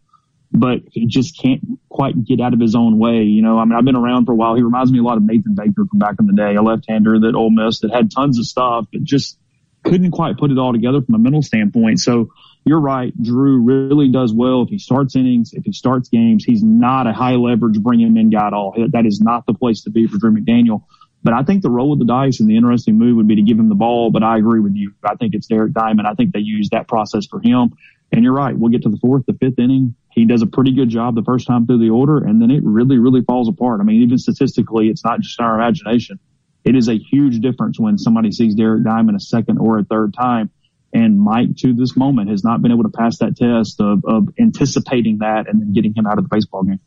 but 0.51 0.79
he 0.91 1.05
just 1.05 1.37
can't 1.39 1.61
quite 1.89 2.23
get 2.23 2.41
out 2.41 2.53
of 2.53 2.59
his 2.59 2.75
own 2.75 2.97
way. 2.97 3.23
You 3.23 3.41
know, 3.41 3.59
I 3.59 3.65
mean, 3.65 3.77
I've 3.77 3.85
been 3.85 3.95
around 3.95 4.25
for 4.25 4.31
a 4.31 4.35
while. 4.35 4.55
He 4.55 4.63
reminds 4.63 4.91
me 4.91 4.99
a 4.99 5.03
lot 5.03 5.17
of 5.17 5.23
Nathan 5.23 5.53
Baker 5.55 5.85
from 5.89 5.99
back 5.99 6.15
in 6.19 6.27
the 6.27 6.33
day, 6.33 6.55
a 6.55 6.61
left-hander 6.61 7.19
that 7.19 7.35
Ole 7.35 7.51
Miss 7.51 7.79
that 7.81 7.91
had 7.91 8.09
tons 8.09 8.39
of 8.39 8.45
stuff, 8.45 8.85
but 8.91 9.03
just 9.03 9.37
couldn't 9.83 10.11
quite 10.11 10.37
put 10.37 10.51
it 10.51 10.57
all 10.57 10.73
together 10.73 11.01
from 11.01 11.15
a 11.15 11.19
mental 11.19 11.41
standpoint. 11.41 11.99
So 11.99 12.29
you're 12.63 12.79
right. 12.79 13.11
Drew 13.21 13.61
really 13.61 14.11
does 14.11 14.33
well 14.33 14.61
if 14.61 14.69
he 14.69 14.77
starts 14.77 15.15
innings, 15.15 15.53
if 15.53 15.65
he 15.65 15.71
starts 15.71 16.09
games. 16.09 16.45
He's 16.45 16.63
not 16.63 17.07
a 17.07 17.13
high 17.13 17.35
leverage 17.35 17.79
bring 17.79 17.99
him 17.99 18.17
in 18.17 18.29
guy 18.29 18.47
at 18.47 18.53
all. 18.53 18.75
That 18.91 19.05
is 19.05 19.19
not 19.19 19.45
the 19.45 19.53
place 19.53 19.81
to 19.83 19.89
be 19.89 20.07
for 20.07 20.17
Drew 20.17 20.31
McDaniel. 20.31 20.83
But 21.23 21.33
I 21.33 21.43
think 21.43 21.61
the 21.61 21.69
roll 21.69 21.93
of 21.93 21.99
the 21.99 22.05
dice 22.05 22.39
and 22.39 22.49
the 22.49 22.57
interesting 22.57 22.97
move 22.97 23.17
would 23.17 23.27
be 23.27 23.35
to 23.35 23.41
give 23.41 23.59
him 23.59 23.69
the 23.69 23.75
ball. 23.75 24.11
But 24.11 24.23
I 24.23 24.37
agree 24.37 24.59
with 24.59 24.75
you. 24.75 24.93
I 25.03 25.15
think 25.15 25.33
it's 25.33 25.47
Derek 25.47 25.73
Diamond. 25.73 26.07
I 26.07 26.13
think 26.13 26.33
they 26.33 26.39
use 26.39 26.69
that 26.71 26.87
process 26.87 27.25
for 27.25 27.39
him. 27.39 27.73
And 28.11 28.23
you're 28.23 28.33
right. 28.33 28.57
We'll 28.57 28.71
get 28.71 28.83
to 28.83 28.89
the 28.89 28.97
fourth, 28.97 29.25
the 29.25 29.33
fifth 29.33 29.57
inning. 29.57 29.95
He 30.11 30.25
does 30.25 30.41
a 30.41 30.47
pretty 30.47 30.73
good 30.73 30.89
job 30.89 31.15
the 31.15 31.23
first 31.23 31.47
time 31.47 31.65
through 31.65 31.79
the 31.79 31.89
order, 31.89 32.17
and 32.17 32.41
then 32.41 32.51
it 32.51 32.61
really, 32.63 32.97
really 32.97 33.21
falls 33.21 33.47
apart. 33.47 33.79
I 33.79 33.85
mean, 33.85 34.01
even 34.01 34.17
statistically, 34.17 34.89
it's 34.89 35.05
not 35.05 35.21
just 35.21 35.39
our 35.39 35.55
imagination. 35.55 36.19
It 36.65 36.75
is 36.75 36.89
a 36.89 36.97
huge 36.97 37.39
difference 37.39 37.79
when 37.79 37.97
somebody 37.97 38.31
sees 38.33 38.55
Derek 38.55 38.83
Diamond 38.83 39.15
a 39.15 39.21
second 39.21 39.59
or 39.59 39.79
a 39.79 39.85
third 39.85 40.13
time 40.13 40.51
and 40.93 41.19
Mike, 41.19 41.55
to 41.57 41.73
this 41.73 41.95
moment, 41.95 42.29
has 42.29 42.43
not 42.43 42.61
been 42.61 42.71
able 42.71 42.83
to 42.83 42.89
pass 42.89 43.17
that 43.19 43.37
test 43.37 43.79
of, 43.79 44.03
of 44.05 44.29
anticipating 44.39 45.19
that 45.19 45.47
and 45.47 45.61
then 45.61 45.73
getting 45.73 45.93
him 45.93 46.05
out 46.05 46.17
of 46.17 46.29
the 46.29 46.35
baseball 46.35 46.63
game. 46.63 46.79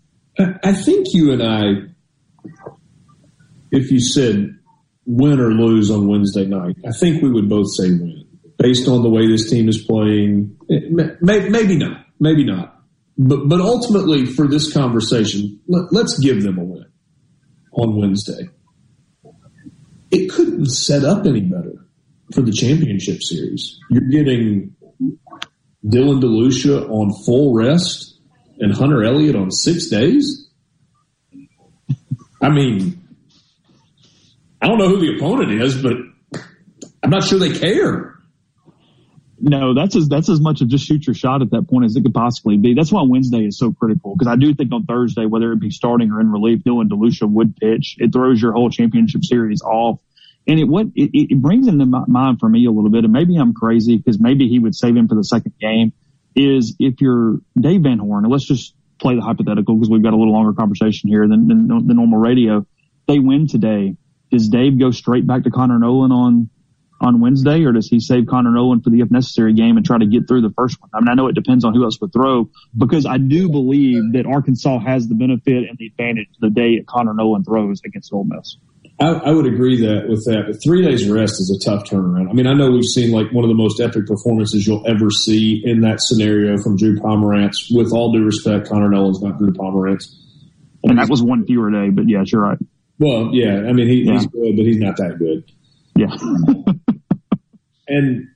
I 0.62 0.72
think 0.72 1.14
you 1.14 1.32
and 1.32 1.42
I, 1.42 2.50
if 3.70 3.90
you 3.90 4.00
said 4.00 4.58
win 5.06 5.40
or 5.40 5.52
lose 5.52 5.90
on 5.90 6.08
Wednesday 6.08 6.44
night, 6.44 6.76
I 6.86 6.90
think 6.90 7.22
we 7.22 7.30
would 7.30 7.48
both 7.48 7.72
say 7.74 7.90
win 7.90 8.26
based 8.58 8.88
on 8.88 9.02
the 9.02 9.10
way 9.10 9.26
this 9.26 9.50
team 9.50 9.68
is 9.68 9.82
playing. 9.82 10.56
Eh, 10.70 10.80
maybe 11.20 11.76
not, 11.76 12.06
maybe 12.20 12.44
not. 12.44 12.82
But, 13.16 13.48
but 13.48 13.60
ultimately 13.60 14.26
for 14.26 14.48
this 14.48 14.72
conversation, 14.72 15.60
let, 15.68 15.92
let's 15.92 16.18
give 16.18 16.42
them 16.42 16.58
a 16.58 16.64
win 16.64 16.86
on 17.72 17.96
Wednesday. 17.96 18.48
It 20.10 20.30
couldn't 20.30 20.66
set 20.66 21.04
up 21.04 21.26
any 21.26 21.40
better 21.40 21.83
for 22.32 22.42
the 22.42 22.52
championship 22.52 23.22
series. 23.22 23.78
You're 23.90 24.08
getting 24.08 24.74
Dylan 25.84 26.22
DeLucia 26.22 26.88
on 26.88 27.12
full 27.24 27.54
rest 27.54 28.18
and 28.58 28.72
Hunter 28.72 29.04
Elliott 29.04 29.36
on 29.36 29.50
six 29.50 29.88
days. 29.88 30.48
I 32.40 32.50
mean, 32.50 33.06
I 34.60 34.68
don't 34.68 34.78
know 34.78 34.88
who 34.88 35.00
the 35.00 35.16
opponent 35.16 35.60
is, 35.60 35.80
but 35.82 35.92
I'm 37.02 37.10
not 37.10 37.24
sure 37.24 37.38
they 37.38 37.58
care. 37.58 38.14
No, 39.38 39.74
that's 39.74 39.94
as 39.94 40.08
that's 40.08 40.30
as 40.30 40.40
much 40.40 40.62
of 40.62 40.68
just 40.68 40.86
shoot 40.86 41.06
your 41.06 41.12
shot 41.12 41.42
at 41.42 41.50
that 41.50 41.68
point 41.68 41.84
as 41.84 41.94
it 41.96 42.02
could 42.02 42.14
possibly 42.14 42.56
be. 42.56 42.72
That's 42.72 42.90
why 42.90 43.02
Wednesday 43.06 43.44
is 43.44 43.58
so 43.58 43.72
critical 43.72 44.14
because 44.14 44.28
I 44.30 44.36
do 44.36 44.54
think 44.54 44.72
on 44.72 44.86
Thursday, 44.86 45.26
whether 45.26 45.52
it 45.52 45.60
be 45.60 45.70
starting 45.70 46.10
or 46.12 46.20
in 46.20 46.32
relief, 46.32 46.60
Dylan 46.60 46.88
DeLucia 46.88 47.28
would 47.30 47.56
pitch. 47.56 47.96
It 47.98 48.12
throws 48.12 48.40
your 48.40 48.52
whole 48.52 48.70
championship 48.70 49.22
series 49.22 49.60
off 49.60 49.98
and 50.46 50.60
it 50.60 50.64
what 50.64 50.86
it, 50.94 51.10
it 51.12 51.40
brings 51.40 51.68
into 51.68 51.86
my 51.86 52.04
mind 52.06 52.38
for 52.40 52.48
me 52.48 52.66
a 52.66 52.70
little 52.70 52.90
bit, 52.90 53.04
and 53.04 53.12
maybe 53.12 53.36
I'm 53.36 53.54
crazy 53.54 53.96
because 53.96 54.20
maybe 54.20 54.48
he 54.48 54.58
would 54.58 54.74
save 54.74 54.96
him 54.96 55.08
for 55.08 55.14
the 55.14 55.24
second 55.24 55.54
game. 55.60 55.92
Is 56.36 56.74
if 56.80 57.00
you're 57.00 57.38
Dave 57.58 57.82
Van 57.82 57.98
Horn, 57.98 58.24
and 58.24 58.32
let's 58.32 58.46
just 58.46 58.74
play 59.00 59.14
the 59.14 59.22
hypothetical 59.22 59.76
because 59.76 59.88
we've 59.88 60.02
got 60.02 60.12
a 60.12 60.16
little 60.16 60.32
longer 60.32 60.52
conversation 60.52 61.08
here 61.08 61.28
than, 61.28 61.48
than 61.48 61.86
the 61.86 61.94
normal 61.94 62.18
radio. 62.18 62.66
They 63.06 63.18
win 63.18 63.46
today. 63.46 63.96
Does 64.30 64.48
Dave 64.48 64.78
go 64.78 64.90
straight 64.90 65.26
back 65.26 65.44
to 65.44 65.50
Connor 65.50 65.78
Noland 65.78 66.12
on 66.12 66.50
on 67.00 67.20
Wednesday, 67.20 67.64
or 67.64 67.72
does 67.72 67.88
he 67.88 68.00
save 68.00 68.26
Connor 68.26 68.50
Noland 68.50 68.82
for 68.82 68.90
the 68.90 69.00
if 69.00 69.10
necessary 69.10 69.52
game 69.52 69.76
and 69.76 69.84
try 69.84 69.98
to 69.98 70.06
get 70.06 70.26
through 70.26 70.40
the 70.40 70.52
first 70.56 70.80
one? 70.80 70.90
I 70.94 71.00
mean, 71.00 71.08
I 71.08 71.14
know 71.14 71.28
it 71.28 71.34
depends 71.34 71.64
on 71.64 71.74
who 71.74 71.84
else 71.84 72.00
would 72.00 72.12
throw 72.12 72.50
because 72.76 73.04
I 73.04 73.18
do 73.18 73.50
believe 73.50 74.12
that 74.12 74.26
Arkansas 74.26 74.78
has 74.80 75.06
the 75.08 75.14
benefit 75.14 75.68
and 75.68 75.76
the 75.76 75.86
advantage 75.86 76.28
the 76.40 76.50
day 76.50 76.82
Connor 76.86 77.14
Noland 77.14 77.44
throws 77.46 77.82
against 77.84 78.12
Ole 78.12 78.24
Miss. 78.24 78.56
I, 79.00 79.08
I, 79.08 79.30
would 79.32 79.46
agree 79.46 79.80
that 79.80 80.08
with 80.08 80.24
that. 80.26 80.44
But 80.46 80.62
three 80.62 80.82
days 80.82 81.08
rest 81.08 81.40
is 81.40 81.50
a 81.50 81.64
tough 81.64 81.84
turnaround. 81.84 82.30
I 82.30 82.32
mean, 82.32 82.46
I 82.46 82.54
know 82.54 82.70
we've 82.70 82.84
seen 82.84 83.10
like 83.10 83.32
one 83.32 83.44
of 83.44 83.48
the 83.48 83.56
most 83.56 83.80
epic 83.80 84.06
performances 84.06 84.66
you'll 84.66 84.86
ever 84.86 85.10
see 85.10 85.60
in 85.64 85.80
that 85.80 86.00
scenario 86.00 86.56
from 86.58 86.76
Drew 86.76 86.96
Pomeranz. 86.96 87.56
With 87.70 87.92
all 87.92 88.12
due 88.12 88.24
respect, 88.24 88.68
Connor 88.68 88.88
Noland's 88.88 89.20
not 89.20 89.38
Drew 89.38 89.52
Pomeranz. 89.52 90.04
And 90.84 90.98
that 90.98 91.08
was 91.08 91.22
one 91.22 91.44
fewer 91.44 91.70
day, 91.70 91.90
but 91.90 92.08
yes, 92.08 92.30
you're 92.30 92.42
right. 92.42 92.58
Well, 92.98 93.30
yeah, 93.32 93.64
I 93.68 93.72
mean 93.72 93.88
he, 93.88 94.04
yeah. 94.04 94.12
he's 94.12 94.26
good, 94.26 94.56
but 94.56 94.64
he's 94.64 94.78
not 94.78 94.96
that 94.98 95.18
good. 95.18 95.50
Yeah. 95.96 96.14
and 97.88 98.28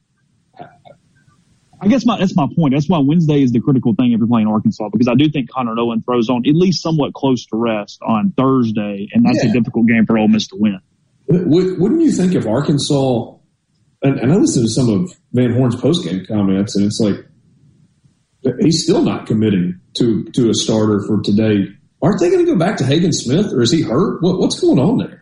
I 1.80 1.88
guess 1.88 2.04
my, 2.04 2.18
that's 2.18 2.34
my 2.34 2.46
point. 2.56 2.74
That's 2.74 2.88
why 2.88 2.98
Wednesday 2.98 3.42
is 3.42 3.52
the 3.52 3.60
critical 3.60 3.94
thing 3.94 4.12
if 4.12 4.18
you're 4.18 4.28
playing 4.28 4.48
Arkansas 4.48 4.88
because 4.90 5.08
I 5.08 5.14
do 5.14 5.30
think 5.30 5.50
Connor 5.50 5.74
Noland 5.74 6.04
throws 6.04 6.28
on 6.28 6.42
at 6.46 6.54
least 6.54 6.82
somewhat 6.82 7.14
close 7.14 7.46
to 7.46 7.56
rest 7.56 8.00
on 8.02 8.32
Thursday, 8.36 9.08
and 9.12 9.24
that's 9.24 9.44
yeah. 9.44 9.50
a 9.50 9.52
difficult 9.52 9.86
game 9.86 10.06
for 10.06 10.18
Ole 10.18 10.28
Miss 10.28 10.48
to 10.48 10.56
win. 10.56 10.80
Wouldn't 11.28 12.00
you 12.00 12.12
think 12.12 12.34
if 12.34 12.46
Arkansas, 12.46 13.34
and, 14.02 14.18
and 14.18 14.32
I 14.32 14.36
listened 14.36 14.66
to 14.66 14.72
some 14.72 14.88
of 14.88 15.10
Van 15.32 15.52
Horn's 15.52 15.76
postgame 15.76 16.26
comments, 16.26 16.74
and 16.74 16.86
it's 16.86 17.00
like 17.00 17.16
he's 18.60 18.82
still 18.82 19.02
not 19.02 19.26
committing 19.26 19.80
to 19.98 20.24
to 20.24 20.50
a 20.50 20.54
starter 20.54 21.04
for 21.06 21.20
today. 21.22 21.68
Aren't 22.00 22.20
they 22.20 22.30
going 22.30 22.46
to 22.46 22.52
go 22.52 22.58
back 22.58 22.76
to 22.78 22.84
Hagen 22.84 23.12
Smith, 23.12 23.52
or 23.52 23.60
is 23.60 23.72
he 23.72 23.82
hurt? 23.82 24.22
What, 24.22 24.38
what's 24.38 24.60
going 24.60 24.78
on 24.78 24.98
there? 24.98 25.17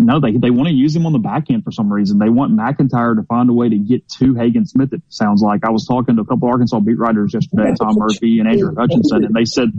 No, 0.00 0.20
they 0.20 0.32
they 0.32 0.50
want 0.50 0.68
to 0.68 0.74
use 0.74 0.94
him 0.94 1.06
on 1.06 1.12
the 1.12 1.18
back 1.18 1.50
end 1.50 1.64
for 1.64 1.72
some 1.72 1.92
reason. 1.92 2.18
They 2.18 2.28
want 2.28 2.56
McEntire 2.56 3.16
to 3.16 3.24
find 3.24 3.50
a 3.50 3.52
way 3.52 3.68
to 3.68 3.78
get 3.78 4.08
to 4.20 4.34
Hagen 4.34 4.64
Smith. 4.64 4.92
It 4.92 5.02
sounds 5.08 5.42
like 5.42 5.64
I 5.64 5.70
was 5.70 5.86
talking 5.86 6.16
to 6.16 6.22
a 6.22 6.24
couple 6.24 6.48
Arkansas 6.48 6.78
beat 6.80 6.98
writers 6.98 7.34
yesterday, 7.34 7.74
Tom 7.78 7.96
Murphy 7.98 8.38
and 8.38 8.48
Andrew 8.48 8.74
Hutchinson, 8.76 9.24
and 9.24 9.34
they 9.34 9.44
said 9.44 9.72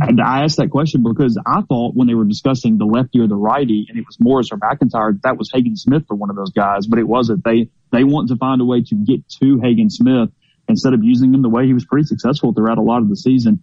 and 0.00 0.20
I 0.20 0.42
asked 0.44 0.56
that 0.56 0.70
question 0.70 1.02
because 1.02 1.38
I 1.44 1.60
thought 1.62 1.94
when 1.94 2.08
they 2.08 2.14
were 2.14 2.24
discussing 2.24 2.78
the 2.78 2.86
lefty 2.86 3.20
or 3.20 3.28
the 3.28 3.36
righty, 3.36 3.86
and 3.88 3.98
it 3.98 4.04
was 4.06 4.18
Morris 4.18 4.48
or 4.50 4.58
McEntire, 4.58 5.20
that 5.22 5.36
was 5.36 5.50
Hagen 5.52 5.76
Smith 5.76 6.04
for 6.08 6.16
one 6.16 6.30
of 6.30 6.36
those 6.36 6.50
guys, 6.50 6.86
but 6.86 6.98
it 6.98 7.06
wasn't. 7.06 7.44
They 7.44 7.70
they 7.92 8.04
want 8.04 8.28
to 8.28 8.36
find 8.36 8.60
a 8.60 8.64
way 8.64 8.82
to 8.82 8.94
get 8.94 9.28
to 9.40 9.60
Hagen 9.62 9.90
Smith 9.90 10.30
instead 10.68 10.94
of 10.94 11.00
using 11.02 11.32
him 11.32 11.42
the 11.42 11.48
way 11.48 11.66
he 11.66 11.74
was 11.74 11.84
pretty 11.84 12.06
successful 12.06 12.52
throughout 12.52 12.78
a 12.78 12.82
lot 12.82 13.02
of 13.02 13.08
the 13.08 13.16
season. 13.16 13.62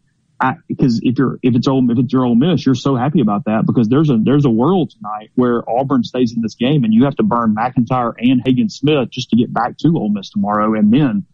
Because 0.67 0.99
if 1.03 1.17
you're 1.17 1.39
if 1.41 1.55
it's 1.55 1.67
Ole 1.67 1.89
if 1.89 1.97
it's 1.97 2.11
your 2.11 2.25
Ole 2.25 2.35
Miss, 2.35 2.65
you're 2.65 2.75
so 2.75 2.95
happy 2.95 3.21
about 3.21 3.45
that 3.45 3.63
because 3.65 3.87
there's 3.87 4.09
a 4.09 4.17
there's 4.21 4.45
a 4.45 4.49
world 4.49 4.91
tonight 4.91 5.31
where 5.35 5.63
Auburn 5.69 6.03
stays 6.03 6.33
in 6.35 6.41
this 6.41 6.55
game 6.55 6.83
and 6.83 6.93
you 6.93 7.05
have 7.05 7.15
to 7.15 7.23
burn 7.23 7.55
McEntire 7.55 8.13
and 8.17 8.41
Hagen 8.45 8.69
Smith 8.69 9.09
just 9.11 9.29
to 9.29 9.37
get 9.37 9.53
back 9.53 9.77
to 9.79 9.87
Ole 9.95 10.09
Miss 10.09 10.29
tomorrow, 10.29 10.73
and 10.73 10.93
then 10.93 11.25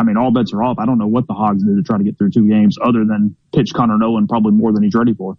I 0.00 0.02
mean, 0.02 0.16
all 0.16 0.32
bets 0.32 0.54
are 0.54 0.62
off. 0.62 0.78
I 0.78 0.86
don't 0.86 0.96
know 0.96 1.06
what 1.06 1.26
the 1.26 1.34
Hogs 1.34 1.62
did 1.62 1.76
to 1.76 1.82
try 1.82 1.98
to 1.98 2.04
get 2.04 2.16
through 2.16 2.30
two 2.30 2.48
games 2.48 2.78
other 2.82 3.04
than 3.04 3.36
pitch 3.54 3.74
Connor 3.74 3.98
Noland 3.98 4.30
probably 4.30 4.52
more 4.52 4.72
than 4.72 4.82
he's 4.82 4.94
ready 4.94 5.12
for. 5.12 5.36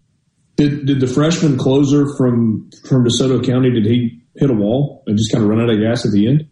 Did, 0.57 0.85
did 0.85 0.99
the 0.99 1.07
freshman 1.07 1.57
closer 1.57 2.05
from, 2.15 2.69
from 2.87 3.03
DeSoto 3.03 3.43
County, 3.43 3.71
did 3.71 3.85
he 3.85 4.21
hit 4.35 4.51
a 4.51 4.53
wall 4.53 5.03
and 5.07 5.17
just 5.17 5.31
kind 5.31 5.43
of 5.43 5.49
run 5.49 5.61
out 5.61 5.71
of 5.71 5.79
gas 5.79 6.05
at 6.05 6.11
the 6.11 6.27
end? 6.27 6.47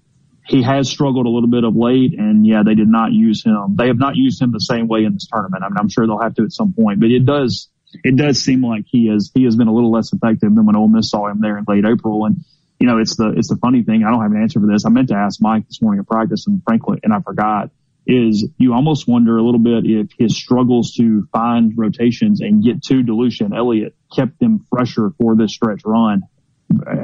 He 0.49 0.63
has 0.63 0.89
struggled 0.89 1.27
a 1.27 1.29
little 1.29 1.49
bit 1.49 1.63
of 1.63 1.75
late 1.75 2.17
and 2.17 2.45
yeah, 2.45 2.63
they 2.65 2.73
did 2.73 2.87
not 2.87 3.11
use 3.11 3.45
him. 3.45 3.75
They 3.75 3.87
have 3.87 3.99
not 3.99 4.15
used 4.15 4.41
him 4.41 4.51
the 4.51 4.59
same 4.59 4.87
way 4.87 5.03
in 5.05 5.13
this 5.13 5.27
tournament. 5.31 5.63
I 5.63 5.69
mean, 5.69 5.77
I'm 5.77 5.89
sure 5.89 6.07
they'll 6.07 6.19
have 6.19 6.33
to 6.35 6.43
at 6.43 6.51
some 6.51 6.73
point, 6.73 6.99
but 6.99 7.11
it 7.11 7.23
does, 7.23 7.69
it 8.03 8.15
does 8.15 8.43
seem 8.43 8.65
like 8.65 8.85
he 8.87 9.09
has, 9.09 9.29
he 9.33 9.43
has 9.43 9.55
been 9.55 9.67
a 9.67 9.73
little 9.73 9.91
less 9.91 10.11
effective 10.11 10.55
than 10.55 10.65
when 10.65 10.75
Ole 10.75 10.87
Miss 10.87 11.11
saw 11.11 11.27
him 11.27 11.39
there 11.39 11.59
in 11.59 11.65
late 11.67 11.85
April. 11.85 12.25
And, 12.25 12.37
you 12.79 12.87
know, 12.87 12.97
it's 12.97 13.15
the, 13.15 13.31
it's 13.37 13.49
the 13.49 13.57
funny 13.57 13.83
thing. 13.83 14.03
I 14.03 14.09
don't 14.09 14.23
have 14.23 14.31
an 14.31 14.41
answer 14.41 14.59
for 14.59 14.65
this. 14.65 14.85
I 14.85 14.89
meant 14.89 15.09
to 15.09 15.15
ask 15.15 15.39
Mike 15.39 15.67
this 15.67 15.83
morning 15.83 15.99
at 15.99 16.07
practice 16.07 16.47
and 16.47 16.63
frankly, 16.63 16.99
and 17.03 17.13
I 17.13 17.19
forgot 17.21 17.69
is 18.07 18.47
you 18.57 18.73
almost 18.73 19.07
wonder 19.07 19.37
a 19.37 19.43
little 19.43 19.59
bit 19.59 19.85
if 19.85 20.09
his 20.17 20.35
struggles 20.35 20.93
to 20.93 21.27
find 21.31 21.73
rotations 21.77 22.41
and 22.41 22.63
get 22.63 22.81
to 22.81 23.03
DeLucia 23.03 23.41
and 23.41 23.53
Elliott 23.53 23.95
kept 24.15 24.39
them 24.39 24.65
fresher 24.67 25.11
for 25.19 25.35
this 25.35 25.53
stretch 25.53 25.81
run 25.85 26.23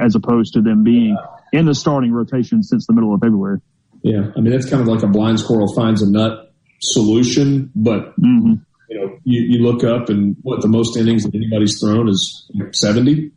as 0.00 0.14
opposed 0.14 0.54
to 0.54 0.62
them 0.62 0.84
being 0.84 1.16
in 1.52 1.66
the 1.66 1.74
starting 1.74 2.12
rotation 2.12 2.62
since 2.62 2.86
the 2.86 2.92
middle 2.92 3.14
of 3.14 3.20
February. 3.20 3.60
Yeah. 4.02 4.30
I 4.36 4.40
mean, 4.40 4.52
that's 4.52 4.68
kind 4.68 4.82
of 4.82 4.88
like 4.88 5.02
a 5.02 5.08
blind 5.08 5.40
squirrel 5.40 5.72
finds 5.74 6.02
a 6.02 6.10
nut 6.10 6.54
solution, 6.80 7.70
but 7.74 8.18
mm-hmm. 8.20 8.54
you 8.88 9.00
know, 9.00 9.18
you, 9.24 9.40
you 9.42 9.62
look 9.62 9.82
up 9.82 10.08
and 10.08 10.36
what 10.42 10.62
the 10.62 10.68
most 10.68 10.96
innings 10.96 11.24
that 11.24 11.34
anybody's 11.34 11.80
thrown 11.80 12.08
is 12.08 12.50
70 12.72 13.32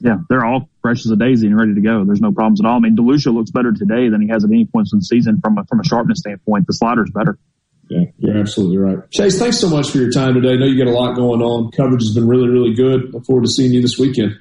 yeah, 0.00 0.18
they're 0.28 0.44
all 0.44 0.68
fresh 0.80 1.04
as 1.04 1.10
a 1.10 1.16
daisy 1.16 1.48
and 1.48 1.58
ready 1.58 1.74
to 1.74 1.80
go. 1.80 2.04
There's 2.04 2.20
no 2.20 2.32
problems 2.32 2.60
at 2.60 2.66
all. 2.66 2.76
I 2.76 2.80
mean, 2.80 2.96
DeLucia 2.96 3.34
looks 3.34 3.50
better 3.50 3.72
today 3.72 4.08
than 4.08 4.22
he 4.22 4.28
has 4.28 4.44
at 4.44 4.50
any 4.50 4.64
point 4.64 4.88
in 4.92 5.00
the 5.00 5.04
season 5.04 5.40
from 5.42 5.58
a, 5.58 5.64
from 5.64 5.80
a 5.80 5.84
sharpness 5.84 6.20
standpoint. 6.20 6.66
The 6.66 6.72
slider's 6.72 7.10
better. 7.10 7.38
Yeah, 7.88 8.04
you're 8.18 8.36
absolutely 8.36 8.76
right. 8.76 8.98
Chase, 9.10 9.38
thanks 9.38 9.58
so 9.58 9.68
much 9.68 9.90
for 9.90 9.98
your 9.98 10.10
time 10.10 10.34
today. 10.34 10.52
I 10.52 10.56
know 10.56 10.66
you 10.66 10.82
got 10.82 10.90
a 10.90 10.94
lot 10.94 11.16
going 11.16 11.40
on. 11.40 11.72
Coverage 11.72 12.02
has 12.02 12.14
been 12.14 12.28
really, 12.28 12.48
really 12.48 12.74
good. 12.74 13.12
Look 13.12 13.24
forward 13.24 13.44
to 13.44 13.50
seeing 13.50 13.72
you 13.72 13.80
this 13.80 13.98
weekend. 13.98 14.36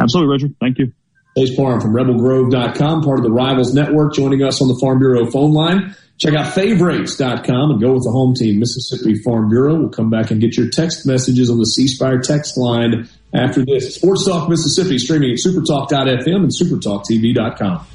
Absolutely, 0.00 0.32
Richard. 0.32 0.54
Thank 0.60 0.78
you. 0.78 0.92
Chase 1.36 1.56
Parham 1.56 1.80
from 1.80 1.92
RebelGrove.com, 1.92 3.02
part 3.02 3.18
of 3.18 3.24
the 3.24 3.30
Rivals 3.30 3.74
Network, 3.74 4.14
joining 4.14 4.42
us 4.42 4.62
on 4.62 4.68
the 4.68 4.78
Farm 4.80 5.00
Bureau 5.00 5.28
phone 5.30 5.52
line. 5.52 5.96
Check 6.18 6.34
out 6.34 6.54
favorites.com 6.54 7.70
and 7.72 7.80
go 7.80 7.94
with 7.94 8.04
the 8.04 8.12
home 8.12 8.34
team, 8.34 8.60
Mississippi 8.60 9.16
Farm 9.16 9.48
Bureau. 9.48 9.74
We'll 9.74 9.88
come 9.88 10.10
back 10.10 10.30
and 10.30 10.40
get 10.40 10.56
your 10.56 10.70
text 10.70 11.06
messages 11.06 11.50
on 11.50 11.58
the 11.58 11.66
C 11.66 11.88
Spire 11.88 12.20
text 12.20 12.56
line 12.56 13.08
after 13.32 13.64
this. 13.64 13.96
Sports 13.96 14.24
Talk 14.24 14.48
Mississippi 14.48 14.98
streaming 14.98 15.32
at 15.32 15.38
supertalk.fm 15.38 16.36
and 16.36 16.50
supertalktv.com. 16.50 17.86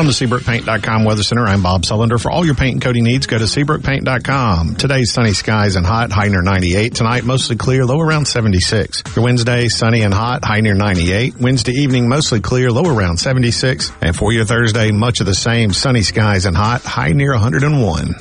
From 0.00 0.06
the 0.06 0.12
SeabrookPaint.com 0.12 1.04
Weather 1.04 1.22
Center, 1.22 1.44
I'm 1.44 1.62
Bob 1.62 1.82
Sullender. 1.82 2.18
For 2.18 2.30
all 2.30 2.46
your 2.46 2.54
paint 2.54 2.72
and 2.72 2.80
coating 2.80 3.04
needs, 3.04 3.26
go 3.26 3.36
to 3.36 3.44
SeabrookPaint.com. 3.44 4.76
Today's 4.76 5.12
sunny 5.12 5.34
skies 5.34 5.76
and 5.76 5.84
hot, 5.84 6.10
high 6.10 6.28
near 6.28 6.40
98. 6.40 6.94
Tonight, 6.94 7.24
mostly 7.24 7.56
clear, 7.56 7.84
low 7.84 8.00
around 8.00 8.24
76. 8.24 9.02
For 9.02 9.20
Wednesday, 9.20 9.68
sunny 9.68 10.00
and 10.00 10.14
hot, 10.14 10.42
high 10.42 10.60
near 10.60 10.72
98. 10.72 11.36
Wednesday 11.36 11.72
evening, 11.72 12.08
mostly 12.08 12.40
clear, 12.40 12.72
low 12.72 12.86
around 12.90 13.18
76. 13.18 13.92
And 14.00 14.16
for 14.16 14.32
your 14.32 14.46
Thursday, 14.46 14.90
much 14.90 15.20
of 15.20 15.26
the 15.26 15.34
same, 15.34 15.70
sunny 15.74 16.00
skies 16.00 16.46
and 16.46 16.56
hot, 16.56 16.80
high 16.80 17.12
near 17.12 17.32
101. 17.32 18.14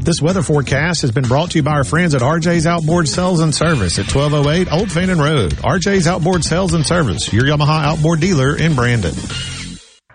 This 0.00 0.20
weather 0.20 0.42
forecast 0.42 1.02
has 1.02 1.12
been 1.12 1.28
brought 1.28 1.52
to 1.52 1.58
you 1.58 1.62
by 1.62 1.74
our 1.74 1.84
friends 1.84 2.16
at 2.16 2.20
RJ's 2.20 2.66
Outboard 2.66 3.06
Sales 3.06 3.38
and 3.38 3.54
Service 3.54 4.00
at 4.00 4.12
1208 4.12 4.72
Old 4.72 4.90
Fannin 4.90 5.20
Road. 5.20 5.52
RJ's 5.52 6.08
Outboard 6.08 6.42
Sales 6.42 6.74
and 6.74 6.84
Service, 6.84 7.32
your 7.32 7.44
Yamaha 7.44 7.84
outboard 7.84 8.18
dealer 8.18 8.56
in 8.56 8.74
Brandon. 8.74 9.14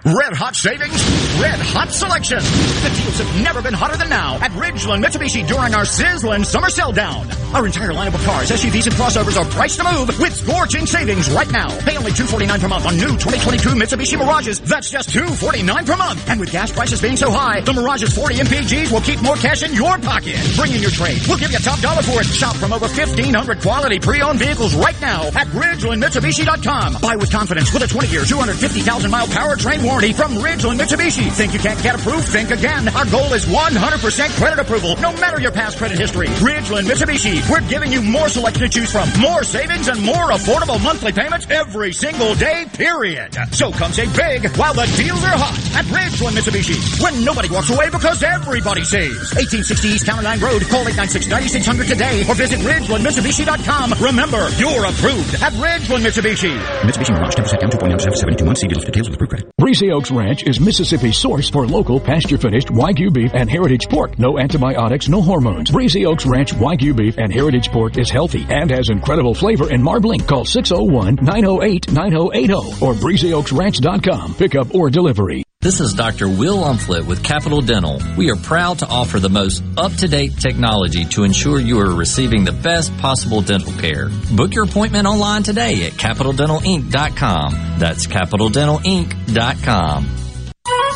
Red 0.08 0.32
hot 0.40 0.56
savings, 0.56 1.04
red 1.36 1.60
hot 1.60 1.92
selection. 1.92 2.40
The 2.40 2.92
deals 2.96 3.20
have 3.20 3.44
never 3.44 3.62
been 3.62 3.74
hotter 3.74 3.98
than 3.98 4.08
now 4.08 4.36
at 4.40 4.52
Ridgeland 4.52 5.04
Mitsubishi 5.04 5.46
during 5.46 5.76
our 5.76 5.84
sizzling 5.84 6.46
summer 6.46 6.70
sell 6.70 6.94
down. 6.94 7.28
Our 7.52 7.66
entire 7.66 7.92
lineup 7.92 8.16
of 8.16 8.24
cars, 8.24 8.50
SUVs, 8.50 8.88
and 8.88 8.96
crossovers 8.96 9.36
are 9.36 9.44
priced 9.52 9.80
to 9.80 9.84
move 9.84 10.08
with 10.18 10.32
scorching 10.32 10.86
savings 10.86 11.30
right 11.30 11.52
now. 11.52 11.68
Pay 11.84 11.98
only 11.98 12.12
$249 12.12 12.60
per 12.60 12.68
month 12.70 12.86
on 12.86 12.96
new 12.96 13.20
2022 13.20 13.76
Mitsubishi 13.76 14.18
Mirages. 14.18 14.62
That's 14.62 14.90
just 14.90 15.10
249 15.12 15.68
per 15.86 15.98
month. 15.98 16.30
And 16.30 16.40
with 16.40 16.54
gas 16.54 16.72
prices 16.72 17.02
being 17.02 17.18
so 17.18 17.30
high, 17.30 17.60
the 17.60 17.74
Mirage's 17.74 18.16
40 18.16 18.36
MPGs 18.48 18.92
will 18.94 19.02
keep 19.04 19.22
more 19.22 19.36
cash 19.36 19.62
in 19.64 19.74
your 19.74 19.98
pocket. 20.00 20.40
Bring 20.56 20.72
in 20.72 20.80
your 20.80 20.92
trade. 20.92 21.20
We'll 21.28 21.38
give 21.38 21.52
you 21.52 21.60
top 21.60 21.82
dollar 21.82 22.02
for 22.02 22.22
it. 22.22 22.28
Shop 22.28 22.56
from 22.56 22.72
over 22.72 22.88
1,500 22.88 23.60
quality 23.60 24.00
pre-owned 24.00 24.40
vehicles 24.40 24.74
right 24.74 25.00
now 25.02 25.28
at 25.36 25.48
RidgelandMitsubishi.com. 25.52 27.02
Buy 27.02 27.18
with 27.18 27.30
confidence 27.30 27.74
with 27.74 27.84
a 27.84 27.88
20-year, 27.88 28.24
250,000 28.24 29.12
mile 29.12 29.28
powertrain 29.28 29.84
warranty 29.84 29.97
warranty 29.98 30.14
from 30.14 30.34
Ridgeland 30.34 30.78
Mitsubishi. 30.78 31.32
Think 31.32 31.54
you 31.54 31.60
can't 31.60 31.82
get 31.82 31.96
approved? 31.96 32.28
Think 32.28 32.52
again. 32.52 32.88
Our 32.90 33.06
goal 33.06 33.34
is 33.34 33.46
100% 33.46 34.38
credit 34.38 34.60
approval, 34.60 34.96
no 34.98 35.12
matter 35.14 35.40
your 35.42 35.52
past 35.52 35.78
credit 35.80 35.98
history. 35.98 36.28
Ridgeland 36.38 36.86
Mitsubishi, 36.86 37.42
we're 37.50 37.68
giving 37.68 37.92
you 37.92 38.04
more 38.04 38.30
selection 38.30 38.62
to 38.62 38.70
choose 38.70 38.92
from, 38.92 39.10
more 39.20 39.44
savings 39.44 39.88
and 39.88 40.00
more 40.02 40.30
affordable 40.30 40.82
monthly 40.84 41.12
payments 41.12 41.48
every 41.50 41.94
single 41.94 42.36
day, 42.36 42.66
period. 42.74 43.34
So 43.52 43.72
come 43.72 43.92
save 43.92 44.16
big 44.16 44.46
while 44.58 44.76
the 44.76 44.86
deals 44.98 45.24
are 45.24 45.34
hot 45.34 45.58
at 45.74 45.86
Ridgeland 45.90 46.38
Mitsubishi. 46.38 46.78
When 47.02 47.26
nobody 47.26 47.50
walks 47.50 47.72
away 47.72 47.90
because 47.90 48.22
everybody 48.22 48.84
saves. 48.84 49.34
1860 49.34 49.88
East 49.88 50.06
County 50.06 50.26
Line 50.26 50.40
Road. 50.40 50.62
Call 50.70 50.86
896-9600 50.86 51.90
today 51.90 52.22
or 52.30 52.36
visit 52.36 52.60
RidgelandMitsubishi.com. 52.60 53.94
Remember, 54.00 54.48
you're 54.62 54.86
approved 54.86 55.42
at 55.42 55.54
Ridgeland 55.58 56.06
Mitsubishi. 56.06 56.54
Mitsubishi 56.86 57.18
Mirage 57.18 57.34
10% 57.34 57.60
down 57.60 57.72
2.9% 57.72 58.10
for 58.12 58.16
72 58.16 58.46
months. 58.46 58.62
See 58.62 58.68
deals 58.68 58.86
details 58.86 59.10
with 59.10 59.16
approved 59.16 59.32
credit. 59.32 59.50
Breezy 59.58 59.87
Oaks 59.92 60.12
Ranch 60.12 60.44
is 60.44 60.60
Mississippi's 60.60 61.18
source 61.18 61.50
for 61.50 61.66
local 61.66 62.00
pasture-finished 62.00 62.68
Wagyu 62.68 63.12
beef 63.12 63.32
and 63.34 63.50
heritage 63.50 63.90
pork. 63.90 64.20
No 64.20 64.38
antibiotics, 64.38 65.08
no 65.08 65.22
hormones. 65.22 65.72
Breezy 65.72 66.06
Oaks 66.06 66.26
Ranch 66.26 66.54
Wagyu 66.54 66.96
beef 66.96 67.18
and 67.18 67.34
heritage 67.34 67.72
pork 67.72 67.98
is 67.98 68.10
healthy 68.10 68.46
and 68.50 68.70
has 68.70 68.90
incredible 68.90 69.34
flavor 69.34 69.72
and 69.72 69.84
marbling. 69.84 70.20
Call 70.20 70.46
601-908-9080 70.46 72.82
or 72.82 72.94
breezyoaksranch.com. 72.94 74.36
Pickup 74.36 74.76
or 74.76 74.90
delivery. 74.90 75.47
This 75.68 75.82
is 75.82 75.94
Dr. 75.94 76.30
Will 76.30 76.60
Umflett 76.60 77.06
with 77.06 77.26
Capital 77.26 77.60
Dental. 77.60 78.02
We 78.18 78.32
are 78.32 78.38
proud 78.38 78.80
to 78.80 78.88
offer 78.88 79.20
the 79.20 79.28
most 79.28 79.62
up-to-date 79.76 80.38
technology 80.38 81.04
to 81.04 81.26
ensure 81.26 81.60
you 81.60 81.78
are 81.82 81.94
receiving 81.94 82.46
the 82.46 82.54
best 82.54 82.98
possible 83.00 83.42
dental 83.42 83.74
care. 83.74 84.08
Book 84.34 84.54
your 84.54 84.64
appointment 84.64 85.08
online 85.08 85.44
today 85.44 85.86
at 85.86 85.92
capitaldentalinc.com. 85.92 87.80
That's 87.80 88.08
capitaldentalinc.com. 88.08 90.27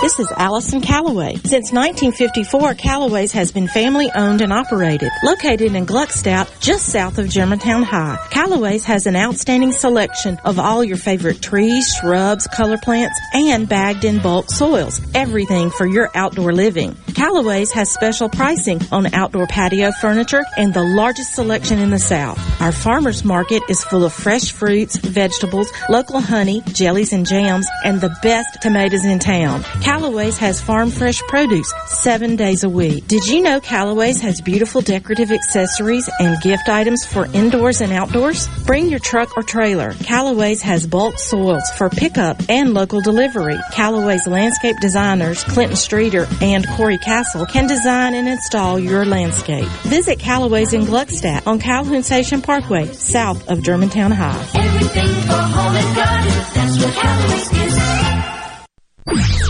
This 0.02 0.20
is 0.20 0.32
Allison 0.36 0.82
Calloway. 0.82 1.36
Since 1.36 1.72
1954, 1.72 2.74
Calloway's 2.74 3.34
has 3.34 3.52
been 3.52 3.68
family 3.68 4.10
owned 4.16 4.42
and 4.42 4.52
operated. 4.52 5.12
Located 5.24 5.76
in 5.76 5.86
Gluckstadt, 5.86 6.60
just 6.60 6.88
south 6.88 7.20
of 7.20 7.30
Germantown 7.30 7.84
High. 7.84 8.18
Calloway's 8.32 8.84
has 8.86 9.06
an 9.06 9.16
outstanding 9.16 9.72
selection 9.72 10.40
of 10.44 10.58
all 10.58 10.84
your 10.84 10.98
favorite 10.98 11.44
trees, 11.44 11.88
shrubs, 11.94 12.48
color 12.48 12.80
plants, 12.80 13.16
and 13.36 13.70
bagged 13.70 14.04
in 14.04 14.20
bulk 14.24 14.50
soils. 14.50 15.00
Everything 15.14 15.70
for 15.70 15.86
your 15.86 16.10
outdoor 16.16 16.52
living. 16.52 16.98
Callaway's 17.14 17.72
has 17.72 17.92
special 17.92 18.28
pricing 18.28 18.82
on 18.92 19.14
outdoor 19.14 19.46
patio 19.46 19.92
furniture 20.02 20.44
and 20.58 20.74
the 20.74 20.84
largest 20.84 21.36
selection 21.36 21.78
in 21.78 21.92
the 21.92 22.00
South. 22.00 22.40
Our 22.60 22.72
farmers 22.72 23.24
market 23.24 23.62
is 23.70 23.84
full 23.84 24.04
of 24.04 24.14
fresh 24.14 24.52
fruits, 24.52 24.96
vegetables, 24.96 25.72
local 25.90 26.22
honey, 26.22 26.64
jellies 26.74 27.14
and 27.14 27.24
jams, 27.24 27.68
and 27.86 28.02
the 28.02 28.18
best 28.24 28.64
tomatoes 28.64 29.06
in 29.06 29.20
town. 29.20 29.64
Callaway's 29.92 30.38
has 30.38 30.62
farm 30.62 30.90
fresh 30.90 31.22
produce 31.24 31.74
seven 31.86 32.38
days 32.38 32.64
a 32.64 32.70
week. 32.70 33.06
Did 33.08 33.28
you 33.28 33.42
know 33.42 33.60
Callaway's 33.60 34.22
has 34.22 34.40
beautiful 34.40 34.80
decorative 34.80 35.34
accessories 35.34 36.10
and 36.18 36.42
gift 36.42 36.70
items 36.70 37.06
for 37.06 37.26
indoors 37.34 37.82
and 37.82 37.92
outdoors? 37.92 38.48
Bring 38.66 38.88
your 38.88 39.00
truck 39.00 39.36
or 39.36 39.44
trailer. 39.44 39.92
Callaway's 39.96 40.62
has 40.62 40.88
bulk 40.88 41.20
soils 41.20 41.70
for 41.72 41.90
pickup 41.90 42.38
and 42.48 42.74
local 42.74 43.02
delivery. 43.02 43.60
Callaway's 43.74 44.26
landscape 44.28 44.78
designers, 44.80 45.44
Clinton 45.44 45.76
Streeter 45.76 46.26
and 46.40 46.66
Corey 46.70 46.98
Castle, 46.98 47.46
can 47.46 47.68
design 47.68 48.16
and 48.16 48.30
install 48.30 48.80
your 48.80 49.04
landscape. 49.04 49.68
Visit 49.84 50.20
Callaway's 50.20 50.72
in 50.72 50.84
Gluckstadt 50.84 51.46
on 51.46 51.60
Calhoun 51.60 52.04
Station 52.04 52.42
Parkway, 52.42 52.86
south 52.94 53.50
of 53.50 53.62
Germantown 53.62 54.12
High. 54.12 54.40
Everything 54.56 55.10
for 55.28 55.34
home 55.34 55.76
and 55.76 55.96
garden, 55.98 56.32
that's 56.54 56.82
what 56.82 56.94
Callaway's 56.96 57.52
is. 57.52 59.41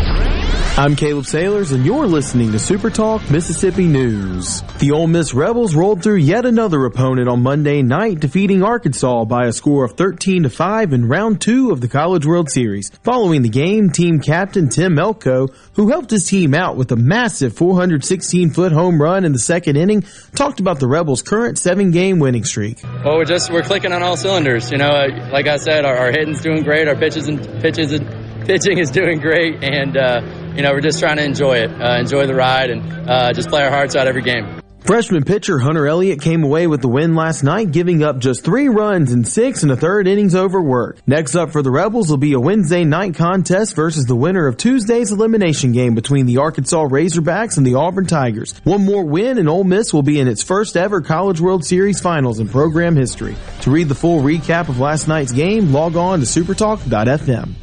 I'm 0.77 0.95
Caleb 0.95 1.26
Sailors, 1.26 1.73
and 1.73 1.85
you're 1.85 2.07
listening 2.07 2.53
to 2.53 2.57
Super 2.60 2.89
Talk 2.89 3.30
Mississippi 3.30 3.85
News. 3.88 4.61
The 4.80 4.91
Ole 4.91 5.06
Miss 5.06 5.34
Rebels 5.34 5.76
rolled 5.76 6.02
through 6.02 6.15
yet 6.15 6.45
another 6.45 6.85
opponent 6.85 7.27
on 7.27 7.43
Monday 7.43 7.81
night, 7.81 8.22
defeating 8.22 8.64
Arkansas 8.64 9.26
by 9.26 9.45
a 9.48 9.52
score 9.52 9.84
of 9.84 9.91
13 9.91 10.43
to 10.43 10.49
5 10.49 10.93
in 10.93 11.10
round 11.10 11.41
two 11.41 11.72
of 11.72 11.81
the 11.81 11.89
College 11.89 12.26
World 12.26 12.49
Series. 12.49 12.89
Following 13.03 13.41
the 13.41 13.49
game, 13.49 13.89
team 13.89 14.22
captain 14.22 14.69
Tim 14.69 14.98
Elko, 14.98 15.49
who 15.73 15.89
helped 15.89 16.10
his 16.10 16.26
team 16.26 16.56
out 16.56 16.77
with 16.77 16.91
a 16.93 16.95
massive 16.95 17.53
416 17.53 18.52
foot 18.52 18.72
home 18.72 18.99
run 18.99 19.26
in 19.26 19.34
the 19.34 19.39
second 19.39 19.76
inning, 19.76 20.06
talked 20.35 20.61
about 20.61 20.80
the 20.80 20.88
Rebels' 20.88 21.22
current 21.22 21.60
seven 21.60 21.91
game 21.91 22.18
winning 22.18 22.45
streak. 22.45 22.81
Well, 22.81 23.18
we're 23.18 23.26
just 23.26 23.52
we're 23.52 23.61
clicking 23.61 23.91
on 23.91 24.02
all 24.02 24.15
cylinders. 24.15 24.72
You 24.72 24.77
know, 24.77 24.88
like 25.31 25.48
I 25.48 25.57
said, 25.57 25.84
our, 25.84 25.98
our 25.98 26.11
hitting's 26.11 26.41
doing 26.41 26.64
great, 26.64 26.88
our 26.88 26.95
pitches 26.95 27.27
and 27.27 27.61
pitches 27.61 27.91
and 27.91 28.20
pitching 28.45 28.77
is 28.77 28.91
doing 28.91 29.19
great, 29.19 29.63
and 29.63 29.97
uh, 29.97 30.22
you 30.55 30.61
know 30.61 30.72
we're 30.72 30.81
just 30.81 30.99
trying 30.99 31.18
to 31.18 31.23
enjoy 31.23 31.57
it, 31.57 31.72
uh, 31.81 31.97
enjoy 31.99 32.26
the 32.27 32.35
ride, 32.35 32.69
and 32.69 33.09
uh, 33.09 33.34
just 33.34 33.49
play 33.49 33.63
our 33.63 33.72
hearts 33.72 33.95
out 33.95 34.07
every 34.07 34.22
game. 34.22 34.61
Freshman 34.81 35.23
pitcher 35.23 35.59
Hunter 35.59 35.85
Elliott 35.85 36.22
came 36.22 36.43
away 36.43 36.65
with 36.65 36.81
the 36.81 36.88
win 36.88 37.13
last 37.13 37.43
night, 37.43 37.72
giving 37.72 38.01
up 38.01 38.18
just 38.18 38.43
three 38.43 38.68
runs 38.68 39.11
in 39.11 39.23
six 39.23 39.61
and 39.61 39.72
a 39.72 39.76
third 39.76 40.07
innings 40.07 40.34
over 40.34 40.59
work. 40.59 40.97
Next 41.05 41.35
up 41.35 41.51
for 41.51 41.61
the 41.61 41.69
Rebels 41.69 42.09
will 42.09 42.18
be 42.18 42.34
a 42.34 42.39
Wednesday 42.39 42.84
night 42.84 43.13
contest 43.13 43.76
versus 43.76 44.05
the 44.05 44.15
winner 44.15 44.47
of 44.47 44.57
Tuesday's 44.57 45.11
elimination 45.11 45.72
game 45.72 45.93
between 45.93 46.26
the 46.26 46.38
Arkansas 46.38 46.84
Razorbacks 46.88 47.57
and 47.57 47.65
the 47.65 47.76
Auburn 47.76 48.07
Tigers. 48.07 48.59
One 48.63 48.84
more 48.84 49.05
win 49.05 49.38
and 49.38 49.47
Ole 49.47 49.63
Miss 49.63 49.93
will 49.93 50.01
be 50.01 50.19
in 50.19 50.27
its 50.27 50.41
first 50.41 50.76
ever 50.76 50.99
College 50.99 51.39
World 51.39 51.63
Series 51.63 52.01
finals 52.01 52.39
in 52.39 52.49
program 52.49 52.95
history. 52.95 53.35
To 53.61 53.72
read 53.72 53.88
the 53.88 53.95
full 53.95 54.22
recap 54.22 54.68
of 54.68 54.80
last 54.80 55.07
night's 55.07 55.31
game, 55.31 55.72
log 55.72 55.95
on 55.95 56.22
to 56.22 56.26
supertalk.fm. 56.26 57.53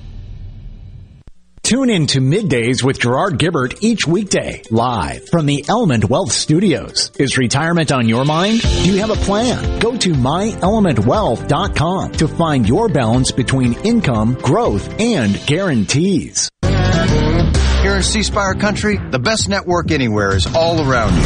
Tune 1.68 1.90
in 1.90 2.06
to 2.06 2.20
Middays 2.20 2.82
with 2.82 2.98
Gerard 2.98 3.38
Gibert 3.38 3.82
each 3.82 4.06
weekday, 4.06 4.62
live 4.70 5.28
from 5.28 5.44
the 5.44 5.66
Element 5.68 6.06
Wealth 6.06 6.32
Studios. 6.32 7.12
Is 7.18 7.36
retirement 7.36 7.92
on 7.92 8.08
your 8.08 8.24
mind? 8.24 8.62
Do 8.62 8.90
you 8.90 8.96
have 9.00 9.10
a 9.10 9.16
plan? 9.16 9.78
Go 9.78 9.94
to 9.98 10.14
myelementwealth.com 10.14 12.12
to 12.12 12.26
find 12.26 12.66
your 12.66 12.88
balance 12.88 13.32
between 13.32 13.74
income, 13.80 14.32
growth, 14.32 14.98
and 14.98 15.38
guarantees. 15.44 16.48
Here 16.62 17.96
in 17.96 18.02
C 18.02 18.22
Spire 18.22 18.54
country, 18.54 18.96
the 19.10 19.18
best 19.18 19.50
network 19.50 19.90
anywhere 19.90 20.34
is 20.34 20.46
all 20.54 20.80
around 20.90 21.16
you. 21.16 21.22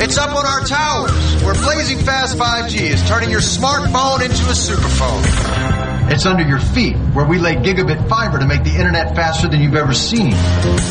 It's 0.00 0.16
up 0.16 0.30
on 0.34 0.46
our 0.46 0.64
towers, 0.64 1.42
where 1.42 1.52
blazing 1.52 1.98
fast 1.98 2.38
5G 2.38 2.80
is 2.80 3.06
turning 3.06 3.28
your 3.28 3.40
smartphone 3.40 4.22
into 4.22 4.44
a 4.44 4.54
superphone. 4.54 5.67
It's 6.10 6.24
under 6.24 6.42
your 6.42 6.58
feet, 6.58 6.96
where 7.12 7.26
we 7.26 7.38
lay 7.38 7.56
gigabit 7.56 8.08
fiber 8.08 8.38
to 8.38 8.46
make 8.46 8.64
the 8.64 8.74
internet 8.74 9.14
faster 9.14 9.46
than 9.46 9.60
you've 9.60 9.76
ever 9.76 9.92
seen. 9.92 10.30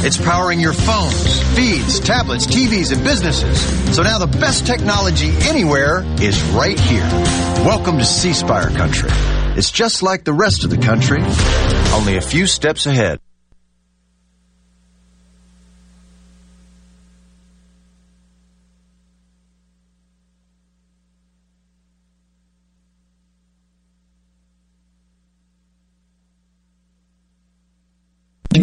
It's 0.05 0.15
powering 0.15 0.59
your 0.59 0.73
phones, 0.73 1.41
feeds, 1.55 1.99
tablets, 1.99 2.45
TVs, 2.45 2.93
and 2.93 3.03
businesses. 3.03 3.59
So 3.95 4.03
now 4.03 4.19
the 4.19 4.27
best 4.27 4.67
technology 4.67 5.31
anywhere 5.41 6.03
is 6.21 6.41
right 6.51 6.79
here. 6.79 7.07
Welcome 7.65 7.97
to 7.97 8.05
C 8.05 8.31
Spire 8.33 8.69
country. 8.69 9.09
It's 9.57 9.71
just 9.71 10.03
like 10.03 10.23
the 10.23 10.33
rest 10.33 10.63
of 10.63 10.69
the 10.69 10.77
country, 10.77 11.23
only 11.93 12.17
a 12.17 12.21
few 12.21 12.45
steps 12.45 12.85
ahead. 12.85 13.19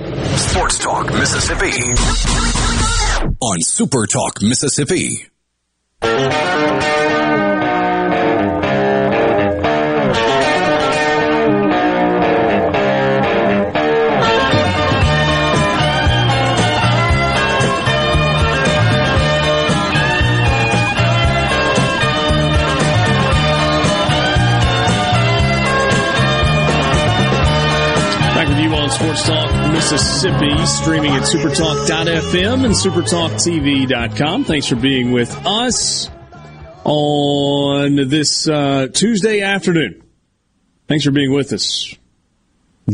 Sports 0.00 0.78
Talk 0.78 1.12
Mississippi 1.12 1.92
on 3.40 3.60
Super 3.60 4.06
Talk 4.06 4.40
Mississippi. 4.40 5.26
Back 28.34 28.48
with 28.48 28.58
you 28.58 28.70
on 28.74 28.90
Sports 28.90 29.26
Talk 29.26 29.59
Mississippi, 29.80 30.66
streaming 30.66 31.12
at 31.12 31.22
supertalk.fm 31.22 32.66
and 32.66 32.74
supertalktv.com. 32.74 34.44
Thanks 34.44 34.66
for 34.66 34.76
being 34.76 35.10
with 35.10 35.34
us 35.46 36.10
on 36.84 37.96
this 37.96 38.46
uh, 38.46 38.88
Tuesday 38.92 39.40
afternoon. 39.40 40.02
Thanks 40.86 41.06
for 41.06 41.12
being 41.12 41.32
with 41.32 41.54
us. 41.54 41.94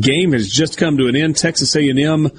Game 0.01 0.33
has 0.33 0.49
just 0.49 0.79
come 0.79 0.97
to 0.99 1.09
an 1.09 1.17
end. 1.17 1.37
Texas 1.37 1.75
A&M 1.75 2.31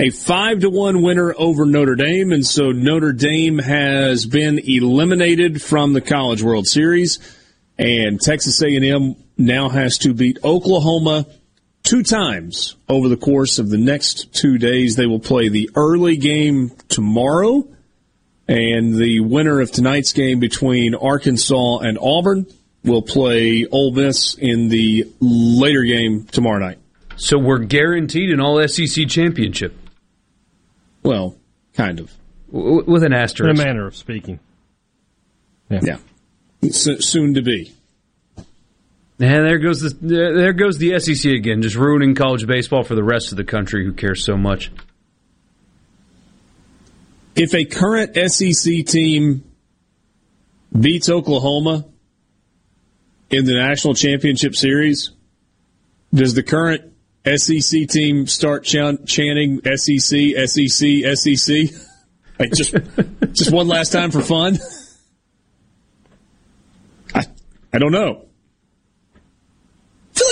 a 0.00 0.10
five 0.10 0.58
to 0.60 0.68
one 0.68 1.02
winner 1.02 1.32
over 1.38 1.64
Notre 1.64 1.94
Dame, 1.94 2.32
and 2.32 2.44
so 2.44 2.72
Notre 2.72 3.12
Dame 3.12 3.58
has 3.58 4.26
been 4.26 4.58
eliminated 4.58 5.62
from 5.62 5.92
the 5.92 6.00
College 6.00 6.42
World 6.42 6.66
Series, 6.66 7.20
and 7.78 8.20
Texas 8.20 8.60
A&M 8.62 9.14
now 9.38 9.68
has 9.68 9.98
to 9.98 10.12
beat 10.12 10.38
Oklahoma 10.42 11.24
two 11.82 12.02
times 12.02 12.76
over 12.88 13.08
the 13.08 13.16
course 13.16 13.58
of 13.58 13.70
the 13.70 13.78
next 13.78 14.34
two 14.34 14.58
days. 14.58 14.96
They 14.96 15.06
will 15.06 15.20
play 15.20 15.48
the 15.48 15.70
early 15.74 16.16
game 16.16 16.70
tomorrow, 16.88 17.66
and 18.48 18.94
the 18.94 19.20
winner 19.20 19.60
of 19.60 19.70
tonight's 19.70 20.12
game 20.12 20.40
between 20.40 20.94
Arkansas 20.94 21.78
and 21.78 21.98
Auburn 22.00 22.46
will 22.84 23.02
play 23.02 23.66
Ole 23.70 23.92
Miss 23.92 24.34
in 24.34 24.68
the 24.68 25.12
later 25.20 25.82
game 25.82 26.24
tomorrow 26.24 26.58
night. 26.58 26.78
So 27.16 27.38
we're 27.38 27.58
guaranteed 27.58 28.30
an 28.30 28.40
All 28.40 28.66
SEC 28.66 29.08
championship. 29.08 29.76
Well, 31.02 31.36
kind 31.74 32.00
of. 32.00 32.12
W- 32.52 32.84
with 32.86 33.04
an 33.04 33.12
asterisk. 33.12 33.54
In 33.54 33.60
a 33.60 33.64
manner 33.64 33.86
of 33.86 33.96
speaking. 33.96 34.40
Yeah. 35.70 35.98
So, 36.70 36.96
soon 36.98 37.34
to 37.34 37.42
be. 37.42 37.72
And 39.22 39.46
there 39.46 39.60
goes 39.60 39.80
the 39.80 39.90
there 40.00 40.52
goes 40.52 40.78
the 40.78 40.98
SEC 40.98 41.30
again, 41.30 41.62
just 41.62 41.76
ruining 41.76 42.16
college 42.16 42.44
baseball 42.44 42.82
for 42.82 42.96
the 42.96 43.04
rest 43.04 43.30
of 43.30 43.36
the 43.36 43.44
country 43.44 43.84
who 43.84 43.92
cares 43.92 44.24
so 44.24 44.36
much. 44.36 44.72
If 47.36 47.54
a 47.54 47.64
current 47.64 48.16
SEC 48.16 48.84
team 48.84 49.44
beats 50.76 51.08
Oklahoma 51.08 51.84
in 53.30 53.44
the 53.44 53.54
national 53.54 53.94
championship 53.94 54.56
series, 54.56 55.12
does 56.12 56.34
the 56.34 56.42
current 56.42 56.92
SEC 57.24 57.86
team 57.88 58.26
start 58.26 58.64
ch- 58.64 59.06
chanting 59.06 59.60
SEC, 59.76 60.48
SEC, 60.48 61.16
SEC? 61.16 61.66
Like 62.38 62.54
just 62.54 62.74
just 63.34 63.52
one 63.52 63.68
last 63.68 63.92
time 63.92 64.10
for 64.10 64.20
fun. 64.20 64.58
I 67.14 67.24
I 67.72 67.78
don't 67.78 67.92
know. 67.92 68.26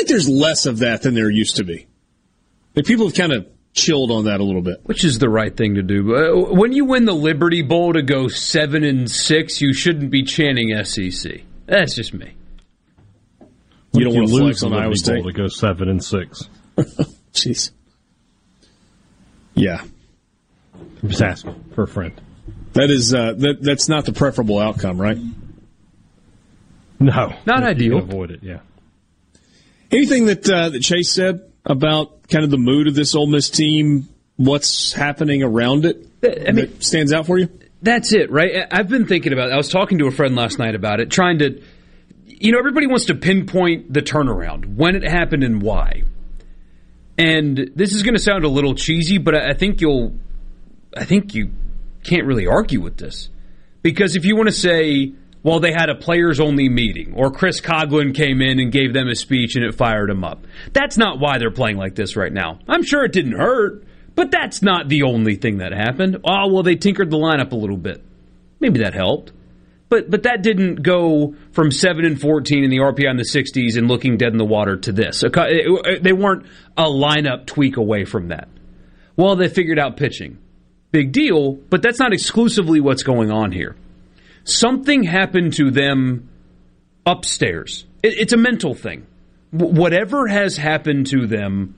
I 0.01 0.05
feel 0.05 0.17
like 0.17 0.25
there's 0.25 0.29
less 0.29 0.67
of 0.67 0.79
that 0.79 1.03
than 1.03 1.15
there 1.15 1.31
used 1.31 1.57
to 1.57 1.65
be. 1.65 1.87
Like 2.75 2.87
people 2.87 3.07
have 3.07 3.15
kind 3.17 3.33
of 3.33 3.47
chilled 3.75 4.11
on 4.11 4.25
that 4.25 4.41
a 4.41 4.45
little 4.45 4.63
bit. 4.63 4.81
Which 4.85 5.05
is 5.05 5.19
the 5.19 5.29
right 5.29 5.55
thing 5.57 5.75
to 5.77 5.83
do. 5.83 6.15
Uh, 6.15 6.55
When 6.55 6.73
you 6.73 6.85
win 6.87 7.05
the 7.05 7.13
Liberty 7.15 7.63
Bowl 7.63 7.93
to 7.93 8.03
go 8.03 8.29
seven 8.29 8.85
and 8.85 9.11
six, 9.11 9.61
you 9.61 9.73
shouldn't 9.73 10.11
be 10.11 10.23
chanting 10.23 10.73
SEC. 10.85 11.43
That's 11.67 11.95
just 11.95 12.15
me. 12.15 12.33
You 13.93 14.05
don't 14.05 14.13
If 14.13 14.17
want 14.17 14.29
to 14.29 14.35
lose 14.35 14.43
flex 14.43 14.61
the 14.61 14.67
on 14.67 14.73
Liberty 14.73 14.85
Iowa 14.87 14.97
State. 14.97 15.15
Bowl 15.23 15.33
to 15.33 15.33
go 15.33 15.49
seven 15.49 15.89
and 15.89 16.05
six. 16.05 16.49
Jeez. 17.35 17.71
Yeah. 19.55 19.83
I'm 21.03 21.09
just 21.09 21.23
asking 21.23 21.65
for 21.75 21.85
a 21.85 21.89
friend. 21.89 22.19
That 22.75 22.91
is 22.91 23.13
uh, 23.15 23.35
that 23.39 23.59
that's 23.63 23.89
not 23.89 24.05
the 24.05 24.13
preferable 24.13 24.59
outcome, 24.59 25.01
right? 25.01 25.19
No, 27.01 27.35
Not 27.47 27.63
ideal. 27.65 27.99
avoid 27.99 28.31
it. 28.31 28.41
Yeah. 28.43 28.61
Anything 29.91 30.27
that 30.27 30.49
uh, 30.49 30.71
that 30.71 30.81
Chase 30.81 31.13
said 31.13 31.51
about 31.65 32.29
kind 32.29 32.45
of 32.45 32.51
the 32.51 32.59
mood 32.59 32.87
of 32.87 32.95
this 32.95 33.15
Ole 33.15 33.27
Miss 33.27 33.51
team, 33.51 34.09
what's 34.37 34.93
happening 34.93 35.43
around 35.43 35.85
it, 35.85 36.07
I 36.23 36.53
mean, 36.53 36.67
that 36.67 36.85
stands 36.85 37.13
out 37.13 37.27
for 37.27 37.39
you? 37.39 37.49
That's 37.83 38.13
it, 38.13 38.31
right? 38.31 38.67
I've 38.71 38.89
been 38.89 39.07
thinking 39.07 39.33
about 39.33 39.49
it. 39.49 39.53
I 39.53 39.57
was 39.57 39.69
talking 39.69 39.99
to 39.99 40.07
a 40.07 40.11
friend 40.11 40.37
last 40.37 40.59
night 40.59 40.75
about 40.75 41.01
it, 41.01 41.11
trying 41.11 41.39
to, 41.39 41.63
you 42.27 42.53
know, 42.53 42.59
everybody 42.59 42.87
wants 42.87 43.07
to 43.07 43.15
pinpoint 43.15 43.93
the 43.93 44.03
turnaround, 44.03 44.77
when 44.77 44.97
it 44.97 45.03
happened 45.03 45.45
and 45.45 45.63
why. 45.63 46.05
And 47.19 47.71
this 47.75 47.93
is 47.93 48.03
going 48.03 48.15
to 48.15 48.21
sound 48.21 48.45
a 48.45 48.49
little 48.49 48.75
cheesy, 48.75 49.19
but 49.19 49.35
I 49.35 49.55
think 49.55 49.81
you'll, 49.81 50.15
I 50.97 51.05
think 51.05 51.35
you 51.35 51.51
can't 52.03 52.27
really 52.27 52.47
argue 52.47 52.81
with 52.81 52.97
this. 52.97 53.29
Because 53.83 54.15
if 54.15 54.25
you 54.25 54.37
want 54.37 54.49
to 54.49 54.55
say, 54.55 55.13
well, 55.43 55.61
they 55.61 55.73
had 55.73 55.89
a 55.89 55.95
players 55.95 56.41
only 56.41 56.69
meeting, 56.69 57.15
or 57.15 57.31
Chris 57.31 57.61
Coghlan 57.61 58.15
came 58.15 58.43
in 58.43 58.59
and 58.59 58.71
gave 58.71 58.93
them 58.93 59.09
a 59.09 59.15
speech 59.15 59.57
and 59.57 59.65
it 59.65 59.75
fired 59.75 60.11
them 60.11 60.23
up, 60.23 60.47
that's 60.73 60.99
not 60.99 61.19
why 61.19 61.39
they're 61.39 61.51
playing 61.51 61.77
like 61.77 61.95
this 61.95 62.17
right 62.17 62.33
now. 62.33 62.59
I'm 62.69 62.83
sure 62.83 63.05
it 63.05 63.13
didn't 63.13 63.39
hurt, 63.39 63.85
but 64.15 64.31
that's 64.31 64.63
not 64.63 64.89
the 64.89 65.05
only 65.05 65.37
thing 65.37 65.59
that 65.59 65.73
happened. 65.73 66.19
Oh, 66.25 66.53
well, 66.53 66.63
they 66.63 66.77
tinkered 66.77 67.11
the 67.11 67.17
lineup 67.17 67.53
a 67.53 67.57
little 67.57 67.79
bit. 67.79 68.05
Maybe 68.61 68.81
that 68.81 68.95
helped. 68.95 69.33
But 69.89 70.09
but 70.09 70.23
that 70.23 70.43
didn't 70.43 70.85
go 70.85 71.35
from 71.51 71.73
seven 71.73 72.05
and 72.05 72.21
fourteen 72.21 72.63
in 72.63 72.71
the 72.71 72.77
RPI 72.77 73.11
in 73.11 73.17
the 73.17 73.25
sixties 73.25 73.77
and 73.77 73.89
looking 73.89 74.19
dead 74.19 74.31
in 74.31 74.39
the 74.39 74.45
water 74.45 74.77
to 74.77 74.93
this. 74.93 75.23
They 75.23 76.13
weren't 76.13 76.47
a 76.77 76.85
lineup 76.85 77.47
tweak 77.47 77.77
away 77.77 78.05
from 78.05 78.29
that. 78.29 78.49
Well, 79.17 79.35
they 79.35 79.49
figured 79.49 79.81
out 79.81 79.97
pitching. 79.97 80.39
Big 80.93 81.11
deal, 81.11 81.55
but 81.55 81.83
that's 81.83 81.99
not 81.99 82.13
exclusively 82.13 82.79
what's 82.79 83.03
going 83.03 83.33
on 83.33 83.51
here. 83.51 83.75
Something 84.45 85.03
happened 85.05 85.55
to 85.55 85.71
them 85.71 86.29
upstairs. 87.07 87.85
It- 88.03 88.19
It's 88.19 88.33
a 88.33 88.37
mental 88.39 88.75
thing. 88.75 89.07
Wh- 89.51 89.73
Whatever 89.73 90.27
has 90.29 90.57
happened 90.57 91.07
to 91.09 91.27
them 91.27 91.75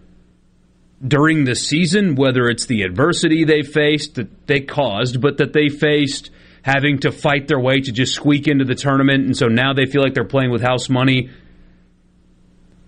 during 1.06 1.44
the 1.44 1.54
season, 1.56 2.14
whether 2.14 2.46
it's 2.48 2.66
the 2.66 2.82
adversity 2.82 3.44
they 3.44 3.62
faced 3.62 4.14
that 4.16 4.46
they 4.46 4.60
caused, 4.60 5.20
but 5.20 5.38
that 5.38 5.52
they 5.52 5.68
faced 5.68 6.30
having 6.62 6.98
to 7.00 7.10
fight 7.10 7.48
their 7.48 7.58
way 7.58 7.80
to 7.80 7.90
just 7.90 8.14
squeak 8.14 8.46
into 8.46 8.64
the 8.64 8.74
tournament, 8.76 9.24
and 9.26 9.36
so 9.36 9.46
now 9.48 9.72
they 9.72 9.84
feel 9.86 10.00
like 10.00 10.14
they're 10.14 10.22
playing 10.24 10.50
with 10.52 10.62
house 10.62 10.88
money. 10.88 11.28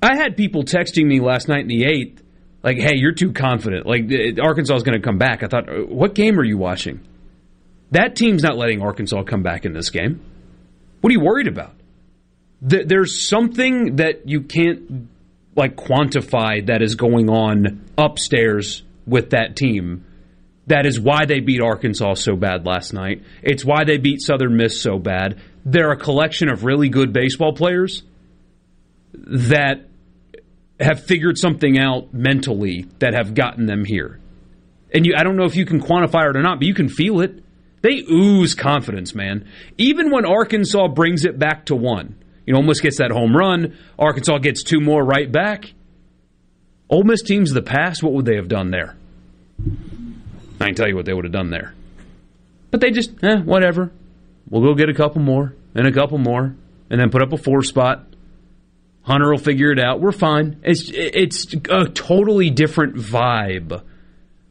I 0.00 0.16
had 0.16 0.36
people 0.36 0.62
texting 0.62 1.06
me 1.06 1.18
last 1.18 1.48
night 1.48 1.62
in 1.62 1.66
the 1.68 1.84
eighth, 1.84 2.22
like, 2.62 2.78
"Hey, 2.78 2.94
you're 2.94 3.12
too 3.14 3.32
confident. 3.32 3.84
Like 3.86 4.04
uh, 4.12 4.40
Arkansas 4.42 4.76
is 4.76 4.82
going 4.84 5.00
to 5.00 5.04
come 5.04 5.18
back." 5.18 5.42
I 5.42 5.46
thought, 5.48 5.68
"Uh, 5.68 5.82
"What 5.86 6.14
game 6.14 6.38
are 6.38 6.44
you 6.44 6.56
watching? 6.58 7.00
That 7.94 8.16
team's 8.16 8.42
not 8.42 8.56
letting 8.56 8.82
Arkansas 8.82 9.22
come 9.22 9.44
back 9.44 9.64
in 9.64 9.72
this 9.72 9.90
game. 9.90 10.20
What 11.00 11.10
are 11.10 11.12
you 11.12 11.20
worried 11.20 11.46
about? 11.46 11.76
There's 12.60 13.24
something 13.24 13.96
that 13.96 14.28
you 14.28 14.40
can't 14.40 15.08
like 15.54 15.76
quantify 15.76 16.66
that 16.66 16.82
is 16.82 16.96
going 16.96 17.30
on 17.30 17.84
upstairs 17.96 18.82
with 19.06 19.30
that 19.30 19.54
team. 19.54 20.04
That 20.66 20.86
is 20.86 20.98
why 20.98 21.26
they 21.26 21.38
beat 21.38 21.60
Arkansas 21.60 22.14
so 22.14 22.34
bad 22.34 22.66
last 22.66 22.92
night. 22.92 23.22
It's 23.44 23.64
why 23.64 23.84
they 23.84 23.98
beat 23.98 24.22
Southern 24.22 24.56
Miss 24.56 24.80
so 24.80 24.98
bad. 24.98 25.40
They're 25.64 25.92
a 25.92 25.96
collection 25.96 26.48
of 26.48 26.64
really 26.64 26.88
good 26.88 27.12
baseball 27.12 27.52
players 27.52 28.02
that 29.12 29.86
have 30.80 31.04
figured 31.04 31.38
something 31.38 31.78
out 31.78 32.12
mentally 32.12 32.86
that 32.98 33.14
have 33.14 33.34
gotten 33.34 33.66
them 33.66 33.84
here. 33.84 34.18
And 34.92 35.06
you 35.06 35.14
I 35.16 35.22
don't 35.22 35.36
know 35.36 35.44
if 35.44 35.54
you 35.54 35.64
can 35.64 35.80
quantify 35.80 36.28
it 36.28 36.36
or 36.36 36.42
not, 36.42 36.58
but 36.58 36.66
you 36.66 36.74
can 36.74 36.88
feel 36.88 37.20
it. 37.20 37.43
They 37.84 38.02
ooze 38.10 38.54
confidence, 38.54 39.14
man. 39.14 39.46
Even 39.76 40.10
when 40.10 40.24
Arkansas 40.24 40.88
brings 40.88 41.26
it 41.26 41.38
back 41.38 41.66
to 41.66 41.76
one, 41.76 42.16
you 42.46 42.54
know, 42.54 42.60
almost 42.60 42.80
gets 42.82 42.96
that 42.96 43.10
home 43.10 43.36
run. 43.36 43.76
Arkansas 43.98 44.38
gets 44.38 44.62
two 44.62 44.80
more 44.80 45.04
right 45.04 45.30
back. 45.30 45.74
Ole 46.88 47.04
Miss 47.04 47.20
teams 47.20 47.50
of 47.50 47.54
the 47.56 47.70
past, 47.70 48.02
what 48.02 48.14
would 48.14 48.24
they 48.24 48.36
have 48.36 48.48
done 48.48 48.70
there? 48.70 48.96
I 50.58 50.64
can 50.64 50.74
tell 50.74 50.88
you 50.88 50.96
what 50.96 51.04
they 51.04 51.12
would 51.12 51.26
have 51.26 51.32
done 51.34 51.50
there. 51.50 51.74
But 52.70 52.80
they 52.80 52.90
just, 52.90 53.22
eh, 53.22 53.42
whatever. 53.42 53.92
We'll 54.48 54.62
go 54.62 54.74
get 54.74 54.88
a 54.88 54.94
couple 54.94 55.20
more 55.20 55.54
and 55.74 55.86
a 55.86 55.92
couple 55.92 56.16
more, 56.16 56.56
and 56.88 56.98
then 56.98 57.10
put 57.10 57.20
up 57.20 57.34
a 57.34 57.36
four 57.36 57.62
spot. 57.62 58.06
Hunter 59.02 59.30
will 59.30 59.36
figure 59.36 59.70
it 59.70 59.78
out. 59.78 60.00
We're 60.00 60.12
fine. 60.12 60.58
It's 60.62 60.90
it's 60.90 61.52
a 61.68 61.84
totally 61.90 62.48
different 62.48 62.94
vibe 62.94 63.82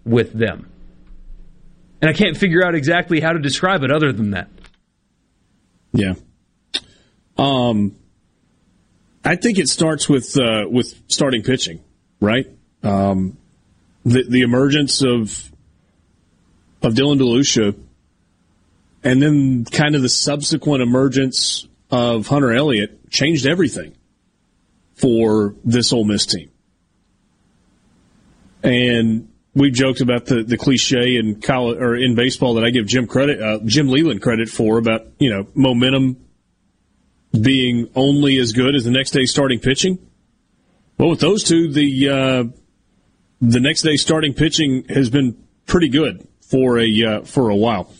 with 0.05 0.34
them, 0.34 0.69
and 2.03 2.09
I 2.09 2.13
can't 2.13 2.35
figure 2.35 2.65
out 2.65 2.75
exactly 2.75 3.21
how 3.21 3.31
to 3.31 3.39
describe 3.39 3.81
it 3.84 3.89
other 3.89 4.11
than 4.11 4.31
that. 4.31 4.49
Yeah. 5.93 6.15
Um, 7.38 7.95
I 9.23 9.38
think 9.38 9.57
it 9.57 9.69
starts 9.69 10.09
with 10.09 10.38
uh, 10.38 10.65
with 10.69 11.01
starting 11.07 11.43
pitching, 11.43 11.81
right? 12.19 12.45
Um, 12.84 13.38
the 14.03 14.25
the 14.27 14.41
emergence 14.41 15.01
of 15.01 15.49
of 16.81 16.93
Dylan 16.93 17.21
DeLucia, 17.21 17.73
and 19.05 19.21
then 19.21 19.63
kind 19.63 19.95
of 19.95 20.01
the 20.01 20.09
subsequent 20.09 20.84
emergence 20.84 21.65
of 21.89 22.27
Hunter 22.27 22.51
Elliott 22.51 23.09
changed 23.11 23.47
everything 23.47 23.95
for 24.95 25.55
this 25.63 25.93
Ole 25.93 26.03
Miss 26.03 26.25
team. 26.25 26.51
And 28.61 29.30
we 29.55 29.71
joked 29.71 30.01
about 30.01 30.25
the, 30.25 30.43
the 30.43 30.57
cliche 30.57 31.17
in 31.17 31.39
college 31.41 31.77
or 31.77 31.95
in 31.95 32.15
baseball 32.15 32.55
that 32.55 32.63
I 32.63 32.71
give 32.71 32.88
Jim 32.88 33.07
credit, 33.07 33.41
uh, 33.41 33.59
Jim 33.65 33.88
Leyland 33.88 34.21
credit 34.21 34.49
for 34.49 34.77
about 34.77 35.05
you 35.19 35.30
know 35.30 35.47
momentum 35.53 36.17
being 37.39 37.89
only 37.95 38.38
as 38.38 38.53
good 38.53 38.75
as 38.75 38.84
the 38.84 38.91
next 38.91 39.11
day 39.11 39.25
starting 39.25 39.59
pitching. 39.59 39.99
Well, 40.97 41.09
with 41.09 41.19
those 41.19 41.43
two, 41.43 41.71
the 41.71 42.09
uh, 42.09 42.43
the 43.41 43.59
next 43.59 43.81
day 43.81 43.95
starting 43.97 44.34
pitching 44.34 44.85
has 44.89 45.09
been 45.09 45.38
pretty 45.65 45.89
good 45.89 46.27
for 46.41 46.80
a 46.80 47.03
uh, 47.03 47.21
for 47.21 47.49
a 47.49 47.55
while. 47.55 47.91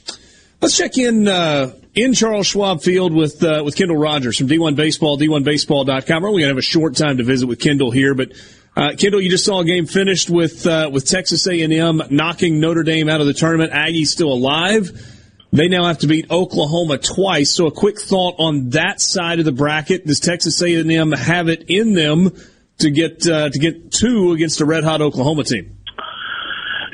Let's 0.62 0.78
check 0.78 0.98
in 0.98 1.28
uh, 1.28 1.74
in 1.94 2.14
Charles 2.14 2.48
Schwab 2.48 2.82
Field 2.82 3.14
with 3.14 3.44
uh, 3.44 3.62
with 3.64 3.76
Kendall 3.76 3.98
Rogers 3.98 4.38
from 4.38 4.48
D1 4.48 4.76
Baseball, 4.76 5.18
D1Baseball.com. 5.18 6.24
We're 6.24 6.30
only 6.30 6.42
gonna 6.42 6.52
have 6.52 6.58
a 6.58 6.62
short 6.62 6.96
time 6.96 7.18
to 7.18 7.24
visit 7.24 7.48
with 7.48 7.60
Kendall 7.60 7.92
here, 7.92 8.16
but 8.16 8.32
uh, 8.76 8.96
Kendall, 8.98 9.22
you 9.22 9.30
just 9.30 9.46
saw 9.46 9.60
a 9.60 9.66
game 9.66 9.86
finished 9.86 10.30
with 10.30 10.66
uh, 10.66 10.90
with 10.92 11.06
Texas 11.06 11.46
A&M 11.48 12.02
knocking 12.10 12.60
Notre 12.60 12.84
Dame 12.84 13.08
out 13.08 13.22
of 13.22 13.28
the 13.28 13.34
tournament. 13.34 13.72
Aggies 13.72 14.08
still 14.08 14.34
alive. 14.34 14.92
They 15.52 15.68
now 15.68 15.86
have 15.86 16.00
to 16.00 16.08
beat 16.08 16.32
Oklahoma 16.32 16.98
twice. 16.98 17.52
So, 17.52 17.68
a 17.68 17.72
quick 17.72 18.00
thought 18.00 18.36
on 18.40 18.72
that 18.72 19.00
side 19.00 19.38
of 19.38 19.46
the 19.46 19.52
bracket: 19.52 20.08
Does 20.08 20.20
Texas 20.20 20.60
A&M 20.62 21.12
have 21.12 21.50
it 21.50 21.66
in 21.70 21.94
them 21.94 22.32
to 22.80 22.90
get 22.90 23.28
uh, 23.28 23.50
to 23.50 23.60
get 23.60 23.92
two 23.92 24.32
against 24.32 24.60
a 24.62 24.66
red 24.66 24.84
hot 24.84 25.02
Oklahoma 25.02 25.44
team? 25.44 25.78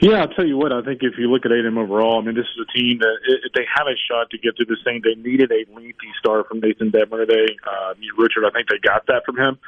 Yeah, 0.01 0.21
I'll 0.21 0.29
tell 0.29 0.45
you 0.45 0.57
what. 0.57 0.71
I 0.71 0.81
think 0.81 0.99
if 1.01 1.17
you 1.17 1.31
look 1.31 1.45
at 1.45 1.51
A&M 1.51 1.77
overall, 1.77 2.21
I 2.21 2.25
mean, 2.25 2.35
this 2.35 2.47
is 2.55 2.67
a 2.67 2.77
team 2.77 2.99
that 2.99 3.17
if 3.43 3.51
they 3.53 3.65
have 3.75 3.87
a 3.87 3.95
shot 4.07 4.29
to 4.31 4.37
get 4.37 4.55
through 4.55 4.67
this 4.67 4.83
thing, 4.83 5.01
they 5.03 5.15
needed 5.15 5.51
a 5.51 5.67
lengthy 5.73 6.11
start 6.19 6.47
from 6.47 6.59
Nathan 6.59 6.91
Dettmer 6.91 7.27
today. 7.27 7.55
Uh, 7.67 7.93
Richard, 8.17 8.45
I 8.45 8.51
think 8.51 8.69
they 8.69 8.79
got 8.79 9.07
that 9.07 9.23
from 9.25 9.37
him. 9.37 9.59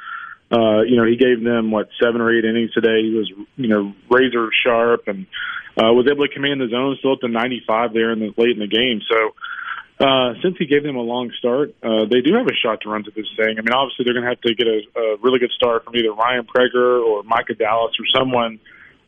Uh, 0.52 0.82
you 0.82 0.96
know, 0.96 1.06
he 1.06 1.16
gave 1.16 1.42
them 1.42 1.70
what 1.70 1.88
seven 2.02 2.20
or 2.20 2.36
eight 2.36 2.44
innings 2.44 2.72
today. 2.72 3.00
He 3.02 3.14
was, 3.16 3.32
you 3.56 3.68
know, 3.68 3.94
razor 4.10 4.50
sharp 4.52 5.08
and 5.08 5.26
uh, 5.80 5.88
was 5.96 6.06
able 6.12 6.28
to 6.28 6.32
command 6.32 6.60
the 6.60 6.68
zone 6.68 6.96
still 6.98 7.12
up 7.14 7.20
to 7.20 7.28
95 7.28 7.94
there 7.94 8.12
in 8.12 8.20
the 8.20 8.34
late 8.36 8.52
in 8.52 8.60
the 8.60 8.68
game. 8.68 9.00
So, 9.08 9.32
uh, 10.04 10.34
since 10.42 10.56
he 10.58 10.66
gave 10.66 10.82
them 10.82 10.96
a 10.96 11.00
long 11.00 11.32
start, 11.38 11.74
uh, 11.82 12.04
they 12.04 12.20
do 12.20 12.34
have 12.36 12.46
a 12.46 12.56
shot 12.60 12.82
to 12.82 12.90
run 12.90 13.04
to 13.04 13.12
this 13.16 13.28
thing. 13.36 13.56
I 13.56 13.62
mean, 13.62 13.72
obviously 13.72 14.04
they're 14.04 14.12
going 14.12 14.28
to 14.28 14.34
have 14.34 14.40
to 14.42 14.52
get 14.52 14.66
a, 14.66 14.80
a 14.98 15.16
really 15.22 15.38
good 15.38 15.52
start 15.56 15.84
from 15.84 15.96
either 15.96 16.12
Ryan 16.12 16.44
Prager 16.44 17.00
or 17.00 17.22
Micah 17.22 17.54
Dallas 17.54 17.94
or 17.96 18.04
someone 18.12 18.60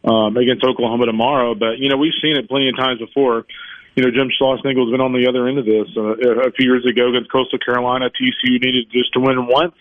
um, 0.04 0.36
against 0.36 0.64
Oklahoma 0.64 1.04
tomorrow. 1.04 1.54
But 1.54 1.76
you 1.76 1.90
know, 1.90 1.96
we've 1.96 2.16
seen 2.22 2.36
it 2.36 2.48
plenty 2.48 2.70
of 2.70 2.76
times 2.76 3.00
before. 3.00 3.44
You 3.96 4.02
know, 4.02 4.10
Jim 4.10 4.30
Schlossnagle's 4.32 4.90
been 4.90 5.04
on 5.04 5.12
the 5.12 5.28
other 5.28 5.46
end 5.46 5.58
of 5.58 5.66
this. 5.66 5.86
Uh, 5.92 6.48
a 6.48 6.52
few 6.56 6.72
years 6.72 6.86
ago 6.88 7.10
against 7.10 7.30
Coastal 7.30 7.58
Carolina, 7.58 8.08
TCU 8.08 8.58
needed 8.62 8.90
just 8.90 9.12
to 9.12 9.20
win 9.20 9.46
once 9.46 9.74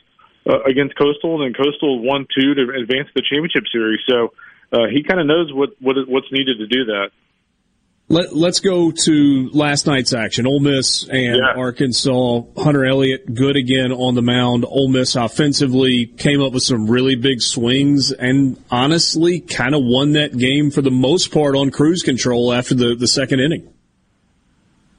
uh, 0.48 0.62
against 0.64 0.96
Coastal, 0.98 1.42
and 1.42 1.56
then 1.56 1.64
Coastal 1.64 2.00
won 2.02 2.28
two 2.38 2.54
to 2.54 2.62
advance 2.82 3.10
the 3.16 3.22
championship 3.22 3.64
series. 3.72 4.02
So 4.08 4.34
uh, 4.72 4.88
he 4.92 5.04
kind 5.04 5.20
of 5.20 5.28
knows 5.28 5.54
what, 5.54 5.70
what 5.80 5.96
what's 6.08 6.32
needed 6.32 6.58
to 6.60 6.68
do 6.68 6.86
that. 6.86 7.12
Let, 8.10 8.36
let's 8.36 8.60
go 8.60 8.92
to 9.06 9.50
last 9.54 9.88
night's 9.88 10.14
action. 10.14 10.46
Ole 10.46 10.60
Miss 10.60 11.08
and 11.08 11.38
Yeah. 11.38 11.54
Arkansas. 11.56 12.42
Hunter 12.58 12.86
Elliott, 12.86 13.34
good 13.34 13.56
again 13.56 13.94
on 13.94 14.14
the 14.14 14.22
mound. 14.22 14.66
Ole 14.68 14.90
Miss 14.90 15.16
offensively 15.16 16.06
came 16.06 16.42
up 16.42 16.52
with 16.52 16.64
some 16.64 16.88
really 16.88 17.16
big 17.16 17.42
swings 17.42 18.12
and 18.12 18.62
honestly 18.70 19.40
kind 19.40 19.74
of 19.74 19.82
won 19.84 20.12
that 20.12 20.38
game 20.38 20.70
for 20.70 20.82
the 20.82 20.92
most 20.92 21.32
part 21.32 21.56
on 21.56 21.72
cruise 21.72 22.04
control 22.04 22.52
after 22.52 22.76
the, 22.76 22.94
the 22.94 23.08
second 23.08 23.40
inning. 23.40 23.74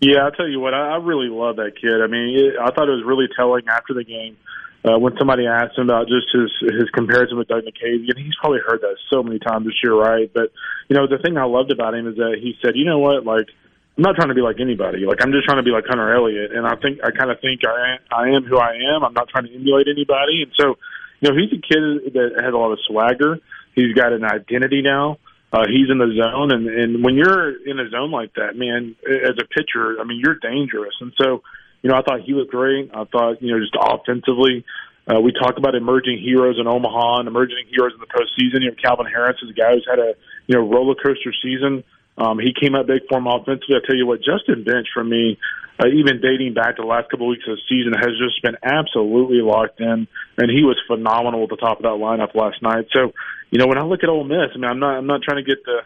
Yeah, 0.00 0.24
I'll 0.24 0.32
tell 0.32 0.48
you 0.48 0.58
what, 0.58 0.74
I, 0.74 0.94
I 0.94 0.96
really 0.96 1.28
love 1.28 1.56
that 1.56 1.72
kid. 1.80 2.02
I 2.02 2.06
mean, 2.06 2.36
it, 2.36 2.54
I 2.58 2.70
thought 2.70 2.88
it 2.88 2.92
was 2.92 3.04
really 3.06 3.28
telling 3.36 3.68
after 3.68 3.94
the 3.94 4.04
game 4.04 4.36
uh, 4.84 4.98
when 4.98 5.16
somebody 5.18 5.46
asked 5.46 5.78
him 5.78 5.88
about 5.88 6.08
just 6.08 6.28
his 6.32 6.52
his 6.60 6.90
comparison 6.90 7.38
with 7.38 7.48
Doug 7.48 7.64
McCabe, 7.64 8.04
and 8.04 8.18
he's 8.18 8.36
probably 8.40 8.60
heard 8.60 8.80
that 8.82 8.96
so 9.10 9.22
many 9.22 9.38
times 9.38 9.66
this 9.66 9.80
year, 9.82 9.94
right? 9.94 10.30
But 10.32 10.52
you 10.88 10.96
know, 10.96 11.06
the 11.06 11.18
thing 11.18 11.38
I 11.38 11.44
loved 11.44 11.72
about 11.72 11.94
him 11.94 12.06
is 12.06 12.16
that 12.16 12.36
he 12.40 12.54
said, 12.62 12.76
you 12.76 12.84
know 12.84 12.98
what, 12.98 13.24
like 13.24 13.48
I'm 13.96 14.02
not 14.02 14.16
trying 14.16 14.28
to 14.28 14.34
be 14.34 14.42
like 14.42 14.60
anybody. 14.60 15.06
Like 15.06 15.22
I'm 15.22 15.32
just 15.32 15.44
trying 15.44 15.58
to 15.58 15.62
be 15.62 15.70
like 15.70 15.86
Hunter 15.86 16.14
Elliott, 16.14 16.52
and 16.52 16.66
I 16.66 16.76
think 16.76 16.98
I 17.02 17.10
kind 17.10 17.30
of 17.30 17.40
think 17.40 17.60
I 17.64 17.96
I 18.12 18.28
am 18.36 18.44
who 18.44 18.58
I 18.58 18.74
am. 18.94 19.04
I'm 19.04 19.14
not 19.14 19.28
trying 19.28 19.46
to 19.46 19.54
emulate 19.54 19.86
anybody, 19.88 20.42
and 20.42 20.52
so 20.58 20.76
you 21.20 21.30
know, 21.30 21.36
he's 21.38 21.52
a 21.56 21.62
kid 21.62 22.12
that 22.12 22.42
has 22.42 22.52
a 22.52 22.56
lot 22.56 22.72
of 22.72 22.78
swagger. 22.86 23.38
He's 23.74 23.94
got 23.94 24.12
an 24.12 24.24
identity 24.24 24.82
now. 24.82 25.18
Uh, 25.52 25.64
he's 25.70 25.88
in 25.88 25.98
the 25.98 26.10
zone, 26.18 26.50
and 26.50 26.66
and 26.66 27.04
when 27.04 27.14
you're 27.14 27.54
in 27.64 27.78
a 27.78 27.88
zone 27.88 28.10
like 28.10 28.34
that, 28.34 28.56
man, 28.56 28.96
as 29.06 29.38
a 29.38 29.46
pitcher, 29.46 29.96
I 30.00 30.04
mean, 30.04 30.20
you're 30.22 30.34
dangerous. 30.34 30.94
And 31.00 31.12
so, 31.16 31.42
you 31.84 31.90
know, 31.90 31.96
I 31.96 32.02
thought 32.02 32.24
he 32.24 32.32
was 32.32 32.48
great. 32.48 32.90
I 32.94 33.04
thought, 33.04 33.42
you 33.42 33.52
know, 33.52 33.60
just 33.60 33.76
offensively, 33.76 34.64
uh, 35.06 35.20
we 35.20 35.32
talked 35.32 35.58
about 35.58 35.74
emerging 35.74 36.16
heroes 36.16 36.56
in 36.58 36.66
Omaha 36.66 37.20
and 37.20 37.28
emerging 37.28 37.68
heroes 37.68 37.92
in 37.92 38.00
the 38.00 38.08
postseason. 38.08 38.64
You 38.64 38.72
know, 38.72 38.76
Calvin 38.82 39.04
Harris 39.04 39.36
is 39.44 39.50
a 39.50 39.52
guy 39.52 39.76
who's 39.76 39.86
had 39.88 39.98
a 39.98 40.14
you 40.46 40.56
know 40.56 40.64
roller 40.64 40.94
coaster 40.94 41.34
season. 41.44 41.84
Um, 42.16 42.38
he 42.38 42.56
came 42.58 42.74
out 42.74 42.86
big 42.86 43.02
for 43.06 43.18
him 43.18 43.26
offensively. 43.26 43.76
I 43.76 43.84
tell 43.84 43.96
you 43.96 44.06
what, 44.06 44.24
Justin 44.24 44.64
Bench 44.64 44.88
for 44.94 45.04
me, 45.04 45.36
uh, 45.78 45.88
even 45.88 46.22
dating 46.24 46.54
back 46.54 46.76
to 46.76 46.82
the 46.82 46.88
last 46.88 47.10
couple 47.10 47.26
of 47.26 47.36
weeks 47.36 47.44
of 47.46 47.60
the 47.60 47.62
season, 47.68 47.92
has 47.92 48.16
just 48.16 48.40
been 48.40 48.56
absolutely 48.64 49.44
locked 49.44 49.78
in, 49.78 50.08
and 50.40 50.48
he 50.48 50.64
was 50.64 50.80
phenomenal 50.88 51.44
at 51.44 51.50
the 51.50 51.60
top 51.60 51.78
of 51.78 51.82
that 51.84 52.00
lineup 52.00 52.32
last 52.34 52.62
night. 52.62 52.88
So, 52.96 53.12
you 53.50 53.58
know, 53.60 53.66
when 53.66 53.76
I 53.76 53.84
look 53.84 54.00
at 54.02 54.08
Ole 54.08 54.24
Miss, 54.24 54.54
I 54.54 54.56
mean, 54.56 54.70
I'm 54.72 54.80
not 54.80 54.96
I'm 54.96 55.06
not 55.06 55.20
trying 55.20 55.44
to 55.44 55.46
get 55.46 55.60
the 55.68 55.84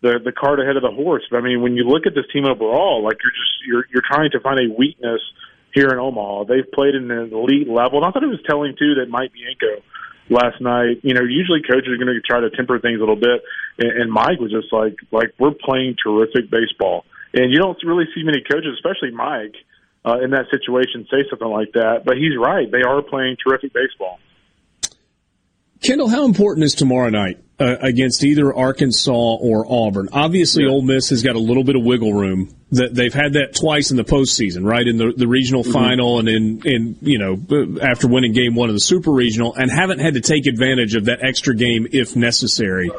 the 0.00 0.20
the 0.22 0.32
cart 0.32 0.60
ahead 0.60 0.76
of 0.76 0.82
the 0.82 0.94
horse, 0.94 1.24
but 1.30 1.38
I 1.38 1.40
mean, 1.40 1.60
when 1.60 1.74
you 1.74 1.84
look 1.84 2.06
at 2.06 2.14
this 2.14 2.26
team 2.32 2.44
overall, 2.44 3.02
like 3.02 3.18
you're 3.22 3.32
just 3.32 3.54
you're 3.66 3.84
you're 3.92 4.06
trying 4.06 4.30
to 4.30 4.40
find 4.40 4.58
a 4.60 4.72
weakness 4.72 5.20
here 5.74 5.88
in 5.90 5.98
Omaha. 5.98 6.44
They've 6.44 6.70
played 6.72 6.94
in 6.94 7.10
an 7.10 7.32
elite 7.32 7.68
level, 7.68 7.98
and 7.98 8.06
I 8.06 8.10
thought 8.10 8.22
it 8.22 8.30
was 8.30 8.42
telling 8.46 8.74
too 8.78 8.94
that 9.02 9.10
Mike 9.10 9.32
Bianco 9.32 9.82
last 10.30 10.60
night. 10.60 11.02
You 11.02 11.14
know, 11.14 11.22
usually 11.22 11.62
coaches 11.66 11.90
are 11.90 11.98
going 11.98 12.14
to 12.14 12.20
try 12.22 12.40
to 12.40 12.50
temper 12.50 12.78
things 12.78 12.96
a 12.96 13.00
little 13.00 13.18
bit, 13.18 13.42
and, 13.78 14.02
and 14.02 14.12
Mike 14.12 14.38
was 14.38 14.52
just 14.52 14.72
like, 14.72 14.96
like 15.10 15.34
we're 15.38 15.54
playing 15.54 15.96
terrific 15.98 16.50
baseball, 16.50 17.04
and 17.34 17.50
you 17.50 17.58
don't 17.58 17.78
really 17.84 18.06
see 18.14 18.22
many 18.22 18.38
coaches, 18.40 18.78
especially 18.78 19.10
Mike, 19.10 19.58
uh, 20.06 20.22
in 20.22 20.30
that 20.30 20.46
situation 20.50 21.06
say 21.10 21.26
something 21.28 21.50
like 21.50 21.72
that. 21.74 22.06
But 22.06 22.16
he's 22.16 22.38
right; 22.38 22.70
they 22.70 22.86
are 22.86 23.02
playing 23.02 23.36
terrific 23.42 23.74
baseball. 23.74 24.18
Kendall, 25.82 26.08
how 26.08 26.24
important 26.24 26.64
is 26.64 26.74
tomorrow 26.74 27.10
night 27.10 27.38
uh, 27.60 27.76
against 27.80 28.22
either 28.24 28.54
Arkansas 28.54 29.12
or 29.40 29.66
Auburn? 29.68 30.08
Obviously, 30.12 30.64
Ole 30.66 30.82
Miss 30.82 31.10
has 31.10 31.22
got 31.22 31.36
a 31.36 31.40
little 31.40 31.64
bit 31.64 31.76
of 31.76 31.84
wiggle 31.84 32.12
room. 32.12 32.54
That 32.72 32.94
they've 32.94 33.14
had 33.14 33.32
that 33.32 33.56
twice 33.58 33.90
in 33.90 33.96
the 33.96 34.04
postseason, 34.04 34.62
right? 34.62 34.86
In 34.86 34.98
the, 34.98 35.12
the 35.16 35.26
regional 35.26 35.62
Mm-hmm. 35.62 35.72
final 35.72 36.18
and 36.18 36.28
in, 36.28 36.62
in 36.66 36.96
you 37.00 37.18
know 37.18 37.78
after 37.80 38.06
winning 38.08 38.32
game 38.32 38.54
one 38.54 38.68
of 38.68 38.74
the 38.74 38.80
super 38.80 39.10
regional, 39.10 39.54
and 39.54 39.70
haven't 39.70 40.00
had 40.00 40.14
to 40.14 40.20
take 40.20 40.46
advantage 40.46 40.94
of 40.94 41.06
that 41.06 41.24
extra 41.24 41.54
game 41.56 41.86
if 41.92 42.14
necessary 42.14 42.90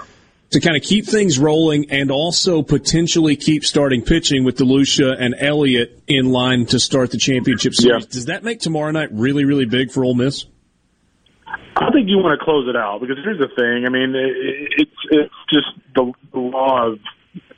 to 0.49 0.59
kind 0.59 0.75
of 0.75 0.81
keep 0.81 1.05
things 1.05 1.37
rolling 1.37 1.91
and 1.91 2.09
also 2.09 2.63
potentially 2.63 3.35
keep 3.35 3.63
starting 3.63 4.01
pitching 4.01 4.43
with 4.43 4.57
DeLucia 4.57 5.15
and 5.19 5.35
Elliott 5.37 6.01
in 6.07 6.31
line 6.31 6.65
to 6.65 6.79
start 6.79 7.11
the 7.11 7.19
championship 7.19 7.75
series. 7.75 8.07
Does 8.07 8.25
that 8.25 8.43
make 8.43 8.59
tomorrow 8.59 8.89
night 8.89 9.09
really 9.11 9.45
really 9.45 9.65
big 9.65 9.91
for 9.91 10.03
Ole 10.03 10.15
Miss? 10.15 10.45
I 11.79 11.91
think 11.91 12.11
you 12.11 12.19
want 12.19 12.35
to 12.35 12.43
close 12.43 12.67
it 12.67 12.75
out 12.75 12.99
because 12.99 13.17
here's 13.23 13.39
the 13.39 13.47
thing. 13.55 13.87
I 13.87 13.89
mean, 13.89 14.11
it, 14.11 14.83
it's 14.83 14.99
it's 15.11 15.39
just 15.47 15.71
the, 15.95 16.11
law 16.35 16.91
of 16.91 16.99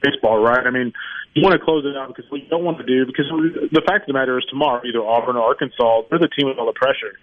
baseball, 0.02 0.38
right? 0.38 0.62
I 0.62 0.70
mean, 0.70 0.94
you 1.34 1.42
want 1.42 1.58
to 1.58 1.64
close 1.64 1.86
it 1.86 1.98
out 1.98 2.14
because 2.14 2.30
what 2.30 2.42
you 2.42 2.48
don't 2.48 2.64
want 2.64 2.78
to 2.78 2.86
do 2.86 3.06
because 3.06 3.26
the 3.74 3.82
fact 3.82 4.06
of 4.06 4.14
the 4.14 4.18
matter 4.18 4.38
is 4.38 4.46
tomorrow 4.46 4.82
either 4.86 5.02
Auburn 5.02 5.38
or 5.38 5.44
Arkansas 5.44 6.06
they're 6.10 6.22
the 6.22 6.30
team 6.30 6.48
with 6.48 6.58
all 6.62 6.70
the 6.70 6.78
pressure. 6.78 7.18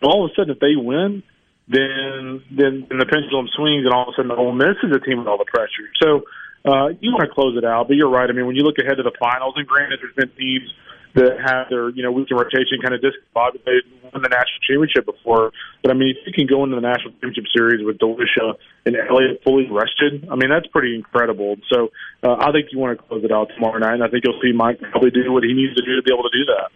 And 0.00 0.08
all 0.08 0.24
of 0.24 0.30
a 0.30 0.34
sudden, 0.34 0.56
if 0.56 0.60
they 0.60 0.72
win, 0.76 1.22
then 1.68 2.40
then, 2.48 2.88
then 2.88 2.96
the 2.96 3.08
pendulum 3.08 3.52
swings, 3.52 3.84
and 3.84 3.92
all 3.92 4.08
of 4.08 4.14
a 4.14 4.16
sudden, 4.16 4.32
Ole 4.32 4.56
Miss 4.56 4.80
is 4.80 4.88
the 4.88 5.04
team 5.04 5.20
with 5.20 5.28
all 5.28 5.36
the 5.38 5.48
pressure. 5.52 5.84
So 6.00 6.24
uh, 6.64 6.96
you 7.04 7.12
want 7.12 7.28
to 7.28 7.32
close 7.34 7.60
it 7.60 7.64
out, 7.64 7.92
but 7.92 8.00
you're 8.00 8.08
right. 8.08 8.28
I 8.28 8.32
mean, 8.32 8.48
when 8.48 8.56
you 8.56 8.64
look 8.64 8.80
ahead 8.80 8.96
to 8.96 9.04
the 9.04 9.14
finals, 9.20 9.52
and 9.60 9.68
granted, 9.68 10.00
there's 10.00 10.16
been 10.16 10.32
teams 10.32 10.72
that 11.14 11.40
have 11.40 11.68
their 11.70 11.90
you 11.90 12.02
know 12.02 12.12
weekend 12.12 12.40
rotation 12.40 12.80
kind 12.82 12.94
of. 12.94 13.00
They 13.00 13.80
won 14.02 14.22
the 14.22 14.28
national 14.28 14.60
championship 14.66 15.06
before, 15.06 15.52
but 15.82 15.90
I 15.90 15.94
mean, 15.94 16.14
if 16.16 16.26
you 16.26 16.32
can 16.32 16.46
go 16.46 16.64
into 16.64 16.76
the 16.76 16.82
national 16.82 17.12
championship 17.12 17.44
series 17.54 17.84
with 17.84 17.98
DeLucia 17.98 18.54
and 18.86 18.96
Elliott 18.96 19.42
fully 19.44 19.68
rested, 19.70 20.28
I 20.30 20.36
mean, 20.36 20.50
that's 20.50 20.66
pretty 20.68 20.94
incredible. 20.94 21.56
So 21.72 21.88
uh, 22.22 22.36
I 22.40 22.52
think 22.52 22.72
you 22.72 22.78
want 22.78 22.98
to 22.98 23.04
close 23.04 23.24
it 23.24 23.32
out 23.32 23.48
tomorrow 23.54 23.78
night, 23.78 23.94
and 23.94 24.04
I 24.04 24.08
think 24.08 24.24
you'll 24.24 24.40
see 24.42 24.52
Mike 24.52 24.80
probably 24.80 25.10
do 25.10 25.32
what 25.32 25.44
he 25.44 25.52
needs 25.52 25.74
to 25.76 25.84
do 25.84 25.96
to 25.96 26.02
be 26.02 26.12
able 26.12 26.28
to 26.28 26.34
do 26.36 26.44
that. 26.46 26.70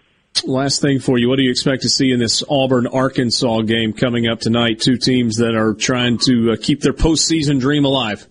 Last 0.44 0.80
thing 0.80 0.98
for 0.98 1.18
you, 1.18 1.28
what 1.28 1.36
do 1.36 1.44
you 1.44 1.50
expect 1.50 1.82
to 1.82 1.88
see 1.88 2.10
in 2.10 2.18
this 2.18 2.42
Auburn 2.48 2.86
Arkansas 2.86 3.62
game 3.62 3.92
coming 3.92 4.26
up 4.26 4.40
tonight? 4.40 4.80
Two 4.80 4.96
teams 4.96 5.36
that 5.36 5.54
are 5.54 5.74
trying 5.74 6.18
to 6.18 6.52
uh, 6.52 6.56
keep 6.60 6.80
their 6.80 6.94
postseason 6.94 7.60
dream 7.60 7.84
alive. 7.84 8.26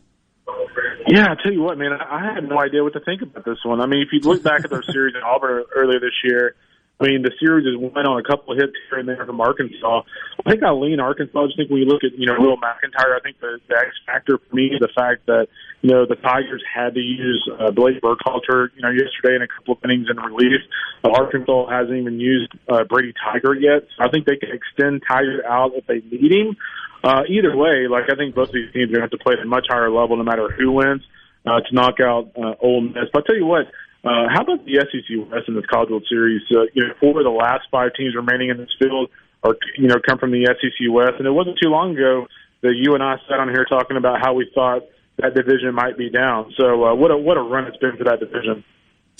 Yeah, 1.11 1.27
I 1.27 1.35
tell 1.43 1.51
you 1.51 1.61
what, 1.61 1.77
man, 1.77 1.91
I 1.91 2.33
had 2.33 2.47
no 2.47 2.57
idea 2.57 2.83
what 2.83 2.93
to 2.93 3.01
think 3.01 3.21
about 3.21 3.43
this 3.43 3.57
one. 3.65 3.81
I 3.81 3.85
mean, 3.85 3.99
if 3.99 4.13
you 4.13 4.21
look 4.21 4.43
back 4.43 4.63
at 4.63 4.69
their 4.69 4.81
series 4.93 5.13
in 5.13 5.21
Auburn 5.21 5.65
earlier 5.75 5.99
this 5.99 6.15
year, 6.23 6.55
I 7.01 7.03
mean, 7.03 7.21
the 7.21 7.35
series 7.37 7.67
is 7.67 7.75
went 7.75 8.07
on 8.07 8.15
a 8.17 8.23
couple 8.23 8.53
of 8.53 8.59
hits 8.59 8.71
here 8.87 8.99
and 8.99 9.09
there 9.09 9.25
from 9.25 9.41
Arkansas. 9.41 10.03
I 10.45 10.51
think 10.51 10.63
I 10.63 10.71
lean 10.71 11.01
Arkansas. 11.01 11.35
I 11.35 11.45
just 11.47 11.57
think 11.57 11.69
when 11.69 11.79
you 11.81 11.85
look 11.85 12.05
at, 12.05 12.17
you 12.17 12.27
know, 12.27 12.35
Will 12.39 12.55
McEntire, 12.55 13.17
I 13.17 13.19
think 13.19 13.41
the, 13.41 13.59
the 13.67 13.75
X 13.75 13.89
factor 14.05 14.37
for 14.37 14.55
me 14.55 14.67
is 14.67 14.79
the 14.79 14.87
fact 14.95 15.25
that, 15.25 15.47
you 15.81 15.89
know, 15.89 16.05
the 16.05 16.15
Tigers 16.15 16.63
had 16.63 16.93
to 16.93 17.01
use 17.01 17.43
uh, 17.59 17.71
Blake 17.71 17.99
Burkhalter, 17.99 18.69
you 18.75 18.81
know, 18.81 18.91
yesterday 18.91 19.35
in 19.35 19.41
a 19.41 19.49
couple 19.51 19.73
of 19.73 19.79
innings 19.83 20.07
in 20.09 20.15
relief. 20.15 20.61
Uh, 21.03 21.09
Arkansas 21.09 21.67
hasn't 21.67 21.97
even 21.97 22.21
used 22.21 22.53
uh, 22.69 22.85
Brady 22.85 23.11
Tygart 23.19 23.59
yet. 23.59 23.83
So 23.97 24.05
I 24.05 24.09
think 24.09 24.27
they 24.27 24.37
can 24.37 24.51
extend 24.55 25.03
Tygart 25.03 25.43
out 25.43 25.73
if 25.75 25.85
they 25.87 25.99
need 26.07 26.31
him. 26.31 26.55
Uh, 27.03 27.23
either 27.27 27.55
way, 27.55 27.87
like 27.89 28.05
I 28.11 28.15
think 28.15 28.35
both 28.35 28.49
of 28.49 28.53
these 28.53 28.71
teams 28.73 28.91
are 28.91 28.99
going 28.99 29.07
to 29.07 29.09
have 29.09 29.17
to 29.17 29.23
play 29.23 29.33
at 29.33 29.39
a 29.39 29.45
much 29.45 29.65
higher 29.69 29.89
level 29.89 30.17
no 30.17 30.23
matter 30.23 30.49
who 30.51 30.71
wins 30.71 31.01
uh, 31.45 31.59
to 31.61 31.73
knock 31.73 31.99
out 31.99 32.31
uh, 32.37 32.53
Ole 32.61 32.81
Miss. 32.81 33.09
But 33.11 33.19
I'll 33.19 33.23
tell 33.23 33.35
you 33.35 33.45
what, 33.45 33.65
uh, 34.03 34.29
how 34.29 34.41
about 34.41 34.65
the 34.65 34.77
SEC 34.81 35.31
West 35.31 35.47
in 35.47 35.55
this 35.55 35.65
College 35.65 35.89
World 35.89 36.05
Series? 36.09 36.41
Uh, 36.51 36.69
you 36.73 36.87
know, 36.87 36.93
four 36.99 37.17
of 37.17 37.23
the 37.23 37.29
last 37.29 37.65
five 37.71 37.93
teams 37.97 38.15
remaining 38.15 38.49
in 38.49 38.57
this 38.57 38.73
field 38.79 39.09
are, 39.43 39.55
you 39.77 39.87
know, 39.87 39.97
come 40.05 40.17
from 40.17 40.31
the 40.31 40.45
SEC 40.45 40.87
West. 40.89 41.13
And 41.17 41.27
it 41.27 41.31
wasn't 41.31 41.57
too 41.61 41.69
long 41.69 41.95
ago 41.95 42.27
that 42.61 42.73
you 42.77 42.93
and 42.93 43.03
I 43.03 43.17
sat 43.27 43.39
on 43.39 43.49
here 43.49 43.65
talking 43.65 43.97
about 43.97 44.19
how 44.21 44.33
we 44.33 44.49
thought 44.53 44.83
that 45.17 45.33
division 45.33 45.73
might 45.73 45.97
be 45.97 46.09
down. 46.09 46.53
So 46.57 46.85
uh, 46.85 46.95
what 46.95 47.11
a 47.11 47.17
what 47.17 47.37
a 47.37 47.41
run 47.41 47.65
it's 47.65 47.77
been 47.77 47.97
for 47.97 48.05
that 48.05 48.19
division. 48.19 48.63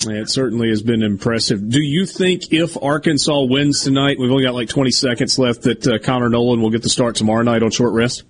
It 0.06 0.30
certainly 0.30 0.68
has 0.68 0.82
been 0.82 1.02
impressive. 1.02 1.68
Do 1.68 1.80
you 1.80 2.06
think 2.06 2.52
if 2.52 2.76
Arkansas 2.82 3.44
wins 3.44 3.82
tonight, 3.82 4.18
we've 4.18 4.30
only 4.30 4.44
got 4.44 4.54
like 4.54 4.68
20 4.68 4.90
seconds 4.90 5.38
left, 5.38 5.62
that 5.62 5.86
uh, 5.86 5.98
Connor 5.98 6.28
Noland 6.28 6.62
will 6.62 6.70
get 6.70 6.82
the 6.82 6.88
start 6.88 7.16
tomorrow 7.16 7.42
night 7.42 7.62
on 7.62 7.70
short 7.70 7.92
rest? 7.92 8.24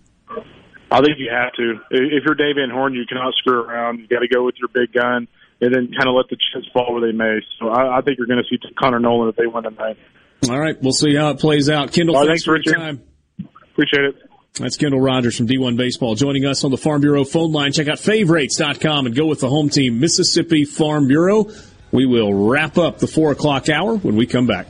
I 0.90 1.00
think 1.00 1.18
you 1.18 1.30
have 1.30 1.52
to. 1.54 1.80
If 1.90 2.24
you're 2.26 2.34
Dave 2.34 2.56
Van 2.56 2.68
Horn, 2.70 2.94
you 2.94 3.06
cannot 3.08 3.32
screw 3.34 3.62
around. 3.62 4.00
You 4.00 4.08
got 4.08 4.20
to 4.20 4.28
go 4.28 4.44
with 4.44 4.56
your 4.58 4.68
big 4.68 4.92
gun 4.92 5.26
and 5.60 5.74
then 5.74 5.88
kind 5.96 6.08
of 6.08 6.14
let 6.14 6.28
the 6.28 6.36
chips 6.36 6.68
fall 6.72 6.92
where 6.92 7.00
they 7.00 7.16
may. 7.16 7.40
So 7.58 7.68
I, 7.68 7.98
I 7.98 8.00
think 8.02 8.18
you're 8.18 8.26
going 8.26 8.42
to 8.42 8.48
see 8.48 8.58
Connor 8.78 8.98
Noland 8.98 9.30
if 9.30 9.36
they 9.36 9.46
win 9.46 9.62
tonight. 9.62 9.96
All 10.50 10.58
right, 10.58 10.76
we'll 10.82 10.92
see 10.92 11.14
how 11.14 11.30
it 11.30 11.38
plays 11.38 11.70
out. 11.70 11.92
Kendall, 11.92 12.16
All 12.16 12.22
right, 12.22 12.28
thanks, 12.28 12.44
thanks, 12.44 12.64
for 12.64 12.70
your 12.70 12.78
time. 12.78 13.02
Appreciate 13.72 14.04
it. 14.04 14.16
That's 14.58 14.76
Kendall 14.76 15.00
Rogers 15.00 15.34
from 15.34 15.46
D1 15.46 15.78
Baseball 15.78 16.14
joining 16.14 16.44
us 16.44 16.62
on 16.62 16.70
the 16.70 16.76
Farm 16.76 17.00
Bureau 17.00 17.24
phone 17.24 17.52
line. 17.52 17.72
Check 17.72 17.88
out 17.88 17.96
favrates.com 17.98 19.06
and 19.06 19.16
go 19.16 19.24
with 19.24 19.40
the 19.40 19.48
home 19.48 19.70
team, 19.70 19.98
Mississippi 19.98 20.66
Farm 20.66 21.08
Bureau. 21.08 21.50
We 21.90 22.04
will 22.04 22.34
wrap 22.34 22.76
up 22.76 22.98
the 22.98 23.06
four 23.06 23.32
o'clock 23.32 23.70
hour 23.70 23.96
when 23.96 24.14
we 24.14 24.26
come 24.26 24.46
back. 24.46 24.66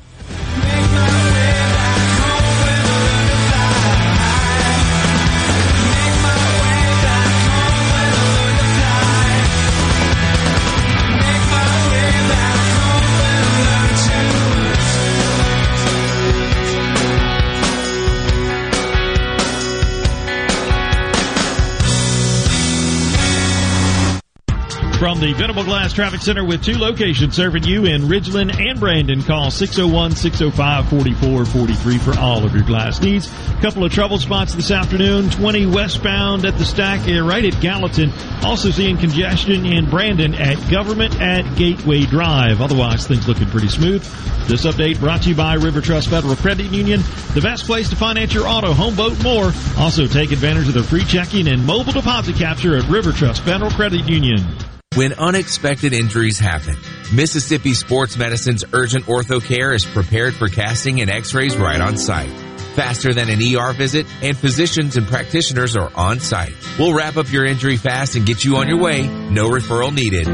From 25.02 25.18
the 25.18 25.32
Venable 25.32 25.64
Glass 25.64 25.92
Traffic 25.92 26.20
Center 26.20 26.44
with 26.44 26.62
two 26.62 26.78
locations 26.78 27.34
serving 27.34 27.64
you 27.64 27.86
in 27.86 28.02
Ridgeland 28.02 28.56
and 28.60 28.78
Brandon. 28.78 29.20
Call 29.24 29.48
601-605-4443 29.48 31.98
for 31.98 32.16
all 32.20 32.44
of 32.44 32.54
your 32.54 32.62
glass 32.62 33.02
needs. 33.02 33.26
A 33.26 33.60
Couple 33.60 33.84
of 33.84 33.92
trouble 33.92 34.20
spots 34.20 34.54
this 34.54 34.70
afternoon. 34.70 35.28
20 35.30 35.66
westbound 35.66 36.44
at 36.44 36.56
the 36.56 36.64
stack 36.64 37.00
uh, 37.08 37.20
right 37.20 37.44
at 37.44 37.60
Gallatin. 37.60 38.12
Also 38.44 38.70
seeing 38.70 38.96
congestion 38.96 39.66
in 39.66 39.90
Brandon 39.90 40.36
at 40.36 40.70
Government 40.70 41.20
at 41.20 41.56
Gateway 41.56 42.04
Drive. 42.04 42.60
Otherwise, 42.60 43.04
things 43.04 43.26
looking 43.26 43.48
pretty 43.48 43.66
smooth. 43.66 44.02
This 44.46 44.64
update 44.66 45.00
brought 45.00 45.22
to 45.22 45.30
you 45.30 45.34
by 45.34 45.54
River 45.54 45.80
Trust 45.80 46.10
Federal 46.10 46.36
Credit 46.36 46.70
Union. 46.70 47.00
The 47.34 47.40
best 47.40 47.66
place 47.66 47.90
to 47.90 47.96
finance 47.96 48.34
your 48.34 48.46
auto, 48.46 48.72
home, 48.72 48.94
boat, 48.94 49.20
more. 49.20 49.50
Also 49.78 50.06
take 50.06 50.30
advantage 50.30 50.68
of 50.68 50.74
their 50.74 50.84
free 50.84 51.04
checking 51.04 51.48
and 51.48 51.66
mobile 51.66 51.92
deposit 51.92 52.36
capture 52.36 52.76
at 52.76 52.88
River 52.88 53.10
Trust 53.10 53.42
Federal 53.42 53.72
Credit 53.72 54.08
Union. 54.08 54.46
When 54.94 55.14
unexpected 55.14 55.94
injuries 55.94 56.38
happen, 56.38 56.76
Mississippi 57.14 57.72
Sports 57.72 58.18
Medicine's 58.18 58.62
urgent 58.74 59.06
ortho 59.06 59.42
care 59.42 59.72
is 59.72 59.86
prepared 59.86 60.34
for 60.34 60.48
casting 60.48 61.00
and 61.00 61.10
x-rays 61.10 61.56
right 61.56 61.80
on 61.80 61.96
site. 61.96 62.28
Faster 62.76 63.14
than 63.14 63.30
an 63.30 63.40
ER 63.40 63.72
visit, 63.72 64.06
and 64.20 64.36
physicians 64.36 64.98
and 64.98 65.06
practitioners 65.06 65.76
are 65.76 65.90
on 65.94 66.20
site. 66.20 66.52
We'll 66.78 66.92
wrap 66.92 67.16
up 67.16 67.32
your 67.32 67.46
injury 67.46 67.78
fast 67.78 68.16
and 68.16 68.26
get 68.26 68.44
you 68.44 68.56
on 68.56 68.68
your 68.68 68.78
way. 68.78 69.06
No 69.30 69.48
referral 69.48 69.94
needed. 69.94 70.28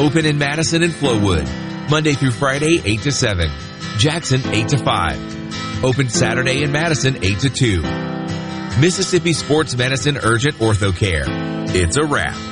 Open 0.00 0.26
in 0.26 0.36
Madison 0.36 0.82
and 0.82 0.92
Flowood. 0.92 1.48
Monday 1.88 2.14
through 2.14 2.32
Friday, 2.32 2.82
8 2.84 3.02
to 3.02 3.12
7. 3.12 3.48
Jackson, 3.98 4.40
8 4.52 4.66
to 4.70 4.78
5. 4.78 5.84
Open 5.84 6.08
Saturday 6.08 6.64
in 6.64 6.72
Madison, 6.72 7.22
8 7.22 7.38
to 7.38 7.50
2. 7.50 7.82
Mississippi 8.80 9.32
Sports 9.32 9.76
Medicine 9.76 10.18
Urgent 10.20 10.56
Ortho 10.56 10.96
Care. 10.96 11.24
It's 11.68 11.96
a 11.96 12.04
wrap. 12.04 12.51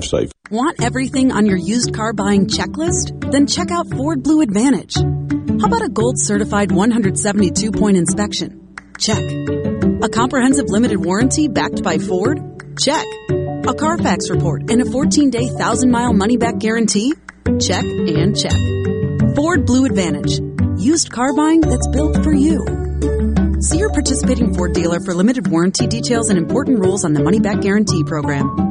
Want 0.49 0.83
everything 0.83 1.31
on 1.31 1.45
your 1.45 1.57
used 1.57 1.93
car 1.93 2.11
buying 2.11 2.47
checklist? 2.47 3.31
Then 3.31 3.47
check 3.47 3.71
out 3.71 3.89
Ford 3.89 4.23
Blue 4.23 4.41
Advantage. 4.41 4.95
How 4.95 5.67
about 5.67 5.83
a 5.83 5.89
gold 5.89 6.19
certified 6.19 6.71
172 6.71 7.71
point 7.71 7.97
inspection? 7.97 8.75
Check. 8.97 9.21
A 9.21 10.09
comprehensive 10.09 10.65
limited 10.67 11.03
warranty 11.03 11.47
backed 11.47 11.83
by 11.83 11.97
Ford? 11.99 12.39
Check. 12.79 13.05
A 13.29 13.73
Carfax 13.73 14.29
report 14.29 14.69
and 14.69 14.81
a 14.81 14.85
14 14.85 15.29
day 15.29 15.45
1,000 15.45 15.91
mile 15.91 16.13
money 16.13 16.37
back 16.37 16.57
guarantee? 16.57 17.13
Check 17.59 17.83
and 17.83 18.35
check. 18.35 19.35
Ford 19.35 19.65
Blue 19.65 19.85
Advantage. 19.85 20.39
Used 20.77 21.11
car 21.11 21.33
buying 21.35 21.61
that's 21.61 21.87
built 21.89 22.23
for 22.23 22.33
you. 22.33 22.65
See 23.61 23.77
your 23.77 23.91
participating 23.91 24.53
Ford 24.55 24.73
dealer 24.73 24.99
for 24.99 25.13
limited 25.13 25.47
warranty 25.47 25.85
details 25.85 26.29
and 26.29 26.39
important 26.39 26.79
rules 26.79 27.05
on 27.05 27.13
the 27.13 27.23
money 27.23 27.39
back 27.39 27.61
guarantee 27.61 28.03
program. 28.03 28.70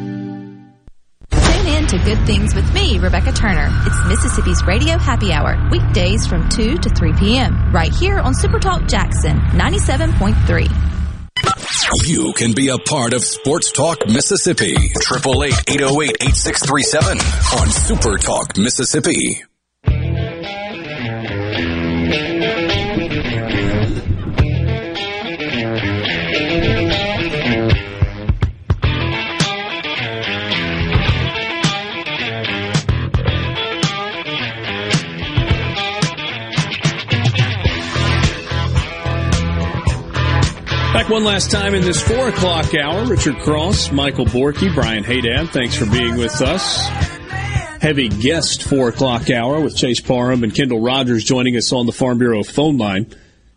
To 1.91 1.97
Good 2.05 2.25
Things 2.25 2.55
with 2.55 2.73
me, 2.73 2.99
Rebecca 2.99 3.33
Turner. 3.33 3.67
It's 3.85 4.07
Mississippi's 4.07 4.65
Radio 4.65 4.97
Happy 4.97 5.33
Hour, 5.33 5.57
weekdays 5.71 6.25
from 6.25 6.47
2 6.47 6.77
to 6.77 6.89
3 6.89 7.11
p.m., 7.19 7.69
right 7.73 7.93
here 7.93 8.17
on 8.17 8.33
Supertalk 8.33 8.87
Jackson 8.87 9.37
97.3. 9.37 10.69
You 12.07 12.31
can 12.31 12.53
be 12.53 12.69
a 12.69 12.77
part 12.77 13.11
of 13.11 13.25
Sports 13.25 13.73
Talk 13.73 14.07
Mississippi. 14.07 14.73
888-808-8637 14.73 17.59
on 17.59 17.69
Super 17.69 18.17
Talk 18.17 18.57
Mississippi. 18.57 19.43
Back 40.93 41.07
one 41.07 41.23
last 41.23 41.51
time 41.51 41.73
in 41.73 41.83
this 41.83 42.01
four 42.01 42.27
o'clock 42.27 42.75
hour. 42.75 43.05
Richard 43.05 43.37
Cross, 43.37 43.93
Michael 43.93 44.25
Borky, 44.25 44.75
Brian 44.75 45.05
Haydad, 45.05 45.49
thanks 45.51 45.73
for 45.73 45.85
being 45.85 46.17
with 46.17 46.41
us. 46.41 46.85
Heavy 47.79 48.09
guest 48.09 48.63
four 48.63 48.89
o'clock 48.89 49.29
hour 49.29 49.61
with 49.61 49.77
Chase 49.77 50.01
Parham 50.01 50.43
and 50.43 50.53
Kendall 50.53 50.81
Rogers 50.81 51.23
joining 51.23 51.55
us 51.55 51.71
on 51.71 51.85
the 51.85 51.93
Farm 51.93 52.17
Bureau 52.17 52.43
phone 52.43 52.77
line. 52.77 53.07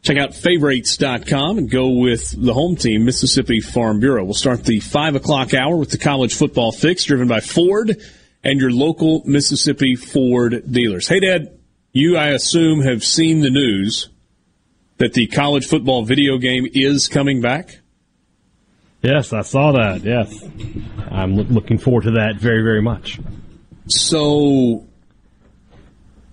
Check 0.03 0.17
out 0.17 0.31
favrates.com 0.31 1.59
and 1.59 1.69
go 1.69 1.89
with 1.89 2.41
the 2.41 2.55
home 2.55 2.77
team, 2.77 3.05
Mississippi 3.05 3.61
Farm 3.61 3.99
Bureau. 3.99 4.23
We'll 4.23 4.35
start 4.35 4.63
the 4.63 4.79
5 4.79 5.17
o'clock 5.17 5.55
hour 5.55 5.77
with 5.77 5.91
the 5.91 5.99
college 5.99 6.37
football 6.37 6.71
fix 6.71 7.03
driven 7.03 7.27
by 7.27 7.41
Ford 7.41 8.01
and 8.45 8.61
your 8.61 8.71
local 8.71 9.25
Mississippi 9.27 9.97
Ford 9.97 10.71
dealers. 10.71 11.09
Hey, 11.09 11.19
Dad, 11.19 11.59
you, 11.91 12.17
I 12.17 12.29
assume, 12.29 12.83
have 12.83 13.03
seen 13.03 13.41
the 13.41 13.51
news 13.51 14.09
that 14.99 15.13
the 15.13 15.27
college 15.27 15.67
football 15.67 16.05
video 16.05 16.39
game 16.39 16.67
is 16.73 17.09
coming 17.09 17.41
back. 17.41 17.81
Yes, 19.03 19.33
I 19.33 19.43
saw 19.43 19.73
that. 19.73 20.03
Yes. 20.03 20.43
I'm 21.11 21.37
loo- 21.37 21.45
looking 21.45 21.79
forward 21.79 22.05
to 22.05 22.11
that 22.13 22.37
very, 22.37 22.63
very 22.63 22.81
much. 22.81 23.21
So 23.87 24.87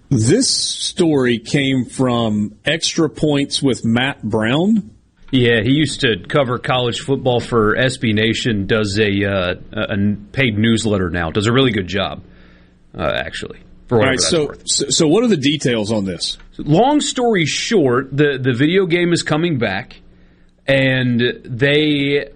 this 0.10 0.50
story 0.50 1.40
came 1.40 1.86
from 1.86 2.56
Extra 2.64 3.10
Points 3.10 3.62
with 3.62 3.84
Matt 3.84 4.24
Brown. 4.24 4.92
Yeah, 5.32 5.62
he 5.64 5.72
used 5.72 6.02
to 6.02 6.18
cover 6.28 6.60
college 6.60 7.00
football 7.00 7.40
for 7.40 7.76
SB 7.76 8.14
Nation. 8.14 8.68
Does 8.68 9.00
a 9.00 9.26
uh, 9.26 9.56
a 9.72 10.16
paid 10.34 10.58
newsletter 10.58 11.10
now. 11.10 11.32
Does 11.32 11.48
a 11.48 11.54
really 11.54 11.72
good 11.72 11.88
job, 11.88 12.24
uh, 12.94 13.12
actually. 13.16 13.60
For 13.88 13.96
All 13.96 14.00
whatever 14.00 14.12
right, 14.12 14.20
that's 14.20 14.66
so, 14.66 14.86
so 14.86 14.90
so 14.90 15.08
what 15.08 15.24
are 15.24 15.30
the 15.30 15.38
details 15.38 15.92
on 15.92 16.04
this? 16.04 16.38
Long 16.58 17.00
story 17.00 17.46
short, 17.46 18.16
the 18.16 18.38
the 18.42 18.54
video 18.54 18.86
game 18.86 19.14
is 19.14 19.24
coming 19.24 19.58
back, 19.58 20.02
and 20.68 21.22
they 21.46 22.30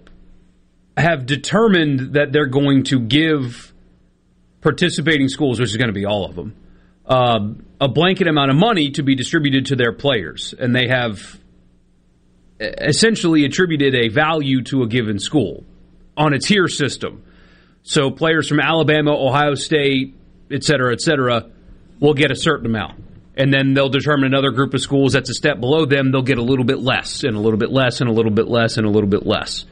have 0.96 1.26
determined 1.26 2.14
that 2.14 2.32
they're 2.32 2.46
going 2.46 2.84
to 2.84 2.98
give 2.98 3.72
participating 4.62 5.28
schools, 5.28 5.60
which 5.60 5.68
is 5.68 5.76
going 5.76 5.88
to 5.88 5.94
be 5.94 6.06
all 6.06 6.24
of 6.24 6.34
them, 6.34 6.56
uh, 7.04 7.40
a 7.80 7.88
blanket 7.88 8.26
amount 8.26 8.50
of 8.50 8.56
money 8.56 8.90
to 8.92 9.02
be 9.02 9.14
distributed 9.14 9.66
to 9.66 9.76
their 9.76 9.92
players, 9.92 10.54
and 10.58 10.74
they 10.74 10.88
have 10.88 11.38
essentially 12.58 13.44
attributed 13.44 13.94
a 13.94 14.08
value 14.08 14.62
to 14.62 14.82
a 14.82 14.86
given 14.86 15.18
school 15.18 15.62
on 16.16 16.32
a 16.32 16.38
tier 16.38 16.68
system. 16.68 17.22
So 17.82 18.10
players 18.10 18.48
from 18.48 18.60
Alabama, 18.60 19.12
Ohio 19.12 19.54
State, 19.54 20.14
et 20.50 20.64
cetera, 20.64 20.94
et 20.94 21.02
cetera, 21.02 21.50
will 22.00 22.14
get 22.14 22.30
a 22.30 22.34
certain 22.34 22.64
amount. 22.64 23.02
And 23.36 23.52
then 23.52 23.74
they'll 23.74 23.90
determine 23.90 24.26
another 24.26 24.50
group 24.50 24.72
of 24.72 24.80
schools 24.80 25.12
that's 25.12 25.28
a 25.28 25.34
step 25.34 25.60
below 25.60 25.84
them, 25.84 26.10
they'll 26.10 26.22
get 26.22 26.38
a 26.38 26.42
little 26.42 26.64
bit 26.64 26.80
less, 26.80 27.22
and 27.22 27.36
a 27.36 27.40
little 27.40 27.58
bit 27.58 27.70
less, 27.70 28.00
and 28.00 28.08
a 28.08 28.12
little 28.12 28.30
bit 28.30 28.48
less, 28.48 28.78
and 28.78 28.86
a 28.86 28.90
little 28.90 29.10
bit 29.10 29.26
less. 29.26 29.66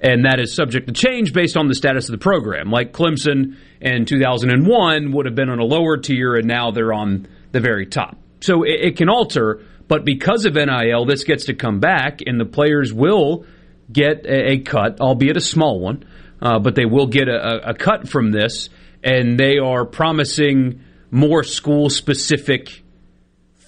And 0.00 0.24
that 0.24 0.38
is 0.38 0.54
subject 0.54 0.86
to 0.86 0.92
change 0.92 1.32
based 1.32 1.56
on 1.56 1.66
the 1.66 1.74
status 1.74 2.08
of 2.08 2.12
the 2.12 2.22
program. 2.22 2.70
Like 2.70 2.92
Clemson 2.92 3.56
in 3.80 4.04
2001 4.04 5.12
would 5.12 5.26
have 5.26 5.34
been 5.34 5.48
on 5.48 5.58
a 5.58 5.64
lower 5.64 5.96
tier, 5.96 6.36
and 6.36 6.46
now 6.46 6.70
they're 6.70 6.92
on 6.92 7.26
the 7.50 7.60
very 7.60 7.86
top. 7.86 8.16
So 8.40 8.62
it, 8.62 8.80
it 8.80 8.96
can 8.96 9.08
alter, 9.08 9.62
but 9.88 10.04
because 10.04 10.44
of 10.44 10.54
NIL, 10.54 11.04
this 11.06 11.24
gets 11.24 11.46
to 11.46 11.54
come 11.54 11.80
back, 11.80 12.20
and 12.24 12.38
the 12.38 12.44
players 12.44 12.92
will 12.92 13.44
get 13.90 14.26
a, 14.26 14.52
a 14.52 14.58
cut, 14.60 15.00
albeit 15.00 15.36
a 15.36 15.40
small 15.40 15.80
one, 15.80 16.04
uh, 16.40 16.58
but 16.58 16.74
they 16.74 16.84
will 16.84 17.06
get 17.06 17.28
a, 17.28 17.70
a, 17.70 17.74
cut 17.74 18.08
from 18.08 18.30
this, 18.30 18.68
and 19.02 19.38
they 19.38 19.58
are 19.58 19.84
promising 19.84 20.84
more 21.10 21.42
school 21.42 21.90
specific 21.90 22.84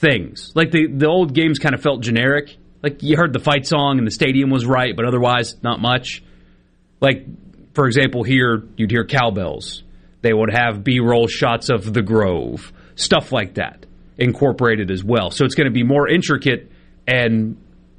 things. 0.00 0.52
Like 0.54 0.70
the 0.70 0.88
the 0.88 1.06
old 1.06 1.34
games 1.34 1.58
kind 1.58 1.74
of 1.74 1.82
felt 1.82 2.02
generic. 2.02 2.56
Like 2.82 3.02
you 3.02 3.16
heard 3.16 3.32
the 3.32 3.38
fight 3.38 3.66
song 3.66 3.98
and 3.98 4.06
the 4.06 4.10
stadium 4.10 4.50
was 4.50 4.64
right, 4.64 4.96
but 4.96 5.04
otherwise 5.04 5.56
not 5.62 5.80
much. 5.80 6.22
Like 7.00 7.26
for 7.74 7.86
example, 7.86 8.22
here 8.22 8.64
you'd 8.76 8.90
hear 8.90 9.04
cowbells. 9.04 9.84
They 10.22 10.32
would 10.32 10.52
have 10.52 10.84
B-roll 10.84 11.28
shots 11.28 11.70
of 11.70 11.94
the 11.94 12.02
Grove, 12.02 12.72
stuff 12.94 13.32
like 13.32 13.54
that 13.54 13.86
incorporated 14.18 14.90
as 14.90 15.02
well. 15.02 15.30
So 15.30 15.44
it's 15.44 15.54
going 15.54 15.66
to 15.66 15.72
be 15.72 15.82
more 15.82 16.08
intricate 16.08 16.70
and 17.06 17.56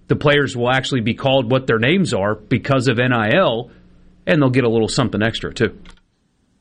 the 0.07 0.15
players 0.15 0.55
will 0.55 0.69
actually 0.69 1.01
be 1.01 1.15
called 1.15 1.49
what 1.49 1.65
their 1.65 1.79
names 1.79 2.13
are 2.13 2.35
because 2.35 2.87
of 2.87 2.97
NIL 2.97 3.71
and 4.27 4.41
they'll 4.41 4.51
get 4.51 4.65
a 4.65 4.69
little 4.69 4.87
something 4.87 5.23
extra 5.23 5.51
too. 5.51 5.79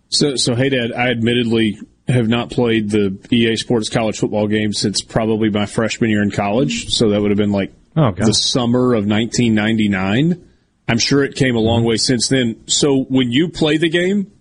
So, 0.08 0.36
so 0.36 0.54
hey, 0.54 0.70
Dad, 0.70 0.92
I 0.92 1.10
admittedly 1.10 1.78
have 2.11 2.28
not 2.28 2.51
played 2.51 2.91
the 2.91 3.19
EA 3.31 3.57
Sports 3.57 3.89
college 3.89 4.19
football 4.19 4.47
game 4.47 4.73
since 4.73 5.03
probably 5.03 5.51
my 5.51 5.66
freshman 5.66 6.11
year 6.11 6.23
in 6.23 6.31
college. 6.31 6.91
So 6.91 7.11
that 7.11 7.20
would 7.20 7.31
have 7.31 7.39
been 7.39 7.53
like 7.53 7.73
Oh, 7.97 8.12
the 8.12 8.35
summer 8.35 8.95
of 8.95 9.07
1999. 9.07 10.49
I'm 10.89 10.99
sure 10.99 11.24
it 11.24 11.35
came 11.35 11.57
a 11.57 11.61
long 11.61 11.85
way 11.85 11.97
since 11.97 12.28
then. 12.28 12.65
So 12.66 13.05
when 13.05 13.32
you 13.32 13.49
play 13.49 13.77
the 13.77 13.89
game, 13.89 14.32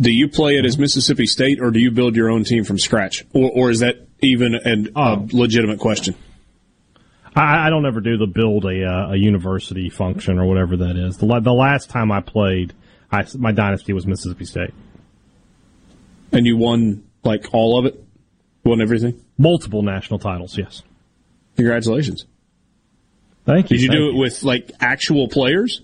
do 0.00 0.12
you 0.12 0.28
play 0.28 0.56
it 0.56 0.64
as 0.64 0.78
Mississippi 0.78 1.26
State 1.26 1.60
or 1.60 1.70
do 1.70 1.78
you 1.78 1.90
build 1.90 2.16
your 2.16 2.30
own 2.30 2.44
team 2.44 2.64
from 2.64 2.78
scratch? 2.78 3.24
Or, 3.32 3.50
or 3.50 3.70
is 3.70 3.80
that 3.80 4.06
even 4.20 4.54
an, 4.54 4.90
a 4.96 5.26
legitimate 5.32 5.78
question? 5.78 6.14
I, 7.36 7.66
I 7.66 7.70
don't 7.70 7.86
ever 7.86 8.00
do 8.00 8.16
the 8.16 8.26
build 8.26 8.64
a, 8.64 8.84
uh, 8.84 9.12
a 9.12 9.16
university 9.16 9.88
function 9.90 10.38
or 10.38 10.46
whatever 10.46 10.76
that 10.78 10.96
is. 10.96 11.16
The, 11.18 11.40
the 11.40 11.52
last 11.52 11.90
time 11.90 12.12
I 12.12 12.20
played, 12.20 12.72
I, 13.10 13.24
my 13.36 13.52
dynasty 13.52 13.92
was 13.92 14.06
Mississippi 14.06 14.44
State. 14.44 14.74
And 16.34 16.46
you 16.46 16.56
won 16.56 17.04
like 17.22 17.46
all 17.52 17.78
of 17.78 17.86
it? 17.86 18.02
Won 18.64 18.80
everything? 18.80 19.22
Multiple 19.38 19.82
national 19.82 20.18
titles, 20.18 20.56
yes. 20.56 20.82
Congratulations. 21.56 22.26
Thank 23.44 23.70
you. 23.70 23.76
Did 23.76 23.82
you 23.84 23.90
do 23.90 24.08
it 24.10 24.14
with 24.14 24.42
like 24.42 24.70
actual 24.80 25.28
players? 25.28 25.82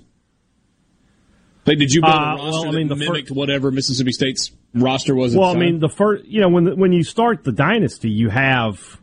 Like, 1.66 1.78
did 1.78 1.93
you 1.93 2.01
build 2.01 2.14
Uh, 2.14 2.16
a 2.16 2.36
roster 2.36 2.51
well, 2.51 2.68
I 2.68 2.70
mean, 2.72 2.89
that 2.89 2.94
the 2.97 3.05
fir- 3.05 3.35
whatever 3.35 3.70
Mississippi 3.70 4.12
State's 4.12 4.51
roster 4.74 5.14
was? 5.14 5.36
Well, 5.36 5.51
I 5.51 5.59
mean, 5.59 5.78
the 5.78 5.90
first, 5.90 6.24
you 6.24 6.40
know, 6.40 6.48
when 6.48 6.64
the, 6.64 6.74
when 6.74 6.93
you 6.93 7.05
start 7.05 7.44
the 7.44 7.52
dynasty, 7.52 8.10
you 8.10 8.31
have 8.31 8.98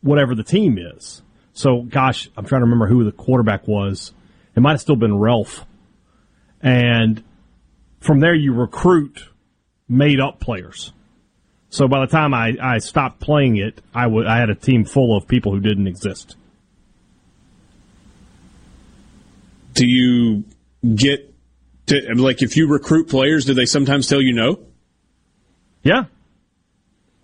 whatever 0.00 0.34
the 0.34 0.42
team 0.42 0.78
is. 0.78 1.22
So, 1.54 1.82
gosh, 1.82 2.28
I'm 2.36 2.44
trying 2.44 2.60
to 2.60 2.64
remember 2.64 2.88
who 2.88 3.04
the 3.04 3.12
quarterback 3.12 3.68
was. 3.68 4.12
It 4.56 4.60
might 4.60 4.72
have 4.72 4.80
still 4.80 4.96
been 4.96 5.16
Ralph. 5.16 5.64
And 6.60 7.22
from 8.00 8.20
there, 8.20 8.34
you 8.34 8.52
recruit 8.52 9.28
made 9.92 10.20
up 10.20 10.40
players. 10.40 10.92
So 11.70 11.88
by 11.88 12.00
the 12.00 12.10
time 12.10 12.34
I, 12.34 12.52
I 12.60 12.78
stopped 12.78 13.20
playing 13.20 13.56
it, 13.56 13.80
I 13.94 14.06
wa- 14.08 14.26
I 14.26 14.38
had 14.38 14.50
a 14.50 14.54
team 14.54 14.84
full 14.84 15.16
of 15.16 15.26
people 15.26 15.52
who 15.52 15.60
didn't 15.60 15.86
exist. 15.86 16.36
do 19.74 19.86
you 19.86 20.44
get 20.94 21.34
to 21.86 22.14
like 22.14 22.42
if 22.42 22.56
you 22.56 22.68
recruit 22.68 23.08
players? 23.08 23.44
Do 23.44 23.54
they 23.54 23.66
sometimes 23.66 24.06
tell 24.06 24.20
you 24.20 24.32
no? 24.32 24.60
Yeah, 25.82 26.04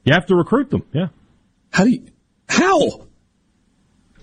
you 0.05 0.13
have 0.13 0.27
to 0.27 0.35
recruit 0.35 0.71
them. 0.71 0.83
Yeah. 0.93 1.09
How 1.73 1.85
do 1.85 1.91
you? 1.91 2.07
How? 2.49 3.07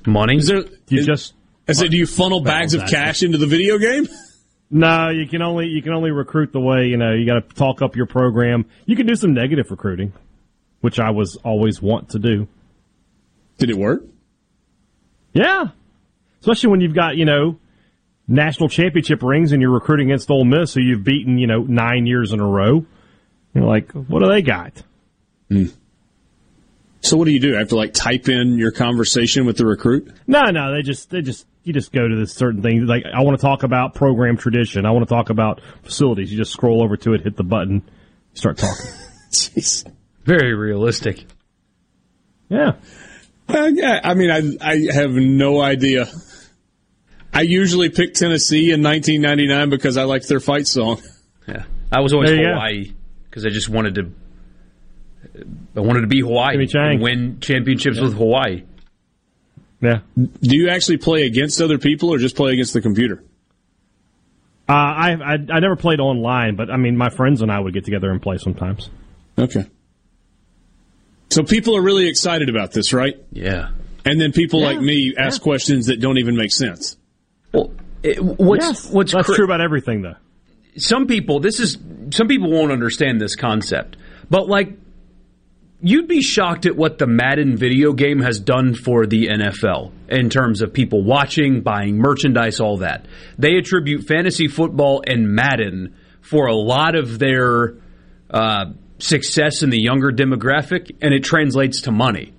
Money? 0.06 0.38
Is 0.38 0.48
there? 0.48 0.64
You 0.90 1.00
is, 1.00 1.06
just 1.06 1.34
I 1.68 1.74
said, 1.74 1.92
do 1.92 1.98
you 1.98 2.06
funnel 2.06 2.42
bags 2.42 2.74
of 2.74 2.86
cash 2.86 3.24
into 3.24 3.38
the 3.38 3.48
video 3.48 3.78
game? 3.78 4.08
No, 4.70 5.10
you 5.10 5.28
can 5.28 5.42
only 5.42 5.68
you 5.68 5.82
can 5.82 5.94
only 5.94 6.12
recruit 6.12 6.52
the 6.52 6.60
way 6.60 6.88
you 6.88 6.98
know. 6.98 7.14
You 7.14 7.26
got 7.26 7.50
to 7.50 7.56
talk 7.56 7.82
up 7.82 7.96
your 7.96 8.08
program. 8.08 8.66
You 8.86 8.96
can 8.96 9.06
do 9.06 9.16
some 9.16 9.34
negative 9.34 9.70
recruiting, 9.70 10.14
which 10.82 11.00
I 11.00 11.12
was 11.12 11.38
always 11.44 11.82
want 11.82 12.10
to 12.10 12.20
do. 12.20 12.48
Did 13.58 13.70
it 13.70 13.78
work? 13.78 14.04
Yeah, 15.34 15.66
especially 16.40 16.72
when 16.72 16.82
you've 16.82 16.96
got 16.96 17.16
you 17.16 17.26
know 17.26 17.60
national 18.28 18.70
championship 18.70 19.22
rings 19.22 19.52
and 19.52 19.62
you're 19.62 19.74
recruiting 19.74 20.10
against 20.10 20.32
Ole 20.32 20.46
Miss, 20.46 20.74
who 20.74 20.82
you've 20.82 21.04
beaten 21.04 21.38
you 21.38 21.48
know 21.48 21.62
nine 21.62 22.06
years 22.08 22.34
in 22.34 22.40
a 22.40 22.48
row. 22.48 22.86
You're 23.54 23.66
like, 23.66 23.92
what 23.92 24.22
do 24.22 24.30
they 24.30 24.42
got? 24.42 24.84
Hmm. 25.50 25.66
So 27.06 27.18
what 27.18 27.26
do 27.26 27.32
you 27.32 27.40
do? 27.40 27.56
I 27.56 27.60
have 27.60 27.70
to 27.70 27.76
like 27.76 27.94
type 27.94 28.30
in 28.30 28.58
your 28.58 28.72
conversation 28.72 29.46
with 29.46 29.58
the 29.58 29.66
recruit. 29.66 30.12
No, 30.26 30.42
no, 30.46 30.74
they 30.74 30.82
just 30.82 31.12
they 31.12 31.22
just 31.22 31.46
you 31.64 31.72
just 31.72 31.92
go 31.92 32.08
to 32.08 32.16
this 32.16 32.34
certain 32.34 32.64
thing. 32.64 32.88
Like 32.88 33.04
I 33.06 33.22
want 33.22 33.40
to 33.40 33.42
talk 33.46 33.62
about 33.62 33.94
program 33.94 34.38
tradition. 34.38 34.88
I 34.88 34.92
want 34.92 35.08
to 35.08 35.14
talk 35.14 35.30
about 35.30 35.62
facilities. 35.84 36.32
You 36.32 36.38
just 36.38 36.52
scroll 36.52 36.84
over 36.84 36.98
to 36.98 37.14
it, 37.14 37.22
hit 37.22 37.38
the 37.38 37.44
button, 37.44 37.84
start 38.34 38.58
talking. 38.58 38.92
Jeez. 39.32 39.88
Very 40.24 40.56
realistic. 40.56 41.26
Yeah. 42.50 42.74
Uh, 43.48 43.70
yeah, 43.72 44.00
I 44.04 44.16
mean, 44.16 44.32
I 44.32 44.68
I 44.68 44.92
have 44.92 45.12
no 45.12 45.62
idea. 45.62 46.08
I 47.32 47.42
usually 47.42 47.90
pick 47.90 48.16
Tennessee 48.16 48.72
in 48.72 48.82
1999 48.82 49.70
because 49.70 49.98
I 49.98 50.06
liked 50.06 50.28
their 50.28 50.40
fight 50.40 50.66
song. 50.66 51.02
Yeah, 51.48 51.66
I 51.92 52.02
was 52.02 52.14
always 52.14 52.32
There 52.32 52.42
you. 52.42 52.48
Hawaii 52.48 52.94
because 53.30 53.46
I 53.46 53.50
just 53.50 53.70
wanted 53.70 53.94
to. 53.96 54.12
I 55.76 55.80
wanted 55.80 56.02
to 56.02 56.08
be 56.08 56.22
Hawaii 56.22 56.54
Timmy 56.54 56.68
Chang. 56.68 56.92
and 56.96 57.02
win 57.02 57.40
championships 57.42 58.00
with 58.00 58.14
Hawaii. 58.16 58.64
Yeah. 59.82 60.00
Do 60.16 60.30
you 60.58 60.70
actually 60.70 60.98
play 60.98 61.26
against 61.26 61.62
other 61.62 61.78
people 61.78 62.10
or 62.14 62.18
just 62.18 62.36
play 62.36 62.54
against 62.54 62.74
the 62.74 62.82
computer? 62.82 63.24
Uh, 64.68 64.74
I, 64.74 65.12
I 65.14 65.34
I 65.54 65.60
never 65.60 65.76
played 65.76 66.00
online, 66.00 66.56
but 66.56 66.72
I 66.72 66.78
mean, 66.78 66.98
my 66.98 67.10
friends 67.10 67.42
and 67.42 67.52
I 67.52 67.60
would 67.60 67.74
get 67.74 67.86
together 67.86 68.10
and 68.10 68.20
play 68.22 68.38
sometimes. 68.38 68.90
Okay. 69.38 69.66
So 71.30 71.44
people 71.44 71.76
are 71.78 71.82
really 71.82 72.08
excited 72.08 72.50
about 72.50 72.72
this, 72.72 72.94
right? 72.94 73.16
Yeah. 73.32 73.70
And 74.06 74.20
then 74.22 74.32
people 74.32 74.62
Yeah, 74.62 74.68
like 74.68 74.80
me 74.82 75.14
ask 75.18 75.42
questions 75.42 75.88
that 75.88 76.00
don't 76.00 76.18
even 76.18 76.36
make 76.36 76.52
sense. 76.52 76.98
Well, 77.52 77.72
it, 78.04 78.20
what's 78.24 78.66
Yes, 78.66 78.90
what's 78.92 79.12
that's 79.14 79.26
cra- 79.28 79.36
true 79.36 79.46
about 79.46 79.62
everything, 79.62 80.02
though. 80.02 80.16
some 80.78 81.08
people 81.08 81.40
this 81.40 81.60
is 81.60 81.78
some 82.12 82.28
people 82.28 82.50
won't 82.52 82.72
understand 82.72 83.20
this 83.20 83.36
concept 83.36 83.98
but 84.30 84.48
like 84.48 84.78
you'd 85.82 86.08
be 86.08 86.22
shocked 86.22 86.66
at 86.66 86.76
what 86.76 86.98
the 86.98 87.08
Madden 87.08 87.58
video 87.58 87.94
game 87.94 88.20
has 88.20 88.40
done 88.40 88.74
for 88.74 89.06
the 89.06 89.28
NFL 89.28 89.92
in 90.10 90.30
terms 90.30 90.62
of 90.62 90.74
people 90.74 91.04
watching, 91.04 91.62
buying 91.62 91.98
merchandise, 91.98 92.60
all 92.60 92.78
that. 92.78 93.06
They 93.38 93.58
attribute 93.58 94.08
fantasy 94.08 94.48
football 94.48 95.04
and 95.06 95.30
Madden 95.30 95.96
for 96.22 96.48
a 96.48 96.56
lot 96.56 96.96
of 96.96 97.20
their 97.20 97.76
uh, 98.30 98.66
success 99.00 99.64
in 99.64 99.70
the 99.70 99.82
younger 99.82 100.12
demographic, 100.12 100.96
and 101.02 101.14
it 101.14 101.24
translates 101.24 101.82
to 101.82 101.92
money. 101.92 102.34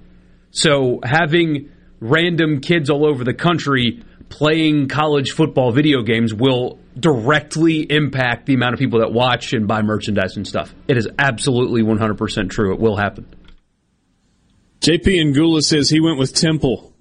So 0.51 1.01
having 1.05 1.71
random 2.01 2.61
kids 2.61 2.91
all 2.91 3.07
over 3.07 3.25
the 3.25 3.35
country 3.35 4.03
playing 4.29 4.89
college 4.89 5.33
football 5.33 5.73
video 5.73 6.03
games 6.03 6.35
will 6.35 6.79
directly 6.99 7.81
impact 7.81 8.47
the 8.47 8.55
amount 8.55 8.75
of 8.75 8.79
people 8.79 9.01
that 9.01 9.13
watch 9.13 9.53
and 9.53 9.69
buy 9.69 9.83
merchandise 9.83 10.37
and 10.37 10.47
stuff. 10.47 10.75
It 10.89 10.97
is 10.97 11.09
absolutely 11.19 11.83
100% 11.83 12.51
true. 12.51 12.73
It 12.73 12.81
will 12.81 12.97
happen. 12.97 13.27
JP 14.81 15.35
Ngula 15.35 15.63
says 15.63 15.91
he 15.91 16.01
went 16.01 16.19
with 16.19 16.35
Temple, 16.35 16.93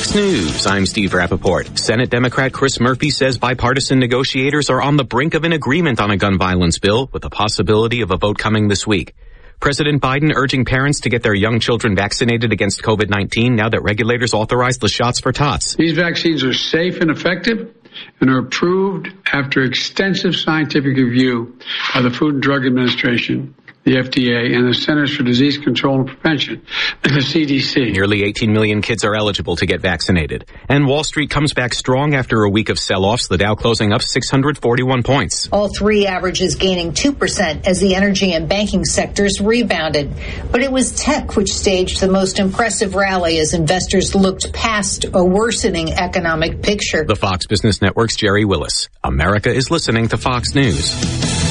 Fox 0.02 0.16
News. 0.16 0.66
I'm 0.66 0.88
Steve 0.88 1.12
Rappaport. 1.12 1.78
Senate 1.78 2.10
Democrat 2.10 2.52
Chris 2.52 2.80
Murphy 2.80 3.12
says 3.12 3.38
bipartisan 3.38 4.00
negotiators 4.00 4.72
are 4.72 4.82
on 4.82 4.98
the 4.98 5.04
brink 5.04 5.36
of 5.36 5.44
an 5.44 5.54
agreement 5.54 6.02
on 6.02 6.10
a 6.10 6.18
gun 6.18 6.40
violence 6.40 6.80
bill 6.80 7.08
with 7.14 7.22
the 7.22 7.30
possibility 7.30 8.02
of 8.02 8.10
a 8.10 8.18
vote 8.18 8.40
coming 8.40 8.68
this 8.68 8.88
week. 8.88 9.14
President 9.60 10.02
Biden 10.02 10.32
urging 10.36 10.66
parents 10.66 11.02
to 11.02 11.10
get 11.10 11.22
their 11.22 11.36
young 11.36 11.60
children 11.60 11.96
vaccinated 11.96 12.52
against 12.52 12.82
COVID-19 12.82 13.52
now 13.52 13.70
that 13.70 13.84
regulators 13.84 14.34
authorized 14.34 14.82
the 14.82 14.90
shots 14.90 15.20
for 15.20 15.32
tots. 15.32 15.76
These 15.76 15.94
vaccines 15.94 16.44
are 16.44 16.54
safe 16.54 17.00
and 17.00 17.12
effective 17.12 17.72
and 18.20 18.32
are 18.32 18.40
approved 18.40 19.08
after 19.32 19.62
extensive 19.62 20.36
scientific 20.36 20.98
review 20.98 21.60
by 21.94 22.02
the 22.02 22.10
Food 22.10 22.36
and 22.36 22.42
Drug 22.42 22.66
Administration 22.66 23.54
the 23.84 23.96
FDA, 23.96 24.56
and 24.56 24.68
the 24.68 24.76
Centers 24.76 25.16
for 25.16 25.24
Disease 25.24 25.58
Control 25.58 26.02
and 26.02 26.08
Prevention, 26.08 26.62
the 27.02 27.10
CDC. 27.10 27.94
Nearly 27.94 28.24
18 28.24 28.54
million 28.54 28.82
kids 28.82 29.04
are 29.04 29.16
eligible 29.16 29.56
to 29.56 29.66
get 29.66 29.82
vaccinated. 29.82 30.46
And 30.70 30.86
Wall 30.86 31.04
Street 31.04 31.32
comes 31.32 31.54
back 31.54 31.74
strong 31.74 32.14
after 32.14 32.44
a 32.44 32.50
week 32.50 32.70
of 32.70 32.78
sell-offs, 32.78 33.28
the 33.28 33.40
Dow 33.40 33.56
closing 33.56 33.92
up 33.92 34.04
641 34.04 35.02
points. 35.02 35.50
All 35.52 35.68
three 35.68 36.06
averages 36.06 36.56
gaining 36.56 36.92
2% 36.92 37.66
as 37.66 37.80
the 37.80 37.96
energy 37.96 38.34
and 38.34 38.48
banking 38.48 38.86
sectors 38.86 39.42
rebounded. 39.42 40.14
But 40.52 40.62
it 40.62 40.72
was 40.72 40.92
tech 40.92 41.36
which 41.36 41.52
staged 41.52 42.02
the 42.02 42.08
most 42.08 42.38
impressive 42.38 42.94
rally 42.94 43.40
as 43.40 43.54
investors 43.54 44.14
looked 44.14 44.54
past 44.54 45.06
a 45.14 45.24
worsening 45.24 45.94
economic 45.94 46.62
picture. 46.62 47.04
The 47.04 47.16
Fox 47.16 47.48
Business 47.48 47.82
Network's 47.82 48.16
Gerri 48.16 48.46
Willis. 48.46 48.90
America 49.04 49.52
is 49.52 49.72
listening 49.72 50.10
to 50.10 50.18
Fox 50.18 50.54
News. 50.54 51.51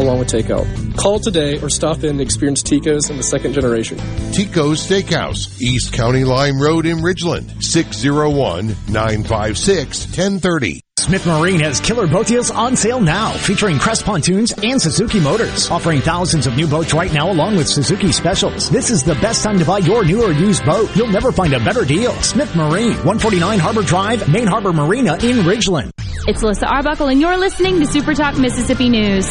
along 0.01 0.19
with 0.19 0.29
takeout. 0.29 0.97
Call 0.97 1.19
today 1.19 1.59
or 1.59 1.69
stop 1.69 2.03
in 2.03 2.17
to 2.17 2.23
experience 2.23 2.61
Tico's 2.63 3.09
in 3.09 3.17
the 3.17 3.23
second 3.23 3.53
generation. 3.53 3.97
Tico's 4.31 4.85
Steakhouse, 4.87 5.61
East 5.61 5.93
County 5.93 6.23
Line 6.23 6.57
Road 6.59 6.85
in 6.85 6.97
Ridgeland, 6.97 7.63
601 7.63 8.67
956 8.89 10.05
1030. 10.05 10.81
Smith 11.01 11.25
Marine 11.25 11.59
has 11.59 11.79
killer 11.79 12.05
boat 12.05 12.27
deals 12.27 12.51
on 12.51 12.75
sale 12.75 12.99
now, 13.01 13.31
featuring 13.31 13.79
Crest 13.79 14.05
pontoons 14.05 14.53
and 14.63 14.79
Suzuki 14.79 15.19
motors, 15.19 15.67
offering 15.71 15.99
thousands 15.99 16.45
of 16.45 16.55
new 16.55 16.67
boats 16.67 16.93
right 16.93 17.11
now 17.11 17.31
along 17.31 17.55
with 17.55 17.67
Suzuki 17.67 18.11
specials. 18.11 18.69
This 18.69 18.91
is 18.91 19.03
the 19.03 19.15
best 19.15 19.43
time 19.43 19.57
to 19.57 19.65
buy 19.65 19.79
your 19.79 20.05
new 20.05 20.23
or 20.23 20.31
used 20.31 20.63
boat. 20.63 20.95
You'll 20.95 21.07
never 21.07 21.31
find 21.31 21.53
a 21.53 21.59
better 21.59 21.85
deal. 21.85 22.13
Smith 22.21 22.55
Marine, 22.55 22.93
149 22.97 23.57
Harbor 23.57 23.81
Drive, 23.81 24.31
Main 24.31 24.45
Harbor 24.45 24.73
Marina 24.73 25.13
in 25.15 25.37
Ridgeland. 25.37 25.89
It's 26.27 26.43
Alyssa 26.43 26.67
Arbuckle 26.67 27.07
and 27.07 27.19
you're 27.19 27.37
listening 27.37 27.79
to 27.79 27.87
Super 27.87 28.13
Talk 28.13 28.37
Mississippi 28.37 28.89
News. 28.89 29.25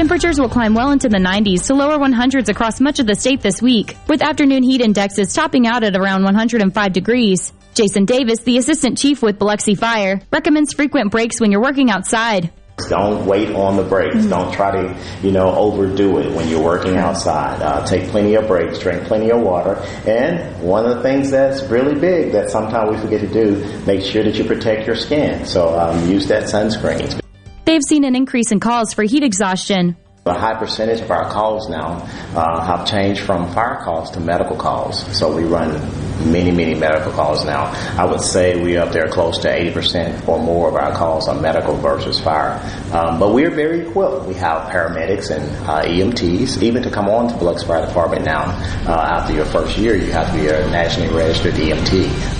Temperatures 0.00 0.40
will 0.40 0.48
climb 0.48 0.72
well 0.72 0.92
into 0.92 1.10
the 1.10 1.18
90s 1.18 1.66
to 1.66 1.74
lower 1.74 1.98
100s 1.98 2.48
across 2.48 2.80
much 2.80 3.00
of 3.00 3.06
the 3.06 3.14
state 3.14 3.42
this 3.42 3.60
week, 3.60 3.98
with 4.08 4.22
afternoon 4.22 4.62
heat 4.62 4.80
indexes 4.80 5.34
topping 5.34 5.66
out 5.66 5.84
at 5.84 5.94
around 5.94 6.24
105 6.24 6.92
degrees. 6.94 7.52
Jason 7.74 8.06
Davis, 8.06 8.40
the 8.40 8.56
assistant 8.56 8.96
chief 8.96 9.22
with 9.22 9.38
Biloxi 9.38 9.74
Fire, 9.74 10.22
recommends 10.32 10.72
frequent 10.72 11.10
breaks 11.10 11.38
when 11.38 11.52
you're 11.52 11.60
working 11.60 11.90
outside. 11.90 12.50
Don't 12.88 13.26
wait 13.26 13.54
on 13.54 13.76
the 13.76 13.82
breaks. 13.82 14.16
Mm-hmm. 14.16 14.30
Don't 14.30 14.54
try 14.54 14.70
to, 14.70 14.98
you 15.22 15.32
know, 15.32 15.54
overdo 15.54 16.16
it 16.16 16.34
when 16.34 16.48
you're 16.48 16.64
working 16.64 16.96
outside. 16.96 17.60
Uh, 17.60 17.84
take 17.84 18.08
plenty 18.08 18.36
of 18.36 18.46
breaks, 18.46 18.78
drink 18.78 19.04
plenty 19.04 19.30
of 19.30 19.42
water. 19.42 19.74
And 20.06 20.62
one 20.62 20.86
of 20.86 20.96
the 20.96 21.02
things 21.02 21.30
that's 21.30 21.62
really 21.64 22.00
big 22.00 22.32
that 22.32 22.48
sometimes 22.48 22.96
we 22.96 23.02
forget 23.02 23.20
to 23.20 23.28
do, 23.28 23.84
make 23.84 24.00
sure 24.00 24.24
that 24.24 24.34
you 24.36 24.44
protect 24.44 24.86
your 24.86 24.96
skin. 24.96 25.44
So 25.44 25.78
um, 25.78 26.08
use 26.08 26.26
that 26.28 26.44
sunscreen. 26.44 27.19
They've 27.70 27.84
seen 27.84 28.02
an 28.02 28.16
increase 28.16 28.50
in 28.50 28.58
calls 28.58 28.94
for 28.94 29.04
heat 29.04 29.22
exhaustion. 29.22 29.96
A 30.26 30.34
high 30.34 30.58
percentage 30.58 31.02
of 31.02 31.10
our 31.12 31.30
calls 31.30 31.70
now 31.70 32.04
uh, 32.34 32.64
have 32.64 32.84
changed 32.84 33.20
from 33.20 33.48
fire 33.54 33.80
calls 33.84 34.10
to 34.10 34.18
medical 34.18 34.56
calls. 34.56 35.06
So 35.16 35.32
we 35.32 35.44
run 35.44 35.70
many, 36.32 36.50
many 36.50 36.74
medical 36.74 37.12
calls 37.12 37.44
now. 37.44 37.66
I 37.96 38.06
would 38.06 38.22
say 38.22 38.60
we're 38.60 38.80
up 38.80 38.90
there 38.90 39.08
close 39.08 39.38
to 39.42 39.48
80% 39.48 40.26
or 40.26 40.40
more 40.40 40.68
of 40.68 40.74
our 40.74 40.90
calls 40.96 41.28
are 41.28 41.40
medical 41.40 41.76
versus 41.76 42.18
fire. 42.18 42.60
Um, 42.92 43.20
but 43.20 43.32
we're 43.32 43.52
very 43.52 43.86
equipped. 43.86 44.26
We 44.26 44.34
have 44.34 44.68
paramedics 44.72 45.30
and 45.30 45.48
uh, 45.68 45.84
EMTs. 45.84 46.60
Even 46.64 46.82
to 46.82 46.90
come 46.90 47.08
on 47.08 47.28
to 47.28 47.38
Biloxi 47.38 47.68
Fire 47.68 47.86
Department 47.86 48.24
now, 48.24 48.46
uh, 48.88 49.20
after 49.20 49.32
your 49.32 49.44
first 49.44 49.78
year, 49.78 49.94
you 49.94 50.10
have 50.10 50.26
to 50.32 50.40
be 50.40 50.48
a 50.48 50.68
nationally 50.72 51.14
registered 51.14 51.54
EMT. 51.54 52.39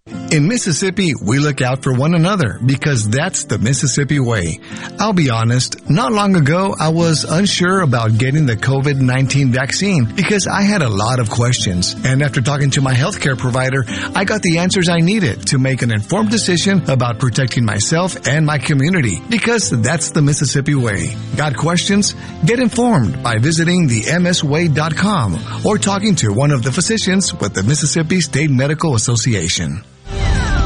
In 0.31 0.47
Mississippi, 0.47 1.13
we 1.21 1.39
look 1.39 1.61
out 1.61 1.83
for 1.83 1.93
one 1.93 2.13
another 2.13 2.57
because 2.65 3.09
that's 3.09 3.43
the 3.43 3.57
Mississippi 3.57 4.19
way. 4.19 4.59
I'll 4.97 5.11
be 5.11 5.29
honest, 5.29 5.89
not 5.89 6.13
long 6.13 6.37
ago, 6.37 6.73
I 6.79 6.87
was 6.87 7.25
unsure 7.25 7.81
about 7.81 8.17
getting 8.17 8.45
the 8.45 8.55
COVID-19 8.55 9.49
vaccine 9.51 10.05
because 10.05 10.47
I 10.47 10.61
had 10.61 10.81
a 10.81 10.89
lot 10.89 11.19
of 11.19 11.29
questions. 11.29 11.95
And 12.05 12.21
after 12.21 12.41
talking 12.41 12.69
to 12.71 12.81
my 12.81 12.93
healthcare 12.93 13.37
provider, 13.37 13.83
I 14.15 14.23
got 14.23 14.41
the 14.41 14.59
answers 14.59 14.87
I 14.87 14.99
needed 14.99 15.47
to 15.47 15.57
make 15.57 15.81
an 15.81 15.91
informed 15.91 16.31
decision 16.31 16.89
about 16.89 17.19
protecting 17.19 17.65
myself 17.65 18.15
and 18.25 18.45
my 18.45 18.57
community 18.57 19.21
because 19.29 19.69
that's 19.69 20.11
the 20.11 20.21
Mississippi 20.21 20.75
way. 20.75 21.15
Got 21.35 21.57
questions? 21.57 22.15
Get 22.45 22.59
informed 22.59 23.21
by 23.21 23.37
visiting 23.37 23.87
the 23.87 24.03
msway.com 24.03 25.65
or 25.65 25.77
talking 25.77 26.15
to 26.15 26.31
one 26.31 26.51
of 26.51 26.63
the 26.63 26.71
physicians 26.71 27.33
with 27.33 27.53
the 27.53 27.63
Mississippi 27.63 28.21
State 28.21 28.49
Medical 28.49 28.95
Association. 28.95 29.83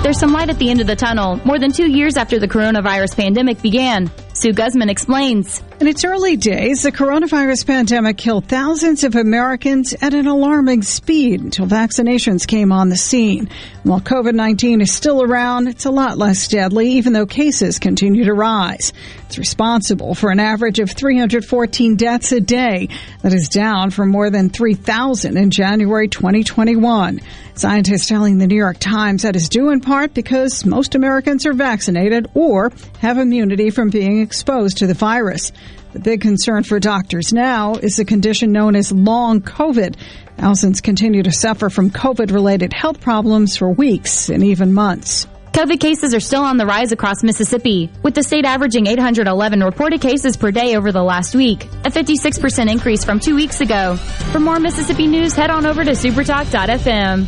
There's 0.06 0.20
some 0.20 0.34
light 0.34 0.52
at 0.52 0.60
the 0.60 0.70
end 0.70 0.82
of 0.82 0.86
the 0.86 0.96
tunnel, 0.96 1.42
more 1.48 1.58
than 1.58 1.72
two 1.72 1.90
years 1.90 2.16
after 2.16 2.38
the 2.38 2.48
coronavirus 2.48 3.16
pandemic 3.16 3.60
began. 3.64 4.12
Sue 4.36 4.54
Guzman 4.54 4.88
explains. 4.88 5.64
In 5.78 5.88
its 5.88 6.06
early 6.06 6.38
days, 6.38 6.84
the 6.84 6.92
coronavirus 6.92 7.68
pandemic 7.68 8.16
killed 8.16 8.48
thousands 8.48 9.04
of 9.04 9.14
Americans 9.14 9.94
at 10.02 10.14
an 10.14 10.26
alarming 10.26 10.84
speed 10.84 11.42
until 11.42 11.68
vaccinations 11.68 12.48
came 12.48 12.72
on 12.72 12.88
the 12.88 12.96
scene. 12.96 13.50
While 13.84 14.00
COVID-19 14.00 14.82
is 14.82 14.94
still 14.94 15.22
around, 15.22 15.68
it's 15.68 15.84
a 15.84 15.92
lot 15.92 16.18
less 16.18 16.48
deadly, 16.48 16.92
even 16.92 17.12
though 17.12 17.26
cases 17.26 17.78
continue 17.78 18.24
to 18.24 18.34
rise. 18.34 18.94
It's 19.26 19.38
responsible 19.38 20.16
for 20.16 20.32
an 20.32 20.40
average 20.40 20.80
of 20.80 20.92
314 20.92 21.98
deaths 21.98 22.32
a 22.32 22.40
day. 22.40 22.88
That 23.22 23.34
is 23.34 23.50
down 23.50 23.92
from 23.92 24.12
more 24.12 24.30
than 24.30 24.50
3,000 24.50 25.36
in 25.36 25.52
January 25.52 26.08
2021. 26.08 27.20
Scientists 27.56 28.08
telling 28.08 28.38
the 28.38 28.48
New 28.48 28.56
York 28.56 28.78
Times 28.80 29.24
that 29.24 29.36
is 29.36 29.50
due 29.50 29.70
in 29.70 29.82
part 29.82 30.14
because 30.14 30.66
most 30.66 30.96
Americans 30.96 31.46
are 31.46 31.54
vaccinated 31.54 32.28
or 32.34 32.72
have 33.00 33.18
immunity 33.18 33.70
from 33.70 33.90
being 33.90 34.22
exposed 34.22 34.78
to 34.78 34.88
the 34.88 34.94
virus. 34.94 35.52
The 35.96 36.02
big 36.02 36.20
concern 36.20 36.64
for 36.64 36.78
doctors 36.78 37.32
now 37.32 37.76
is 37.76 38.00
a 38.00 38.04
condition 38.04 38.52
known 38.52 38.76
as 38.76 38.92
long 38.92 39.40
COVID. 39.40 39.96
Thousands 40.36 40.82
continue 40.82 41.24
to 41.24 41.32
suffer 41.32 41.70
from 41.70 41.90
COVID 41.90 42.34
related 42.34 42.74
health 42.74 43.00
problems 43.00 43.56
for 43.56 43.70
weeks 43.70 44.28
and 44.28 44.44
even 44.44 44.74
months. 44.74 45.26
COVID 45.54 45.80
cases 45.80 46.14
are 46.14 46.20
still 46.20 46.44
on 46.44 46.58
the 46.58 46.66
rise 46.66 46.92
across 46.92 47.24
Mississippi, 47.24 47.90
with 48.04 48.14
the 48.14 48.24
state 48.24 48.44
averaging 48.44 48.88
811 48.88 49.62
reported 49.62 50.02
cases 50.02 50.36
per 50.36 50.52
day 50.52 50.76
over 50.76 50.92
the 50.92 51.02
last 51.02 51.34
week, 51.34 51.64
a 51.86 51.90
56% 51.90 52.70
increase 52.70 53.06
from 53.06 53.22
two 53.22 53.34
weeks 53.34 53.62
ago. 53.62 53.96
For 54.34 54.42
more 54.42 54.60
Mississippi 54.60 55.08
news, 55.08 55.34
head 55.34 55.50
on 55.50 55.66
over 55.66 55.86
to 55.86 55.92
supertalk.fm. 55.92 57.26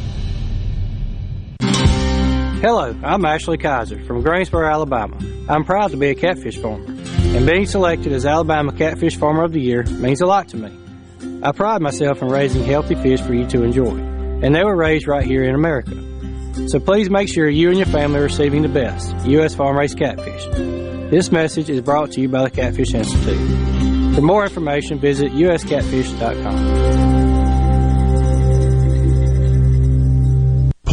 Hello, 2.60 2.94
I'm 3.02 3.23
Ashley 3.23 3.60
Kaiser 3.60 4.03
from 4.03 4.23
Greensboro, 4.23 4.69
Alabama. 4.69 5.18
I'm 5.48 5.64
proud 5.64 5.91
to 5.91 5.98
be 5.98 6.10
a 6.10 6.15
catfish 6.15 6.57
farmer, 6.57 6.85
and 7.18 7.45
being 7.45 7.65
selected 7.65 8.11
as 8.14 8.26
Alabama 8.26 8.72
Catfish 8.72 9.18
Farmer 9.18 9.44
of 9.44 9.53
the 9.53 9.61
Year 9.61 9.84
means 9.84 10.22
a 10.22 10.26
lot 10.26 10.48
to 10.49 10.57
me. 10.57 10.76
I 11.44 11.52
pride 11.52 11.81
myself 11.81 12.22
in 12.22 12.30
raising 12.30 12.64
healthy 12.64 12.95
fish 12.95 13.22
for 13.22 13.34
you 13.34 13.45
to 13.48 13.64
enjoy, 13.64 13.98
and 13.98 14.56
they 14.56 14.64
were 14.64 14.76
raised 14.76 15.07
right 15.07 15.26
here 15.26 15.44
in 15.44 15.56
America. 15.56 15.95
So 16.68 16.80
please 16.80 17.10
make 17.10 17.30
sure 17.30 17.48
you 17.48 17.69
and 17.69 17.77
your 17.77 17.88
family 17.88 18.19
are 18.19 18.23
receiving 18.23 18.64
the 18.64 18.69
best 18.69 19.15
U.S. 19.27 19.56
farm 19.56 19.77
raised 19.77 19.98
catfish. 19.98 20.45
This 21.11 21.31
message 21.31 21.69
is 21.69 21.81
brought 21.81 22.11
to 22.14 22.22
you 22.22 22.27
by 22.27 22.44
the 22.44 22.49
Catfish 22.49 22.94
Institute. 22.94 24.15
For 24.15 24.22
more 24.22 24.44
information, 24.44 24.99
visit 24.99 25.31
uscatfish.com. 25.31 27.06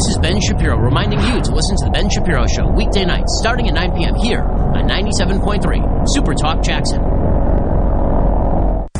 This 0.00 0.16
is 0.16 0.18
Ben 0.22 0.40
Shapiro 0.40 0.78
reminding 0.78 1.20
you 1.20 1.42
to 1.42 1.52
listen 1.52 1.76
to 1.76 1.84
The 1.84 1.90
Ben 1.92 2.08
Shapiro 2.08 2.46
Show 2.46 2.72
weekday 2.72 3.04
nights 3.04 3.36
starting 3.36 3.68
at 3.68 3.74
9 3.74 3.92
p.m. 4.00 4.14
here 4.14 4.40
on 4.40 4.88
97.3 4.88 5.60
Super 6.08 6.32
Talk 6.32 6.64
Jackson. 6.64 7.04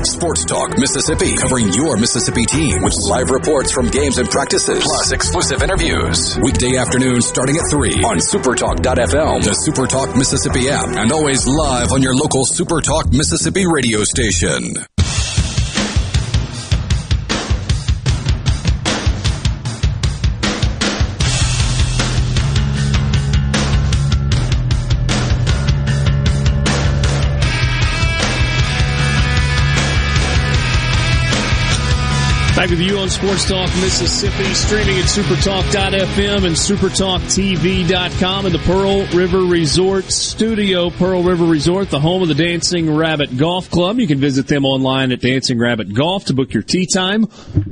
Sports 0.04 0.44
Talk 0.44 0.76
Mississippi, 0.76 1.32
covering 1.36 1.72
your 1.72 1.96
Mississippi 1.96 2.44
team 2.44 2.82
with 2.82 2.92
live 3.08 3.30
reports 3.30 3.72
from 3.72 3.88
games 3.88 4.18
and 4.18 4.28
practices, 4.28 4.84
plus 4.84 5.12
exclusive 5.12 5.62
interviews. 5.62 6.36
Weekday 6.42 6.76
afternoon 6.76 7.22
starting 7.22 7.56
at 7.56 7.64
3 7.70 8.04
on 8.04 8.20
supertalk.fm, 8.20 9.40
the 9.40 9.56
Supertalk 9.56 10.14
Mississippi 10.14 10.68
app, 10.68 11.00
and 11.00 11.12
always 11.12 11.48
live 11.48 11.92
on 11.92 12.02
your 12.02 12.14
local 12.14 12.44
Supertalk 12.44 13.10
Mississippi 13.10 13.64
radio 13.64 14.04
station. 14.04 14.76
Back 32.60 32.68
with 32.68 32.80
you 32.82 32.98
on 32.98 33.08
Sports 33.08 33.48
Talk 33.48 33.70
Mississippi, 33.76 34.52
streaming 34.52 34.98
at 34.98 35.06
supertalk.fm 35.06 36.44
and 36.44 36.54
supertalktv.com 36.54 38.44
in 38.44 38.52
the 38.52 38.58
Pearl 38.58 39.06
River 39.16 39.46
Resort 39.46 40.04
studio. 40.12 40.90
Pearl 40.90 41.22
River 41.22 41.46
Resort, 41.46 41.88
the 41.88 42.00
home 42.00 42.20
of 42.20 42.28
the 42.28 42.34
Dancing 42.34 42.94
Rabbit 42.94 43.38
Golf 43.38 43.70
Club. 43.70 43.98
You 43.98 44.06
can 44.06 44.20
visit 44.20 44.46
them 44.46 44.66
online 44.66 45.10
at 45.10 45.22
Dancing 45.22 45.58
Rabbit 45.58 45.94
Golf 45.94 46.26
to 46.26 46.34
book 46.34 46.52
your 46.52 46.62
tee 46.62 46.84
time 46.84 47.28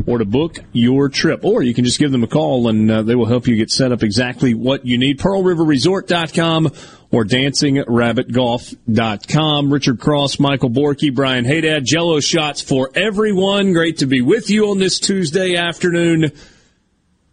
or 0.06 0.16
to 0.16 0.24
book 0.24 0.56
your 0.72 1.10
trip. 1.10 1.44
Or 1.44 1.62
you 1.62 1.74
can 1.74 1.84
just 1.84 1.98
give 1.98 2.10
them 2.10 2.24
a 2.24 2.26
call 2.26 2.68
and 2.68 2.90
uh, 2.90 3.02
they 3.02 3.14
will 3.14 3.26
help 3.26 3.46
you 3.46 3.56
get 3.56 3.70
set 3.70 3.92
up 3.92 4.02
exactly 4.02 4.54
what 4.54 4.86
you 4.86 4.96
need. 4.96 5.18
PearlRiverResort.com 5.18 6.72
or 7.10 7.24
dancingrabbitgolf.com. 7.24 9.72
Richard 9.72 9.98
Cross, 9.98 10.38
Michael 10.38 10.70
Borky, 10.70 11.14
Brian 11.14 11.44
Hadad, 11.44 11.84
Jello 11.84 12.20
shots 12.20 12.60
for 12.60 12.90
everyone. 12.94 13.72
Great 13.72 13.98
to 13.98 14.06
be 14.06 14.20
with 14.20 14.50
you 14.50 14.70
on 14.70 14.78
this 14.78 14.98
Tuesday 14.98 15.56
afternoon. 15.56 16.32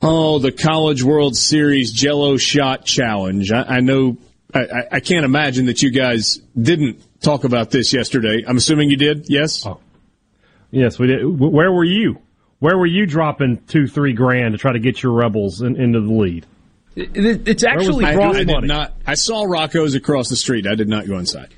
Oh, 0.02 0.40
the 0.40 0.52
College 0.52 1.04
World 1.04 1.36
Series 1.36 1.92
Jello 1.92 2.38
Shot 2.38 2.86
Challenge. 2.86 3.52
I, 3.52 3.64
I 3.64 3.80
know, 3.82 4.18
I, 4.54 4.84
I, 4.92 5.00
can't 5.00 5.26
imagine 5.26 5.66
that 5.66 5.82
you 5.82 5.90
guys 5.90 6.40
didn't 6.60 7.02
talk 7.22 7.44
about 7.44 7.72
this 7.72 7.92
yesterday. 7.92 8.44
I'm 8.48 8.58
assuming 8.58 8.90
you 8.90 8.98
did, 8.98 9.30
yes? 9.30 9.66
Oh. 9.66 9.80
Yes, 10.72 11.00
we 11.00 11.08
did. 11.08 11.24
Where 11.24 11.72
were 11.72 11.86
you? 11.86 12.20
Where 12.60 12.78
were 12.78 12.86
you 12.86 13.06
dropping 13.06 13.64
two, 13.66 13.88
three 13.88 14.14
grand 14.14 14.54
to 14.54 14.58
try 14.58 14.74
to 14.74 14.80
get 14.80 15.02
your 15.02 15.14
Rebels 15.14 15.62
in, 15.62 15.76
into 15.76 16.02
the 16.02 16.12
lead? 16.12 16.46
It's 16.96 17.64
actually 17.64 18.06
I, 18.06 18.14
I 18.14 18.44
did 18.44 18.64
not. 18.64 18.94
I 19.06 19.16
saw 19.16 19.44
Rocco's 19.44 19.96
across 19.96 20.30
the 20.30 20.38
street. 20.38 20.66
I 20.66 20.76
did 20.76 20.88
not 20.88 21.08
go 21.08 21.18
inside. 21.18 21.54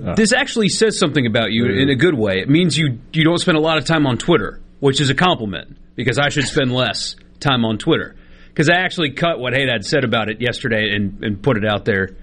Uh, 0.00 0.14
this 0.14 0.32
actually 0.32 0.68
says 0.68 0.96
something 0.96 1.26
about 1.26 1.50
you 1.50 1.66
in 1.66 1.88
a 1.88 1.96
good 1.96 2.14
way. 2.14 2.38
It 2.38 2.48
means 2.48 2.78
you 2.78 3.00
you 3.12 3.24
don't 3.24 3.38
spend 3.38 3.58
a 3.58 3.60
lot 3.60 3.78
of 3.78 3.84
time 3.84 4.06
on 4.06 4.16
Twitter, 4.16 4.60
which 4.78 5.00
is 5.00 5.10
a 5.10 5.14
compliment 5.14 5.76
because 5.96 6.18
I 6.18 6.28
should 6.28 6.46
spend 6.46 6.72
less 6.72 7.16
time 7.40 7.64
on 7.64 7.78
Twitter. 7.78 8.14
Because 8.48 8.68
I 8.68 8.76
actually 8.76 9.10
cut 9.10 9.40
what 9.40 9.54
Hadad 9.54 9.84
said 9.84 10.04
about 10.04 10.28
it 10.28 10.40
yesterday 10.40 10.94
and, 10.94 11.22
and 11.24 11.42
put 11.42 11.56
it 11.56 11.64
out 11.64 11.84
there 11.84 12.16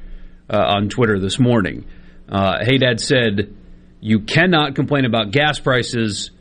uh, 0.49 0.57
on 0.57 0.89
Twitter 0.89 1.19
this 1.19 1.37
morning. 1.37 1.85
Uh, 2.29 2.63
Hadad 2.63 3.01
said 3.01 3.53
you 3.99 4.21
cannot 4.21 4.75
complain 4.75 5.03
about 5.05 5.31
gas 5.31 5.59
prices 5.59 6.31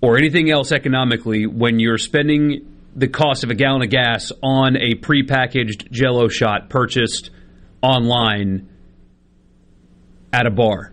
or 0.00 0.16
anything 0.16 0.50
else 0.50 0.72
economically 0.72 1.46
when 1.46 1.78
you're 1.78 1.98
spending 1.98 2.77
the 2.98 3.08
cost 3.08 3.44
of 3.44 3.50
a 3.50 3.54
gallon 3.54 3.82
of 3.82 3.90
gas 3.90 4.32
on 4.42 4.76
a 4.76 4.94
prepackaged 4.94 5.90
jello 5.90 6.28
shot 6.28 6.68
purchased 6.68 7.30
online 7.80 8.68
at 10.32 10.46
a 10.46 10.50
bar. 10.50 10.92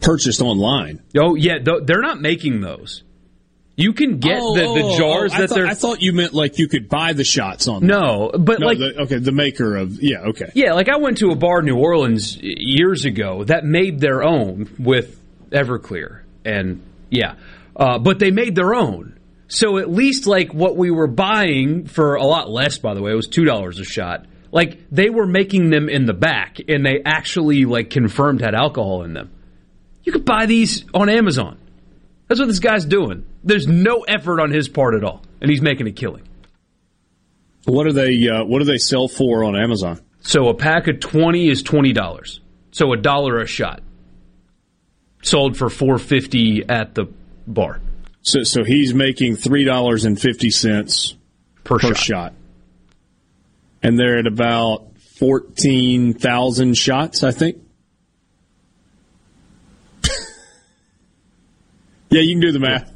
Purchased 0.00 0.40
online? 0.40 1.00
Oh, 1.16 1.36
yeah. 1.36 1.58
They're 1.62 2.00
not 2.00 2.20
making 2.20 2.60
those. 2.60 3.04
You 3.76 3.94
can 3.94 4.18
get 4.18 4.38
oh, 4.40 4.54
the, 4.54 4.82
the, 4.82 4.96
jars 4.98 5.32
oh, 5.34 5.38
that 5.38 5.48
thought, 5.48 5.54
they're. 5.54 5.66
I 5.66 5.74
thought 5.74 6.02
you 6.02 6.12
meant 6.12 6.34
like 6.34 6.58
you 6.58 6.68
could 6.68 6.90
buy 6.90 7.14
the 7.14 7.24
shots 7.24 7.68
on. 7.68 7.86
No, 7.86 8.30
but 8.38 8.60
no, 8.60 8.66
like 8.66 8.78
the, 8.78 9.02
okay, 9.02 9.16
the 9.16 9.32
maker 9.32 9.76
of 9.76 10.02
yeah, 10.02 10.28
okay, 10.28 10.50
yeah. 10.54 10.74
Like 10.74 10.90
I 10.90 10.98
went 10.98 11.18
to 11.18 11.30
a 11.30 11.36
bar 11.36 11.60
in 11.60 11.64
New 11.64 11.78
Orleans 11.78 12.36
years 12.42 13.06
ago 13.06 13.44
that 13.44 13.64
made 13.64 13.98
their 13.98 14.22
own 14.22 14.68
with 14.78 15.18
Everclear, 15.50 16.20
and 16.44 16.82
yeah, 17.08 17.36
uh, 17.74 17.98
but 17.98 18.18
they 18.18 18.30
made 18.30 18.54
their 18.54 18.74
own 18.74 19.11
So 19.52 19.76
at 19.76 19.90
least 19.90 20.26
like 20.26 20.54
what 20.54 20.78
we 20.78 20.90
were 20.90 21.06
buying 21.06 21.84
for 21.84 22.14
a 22.14 22.24
lot 22.24 22.48
less, 22.48 22.78
by 22.78 22.94
the 22.94 23.02
way, 23.02 23.12
it 23.12 23.16
was 23.16 23.28
two 23.28 23.44
dollars 23.44 23.78
a 23.78 23.84
shot. 23.84 24.24
Like 24.50 24.80
they 24.90 25.10
were 25.10 25.26
making 25.26 25.68
them 25.68 25.90
in 25.90 26.06
the 26.06 26.14
back, 26.14 26.58
and 26.68 26.86
they 26.86 27.02
actually 27.04 27.66
like 27.66 27.90
confirmed 27.90 28.40
had 28.40 28.54
alcohol 28.54 29.02
in 29.02 29.12
them. 29.12 29.30
You 30.04 30.12
could 30.12 30.24
buy 30.24 30.46
these 30.46 30.86
on 30.94 31.10
Amazon. 31.10 31.58
That's 32.28 32.40
what 32.40 32.46
this 32.46 32.60
guy's 32.60 32.86
doing. 32.86 33.26
There's 33.44 33.66
no 33.66 34.04
effort 34.08 34.40
on 34.40 34.50
his 34.50 34.70
part 34.70 34.94
at 34.94 35.04
all, 35.04 35.22
and 35.42 35.50
he's 35.50 35.60
making 35.60 35.86
a 35.86 35.92
killing. 35.92 36.26
What 37.66 37.84
do 37.84 37.92
they 37.92 38.26
uh, 38.28 38.44
What 38.44 38.60
do 38.60 38.64
they 38.64 38.78
sell 38.78 39.06
for 39.06 39.44
on 39.44 39.54
Amazon? 39.54 40.00
So 40.20 40.48
a 40.48 40.54
pack 40.54 40.88
of 40.88 40.98
twenty 40.98 41.50
is 41.50 41.62
twenty 41.62 41.92
dollars. 41.92 42.40
So 42.70 42.94
a 42.94 42.96
dollar 42.96 43.38
a 43.38 43.46
shot. 43.46 43.82
Sold 45.22 45.58
for 45.58 45.68
four 45.68 45.98
fifty 45.98 46.64
at 46.66 46.94
the 46.94 47.12
bar. 47.46 47.82
So 48.22 48.44
so 48.44 48.64
he's 48.64 48.94
making 48.94 49.36
three 49.36 49.64
dollars 49.64 50.04
and 50.04 50.20
fifty 50.20 50.50
cents 50.50 51.14
per, 51.64 51.78
shot. 51.78 51.96
shot, 51.96 52.34
and 53.82 53.98
they're 53.98 54.18
at 54.18 54.26
about 54.26 54.96
fourteen 54.98 56.14
thousand 56.14 56.76
shots, 56.76 57.24
I 57.24 57.32
think. 57.32 57.58
yeah, 62.10 62.20
you 62.20 62.34
can 62.34 62.40
do 62.40 62.52
the 62.52 62.60
math. 62.60 62.92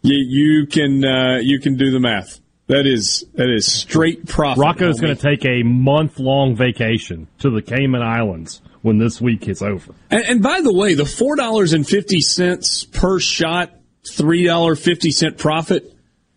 Yeah, 0.00 0.18
you 0.18 0.66
can 0.66 1.04
uh, 1.04 1.38
you 1.42 1.60
can 1.60 1.76
do 1.76 1.90
the 1.90 2.00
math. 2.00 2.40
That 2.66 2.86
is 2.86 3.24
that 3.34 3.50
is 3.50 3.70
straight 3.70 4.26
profit. 4.26 4.62
Rocco's 4.62 4.98
going 4.98 5.14
to 5.14 5.22
take 5.22 5.44
a 5.44 5.62
month 5.62 6.18
long 6.18 6.56
vacation 6.56 7.28
to 7.40 7.50
the 7.50 7.60
Cayman 7.60 8.00
Islands 8.00 8.62
when 8.80 8.98
this 8.98 9.20
week 9.20 9.48
is 9.48 9.62
over. 9.62 9.94
And, 10.10 10.24
and 10.24 10.42
by 10.42 10.60
the 10.62 10.72
way, 10.72 10.94
the 10.94 11.04
four 11.04 11.36
dollars 11.36 11.74
and 11.74 11.86
fifty 11.86 12.20
cents 12.20 12.84
per 12.84 13.18
shot, 13.18 13.73
three 14.08 14.44
dollar 14.44 14.76
fifty 14.76 15.10
cent 15.10 15.38
profit, 15.38 15.94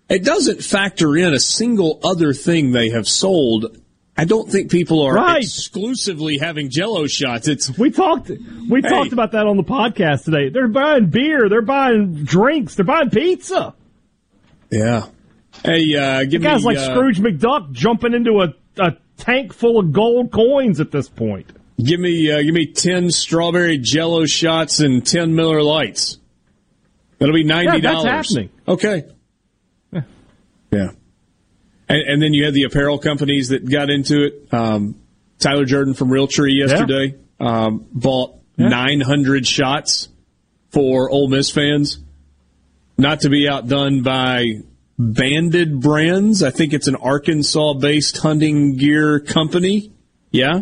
it 0.09 0.23
doesn't 0.23 0.63
factor 0.63 1.15
in 1.17 1.33
a 1.33 1.39
single 1.39 1.99
other 2.03 2.33
thing 2.33 2.71
they 2.71 2.89
have 2.89 3.07
sold. 3.07 3.77
I 4.19 4.25
don't 4.25 4.49
think 4.49 4.71
people 4.71 5.03
are 5.03 5.13
right. 5.13 5.43
exclusively 5.43 6.39
having 6.39 6.71
Jello 6.71 7.05
shots. 7.05 7.47
It's 7.47 7.77
we 7.77 7.91
talked 7.91 8.29
we 8.29 8.81
hey. 8.81 8.89
talked 8.89 9.13
about 9.13 9.33
that 9.33 9.45
on 9.45 9.57
the 9.57 9.63
podcast 9.63 10.25
today. 10.25 10.49
They're 10.49 10.67
buying 10.67 11.07
beer, 11.07 11.49
they're 11.49 11.61
buying 11.61 12.23
drinks, 12.23 12.75
they're 12.75 12.85
buying 12.85 13.11
pizza. 13.11 13.75
Yeah. 14.71 15.05
Hey, 15.63 15.95
uh, 15.95 16.23
give 16.23 16.41
guys 16.41 16.61
me, 16.61 16.65
like 16.65 16.77
uh, 16.77 16.93
Scrooge 16.93 17.19
McDuck 17.19 17.71
jumping 17.71 18.13
into 18.13 18.41
a, 18.41 18.53
a 18.81 18.97
tank 19.17 19.53
full 19.53 19.79
of 19.79 19.91
gold 19.91 20.31
coins 20.31 20.79
at 20.79 20.91
this 20.91 21.09
point. 21.09 21.51
Give 21.83 21.99
me 21.99 22.31
uh, 22.31 22.41
give 22.41 22.55
me 22.55 22.65
ten 22.73 23.11
strawberry 23.11 23.77
Jello 23.77 24.25
shots 24.25 24.79
and 24.79 25.05
ten 25.05 25.35
Miller 25.35 25.61
Lites. 25.61 26.17
That'll 27.19 27.35
be 27.35 27.43
ninety 27.43 27.81
dollars. 27.81 28.03
Yeah, 28.03 28.11
that's 28.11 28.29
happening. 28.29 28.49
Okay. 28.67 29.03
Yeah. 29.91 30.01
yeah. 30.71 30.89
And, 31.89 32.01
and, 32.01 32.21
then 32.21 32.33
you 32.33 32.43
had 32.43 32.53
the 32.53 32.63
apparel 32.63 32.99
companies 32.99 33.49
that 33.49 33.69
got 33.69 33.89
into 33.89 34.25
it. 34.25 34.53
Um, 34.53 34.99
Tyler 35.39 35.65
Jordan 35.65 35.93
from 35.93 36.09
Realtree 36.09 36.57
yesterday 36.57 37.15
yeah. 37.39 37.65
um, 37.65 37.85
bought 37.91 38.39
yeah. 38.57 38.67
900 38.67 39.47
shots 39.47 40.09
for 40.69 41.09
Ole 41.09 41.29
Miss 41.29 41.49
fans. 41.49 41.99
Not 42.97 43.21
to 43.21 43.29
be 43.29 43.47
outdone 43.47 44.01
by 44.01 44.61
Banded 44.97 45.79
Brands. 45.79 46.41
I 46.43 46.49
think 46.49 46.73
it's 46.73 46.87
an 46.87 46.95
Arkansas 46.95 47.73
based 47.75 48.17
hunting 48.17 48.75
gear 48.75 49.19
company. 49.19 49.93
Yeah. 50.31 50.61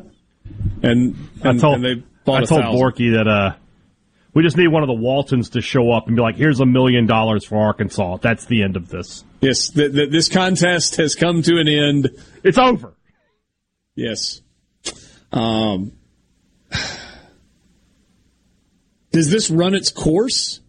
And, 0.83 1.15
and 1.43 1.57
I 1.57 1.57
told, 1.57 1.75
and 1.75 1.85
they 1.85 2.03
bought 2.25 2.43
I 2.43 2.45
told 2.45 2.61
thousand. 2.61 2.79
Borky 2.79 3.11
that 3.13 3.27
uh, 3.27 3.55
we 4.35 4.43
just 4.43 4.57
need 4.57 4.67
one 4.67 4.83
of 4.83 4.87
the 4.87 4.93
Waltons 4.93 5.51
to 5.51 5.61
show 5.61 5.91
up 5.91 6.07
and 6.07 6.15
be 6.15 6.21
like, 6.21 6.35
here's 6.35 6.59
a 6.59 6.65
million 6.65 7.07
dollars 7.07 7.45
for 7.45 7.57
Arkansas. 7.57 8.17
That's 8.17 8.45
the 8.45 8.63
end 8.63 8.75
of 8.75 8.89
this. 8.89 9.23
Yes, 9.39 9.69
th- 9.69 9.93
th- 9.93 10.11
this 10.11 10.27
contest 10.27 10.97
has 10.97 11.15
come 11.15 11.41
to 11.43 11.57
an 11.57 11.69
end. 11.69 12.09
It's 12.43 12.57
over. 12.57 12.93
Yes. 13.95 14.41
Um, 15.31 15.93
does 19.11 19.31
this 19.31 19.49
run 19.49 19.73
its 19.73 19.89
course? 19.89 20.59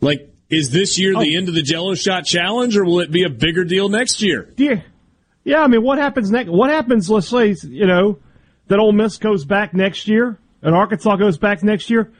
Like, 0.00 0.32
is 0.48 0.70
this 0.70 1.00
year 1.00 1.14
oh. 1.16 1.20
the 1.20 1.36
end 1.36 1.48
of 1.48 1.54
the 1.54 1.62
Jello 1.62 1.96
Shot 1.96 2.26
Challenge, 2.26 2.76
or 2.76 2.84
will 2.84 3.00
it 3.00 3.10
be 3.10 3.24
a 3.24 3.28
bigger 3.28 3.64
deal 3.64 3.88
next 3.88 4.22
year? 4.22 4.54
Yeah, 4.56 4.82
yeah. 5.42 5.62
I 5.62 5.66
mean, 5.66 5.82
what 5.82 5.98
happens 5.98 6.30
next? 6.30 6.50
What 6.50 6.70
happens? 6.70 7.10
Let's 7.10 7.28
say 7.28 7.56
you 7.64 7.86
know 7.86 8.20
that 8.68 8.78
Ole 8.78 8.92
Miss 8.92 9.18
goes 9.18 9.44
back 9.44 9.74
next 9.74 10.06
year, 10.06 10.38
and 10.62 10.76
Arkansas 10.76 11.16
goes 11.16 11.38
back 11.38 11.64
next 11.64 11.90
year, 11.90 12.12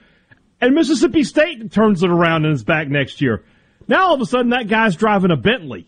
and 0.61 0.74
Mississippi 0.74 1.24
State 1.24 1.70
turns 1.73 2.03
it 2.03 2.11
around 2.11 2.45
and 2.45 2.55
is 2.55 2.65
back 2.65 2.89
next 2.89 3.20
year. 3.20 3.45
Now 3.89 4.07
all 4.07 4.15
of 4.15 4.20
a 4.20 4.27
sudden, 4.27 4.51
that 4.51 4.69
guy's 4.69 4.97
driving 4.97 5.31
a 5.31 5.37
Bentley. 5.37 5.87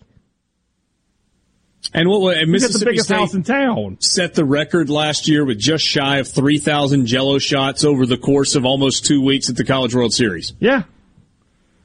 And 1.94 2.08
what 2.08 2.36
and 2.36 2.50
Mississippi 2.50 2.78
the 2.84 2.90
biggest 2.90 3.06
State 3.06 3.14
house 3.16 3.34
in 3.34 3.44
town 3.44 3.96
set 4.00 4.34
the 4.34 4.44
record 4.44 4.90
last 4.90 5.26
year 5.28 5.44
with 5.44 5.58
just 5.58 5.84
shy 5.84 6.18
of 6.18 6.28
three 6.28 6.58
thousand 6.58 7.06
Jello 7.06 7.38
shots 7.38 7.84
over 7.84 8.04
the 8.04 8.18
course 8.18 8.56
of 8.56 8.64
almost 8.66 9.06
two 9.06 9.22
weeks 9.22 9.48
at 9.48 9.56
the 9.56 9.64
College 9.64 9.94
World 9.94 10.12
Series. 10.12 10.52
Yeah, 10.58 10.82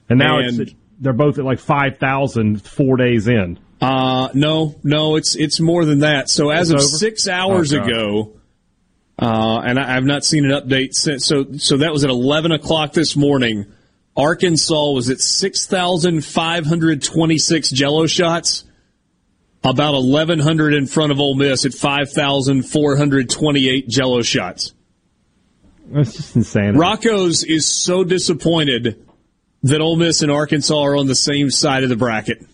and 0.10 0.20
now 0.20 0.40
And- 0.40 0.60
it's 0.62 0.74
they're 1.00 1.14
both 1.14 1.38
at 1.38 1.46
like 1.46 1.60
five 1.60 1.98
thousand 2.00 2.62
four 2.64 2.98
days 2.98 3.28
in. 3.28 3.60
Uh, 3.82 4.30
no, 4.34 4.76
no, 4.84 5.16
it's 5.16 5.36
it's 5.36 5.60
more 5.60 5.86
than 5.86 6.00
that. 6.00 6.30
So 6.30 6.50
as 6.50 6.72
It's 6.72 6.84
of 6.84 6.88
over? 6.90 6.98
six 6.98 7.28
hours 7.28 7.74
Oh, 7.74 7.84
ago, 7.84 8.32
uh, 9.20 9.62
and 9.66 9.80
I, 9.80 9.96
I've 9.96 10.06
not 10.06 10.24
seen 10.24 10.46
an 10.46 10.52
update 10.52 10.94
since. 10.94 11.26
So 11.26 11.54
so 11.58 11.78
that 11.78 11.92
was 11.92 12.04
at 12.04 12.10
eleven 12.10 12.52
o'clock 12.52 12.94
this 12.94 13.16
morning. 13.16 13.66
Arkansas 14.16 14.92
was 14.92 15.10
at 15.10 15.20
six 15.20 15.66
thousand 15.66 16.24
five 16.26 16.66
hundred 16.66 17.04
twenty 17.04 17.38
six 17.38 17.70
Jello 17.70 18.08
shots. 18.08 18.66
About 19.66 19.94
eleven 19.94 20.40
hundred 20.40 20.74
in 20.74 20.88
front 20.88 21.14
of 21.14 21.22
Ole 21.22 21.36
Miss 21.36 21.66
at 21.66 21.74
five 21.74 22.12
thousand 22.12 22.64
four 22.64 22.98
hundred 22.98 23.30
twenty 23.30 23.70
eight 23.70 23.88
Jello 23.88 24.22
shots. 24.22 24.74
That's 25.86 26.14
just 26.14 26.36
insane. 26.36 26.76
Rocco's 26.76 27.44
is 27.44 27.66
so 27.66 28.04
disappointed 28.04 29.06
that 29.64 29.80
Ole 29.80 29.96
Miss 29.96 30.22
and 30.22 30.30
Arkansas 30.30 30.78
are 30.78 30.98
on 30.98 31.08
the 31.08 31.16
same 31.16 31.50
side 31.50 31.84
of 31.84 31.90
the 31.90 31.96
bracket. 31.96 32.46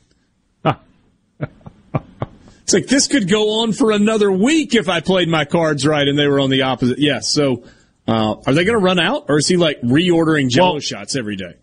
It's 2.69 2.73
like 2.75 2.87
this 2.87 3.07
could 3.07 3.27
go 3.27 3.61
on 3.61 3.73
for 3.73 3.91
another 3.91 4.31
week 4.31 4.75
if 4.75 4.89
I 4.89 4.99
played 4.99 5.27
my 5.27 5.43
cards 5.43 5.87
right 5.87 6.07
and 6.07 6.17
they 6.17 6.27
were 6.27 6.39
on 6.39 6.51
the 6.51 6.61
opposite. 6.61 6.99
Yes. 6.99 7.27
so, 7.27 7.63
uh, 8.07 8.35
are 8.45 8.53
they 8.53 8.63
going 8.63 8.77
to 8.77 8.83
run 8.83 8.99
out, 8.99 9.25
or 9.27 9.39
is 9.39 9.47
he 9.47 9.57
like 9.57 9.81
reordering 9.81 10.49
Jello 10.49 10.73
Well- 10.73 10.79
shots 10.79 11.15
every 11.15 11.35
day? 11.35 11.55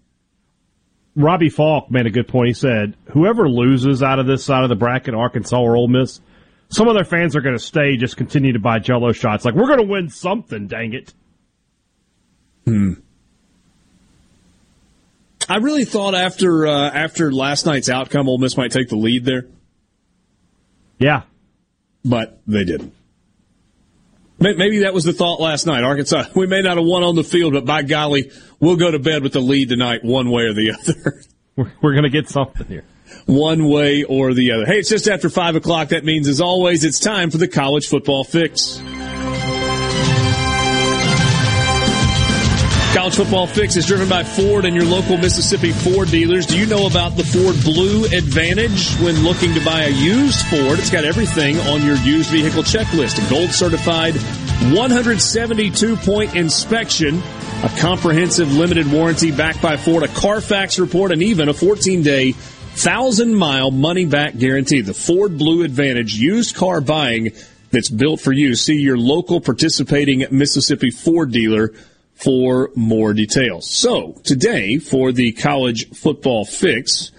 Robbie 1.15 1.49
Falk 1.49 1.91
made 1.91 2.07
a 2.07 2.11
good 2.11 2.29
point. 2.29 2.49
He 2.49 2.55
said, 2.55 2.95
whoever 3.13 3.49
loses 3.49 4.03
out 4.03 4.19
of 4.19 4.27
this 4.27 4.45
side 4.45 4.65
of 4.65 4.69
the 4.69 4.75
bracket, 4.75 5.15
Arkansas 5.15 5.59
or 5.59 5.75
Ole 5.77 5.89
Miss, 5.89 6.21
some 6.69 6.89
of 6.89 6.95
their 6.95 7.05
fans 7.05 7.35
are 7.37 7.41
going 7.41 7.57
to 7.57 7.63
stay, 7.63 7.97
just 7.97 8.17
continue 8.17 8.53
to 8.53 8.59
buy 8.59 8.81
Jello 8.81 9.13
shots. 9.13 9.45
Like 9.45 9.55
we're 9.55 9.69
going 9.69 9.79
to 9.79 9.87
win 9.87 10.11
something. 10.11 10.67
Dang 10.67 10.93
it! 10.93 11.15
Hmm. 12.67 12.95
I 15.49 15.59
really 15.59 15.85
thought 15.85 16.15
after 16.17 16.67
uh, 16.67 16.91
after 16.91 17.33
last 17.33 17.65
night's 17.65 17.89
outcome, 17.89 18.29
Ole 18.29 18.39
Miss 18.39 18.57
might 18.57 18.73
take 18.73 18.89
the 18.89 18.97
lead 18.97 19.25
there, 19.25 19.47
Yeah, 20.99 21.23
but 22.05 22.41
they 22.47 22.65
didn't. 22.65 22.93
Maybe 24.39 24.81
that 24.81 24.93
was 24.93 25.05
the 25.05 25.15
thought 25.15 25.41
last 25.41 25.67
night. 25.67 25.83
Arkansas, 25.83 26.25
we 26.35 26.47
may 26.47 26.61
not 26.61 26.77
have 26.77 26.87
won 26.87 27.03
on 27.03 27.15
the 27.17 27.25
field, 27.25 27.55
but 27.55 27.65
by 27.65 27.83
golly, 27.83 28.31
we'll 28.61 28.77
go 28.77 28.91
to 28.91 28.99
bed 28.99 29.23
with 29.23 29.33
the 29.33 29.41
lead 29.41 29.71
tonight, 29.71 30.01
one 30.05 30.31
way 30.31 30.43
or 30.45 30.53
the 30.53 30.73
other. 30.79 31.23
we're, 31.57 31.73
we're 31.81 31.93
going 31.93 32.05
to 32.05 32.11
get 32.11 32.29
something 32.29 32.67
here. 32.67 32.85
one 33.25 33.67
way 33.67 34.03
or 34.05 34.35
the 34.35 34.53
other. 34.53 34.67
Hey, 34.67 34.79
it's 34.79 34.91
just 34.91 35.09
after 35.09 35.31
5 35.31 35.57
o'clock. 35.57 35.89
That 35.89 36.05
means, 36.05 36.29
as 36.29 36.43
always, 36.43 36.85
it's 36.85 37.01
time 37.01 37.31
for 37.31 37.39
the 37.39 37.49
college 37.49 37.87
football 37.87 38.25
fix. 38.25 38.79
College 42.97 43.17
Football 43.17 43.47
Fix 43.47 43.77
is 43.77 43.85
driven 43.85 44.09
by 44.09 44.25
Ford 44.25 44.65
and 44.65 44.75
your 44.75 44.87
local 44.87 45.19
Mississippi 45.19 45.71
Ford 45.71 46.09
dealers. 46.09 46.47
Do 46.47 46.59
you 46.59 46.65
know 46.65 46.87
about 46.87 47.15
the 47.15 47.25
Ford 47.25 47.55
Blue 47.63 48.07
Advantage 48.07 48.95
when 49.01 49.23
looking 49.23 49.53
to 49.53 49.63
buy 49.63 49.83
a 49.83 49.91
used 49.91 50.47
Ford? 50.47 50.79
It's 50.79 50.89
got 50.89 51.05
everything 51.05 51.59
on 51.59 51.85
your 51.85 51.97
used 51.97 52.31
vehicle 52.31 52.63
checklist. 52.63 53.23
A 53.23 53.29
gold 53.31 53.51
certified 53.51 54.15
172 54.75 55.97
point 55.97 56.35
inspection, 56.35 57.19
a 57.63 57.71
comprehensive 57.77 58.51
limited 58.55 58.91
warranty 58.91 59.31
backed 59.31 59.61
by 59.61 59.77
Ford, 59.77 60.03
a 60.03 60.09
Carfax 60.09 60.79
report, 60.79 61.13
and 61.13 61.23
even 61.23 61.51
a 61.51 61.55
14 61.55 62.03
day, 62.03 62.33
thousand 62.33 63.35
mile 63.35 63.71
money 63.71 64.07
back 64.07 64.39
guarantee. 64.39 64.81
The 64.81 64.95
Ford 64.95 65.37
Blue 65.37 65.65
Advantage 65.65 66.15
used 66.15 66.57
car 66.57 66.81
buying 66.81 67.33
that's 67.71 67.91
built 67.91 68.23
for 68.23 68.33
you. 68.33 68.55
See 68.55 68.77
your 68.77 68.97
local 68.97 69.43
participating 69.43 70.25
Mississippi 70.31 70.91
Ford 70.91 71.31
dealer 71.31 71.75
for 72.17 72.71
more 72.75 73.15
details. 73.15 73.71
So 73.71 74.21
today 74.25 74.79
for 74.79 75.13
the 75.13 75.33
college 75.33 75.89
football 75.91 76.45
fix, 76.45 77.13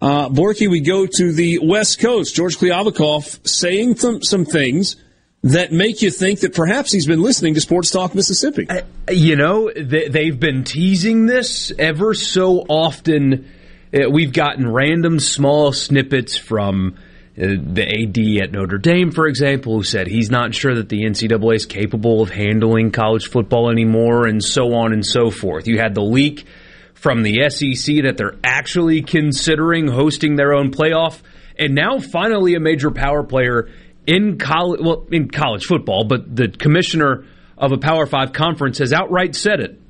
uh, 0.00 0.28
Borky, 0.28 0.70
we 0.70 0.80
go 0.80 1.06
to 1.06 1.32
the 1.32 1.58
West 1.58 1.98
Coast. 1.98 2.34
George 2.36 2.56
Kliavkoff 2.56 3.46
saying 3.46 3.96
some, 3.96 4.22
some 4.22 4.44
things 4.44 4.96
that 5.42 5.72
make 5.72 6.02
you 6.02 6.10
think 6.10 6.40
that 6.40 6.54
perhaps 6.54 6.92
he's 6.92 7.06
been 7.06 7.22
listening 7.22 7.54
to 7.54 7.60
Sports 7.60 7.90
Talk 7.90 8.14
Mississippi. 8.14 8.68
You 9.10 9.34
know, 9.34 9.72
they, 9.74 10.08
they've 10.08 10.38
been 10.38 10.62
teasing 10.62 11.26
this 11.26 11.72
ever 11.78 12.14
so 12.14 12.60
often 12.68 13.50
Uh, 13.92 14.08
we've 14.08 14.32
gotten 14.32 14.66
random 14.66 15.20
small 15.20 15.70
snippets 15.70 16.34
from 16.34 16.96
uh, 16.96 17.00
Uh, 17.34 17.56
the 17.62 17.82
AD 17.82 18.42
at 18.42 18.52
Notre 18.52 18.76
Dame, 18.76 19.10
for 19.10 19.26
example, 19.26 19.76
who 19.76 19.82
said 19.82 20.06
he's 20.06 20.30
not 20.30 20.54
sure 20.54 20.74
that 20.74 20.90
the 20.90 21.02
NCAA 21.02 21.54
is 21.54 21.64
capable 21.64 22.20
of 22.20 22.28
handling 22.28 22.90
college 22.90 23.28
football 23.28 23.70
anymore, 23.70 24.26
and 24.26 24.44
so 24.44 24.74
on 24.74 24.92
and 24.92 25.04
so 25.04 25.30
forth. 25.30 25.66
You 25.66 25.78
had 25.78 25.94
the 25.94 26.02
leak 26.02 26.44
from 26.92 27.22
the 27.22 27.48
SEC 27.48 28.02
that 28.02 28.18
they're 28.18 28.36
actually 28.44 29.00
considering 29.00 29.88
hosting 29.88 30.36
their 30.36 30.52
own 30.52 30.72
playoff, 30.72 31.22
and 31.58 31.74
now 31.74 31.98
finally 32.00 32.54
a 32.54 32.60
major 32.60 32.90
power 32.90 33.22
player 33.22 33.70
in 34.06 34.36
college, 34.36 34.80
well, 34.82 35.06
in 35.10 35.30
college 35.30 35.64
football, 35.64 36.04
but 36.04 36.36
the 36.36 36.48
commissioner 36.48 37.24
of 37.56 37.72
a 37.72 37.78
Power 37.78 38.04
Five 38.04 38.34
conference 38.34 38.78
has 38.78 38.92
outright 38.92 39.34
said 39.34 39.60
it. 39.60 39.80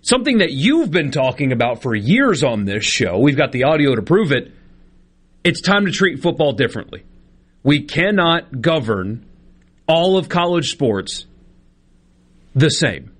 Something 0.00 0.38
that 0.38 0.50
you've 0.50 0.90
been 0.90 1.10
talking 1.10 1.52
about 1.52 1.82
for 1.82 1.94
years 1.94 2.42
on 2.42 2.64
this 2.64 2.84
show. 2.84 3.18
We've 3.18 3.36
got 3.36 3.52
the 3.52 3.64
audio 3.64 3.94
to 3.94 4.02
prove 4.02 4.32
it. 4.32 4.52
It's 5.48 5.62
time 5.62 5.86
to 5.86 5.90
treat 5.90 6.20
football 6.20 6.52
differently. 6.52 7.04
We 7.62 7.84
cannot 7.84 8.60
govern 8.60 9.24
all 9.86 10.18
of 10.18 10.28
college 10.28 10.70
sports 10.70 11.24
the 12.54 12.68
same. 12.68 13.12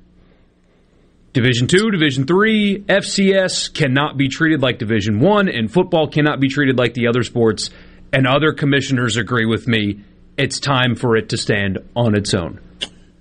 Division 1.32 1.68
2, 1.68 1.90
Division 1.90 2.26
3, 2.26 2.84
FCS 2.86 3.72
cannot 3.72 4.18
be 4.18 4.28
treated 4.28 4.60
like 4.60 4.78
Division 4.78 5.20
1 5.20 5.48
and 5.48 5.72
football 5.72 6.06
cannot 6.06 6.38
be 6.38 6.48
treated 6.48 6.76
like 6.76 6.92
the 6.92 7.06
other 7.06 7.22
sports 7.22 7.70
and 8.12 8.26
other 8.26 8.52
commissioners 8.52 9.16
agree 9.16 9.46
with 9.46 9.66
me. 9.66 10.04
It's 10.36 10.60
time 10.60 10.96
for 10.96 11.16
it 11.16 11.30
to 11.30 11.38
stand 11.38 11.78
on 11.96 12.14
its 12.14 12.34
own. 12.34 12.60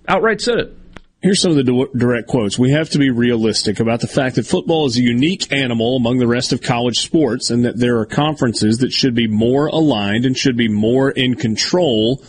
Outright 0.06 0.42
said 0.42 0.60
it. 0.60 0.78
Here's 1.22 1.42
some 1.42 1.58
of 1.58 1.58
the 1.58 1.90
direct 1.98 2.28
quotes. 2.28 2.60
We 2.60 2.72
have 2.72 2.92
to 2.92 3.00
be 3.00 3.10
realistic 3.10 3.80
about 3.80 4.02
the 4.02 4.08
fact 4.08 4.36
that 4.36 4.46
football 4.46 4.86
is 4.86 4.98
a 4.98 5.02
unique 5.02 5.52
animal 5.52 5.96
among 5.96 6.20
the 6.20 6.28
rest 6.28 6.54
of 6.54 6.62
college 6.62 7.00
sports 7.00 7.50
and 7.50 7.66
that 7.66 7.78
there 7.78 7.98
are 7.98 8.06
conferences 8.06 8.80
that 8.80 8.94
should 8.94 9.16
be 9.16 9.28
more 9.28 9.66
aligned 9.66 10.26
and 10.26 10.38
should 10.38 10.56
be 10.56 10.68
more 10.68 11.10
in 11.10 11.34
control 11.34 12.24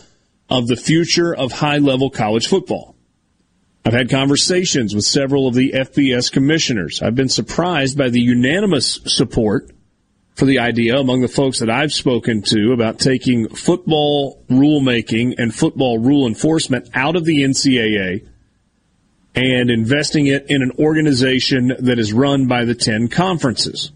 of 0.49 0.69
the 0.69 0.77
future 0.77 1.35
of 1.35 1.53
high 1.53 1.77
level 1.77 2.09
college 2.09 2.47
football. 2.47 2.97
I've 3.85 3.93
had 3.93 4.09
conversations 4.09 4.95
with 4.95 5.05
several 5.05 5.47
of 5.47 5.55
the 5.55 5.73
FBS 5.73 6.33
commissioners. 6.33 7.03
I've 7.03 7.15
been 7.15 7.29
surprised 7.29 7.99
by 7.99 8.09
the 8.09 8.21
unanimous 8.21 9.01
support 9.05 9.71
for 10.35 10.47
the 10.47 10.61
idea 10.61 10.97
among 10.97 11.21
the 11.21 11.29
folks 11.29 11.59
that 11.59 11.69
I've 11.69 11.93
spoken 11.93 12.41
to 12.43 12.73
about 12.73 12.99
taking 12.99 13.49
football 13.49 14.43
rulemaking 14.49 15.35
and 15.37 15.55
football 15.55 15.99
rule 15.99 16.27
enforcement 16.27 16.89
out 16.95 17.17
of 17.17 17.27
the 17.27 17.43
NCAA 17.43 18.27
and 19.39 19.71
investing 19.71 20.27
it 20.27 20.47
in 20.51 20.63
an 20.63 20.73
organization 20.81 21.73
that 21.79 21.99
is 21.99 22.13
run 22.13 22.49
by 22.49 22.65
the 22.65 22.75
10 22.75 23.07
conferences. 23.07 23.93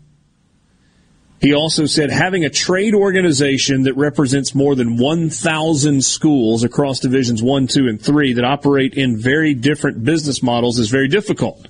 He 1.40 1.52
also 1.52 1.86
said 1.86 2.10
having 2.10 2.44
a 2.44 2.51
trade 2.51 2.94
organization 2.94 3.82
that 3.82 3.97
represents 3.97 4.55
more 4.55 4.77
than 4.77 4.97
1,000 4.97 6.05
schools 6.05 6.62
across 6.62 7.01
divisions 7.01 7.43
1, 7.43 7.66
2, 7.66 7.89
and 7.89 8.01
3 8.01 8.35
that 8.35 8.44
operate 8.44 8.94
in 8.94 9.19
very 9.19 9.52
different 9.52 10.05
business 10.05 10.44
models 10.44 10.78
is 10.78 10.90
very 10.90 11.09
difficult. 11.09 11.66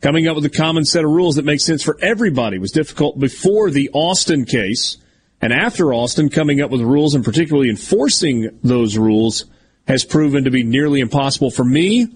Coming 0.00 0.26
up 0.26 0.34
with 0.34 0.44
a 0.44 0.50
common 0.50 0.84
set 0.84 1.04
of 1.04 1.10
rules 1.12 1.36
that 1.36 1.44
make 1.44 1.60
sense 1.60 1.84
for 1.84 1.96
everybody 2.02 2.58
was 2.58 2.72
difficult 2.72 3.20
before 3.20 3.70
the 3.70 3.88
Alston 3.90 4.44
case. 4.44 4.96
And 5.40 5.52
after 5.52 5.92
Alston, 5.92 6.28
coming 6.28 6.60
up 6.60 6.72
with 6.72 6.80
rules 6.80 7.14
and 7.14 7.24
particularly 7.24 7.70
enforcing 7.70 8.58
those 8.64 8.98
rules 8.98 9.44
has 9.86 10.04
proven 10.04 10.42
to 10.42 10.50
be 10.50 10.64
nearly 10.64 10.98
impossible. 10.98 11.52
For 11.52 11.64
me, 11.64 12.08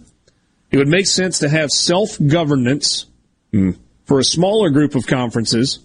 it 0.71 0.77
would 0.77 0.89
make 0.89 1.07
sense 1.07 1.41
to 1.41 1.49
have 1.49 1.71
self 1.71 2.17
governance 2.25 3.07
mm. 3.53 3.77
for 4.05 4.19
a 4.19 4.25
smaller 4.25 4.71
group 4.71 4.95
of 4.95 5.07
conferences 5.07 5.81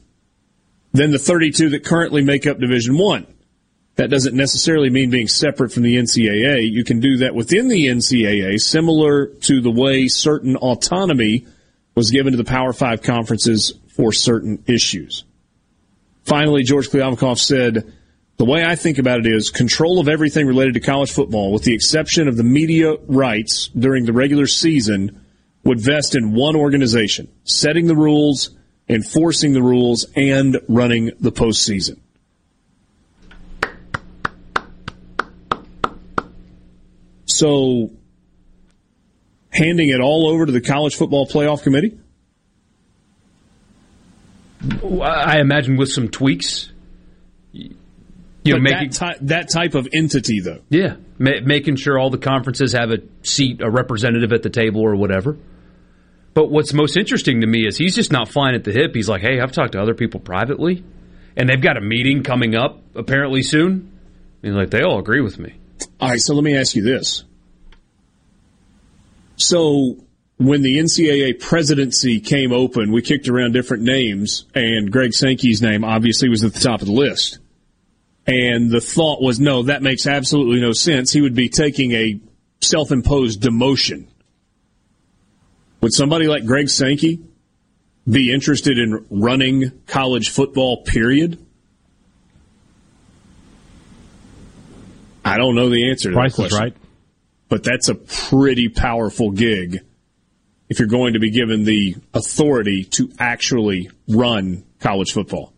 than 0.94 1.12
the 1.12 1.20
32 1.20 1.70
that 1.70 1.84
currently 1.84 2.24
make 2.24 2.48
up 2.48 2.60
Division 2.60 2.98
1. 2.98 3.28
That 3.96 4.10
doesn't 4.10 4.36
necessarily 4.36 4.90
mean 4.90 5.10
being 5.10 5.28
separate 5.28 5.72
from 5.72 5.84
the 5.84 5.96
NCAA. 5.96 6.70
You 6.70 6.84
can 6.84 7.00
do 7.00 7.18
that 7.18 7.34
within 7.34 7.70
the 7.70 7.88
NCAA, 7.88 8.60
similar 8.60 9.28
to 9.28 9.62
the 9.62 9.72
way 9.72 10.08
certain 10.08 10.58
autonomy 10.58 11.46
was 11.96 12.12
given 12.12 12.34
to 12.34 12.38
the 12.38 12.44
Power 12.44 12.74
Five 12.74 13.02
conferences 13.02 13.74
for 13.88 14.12
certain 14.12 14.64
issues. 14.68 15.24
Finally, 16.24 16.64
George 16.64 16.90
Kliavkoff 16.90 17.38
said, 17.38 17.94
the 18.38 18.46
way 18.46 18.66
I 18.66 18.76
think 18.76 18.98
about 18.98 19.20
it 19.20 19.28
is 19.28 19.50
control 19.50 20.00
of 20.00 20.10
everything 20.10 20.46
related 20.46 20.74
to 20.74 20.82
college 20.82 21.12
football, 21.12 21.54
with 21.54 21.64
the 21.64 21.74
exception 21.74 22.28
of 22.28 22.36
the 22.36 22.44
media 22.44 22.96
rights 23.08 23.70
during 23.70 24.06
the 24.06 24.14
regular 24.14 24.46
season, 24.46 25.22
would 25.64 25.80
vest 25.80 26.16
in 26.16 26.34
one 26.34 26.56
organization, 26.56 27.30
setting 27.46 27.88
the 27.88 27.96
rules, 27.96 28.52
enforcing 28.90 29.54
the 29.54 29.64
rules, 29.64 30.06
and 30.16 30.60
running 30.68 31.12
the 31.20 31.32
postseason. 31.32 31.98
So, 37.26 37.92
handing 39.50 39.90
it 39.90 40.02
all 40.02 40.28
over 40.28 40.46
to 40.46 40.52
the 40.52 40.62
College 40.62 40.96
Football 40.96 41.28
Playoff 41.28 41.64
Committee? 41.64 41.98
I 45.02 45.40
imagine 45.40 45.78
with 45.78 45.90
some 45.90 46.10
tweaks 46.10 46.72
you 48.46 48.54
know, 48.54 48.60
making, 48.60 48.90
that, 48.90 48.94
ty- 48.94 49.18
that, 49.22 49.50
type 49.50 49.76
of 49.76 49.88
entity, 49.92 50.40
though. 50.40 50.62
Yeah, 50.70 50.98
ma- 51.18 51.42
making 51.44 51.78
sure 51.78 51.98
all 51.98 52.10
the 52.10 52.18
conferences 52.18 52.74
have 52.74 52.92
a 52.92 53.00
seat, 53.24 53.62
a 53.62 53.70
representative 53.70 54.32
at 54.32 54.44
the 54.44 54.50
table, 54.50 54.82
or 54.82 54.96
whatever. 54.96 55.38
But 56.34 56.52
what's 56.52 56.74
most 56.74 56.98
interesting 56.98 57.42
to 57.42 57.48
me 57.48 57.66
is 57.66 57.78
he's 57.78 57.96
just 57.96 58.12
not 58.12 58.28
flying 58.28 58.56
at 58.56 58.64
the 58.64 58.72
hip. 58.72 58.94
He's 58.94 59.10
like, 59.10 59.22
"Hey, 59.22 59.40
I've 59.40 59.52
talked 59.52 59.72
to 59.74 59.82
other 59.82 59.96
people 59.96 60.20
privately, 60.20 60.84
and 61.36 61.50
they've 61.50 61.62
got 61.62 61.78
a 61.78 61.82
meeting 61.82 62.24
coming 62.24 62.56
up 62.56 62.82
apparently 62.94 63.42
soon." 63.42 63.92
He's 64.42 64.54
like, 64.54 64.70
"They 64.70 64.82
all 64.82 65.00
agree 65.00 65.22
with 65.22 65.40
me." 65.40 65.56
All 66.00 66.10
right, 66.10 66.22
so 66.22 66.36
let 66.36 66.44
me 66.44 66.56
ask 66.56 66.76
you 66.76 66.84
this: 66.84 67.24
so 69.38 69.98
when 70.38 70.62
the 70.62 70.78
NCAA 70.78 71.40
presidency 71.40 72.20
came 72.20 72.52
open, 72.52 72.92
we 72.92 73.02
kicked 73.02 73.30
around 73.30 73.54
different 73.54 73.84
names, 73.84 74.46
and 74.54 74.92
Greg 74.92 75.14
Sankey's 75.14 75.62
name 75.62 75.84
obviously 75.84 76.30
was 76.30 76.44
at 76.44 76.54
the 76.54 76.60
top 76.60 76.82
of 76.82 76.88
the 76.88 76.94
list. 76.94 77.40
And 78.28 78.72
the 78.72 78.82
thought 78.82 79.22
was, 79.22 79.40
no, 79.40 79.64
that 79.64 79.84
makes 79.84 80.08
absolutely 80.08 80.60
no 80.60 80.72
sense. 80.72 81.12
He 81.12 81.22
would 81.22 81.36
be 81.36 81.50
taking 81.50 81.92
a 81.92 82.20
self 82.62 82.92
imposed 82.92 83.42
demotion. 83.42 84.08
Would 85.82 85.94
somebody 85.94 86.28
like 86.28 86.46
Greg 86.46 86.70
Sankey 86.70 87.20
be 88.10 88.34
interested 88.34 88.80
in 88.80 89.06
running 89.10 89.72
college 89.86 90.30
football, 90.30 90.84
period? 90.84 91.38
I 95.24 95.38
don't 95.38 95.56
know 95.56 95.70
the 95.70 95.90
answer 95.90 96.10
to 96.10 96.16
Price 96.16 96.36
that 96.36 96.36
question. 96.36 96.58
Is 96.58 96.62
right. 96.62 96.78
But 97.50 97.64
that's 97.64 97.90
a 97.90 97.96
pretty 97.96 98.70
powerful 98.70 99.32
gig 99.32 99.82
if 100.70 100.80
you're 100.80 100.88
going 100.88 101.14
to 101.14 101.20
be 101.20 101.30
given 101.30 101.64
the 101.64 101.96
authority 102.14 102.86
to 102.86 103.12
actually 103.20 103.90
run 104.08 104.64
college 104.80 105.14
football. 105.14 105.54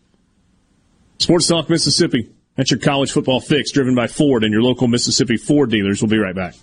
Sports 1.19 1.48
Talk 1.48 1.69
Mississippi. 1.69 2.30
That's 2.58 2.72
your 2.72 2.80
college 2.80 3.12
football 3.12 3.40
fix 3.40 3.72
driven 3.72 3.96
by 3.96 4.08
Ford 4.08 4.44
and 4.44 4.52
your 4.52 4.64
local 4.64 4.88
Mississippi 4.88 5.38
Ford 5.38 5.70
dealers. 5.70 6.02
We'll 6.02 6.10
be 6.10 6.18
right 6.18 6.36
back. 6.36 6.56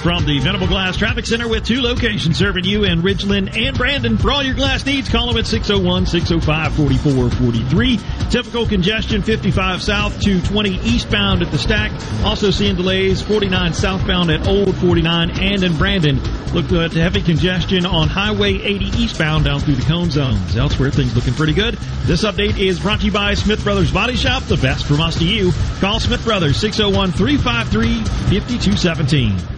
From 0.00 0.24
the 0.24 0.38
Venable 0.38 0.68
Glass 0.68 0.96
Traffic 0.96 1.26
Center 1.26 1.48
with 1.48 1.66
two 1.66 1.82
locations 1.82 2.38
serving 2.38 2.64
you 2.64 2.84
in 2.84 3.02
Ridgeland 3.02 3.56
and 3.56 3.76
Brandon. 3.76 4.16
For 4.16 4.30
all 4.30 4.44
your 4.44 4.54
glass 4.54 4.86
needs, 4.86 5.08
call 5.08 5.26
them 5.26 5.36
at 5.36 5.46
601-605-4443. 5.46 8.30
Typical 8.30 8.64
congestion 8.66 9.22
55 9.22 9.82
south 9.82 10.20
to 10.22 10.40
20 10.40 10.78
eastbound 10.84 11.42
at 11.42 11.50
the 11.50 11.58
stack. 11.58 11.90
Also 12.24 12.50
seeing 12.50 12.76
delays 12.76 13.20
49 13.20 13.74
southbound 13.74 14.30
at 14.30 14.46
Old 14.46 14.76
49 14.76 15.30
and 15.40 15.64
in 15.64 15.76
Brandon. 15.76 16.20
Look 16.52 16.70
at 16.72 16.92
heavy 16.92 17.20
congestion 17.20 17.84
on 17.84 18.06
Highway 18.08 18.62
80 18.62 18.84
eastbound 19.02 19.46
down 19.46 19.58
through 19.60 19.74
the 19.76 19.86
cone 19.86 20.10
zones. 20.10 20.56
Elsewhere, 20.56 20.90
things 20.90 21.16
looking 21.16 21.34
pretty 21.34 21.54
good. 21.54 21.74
This 22.04 22.22
update 22.24 22.58
is 22.58 22.78
brought 22.78 23.00
to 23.00 23.06
you 23.06 23.12
by 23.12 23.34
Smith 23.34 23.64
Brothers 23.64 23.90
Body 23.90 24.14
Shop, 24.16 24.44
the 24.44 24.58
best 24.58 24.86
from 24.86 25.00
us 25.00 25.18
to 25.18 25.24
you. 25.26 25.50
Call 25.80 25.98
Smith 25.98 26.22
Brothers 26.24 26.62
601-353-5217. 26.62 29.57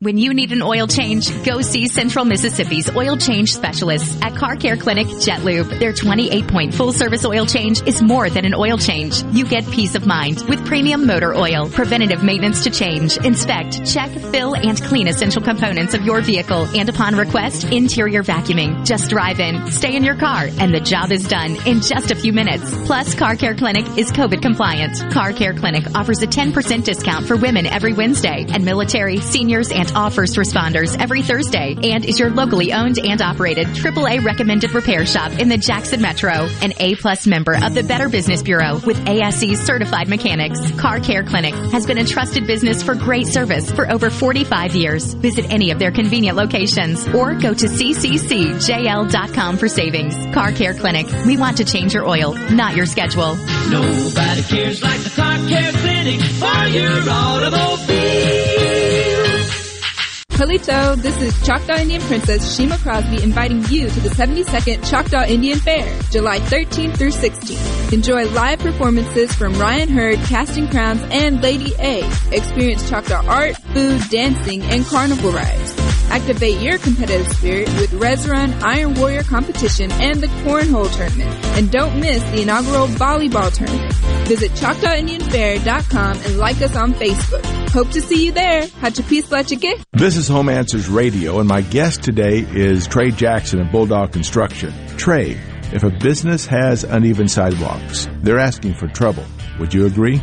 When 0.00 0.18
you 0.18 0.34
need 0.34 0.52
an 0.52 0.60
oil 0.60 0.86
change, 0.86 1.26
go 1.42 1.62
see 1.62 1.88
Central 1.88 2.26
Mississippi's 2.26 2.94
oil 2.94 3.16
change 3.16 3.54
specialists 3.54 4.20
at 4.20 4.36
Car 4.36 4.54
Care 4.54 4.76
Clinic 4.76 5.06
Jet 5.22 5.42
Lube. 5.42 5.68
Their 5.68 5.94
28 5.94 6.46
point 6.48 6.74
full 6.74 6.92
service 6.92 7.24
oil 7.24 7.46
change 7.46 7.80
is 7.88 8.02
more 8.02 8.28
than 8.28 8.44
an 8.44 8.52
oil 8.52 8.76
change. 8.76 9.22
You 9.32 9.46
get 9.46 9.64
peace 9.70 9.94
of 9.94 10.06
mind 10.06 10.42
with 10.50 10.66
premium 10.66 11.06
motor 11.06 11.34
oil, 11.34 11.70
preventative 11.70 12.22
maintenance 12.22 12.64
to 12.64 12.70
change, 12.70 13.16
inspect, 13.16 13.86
check, 13.90 14.10
fill, 14.10 14.54
and 14.54 14.78
clean 14.82 15.08
essential 15.08 15.40
components 15.40 15.94
of 15.94 16.02
your 16.02 16.20
vehicle, 16.20 16.66
and 16.76 16.90
upon 16.90 17.16
request, 17.16 17.64
interior 17.72 18.22
vacuuming. 18.22 18.84
Just 18.84 19.08
drive 19.08 19.40
in, 19.40 19.70
stay 19.70 19.96
in 19.96 20.04
your 20.04 20.16
car, 20.16 20.48
and 20.58 20.74
the 20.74 20.80
job 20.80 21.10
is 21.10 21.26
done 21.26 21.56
in 21.66 21.80
just 21.80 22.10
a 22.10 22.16
few 22.16 22.34
minutes. 22.34 22.70
Plus, 22.84 23.14
Car 23.14 23.34
Care 23.34 23.54
Clinic 23.54 23.86
is 23.96 24.12
COVID 24.12 24.42
compliant. 24.42 25.10
Car 25.10 25.32
Care 25.32 25.54
Clinic 25.54 25.84
offers 25.94 26.22
a 26.22 26.26
10% 26.26 26.84
discount 26.84 27.24
for 27.26 27.38
women 27.38 27.64
every 27.64 27.94
Wednesday, 27.94 28.44
and 28.50 28.62
military, 28.62 29.20
seniors, 29.20 29.70
and 29.70 29.85
first 30.10 30.36
responders 30.36 30.96
every 31.00 31.22
Thursday 31.22 31.76
and 31.82 32.04
is 32.04 32.18
your 32.18 32.30
locally 32.30 32.72
owned 32.72 32.98
and 32.98 33.20
operated 33.20 33.66
AAA 33.68 34.24
recommended 34.24 34.72
repair 34.72 35.04
shop 35.06 35.32
in 35.32 35.48
the 35.48 35.56
Jackson 35.56 36.00
Metro. 36.00 36.48
An 36.62 36.72
A 36.78 36.94
plus 36.96 37.26
member 37.26 37.54
of 37.54 37.74
the 37.74 37.82
Better 37.82 38.08
Business 38.08 38.42
Bureau 38.42 38.78
with 38.86 39.08
ASE 39.08 39.58
certified 39.64 40.08
mechanics. 40.08 40.58
Car 40.72 41.00
Care 41.00 41.24
Clinic 41.24 41.54
has 41.72 41.86
been 41.86 41.98
a 41.98 42.04
trusted 42.04 42.46
business 42.46 42.82
for 42.82 42.94
great 42.94 43.26
service 43.26 43.70
for 43.70 43.90
over 43.90 44.10
45 44.10 44.74
years. 44.74 45.14
Visit 45.14 45.52
any 45.52 45.70
of 45.70 45.78
their 45.78 45.90
convenient 45.90 46.36
locations 46.36 47.06
or 47.08 47.34
go 47.34 47.52
to 47.52 47.66
cccjl.com 47.66 49.56
for 49.56 49.68
savings. 49.68 50.14
Car 50.34 50.52
Care 50.52 50.74
Clinic. 50.74 51.06
We 51.26 51.36
want 51.36 51.56
to 51.58 51.64
change 51.64 51.94
your 51.94 52.06
oil, 52.06 52.34
not 52.50 52.76
your 52.76 52.86
schedule. 52.86 53.36
Nobody 53.70 54.42
cares 54.42 54.82
like 54.82 55.00
the 55.00 55.10
Car 55.10 55.36
Care 55.48 55.72
Clinic 55.72 56.20
for 56.20 56.66
your 56.68 57.10
automobile. 57.10 58.45
Halito, 60.36 61.00
this 61.00 61.18
is 61.22 61.46
Choctaw 61.46 61.76
Indian 61.76 62.02
Princess 62.02 62.54
Shima 62.54 62.76
Crosby 62.76 63.22
inviting 63.22 63.64
you 63.70 63.88
to 63.88 64.00
the 64.00 64.10
72nd 64.10 64.86
Choctaw 64.86 65.24
Indian 65.24 65.58
Fair, 65.58 65.98
July 66.10 66.40
13th 66.40 66.98
through 66.98 67.10
16th. 67.10 67.92
Enjoy 67.94 68.26
live 68.32 68.58
performances 68.58 69.32
from 69.34 69.54
Ryan 69.54 69.88
Hurd, 69.88 70.18
Casting 70.26 70.68
Crowns, 70.68 71.02
and 71.04 71.40
Lady 71.40 71.72
A. 71.78 72.06
Experience 72.32 72.86
Choctaw 72.90 73.26
art, 73.26 73.56
food, 73.56 74.02
dancing, 74.10 74.60
and 74.64 74.84
carnival 74.84 75.32
rides. 75.32 75.75
Activate 76.16 76.62
your 76.62 76.78
competitive 76.78 77.30
spirit 77.36 77.68
with 77.74 77.92
Res 77.92 78.26
Run, 78.26 78.50
Iron 78.62 78.94
Warrior 78.94 79.22
competition, 79.22 79.92
and 79.92 80.18
the 80.18 80.28
Cornhole 80.28 80.90
Tournament. 80.96 81.30
And 81.58 81.70
don't 81.70 82.00
miss 82.00 82.22
the 82.30 82.40
inaugural 82.40 82.86
volleyball 82.86 83.52
tournament. 83.52 83.92
Visit 84.26 84.50
ChoctawIndianFair.com 84.52 86.16
and 86.16 86.38
like 86.38 86.62
us 86.62 86.74
on 86.74 86.94
Facebook. 86.94 87.44
Hope 87.68 87.90
to 87.90 88.00
see 88.00 88.24
you 88.24 88.32
there. 88.32 88.62
This 89.92 90.16
is 90.16 90.26
Home 90.28 90.48
Answers 90.48 90.88
Radio, 90.88 91.38
and 91.38 91.46
my 91.46 91.60
guest 91.60 92.02
today 92.02 92.46
is 92.50 92.86
Trey 92.86 93.10
Jackson 93.10 93.60
of 93.60 93.70
Bulldog 93.70 94.12
Construction. 94.12 94.72
Trey, 94.96 95.38
if 95.74 95.82
a 95.82 95.90
business 95.90 96.46
has 96.46 96.82
uneven 96.82 97.28
sidewalks, 97.28 98.08
they're 98.22 98.38
asking 98.38 98.72
for 98.72 98.88
trouble. 98.88 99.26
Would 99.58 99.74
you 99.74 99.84
agree? 99.84 100.22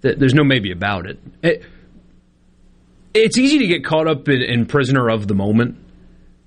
there's 0.00 0.34
no 0.34 0.42
maybe 0.42 0.72
about 0.72 1.06
it. 1.06 1.20
it 1.42 1.62
it's 3.14 3.38
easy 3.38 3.58
to 3.58 3.66
get 3.66 3.84
caught 3.84 4.08
up 4.08 4.28
in, 4.28 4.42
in, 4.42 4.66
prisoner 4.66 5.08
of 5.08 5.26
the 5.28 5.34
moment. 5.34 5.78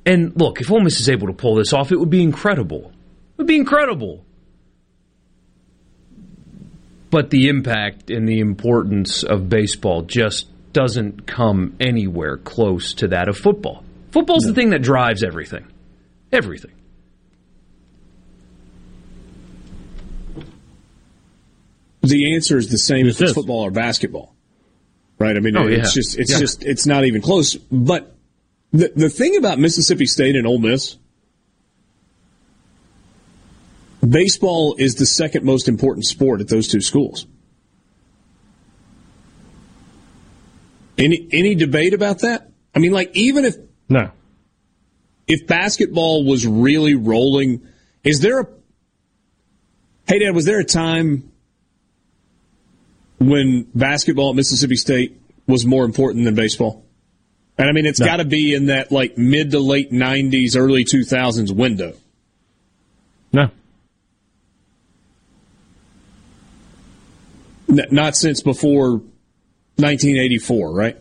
And 0.06 0.34
look, 0.36 0.61
if 0.61 0.69
Ole 0.69 0.82
Miss 0.82 1.00
is 1.00 1.10
able 1.10 1.28
to 1.28 1.34
pull 1.34 1.56
this 1.56 1.74
off, 1.74 1.92
it 1.92 2.00
would 2.00 2.10
be 2.10 2.22
incredible. 2.22 2.92
It 2.92 3.38
would 3.38 3.48
be 3.48 3.56
incredible. 3.56 4.24
But 7.10 7.30
the 7.30 7.50
impact 7.50 8.10
and 8.10 8.28
the 8.28 8.40
importance 8.40 9.24
of 9.24 9.50
baseball 9.50 10.04
just 10.04 10.48
doesn't 10.74 11.26
come 11.26 11.76
anywhere 11.80 12.38
close 12.38 12.94
to 12.96 13.08
that 13.10 13.28
of 13.28 13.38
football. 13.38 13.84
Football's 14.12 14.46
no. 14.46 14.52
the 14.52 14.56
thing 14.56 14.70
that 14.72 14.82
drives 14.82 15.24
everything. 15.24 15.68
Everything. 16.32 16.72
The 22.02 22.34
answer 22.36 22.58
is 22.58 22.70
the 22.70 22.78
same 22.78 23.08
if 23.08 23.20
it's 23.20 23.34
football 23.34 23.62
or 23.62 23.72
basketball 23.72 24.36
right? 25.20 25.36
I 25.36 25.40
mean, 25.40 25.56
oh, 25.56 25.68
it's 25.68 25.96
yeah. 25.96 26.02
just 26.02 26.18
it's 26.18 26.32
yeah. 26.32 26.40
just 26.40 26.64
it's 26.64 26.88
not 26.88 27.06
even 27.06 27.22
close. 27.22 27.56
But 27.56 28.16
the 28.72 28.92
the 28.96 29.10
thing 29.10 29.38
about 29.38 29.60
Mississippi 29.60 30.06
State 30.06 30.36
and 30.36 30.48
Ole 30.48 30.60
Miss, 30.60 30.98
baseball 34.10 34.76
is 34.78 34.96
the 34.96 35.06
second 35.06 35.46
most 35.46 35.68
important 35.68 36.06
sport 36.06 36.42
at 36.42 36.48
those 36.48 36.68
two 36.68 36.82
schools. 36.82 37.28
Any 40.98 41.28
any 41.32 41.56
debate 41.56 41.94
about 41.94 42.20
that? 42.20 42.52
I 42.76 42.80
mean, 42.80 42.92
like 42.92 43.16
even 43.16 43.46
if 43.46 43.56
no, 43.88 44.12
if 45.28 45.48
basketball 45.48 46.26
was 46.26 46.46
really 46.46 46.96
rolling, 46.96 47.66
is 48.04 48.20
there 48.20 48.42
a 48.42 48.48
Hadad? 50.08 50.36
Was 50.36 50.46
there 50.46 50.60
a 50.60 50.66
time 50.66 51.32
when 53.20 53.68
basketball 53.74 54.32
at 54.32 54.36
Mississippi 54.36 54.76
State 54.76 55.22
was 55.48 55.66
more 55.66 55.86
important 55.86 56.26
than 56.26 56.36
baseball? 56.36 56.86
And 57.58 57.70
I 57.70 57.72
mean, 57.72 57.86
it's 57.86 58.00
no. 58.00 58.06
got 58.06 58.18
to 58.18 58.26
be 58.26 58.54
in 58.54 58.66
that 58.66 58.92
like 58.92 59.18
mid 59.18 59.52
to 59.52 59.60
late 59.60 59.92
90s, 59.92 60.58
early 60.58 60.84
2000s 60.84 61.56
window. 61.56 61.94
N- 67.69 67.88
not 67.91 68.15
since 68.15 68.41
before 68.41 69.01
1984, 69.77 70.73
right? 70.73 70.98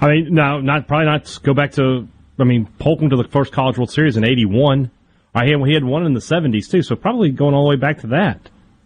I 0.00 0.08
mean, 0.08 0.34
no, 0.34 0.60
not 0.60 0.86
probably 0.86 1.06
not. 1.06 1.38
Go 1.42 1.54
back 1.54 1.72
to, 1.72 2.06
I 2.38 2.44
mean, 2.44 2.68
Holcomb 2.80 3.10
to 3.10 3.16
the 3.16 3.24
first 3.24 3.52
College 3.52 3.78
World 3.78 3.90
Series 3.90 4.16
in 4.16 4.24
'81. 4.24 4.90
I 5.34 5.46
had 5.46 5.60
he 5.66 5.74
had 5.74 5.84
one 5.84 6.04
in 6.04 6.12
the 6.12 6.20
'70s 6.20 6.70
too, 6.70 6.82
so 6.82 6.96
probably 6.96 7.30
going 7.30 7.54
all 7.54 7.64
the 7.64 7.70
way 7.70 7.76
back 7.76 8.00
to 8.00 8.08
that. 8.08 8.40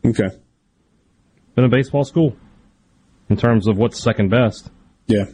Okay. 0.05 0.28
Been 1.55 1.65
a 1.65 1.68
baseball 1.68 2.05
school 2.05 2.36
in 3.28 3.36
terms 3.36 3.66
of 3.66 3.76
what's 3.76 4.00
second 4.00 4.31
best. 4.31 4.70
Yeah. 5.07 5.26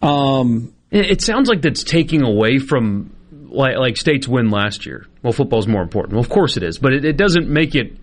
Um, 0.00 0.72
it, 0.90 1.10
it 1.10 1.20
sounds 1.20 1.48
like 1.48 1.62
that's 1.62 1.82
taking 1.82 2.22
away 2.22 2.58
from 2.58 3.12
like, 3.48 3.76
like 3.76 3.96
states 3.96 4.28
win 4.28 4.50
last 4.50 4.86
year. 4.86 5.06
Well, 5.26 5.32
football's 5.32 5.66
more 5.66 5.82
important. 5.82 6.12
Well, 6.12 6.22
of 6.22 6.28
course 6.28 6.56
it 6.56 6.62
is, 6.62 6.78
but 6.78 6.92
it, 6.92 7.04
it 7.04 7.16
doesn't 7.16 7.48
make 7.48 7.74
it 7.74 7.96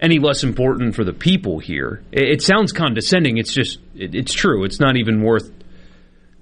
any 0.00 0.18
less 0.18 0.42
important 0.42 0.96
for 0.96 1.04
the 1.04 1.12
people 1.12 1.60
here. 1.60 2.02
It, 2.10 2.24
it 2.24 2.42
sounds 2.42 2.72
condescending. 2.72 3.38
It's 3.38 3.54
just 3.54 3.78
it, 3.94 4.12
it's 4.16 4.32
true. 4.32 4.64
It's 4.64 4.80
not 4.80 4.96
even 4.96 5.22
worth 5.22 5.52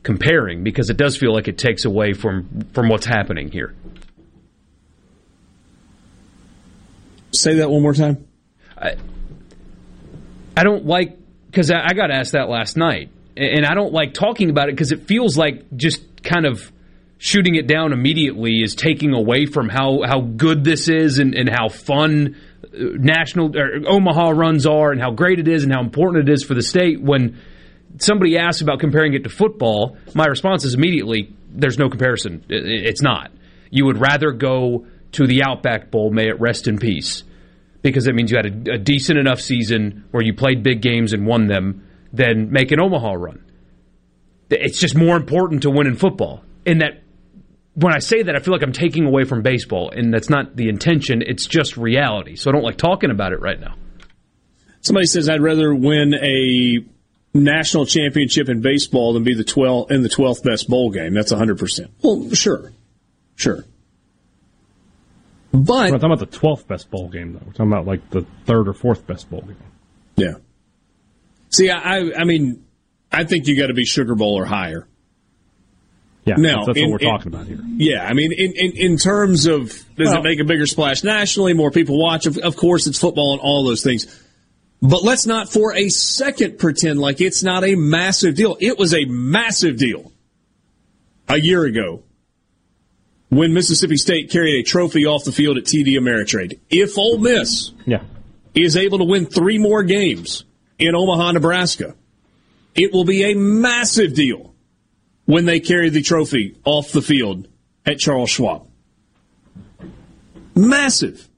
comparing 0.02 0.64
because 0.64 0.88
it 0.88 0.96
does 0.96 1.18
feel 1.18 1.34
like 1.34 1.48
it 1.48 1.58
takes 1.58 1.84
away 1.84 2.14
from 2.14 2.66
from 2.72 2.88
what's 2.88 3.04
happening 3.04 3.50
here. 3.50 3.74
Say 7.32 7.56
that 7.56 7.68
one 7.68 7.82
more 7.82 7.92
time. 7.92 8.26
I, 8.78 8.94
I 10.56 10.64
don't 10.64 10.86
like 10.86 11.18
because 11.50 11.70
I, 11.70 11.88
I 11.88 11.92
got 11.92 12.10
asked 12.10 12.32
that 12.32 12.48
last 12.48 12.78
night, 12.78 13.10
and 13.36 13.66
I 13.66 13.74
don't 13.74 13.92
like 13.92 14.14
talking 14.14 14.48
about 14.48 14.70
it 14.70 14.76
because 14.76 14.92
it 14.92 15.06
feels 15.06 15.36
like 15.36 15.76
just 15.76 16.22
kind 16.22 16.46
of 16.46 16.72
shooting 17.24 17.54
it 17.54 17.68
down 17.68 17.92
immediately 17.92 18.62
is 18.62 18.74
taking 18.74 19.14
away 19.14 19.46
from 19.46 19.68
how, 19.68 20.02
how 20.04 20.20
good 20.20 20.64
this 20.64 20.88
is 20.88 21.20
and, 21.20 21.36
and 21.36 21.48
how 21.48 21.68
fun 21.68 22.34
uh, 22.64 22.68
national 22.98 23.52
Omaha 23.86 24.30
runs 24.30 24.66
are 24.66 24.90
and 24.90 25.00
how 25.00 25.12
great 25.12 25.38
it 25.38 25.46
is 25.46 25.62
and 25.62 25.72
how 25.72 25.80
important 25.80 26.28
it 26.28 26.32
is 26.32 26.42
for 26.42 26.54
the 26.54 26.62
state. 26.62 27.00
When 27.00 27.40
somebody 27.98 28.36
asks 28.36 28.60
about 28.60 28.80
comparing 28.80 29.14
it 29.14 29.22
to 29.22 29.30
football, 29.30 29.96
my 30.14 30.26
response 30.26 30.64
is 30.64 30.74
immediately 30.74 31.32
there's 31.48 31.78
no 31.78 31.88
comparison. 31.88 32.44
It's 32.48 33.02
not. 33.02 33.30
You 33.70 33.84
would 33.84 34.00
rather 34.00 34.32
go 34.32 34.86
to 35.12 35.26
the 35.28 35.44
Outback 35.44 35.92
Bowl, 35.92 36.10
may 36.10 36.26
it 36.26 36.40
rest 36.40 36.66
in 36.66 36.76
peace, 36.76 37.22
because 37.82 38.08
it 38.08 38.16
means 38.16 38.32
you 38.32 38.36
had 38.36 38.46
a, 38.46 38.72
a 38.72 38.78
decent 38.78 39.20
enough 39.20 39.40
season 39.40 40.06
where 40.10 40.24
you 40.24 40.34
played 40.34 40.64
big 40.64 40.82
games 40.82 41.12
and 41.12 41.24
won 41.24 41.46
them, 41.46 41.86
than 42.12 42.50
make 42.50 42.72
an 42.72 42.80
Omaha 42.80 43.12
run. 43.12 43.44
It's 44.50 44.80
just 44.80 44.96
more 44.96 45.16
important 45.16 45.62
to 45.62 45.70
win 45.70 45.86
in 45.86 45.94
football. 45.94 46.42
And 46.66 46.80
that 46.80 47.02
when 47.74 47.94
I 47.94 47.98
say 48.00 48.22
that, 48.22 48.36
I 48.36 48.40
feel 48.40 48.52
like 48.52 48.62
I'm 48.62 48.72
taking 48.72 49.06
away 49.06 49.24
from 49.24 49.42
baseball, 49.42 49.90
and 49.90 50.12
that's 50.12 50.28
not 50.28 50.56
the 50.56 50.68
intention. 50.68 51.22
It's 51.22 51.46
just 51.46 51.76
reality. 51.76 52.36
So 52.36 52.50
I 52.50 52.52
don't 52.52 52.62
like 52.62 52.76
talking 52.76 53.10
about 53.10 53.32
it 53.32 53.40
right 53.40 53.58
now. 53.58 53.74
Somebody 54.82 55.06
says 55.06 55.28
I'd 55.28 55.40
rather 55.40 55.74
win 55.74 56.14
a 56.14 56.84
national 57.34 57.86
championship 57.86 58.48
in 58.48 58.60
baseball 58.60 59.14
than 59.14 59.24
be 59.24 59.34
the 59.34 59.44
12 59.44 59.90
in 59.90 60.02
the 60.02 60.08
12th 60.08 60.42
best 60.42 60.68
bowl 60.68 60.90
game. 60.90 61.14
That's 61.14 61.32
100%. 61.32 61.88
Well, 62.02 62.30
sure. 62.34 62.72
Sure. 63.36 63.64
But 65.52 65.68
we're 65.68 65.90
not 65.90 66.00
talking 66.00 66.12
about 66.12 66.30
the 66.30 66.38
12th 66.38 66.66
best 66.66 66.90
bowl 66.90 67.08
game, 67.08 67.32
though. 67.34 67.42
We're 67.46 67.52
talking 67.52 67.72
about 67.72 67.86
like 67.86 68.10
the 68.10 68.26
third 68.44 68.68
or 68.68 68.72
fourth 68.72 69.06
best 69.06 69.30
bowl 69.30 69.42
game. 69.42 69.56
Yeah. 70.16 70.34
See, 71.50 71.70
I, 71.70 72.12
I 72.18 72.24
mean, 72.24 72.64
I 73.10 73.24
think 73.24 73.46
you 73.46 73.58
got 73.58 73.66
to 73.66 73.74
be 73.74 73.84
Sugar 73.84 74.14
Bowl 74.14 74.34
or 74.38 74.46
higher. 74.46 74.86
Yeah, 76.24 76.36
now, 76.36 76.64
that's, 76.64 76.78
in, 76.78 76.90
what 76.90 77.00
we're 77.00 77.08
in, 77.08 77.12
talking 77.12 77.34
about 77.34 77.46
here. 77.46 77.58
Yeah, 77.76 78.06
I 78.06 78.12
mean, 78.12 78.32
in, 78.32 78.52
in, 78.52 78.72
in 78.76 78.96
terms 78.96 79.46
of 79.46 79.70
does 79.96 80.08
well, 80.08 80.18
it 80.18 80.22
make 80.22 80.38
a 80.38 80.44
bigger 80.44 80.66
splash 80.66 81.02
nationally, 81.02 81.52
more 81.52 81.72
people 81.72 81.98
watch? 81.98 82.26
Of, 82.26 82.38
of 82.38 82.56
course, 82.56 82.86
it's 82.86 82.98
football 82.98 83.32
and 83.32 83.40
all 83.40 83.64
those 83.64 83.82
things. 83.82 84.06
But 84.80 85.02
let's 85.02 85.26
not 85.26 85.48
for 85.48 85.74
a 85.74 85.88
second 85.88 86.58
pretend 86.58 87.00
like 87.00 87.20
it's 87.20 87.42
not 87.42 87.64
a 87.64 87.74
massive 87.74 88.36
deal. 88.36 88.56
It 88.60 88.78
was 88.78 88.94
a 88.94 89.04
massive 89.04 89.78
deal 89.78 90.12
a 91.28 91.40
year 91.40 91.64
ago 91.64 92.02
when 93.28 93.54
Mississippi 93.54 93.96
State 93.96 94.30
carried 94.30 94.60
a 94.60 94.62
trophy 94.62 95.06
off 95.06 95.24
the 95.24 95.32
field 95.32 95.56
at 95.56 95.64
TD 95.64 95.94
Ameritrade. 95.98 96.58
If 96.68 96.98
Ole 96.98 97.18
Miss 97.18 97.72
yeah. 97.86 98.02
is 98.54 98.76
able 98.76 98.98
to 98.98 99.04
win 99.04 99.26
three 99.26 99.58
more 99.58 99.82
games 99.82 100.44
in 100.78 100.94
Omaha, 100.94 101.32
Nebraska, 101.32 101.94
it 102.74 102.92
will 102.92 103.04
be 103.04 103.30
a 103.30 103.34
massive 103.34 104.14
deal 104.14 104.51
when 105.24 105.44
they 105.44 105.60
carry 105.60 105.88
the 105.88 106.02
trophy 106.02 106.56
off 106.64 106.92
the 106.92 107.02
field 107.02 107.48
at 107.86 107.98
Charles 107.98 108.30
Schwab. 108.30 108.68
Massive. 110.54 111.28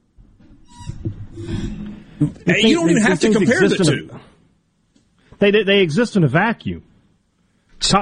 They, 2.19 2.61
you 2.61 2.75
don't 2.75 2.89
even 2.89 3.03
have 3.03 3.19
to 3.19 3.31
compare 3.31 3.67
the 3.67 3.77
two. 3.77 4.09
A, 5.41 5.51
they, 5.51 5.63
they 5.63 5.79
exist 5.79 6.15
in 6.15 6.23
a 6.23 6.27
vacuum. 6.27 6.83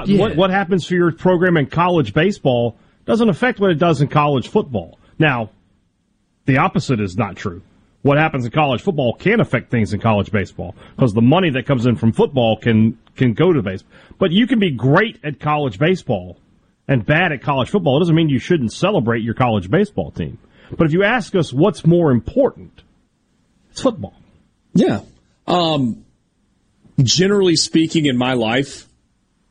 Yeah. 0.06 0.18
What, 0.18 0.36
what 0.36 0.50
happens 0.50 0.86
for 0.86 0.94
your 0.94 1.12
program 1.12 1.56
in 1.56 1.66
college 1.66 2.14
baseball 2.14 2.76
doesn't 3.04 3.28
affect 3.28 3.60
what 3.60 3.70
it 3.70 3.78
does 3.78 4.00
in 4.00 4.08
college 4.08 4.48
football. 4.48 4.98
Now, 5.18 5.50
the 6.46 6.58
opposite 6.58 7.00
is 7.00 7.16
not 7.16 7.36
true. 7.36 7.62
What 8.04 8.18
happens 8.18 8.44
in 8.44 8.50
college 8.50 8.82
football 8.82 9.14
can 9.14 9.40
affect 9.40 9.70
things 9.70 9.94
in 9.94 10.00
college 10.00 10.30
baseball 10.30 10.74
because 10.94 11.14
the 11.14 11.22
money 11.22 11.48
that 11.48 11.64
comes 11.64 11.86
in 11.86 11.96
from 11.96 12.12
football 12.12 12.58
can 12.58 12.98
can 13.16 13.32
go 13.32 13.50
to 13.50 13.62
baseball. 13.62 13.90
But 14.18 14.30
you 14.30 14.46
can 14.46 14.58
be 14.58 14.72
great 14.72 15.18
at 15.24 15.40
college 15.40 15.78
baseball 15.78 16.36
and 16.86 17.06
bad 17.06 17.32
at 17.32 17.40
college 17.40 17.70
football. 17.70 17.96
It 17.96 18.00
doesn't 18.00 18.14
mean 18.14 18.28
you 18.28 18.38
shouldn't 18.38 18.74
celebrate 18.74 19.22
your 19.22 19.32
college 19.32 19.70
baseball 19.70 20.10
team. 20.10 20.36
But 20.76 20.86
if 20.86 20.92
you 20.92 21.02
ask 21.02 21.34
us 21.34 21.50
what's 21.50 21.86
more 21.86 22.10
important, 22.10 22.82
it's 23.70 23.80
football. 23.80 24.12
Yeah. 24.74 25.00
Um, 25.46 26.04
generally 27.02 27.56
speaking, 27.56 28.04
in 28.04 28.18
my 28.18 28.34
life, 28.34 28.86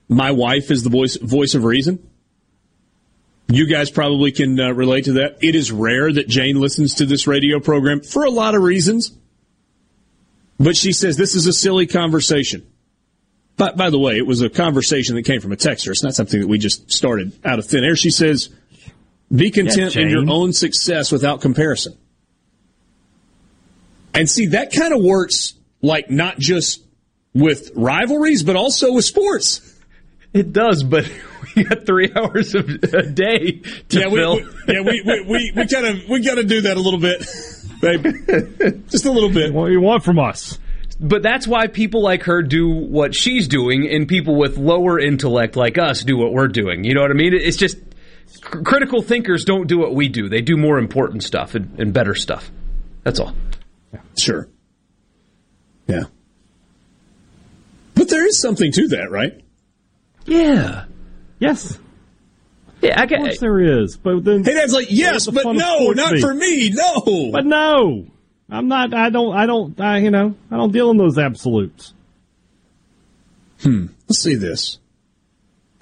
my 0.08 0.30
wife 0.30 0.70
is 0.70 0.84
the 0.84 0.92
voice 0.92 1.18
voice 1.18 1.56
of 1.56 1.64
reason. 1.64 2.08
You 3.48 3.68
guys 3.68 3.92
probably 3.92 4.32
can 4.32 4.60
uh, 4.60 4.72
relate 4.72 5.06
to 5.06 5.14
that. 5.14 5.38
It 5.42 5.56
is 5.56 5.72
rare 5.72 6.12
that 6.12 6.28
Jane 6.28 6.60
listens 6.60 6.96
to 6.96 7.06
this 7.06 7.28
radio 7.28 7.60
program 7.60 8.02
for 8.02 8.24
a 8.24 8.30
lot 8.30 8.56
of 8.56 8.62
reasons. 8.62 9.12
But 10.60 10.76
she 10.76 10.94
says 10.94 11.18
this 11.18 11.36
is 11.36 11.46
a 11.48 11.54
silly 11.54 11.88
conversation. 11.88 12.66
But 13.58 13.78
by 13.78 13.90
the 13.90 14.00
way, 14.00 14.18
it 14.18 14.26
was 14.26 14.42
a 14.42 14.50
conversation 14.50 15.16
that 15.16 15.24
came 15.24 15.42
from 15.42 15.52
a 15.52 15.56
texter. 15.56 15.90
It's 15.90 16.04
not 16.04 16.16
something 16.16 16.40
that 16.40 16.48
we 16.48 16.58
just 16.58 16.92
started 16.92 17.34
out 17.46 17.60
of 17.60 17.66
thin 17.66 17.84
air. 17.84 17.96
She 17.96 18.10
says, 18.10 18.50
"Be 19.34 19.52
content 19.52 19.96
in 19.96 20.10
your 20.10 20.28
own 20.30 20.54
success 20.54 21.12
without 21.12 21.42
comparison." 21.42 21.96
And 24.14 24.30
see, 24.30 24.48
that 24.48 24.72
kind 24.74 24.94
of 24.94 25.04
works 25.04 25.54
like 25.82 26.10
not 26.10 26.40
just 26.40 26.82
with 27.34 27.72
rivalries, 27.76 28.44
but 28.44 28.56
also 28.56 28.94
with 28.94 29.06
sports. 29.06 29.76
It 30.34 30.54
does, 30.54 30.84
but 30.84 31.10
we 31.56 31.64
got 31.64 31.86
three 31.86 32.12
hours 32.16 32.56
of 32.56 32.70
a 32.70 33.04
day 33.04 33.62
to 33.90 34.00
yeah, 34.00 34.10
fill. 34.10 34.36
We, 34.36 34.44
we, 34.44 34.50
yeah, 34.68 34.82
we 34.82 35.02
we 35.06 35.22
we, 35.22 35.52
we 35.56 35.68
kind 35.68 35.86
of 35.88 36.10
we 36.10 36.20
got 36.22 36.36
to 36.36 36.44
do 36.44 36.62
that 36.62 36.78
a 36.78 36.80
little 36.80 37.00
bit, 37.00 37.26
babe. 37.82 38.90
Just 38.90 39.06
a 39.06 39.12
little 39.12 39.30
bit. 39.30 39.54
What 39.54 39.72
you 39.72 39.82
want 39.82 40.04
from 40.04 40.20
us? 40.20 40.60
But 41.00 41.24
that's 41.24 41.48
why 41.48 41.68
people 41.68 42.02
like 42.02 42.24
her 42.24 42.42
do 42.42 42.70
what 42.70 43.16
she's 43.16 43.48
doing, 43.48 43.90
and 43.90 44.08
people 44.08 44.36
with 44.36 44.58
lower 44.58 45.00
intellect 45.00 45.56
like 45.56 45.78
us 45.78 46.04
do 46.04 46.18
what 46.18 46.34
we're 46.34 46.48
doing. 46.48 46.84
You 46.84 46.94
know 46.94 47.02
what 47.02 47.12
I 47.12 47.16
mean? 47.16 47.34
It's 47.34 47.58
just 47.58 47.78
critical 48.42 49.02
thinkers 49.02 49.46
don't 49.46 49.68
do 49.68 49.78
what 49.78 49.94
we 49.94 50.08
do. 50.08 50.30
They 50.30 50.42
do 50.42 50.58
more 50.58 50.78
important 50.78 51.24
stuff 51.24 51.56
and, 51.56 51.80
and 51.80 51.94
better 51.94 52.16
stuff. 52.16 52.52
That's 53.04 53.20
all. 53.20 53.36
Yeah. 53.94 54.00
Sure. 54.18 54.50
Yeah. 55.88 56.04
But 57.96 58.10
there 58.10 58.26
is 58.26 58.40
something 58.40 58.72
to 58.72 58.88
that, 58.90 59.12
right? 59.12 59.42
Yeah. 60.26 60.86
Yes. 61.44 61.78
Yeah, 62.82 63.02
I 63.02 63.06
can, 63.06 63.20
of 63.20 63.26
course 63.26 63.40
there 63.40 63.60
is. 63.60 63.98
But 63.98 64.24
then, 64.24 64.46
hey, 64.46 64.54
Dad's 64.54 64.74
like, 64.74 64.88
yes, 64.90 65.28
but 65.28 65.44
no, 65.44 65.92
not 65.92 66.20
for 66.20 66.34
me, 66.34 66.70
no. 66.70 67.32
But 67.32 67.46
no. 67.46 68.06
I'm 68.50 68.70
not. 68.70 68.94
I 68.94 69.10
don't. 69.10 69.36
I 69.36 69.46
don't. 69.46 69.80
I, 69.80 69.98
you 69.98 70.12
know. 70.12 70.36
I 70.50 70.56
don't 70.56 70.72
deal 70.72 70.90
in 70.92 70.98
those 70.98 71.18
absolutes. 71.18 71.94
Hmm. 73.62 73.88
Let's 74.08 74.22
see 74.22 74.36
this. 74.36 74.80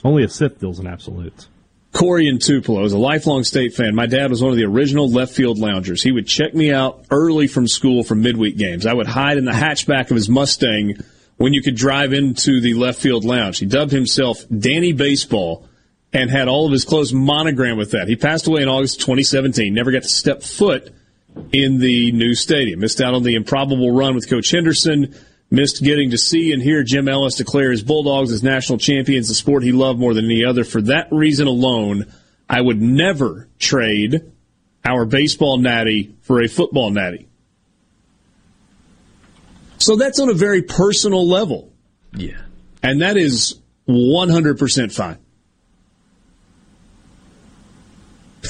Only 0.03 0.23
a 0.23 0.29
Sith 0.29 0.59
deals 0.59 0.79
in 0.79 0.87
absolutes. 0.87 1.47
Corey 1.91 2.27
in 2.27 2.39
Tupelo 2.39 2.83
is 2.85 2.93
a 2.93 2.97
lifelong 2.97 3.43
state 3.43 3.75
fan. 3.75 3.93
My 3.93 4.07
dad 4.07 4.31
was 4.31 4.41
one 4.41 4.51
of 4.51 4.57
the 4.57 4.65
original 4.65 5.09
left 5.09 5.33
field 5.33 5.59
loungers. 5.59 6.01
He 6.01 6.11
would 6.11 6.25
check 6.25 6.55
me 6.55 6.71
out 6.71 7.05
early 7.11 7.47
from 7.47 7.67
school 7.67 8.03
for 8.03 8.15
midweek 8.15 8.57
games. 8.57 8.85
I 8.85 8.93
would 8.93 9.07
hide 9.07 9.37
in 9.37 9.45
the 9.45 9.51
hatchback 9.51 10.09
of 10.09 10.15
his 10.15 10.29
Mustang 10.29 10.95
when 11.41 11.53
you 11.53 11.63
could 11.63 11.75
drive 11.75 12.13
into 12.13 12.61
the 12.61 12.75
left 12.75 13.01
field 13.01 13.25
lounge. 13.25 13.57
He 13.57 13.65
dubbed 13.65 13.91
himself 13.91 14.45
Danny 14.55 14.93
Baseball 14.93 15.67
and 16.13 16.29
had 16.29 16.47
all 16.47 16.67
of 16.67 16.71
his 16.71 16.85
clothes 16.85 17.13
monogrammed 17.13 17.79
with 17.79 17.91
that. 17.91 18.07
He 18.07 18.15
passed 18.15 18.45
away 18.45 18.61
in 18.61 18.69
August 18.69 18.99
2017. 18.99 19.73
Never 19.73 19.91
got 19.91 20.03
to 20.03 20.07
step 20.07 20.43
foot 20.43 20.93
in 21.51 21.79
the 21.79 22.11
new 22.11 22.35
stadium. 22.35 22.81
Missed 22.81 23.01
out 23.01 23.15
on 23.15 23.23
the 23.23 23.33
improbable 23.33 23.91
run 23.91 24.13
with 24.13 24.29
Coach 24.29 24.51
Henderson. 24.51 25.15
Missed 25.49 25.83
getting 25.83 26.11
to 26.11 26.17
see 26.17 26.53
and 26.53 26.61
hear 26.61 26.83
Jim 26.83 27.09
Ellis 27.09 27.37
declare 27.37 27.71
his 27.71 27.81
Bulldogs 27.81 28.31
as 28.31 28.43
national 28.43 28.77
champions, 28.77 29.27
the 29.27 29.33
sport 29.33 29.63
he 29.63 29.71
loved 29.71 29.99
more 29.99 30.13
than 30.13 30.25
any 30.25 30.45
other. 30.45 30.63
For 30.63 30.81
that 30.83 31.07
reason 31.11 31.47
alone, 31.47 32.05
I 32.47 32.61
would 32.61 32.79
never 32.79 33.49
trade 33.57 34.31
our 34.85 35.05
baseball 35.05 35.57
natty 35.57 36.13
for 36.21 36.39
a 36.39 36.47
football 36.47 36.91
natty. 36.91 37.30
So 39.81 39.95
that's 39.95 40.19
on 40.19 40.29
a 40.29 40.33
very 40.33 40.61
personal 40.61 41.27
level. 41.27 41.73
Yeah. 42.15 42.39
And 42.83 43.01
that 43.01 43.17
is 43.17 43.59
100% 43.89 44.93
fine. 44.93 45.17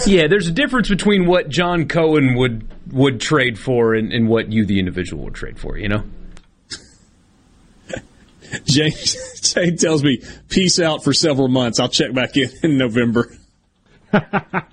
Yeah, 0.05 0.27
there's 0.27 0.47
a 0.47 0.51
difference 0.51 0.89
between 0.89 1.25
what 1.25 1.49
John 1.49 1.87
Cohen 1.87 2.35
would 2.35 2.67
would 2.91 3.21
trade 3.21 3.59
for 3.59 3.93
and, 3.93 4.11
and 4.11 4.27
what 4.27 4.51
you, 4.51 4.65
the 4.65 4.79
individual, 4.79 5.25
would 5.25 5.35
trade 5.35 5.59
for. 5.59 5.77
You 5.77 5.89
know. 5.89 6.03
Jay, 8.63 8.91
Jay 9.41 9.75
tells 9.75 10.03
me, 10.03 10.21
peace 10.49 10.79
out 10.79 11.03
for 11.03 11.13
several 11.13 11.49
months. 11.49 11.79
I'll 11.79 11.89
check 11.89 12.13
back 12.13 12.37
in 12.37 12.49
in 12.63 12.77
November. 12.77 13.33
oh, 14.13 14.63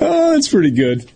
that's 0.00 0.48
pretty 0.48 0.70
good. 0.70 1.10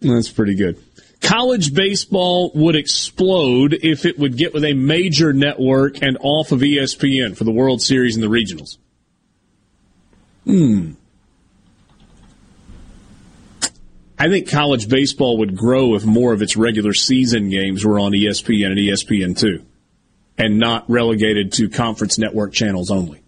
That's 0.00 0.30
pretty 0.30 0.54
good. 0.54 0.82
College 1.26 1.74
baseball 1.74 2.52
would 2.54 2.76
explode 2.76 3.74
if 3.82 4.06
it 4.06 4.16
would 4.16 4.36
get 4.36 4.54
with 4.54 4.64
a 4.64 4.74
major 4.74 5.32
network 5.32 6.00
and 6.00 6.16
off 6.20 6.52
of 6.52 6.60
ESPN 6.60 7.36
for 7.36 7.42
the 7.42 7.50
World 7.50 7.82
Series 7.82 8.14
and 8.14 8.22
the 8.22 8.28
regionals. 8.28 8.78
Hmm. 10.44 10.92
I 14.18 14.28
think 14.28 14.48
college 14.48 14.88
baseball 14.88 15.38
would 15.38 15.56
grow 15.56 15.94
if 15.96 16.04
more 16.04 16.32
of 16.32 16.42
its 16.42 16.56
regular 16.56 16.94
season 16.94 17.50
games 17.50 17.84
were 17.84 17.98
on 17.98 18.12
ESPN 18.12 18.66
and 18.66 18.78
ESPN2 18.78 19.64
and 20.38 20.58
not 20.58 20.88
relegated 20.88 21.52
to 21.54 21.68
conference 21.68 22.18
network 22.18 22.52
channels 22.52 22.90
only. 22.90 23.22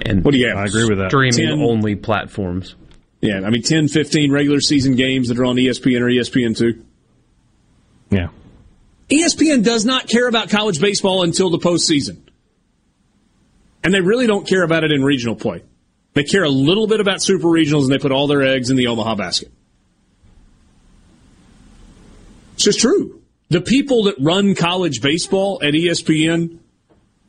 And 0.00 0.24
what 0.24 0.30
do 0.30 0.38
you 0.38 0.48
have? 0.48 0.58
I 0.58 0.66
agree 0.66 0.88
with 0.88 0.98
that. 0.98 1.10
Streaming 1.10 1.32
10 1.32 1.60
only 1.60 1.96
platforms. 1.96 2.76
Yeah, 3.20 3.40
I 3.44 3.50
mean 3.50 3.62
10, 3.62 3.88
15 3.88 4.30
regular 4.30 4.60
season 4.60 4.94
games 4.94 5.28
that 5.28 5.38
are 5.38 5.44
on 5.44 5.56
ESPN 5.56 6.00
or 6.00 6.06
ESPN2. 6.06 6.82
Yeah. 8.10 8.28
ESPN 9.10 9.64
does 9.64 9.84
not 9.84 10.08
care 10.08 10.28
about 10.28 10.50
college 10.50 10.80
baseball 10.80 11.22
until 11.22 11.50
the 11.50 11.58
postseason. 11.58 12.18
And 13.82 13.92
they 13.94 14.00
really 14.00 14.26
don't 14.26 14.46
care 14.46 14.62
about 14.62 14.84
it 14.84 14.92
in 14.92 15.02
regional 15.02 15.34
play. 15.34 15.62
They 16.14 16.24
care 16.24 16.44
a 16.44 16.50
little 16.50 16.86
bit 16.86 17.00
about 17.00 17.22
super 17.22 17.46
regionals 17.46 17.84
and 17.84 17.92
they 17.92 17.98
put 17.98 18.12
all 18.12 18.26
their 18.26 18.42
eggs 18.42 18.70
in 18.70 18.76
the 18.76 18.88
Omaha 18.88 19.14
basket. 19.14 19.50
It's 22.54 22.64
just 22.64 22.80
true. 22.80 23.22
The 23.50 23.60
people 23.60 24.04
that 24.04 24.16
run 24.18 24.54
college 24.54 25.00
baseball 25.00 25.60
at 25.62 25.74
ESPN 25.74 26.58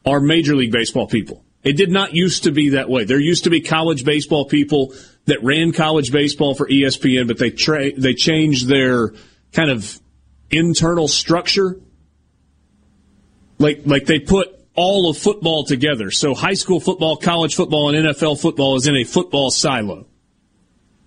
are 0.05 0.19
Major 0.19 0.55
League 0.55 0.71
Baseball 0.71 1.07
people. 1.07 1.43
It 1.63 1.73
did 1.77 1.91
not 1.91 2.13
used 2.13 2.43
to 2.43 2.51
be 2.51 2.69
that 2.69 2.89
way. 2.89 3.03
There 3.03 3.19
used 3.19 3.43
to 3.43 3.49
be 3.49 3.61
college 3.61 4.03
baseball 4.03 4.45
people 4.45 4.93
that 5.29 5.43
ran 5.43 5.71
college 5.71 6.11
baseball 6.11 6.53
for 6.53 6.67
ESPN, 6.67 7.27
but 7.27 7.37
they 7.37 7.49
tra- 7.49 7.93
they 7.93 8.13
changed 8.13 8.67
their 8.67 9.13
kind 9.53 9.71
of 9.71 9.99
internal 10.51 11.07
structure. 11.07 11.79
Like 13.57 13.81
like 13.85 14.05
they 14.05 14.19
put 14.19 14.59
all 14.75 15.09
of 15.09 15.17
football 15.17 15.63
together. 15.63 16.11
So 16.11 16.33
high 16.33 16.53
school 16.53 16.79
football, 16.79 17.17
college 17.17 17.55
football, 17.55 17.93
and 17.93 18.07
NFL 18.07 18.41
football 18.41 18.75
is 18.75 18.87
in 18.87 18.95
a 18.95 19.03
football 19.03 19.49
silo. 19.49 20.05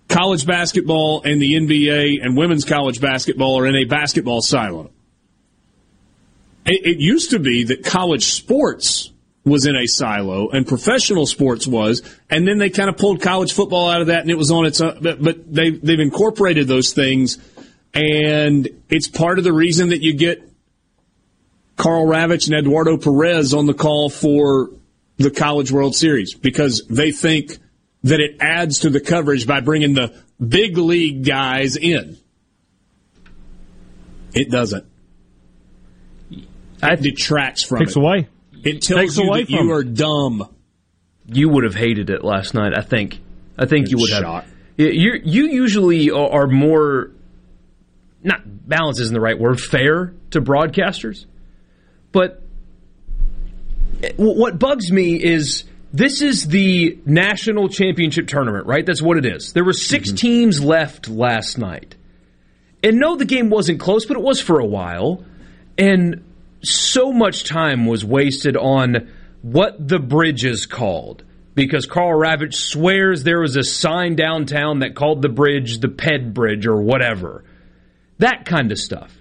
College 0.09 0.47
basketball 0.47 1.23
and 1.25 1.41
the 1.41 1.55
NBA 1.55 2.23
and 2.23 2.37
women's 2.37 2.65
college 2.65 3.01
basketball 3.01 3.59
are 3.59 3.67
in 3.67 3.77
a 3.77 3.85
basketball 3.85 4.43
silo. 4.43 4.91
It, 6.67 6.85
it 6.85 7.01
used 7.01 7.31
to 7.31 7.39
be 7.39 7.65
that 7.65 7.85
college 7.85 8.27
sports 8.27 9.12
was 9.45 9.67
in 9.67 9.75
a 9.75 9.87
silo 9.87 10.49
and 10.51 10.67
professional 10.67 11.27
sports 11.27 11.67
was, 11.67 12.03
and 12.31 12.47
then 12.47 12.59
they 12.59 12.71
kind 12.71 12.89
of 12.89 12.97
pulled 12.97 13.21
college 13.21 13.53
football 13.53 13.89
out 13.89 14.01
of 14.01 14.07
that 14.07 14.21
and 14.21 14.31
it 14.31 14.39
was 14.39 14.51
on 14.51 14.67
its 14.67 14.81
own. 14.81 14.99
But, 15.01 15.23
but 15.23 15.53
they, 15.53 15.71
they've 15.71 15.99
incorporated 15.99 16.69
those 16.69 16.93
things, 16.93 17.39
and 17.93 18.69
it's 18.89 19.09
part 19.09 19.39
of 19.39 19.45
the 19.45 19.53
reason 19.53 19.89
that 19.91 20.03
you 20.03 20.15
get 20.15 20.49
Karl 21.77 22.07
Ravech 22.07 22.47
and 22.47 22.57
Eduardo 22.57 22.97
Perez 22.97 23.55
on 23.55 23.67
the 23.67 23.75
call 23.75 24.09
for 24.11 24.71
the 25.17 25.31
College 25.31 25.73
World 25.73 25.95
Series 25.95 26.35
because 26.35 26.87
they 26.89 27.11
think 27.13 27.59
that 28.05 28.21
it 28.21 28.37
adds 28.41 28.81
to 28.81 28.91
the 28.91 29.01
coverage 29.01 29.47
by 29.47 29.61
bringing 29.61 29.95
the 29.95 30.15
big 30.45 30.77
league 30.77 31.25
guys 31.25 31.77
in. 31.77 32.19
It 34.35 34.51
doesn't. 34.51 34.85
It 36.31 37.01
detracts 37.01 37.63
from 37.63 37.81
Takes 37.81 37.93
it. 37.93 37.99
away. 37.99 38.29
It 38.65 38.83
tells 38.83 39.01
Takes 39.01 39.17
you 39.19 39.25
away 39.25 39.41
that 39.41 39.47
from 39.47 39.67
you 39.67 39.73
are 39.73 39.85
dumb. 39.85 40.49
You 41.27 41.49
would 41.49 41.65
have 41.65 41.75
hated 41.75 42.11
it 42.11 42.25
last 42.25 42.55
night. 42.55 42.73
I 42.77 42.83
think. 42.83 43.21
I 43.59 43.67
think 43.67 43.91
you 43.91 43.99
would 43.99 44.11
Shot. 44.11 44.45
have. 44.45 44.53
Yeah, 44.77 44.89
You 44.89 45.21
you 45.23 45.45
usually 45.47 46.11
are 46.11 46.31
are 46.31 46.47
more. 46.47 47.11
Not 48.23 48.41
balance 48.69 49.01
isn't 49.01 49.15
the 49.15 49.21
right 49.21 49.39
word. 49.39 49.61
Fair 49.61 50.15
to 50.31 50.41
broadcasters, 50.41 51.27
but 52.13 52.43
what 54.17 54.59
bugs 54.59 54.91
me 54.91 55.23
is 55.23 55.65
this 55.93 56.23
is 56.23 56.47
the 56.49 56.99
national 57.05 57.69
championship 57.69 58.27
tournament, 58.27 58.67
right? 58.67 58.85
That's 58.85 59.03
what 59.03 59.19
it 59.19 59.27
is. 59.27 59.53
There 59.53 59.65
were 59.65 59.73
6 59.73 60.09
mm-hmm. 60.09 60.17
teams 60.17 60.63
left 60.63 61.09
last 61.09 61.59
night. 61.59 61.97
And 62.83 62.99
no, 62.99 63.17
the 63.17 63.25
game 63.25 63.51
wasn't 63.51 63.79
close, 63.79 64.07
but 64.07 64.17
it 64.17 64.23
was 64.23 64.41
for 64.41 64.59
a 64.59 64.67
while. 64.67 65.25
And 65.79 66.25
so 66.63 67.13
much 67.13 67.45
time 67.45 67.87
was 67.87 68.05
wasted 68.05 68.57
on 68.57 69.11
what 69.43 69.77
the 69.87 69.99
bridge 69.99 70.45
is 70.45 70.67
called. 70.67 71.25
Because 71.55 71.85
Karl 71.85 72.19
Ravech 72.19 72.55
swears 72.55 73.25
there 73.25 73.41
was 73.41 73.57
a 73.57 73.63
sign 73.63 74.17
downtown 74.17 74.79
that 74.79 74.95
called 74.95 75.21
the 75.21 75.29
bridge 75.29 75.81
the 75.81 75.89
Ped 75.89 76.33
Bridge 76.33 76.67
or 76.67 76.81
whatever. 76.81 77.45
That 78.19 78.47
kind 78.47 78.73
of 78.73 78.79
stuff. 78.79 79.13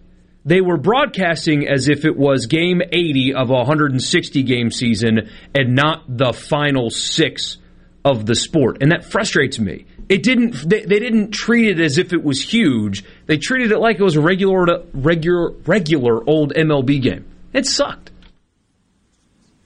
They 0.46 0.62
were 0.62 0.78
broadcasting 0.78 1.68
as 1.68 1.90
if 1.90 2.06
it 2.06 2.18
was 2.18 2.46
game 2.48 2.82
80 2.82 3.34
of 3.34 3.50
a 3.50 3.54
160 3.54 4.44
game 4.44 4.72
season 4.72 5.30
and 5.54 5.76
not 5.76 6.04
the 6.08 6.34
final 6.34 6.90
six 6.90 7.58
of 8.04 8.26
the 8.26 8.36
sport. 8.36 8.82
And 8.82 8.92
that 8.92 9.06
frustrates 9.06 9.60
me. 9.60 9.86
It 10.10 10.24
didn't, 10.24 10.68
they, 10.68 10.82
they 10.82 11.00
didn't 11.00 11.32
treat 11.32 11.68
it 11.68 11.80
as 11.80 11.98
if 11.98 12.14
it 12.14 12.24
was 12.24 12.42
huge. 12.42 13.04
They 13.28 13.38
treated 13.38 13.72
it 13.72 13.80
like 13.80 14.00
it 14.00 14.04
was 14.04 14.16
a 14.16 14.22
regular, 14.22 14.84
regular, 14.94 15.52
regular 15.66 16.28
old 16.28 16.54
MLB 16.54 17.02
game. 17.02 17.26
It 17.54 17.66
sucked. 17.66 18.12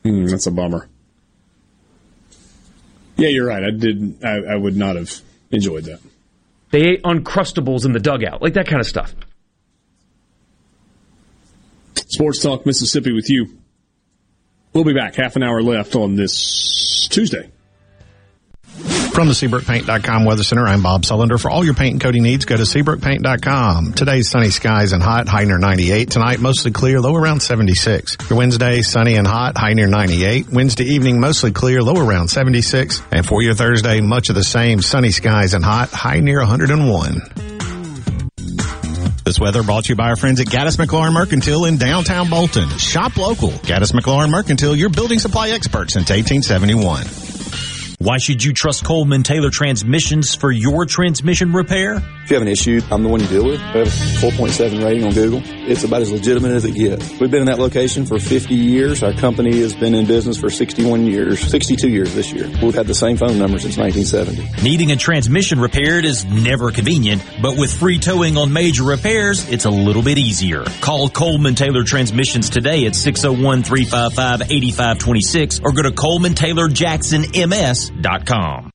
Hmm, 0.04 0.26
that's 0.26 0.48
a 0.48 0.52
bummer. 0.52 0.90
Yeah, 3.18 3.30
you're 3.30 3.48
right. 3.48 3.64
I 3.64 3.72
did. 3.72 4.24
I, 4.24 4.54
I 4.54 4.56
would 4.56 4.76
not 4.76 4.96
have 4.96 5.22
enjoyed 5.52 5.86
that. 5.86 6.00
They 6.72 6.82
ate 6.82 7.04
Uncrustables 7.04 7.86
in 7.86 7.94
the 7.94 8.00
dugout, 8.00 8.42
like 8.42 8.54
that 8.54 8.68
kind 8.68 8.82
of 8.82 8.88
stuff. 8.88 9.16
Sports 11.96 12.42
Talk 12.42 12.66
Mississippi 12.66 13.14
with 13.14 13.30
you. 13.30 13.58
We'll 14.74 14.84
be 14.84 14.94
back. 14.94 15.16
Half 15.16 15.38
an 15.38 15.44
hour 15.44 15.62
left 15.62 15.96
on 15.96 16.16
this 16.16 17.08
Tuesday. 17.10 17.50
From 19.16 19.30
the 19.30 19.34
SeabrookPaint.com 19.34 20.26
Weather 20.26 20.44
Center, 20.44 20.68
I'm 20.68 20.82
Bob 20.82 21.04
Sullender. 21.04 21.40
For 21.40 21.50
all 21.50 21.64
your 21.64 21.74
paint 21.74 21.94
and 21.94 22.02
coating 22.02 22.24
needs, 22.24 22.44
go 22.44 22.58
to 22.58 22.64
SeabrookPaint.com. 22.64 23.94
Today's 23.94 24.30
sunny 24.30 24.50
skies 24.50 24.92
and 24.92 25.02
hot, 25.02 25.30
high 25.30 25.46
near 25.46 25.58
98. 25.58 26.12
Tonight, 26.12 26.42
mostly 26.42 26.72
clear, 26.72 27.00
low 27.00 27.16
around 27.16 27.40
76. 27.40 28.18
For 28.18 28.36
Wednesday, 28.36 28.82
sunny 28.82 29.16
and 29.16 29.26
hot, 29.26 29.58
high 29.58 29.72
near 29.72 29.88
98. 29.88 30.50
Wednesday 30.50 30.84
evening, 30.84 31.22
mostly 31.22 31.54
clear, 31.54 31.82
low 31.82 31.96
around 32.06 32.28
76. 32.28 33.02
And 33.14 33.26
for 33.26 33.42
your 33.42 33.54
Thursday, 33.54 34.02
much 34.02 34.28
of 34.28 34.36
the 34.36 34.44
same, 34.44 34.82
sunny 34.82 35.12
skies 35.12 35.54
and 35.54 35.64
hot, 35.64 35.92
high 35.92 36.20
near 36.20 36.40
101. 36.40 37.22
This 39.24 39.40
weather 39.40 39.64
brought 39.64 39.86
to 39.86 39.94
you 39.94 39.96
by 39.96 40.10
our 40.10 40.18
friends 40.18 40.42
at 40.42 40.48
Gaddis 40.48 40.76
McLaurin 40.76 41.14
Mercantile 41.14 41.64
in 41.64 41.78
downtown 41.78 42.30
Bolton. 42.30 42.68
Shop 42.78 43.16
local. 43.16 43.52
Gaddis 43.52 43.94
McLaurin 43.94 44.30
Mercantile, 44.30 44.76
your 44.76 44.90
building 44.90 45.20
supply 45.20 45.52
expert 45.52 45.90
since 45.90 46.10
1871. 46.10 47.25
Why 48.06 48.20
should 48.20 48.44
you 48.44 48.54
trust 48.54 48.86
Coleman 48.86 49.24
Taylor 49.24 49.50
Transmissions 49.50 50.36
for 50.36 50.52
your 50.52 50.86
transmission 50.86 51.54
repair? 51.54 51.96
If 51.96 52.30
you 52.30 52.36
have 52.36 52.44
an 52.44 52.48
issue, 52.48 52.80
I'm 52.92 53.02
the 53.02 53.10
one 53.10 53.20
you 53.20 53.26
deal 53.26 53.46
with. 53.46 53.60
I 53.60 53.80
have 53.80 53.88
a 53.88 53.90
4.7 53.90 54.84
rating 54.84 55.06
on 55.06 55.14
Google. 55.14 55.42
It's 55.44 55.84
about 55.84 56.04
as 56.04 56.12
legitimate 56.12 56.52
as 56.52 56.66
it 56.66 56.76
gets. 56.76 57.10
We've 57.20 57.32
been 57.32 57.42
in 57.42 57.48
that 57.48 57.58
location 57.58 58.06
for 58.06 58.20
50 58.20 58.54
years. 58.54 59.02
Our 59.02 59.14
company 59.14 59.60
has 59.62 59.74
been 59.74 59.96
in 59.96 60.06
business 60.06 60.38
for 60.38 60.52
61 60.52 61.08
years, 61.08 61.40
62 61.40 61.90
years 61.90 62.14
this 62.14 62.32
year. 62.32 62.48
We've 62.62 62.76
had 62.76 62.86
the 62.86 62.94
same 62.94 63.18
phone 63.18 63.40
number 63.40 63.58
since 63.58 63.76
1970. 63.76 64.62
Needing 64.64 64.92
a 64.92 64.96
transmission 64.96 65.60
repaired 65.60 66.06
is 66.06 66.26
never 66.26 66.70
convenient, 66.70 67.24
but 67.42 67.58
with 67.58 67.74
free 67.74 67.98
towing 67.98 68.38
on 68.38 68.54
major 68.54 68.84
repairs, 68.84 69.50
it's 69.50 69.66
a 69.66 69.72
little 69.72 70.04
bit 70.04 70.20
easier. 70.20 70.64
Call 70.82 71.10
Coleman 71.10 71.56
Taylor 71.56 71.84
Transmissions 71.84 72.52
today 72.52 72.86
at 72.86 72.94
601-355-8526 72.94 75.64
or 75.64 75.72
go 75.72 75.82
to 75.82 75.92
ColemanTaylorJacksonMS.com. 78.02 78.75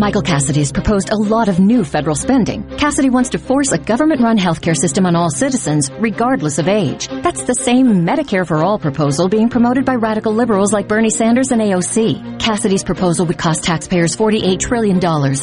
Michael 0.00 0.22
Cassidy 0.22 0.60
has 0.60 0.72
proposed 0.72 1.10
a 1.10 1.14
lot 1.14 1.50
of 1.50 1.60
new 1.60 1.84
federal 1.84 2.16
spending. 2.16 2.66
Cassidy 2.78 3.10
wants 3.10 3.28
to 3.30 3.38
force 3.38 3.70
a 3.72 3.76
government-run 3.76 4.38
healthcare 4.38 4.74
system 4.74 5.04
on 5.04 5.14
all 5.14 5.28
citizens, 5.28 5.90
regardless 5.98 6.58
of 6.58 6.68
age. 6.68 7.06
That's 7.08 7.42
the 7.42 7.54
same 7.54 8.06
Medicare 8.06 8.46
for 8.46 8.64
All 8.64 8.78
proposal 8.78 9.28
being 9.28 9.50
promoted 9.50 9.84
by 9.84 9.96
radical 9.96 10.32
liberals 10.32 10.72
like 10.72 10.88
Bernie 10.88 11.10
Sanders 11.10 11.52
and 11.52 11.60
AOC. 11.60 12.40
Cassidy's 12.40 12.82
proposal 12.82 13.26
would 13.26 13.36
cost 13.36 13.62
taxpayers 13.62 14.16
$48 14.16 14.58
trillion, 14.58 14.96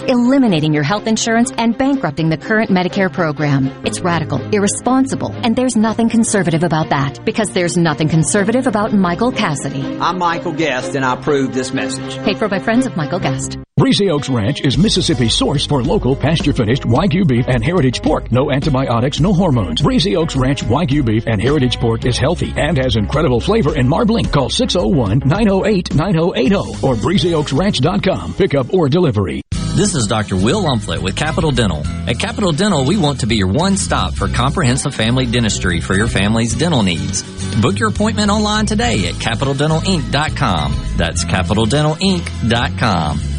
eliminating 0.09 0.73
your 0.73 0.81
health 0.81 1.05
insurance 1.05 1.51
and 1.55 1.77
bankrupting 1.77 2.29
the 2.29 2.37
current 2.37 2.71
Medicare 2.71 3.13
program. 3.13 3.67
It's 3.85 3.99
radical, 3.99 4.41
irresponsible, 4.51 5.33
and 5.43 5.55
there's 5.55 5.75
nothing 5.75 6.09
conservative 6.09 6.63
about 6.63 6.89
that, 6.89 7.23
because 7.23 7.51
there's 7.51 7.77
nothing 7.77 8.09
conservative 8.09 8.65
about 8.65 8.91
Michael 8.91 9.31
Cassidy. 9.31 9.99
I'm 9.99 10.17
Michael 10.17 10.53
Guest, 10.53 10.95
and 10.95 11.05
I 11.05 11.13
approve 11.13 11.53
this 11.53 11.75
message. 11.75 12.17
Paid 12.23 12.39
for 12.39 12.47
by 12.47 12.57
friends 12.57 12.87
of 12.87 12.97
Michael 12.97 13.19
Guest. 13.19 13.59
Breezy 13.77 14.09
Oaks 14.09 14.27
Ranch 14.27 14.46
is 14.47 14.77
Mississippi's 14.77 15.35
source 15.35 15.65
for 15.65 15.83
local 15.83 16.15
pasture-finished 16.15 16.83
Wagyu 16.83 17.27
beef 17.27 17.49
and 17.49 17.61
heritage 17.63 18.01
pork. 18.01 18.31
No 18.31 18.49
antibiotics, 18.49 19.19
no 19.19 19.33
hormones. 19.33 19.81
Breezy 19.81 20.15
Oaks 20.15 20.37
Ranch 20.37 20.63
Wagyu 20.63 21.03
beef 21.05 21.25
and 21.27 21.41
heritage 21.41 21.77
pork 21.79 22.05
is 22.05 22.17
healthy 22.17 22.53
and 22.55 22.77
has 22.77 22.95
incredible 22.95 23.41
flavor 23.41 23.73
and 23.77 23.89
marbling. 23.89 24.23
Call 24.25 24.49
601-908-9080 24.49 26.83
or 26.83 26.95
breezyoaksranch.com. 26.95 28.33
Pickup 28.35 28.73
or 28.73 28.87
delivery. 28.87 29.41
This 29.51 29.95
is 29.95 30.07
Dr. 30.07 30.37
Will 30.37 30.63
Umflett 30.63 31.03
with 31.03 31.15
Capital 31.15 31.51
Dental. 31.51 31.85
At 31.85 32.17
Capital 32.17 32.51
Dental, 32.51 32.83
we 32.85 32.97
want 32.97 33.19
to 33.19 33.27
be 33.27 33.35
your 33.35 33.49
one 33.49 33.77
stop 33.77 34.15
for 34.15 34.27
comprehensive 34.27 34.95
family 34.95 35.27
dentistry 35.27 35.81
for 35.81 35.93
your 35.93 36.07
family's 36.07 36.55
dental 36.55 36.81
needs. 36.83 37.21
Book 37.61 37.77
your 37.77 37.89
appointment 37.89 38.31
online 38.31 38.65
today 38.65 39.07
at 39.07 39.13
capitaldentalinc.com. 39.15 40.75
That's 40.97 41.25
capitaldentalinc.com. 41.25 43.36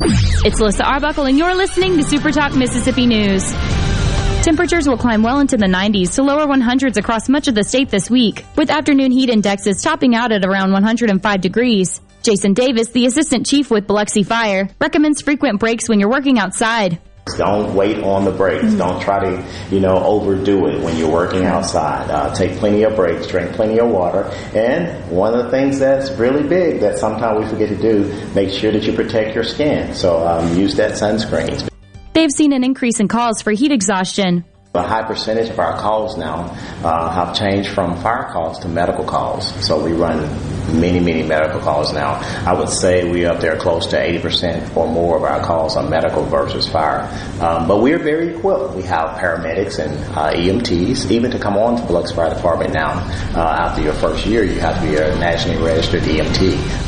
It's 0.00 0.60
Alyssa 0.60 0.84
Arbuckle, 0.84 1.24
and 1.24 1.36
you're 1.36 1.56
listening 1.56 1.96
to 1.96 2.04
Super 2.04 2.30
Talk 2.30 2.54
Mississippi 2.54 3.04
News. 3.04 3.50
Temperatures 4.42 4.86
will 4.86 4.96
climb 4.96 5.24
well 5.24 5.40
into 5.40 5.56
the 5.56 5.66
90s 5.66 6.14
to 6.14 6.22
lower 6.22 6.46
100s 6.46 6.96
across 6.96 7.28
much 7.28 7.48
of 7.48 7.56
the 7.56 7.64
state 7.64 7.90
this 7.90 8.08
week, 8.08 8.44
with 8.56 8.70
afternoon 8.70 9.10
heat 9.10 9.28
indexes 9.28 9.82
topping 9.82 10.14
out 10.14 10.30
at 10.30 10.44
around 10.44 10.70
105 10.70 11.40
degrees. 11.40 12.00
Jason 12.22 12.52
Davis, 12.54 12.90
the 12.90 13.06
assistant 13.06 13.44
chief 13.44 13.72
with 13.72 13.88
Biloxi 13.88 14.22
Fire, 14.22 14.68
recommends 14.80 15.20
frequent 15.20 15.58
breaks 15.58 15.88
when 15.88 15.98
you're 15.98 16.10
working 16.10 16.38
outside. 16.38 17.00
Don't 17.36 17.74
wait 17.74 17.98
on 18.02 18.24
the 18.24 18.30
breaks. 18.30 18.64
Mm-hmm. 18.64 18.78
Don't 18.78 19.00
try 19.00 19.18
to, 19.20 19.74
you 19.74 19.80
know, 19.80 19.96
overdo 20.04 20.66
it 20.68 20.82
when 20.82 20.96
you're 20.96 21.10
working 21.10 21.44
outside. 21.44 22.10
Uh, 22.10 22.34
take 22.34 22.58
plenty 22.58 22.82
of 22.82 22.96
breaks, 22.96 23.26
drink 23.26 23.52
plenty 23.52 23.78
of 23.78 23.88
water. 23.90 24.24
And 24.54 25.10
one 25.10 25.34
of 25.34 25.44
the 25.44 25.50
things 25.50 25.78
that's 25.78 26.10
really 26.12 26.46
big 26.46 26.80
that 26.80 26.98
sometimes 26.98 27.44
we 27.44 27.50
forget 27.50 27.68
to 27.68 27.76
do, 27.76 28.04
make 28.34 28.50
sure 28.50 28.72
that 28.72 28.84
you 28.84 28.92
protect 28.92 29.34
your 29.34 29.44
skin. 29.44 29.94
So 29.94 30.26
um, 30.26 30.56
use 30.56 30.76
that 30.76 30.92
sunscreen. 30.92 31.68
They've 32.14 32.32
seen 32.32 32.52
an 32.52 32.64
increase 32.64 33.00
in 33.00 33.08
calls 33.08 33.42
for 33.42 33.52
heat 33.52 33.72
exhaustion. 33.72 34.44
A 34.74 34.82
high 34.82 35.02
percentage 35.02 35.48
of 35.48 35.58
our 35.58 35.78
calls 35.78 36.18
now 36.18 36.54
uh, 36.84 37.10
have 37.10 37.34
changed 37.34 37.70
from 37.70 37.96
fire 38.02 38.30
calls 38.30 38.58
to 38.58 38.68
medical 38.68 39.02
calls. 39.02 39.48
So 39.66 39.82
we 39.82 39.92
run 39.92 40.20
many, 40.78 41.00
many 41.00 41.22
medical 41.22 41.58
calls 41.58 41.94
now. 41.94 42.20
I 42.46 42.52
would 42.52 42.68
say 42.68 43.10
we're 43.10 43.30
up 43.30 43.40
there 43.40 43.56
close 43.56 43.86
to 43.86 43.96
80% 43.96 44.76
or 44.76 44.86
more 44.86 45.16
of 45.16 45.22
our 45.22 45.42
calls 45.42 45.74
are 45.74 45.88
medical 45.88 46.22
versus 46.24 46.68
fire. 46.68 47.08
Um, 47.40 47.66
but 47.66 47.80
we're 47.80 47.98
very 47.98 48.36
equipped. 48.36 48.74
We 48.74 48.82
have 48.82 49.16
paramedics 49.16 49.78
and 49.78 49.94
uh, 50.14 50.32
EMTs. 50.32 51.10
Even 51.10 51.30
to 51.30 51.38
come 51.38 51.56
on 51.56 51.80
to 51.80 51.86
Biloxi 51.86 52.14
Fire 52.14 52.34
Department 52.34 52.74
now, 52.74 52.90
uh, 53.34 53.68
after 53.68 53.80
your 53.80 53.94
first 53.94 54.26
year, 54.26 54.44
you 54.44 54.60
have 54.60 54.82
to 54.82 54.86
be 54.86 54.96
a 54.96 55.18
nationally 55.18 55.64
registered 55.64 56.02
EMT. 56.02 56.87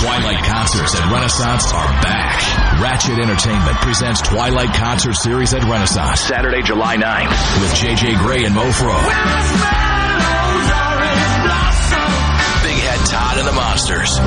Twilight 0.00 0.42
concerts 0.44 0.94
at 0.94 1.12
Renaissance 1.12 1.72
are 1.74 1.88
back. 2.00 2.40
Ratchet 2.80 3.18
Entertainment 3.18 3.76
presents 3.84 4.22
Twilight 4.22 4.72
Concert 4.74 5.12
Series 5.14 5.52
at 5.52 5.62
Renaissance. 5.64 6.20
Saturday, 6.20 6.62
July 6.62 6.96
9th 6.96 7.60
with 7.60 7.70
JJ 7.74 8.16
Grey 8.18 8.44
and 8.46 8.54
Mo 8.54 8.70
Mofro. 8.70 8.96
Big 12.62 12.78
Head 12.78 13.02
Todd 13.10 13.38
and 13.38 13.48
the 13.48 13.52
Monsters. 13.52 14.18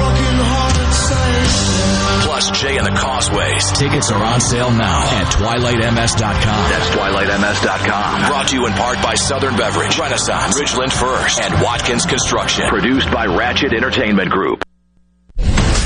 Plus 2.25 2.51
Jay 2.59 2.77
and 2.77 2.85
the 2.85 2.91
Causeways. 2.91 3.71
Tickets 3.77 4.11
are 4.11 4.23
on 4.23 4.41
sale 4.41 4.71
now 4.71 5.01
at 5.09 5.31
twilightms.com. 5.33 6.69
That's 6.69 6.89
twilightms.com. 6.89 8.27
Brought 8.27 8.47
to 8.49 8.55
you 8.55 8.67
in 8.67 8.73
part 8.73 9.01
by 9.01 9.15
Southern 9.15 9.55
Beverage, 9.55 9.97
Renaissance, 9.97 10.59
Ridgeland 10.59 10.91
First, 10.91 11.39
and 11.41 11.61
Watkins 11.63 12.05
Construction. 12.05 12.67
Produced 12.67 13.09
by 13.11 13.25
Ratchet 13.25 13.73
Entertainment 13.73 14.29
Group. 14.29 14.63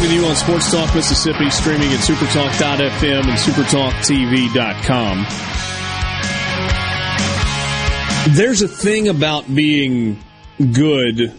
Back 0.00 0.08
with 0.08 0.18
you 0.18 0.24
on 0.24 0.34
Sports 0.34 0.70
Talk 0.70 0.94
Mississippi, 0.94 1.50
streaming 1.50 1.92
at 1.92 1.98
supertalk.fm 2.00 3.28
and 3.28 3.36
supertalktv.com. 3.38 5.26
There's 8.34 8.62
a 8.62 8.68
thing 8.68 9.08
about 9.08 9.54
being 9.54 10.18
good 10.72 11.34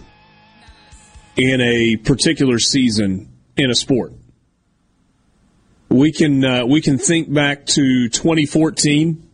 in 1.35 1.61
a 1.61 1.95
particular 1.95 2.59
season 2.59 3.30
in 3.57 3.72
a 3.72 3.75
sport. 3.75 4.14
We 5.90 6.11
can 6.11 6.45
uh, 6.45 6.67
we 6.67 6.81
can 6.81 6.99
think 6.99 7.33
back 7.33 7.65
to 7.65 8.09
2014 8.09 9.27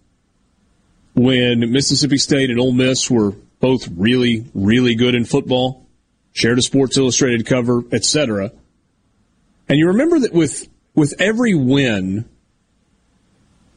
when 1.16 1.70
Mississippi 1.74 2.18
State 2.18 2.50
and 2.50 2.62
Ole 2.62 2.72
Miss 2.72 3.12
were 3.12 3.32
both 3.60 3.90
really 3.90 4.46
really 4.54 4.96
good 4.96 5.16
in 5.16 5.26
football, 5.26 5.86
shared 6.32 6.60
a 6.60 6.62
Sports 6.62 6.96
Illustrated 6.98 7.46
cover, 7.46 7.84
etc. 7.92 8.54
And 9.70 9.78
you 9.78 9.88
remember 9.88 10.20
that 10.20 10.34
with 10.34 10.68
with 10.96 11.14
every 11.20 11.54
win 11.54 12.28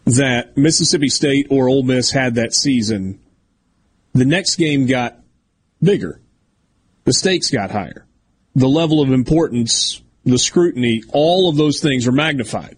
that 0.07 0.57
Mississippi 0.57 1.09
State 1.09 1.49
or 1.51 1.69
Ole 1.69 1.83
Miss 1.83 2.11
had 2.11 2.37
that 2.37 2.55
season, 2.55 3.21
the 4.13 4.25
next 4.25 4.57
game 4.57 4.87
got 4.87 5.19
bigger. 5.83 6.21
The 7.05 7.13
stakes 7.13 7.51
got 7.51 7.71
higher. 7.71 8.07
The 8.55 8.69
level 8.69 9.01
of 9.01 9.13
importance, 9.13 10.03
the 10.25 10.39
scrutiny, 10.39 11.03
all 11.13 11.49
of 11.49 11.57
those 11.57 11.81
things 11.81 12.07
are 12.07 12.13
magnified. 12.13 12.77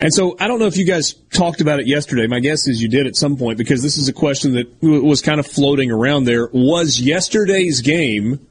And 0.00 0.12
so 0.12 0.36
I 0.38 0.46
don't 0.46 0.60
know 0.60 0.66
if 0.66 0.76
you 0.76 0.84
guys 0.84 1.14
talked 1.32 1.60
about 1.60 1.80
it 1.80 1.86
yesterday. 1.86 2.26
My 2.26 2.40
guess 2.40 2.68
is 2.68 2.80
you 2.80 2.88
did 2.88 3.06
at 3.06 3.16
some 3.16 3.36
point 3.36 3.58
because 3.58 3.82
this 3.82 3.98
is 3.98 4.08
a 4.08 4.12
question 4.12 4.54
that 4.54 4.82
was 4.82 5.22
kind 5.22 5.40
of 5.40 5.46
floating 5.46 5.90
around 5.90 6.24
there. 6.24 6.48
Was 6.52 7.00
yesterday's 7.00 7.80
game 7.80 8.46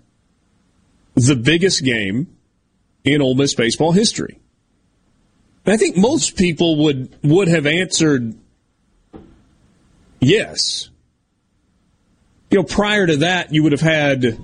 the 1.16 1.36
biggest 1.36 1.84
game 1.84 2.37
in 3.08 3.22
Ole 3.22 3.36
Miss 3.36 3.56
baseball 3.56 3.92
history? 3.92 4.40
I 5.66 5.78
think 5.78 5.98
most 5.98 6.38
people 6.38 6.86
would 6.86 7.14
would 7.24 7.48
have 7.50 7.66
answered 7.66 8.36
yes. 10.20 10.90
You 12.50 12.60
know, 12.60 12.64
prior 12.64 13.06
to 13.06 13.18
that, 13.18 13.54
you 13.54 13.64
would 13.64 13.74
have 13.74 13.82
had. 13.82 14.38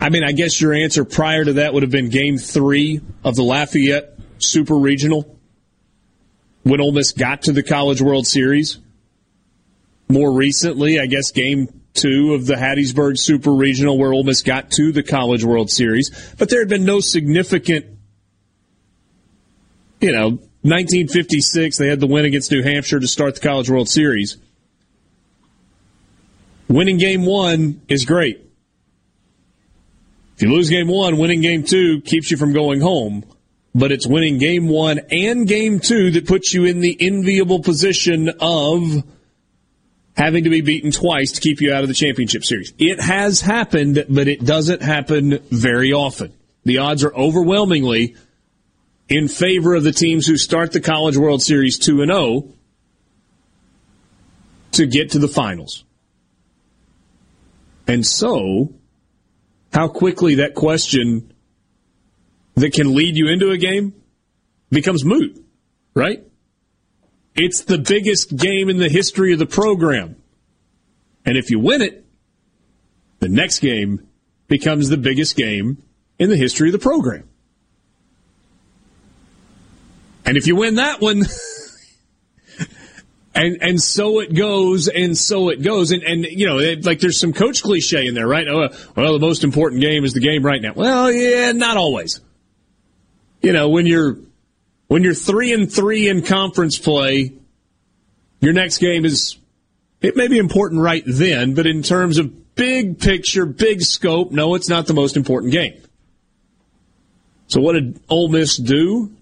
I 0.00 0.08
mean, 0.08 0.24
I 0.24 0.32
guess 0.32 0.58
your 0.58 0.72
answer 0.72 1.04
prior 1.04 1.44
to 1.44 1.52
that 1.54 1.74
would 1.74 1.82
have 1.82 1.92
been 1.92 2.08
Game 2.08 2.38
Three 2.38 3.02
of 3.22 3.36
the 3.36 3.42
Lafayette 3.42 4.18
Super 4.38 4.76
Regional 4.76 5.36
when 6.62 6.80
Ole 6.80 6.92
Miss 6.92 7.12
got 7.12 7.42
to 7.42 7.52
the 7.52 7.62
College 7.62 8.00
World 8.00 8.26
Series. 8.26 8.78
More 10.08 10.32
recently, 10.32 10.98
I 10.98 11.06
guess 11.06 11.30
Game 11.30 11.79
two 11.94 12.34
of 12.34 12.46
the 12.46 12.54
Hattiesburg 12.54 13.18
Super 13.18 13.52
Regional 13.52 13.98
where 13.98 14.12
Ole 14.12 14.24
Miss 14.24 14.42
got 14.42 14.70
to 14.72 14.92
the 14.92 15.02
College 15.02 15.44
World 15.44 15.70
Series, 15.70 16.34
but 16.38 16.48
there 16.48 16.60
had 16.60 16.68
been 16.68 16.84
no 16.84 17.00
significant, 17.00 17.86
you 20.00 20.12
know, 20.12 20.38
1956, 20.62 21.78
they 21.78 21.88
had 21.88 22.00
the 22.00 22.06
win 22.06 22.24
against 22.24 22.50
New 22.50 22.62
Hampshire 22.62 23.00
to 23.00 23.08
start 23.08 23.34
the 23.34 23.40
College 23.40 23.70
World 23.70 23.88
Series. 23.88 24.36
Winning 26.68 26.98
game 26.98 27.24
one 27.24 27.80
is 27.88 28.04
great. 28.04 28.46
If 30.36 30.42
you 30.42 30.52
lose 30.54 30.70
game 30.70 30.88
one, 30.88 31.18
winning 31.18 31.40
game 31.40 31.64
two 31.64 32.00
keeps 32.00 32.30
you 32.30 32.36
from 32.36 32.52
going 32.52 32.80
home. 32.80 33.24
But 33.74 33.92
it's 33.92 34.06
winning 34.06 34.38
game 34.38 34.68
one 34.68 35.00
and 35.10 35.46
game 35.46 35.80
two 35.80 36.10
that 36.12 36.26
puts 36.26 36.52
you 36.54 36.64
in 36.64 36.80
the 36.80 36.96
enviable 36.98 37.60
position 37.60 38.30
of 38.40 39.04
having 40.16 40.44
to 40.44 40.50
be 40.50 40.60
beaten 40.60 40.90
twice 40.90 41.32
to 41.32 41.40
keep 41.40 41.60
you 41.60 41.72
out 41.72 41.82
of 41.82 41.88
the 41.88 41.94
championship 41.94 42.44
series. 42.44 42.72
It 42.78 43.00
has 43.00 43.40
happened, 43.40 44.04
but 44.08 44.28
it 44.28 44.44
doesn't 44.44 44.82
happen 44.82 45.38
very 45.50 45.92
often. 45.92 46.32
The 46.64 46.78
odds 46.78 47.04
are 47.04 47.14
overwhelmingly 47.14 48.16
in 49.08 49.28
favor 49.28 49.74
of 49.74 49.82
the 49.82 49.92
teams 49.92 50.26
who 50.26 50.36
start 50.36 50.72
the 50.72 50.80
College 50.80 51.16
World 51.16 51.42
Series 51.42 51.78
2 51.78 52.02
and 52.02 52.10
0 52.10 52.48
to 54.72 54.86
get 54.86 55.10
to 55.12 55.18
the 55.18 55.28
finals. 55.28 55.84
And 57.86 58.06
so, 58.06 58.72
how 59.72 59.88
quickly 59.88 60.36
that 60.36 60.54
question 60.54 61.32
that 62.54 62.72
can 62.72 62.94
lead 62.94 63.16
you 63.16 63.28
into 63.28 63.50
a 63.50 63.58
game 63.58 63.94
becomes 64.70 65.04
moot, 65.04 65.44
right? 65.94 66.24
It's 67.34 67.62
the 67.62 67.78
biggest 67.78 68.36
game 68.36 68.68
in 68.68 68.78
the 68.78 68.88
history 68.88 69.32
of 69.32 69.38
the 69.38 69.46
program. 69.46 70.16
And 71.24 71.36
if 71.36 71.50
you 71.50 71.60
win 71.60 71.82
it, 71.82 72.04
the 73.20 73.28
next 73.28 73.60
game 73.60 74.06
becomes 74.48 74.88
the 74.88 74.96
biggest 74.96 75.36
game 75.36 75.82
in 76.18 76.28
the 76.28 76.36
history 76.36 76.68
of 76.68 76.72
the 76.72 76.78
program. 76.78 77.28
And 80.24 80.36
if 80.36 80.46
you 80.46 80.56
win 80.56 80.76
that 80.76 81.00
one, 81.00 81.18
and 83.34 83.58
and 83.62 83.82
so 83.82 84.20
it 84.20 84.34
goes, 84.34 84.88
and 84.88 85.16
so 85.16 85.48
it 85.48 85.62
goes, 85.62 85.92
and 85.92 86.02
and 86.02 86.24
you 86.24 86.46
know, 86.46 86.58
it, 86.58 86.84
like 86.84 87.00
there's 87.00 87.18
some 87.18 87.32
coach 87.32 87.62
cliche 87.62 88.06
in 88.06 88.14
there, 88.14 88.28
right? 88.28 88.46
Oh, 88.46 88.68
well, 88.96 89.12
the 89.14 89.18
most 89.18 89.44
important 89.44 89.80
game 89.80 90.04
is 90.04 90.12
the 90.12 90.20
game 90.20 90.44
right 90.44 90.60
now. 90.60 90.72
Well, 90.74 91.10
yeah, 91.10 91.52
not 91.52 91.76
always. 91.76 92.20
You 93.40 93.52
know, 93.52 93.70
when 93.70 93.86
you're 93.86 94.18
when 94.90 95.04
you're 95.04 95.14
three 95.14 95.52
and 95.52 95.72
three 95.72 96.08
in 96.08 96.20
conference 96.20 96.76
play, 96.76 97.32
your 98.40 98.52
next 98.52 98.78
game 98.78 99.04
is 99.04 99.36
it 100.00 100.16
may 100.16 100.26
be 100.26 100.36
important 100.36 100.80
right 100.80 101.04
then, 101.06 101.54
but 101.54 101.64
in 101.64 101.84
terms 101.84 102.18
of 102.18 102.56
big 102.56 102.98
picture, 102.98 103.46
big 103.46 103.82
scope, 103.82 104.32
no, 104.32 104.56
it's 104.56 104.68
not 104.68 104.88
the 104.88 104.92
most 104.92 105.16
important 105.16 105.52
game. 105.52 105.80
So 107.46 107.60
what 107.60 107.74
did 107.74 108.00
Ole 108.08 108.30
Miss 108.30 108.56
do 108.56 109.12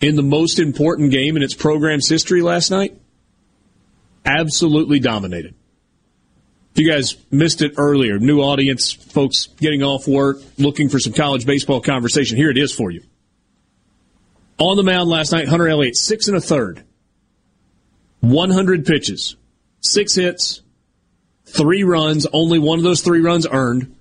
in 0.00 0.14
the 0.14 0.22
most 0.22 0.60
important 0.60 1.10
game 1.10 1.36
in 1.36 1.42
its 1.42 1.54
program's 1.54 2.08
history 2.08 2.40
last 2.40 2.70
night? 2.70 2.96
Absolutely 4.24 5.00
dominated. 5.00 5.56
If 6.72 6.82
you 6.82 6.88
guys 6.88 7.16
missed 7.32 7.62
it 7.62 7.72
earlier, 7.78 8.20
new 8.20 8.42
audience, 8.42 8.92
folks 8.92 9.46
getting 9.58 9.82
off 9.82 10.06
work, 10.06 10.36
looking 10.56 10.88
for 10.88 11.00
some 11.00 11.14
college 11.14 11.46
baseball 11.46 11.80
conversation, 11.80 12.36
here 12.36 12.50
it 12.50 12.58
is 12.58 12.72
for 12.72 12.92
you. 12.92 13.02
On 14.58 14.76
the 14.76 14.82
mound 14.82 15.10
last 15.10 15.32
night, 15.32 15.48
Hunter 15.48 15.68
Elliott, 15.68 15.96
six 15.96 16.28
and 16.28 16.36
a 16.36 16.40
third. 16.40 16.82
100 18.20 18.86
pitches, 18.86 19.36
six 19.80 20.14
hits, 20.14 20.62
three 21.44 21.84
runs, 21.84 22.26
only 22.32 22.58
one 22.58 22.78
of 22.78 22.84
those 22.84 23.02
three 23.02 23.20
runs 23.20 23.46
earned. 23.50 23.94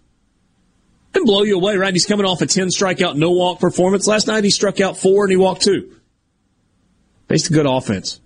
And 1.14 1.26
blow 1.26 1.44
you 1.44 1.56
away, 1.56 1.78
right? 1.78 1.94
He's 1.94 2.06
coming 2.06 2.26
off 2.26 2.42
a 2.42 2.46
10 2.46 2.68
strikeout, 2.68 3.16
no 3.16 3.32
walk 3.32 3.60
performance. 3.60 4.08
Last 4.08 4.28
night 4.28 4.44
he 4.44 4.50
struck 4.50 4.80
out 4.82 4.98
four 4.98 5.26
and 5.26 5.32
he 5.32 5.38
walked 5.38 5.62
two. 5.62 5.96
Faced 7.28 7.50
a 7.50 7.54
good 7.54 7.66
offense. 7.66 8.20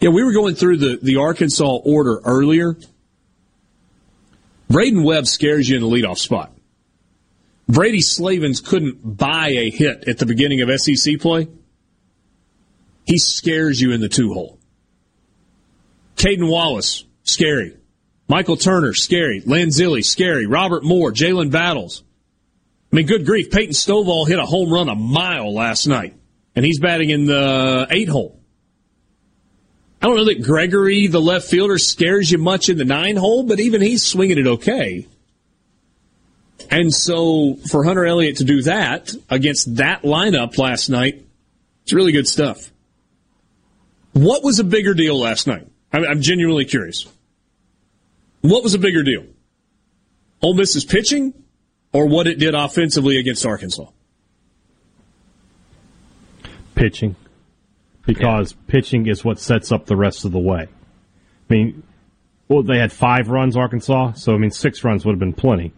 Yeah, 0.00 0.10
we 0.10 0.22
were 0.22 0.32
going 0.32 0.54
through 0.54 0.76
the, 0.76 0.98
the 1.02 1.16
Arkansas 1.16 1.76
order 1.84 2.20
earlier. 2.24 2.76
Braydon 4.68 5.02
Webb 5.04 5.26
scares 5.26 5.68
you 5.68 5.76
in 5.76 5.82
the 5.82 5.88
leadoff 5.88 6.18
spot. 6.18 6.52
Brady 7.68 8.00
Slavens 8.00 8.60
couldn't 8.60 9.16
buy 9.16 9.48
a 9.48 9.70
hit 9.70 10.08
at 10.08 10.18
the 10.18 10.26
beginning 10.26 10.60
of 10.60 10.80
SEC 10.80 11.18
play. 11.18 11.48
He 13.04 13.18
scares 13.18 13.80
you 13.80 13.92
in 13.92 14.00
the 14.00 14.08
two 14.08 14.32
hole. 14.32 14.58
Cayden 16.16 16.48
Wallace, 16.48 17.04
scary. 17.22 17.76
Michael 18.28 18.56
Turner, 18.56 18.94
scary. 18.94 19.40
Lanzilli, 19.42 20.04
scary. 20.04 20.46
Robert 20.46 20.82
Moore, 20.82 21.12
Jalen 21.12 21.50
Battles. 21.50 22.02
I 22.92 22.96
mean, 22.96 23.06
good 23.06 23.26
grief. 23.26 23.50
Peyton 23.50 23.74
Stovall 23.74 24.26
hit 24.26 24.38
a 24.38 24.46
home 24.46 24.72
run 24.72 24.88
a 24.88 24.94
mile 24.94 25.52
last 25.52 25.86
night, 25.86 26.14
and 26.54 26.64
he's 26.64 26.80
batting 26.80 27.10
in 27.10 27.26
the 27.26 27.86
eight 27.90 28.08
hole. 28.08 28.40
I 30.00 30.06
don't 30.06 30.16
know 30.16 30.24
that 30.26 30.42
Gregory, 30.42 31.06
the 31.06 31.20
left 31.20 31.48
fielder, 31.48 31.78
scares 31.78 32.30
you 32.30 32.38
much 32.38 32.68
in 32.68 32.78
the 32.78 32.84
nine 32.84 33.16
hole, 33.16 33.44
but 33.44 33.60
even 33.60 33.82
he's 33.82 34.04
swinging 34.04 34.38
it 34.38 34.46
okay. 34.46 35.06
And 36.70 36.92
so 36.92 37.56
for 37.70 37.84
Hunter 37.84 38.04
Elliott 38.04 38.36
to 38.36 38.44
do 38.44 38.62
that 38.62 39.12
against 39.30 39.76
that 39.76 40.02
lineup 40.02 40.58
last 40.58 40.88
night, 40.88 41.24
it's 41.82 41.92
really 41.92 42.12
good 42.12 42.26
stuff. 42.26 42.70
What 44.12 44.42
was 44.42 44.58
a 44.58 44.64
bigger 44.64 44.94
deal 44.94 45.18
last 45.18 45.46
night? 45.46 45.68
I'm 45.92 46.20
genuinely 46.20 46.64
curious. 46.64 47.06
What 48.40 48.62
was 48.62 48.74
a 48.74 48.78
bigger 48.78 49.02
deal? 49.02 49.24
Ole 50.42 50.54
Miss's 50.54 50.84
pitching 50.84 51.32
or 51.92 52.06
what 52.06 52.26
it 52.26 52.38
did 52.38 52.54
offensively 52.54 53.18
against 53.18 53.46
Arkansas? 53.46 53.86
Pitching. 56.74 57.16
Because 58.04 58.52
yeah. 58.52 58.58
pitching 58.68 59.06
is 59.06 59.24
what 59.24 59.40
sets 59.40 59.72
up 59.72 59.86
the 59.86 59.96
rest 59.96 60.24
of 60.24 60.32
the 60.32 60.38
way. 60.38 60.68
I 60.68 61.54
mean, 61.54 61.82
well, 62.48 62.62
they 62.62 62.78
had 62.78 62.92
five 62.92 63.28
runs, 63.28 63.56
Arkansas, 63.56 64.12
so 64.12 64.34
I 64.34 64.38
mean, 64.38 64.50
six 64.50 64.84
runs 64.84 65.04
would 65.04 65.12
have 65.12 65.18
been 65.18 65.32
plenty. 65.32 65.72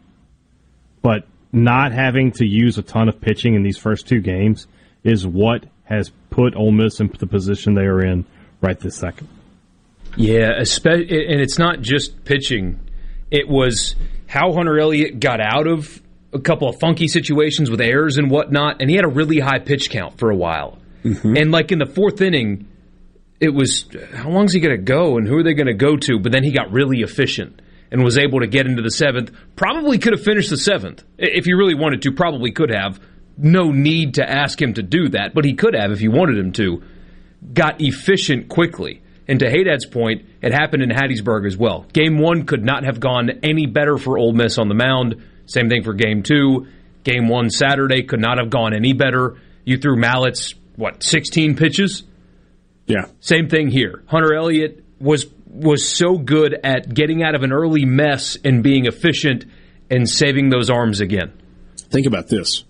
But 1.03 1.27
not 1.53 1.93
having 1.93 2.33
to 2.33 2.47
use 2.47 2.79
a 2.79 2.83
ton 2.83 3.09
of 3.09 3.21
pitching 3.21 3.55
in 3.55 3.63
these 3.63 3.79
first 3.79 4.07
two 4.07 4.21
games 4.21 4.67
is 5.05 5.27
what 5.27 5.65
has 5.85 6.11
put 6.31 6.55
Ole 6.55 6.73
Miss 6.73 7.01
in 7.01 7.09
the 7.19 7.27
position 7.27 7.75
they 7.75 7.87
are 7.87 8.05
in 8.05 8.27
right 8.61 8.79
this 8.79 8.97
second. 8.97 9.29
Yeah, 10.17 10.51
and 10.57 11.41
it's 11.41 11.59
not 11.59 11.81
just 11.81 12.25
pitching. 12.25 12.81
It 13.31 13.49
was 13.49 13.95
how 14.27 14.53
Hunter 14.53 14.79
Elliott 14.79 15.21
got 15.21 15.41
out 15.41 15.67
of 15.67 16.03
a 16.33 16.41
couple 16.41 16.69
of 16.69 16.79
funky 16.81 17.09
situations 17.09 17.71
with 17.71 17.81
errors 17.81 18.19
and 18.19 18.31
whatnot, 18.31 18.81
and 18.81 18.91
he 18.91 18.97
had 18.97 19.05
a 19.05 19.09
really 19.09 19.39
high 19.39 19.59
pitch 19.59 19.91
count 19.91 20.19
for 20.19 20.31
a 20.31 20.37
while. 20.37 20.79
Mm-hmm. 21.05 21.37
And 21.37 21.51
like 21.51 21.73
in 21.73 21.79
the 21.79 21.87
fourth 21.87 22.21
inning, 22.21 22.69
it 23.41 23.51
was 23.51 23.87
how 24.15 24.29
long 24.31 24.45
is 24.45 24.53
he 24.53 24.61
going 24.61 24.77
to 24.77 24.83
go 24.83 25.17
and 25.17 25.27
who 25.27 25.39
are 25.39 25.43
they 25.43 25.55
going 25.55 25.69
to 25.69 25.75
go 25.75 25.97
to? 25.97 26.19
But 26.19 26.33
then 26.33 26.45
he 26.45 26.51
got 26.51 26.73
really 26.73 27.01
efficient 27.01 27.63
and 27.91 28.03
was 28.03 28.19
able 28.19 28.41
to 28.41 28.47
get 28.47 28.67
into 28.67 28.83
the 28.83 28.91
seventh. 28.91 29.31
Probably 29.57 29.99
could 29.99 30.13
have 30.13 30.23
finished 30.23 30.51
the 30.51 30.57
seventh 30.57 31.05
if 31.19 31.45
he 31.45 31.55
really 31.55 31.75
wanted 31.75 32.03
to. 32.03 32.13
Probably 32.13 32.53
could 32.53 32.71
have. 32.71 33.01
No 33.37 33.71
need 33.71 34.15
to 34.15 34.29
ask 34.29 34.61
him 34.61 34.75
to 34.75 34.83
do 34.83 35.11
that, 35.11 35.33
but 35.35 35.45
he 35.45 35.55
could 35.55 35.75
have 35.75 35.93
if 35.93 36.01
you 36.01 36.11
wanted 36.11 36.39
him 36.39 36.53
to. 36.53 36.83
Got 37.53 37.81
efficient 37.81 38.49
quickly. 38.49 39.03
And 39.29 39.39
to 39.41 39.47
Hadad's 39.47 39.87
point, 39.87 40.25
it 40.43 40.53
happened 40.53 40.83
in 40.83 40.89
Hattiesburg 40.89 41.47
as 41.47 41.57
well. 41.57 41.87
Game 41.93 42.19
one 42.19 42.47
could 42.47 42.65
not 42.65 42.85
have 42.85 42.99
gone 42.99 43.31
any 43.43 43.67
better 43.67 43.99
for 43.99 44.19
Ole 44.19 44.33
Miss 44.33 44.59
on 44.59 44.69
the 44.69 44.75
mound. 44.75 45.23
Same 45.47 45.69
thing 45.69 45.85
for 45.85 45.93
game 45.93 46.23
two. 46.23 46.67
Game 47.05 47.29
one 47.29 47.51
Saturday 47.51 48.03
could 48.03 48.21
not 48.21 48.39
have 48.39 48.51
gone 48.51 48.75
any 48.75 48.93
better. 48.95 49.37
You 49.65 49.77
threw 49.77 49.97
Mallitz, 49.97 50.55
what, 50.77 51.03
16 51.03 51.57
pitches? 51.57 52.05
Yeah. 52.87 53.05
Same 53.21 53.49
thing 53.49 53.69
here. 53.69 54.03
Hunter 54.07 54.35
Elliott 54.35 54.83
was 54.99 55.27
was 55.49 55.89
so 55.89 56.19
good 56.19 56.59
at 56.63 56.93
getting 56.93 57.23
out 57.23 57.35
of 57.35 57.43
an 57.43 57.53
early 57.53 57.85
mess 57.85 58.37
and 58.45 58.63
being 58.63 58.87
efficient 58.87 59.45
and 59.91 60.09
saving 60.09 60.51
those 60.51 60.71
arms 60.71 61.01
again. 61.01 61.33
Think 61.77 62.07
about 62.07 62.29
this. 62.29 62.65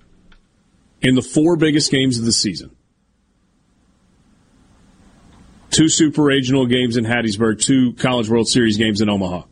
In 1.01 1.15
the 1.15 1.23
four 1.23 1.57
biggest 1.57 1.91
games 1.91 2.19
of 2.19 2.25
the 2.25 2.33
season, 2.33 2.75
two 5.71 5.89
super 5.89 6.23
regional 6.23 6.67
games 6.67 6.97
in 6.97 7.05
Hattiesburg, 7.05 7.61
two 7.61 7.95
College 7.95 8.29
World 8.29 8.49
Series 8.49 8.77
games 8.77 9.01
in 9.01 9.09
Omaha. 9.09 9.43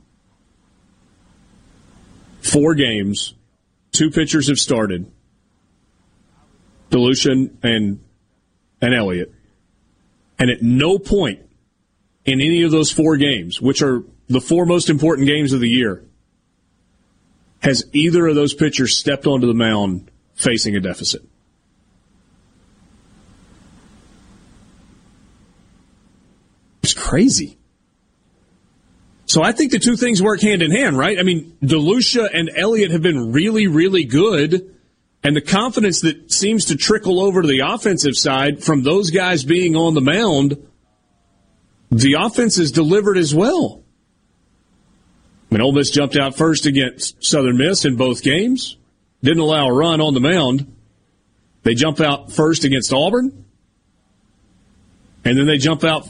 Four 2.42 2.74
games, 2.74 3.34
two 3.92 4.10
pitchers 4.10 4.48
have 4.48 4.58
started. 4.58 5.10
DeLucia 6.90 7.50
and 7.62 8.00
and 8.80 8.94
Elliott. 8.94 9.32
And 10.38 10.50
at 10.50 10.62
no 10.62 10.98
point 10.98 11.45
in 12.26 12.40
any 12.40 12.62
of 12.62 12.70
those 12.70 12.90
four 12.90 13.16
games, 13.16 13.60
which 13.60 13.82
are 13.82 14.02
the 14.28 14.40
four 14.40 14.66
most 14.66 14.90
important 14.90 15.28
games 15.28 15.52
of 15.52 15.60
the 15.60 15.68
year, 15.68 16.04
has 17.60 17.84
either 17.92 18.26
of 18.26 18.34
those 18.34 18.52
pitchers 18.52 18.96
stepped 18.96 19.26
onto 19.26 19.46
the 19.46 19.54
mound 19.54 20.10
facing 20.34 20.76
a 20.76 20.80
deficit. 20.80 21.22
It's 26.82 26.94
crazy. 26.94 27.58
So 29.26 29.42
I 29.42 29.52
think 29.52 29.72
the 29.72 29.80
two 29.80 29.96
things 29.96 30.22
work 30.22 30.40
hand 30.40 30.62
in 30.62 30.70
hand, 30.70 30.96
right? 30.96 31.18
I 31.18 31.24
mean, 31.24 31.56
DeLucia 31.62 32.28
and 32.32 32.50
Elliott 32.54 32.92
have 32.92 33.02
been 33.02 33.32
really, 33.32 33.66
really 33.66 34.04
good. 34.04 34.72
And 35.24 35.34
the 35.34 35.40
confidence 35.40 36.02
that 36.02 36.32
seems 36.32 36.66
to 36.66 36.76
trickle 36.76 37.20
over 37.20 37.42
to 37.42 37.48
the 37.48 37.60
offensive 37.66 38.14
side 38.14 38.62
from 38.62 38.84
those 38.84 39.10
guys 39.10 39.42
being 39.42 39.74
on 39.74 39.94
the 39.94 40.00
mound, 40.00 40.56
the 41.90 42.14
offense 42.18 42.58
is 42.58 42.72
delivered 42.72 43.18
as 43.18 43.34
well. 43.34 43.82
I 45.50 45.54
mean, 45.54 45.62
Ole 45.62 45.72
Miss 45.72 45.90
jumped 45.90 46.16
out 46.16 46.36
first 46.36 46.66
against 46.66 47.24
Southern 47.24 47.56
Miss 47.56 47.84
in 47.84 47.96
both 47.96 48.22
games. 48.22 48.76
Didn't 49.22 49.40
allow 49.40 49.68
a 49.68 49.72
run 49.72 50.00
on 50.00 50.14
the 50.14 50.20
mound. 50.20 50.74
They 51.62 51.74
jump 51.74 52.00
out 52.00 52.32
first 52.32 52.64
against 52.64 52.92
Auburn. 52.92 53.44
And 55.24 55.38
then 55.38 55.46
they 55.46 55.58
jump 55.58 55.84
out 55.84 56.08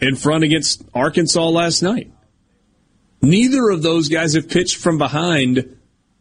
in 0.00 0.16
front 0.16 0.44
against 0.44 0.82
Arkansas 0.94 1.48
last 1.48 1.82
night. 1.82 2.12
Neither 3.20 3.70
of 3.70 3.82
those 3.82 4.08
guys 4.08 4.34
have 4.34 4.48
pitched 4.48 4.76
from 4.76 4.98
behind 4.98 5.78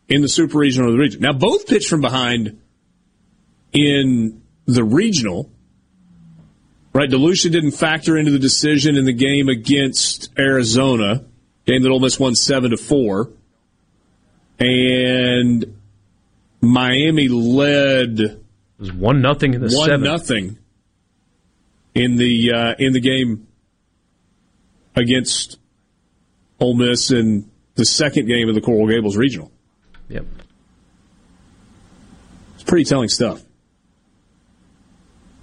in 0.08 0.22
the 0.22 0.30
super 0.30 0.58
regional 0.58 0.90
or 0.90 0.92
the 0.94 0.98
region. 0.98 1.22
Now, 1.22 1.34
both 1.34 1.68
pitched 1.68 1.90
from 1.90 2.02
behind 2.02 2.60
in 3.74 4.42
the 4.66 4.84
regional. 4.84 5.52
Right, 6.98 7.12
DeLucia 7.12 7.52
didn't 7.52 7.74
factor 7.74 8.18
into 8.18 8.32
the 8.32 8.40
decision 8.40 8.96
in 8.96 9.06
the 9.06 9.14
game 9.14 9.50
against 9.50 10.32
Arizona, 10.36 11.24
game 11.68 11.84
that 11.84 11.92
Ole 11.92 12.00
Miss 12.00 12.20
won 12.20 12.34
seven 12.34 12.72
to 12.72 12.78
four, 12.78 13.30
and 14.58 15.80
Miami 16.60 17.28
led. 17.28 18.20
It 18.20 18.42
was 18.80 18.92
one 18.92 19.22
nothing 19.22 19.54
in 19.54 19.62
the 19.62 19.76
one 19.78 19.90
seventh. 19.90 20.04
nothing 20.04 20.58
in 21.94 22.16
the 22.16 22.52
uh, 22.52 22.74
in 22.80 22.94
the 22.94 23.00
game 23.00 23.46
against 24.96 25.60
Ole 26.60 26.74
Miss 26.74 27.12
in 27.12 27.48
the 27.76 27.86
second 27.86 28.26
game 28.26 28.50
of 28.50 28.56
the 28.56 28.62
Coral 28.62 28.88
Gables 28.88 29.16
Regional. 29.16 29.52
Yep. 30.10 30.26
It's 32.56 32.64
pretty 32.64 32.86
telling 32.86 33.10
stuff. 33.10 33.44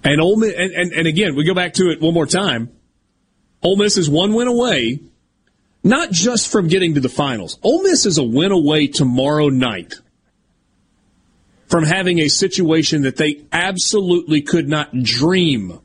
And 0.05 0.21
Ole 0.21 0.37
Miss, 0.37 0.53
and, 0.55 0.71
and, 0.71 0.93
and 0.93 1.07
again, 1.07 1.35
we 1.35 1.43
go 1.43 1.55
back 1.55 1.73
to 1.73 1.89
it 1.89 1.99
one 1.99 2.13
more 2.13 2.27
time. 2.27 2.69
Ole 3.63 3.75
Miss 3.75 3.97
is 3.97 4.07
one 4.07 4.33
win 4.33 4.47
away, 4.47 4.99
not 5.83 6.11
just 6.11 6.51
from 6.51 6.67
getting 6.67 6.93
to 6.93 7.01
the 7.01 7.09
finals. 7.09 7.57
Ole 7.63 7.81
Miss 7.81 8.05
is 8.05 8.19
a 8.19 8.23
win 8.23 8.51
away 8.51 8.85
tomorrow 8.85 9.49
night 9.49 9.95
from 11.67 11.83
having 11.83 12.19
a 12.19 12.27
situation 12.27 13.01
that 13.01 13.17
they 13.17 13.43
absolutely 13.51 14.41
could 14.41 14.69
not 14.69 14.93
dream 15.01 15.79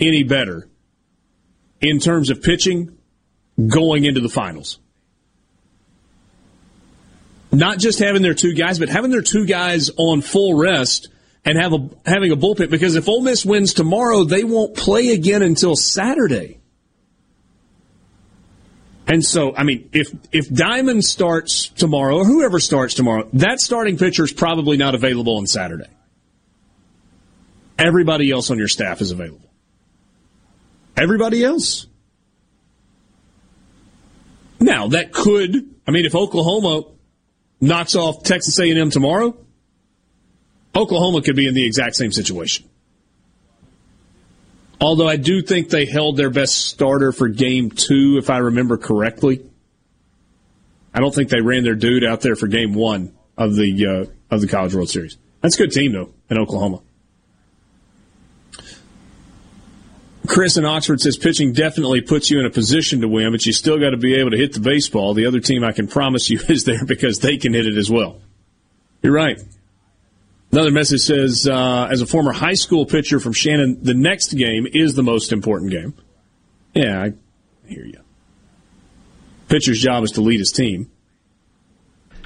any 0.00 0.22
better 0.22 0.66
in 1.82 2.00
terms 2.00 2.30
of 2.30 2.42
pitching 2.42 2.96
going 3.68 4.06
into 4.06 4.22
the 4.22 4.30
finals. 4.30 4.78
Not 7.52 7.78
just 7.78 7.98
having 7.98 8.22
their 8.22 8.34
two 8.34 8.54
guys, 8.54 8.78
but 8.78 8.88
having 8.88 9.10
their 9.10 9.22
two 9.22 9.44
guys 9.44 9.90
on 9.98 10.22
full 10.22 10.54
rest 10.54 11.10
and 11.44 11.58
have 11.58 11.72
a, 11.72 11.90
having 12.06 12.32
a 12.32 12.36
bullpen. 12.36 12.70
Because 12.70 12.96
if 12.96 13.08
Ole 13.08 13.22
Miss 13.22 13.44
wins 13.44 13.74
tomorrow, 13.74 14.24
they 14.24 14.44
won't 14.44 14.76
play 14.76 15.10
again 15.10 15.42
until 15.42 15.76
Saturday. 15.76 16.60
And 19.06 19.22
so, 19.22 19.54
I 19.54 19.64
mean, 19.64 19.90
if 19.92 20.14
if 20.32 20.48
Diamond 20.48 21.04
starts 21.04 21.68
tomorrow, 21.68 22.16
or 22.16 22.24
whoever 22.24 22.58
starts 22.58 22.94
tomorrow, 22.94 23.28
that 23.34 23.60
starting 23.60 23.98
pitcher 23.98 24.24
is 24.24 24.32
probably 24.32 24.78
not 24.78 24.94
available 24.94 25.36
on 25.36 25.46
Saturday. 25.46 25.90
Everybody 27.78 28.30
else 28.30 28.50
on 28.50 28.56
your 28.56 28.68
staff 28.68 29.02
is 29.02 29.10
available. 29.10 29.50
Everybody 30.96 31.44
else. 31.44 31.86
Now 34.58 34.88
that 34.88 35.12
could, 35.12 35.74
I 35.86 35.90
mean, 35.90 36.06
if 36.06 36.14
Oklahoma 36.14 36.84
knocks 37.60 37.96
off 37.96 38.22
Texas 38.22 38.58
A&M 38.58 38.88
tomorrow, 38.88 39.36
Oklahoma 40.76 41.22
could 41.22 41.36
be 41.36 41.46
in 41.46 41.54
the 41.54 41.64
exact 41.64 41.96
same 41.96 42.12
situation. 42.12 42.68
Although 44.80 45.08
I 45.08 45.16
do 45.16 45.40
think 45.40 45.70
they 45.70 45.86
held 45.86 46.16
their 46.16 46.30
best 46.30 46.66
starter 46.66 47.12
for 47.12 47.28
game 47.28 47.70
two, 47.70 48.16
if 48.18 48.28
I 48.28 48.38
remember 48.38 48.76
correctly. 48.76 49.40
I 50.92 51.00
don't 51.00 51.14
think 51.14 51.28
they 51.28 51.40
ran 51.40 51.64
their 51.64 51.74
dude 51.74 52.04
out 52.04 52.20
there 52.20 52.36
for 52.36 52.46
game 52.46 52.74
one 52.74 53.14
of 53.36 53.56
the 53.56 53.86
uh, 53.86 54.34
of 54.34 54.40
the 54.40 54.46
College 54.46 54.74
World 54.74 54.88
Series. 54.88 55.16
That's 55.40 55.56
a 55.56 55.58
good 55.58 55.72
team 55.72 55.92
though 55.92 56.12
in 56.30 56.38
Oklahoma. 56.38 56.82
Chris 60.26 60.56
in 60.56 60.64
Oxford 60.64 61.00
says 61.00 61.16
pitching 61.16 61.52
definitely 61.52 62.00
puts 62.00 62.30
you 62.30 62.40
in 62.40 62.46
a 62.46 62.50
position 62.50 63.02
to 63.02 63.08
win, 63.08 63.30
but 63.30 63.44
you 63.44 63.52
still 63.52 63.78
got 63.78 63.90
to 63.90 63.96
be 63.96 64.14
able 64.14 64.30
to 64.30 64.36
hit 64.36 64.54
the 64.54 64.60
baseball. 64.60 65.12
The 65.12 65.26
other 65.26 65.40
team 65.40 65.62
I 65.62 65.72
can 65.72 65.86
promise 65.86 66.30
you 66.30 66.40
is 66.48 66.64
there 66.64 66.84
because 66.84 67.18
they 67.18 67.36
can 67.36 67.52
hit 67.52 67.66
it 67.66 67.76
as 67.76 67.90
well. 67.90 68.20
You're 69.02 69.12
right. 69.12 69.38
Another 70.54 70.70
message 70.70 71.00
says, 71.00 71.48
uh, 71.48 71.88
as 71.90 72.00
a 72.00 72.06
former 72.06 72.30
high 72.30 72.54
school 72.54 72.86
pitcher 72.86 73.18
from 73.18 73.32
Shannon, 73.32 73.78
the 73.82 73.92
next 73.92 74.34
game 74.34 74.68
is 74.72 74.94
the 74.94 75.02
most 75.02 75.32
important 75.32 75.72
game. 75.72 75.94
Yeah, 76.72 77.02
I 77.02 77.12
hear 77.66 77.84
you. 77.84 77.98
Pitcher's 79.48 79.80
job 79.80 80.04
is 80.04 80.12
to 80.12 80.20
lead 80.20 80.38
his 80.38 80.52
team. 80.52 80.92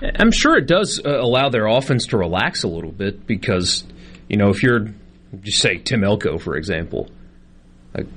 I'm 0.02 0.30
sure 0.30 0.58
it 0.58 0.66
does 0.66 1.00
uh, 1.02 1.08
allow 1.08 1.48
their 1.48 1.68
offense 1.68 2.08
to 2.08 2.18
relax 2.18 2.64
a 2.64 2.68
little 2.68 2.92
bit 2.92 3.26
because, 3.26 3.84
you 4.28 4.36
know, 4.36 4.50
if 4.50 4.62
you're, 4.62 4.92
just 5.40 5.62
say 5.62 5.78
Tim 5.78 6.04
Elko, 6.04 6.36
for 6.36 6.56
example, 6.56 7.08
like, 7.94 8.08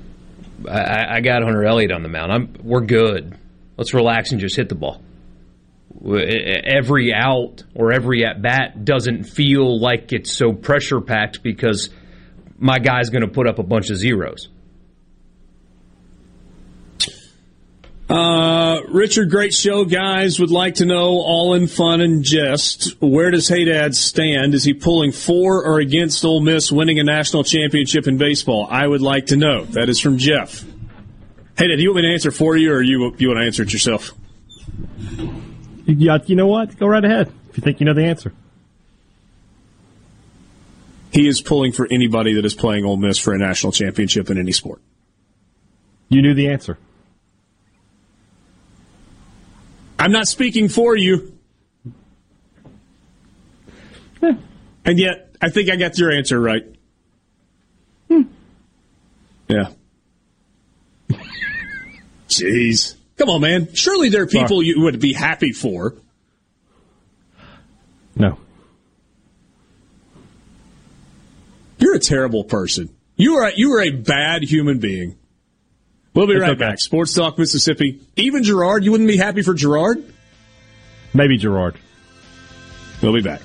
I, 0.68 1.16
I 1.16 1.20
got 1.22 1.42
Hunter 1.42 1.64
Elliott 1.64 1.90
on 1.90 2.02
the 2.02 2.10
mound. 2.10 2.32
I'm, 2.32 2.54
we're 2.62 2.82
good. 2.82 3.34
Let's 3.78 3.94
relax 3.94 4.30
and 4.30 4.42
just 4.42 4.56
hit 4.56 4.68
the 4.68 4.74
ball 4.74 5.00
every 6.04 7.12
out 7.12 7.62
or 7.74 7.92
every 7.92 8.24
at 8.24 8.42
bat 8.42 8.84
doesn't 8.84 9.24
feel 9.24 9.80
like 9.80 10.12
it's 10.12 10.32
so 10.32 10.52
pressure 10.52 11.00
packed 11.00 11.42
because 11.42 11.90
my 12.58 12.78
guy's 12.78 13.10
going 13.10 13.22
to 13.22 13.28
put 13.28 13.46
up 13.46 13.58
a 13.58 13.62
bunch 13.62 13.90
of 13.90 13.96
zeros. 13.96 14.48
Uh, 18.08 18.82
Richard, 18.88 19.30
great 19.30 19.54
show, 19.54 19.86
guys. 19.86 20.38
Would 20.38 20.50
like 20.50 20.74
to 20.76 20.84
know, 20.84 21.20
all 21.20 21.54
in 21.54 21.66
fun 21.66 22.02
and 22.02 22.22
jest, 22.22 22.94
where 23.00 23.30
does 23.30 23.48
Hadad 23.48 23.94
stand? 23.94 24.54
Is 24.54 24.64
he 24.64 24.74
pulling 24.74 25.12
for 25.12 25.64
or 25.64 25.78
against 25.78 26.22
Ole 26.22 26.40
Miss 26.40 26.70
winning 26.70 26.98
a 26.98 27.04
national 27.04 27.42
championship 27.42 28.06
in 28.06 28.18
baseball? 28.18 28.68
I 28.70 28.86
would 28.86 29.00
like 29.00 29.26
to 29.26 29.36
know. 29.36 29.64
That 29.64 29.88
is 29.88 29.98
from 29.98 30.18
Jeff. 30.18 30.62
Hadad, 31.56 31.76
do 31.76 31.82
you 31.82 31.90
want 31.90 32.02
me 32.02 32.08
to 32.08 32.12
answer 32.12 32.30
for 32.30 32.54
you, 32.54 32.72
or 32.72 32.82
you 32.82 33.14
you 33.16 33.28
want 33.28 33.40
to 33.40 33.46
answer 33.46 33.62
it 33.62 33.72
yourself? 33.72 34.12
Yeah, 35.86 36.18
you 36.26 36.36
know 36.36 36.46
what? 36.46 36.78
Go 36.78 36.86
right 36.86 37.04
ahead 37.04 37.32
if 37.50 37.56
you 37.56 37.62
think 37.62 37.80
you 37.80 37.86
know 37.86 37.94
the 37.94 38.04
answer. 38.04 38.32
he 41.12 41.28
is 41.28 41.40
pulling 41.42 41.72
for 41.72 41.86
anybody 41.90 42.34
that 42.34 42.44
is 42.44 42.54
playing 42.54 42.84
Ole 42.84 42.96
Miss 42.96 43.18
for 43.18 43.34
a 43.34 43.38
national 43.38 43.72
championship 43.72 44.30
in 44.30 44.38
any 44.38 44.52
sport. 44.52 44.80
You 46.08 46.22
knew 46.22 46.34
the 46.34 46.48
answer. 46.48 46.78
I'm 49.98 50.10
not 50.10 50.26
speaking 50.26 50.68
for 50.68 50.96
you. 50.96 51.36
And 54.84 54.98
yet, 54.98 55.34
I 55.40 55.48
think 55.48 55.70
I 55.70 55.76
got 55.76 55.96
your 55.98 56.10
answer 56.10 56.40
right. 56.40 56.64
Hmm. 58.08 58.22
Yeah. 59.48 59.70
Jeez. 62.28 62.96
Come 63.22 63.30
on, 63.30 63.40
man. 63.40 63.72
Surely 63.72 64.08
there 64.08 64.22
are 64.22 64.26
people 64.26 64.64
you 64.64 64.80
would 64.80 64.98
be 64.98 65.12
happy 65.12 65.52
for. 65.52 65.94
No. 68.16 68.36
You're 71.78 71.94
a 71.94 72.00
terrible 72.00 72.42
person. 72.42 72.92
You 73.14 73.36
are 73.36 73.46
a, 73.46 73.52
you 73.54 73.74
are 73.74 73.80
a 73.80 73.90
bad 73.90 74.42
human 74.42 74.80
being. 74.80 75.16
We'll 76.14 76.26
be 76.26 76.32
It's 76.32 76.42
right 76.42 76.50
okay. 76.50 76.58
back. 76.58 76.80
Sports 76.80 77.14
Talk 77.14 77.38
Mississippi. 77.38 78.00
Even 78.16 78.42
Gerard, 78.42 78.84
you 78.84 78.90
wouldn't 78.90 79.06
be 79.06 79.18
happy 79.18 79.42
for 79.42 79.54
Gerard? 79.54 80.02
Maybe 81.14 81.36
Gerard. 81.36 81.76
We'll 83.02 83.14
be 83.14 83.22
back. 83.22 83.40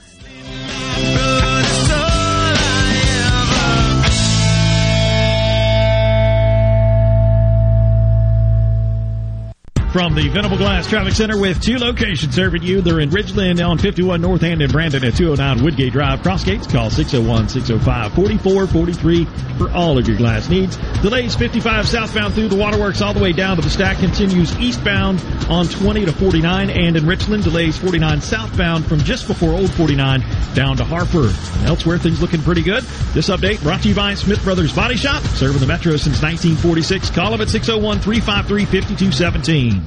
From 9.97 10.13
the 10.13 10.29
Venable 10.29 10.57
Glass 10.57 10.87
Traffic 10.87 11.13
Center 11.13 11.39
with 11.39 11.59
two 11.59 11.79
locations 11.79 12.35
serving 12.35 12.61
you. 12.61 12.81
They're 12.81 12.99
in 12.99 13.09
Ridgeland 13.09 13.67
on 13.67 13.79
51 13.79 14.21
North 14.21 14.43
and 14.43 14.61
in 14.61 14.69
Brandon 14.69 15.03
at 15.03 15.15
209 15.15 15.65
Woodgate 15.65 15.91
Drive. 15.91 16.19
Crossgates, 16.19 16.71
call 16.71 16.91
601-605-4443 16.91 19.57
for 19.57 19.71
all 19.71 19.97
of 19.97 20.07
your 20.07 20.15
glass 20.15 20.49
needs. 20.49 20.77
Delays 21.01 21.35
55 21.35 21.87
southbound 21.87 22.35
through 22.35 22.49
the 22.49 22.55
waterworks 22.55 23.01
all 23.01 23.11
the 23.11 23.19
way 23.19 23.31
down 23.31 23.55
to 23.55 23.63
the 23.63 23.71
stack 23.71 23.97
continues 23.97 24.55
eastbound 24.59 25.19
on 25.49 25.65
20 25.65 26.05
to 26.05 26.11
49 26.11 26.69
and 26.69 26.95
in 26.95 27.07
Richland 27.07 27.43
delays 27.43 27.75
49 27.79 28.21
southbound 28.21 28.85
from 28.85 28.99
just 28.99 29.25
before 29.25 29.49
Old 29.49 29.71
49 29.71 30.23
down 30.53 30.77
to 30.77 30.85
Harper. 30.85 31.33
Elsewhere 31.65 31.97
things 31.97 32.21
looking 32.21 32.43
pretty 32.43 32.61
good. 32.61 32.83
This 33.15 33.29
update 33.29 33.63
brought 33.63 33.81
to 33.81 33.89
you 33.89 33.95
by 33.95 34.13
Smith 34.13 34.43
Brothers 34.43 34.75
Body 34.75 34.95
Shop, 34.95 35.23
serving 35.23 35.59
the 35.59 35.65
Metro 35.65 35.97
since 35.97 36.21
1946. 36.21 37.09
Call 37.09 37.31
them 37.31 37.41
at 37.41 37.47
601-353-5217. 37.47 39.86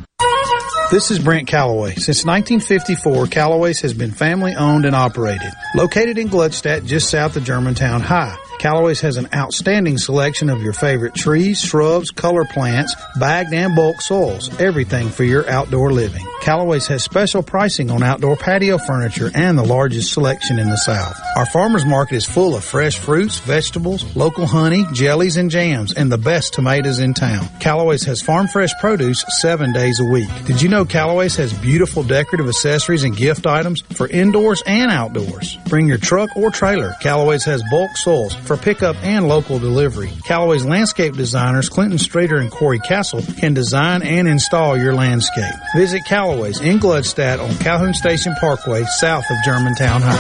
This 0.90 1.12
is 1.12 1.20
Brent 1.20 1.46
Calloway. 1.46 1.94
Since 1.94 2.24
1954, 2.24 3.28
Calloway's 3.28 3.80
has 3.82 3.94
been 3.94 4.10
family 4.10 4.56
owned 4.56 4.84
and 4.84 4.96
operated. 4.96 5.52
Located 5.76 6.18
in 6.18 6.28
Gluckstadt, 6.28 6.84
just 6.84 7.08
south 7.08 7.36
of 7.36 7.44
Germantown 7.44 8.00
High. 8.00 8.36
Calloway's 8.60 9.00
has 9.00 9.16
an 9.16 9.26
outstanding 9.34 9.96
selection 9.96 10.50
of 10.50 10.60
your 10.60 10.74
favorite 10.74 11.14
trees, 11.14 11.62
shrubs, 11.62 12.10
color 12.10 12.44
plants, 12.44 12.94
bagged 13.18 13.54
and 13.54 13.74
bulk 13.74 14.02
soils, 14.02 14.50
everything 14.60 15.08
for 15.08 15.24
your 15.24 15.48
outdoor 15.48 15.94
living. 15.94 16.26
Callaway's 16.42 16.86
has 16.86 17.02
special 17.02 17.42
pricing 17.42 17.90
on 17.90 18.02
outdoor 18.02 18.36
patio 18.36 18.76
furniture 18.76 19.30
and 19.34 19.56
the 19.56 19.62
largest 19.62 20.12
selection 20.12 20.58
in 20.58 20.68
the 20.68 20.76
South. 20.76 21.18
Our 21.36 21.46
farmers 21.46 21.86
market 21.86 22.16
is 22.16 22.26
full 22.26 22.54
of 22.54 22.62
fresh 22.62 22.98
fruits, 22.98 23.38
vegetables, 23.38 24.14
local 24.14 24.44
honey, 24.44 24.84
jellies, 24.92 25.38
and 25.38 25.50
jams, 25.50 25.94
and 25.94 26.12
the 26.12 26.18
best 26.18 26.52
tomatoes 26.52 26.98
in 26.98 27.14
town. 27.14 27.46
Callaway's 27.60 28.04
has 28.04 28.20
farm 28.20 28.46
fresh 28.46 28.74
produce 28.78 29.22
seven 29.40 29.72
days 29.72 30.00
a 30.00 30.04
week. 30.04 30.28
Did 30.44 30.60
you 30.60 30.68
know 30.68 30.84
Callaway's 30.84 31.36
has 31.36 31.52
beautiful 31.52 32.02
decorative 32.02 32.48
accessories 32.48 33.04
and 33.04 33.16
gift 33.16 33.46
items 33.46 33.80
for 33.94 34.06
indoors 34.08 34.62
and 34.66 34.90
outdoors? 34.90 35.56
Bring 35.66 35.86
your 35.86 35.98
truck 35.98 36.30
or 36.36 36.50
trailer. 36.50 36.94
Callaway's 37.00 37.44
has 37.44 37.62
bulk 37.70 37.96
soils 37.96 38.34
for 38.50 38.56
pickup 38.56 38.96
and 39.04 39.28
local 39.28 39.60
delivery. 39.60 40.10
Callaway's 40.24 40.64
landscape 40.64 41.14
designers, 41.14 41.68
Clinton 41.68 41.98
Streeter 41.98 42.38
and 42.38 42.50
Corey 42.50 42.80
Castle, 42.80 43.22
can 43.38 43.54
design 43.54 44.02
and 44.02 44.26
install 44.26 44.76
your 44.76 44.92
landscape. 44.92 45.54
Visit 45.76 46.04
Callaway's 46.04 46.60
in 46.60 46.80
Gluckstadt 46.80 47.40
on 47.40 47.54
Calhoun 47.58 47.94
Station 47.94 48.34
Parkway, 48.40 48.82
south 48.82 49.24
of 49.30 49.36
Germantown 49.44 50.02
High. 50.02 50.16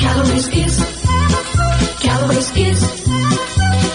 Calories 0.00 0.48
is, 0.48 0.78
Calories 2.00 2.56
is 2.56 2.82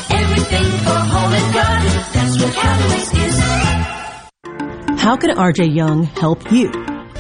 everything 0.10 0.72
for 0.86 0.96
home 0.96 1.34
and 1.34 1.54
garden. 1.54 1.92
That's 2.14 2.42
what 2.42 2.54
Calories 2.56 3.14
is. 3.14 3.40
How 5.02 5.18
can 5.18 5.32
RJ 5.32 5.76
Young 5.76 6.04
help 6.04 6.50
you? 6.54 6.91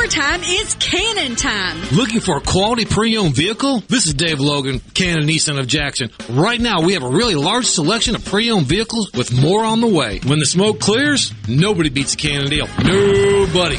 Summertime 0.00 0.40
is 0.44 0.74
Cannon 0.76 1.36
time. 1.36 1.76
Looking 1.92 2.20
for 2.20 2.38
a 2.38 2.40
quality 2.40 2.86
pre-owned 2.86 3.34
vehicle? 3.34 3.80
This 3.86 4.06
is 4.06 4.14
Dave 4.14 4.40
Logan, 4.40 4.80
Cannon 4.94 5.28
Nissan 5.28 5.58
of 5.58 5.66
Jackson. 5.66 6.10
Right 6.30 6.58
now, 6.58 6.80
we 6.80 6.94
have 6.94 7.02
a 7.02 7.08
really 7.08 7.34
large 7.34 7.66
selection 7.66 8.14
of 8.14 8.24
pre-owned 8.24 8.64
vehicles 8.64 9.12
with 9.12 9.30
more 9.30 9.62
on 9.62 9.82
the 9.82 9.88
way. 9.88 10.20
When 10.24 10.38
the 10.38 10.46
smoke 10.46 10.80
clears, 10.80 11.34
nobody 11.46 11.90
beats 11.90 12.14
a 12.14 12.16
Cannon 12.16 12.48
deal. 12.48 12.66
Nobody. 12.82 13.76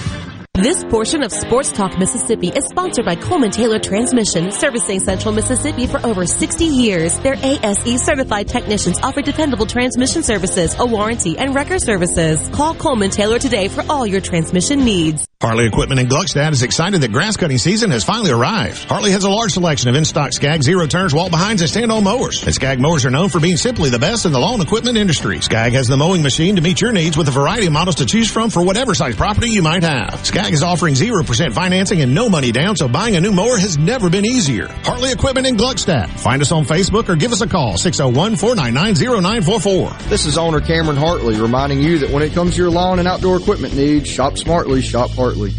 This 0.62 0.84
portion 0.84 1.24
of 1.24 1.32
Sports 1.32 1.72
Talk 1.72 1.98
Mississippi 1.98 2.50
is 2.50 2.66
sponsored 2.66 3.04
by 3.04 3.16
Coleman 3.16 3.50
Taylor 3.50 3.80
Transmission, 3.80 4.52
servicing 4.52 5.00
Central 5.00 5.34
Mississippi 5.34 5.88
for 5.88 6.00
over 6.06 6.28
60 6.28 6.64
years. 6.64 7.18
Their 7.18 7.34
ASE 7.34 8.00
certified 8.00 8.48
technicians 8.48 9.00
offer 9.00 9.24
dependable 9.24 9.66
transmission 9.66 10.22
services, 10.22 10.76
a 10.78 10.86
warranty, 10.86 11.36
and 11.36 11.56
record 11.56 11.82
services. 11.82 12.48
Call 12.50 12.76
Coleman 12.76 13.10
Taylor 13.10 13.40
today 13.40 13.70
for 13.70 13.84
all 13.90 14.06
your 14.06 14.22
transmission 14.22 14.86
needs. 14.86 15.26
Harley 15.42 15.66
Equipment 15.66 16.00
in 16.00 16.06
Gluckstadt 16.06 16.52
is 16.52 16.62
excited 16.62 17.02
that 17.02 17.12
grass 17.12 17.36
cutting 17.36 17.58
season 17.58 17.90
has 17.90 18.04
finally 18.04 18.30
arrived. 18.30 18.84
Harley 18.84 19.10
has 19.10 19.24
a 19.24 19.30
large 19.30 19.54
selection 19.54 19.90
of 19.90 19.96
in-stock 19.96 20.34
Skag 20.34 20.62
zero 20.62 20.86
turns, 20.86 21.16
wall 21.16 21.32
behinds, 21.32 21.64
and 21.64 21.70
stand-on 21.70 22.04
mowers. 22.04 22.44
And 22.46 22.54
Skag 22.54 22.80
mowers 22.80 23.08
are 23.08 23.10
known 23.10 23.30
for 23.30 23.40
being 23.40 23.58
simply 23.58 23.90
the 23.90 23.98
best 23.98 24.28
in 24.28 24.34
the 24.34 24.40
lawn 24.40 24.62
equipment 24.62 24.98
industry. 24.98 25.42
Skag 25.42 25.74
has 25.74 25.88
the 25.88 25.98
mowing 25.98 26.22
machine 26.22 26.58
to 26.58 26.62
meet 26.62 26.80
your 26.80 26.92
needs 26.92 27.18
with 27.18 27.28
a 27.28 27.32
variety 27.32 27.66
of 27.66 27.74
models 27.74 27.96
to 27.96 28.06
choose 28.06 28.30
from 28.30 28.52
for 28.52 28.64
whatever 28.64 28.94
size 28.94 29.16
property 29.16 29.50
you 29.50 29.64
might 29.64 29.82
have. 29.82 30.24
Skag 30.24 30.51
is 30.52 30.64
offering 30.64 30.96
0% 30.96 31.54
financing 31.54 32.02
and 32.02 32.14
no 32.14 32.30
money 32.30 32.52
down, 32.52 32.76
so 32.76 32.88
buying 32.88 33.16
a 33.16 33.22
new 33.22 33.32
mower 33.32 33.58
has 33.58 33.78
never 33.78 34.10
been 34.10 34.26
easier. 34.26 34.68
Harley 34.84 35.12
Equipment 35.12 35.46
in 35.48 35.56
Gluckstadt. 35.56 36.10
Find 36.10 36.42
us 36.42 36.52
on 36.52 36.66
Facebook 36.66 37.08
or 37.10 37.16
give 37.16 37.32
us 37.32 37.42
a 37.42 37.48
call, 37.48 37.74
601-499-0944. 37.74 40.10
This 40.10 40.26
is 40.26 40.38
owner 40.38 40.62
Cameron 40.62 40.98
Hartley 40.98 41.40
reminding 41.40 41.82
you 41.82 42.00
that 42.00 42.10
when 42.10 42.24
it 42.24 42.34
comes 42.34 42.56
to 42.56 42.62
your 42.62 42.72
lawn 42.72 43.00
and 43.00 43.08
outdoor 43.08 43.38
equipment 43.38 43.76
needs, 43.76 44.10
shop 44.10 44.38
smartly, 44.38 44.82
shop 44.82 45.12
Hartley. 45.12 45.54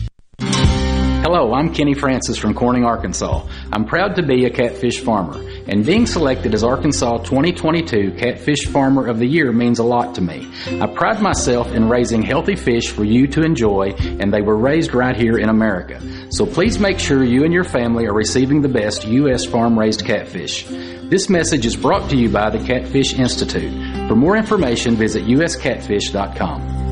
Hello, 1.25 1.55
I'm 1.55 1.73
Kenny 1.73 1.95
Francis 1.95 2.37
from 2.37 2.53
Corning, 2.53 2.85
Arkansas. 2.85 3.47
I'm 3.73 3.85
proud 3.85 4.17
to 4.17 4.23
be 4.23 4.45
a 4.45 4.51
catfish 4.51 5.01
farmer, 5.01 5.41
and 5.67 5.85
being 5.85 6.07
selected 6.07 6.55
as 6.55 6.65
Arkansas 6.65 7.19
2022 7.19 8.13
Catfish 8.19 8.67
Farmer 8.67 9.07
of 9.07 9.19
the 9.19 9.27
Year 9.27 9.53
means 9.53 9.79
a 9.79 9.85
lot 9.85 10.15
to 10.15 10.21
me. 10.21 10.49
I 10.81 10.87
pride 10.87 11.21
myself 11.23 11.73
in 11.73 11.89
raising 11.89 12.23
healthy 12.23 12.57
fish 12.57 12.91
for 12.91 13.05
you 13.05 13.27
to 13.29 13.43
enjoy, 13.43 13.95
and 13.99 14.33
they 14.33 14.43
were 14.43 14.57
raised 14.57 14.95
right 14.95 15.17
here 15.17 15.39
in 15.39 15.49
America. 15.49 16.01
So 16.31 16.47
please 16.47 16.79
make 16.79 16.99
sure 16.99 17.25
you 17.25 17.45
and 17.45 17.53
your 17.53 17.65
family 17.65 18.07
are 18.07 18.15
receiving 18.15 18.63
the 18.63 18.69
best 18.69 19.07
U.S. 19.07 19.45
farm 19.45 19.79
raised 19.79 20.05
catfish. 20.05 20.67
This 20.69 21.29
message 21.29 21.67
is 21.67 21.77
brought 21.77 22.09
to 22.11 22.17
you 22.17 22.29
by 22.29 22.51
the 22.51 22.65
Catfish 22.65 23.15
Institute. 23.15 23.73
For 24.09 24.17
more 24.17 24.37
information, 24.37 24.97
visit 24.97 25.25
uscatfish.com. 25.25 26.92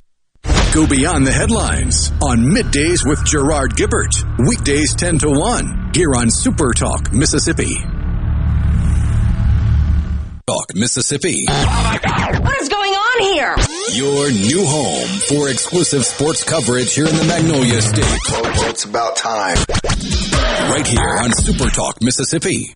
Go 0.73 0.87
beyond 0.87 1.27
the 1.27 1.33
headlines 1.33 2.13
on 2.21 2.39
Middays 2.39 3.05
with 3.05 3.25
Gerard 3.25 3.75
Gibert. 3.75 4.23
Weekdays 4.47 4.95
10 4.95 5.19
to 5.19 5.29
1 5.29 5.91
here 5.93 6.15
on 6.15 6.29
Super 6.29 6.71
Talk 6.73 7.11
Mississippi. 7.11 7.75
Talk 10.47 10.73
Mississippi. 10.73 11.43
What 11.45 12.61
is 12.61 12.69
going 12.69 12.93
on 12.93 13.21
here? 13.21 13.53
Your 13.95 14.31
new 14.31 14.65
home 14.65 15.09
for 15.27 15.49
exclusive 15.49 16.05
sports 16.05 16.45
coverage 16.45 16.93
here 16.93 17.05
in 17.05 17.17
the 17.17 17.25
Magnolia 17.25 17.81
State. 17.81 18.69
It's 18.69 18.85
about 18.85 19.17
time. 19.17 19.57
Right 20.71 20.87
here 20.87 21.17
on 21.21 21.33
Super 21.33 21.69
Talk 21.69 22.01
Mississippi. 22.01 22.73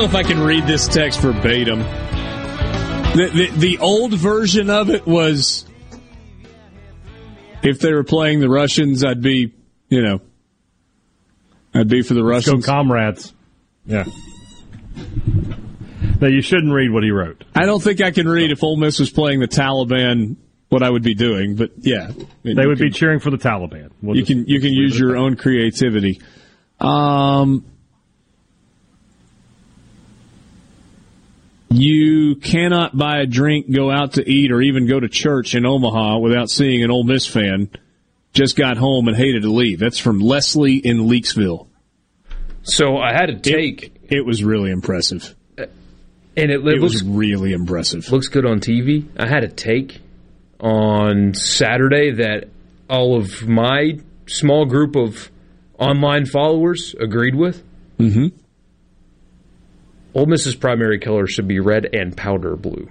Know 0.00 0.06
if 0.06 0.14
I 0.14 0.22
can 0.22 0.40
read 0.40 0.66
this 0.66 0.88
text 0.88 1.20
verbatim. 1.20 1.80
The, 1.80 3.30
the, 3.34 3.50
the 3.58 3.78
old 3.78 4.14
version 4.14 4.70
of 4.70 4.88
it 4.88 5.06
was 5.06 5.66
if 7.62 7.80
they 7.80 7.92
were 7.92 8.04
playing 8.04 8.40
the 8.40 8.48
Russians, 8.48 9.04
I'd 9.04 9.20
be, 9.20 9.52
you 9.90 10.02
know, 10.02 10.22
I'd 11.74 11.88
be 11.88 12.00
for 12.00 12.14
the 12.14 12.22
Let's 12.22 12.48
go 12.48 12.60
comrades. 12.62 13.34
Yeah. 13.84 14.04
Now 16.18 16.28
you 16.28 16.40
shouldn't 16.40 16.72
read 16.72 16.90
what 16.90 17.02
he 17.02 17.10
wrote. 17.10 17.44
I 17.54 17.66
don't 17.66 17.82
think 17.82 18.00
I 18.00 18.10
can 18.10 18.26
read 18.26 18.52
if 18.52 18.64
Ole 18.64 18.78
Miss 18.78 19.00
was 19.00 19.10
playing 19.10 19.40
the 19.40 19.48
Taliban 19.48 20.36
what 20.70 20.82
I 20.82 20.88
would 20.88 21.02
be 21.02 21.14
doing, 21.14 21.56
but 21.56 21.72
yeah, 21.78 22.10
They 22.42 22.66
would 22.66 22.78
be 22.78 22.90
cheering 22.90 23.18
for 23.18 23.30
the 23.30 23.38
Taliban. 23.38 23.90
We'll 24.00 24.16
you 24.16 24.24
can 24.24 24.46
you 24.46 24.60
can 24.60 24.72
use 24.72 24.98
your 24.98 25.16
own 25.16 25.36
creativity. 25.36 26.22
Um, 26.78 27.66
you 31.70 32.36
cannot 32.36 32.96
buy 32.96 33.18
a 33.20 33.26
drink, 33.26 33.70
go 33.70 33.90
out 33.90 34.14
to 34.14 34.28
eat, 34.28 34.50
or 34.52 34.60
even 34.60 34.86
go 34.86 34.98
to 34.98 35.08
church 35.08 35.54
in 35.54 35.64
Omaha 35.64 36.18
without 36.18 36.50
seeing 36.50 36.82
an 36.82 36.90
Ole 36.90 37.04
Miss 37.04 37.26
fan. 37.26 37.70
Just 38.32 38.56
got 38.56 38.76
home 38.76 39.08
and 39.08 39.16
hated 39.16 39.42
to 39.42 39.50
leave. 39.50 39.78
That's 39.78 39.98
from 39.98 40.20
Leslie 40.20 40.76
in 40.76 40.98
Leaksville. 41.08 41.66
So 42.62 42.98
I 42.98 43.12
had 43.12 43.30
a 43.30 43.38
take. 43.38 43.84
It, 44.04 44.18
it 44.18 44.26
was 44.26 44.44
really 44.44 44.70
impressive. 44.70 45.34
and 45.56 45.68
it, 46.36 46.50
It 46.50 46.62
looks 46.64 46.80
was 46.82 47.04
really 47.04 47.52
impressive. 47.52 48.10
looks 48.12 48.28
good 48.28 48.46
on 48.46 48.60
TV. 48.60 49.06
I 49.16 49.26
had 49.26 49.42
a 49.44 49.48
take 49.48 50.00
on 50.60 51.34
Saturday 51.34 52.12
that 52.12 52.48
all 52.88 53.16
of 53.16 53.48
my 53.48 53.98
small 54.26 54.64
group 54.66 54.94
of 54.96 55.30
online 55.78 56.26
followers 56.26 56.94
agreed 57.00 57.34
with. 57.34 57.62
Mm-hmm. 57.98 58.36
Ole 60.14 60.26
Miss's 60.26 60.54
primary 60.56 60.98
color 60.98 61.26
should 61.26 61.46
be 61.48 61.60
red 61.60 61.88
and 61.92 62.16
powder 62.16 62.56
blue 62.56 62.90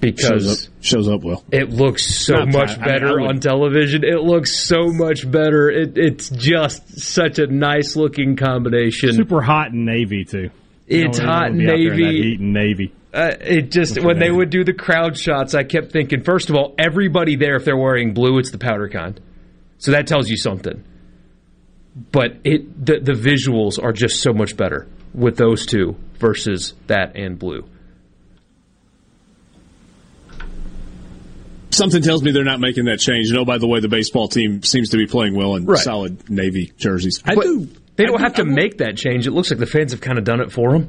because 0.00 0.22
Shows 0.44 0.66
up, 0.68 0.72
shows 0.80 1.08
up 1.08 1.22
well. 1.24 1.44
it 1.50 1.70
looks 1.70 2.04
so 2.06 2.34
Not 2.44 2.48
much 2.52 2.68
pa- 2.68 2.74
I 2.74 2.76
mean, 2.76 2.84
better 2.86 3.08
I 3.08 3.12
would- 3.22 3.30
on 3.30 3.40
television. 3.40 4.04
It 4.04 4.20
looks 4.22 4.56
so 4.56 4.92
much 4.92 5.28
better. 5.28 5.68
It, 5.70 5.98
it's 5.98 6.30
just 6.30 7.00
such 7.00 7.38
a 7.38 7.46
nice 7.48 7.96
looking 7.96 8.36
combination. 8.36 9.12
Super 9.14 9.40
hot 9.42 9.72
in 9.72 9.84
Navy, 9.84 10.24
too. 10.24 10.50
It's 10.86 11.18
don't 11.18 11.26
hot 11.26 11.50
wanna 11.50 11.58
be 11.58 11.64
out 11.64 11.66
there 11.76 11.92
in 11.92 11.98
Navy. 12.00 12.22
heat 12.22 12.40
in 12.40 12.52
Navy. 12.52 12.92
Uh, 13.12 13.32
it 13.40 13.70
just 13.72 13.96
What's 13.96 14.06
when 14.06 14.18
they 14.18 14.28
name? 14.28 14.36
would 14.36 14.50
do 14.50 14.62
the 14.64 14.72
crowd 14.72 15.16
shots, 15.16 15.54
I 15.54 15.64
kept 15.64 15.90
thinking. 15.92 16.22
First 16.22 16.48
of 16.50 16.56
all, 16.56 16.74
everybody 16.78 17.36
there, 17.36 17.56
if 17.56 17.64
they're 17.64 17.76
wearing 17.76 18.14
blue, 18.14 18.38
it's 18.38 18.50
the 18.50 18.58
powder 18.58 18.88
kind, 18.88 19.18
so 19.78 19.90
that 19.92 20.06
tells 20.06 20.28
you 20.30 20.36
something. 20.36 20.84
But 22.12 22.36
it 22.44 22.84
the 22.86 23.00
the 23.00 23.12
visuals 23.12 23.82
are 23.82 23.92
just 23.92 24.20
so 24.22 24.32
much 24.32 24.56
better 24.56 24.86
with 25.14 25.36
those 25.36 25.66
two 25.66 25.96
versus 26.18 26.74
that 26.86 27.16
and 27.16 27.38
blue. 27.38 27.64
Something 31.70 32.02
tells 32.02 32.22
me 32.22 32.32
they're 32.32 32.44
not 32.44 32.60
making 32.60 32.86
that 32.86 32.98
change. 32.98 33.28
And 33.30 33.38
oh, 33.38 33.44
by 33.44 33.58
the 33.58 33.66
way, 33.68 33.80
the 33.80 33.88
baseball 33.88 34.26
team 34.28 34.62
seems 34.62 34.90
to 34.90 34.96
be 34.96 35.06
playing 35.06 35.34
well 35.34 35.54
in 35.54 35.66
Right. 35.66 35.78
solid 35.78 36.28
navy 36.30 36.72
jerseys. 36.76 37.22
I 37.24 37.34
But 37.34 37.44
do. 37.44 37.68
They 37.96 38.04
don't 38.04 38.20
have 38.20 38.34
to 38.34 38.44
make 38.44 38.78
that 38.78 38.96
change. 38.96 39.26
It 39.26 39.32
looks 39.32 39.50
like 39.50 39.58
the 39.58 39.66
fans 39.66 39.92
have 39.92 40.00
kind 40.00 40.18
of 40.18 40.24
done 40.24 40.40
it 40.40 40.50
for 40.52 40.72
them. 40.72 40.88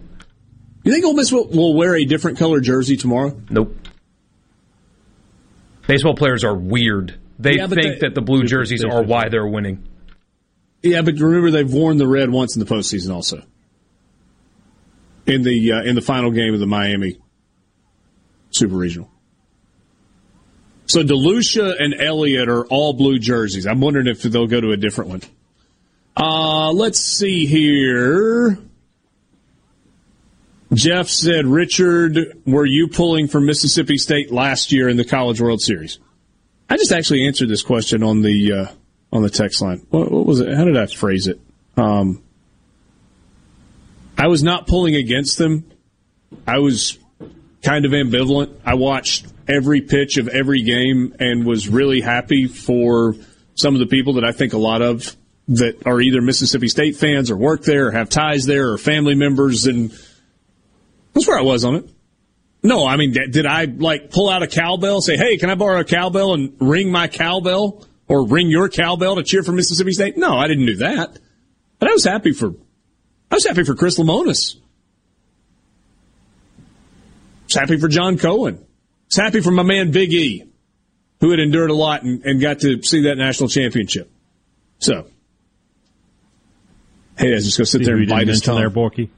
You 0.83 0.91
think 0.93 1.03
Ole 1.05 1.13
Miss 1.15 1.31
will, 1.31 1.47
will 1.47 1.73
wear 1.75 1.95
a 1.95 2.05
different 2.05 2.37
color 2.37 2.61
jersey 2.61 2.95
tomorrow? 2.97 3.39
Nope. 3.49 3.75
Baseball 5.87 6.15
players 6.15 6.43
are 6.43 6.55
weird. 6.55 7.15
They 7.39 7.55
Yeah, 7.55 7.67
think 7.67 7.81
they- 7.81 7.99
that 8.07 8.15
the 8.15 8.21
blue 8.21 8.43
jerseys 8.43 8.83
are 8.85 9.03
why 9.03 9.29
they're 9.29 9.47
winning. 9.47 9.83
Yeah, 10.81 11.01
but 11.01 11.19
remember 11.19 11.51
they've 11.51 11.71
worn 11.71 11.97
the 11.97 12.07
red 12.07 12.29
once 12.29 12.55
in 12.55 12.59
the 12.63 12.65
postseason 12.65 13.13
also. 13.13 13.43
In 15.29 15.43
the 15.43 15.73
uh, 15.73 15.83
in 15.83 15.95
the 15.95 16.01
final 16.01 16.31
game 16.31 16.53
of 16.53 16.59
the 16.59 16.67
Miami 16.67 17.19
Super 18.49 18.75
Regional. 18.75 19.09
So 20.87 21.03
DeLucia 21.03 21.75
and 21.79 21.93
Elliott 22.01 22.49
are 22.49 22.65
all 22.65 22.93
blue 22.93 23.19
jerseys. 23.19 23.67
I'm 23.67 23.79
wondering 23.79 24.07
if 24.07 24.23
they'll 24.23 24.47
go 24.47 24.59
to 24.59 24.71
a 24.71 24.77
different 24.77 25.11
one. 25.11 25.21
Uh, 26.17 26.71
let's 26.71 26.99
see 26.99 27.45
here. 27.45 28.57
Jeff 30.73 31.07
said, 31.07 31.45
Richard, 31.45 32.17
were 32.45 32.65
you 32.65 32.87
pulling 32.87 33.27
for 33.27 33.39
Mississippi 33.39 33.97
State 33.97 34.31
last 34.31 34.71
year 34.71 34.89
in 34.89 34.97
the 34.97 35.05
College 35.05 35.39
World 35.39 35.61
Series? 35.61 35.99
I 36.69 36.77
just 36.77 36.91
actually 36.91 37.27
answered 37.27 37.49
this 37.49 37.61
question 37.61 38.01
on 38.01 38.23
the 38.23 38.53
uh, 38.53 38.65
on 39.11 39.21
the 39.21 39.29
text 39.29 39.61
line. 39.61 39.85
What, 39.91 40.11
what 40.11 40.25
was 40.25 40.39
it? 40.39 40.51
How 40.53 40.65
did 40.65 40.75
I 40.75 40.87
phrase 40.87 41.27
it? 41.27 41.39
Um, 41.77 42.23
I 44.19 44.27
was 44.27 44.43
not 44.43 44.67
pulling 44.67 44.95
against 44.95 45.37
them. 45.37 45.71
I 46.45 46.59
was 46.59 46.97
kind 47.63 47.85
of 47.85 47.91
ambivalent. 47.91 48.53
I 48.65 48.73
watched 48.73 49.25
every 49.47 49.79
pitch 49.81 50.17
of 50.17 50.27
every 50.27 50.61
game 50.61 51.15
and 51.19 51.45
was 51.45 51.69
really 51.69 52.01
happy 52.01 52.45
for 52.47 53.15
some 53.55 53.75
of 53.75 53.79
the 53.79 53.87
people 53.87 54.13
that 54.13 54.25
I 54.25 54.33
think 54.33 54.51
a 54.51 54.57
lot 54.57 54.81
of 54.81 55.15
that 55.47 55.87
are 55.87 56.01
either 56.01 56.21
Mississippi 56.21 56.67
State 56.67 56.97
fans 56.97 57.31
or 57.31 57.37
work 57.37 57.63
there 57.63 57.87
or 57.87 57.91
have 57.91 58.09
ties 58.09 58.45
there 58.45 58.71
or 58.71 58.77
family 58.77 59.15
members 59.15 59.65
and 59.65 59.91
that's 61.13 61.25
where 61.25 61.39
I 61.39 61.43
was 61.43 61.63
on 61.63 61.75
it. 61.75 61.89
No, 62.61 62.85
I 62.85 62.97
mean, 62.97 63.13
did 63.13 63.45
I 63.45 63.65
like 63.65 64.11
pull 64.11 64.29
out 64.29 64.43
a 64.43 64.47
cowbell, 64.47 65.01
say, 65.01 65.15
"Hey, 65.15 65.37
can 65.37 65.49
I 65.49 65.55
borrow 65.55 65.79
a 65.79 65.85
cowbell 65.85 66.33
and 66.33 66.53
ring 66.59 66.91
my 66.91 67.07
cowbell 67.07 67.85
or 68.09 68.27
ring 68.27 68.49
your 68.49 68.67
cowbell 68.67 69.15
to 69.15 69.23
cheer 69.23 69.43
for 69.43 69.53
Mississippi 69.53 69.93
State?" 69.93 70.17
No, 70.17 70.35
I 70.35 70.47
didn't 70.47 70.65
do 70.65 70.75
that. 70.77 71.17
But 71.79 71.89
I 71.89 71.93
was 71.93 72.03
happy 72.03 72.33
for, 72.33 72.53
I 73.31 73.35
was 73.35 73.45
happy 73.45 73.63
for 73.63 73.75
Chris 73.75 73.97
Lemonis. 73.99 74.55
I 76.57 76.61
was 77.45 77.55
happy 77.55 77.77
for 77.77 77.87
John 77.87 78.17
Cohen. 78.17 78.55
I 78.55 78.65
was 79.07 79.15
happy 79.17 79.41
for 79.41 79.51
my 79.51 79.63
man 79.63 79.91
Big 79.91 80.13
E, 80.13 80.43
who 81.19 81.31
had 81.31 81.39
endured 81.39 81.69
a 81.71 81.75
lot 81.75 82.03
and, 82.03 82.23
and 82.25 82.41
got 82.41 82.59
to 82.59 82.81
see 82.83 83.03
that 83.03 83.15
national 83.17 83.49
championship. 83.49 84.11
So, 84.79 85.07
hey, 87.17 87.31
I 87.31 87.35
was 87.35 87.45
just 87.45 87.57
gonna 87.57 87.65
sit 87.65 87.79
See 87.79 87.85
there 87.85 87.97
and 87.97 88.07
bite 88.07 88.27
his 88.27 88.41
tongue. 88.41 88.57
there, 88.59 88.69
Borky? 88.69 89.09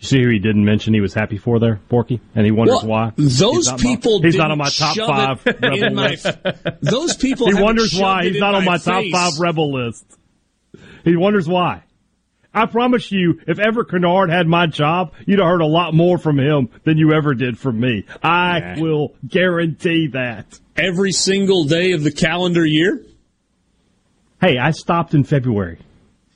You 0.00 0.06
see 0.06 0.22
who 0.22 0.28
he 0.30 0.38
didn't 0.38 0.64
mention 0.64 0.94
he 0.94 1.00
was 1.00 1.12
happy 1.14 1.38
for 1.38 1.58
there, 1.58 1.80
Borky? 1.90 2.20
And 2.36 2.44
he 2.44 2.52
wonders 2.52 2.76
Well, 2.82 2.86
why. 2.86 3.12
Those 3.16 3.40
He's 3.40 3.66
not 3.66 3.82
my- 3.82 3.82
people 3.82 4.22
he's 4.22 4.36
not 4.36 4.50
on 4.52 4.58
my 4.58 4.68
top 4.68 4.96
five 4.96 5.44
rebel 5.60 5.90
my- 5.90 6.10
list. 6.10 6.26
Those 6.82 7.16
people 7.16 7.48
He 7.48 7.54
wonders 7.60 7.98
why 7.98 8.24
he's 8.24 8.38
not 8.38 8.54
on 8.54 8.64
my 8.64 8.72
my 8.72 8.78
top 8.78 9.04
five 9.10 9.32
rebel 9.40 9.72
list. 9.72 10.04
He 11.04 11.16
wonders 11.16 11.48
why. 11.48 11.82
I 12.54 12.66
promise 12.66 13.12
you, 13.12 13.40
if 13.46 13.58
ever 13.58 13.84
Kennard 13.84 14.30
had 14.30 14.46
my 14.46 14.66
job, 14.66 15.12
you'd 15.26 15.38
have 15.38 15.46
heard 15.48 15.60
a 15.60 15.66
lot 15.66 15.94
more 15.94 16.18
from 16.18 16.38
him 16.38 16.70
than 16.84 16.96
you 16.98 17.12
ever 17.12 17.34
did 17.34 17.58
from 17.58 17.78
me. 17.78 18.04
I 18.22 18.60
Nah. 18.76 18.80
will 18.82 19.14
guarantee 19.26 20.08
that. 20.08 20.58
Every 20.76 21.12
single 21.12 21.64
day 21.64 21.92
of 21.92 22.02
the 22.02 22.10
calendar 22.10 22.64
year? 22.64 23.02
Hey, 24.40 24.56
I 24.58 24.70
stopped 24.70 25.14
in 25.14 25.24
February. 25.24 25.78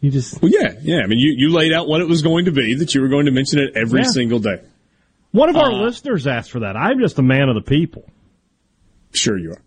You 0.00 0.10
just 0.10 0.42
Well, 0.42 0.50
yeah, 0.50 0.74
yeah. 0.82 1.00
I 1.02 1.07
mean, 1.07 1.18
you, 1.18 1.32
you 1.36 1.52
laid 1.52 1.73
out 1.73 1.86
what 1.89 2.00
it 2.00 2.08
was 2.08 2.23
going 2.23 2.44
to 2.47 2.52
be, 2.52 2.74
that 2.74 2.94
you 2.94 3.00
were 3.00 3.08
going 3.08 3.26
to 3.26 3.32
mention 3.32 3.60
it 3.60 3.76
every 3.76 4.00
Yeah. 4.00 4.07
single 4.08 4.39
day. 4.41 4.60
one 5.31 5.49
of 5.49 5.57
our 5.57 5.70
Uh, 5.73 5.84
listeners 5.84 6.26
asked 6.26 6.50
for 6.50 6.60
that. 6.60 6.76
I'm 6.76 6.99
just 7.00 7.18
a 7.18 7.23
man 7.23 7.49
of 7.49 7.55
the 7.55 7.62
people. 7.62 8.05
Sure 9.12 9.39
you 9.39 9.52
are. 9.52 9.62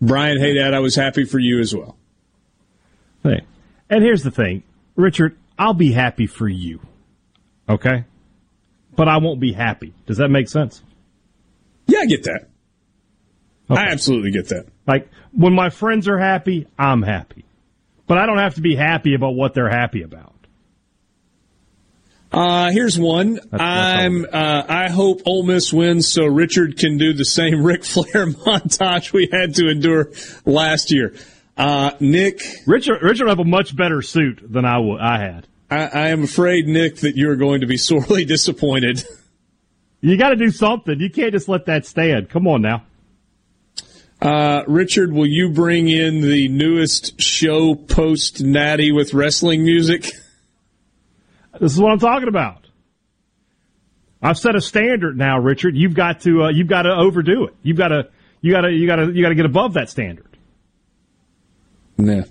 Brian 0.00 0.38
Hadad, 0.38 0.72
I 0.72 0.78
was 0.78 0.94
happy 0.94 1.24
for 1.24 1.40
you 1.40 1.58
as 1.58 1.74
well. 1.74 1.96
Hey, 3.24 3.40
and 3.90 4.04
here's 4.04 4.22
the 4.22 4.30
thing, 4.30 4.62
Richard. 4.94 5.34
I'll 5.58 5.74
be 5.74 5.92
happy 5.92 6.26
for 6.26 6.48
you, 6.48 6.80
okay? 7.68 8.04
But 8.96 9.08
I 9.08 9.18
won't 9.18 9.40
be 9.40 9.52
happy. 9.52 9.92
Does 10.06 10.18
that 10.18 10.28
make 10.28 10.48
sense? 10.48 10.82
Yeah, 11.86 12.00
I 12.00 12.06
get 12.06 12.24
that. 12.24 12.48
I 13.70 13.88
absolutely 13.90 14.30
get 14.30 14.48
that. 14.48 14.66
Like 14.86 15.10
when 15.32 15.52
my 15.54 15.70
friends 15.70 16.08
are 16.08 16.18
happy, 16.18 16.66
I'm 16.78 17.02
happy, 17.02 17.44
but 18.06 18.18
I 18.18 18.26
don't 18.26 18.38
have 18.38 18.54
to 18.54 18.60
be 18.60 18.76
happy 18.76 19.14
about 19.14 19.34
what 19.34 19.54
they're 19.54 19.68
happy 19.68 20.02
about. 20.02 20.34
Uh, 22.30 22.70
here's 22.70 22.98
one. 22.98 23.40
I'm. 23.52 24.26
Uh, 24.26 24.62
I 24.68 24.90
hope 24.90 25.22
Ole 25.24 25.44
Miss 25.44 25.72
wins 25.72 26.12
so 26.12 26.26
Richard 26.26 26.76
can 26.76 26.98
do 26.98 27.14
the 27.14 27.24
same 27.24 27.62
Ric 27.64 27.84
Flair 27.84 28.26
montage 28.26 29.12
we 29.12 29.28
had 29.32 29.54
to 29.56 29.68
endure 29.68 30.10
last 30.44 30.92
year. 30.92 31.14
Uh, 31.58 31.90
Nick, 31.98 32.40
Richard, 32.66 33.02
Richard 33.02 33.24
will 33.24 33.32
have 33.32 33.40
a 33.40 33.44
much 33.44 33.74
better 33.74 34.00
suit 34.00 34.40
than 34.42 34.64
I 34.64 34.74
w- 34.74 34.98
I 34.98 35.18
had. 35.18 35.48
I, 35.68 35.86
I 35.86 36.08
am 36.08 36.22
afraid, 36.22 36.68
Nick, 36.68 36.98
that 36.98 37.16
you're 37.16 37.34
going 37.34 37.62
to 37.62 37.66
be 37.66 37.76
sorely 37.76 38.24
disappointed. 38.24 39.04
You 40.00 40.16
got 40.16 40.28
to 40.28 40.36
do 40.36 40.50
something. 40.52 41.00
You 41.00 41.10
can't 41.10 41.32
just 41.32 41.48
let 41.48 41.66
that 41.66 41.84
stand. 41.84 42.30
Come 42.30 42.46
on 42.46 42.62
now. 42.62 42.84
Uh, 44.22 44.62
Richard, 44.68 45.12
will 45.12 45.26
you 45.26 45.50
bring 45.50 45.88
in 45.88 46.20
the 46.20 46.48
newest 46.48 47.20
show 47.20 47.74
post 47.74 48.42
Natty 48.42 48.92
with 48.92 49.12
wrestling 49.12 49.64
music? 49.64 50.02
This 51.60 51.72
is 51.72 51.80
what 51.80 51.90
I'm 51.92 51.98
talking 51.98 52.28
about. 52.28 52.66
I've 54.22 54.38
set 54.38 54.56
a 54.56 54.60
standard 54.60 55.16
now, 55.16 55.38
Richard. 55.38 55.76
You've 55.76 55.94
got 55.94 56.20
to 56.20 56.44
uh, 56.44 56.48
you've 56.50 56.68
got 56.68 56.82
to 56.82 56.94
overdo 56.94 57.44
it. 57.44 57.54
You've 57.62 57.76
got 57.76 57.88
to 57.88 58.08
you 58.40 58.52
got 58.52 58.62
to 58.62 58.72
you 58.72 58.86
got 58.86 58.96
to 58.96 59.12
you 59.12 59.22
got 59.22 59.28
to 59.28 59.34
get 59.36 59.46
above 59.46 59.74
that 59.74 59.88
standard. 59.88 60.27
Nah. 61.98 62.22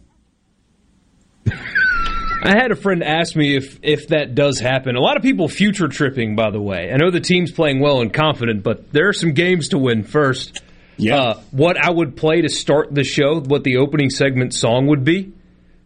I 2.44 2.56
had 2.56 2.72
a 2.72 2.76
friend 2.76 3.04
ask 3.04 3.36
me 3.36 3.56
if 3.58 3.80
if 3.84 4.08
that 4.10 4.36
does 4.36 4.60
happen. 4.60 4.96
A 4.96 5.02
lot 5.02 5.18
of 5.18 5.24
people 5.24 5.48
future 5.50 5.88
tripping, 5.88 6.36
by 6.36 6.52
the 6.52 6.62
way. 6.62 6.92
I 6.94 6.98
know 6.98 7.12
the 7.12 7.20
team's 7.20 7.52
playing 7.52 7.80
well 7.80 8.02
and 8.02 8.14
confident, 8.14 8.64
but 8.64 8.92
there 8.94 9.10
are 9.10 9.14
some 9.14 9.34
games 9.34 9.70
to 9.70 9.78
win 9.78 10.04
first. 10.04 10.62
Yeah. 10.98 11.18
Uh, 11.18 11.42
what 11.52 11.78
I 11.78 11.90
would 11.90 12.16
play 12.16 12.42
to 12.42 12.50
start 12.50 12.94
the 12.94 13.04
show, 13.04 13.40
what 13.40 13.64
the 13.64 13.78
opening 13.78 14.10
segment 14.10 14.54
song 14.54 14.88
would 14.88 15.04
be. 15.04 15.34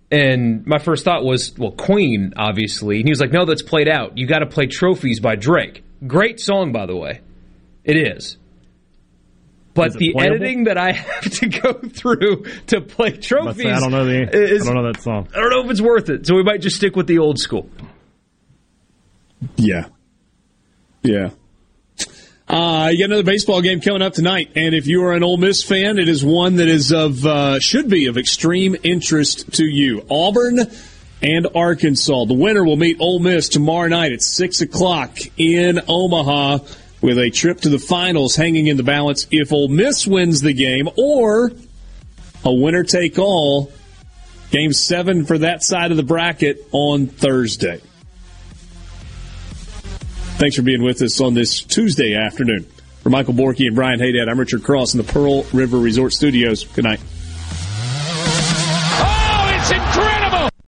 And 0.09 0.65
my 0.67 0.77
first 0.77 1.05
thought 1.05 1.23
was, 1.23 1.57
well, 1.57 1.71
Queen, 1.71 2.33
obviously. 2.35 2.97
And 2.97 3.05
he 3.05 3.11
was 3.11 3.21
like, 3.21 3.31
no, 3.31 3.45
that's 3.45 3.61
played 3.61 3.87
out. 3.87 4.17
You 4.17 4.27
got 4.27 4.39
to 4.39 4.45
play 4.45 4.67
Trophies 4.67 5.21
by 5.21 5.35
Drake. 5.35 5.83
Great 6.05 6.39
song, 6.39 6.73
by 6.73 6.85
the 6.85 6.95
way. 6.95 7.21
It 7.83 7.95
is. 7.95 8.37
But 9.73 9.93
the 9.93 10.11
playable? 10.13 10.35
editing 10.35 10.63
that 10.65 10.77
I 10.77 10.91
have 10.91 11.23
to 11.39 11.47
go 11.47 11.73
through 11.73 12.45
to 12.67 12.81
play 12.81 13.11
Let's 13.11 13.27
trophies, 13.27 13.63
say 13.63 13.71
I 13.71 13.79
don't 13.79 13.91
know 13.91 14.05
the 14.05 14.29
is, 14.31 14.67
I 14.67 14.73
don't 14.73 14.83
know 14.83 14.91
that 14.91 15.01
song. 15.01 15.27
I 15.33 15.39
don't 15.39 15.49
know 15.49 15.63
if 15.63 15.71
it's 15.71 15.81
worth 15.81 16.09
it. 16.09 16.27
So 16.27 16.35
we 16.35 16.43
might 16.43 16.61
just 16.61 16.75
stick 16.75 16.95
with 16.95 17.07
the 17.07 17.19
old 17.19 17.39
school. 17.39 17.69
Yeah. 19.55 19.87
Yeah. 21.03 21.29
Uh, 22.47 22.89
you 22.91 22.99
got 22.99 23.05
another 23.05 23.23
baseball 23.23 23.61
game 23.61 23.79
coming 23.79 24.01
up 24.01 24.13
tonight, 24.13 24.51
and 24.55 24.75
if 24.75 24.85
you 24.85 25.05
are 25.05 25.13
an 25.13 25.23
Ole 25.23 25.37
Miss 25.37 25.63
fan, 25.63 25.97
it 25.97 26.09
is 26.09 26.23
one 26.23 26.57
that 26.57 26.67
is 26.67 26.91
of 26.91 27.25
uh, 27.25 27.59
should 27.61 27.89
be 27.89 28.07
of 28.07 28.17
extreme 28.17 28.75
interest 28.83 29.53
to 29.53 29.63
you. 29.63 30.05
Auburn 30.09 30.59
and 31.21 31.47
Arkansas. 31.55 32.25
The 32.25 32.33
winner 32.33 32.65
will 32.65 32.75
meet 32.75 32.97
Ole 32.99 33.19
Miss 33.19 33.47
tomorrow 33.47 33.87
night 33.87 34.11
at 34.11 34.21
six 34.21 34.59
o'clock 34.59 35.17
in 35.37 35.79
Omaha, 35.87 36.57
with 37.01 37.17
a 37.17 37.29
trip 37.29 37.61
to 37.61 37.69
the 37.69 37.79
finals 37.79 38.35
hanging 38.35 38.67
in 38.67 38.77
the 38.77 38.83
balance. 38.83 39.27
If 39.31 39.51
Ole 39.51 39.67
Miss 39.67 40.05
wins 40.05 40.41
the 40.41 40.53
game, 40.53 40.87
or 40.97 41.51
a 42.45 42.53
winner 42.53 42.83
take 42.83 43.17
all, 43.17 43.71
game 44.51 44.73
seven 44.73 45.25
for 45.25 45.39
that 45.39 45.63
side 45.63 45.91
of 45.91 45.97
the 45.97 46.03
bracket 46.03 46.67
on 46.71 47.07
Thursday. 47.07 47.81
Thanks 50.37 50.55
for 50.55 50.63
being 50.63 50.83
with 50.83 51.01
us 51.01 51.21
on 51.21 51.33
this 51.33 51.61
Tuesday 51.61 52.15
afternoon. 52.15 52.65
For 53.03 53.09
Michael 53.09 53.33
Borky 53.33 53.65
and 53.65 53.75
Brian 53.75 53.99
Hadad, 53.99 54.29
I'm 54.29 54.39
Richard 54.39 54.63
Cross 54.63 54.93
in 54.93 54.99
the 54.99 55.11
Pearl 55.11 55.43
River 55.53 55.77
Resort 55.77 56.13
Studios. 56.13 56.65
Good 56.65 56.83
night. 56.83 56.99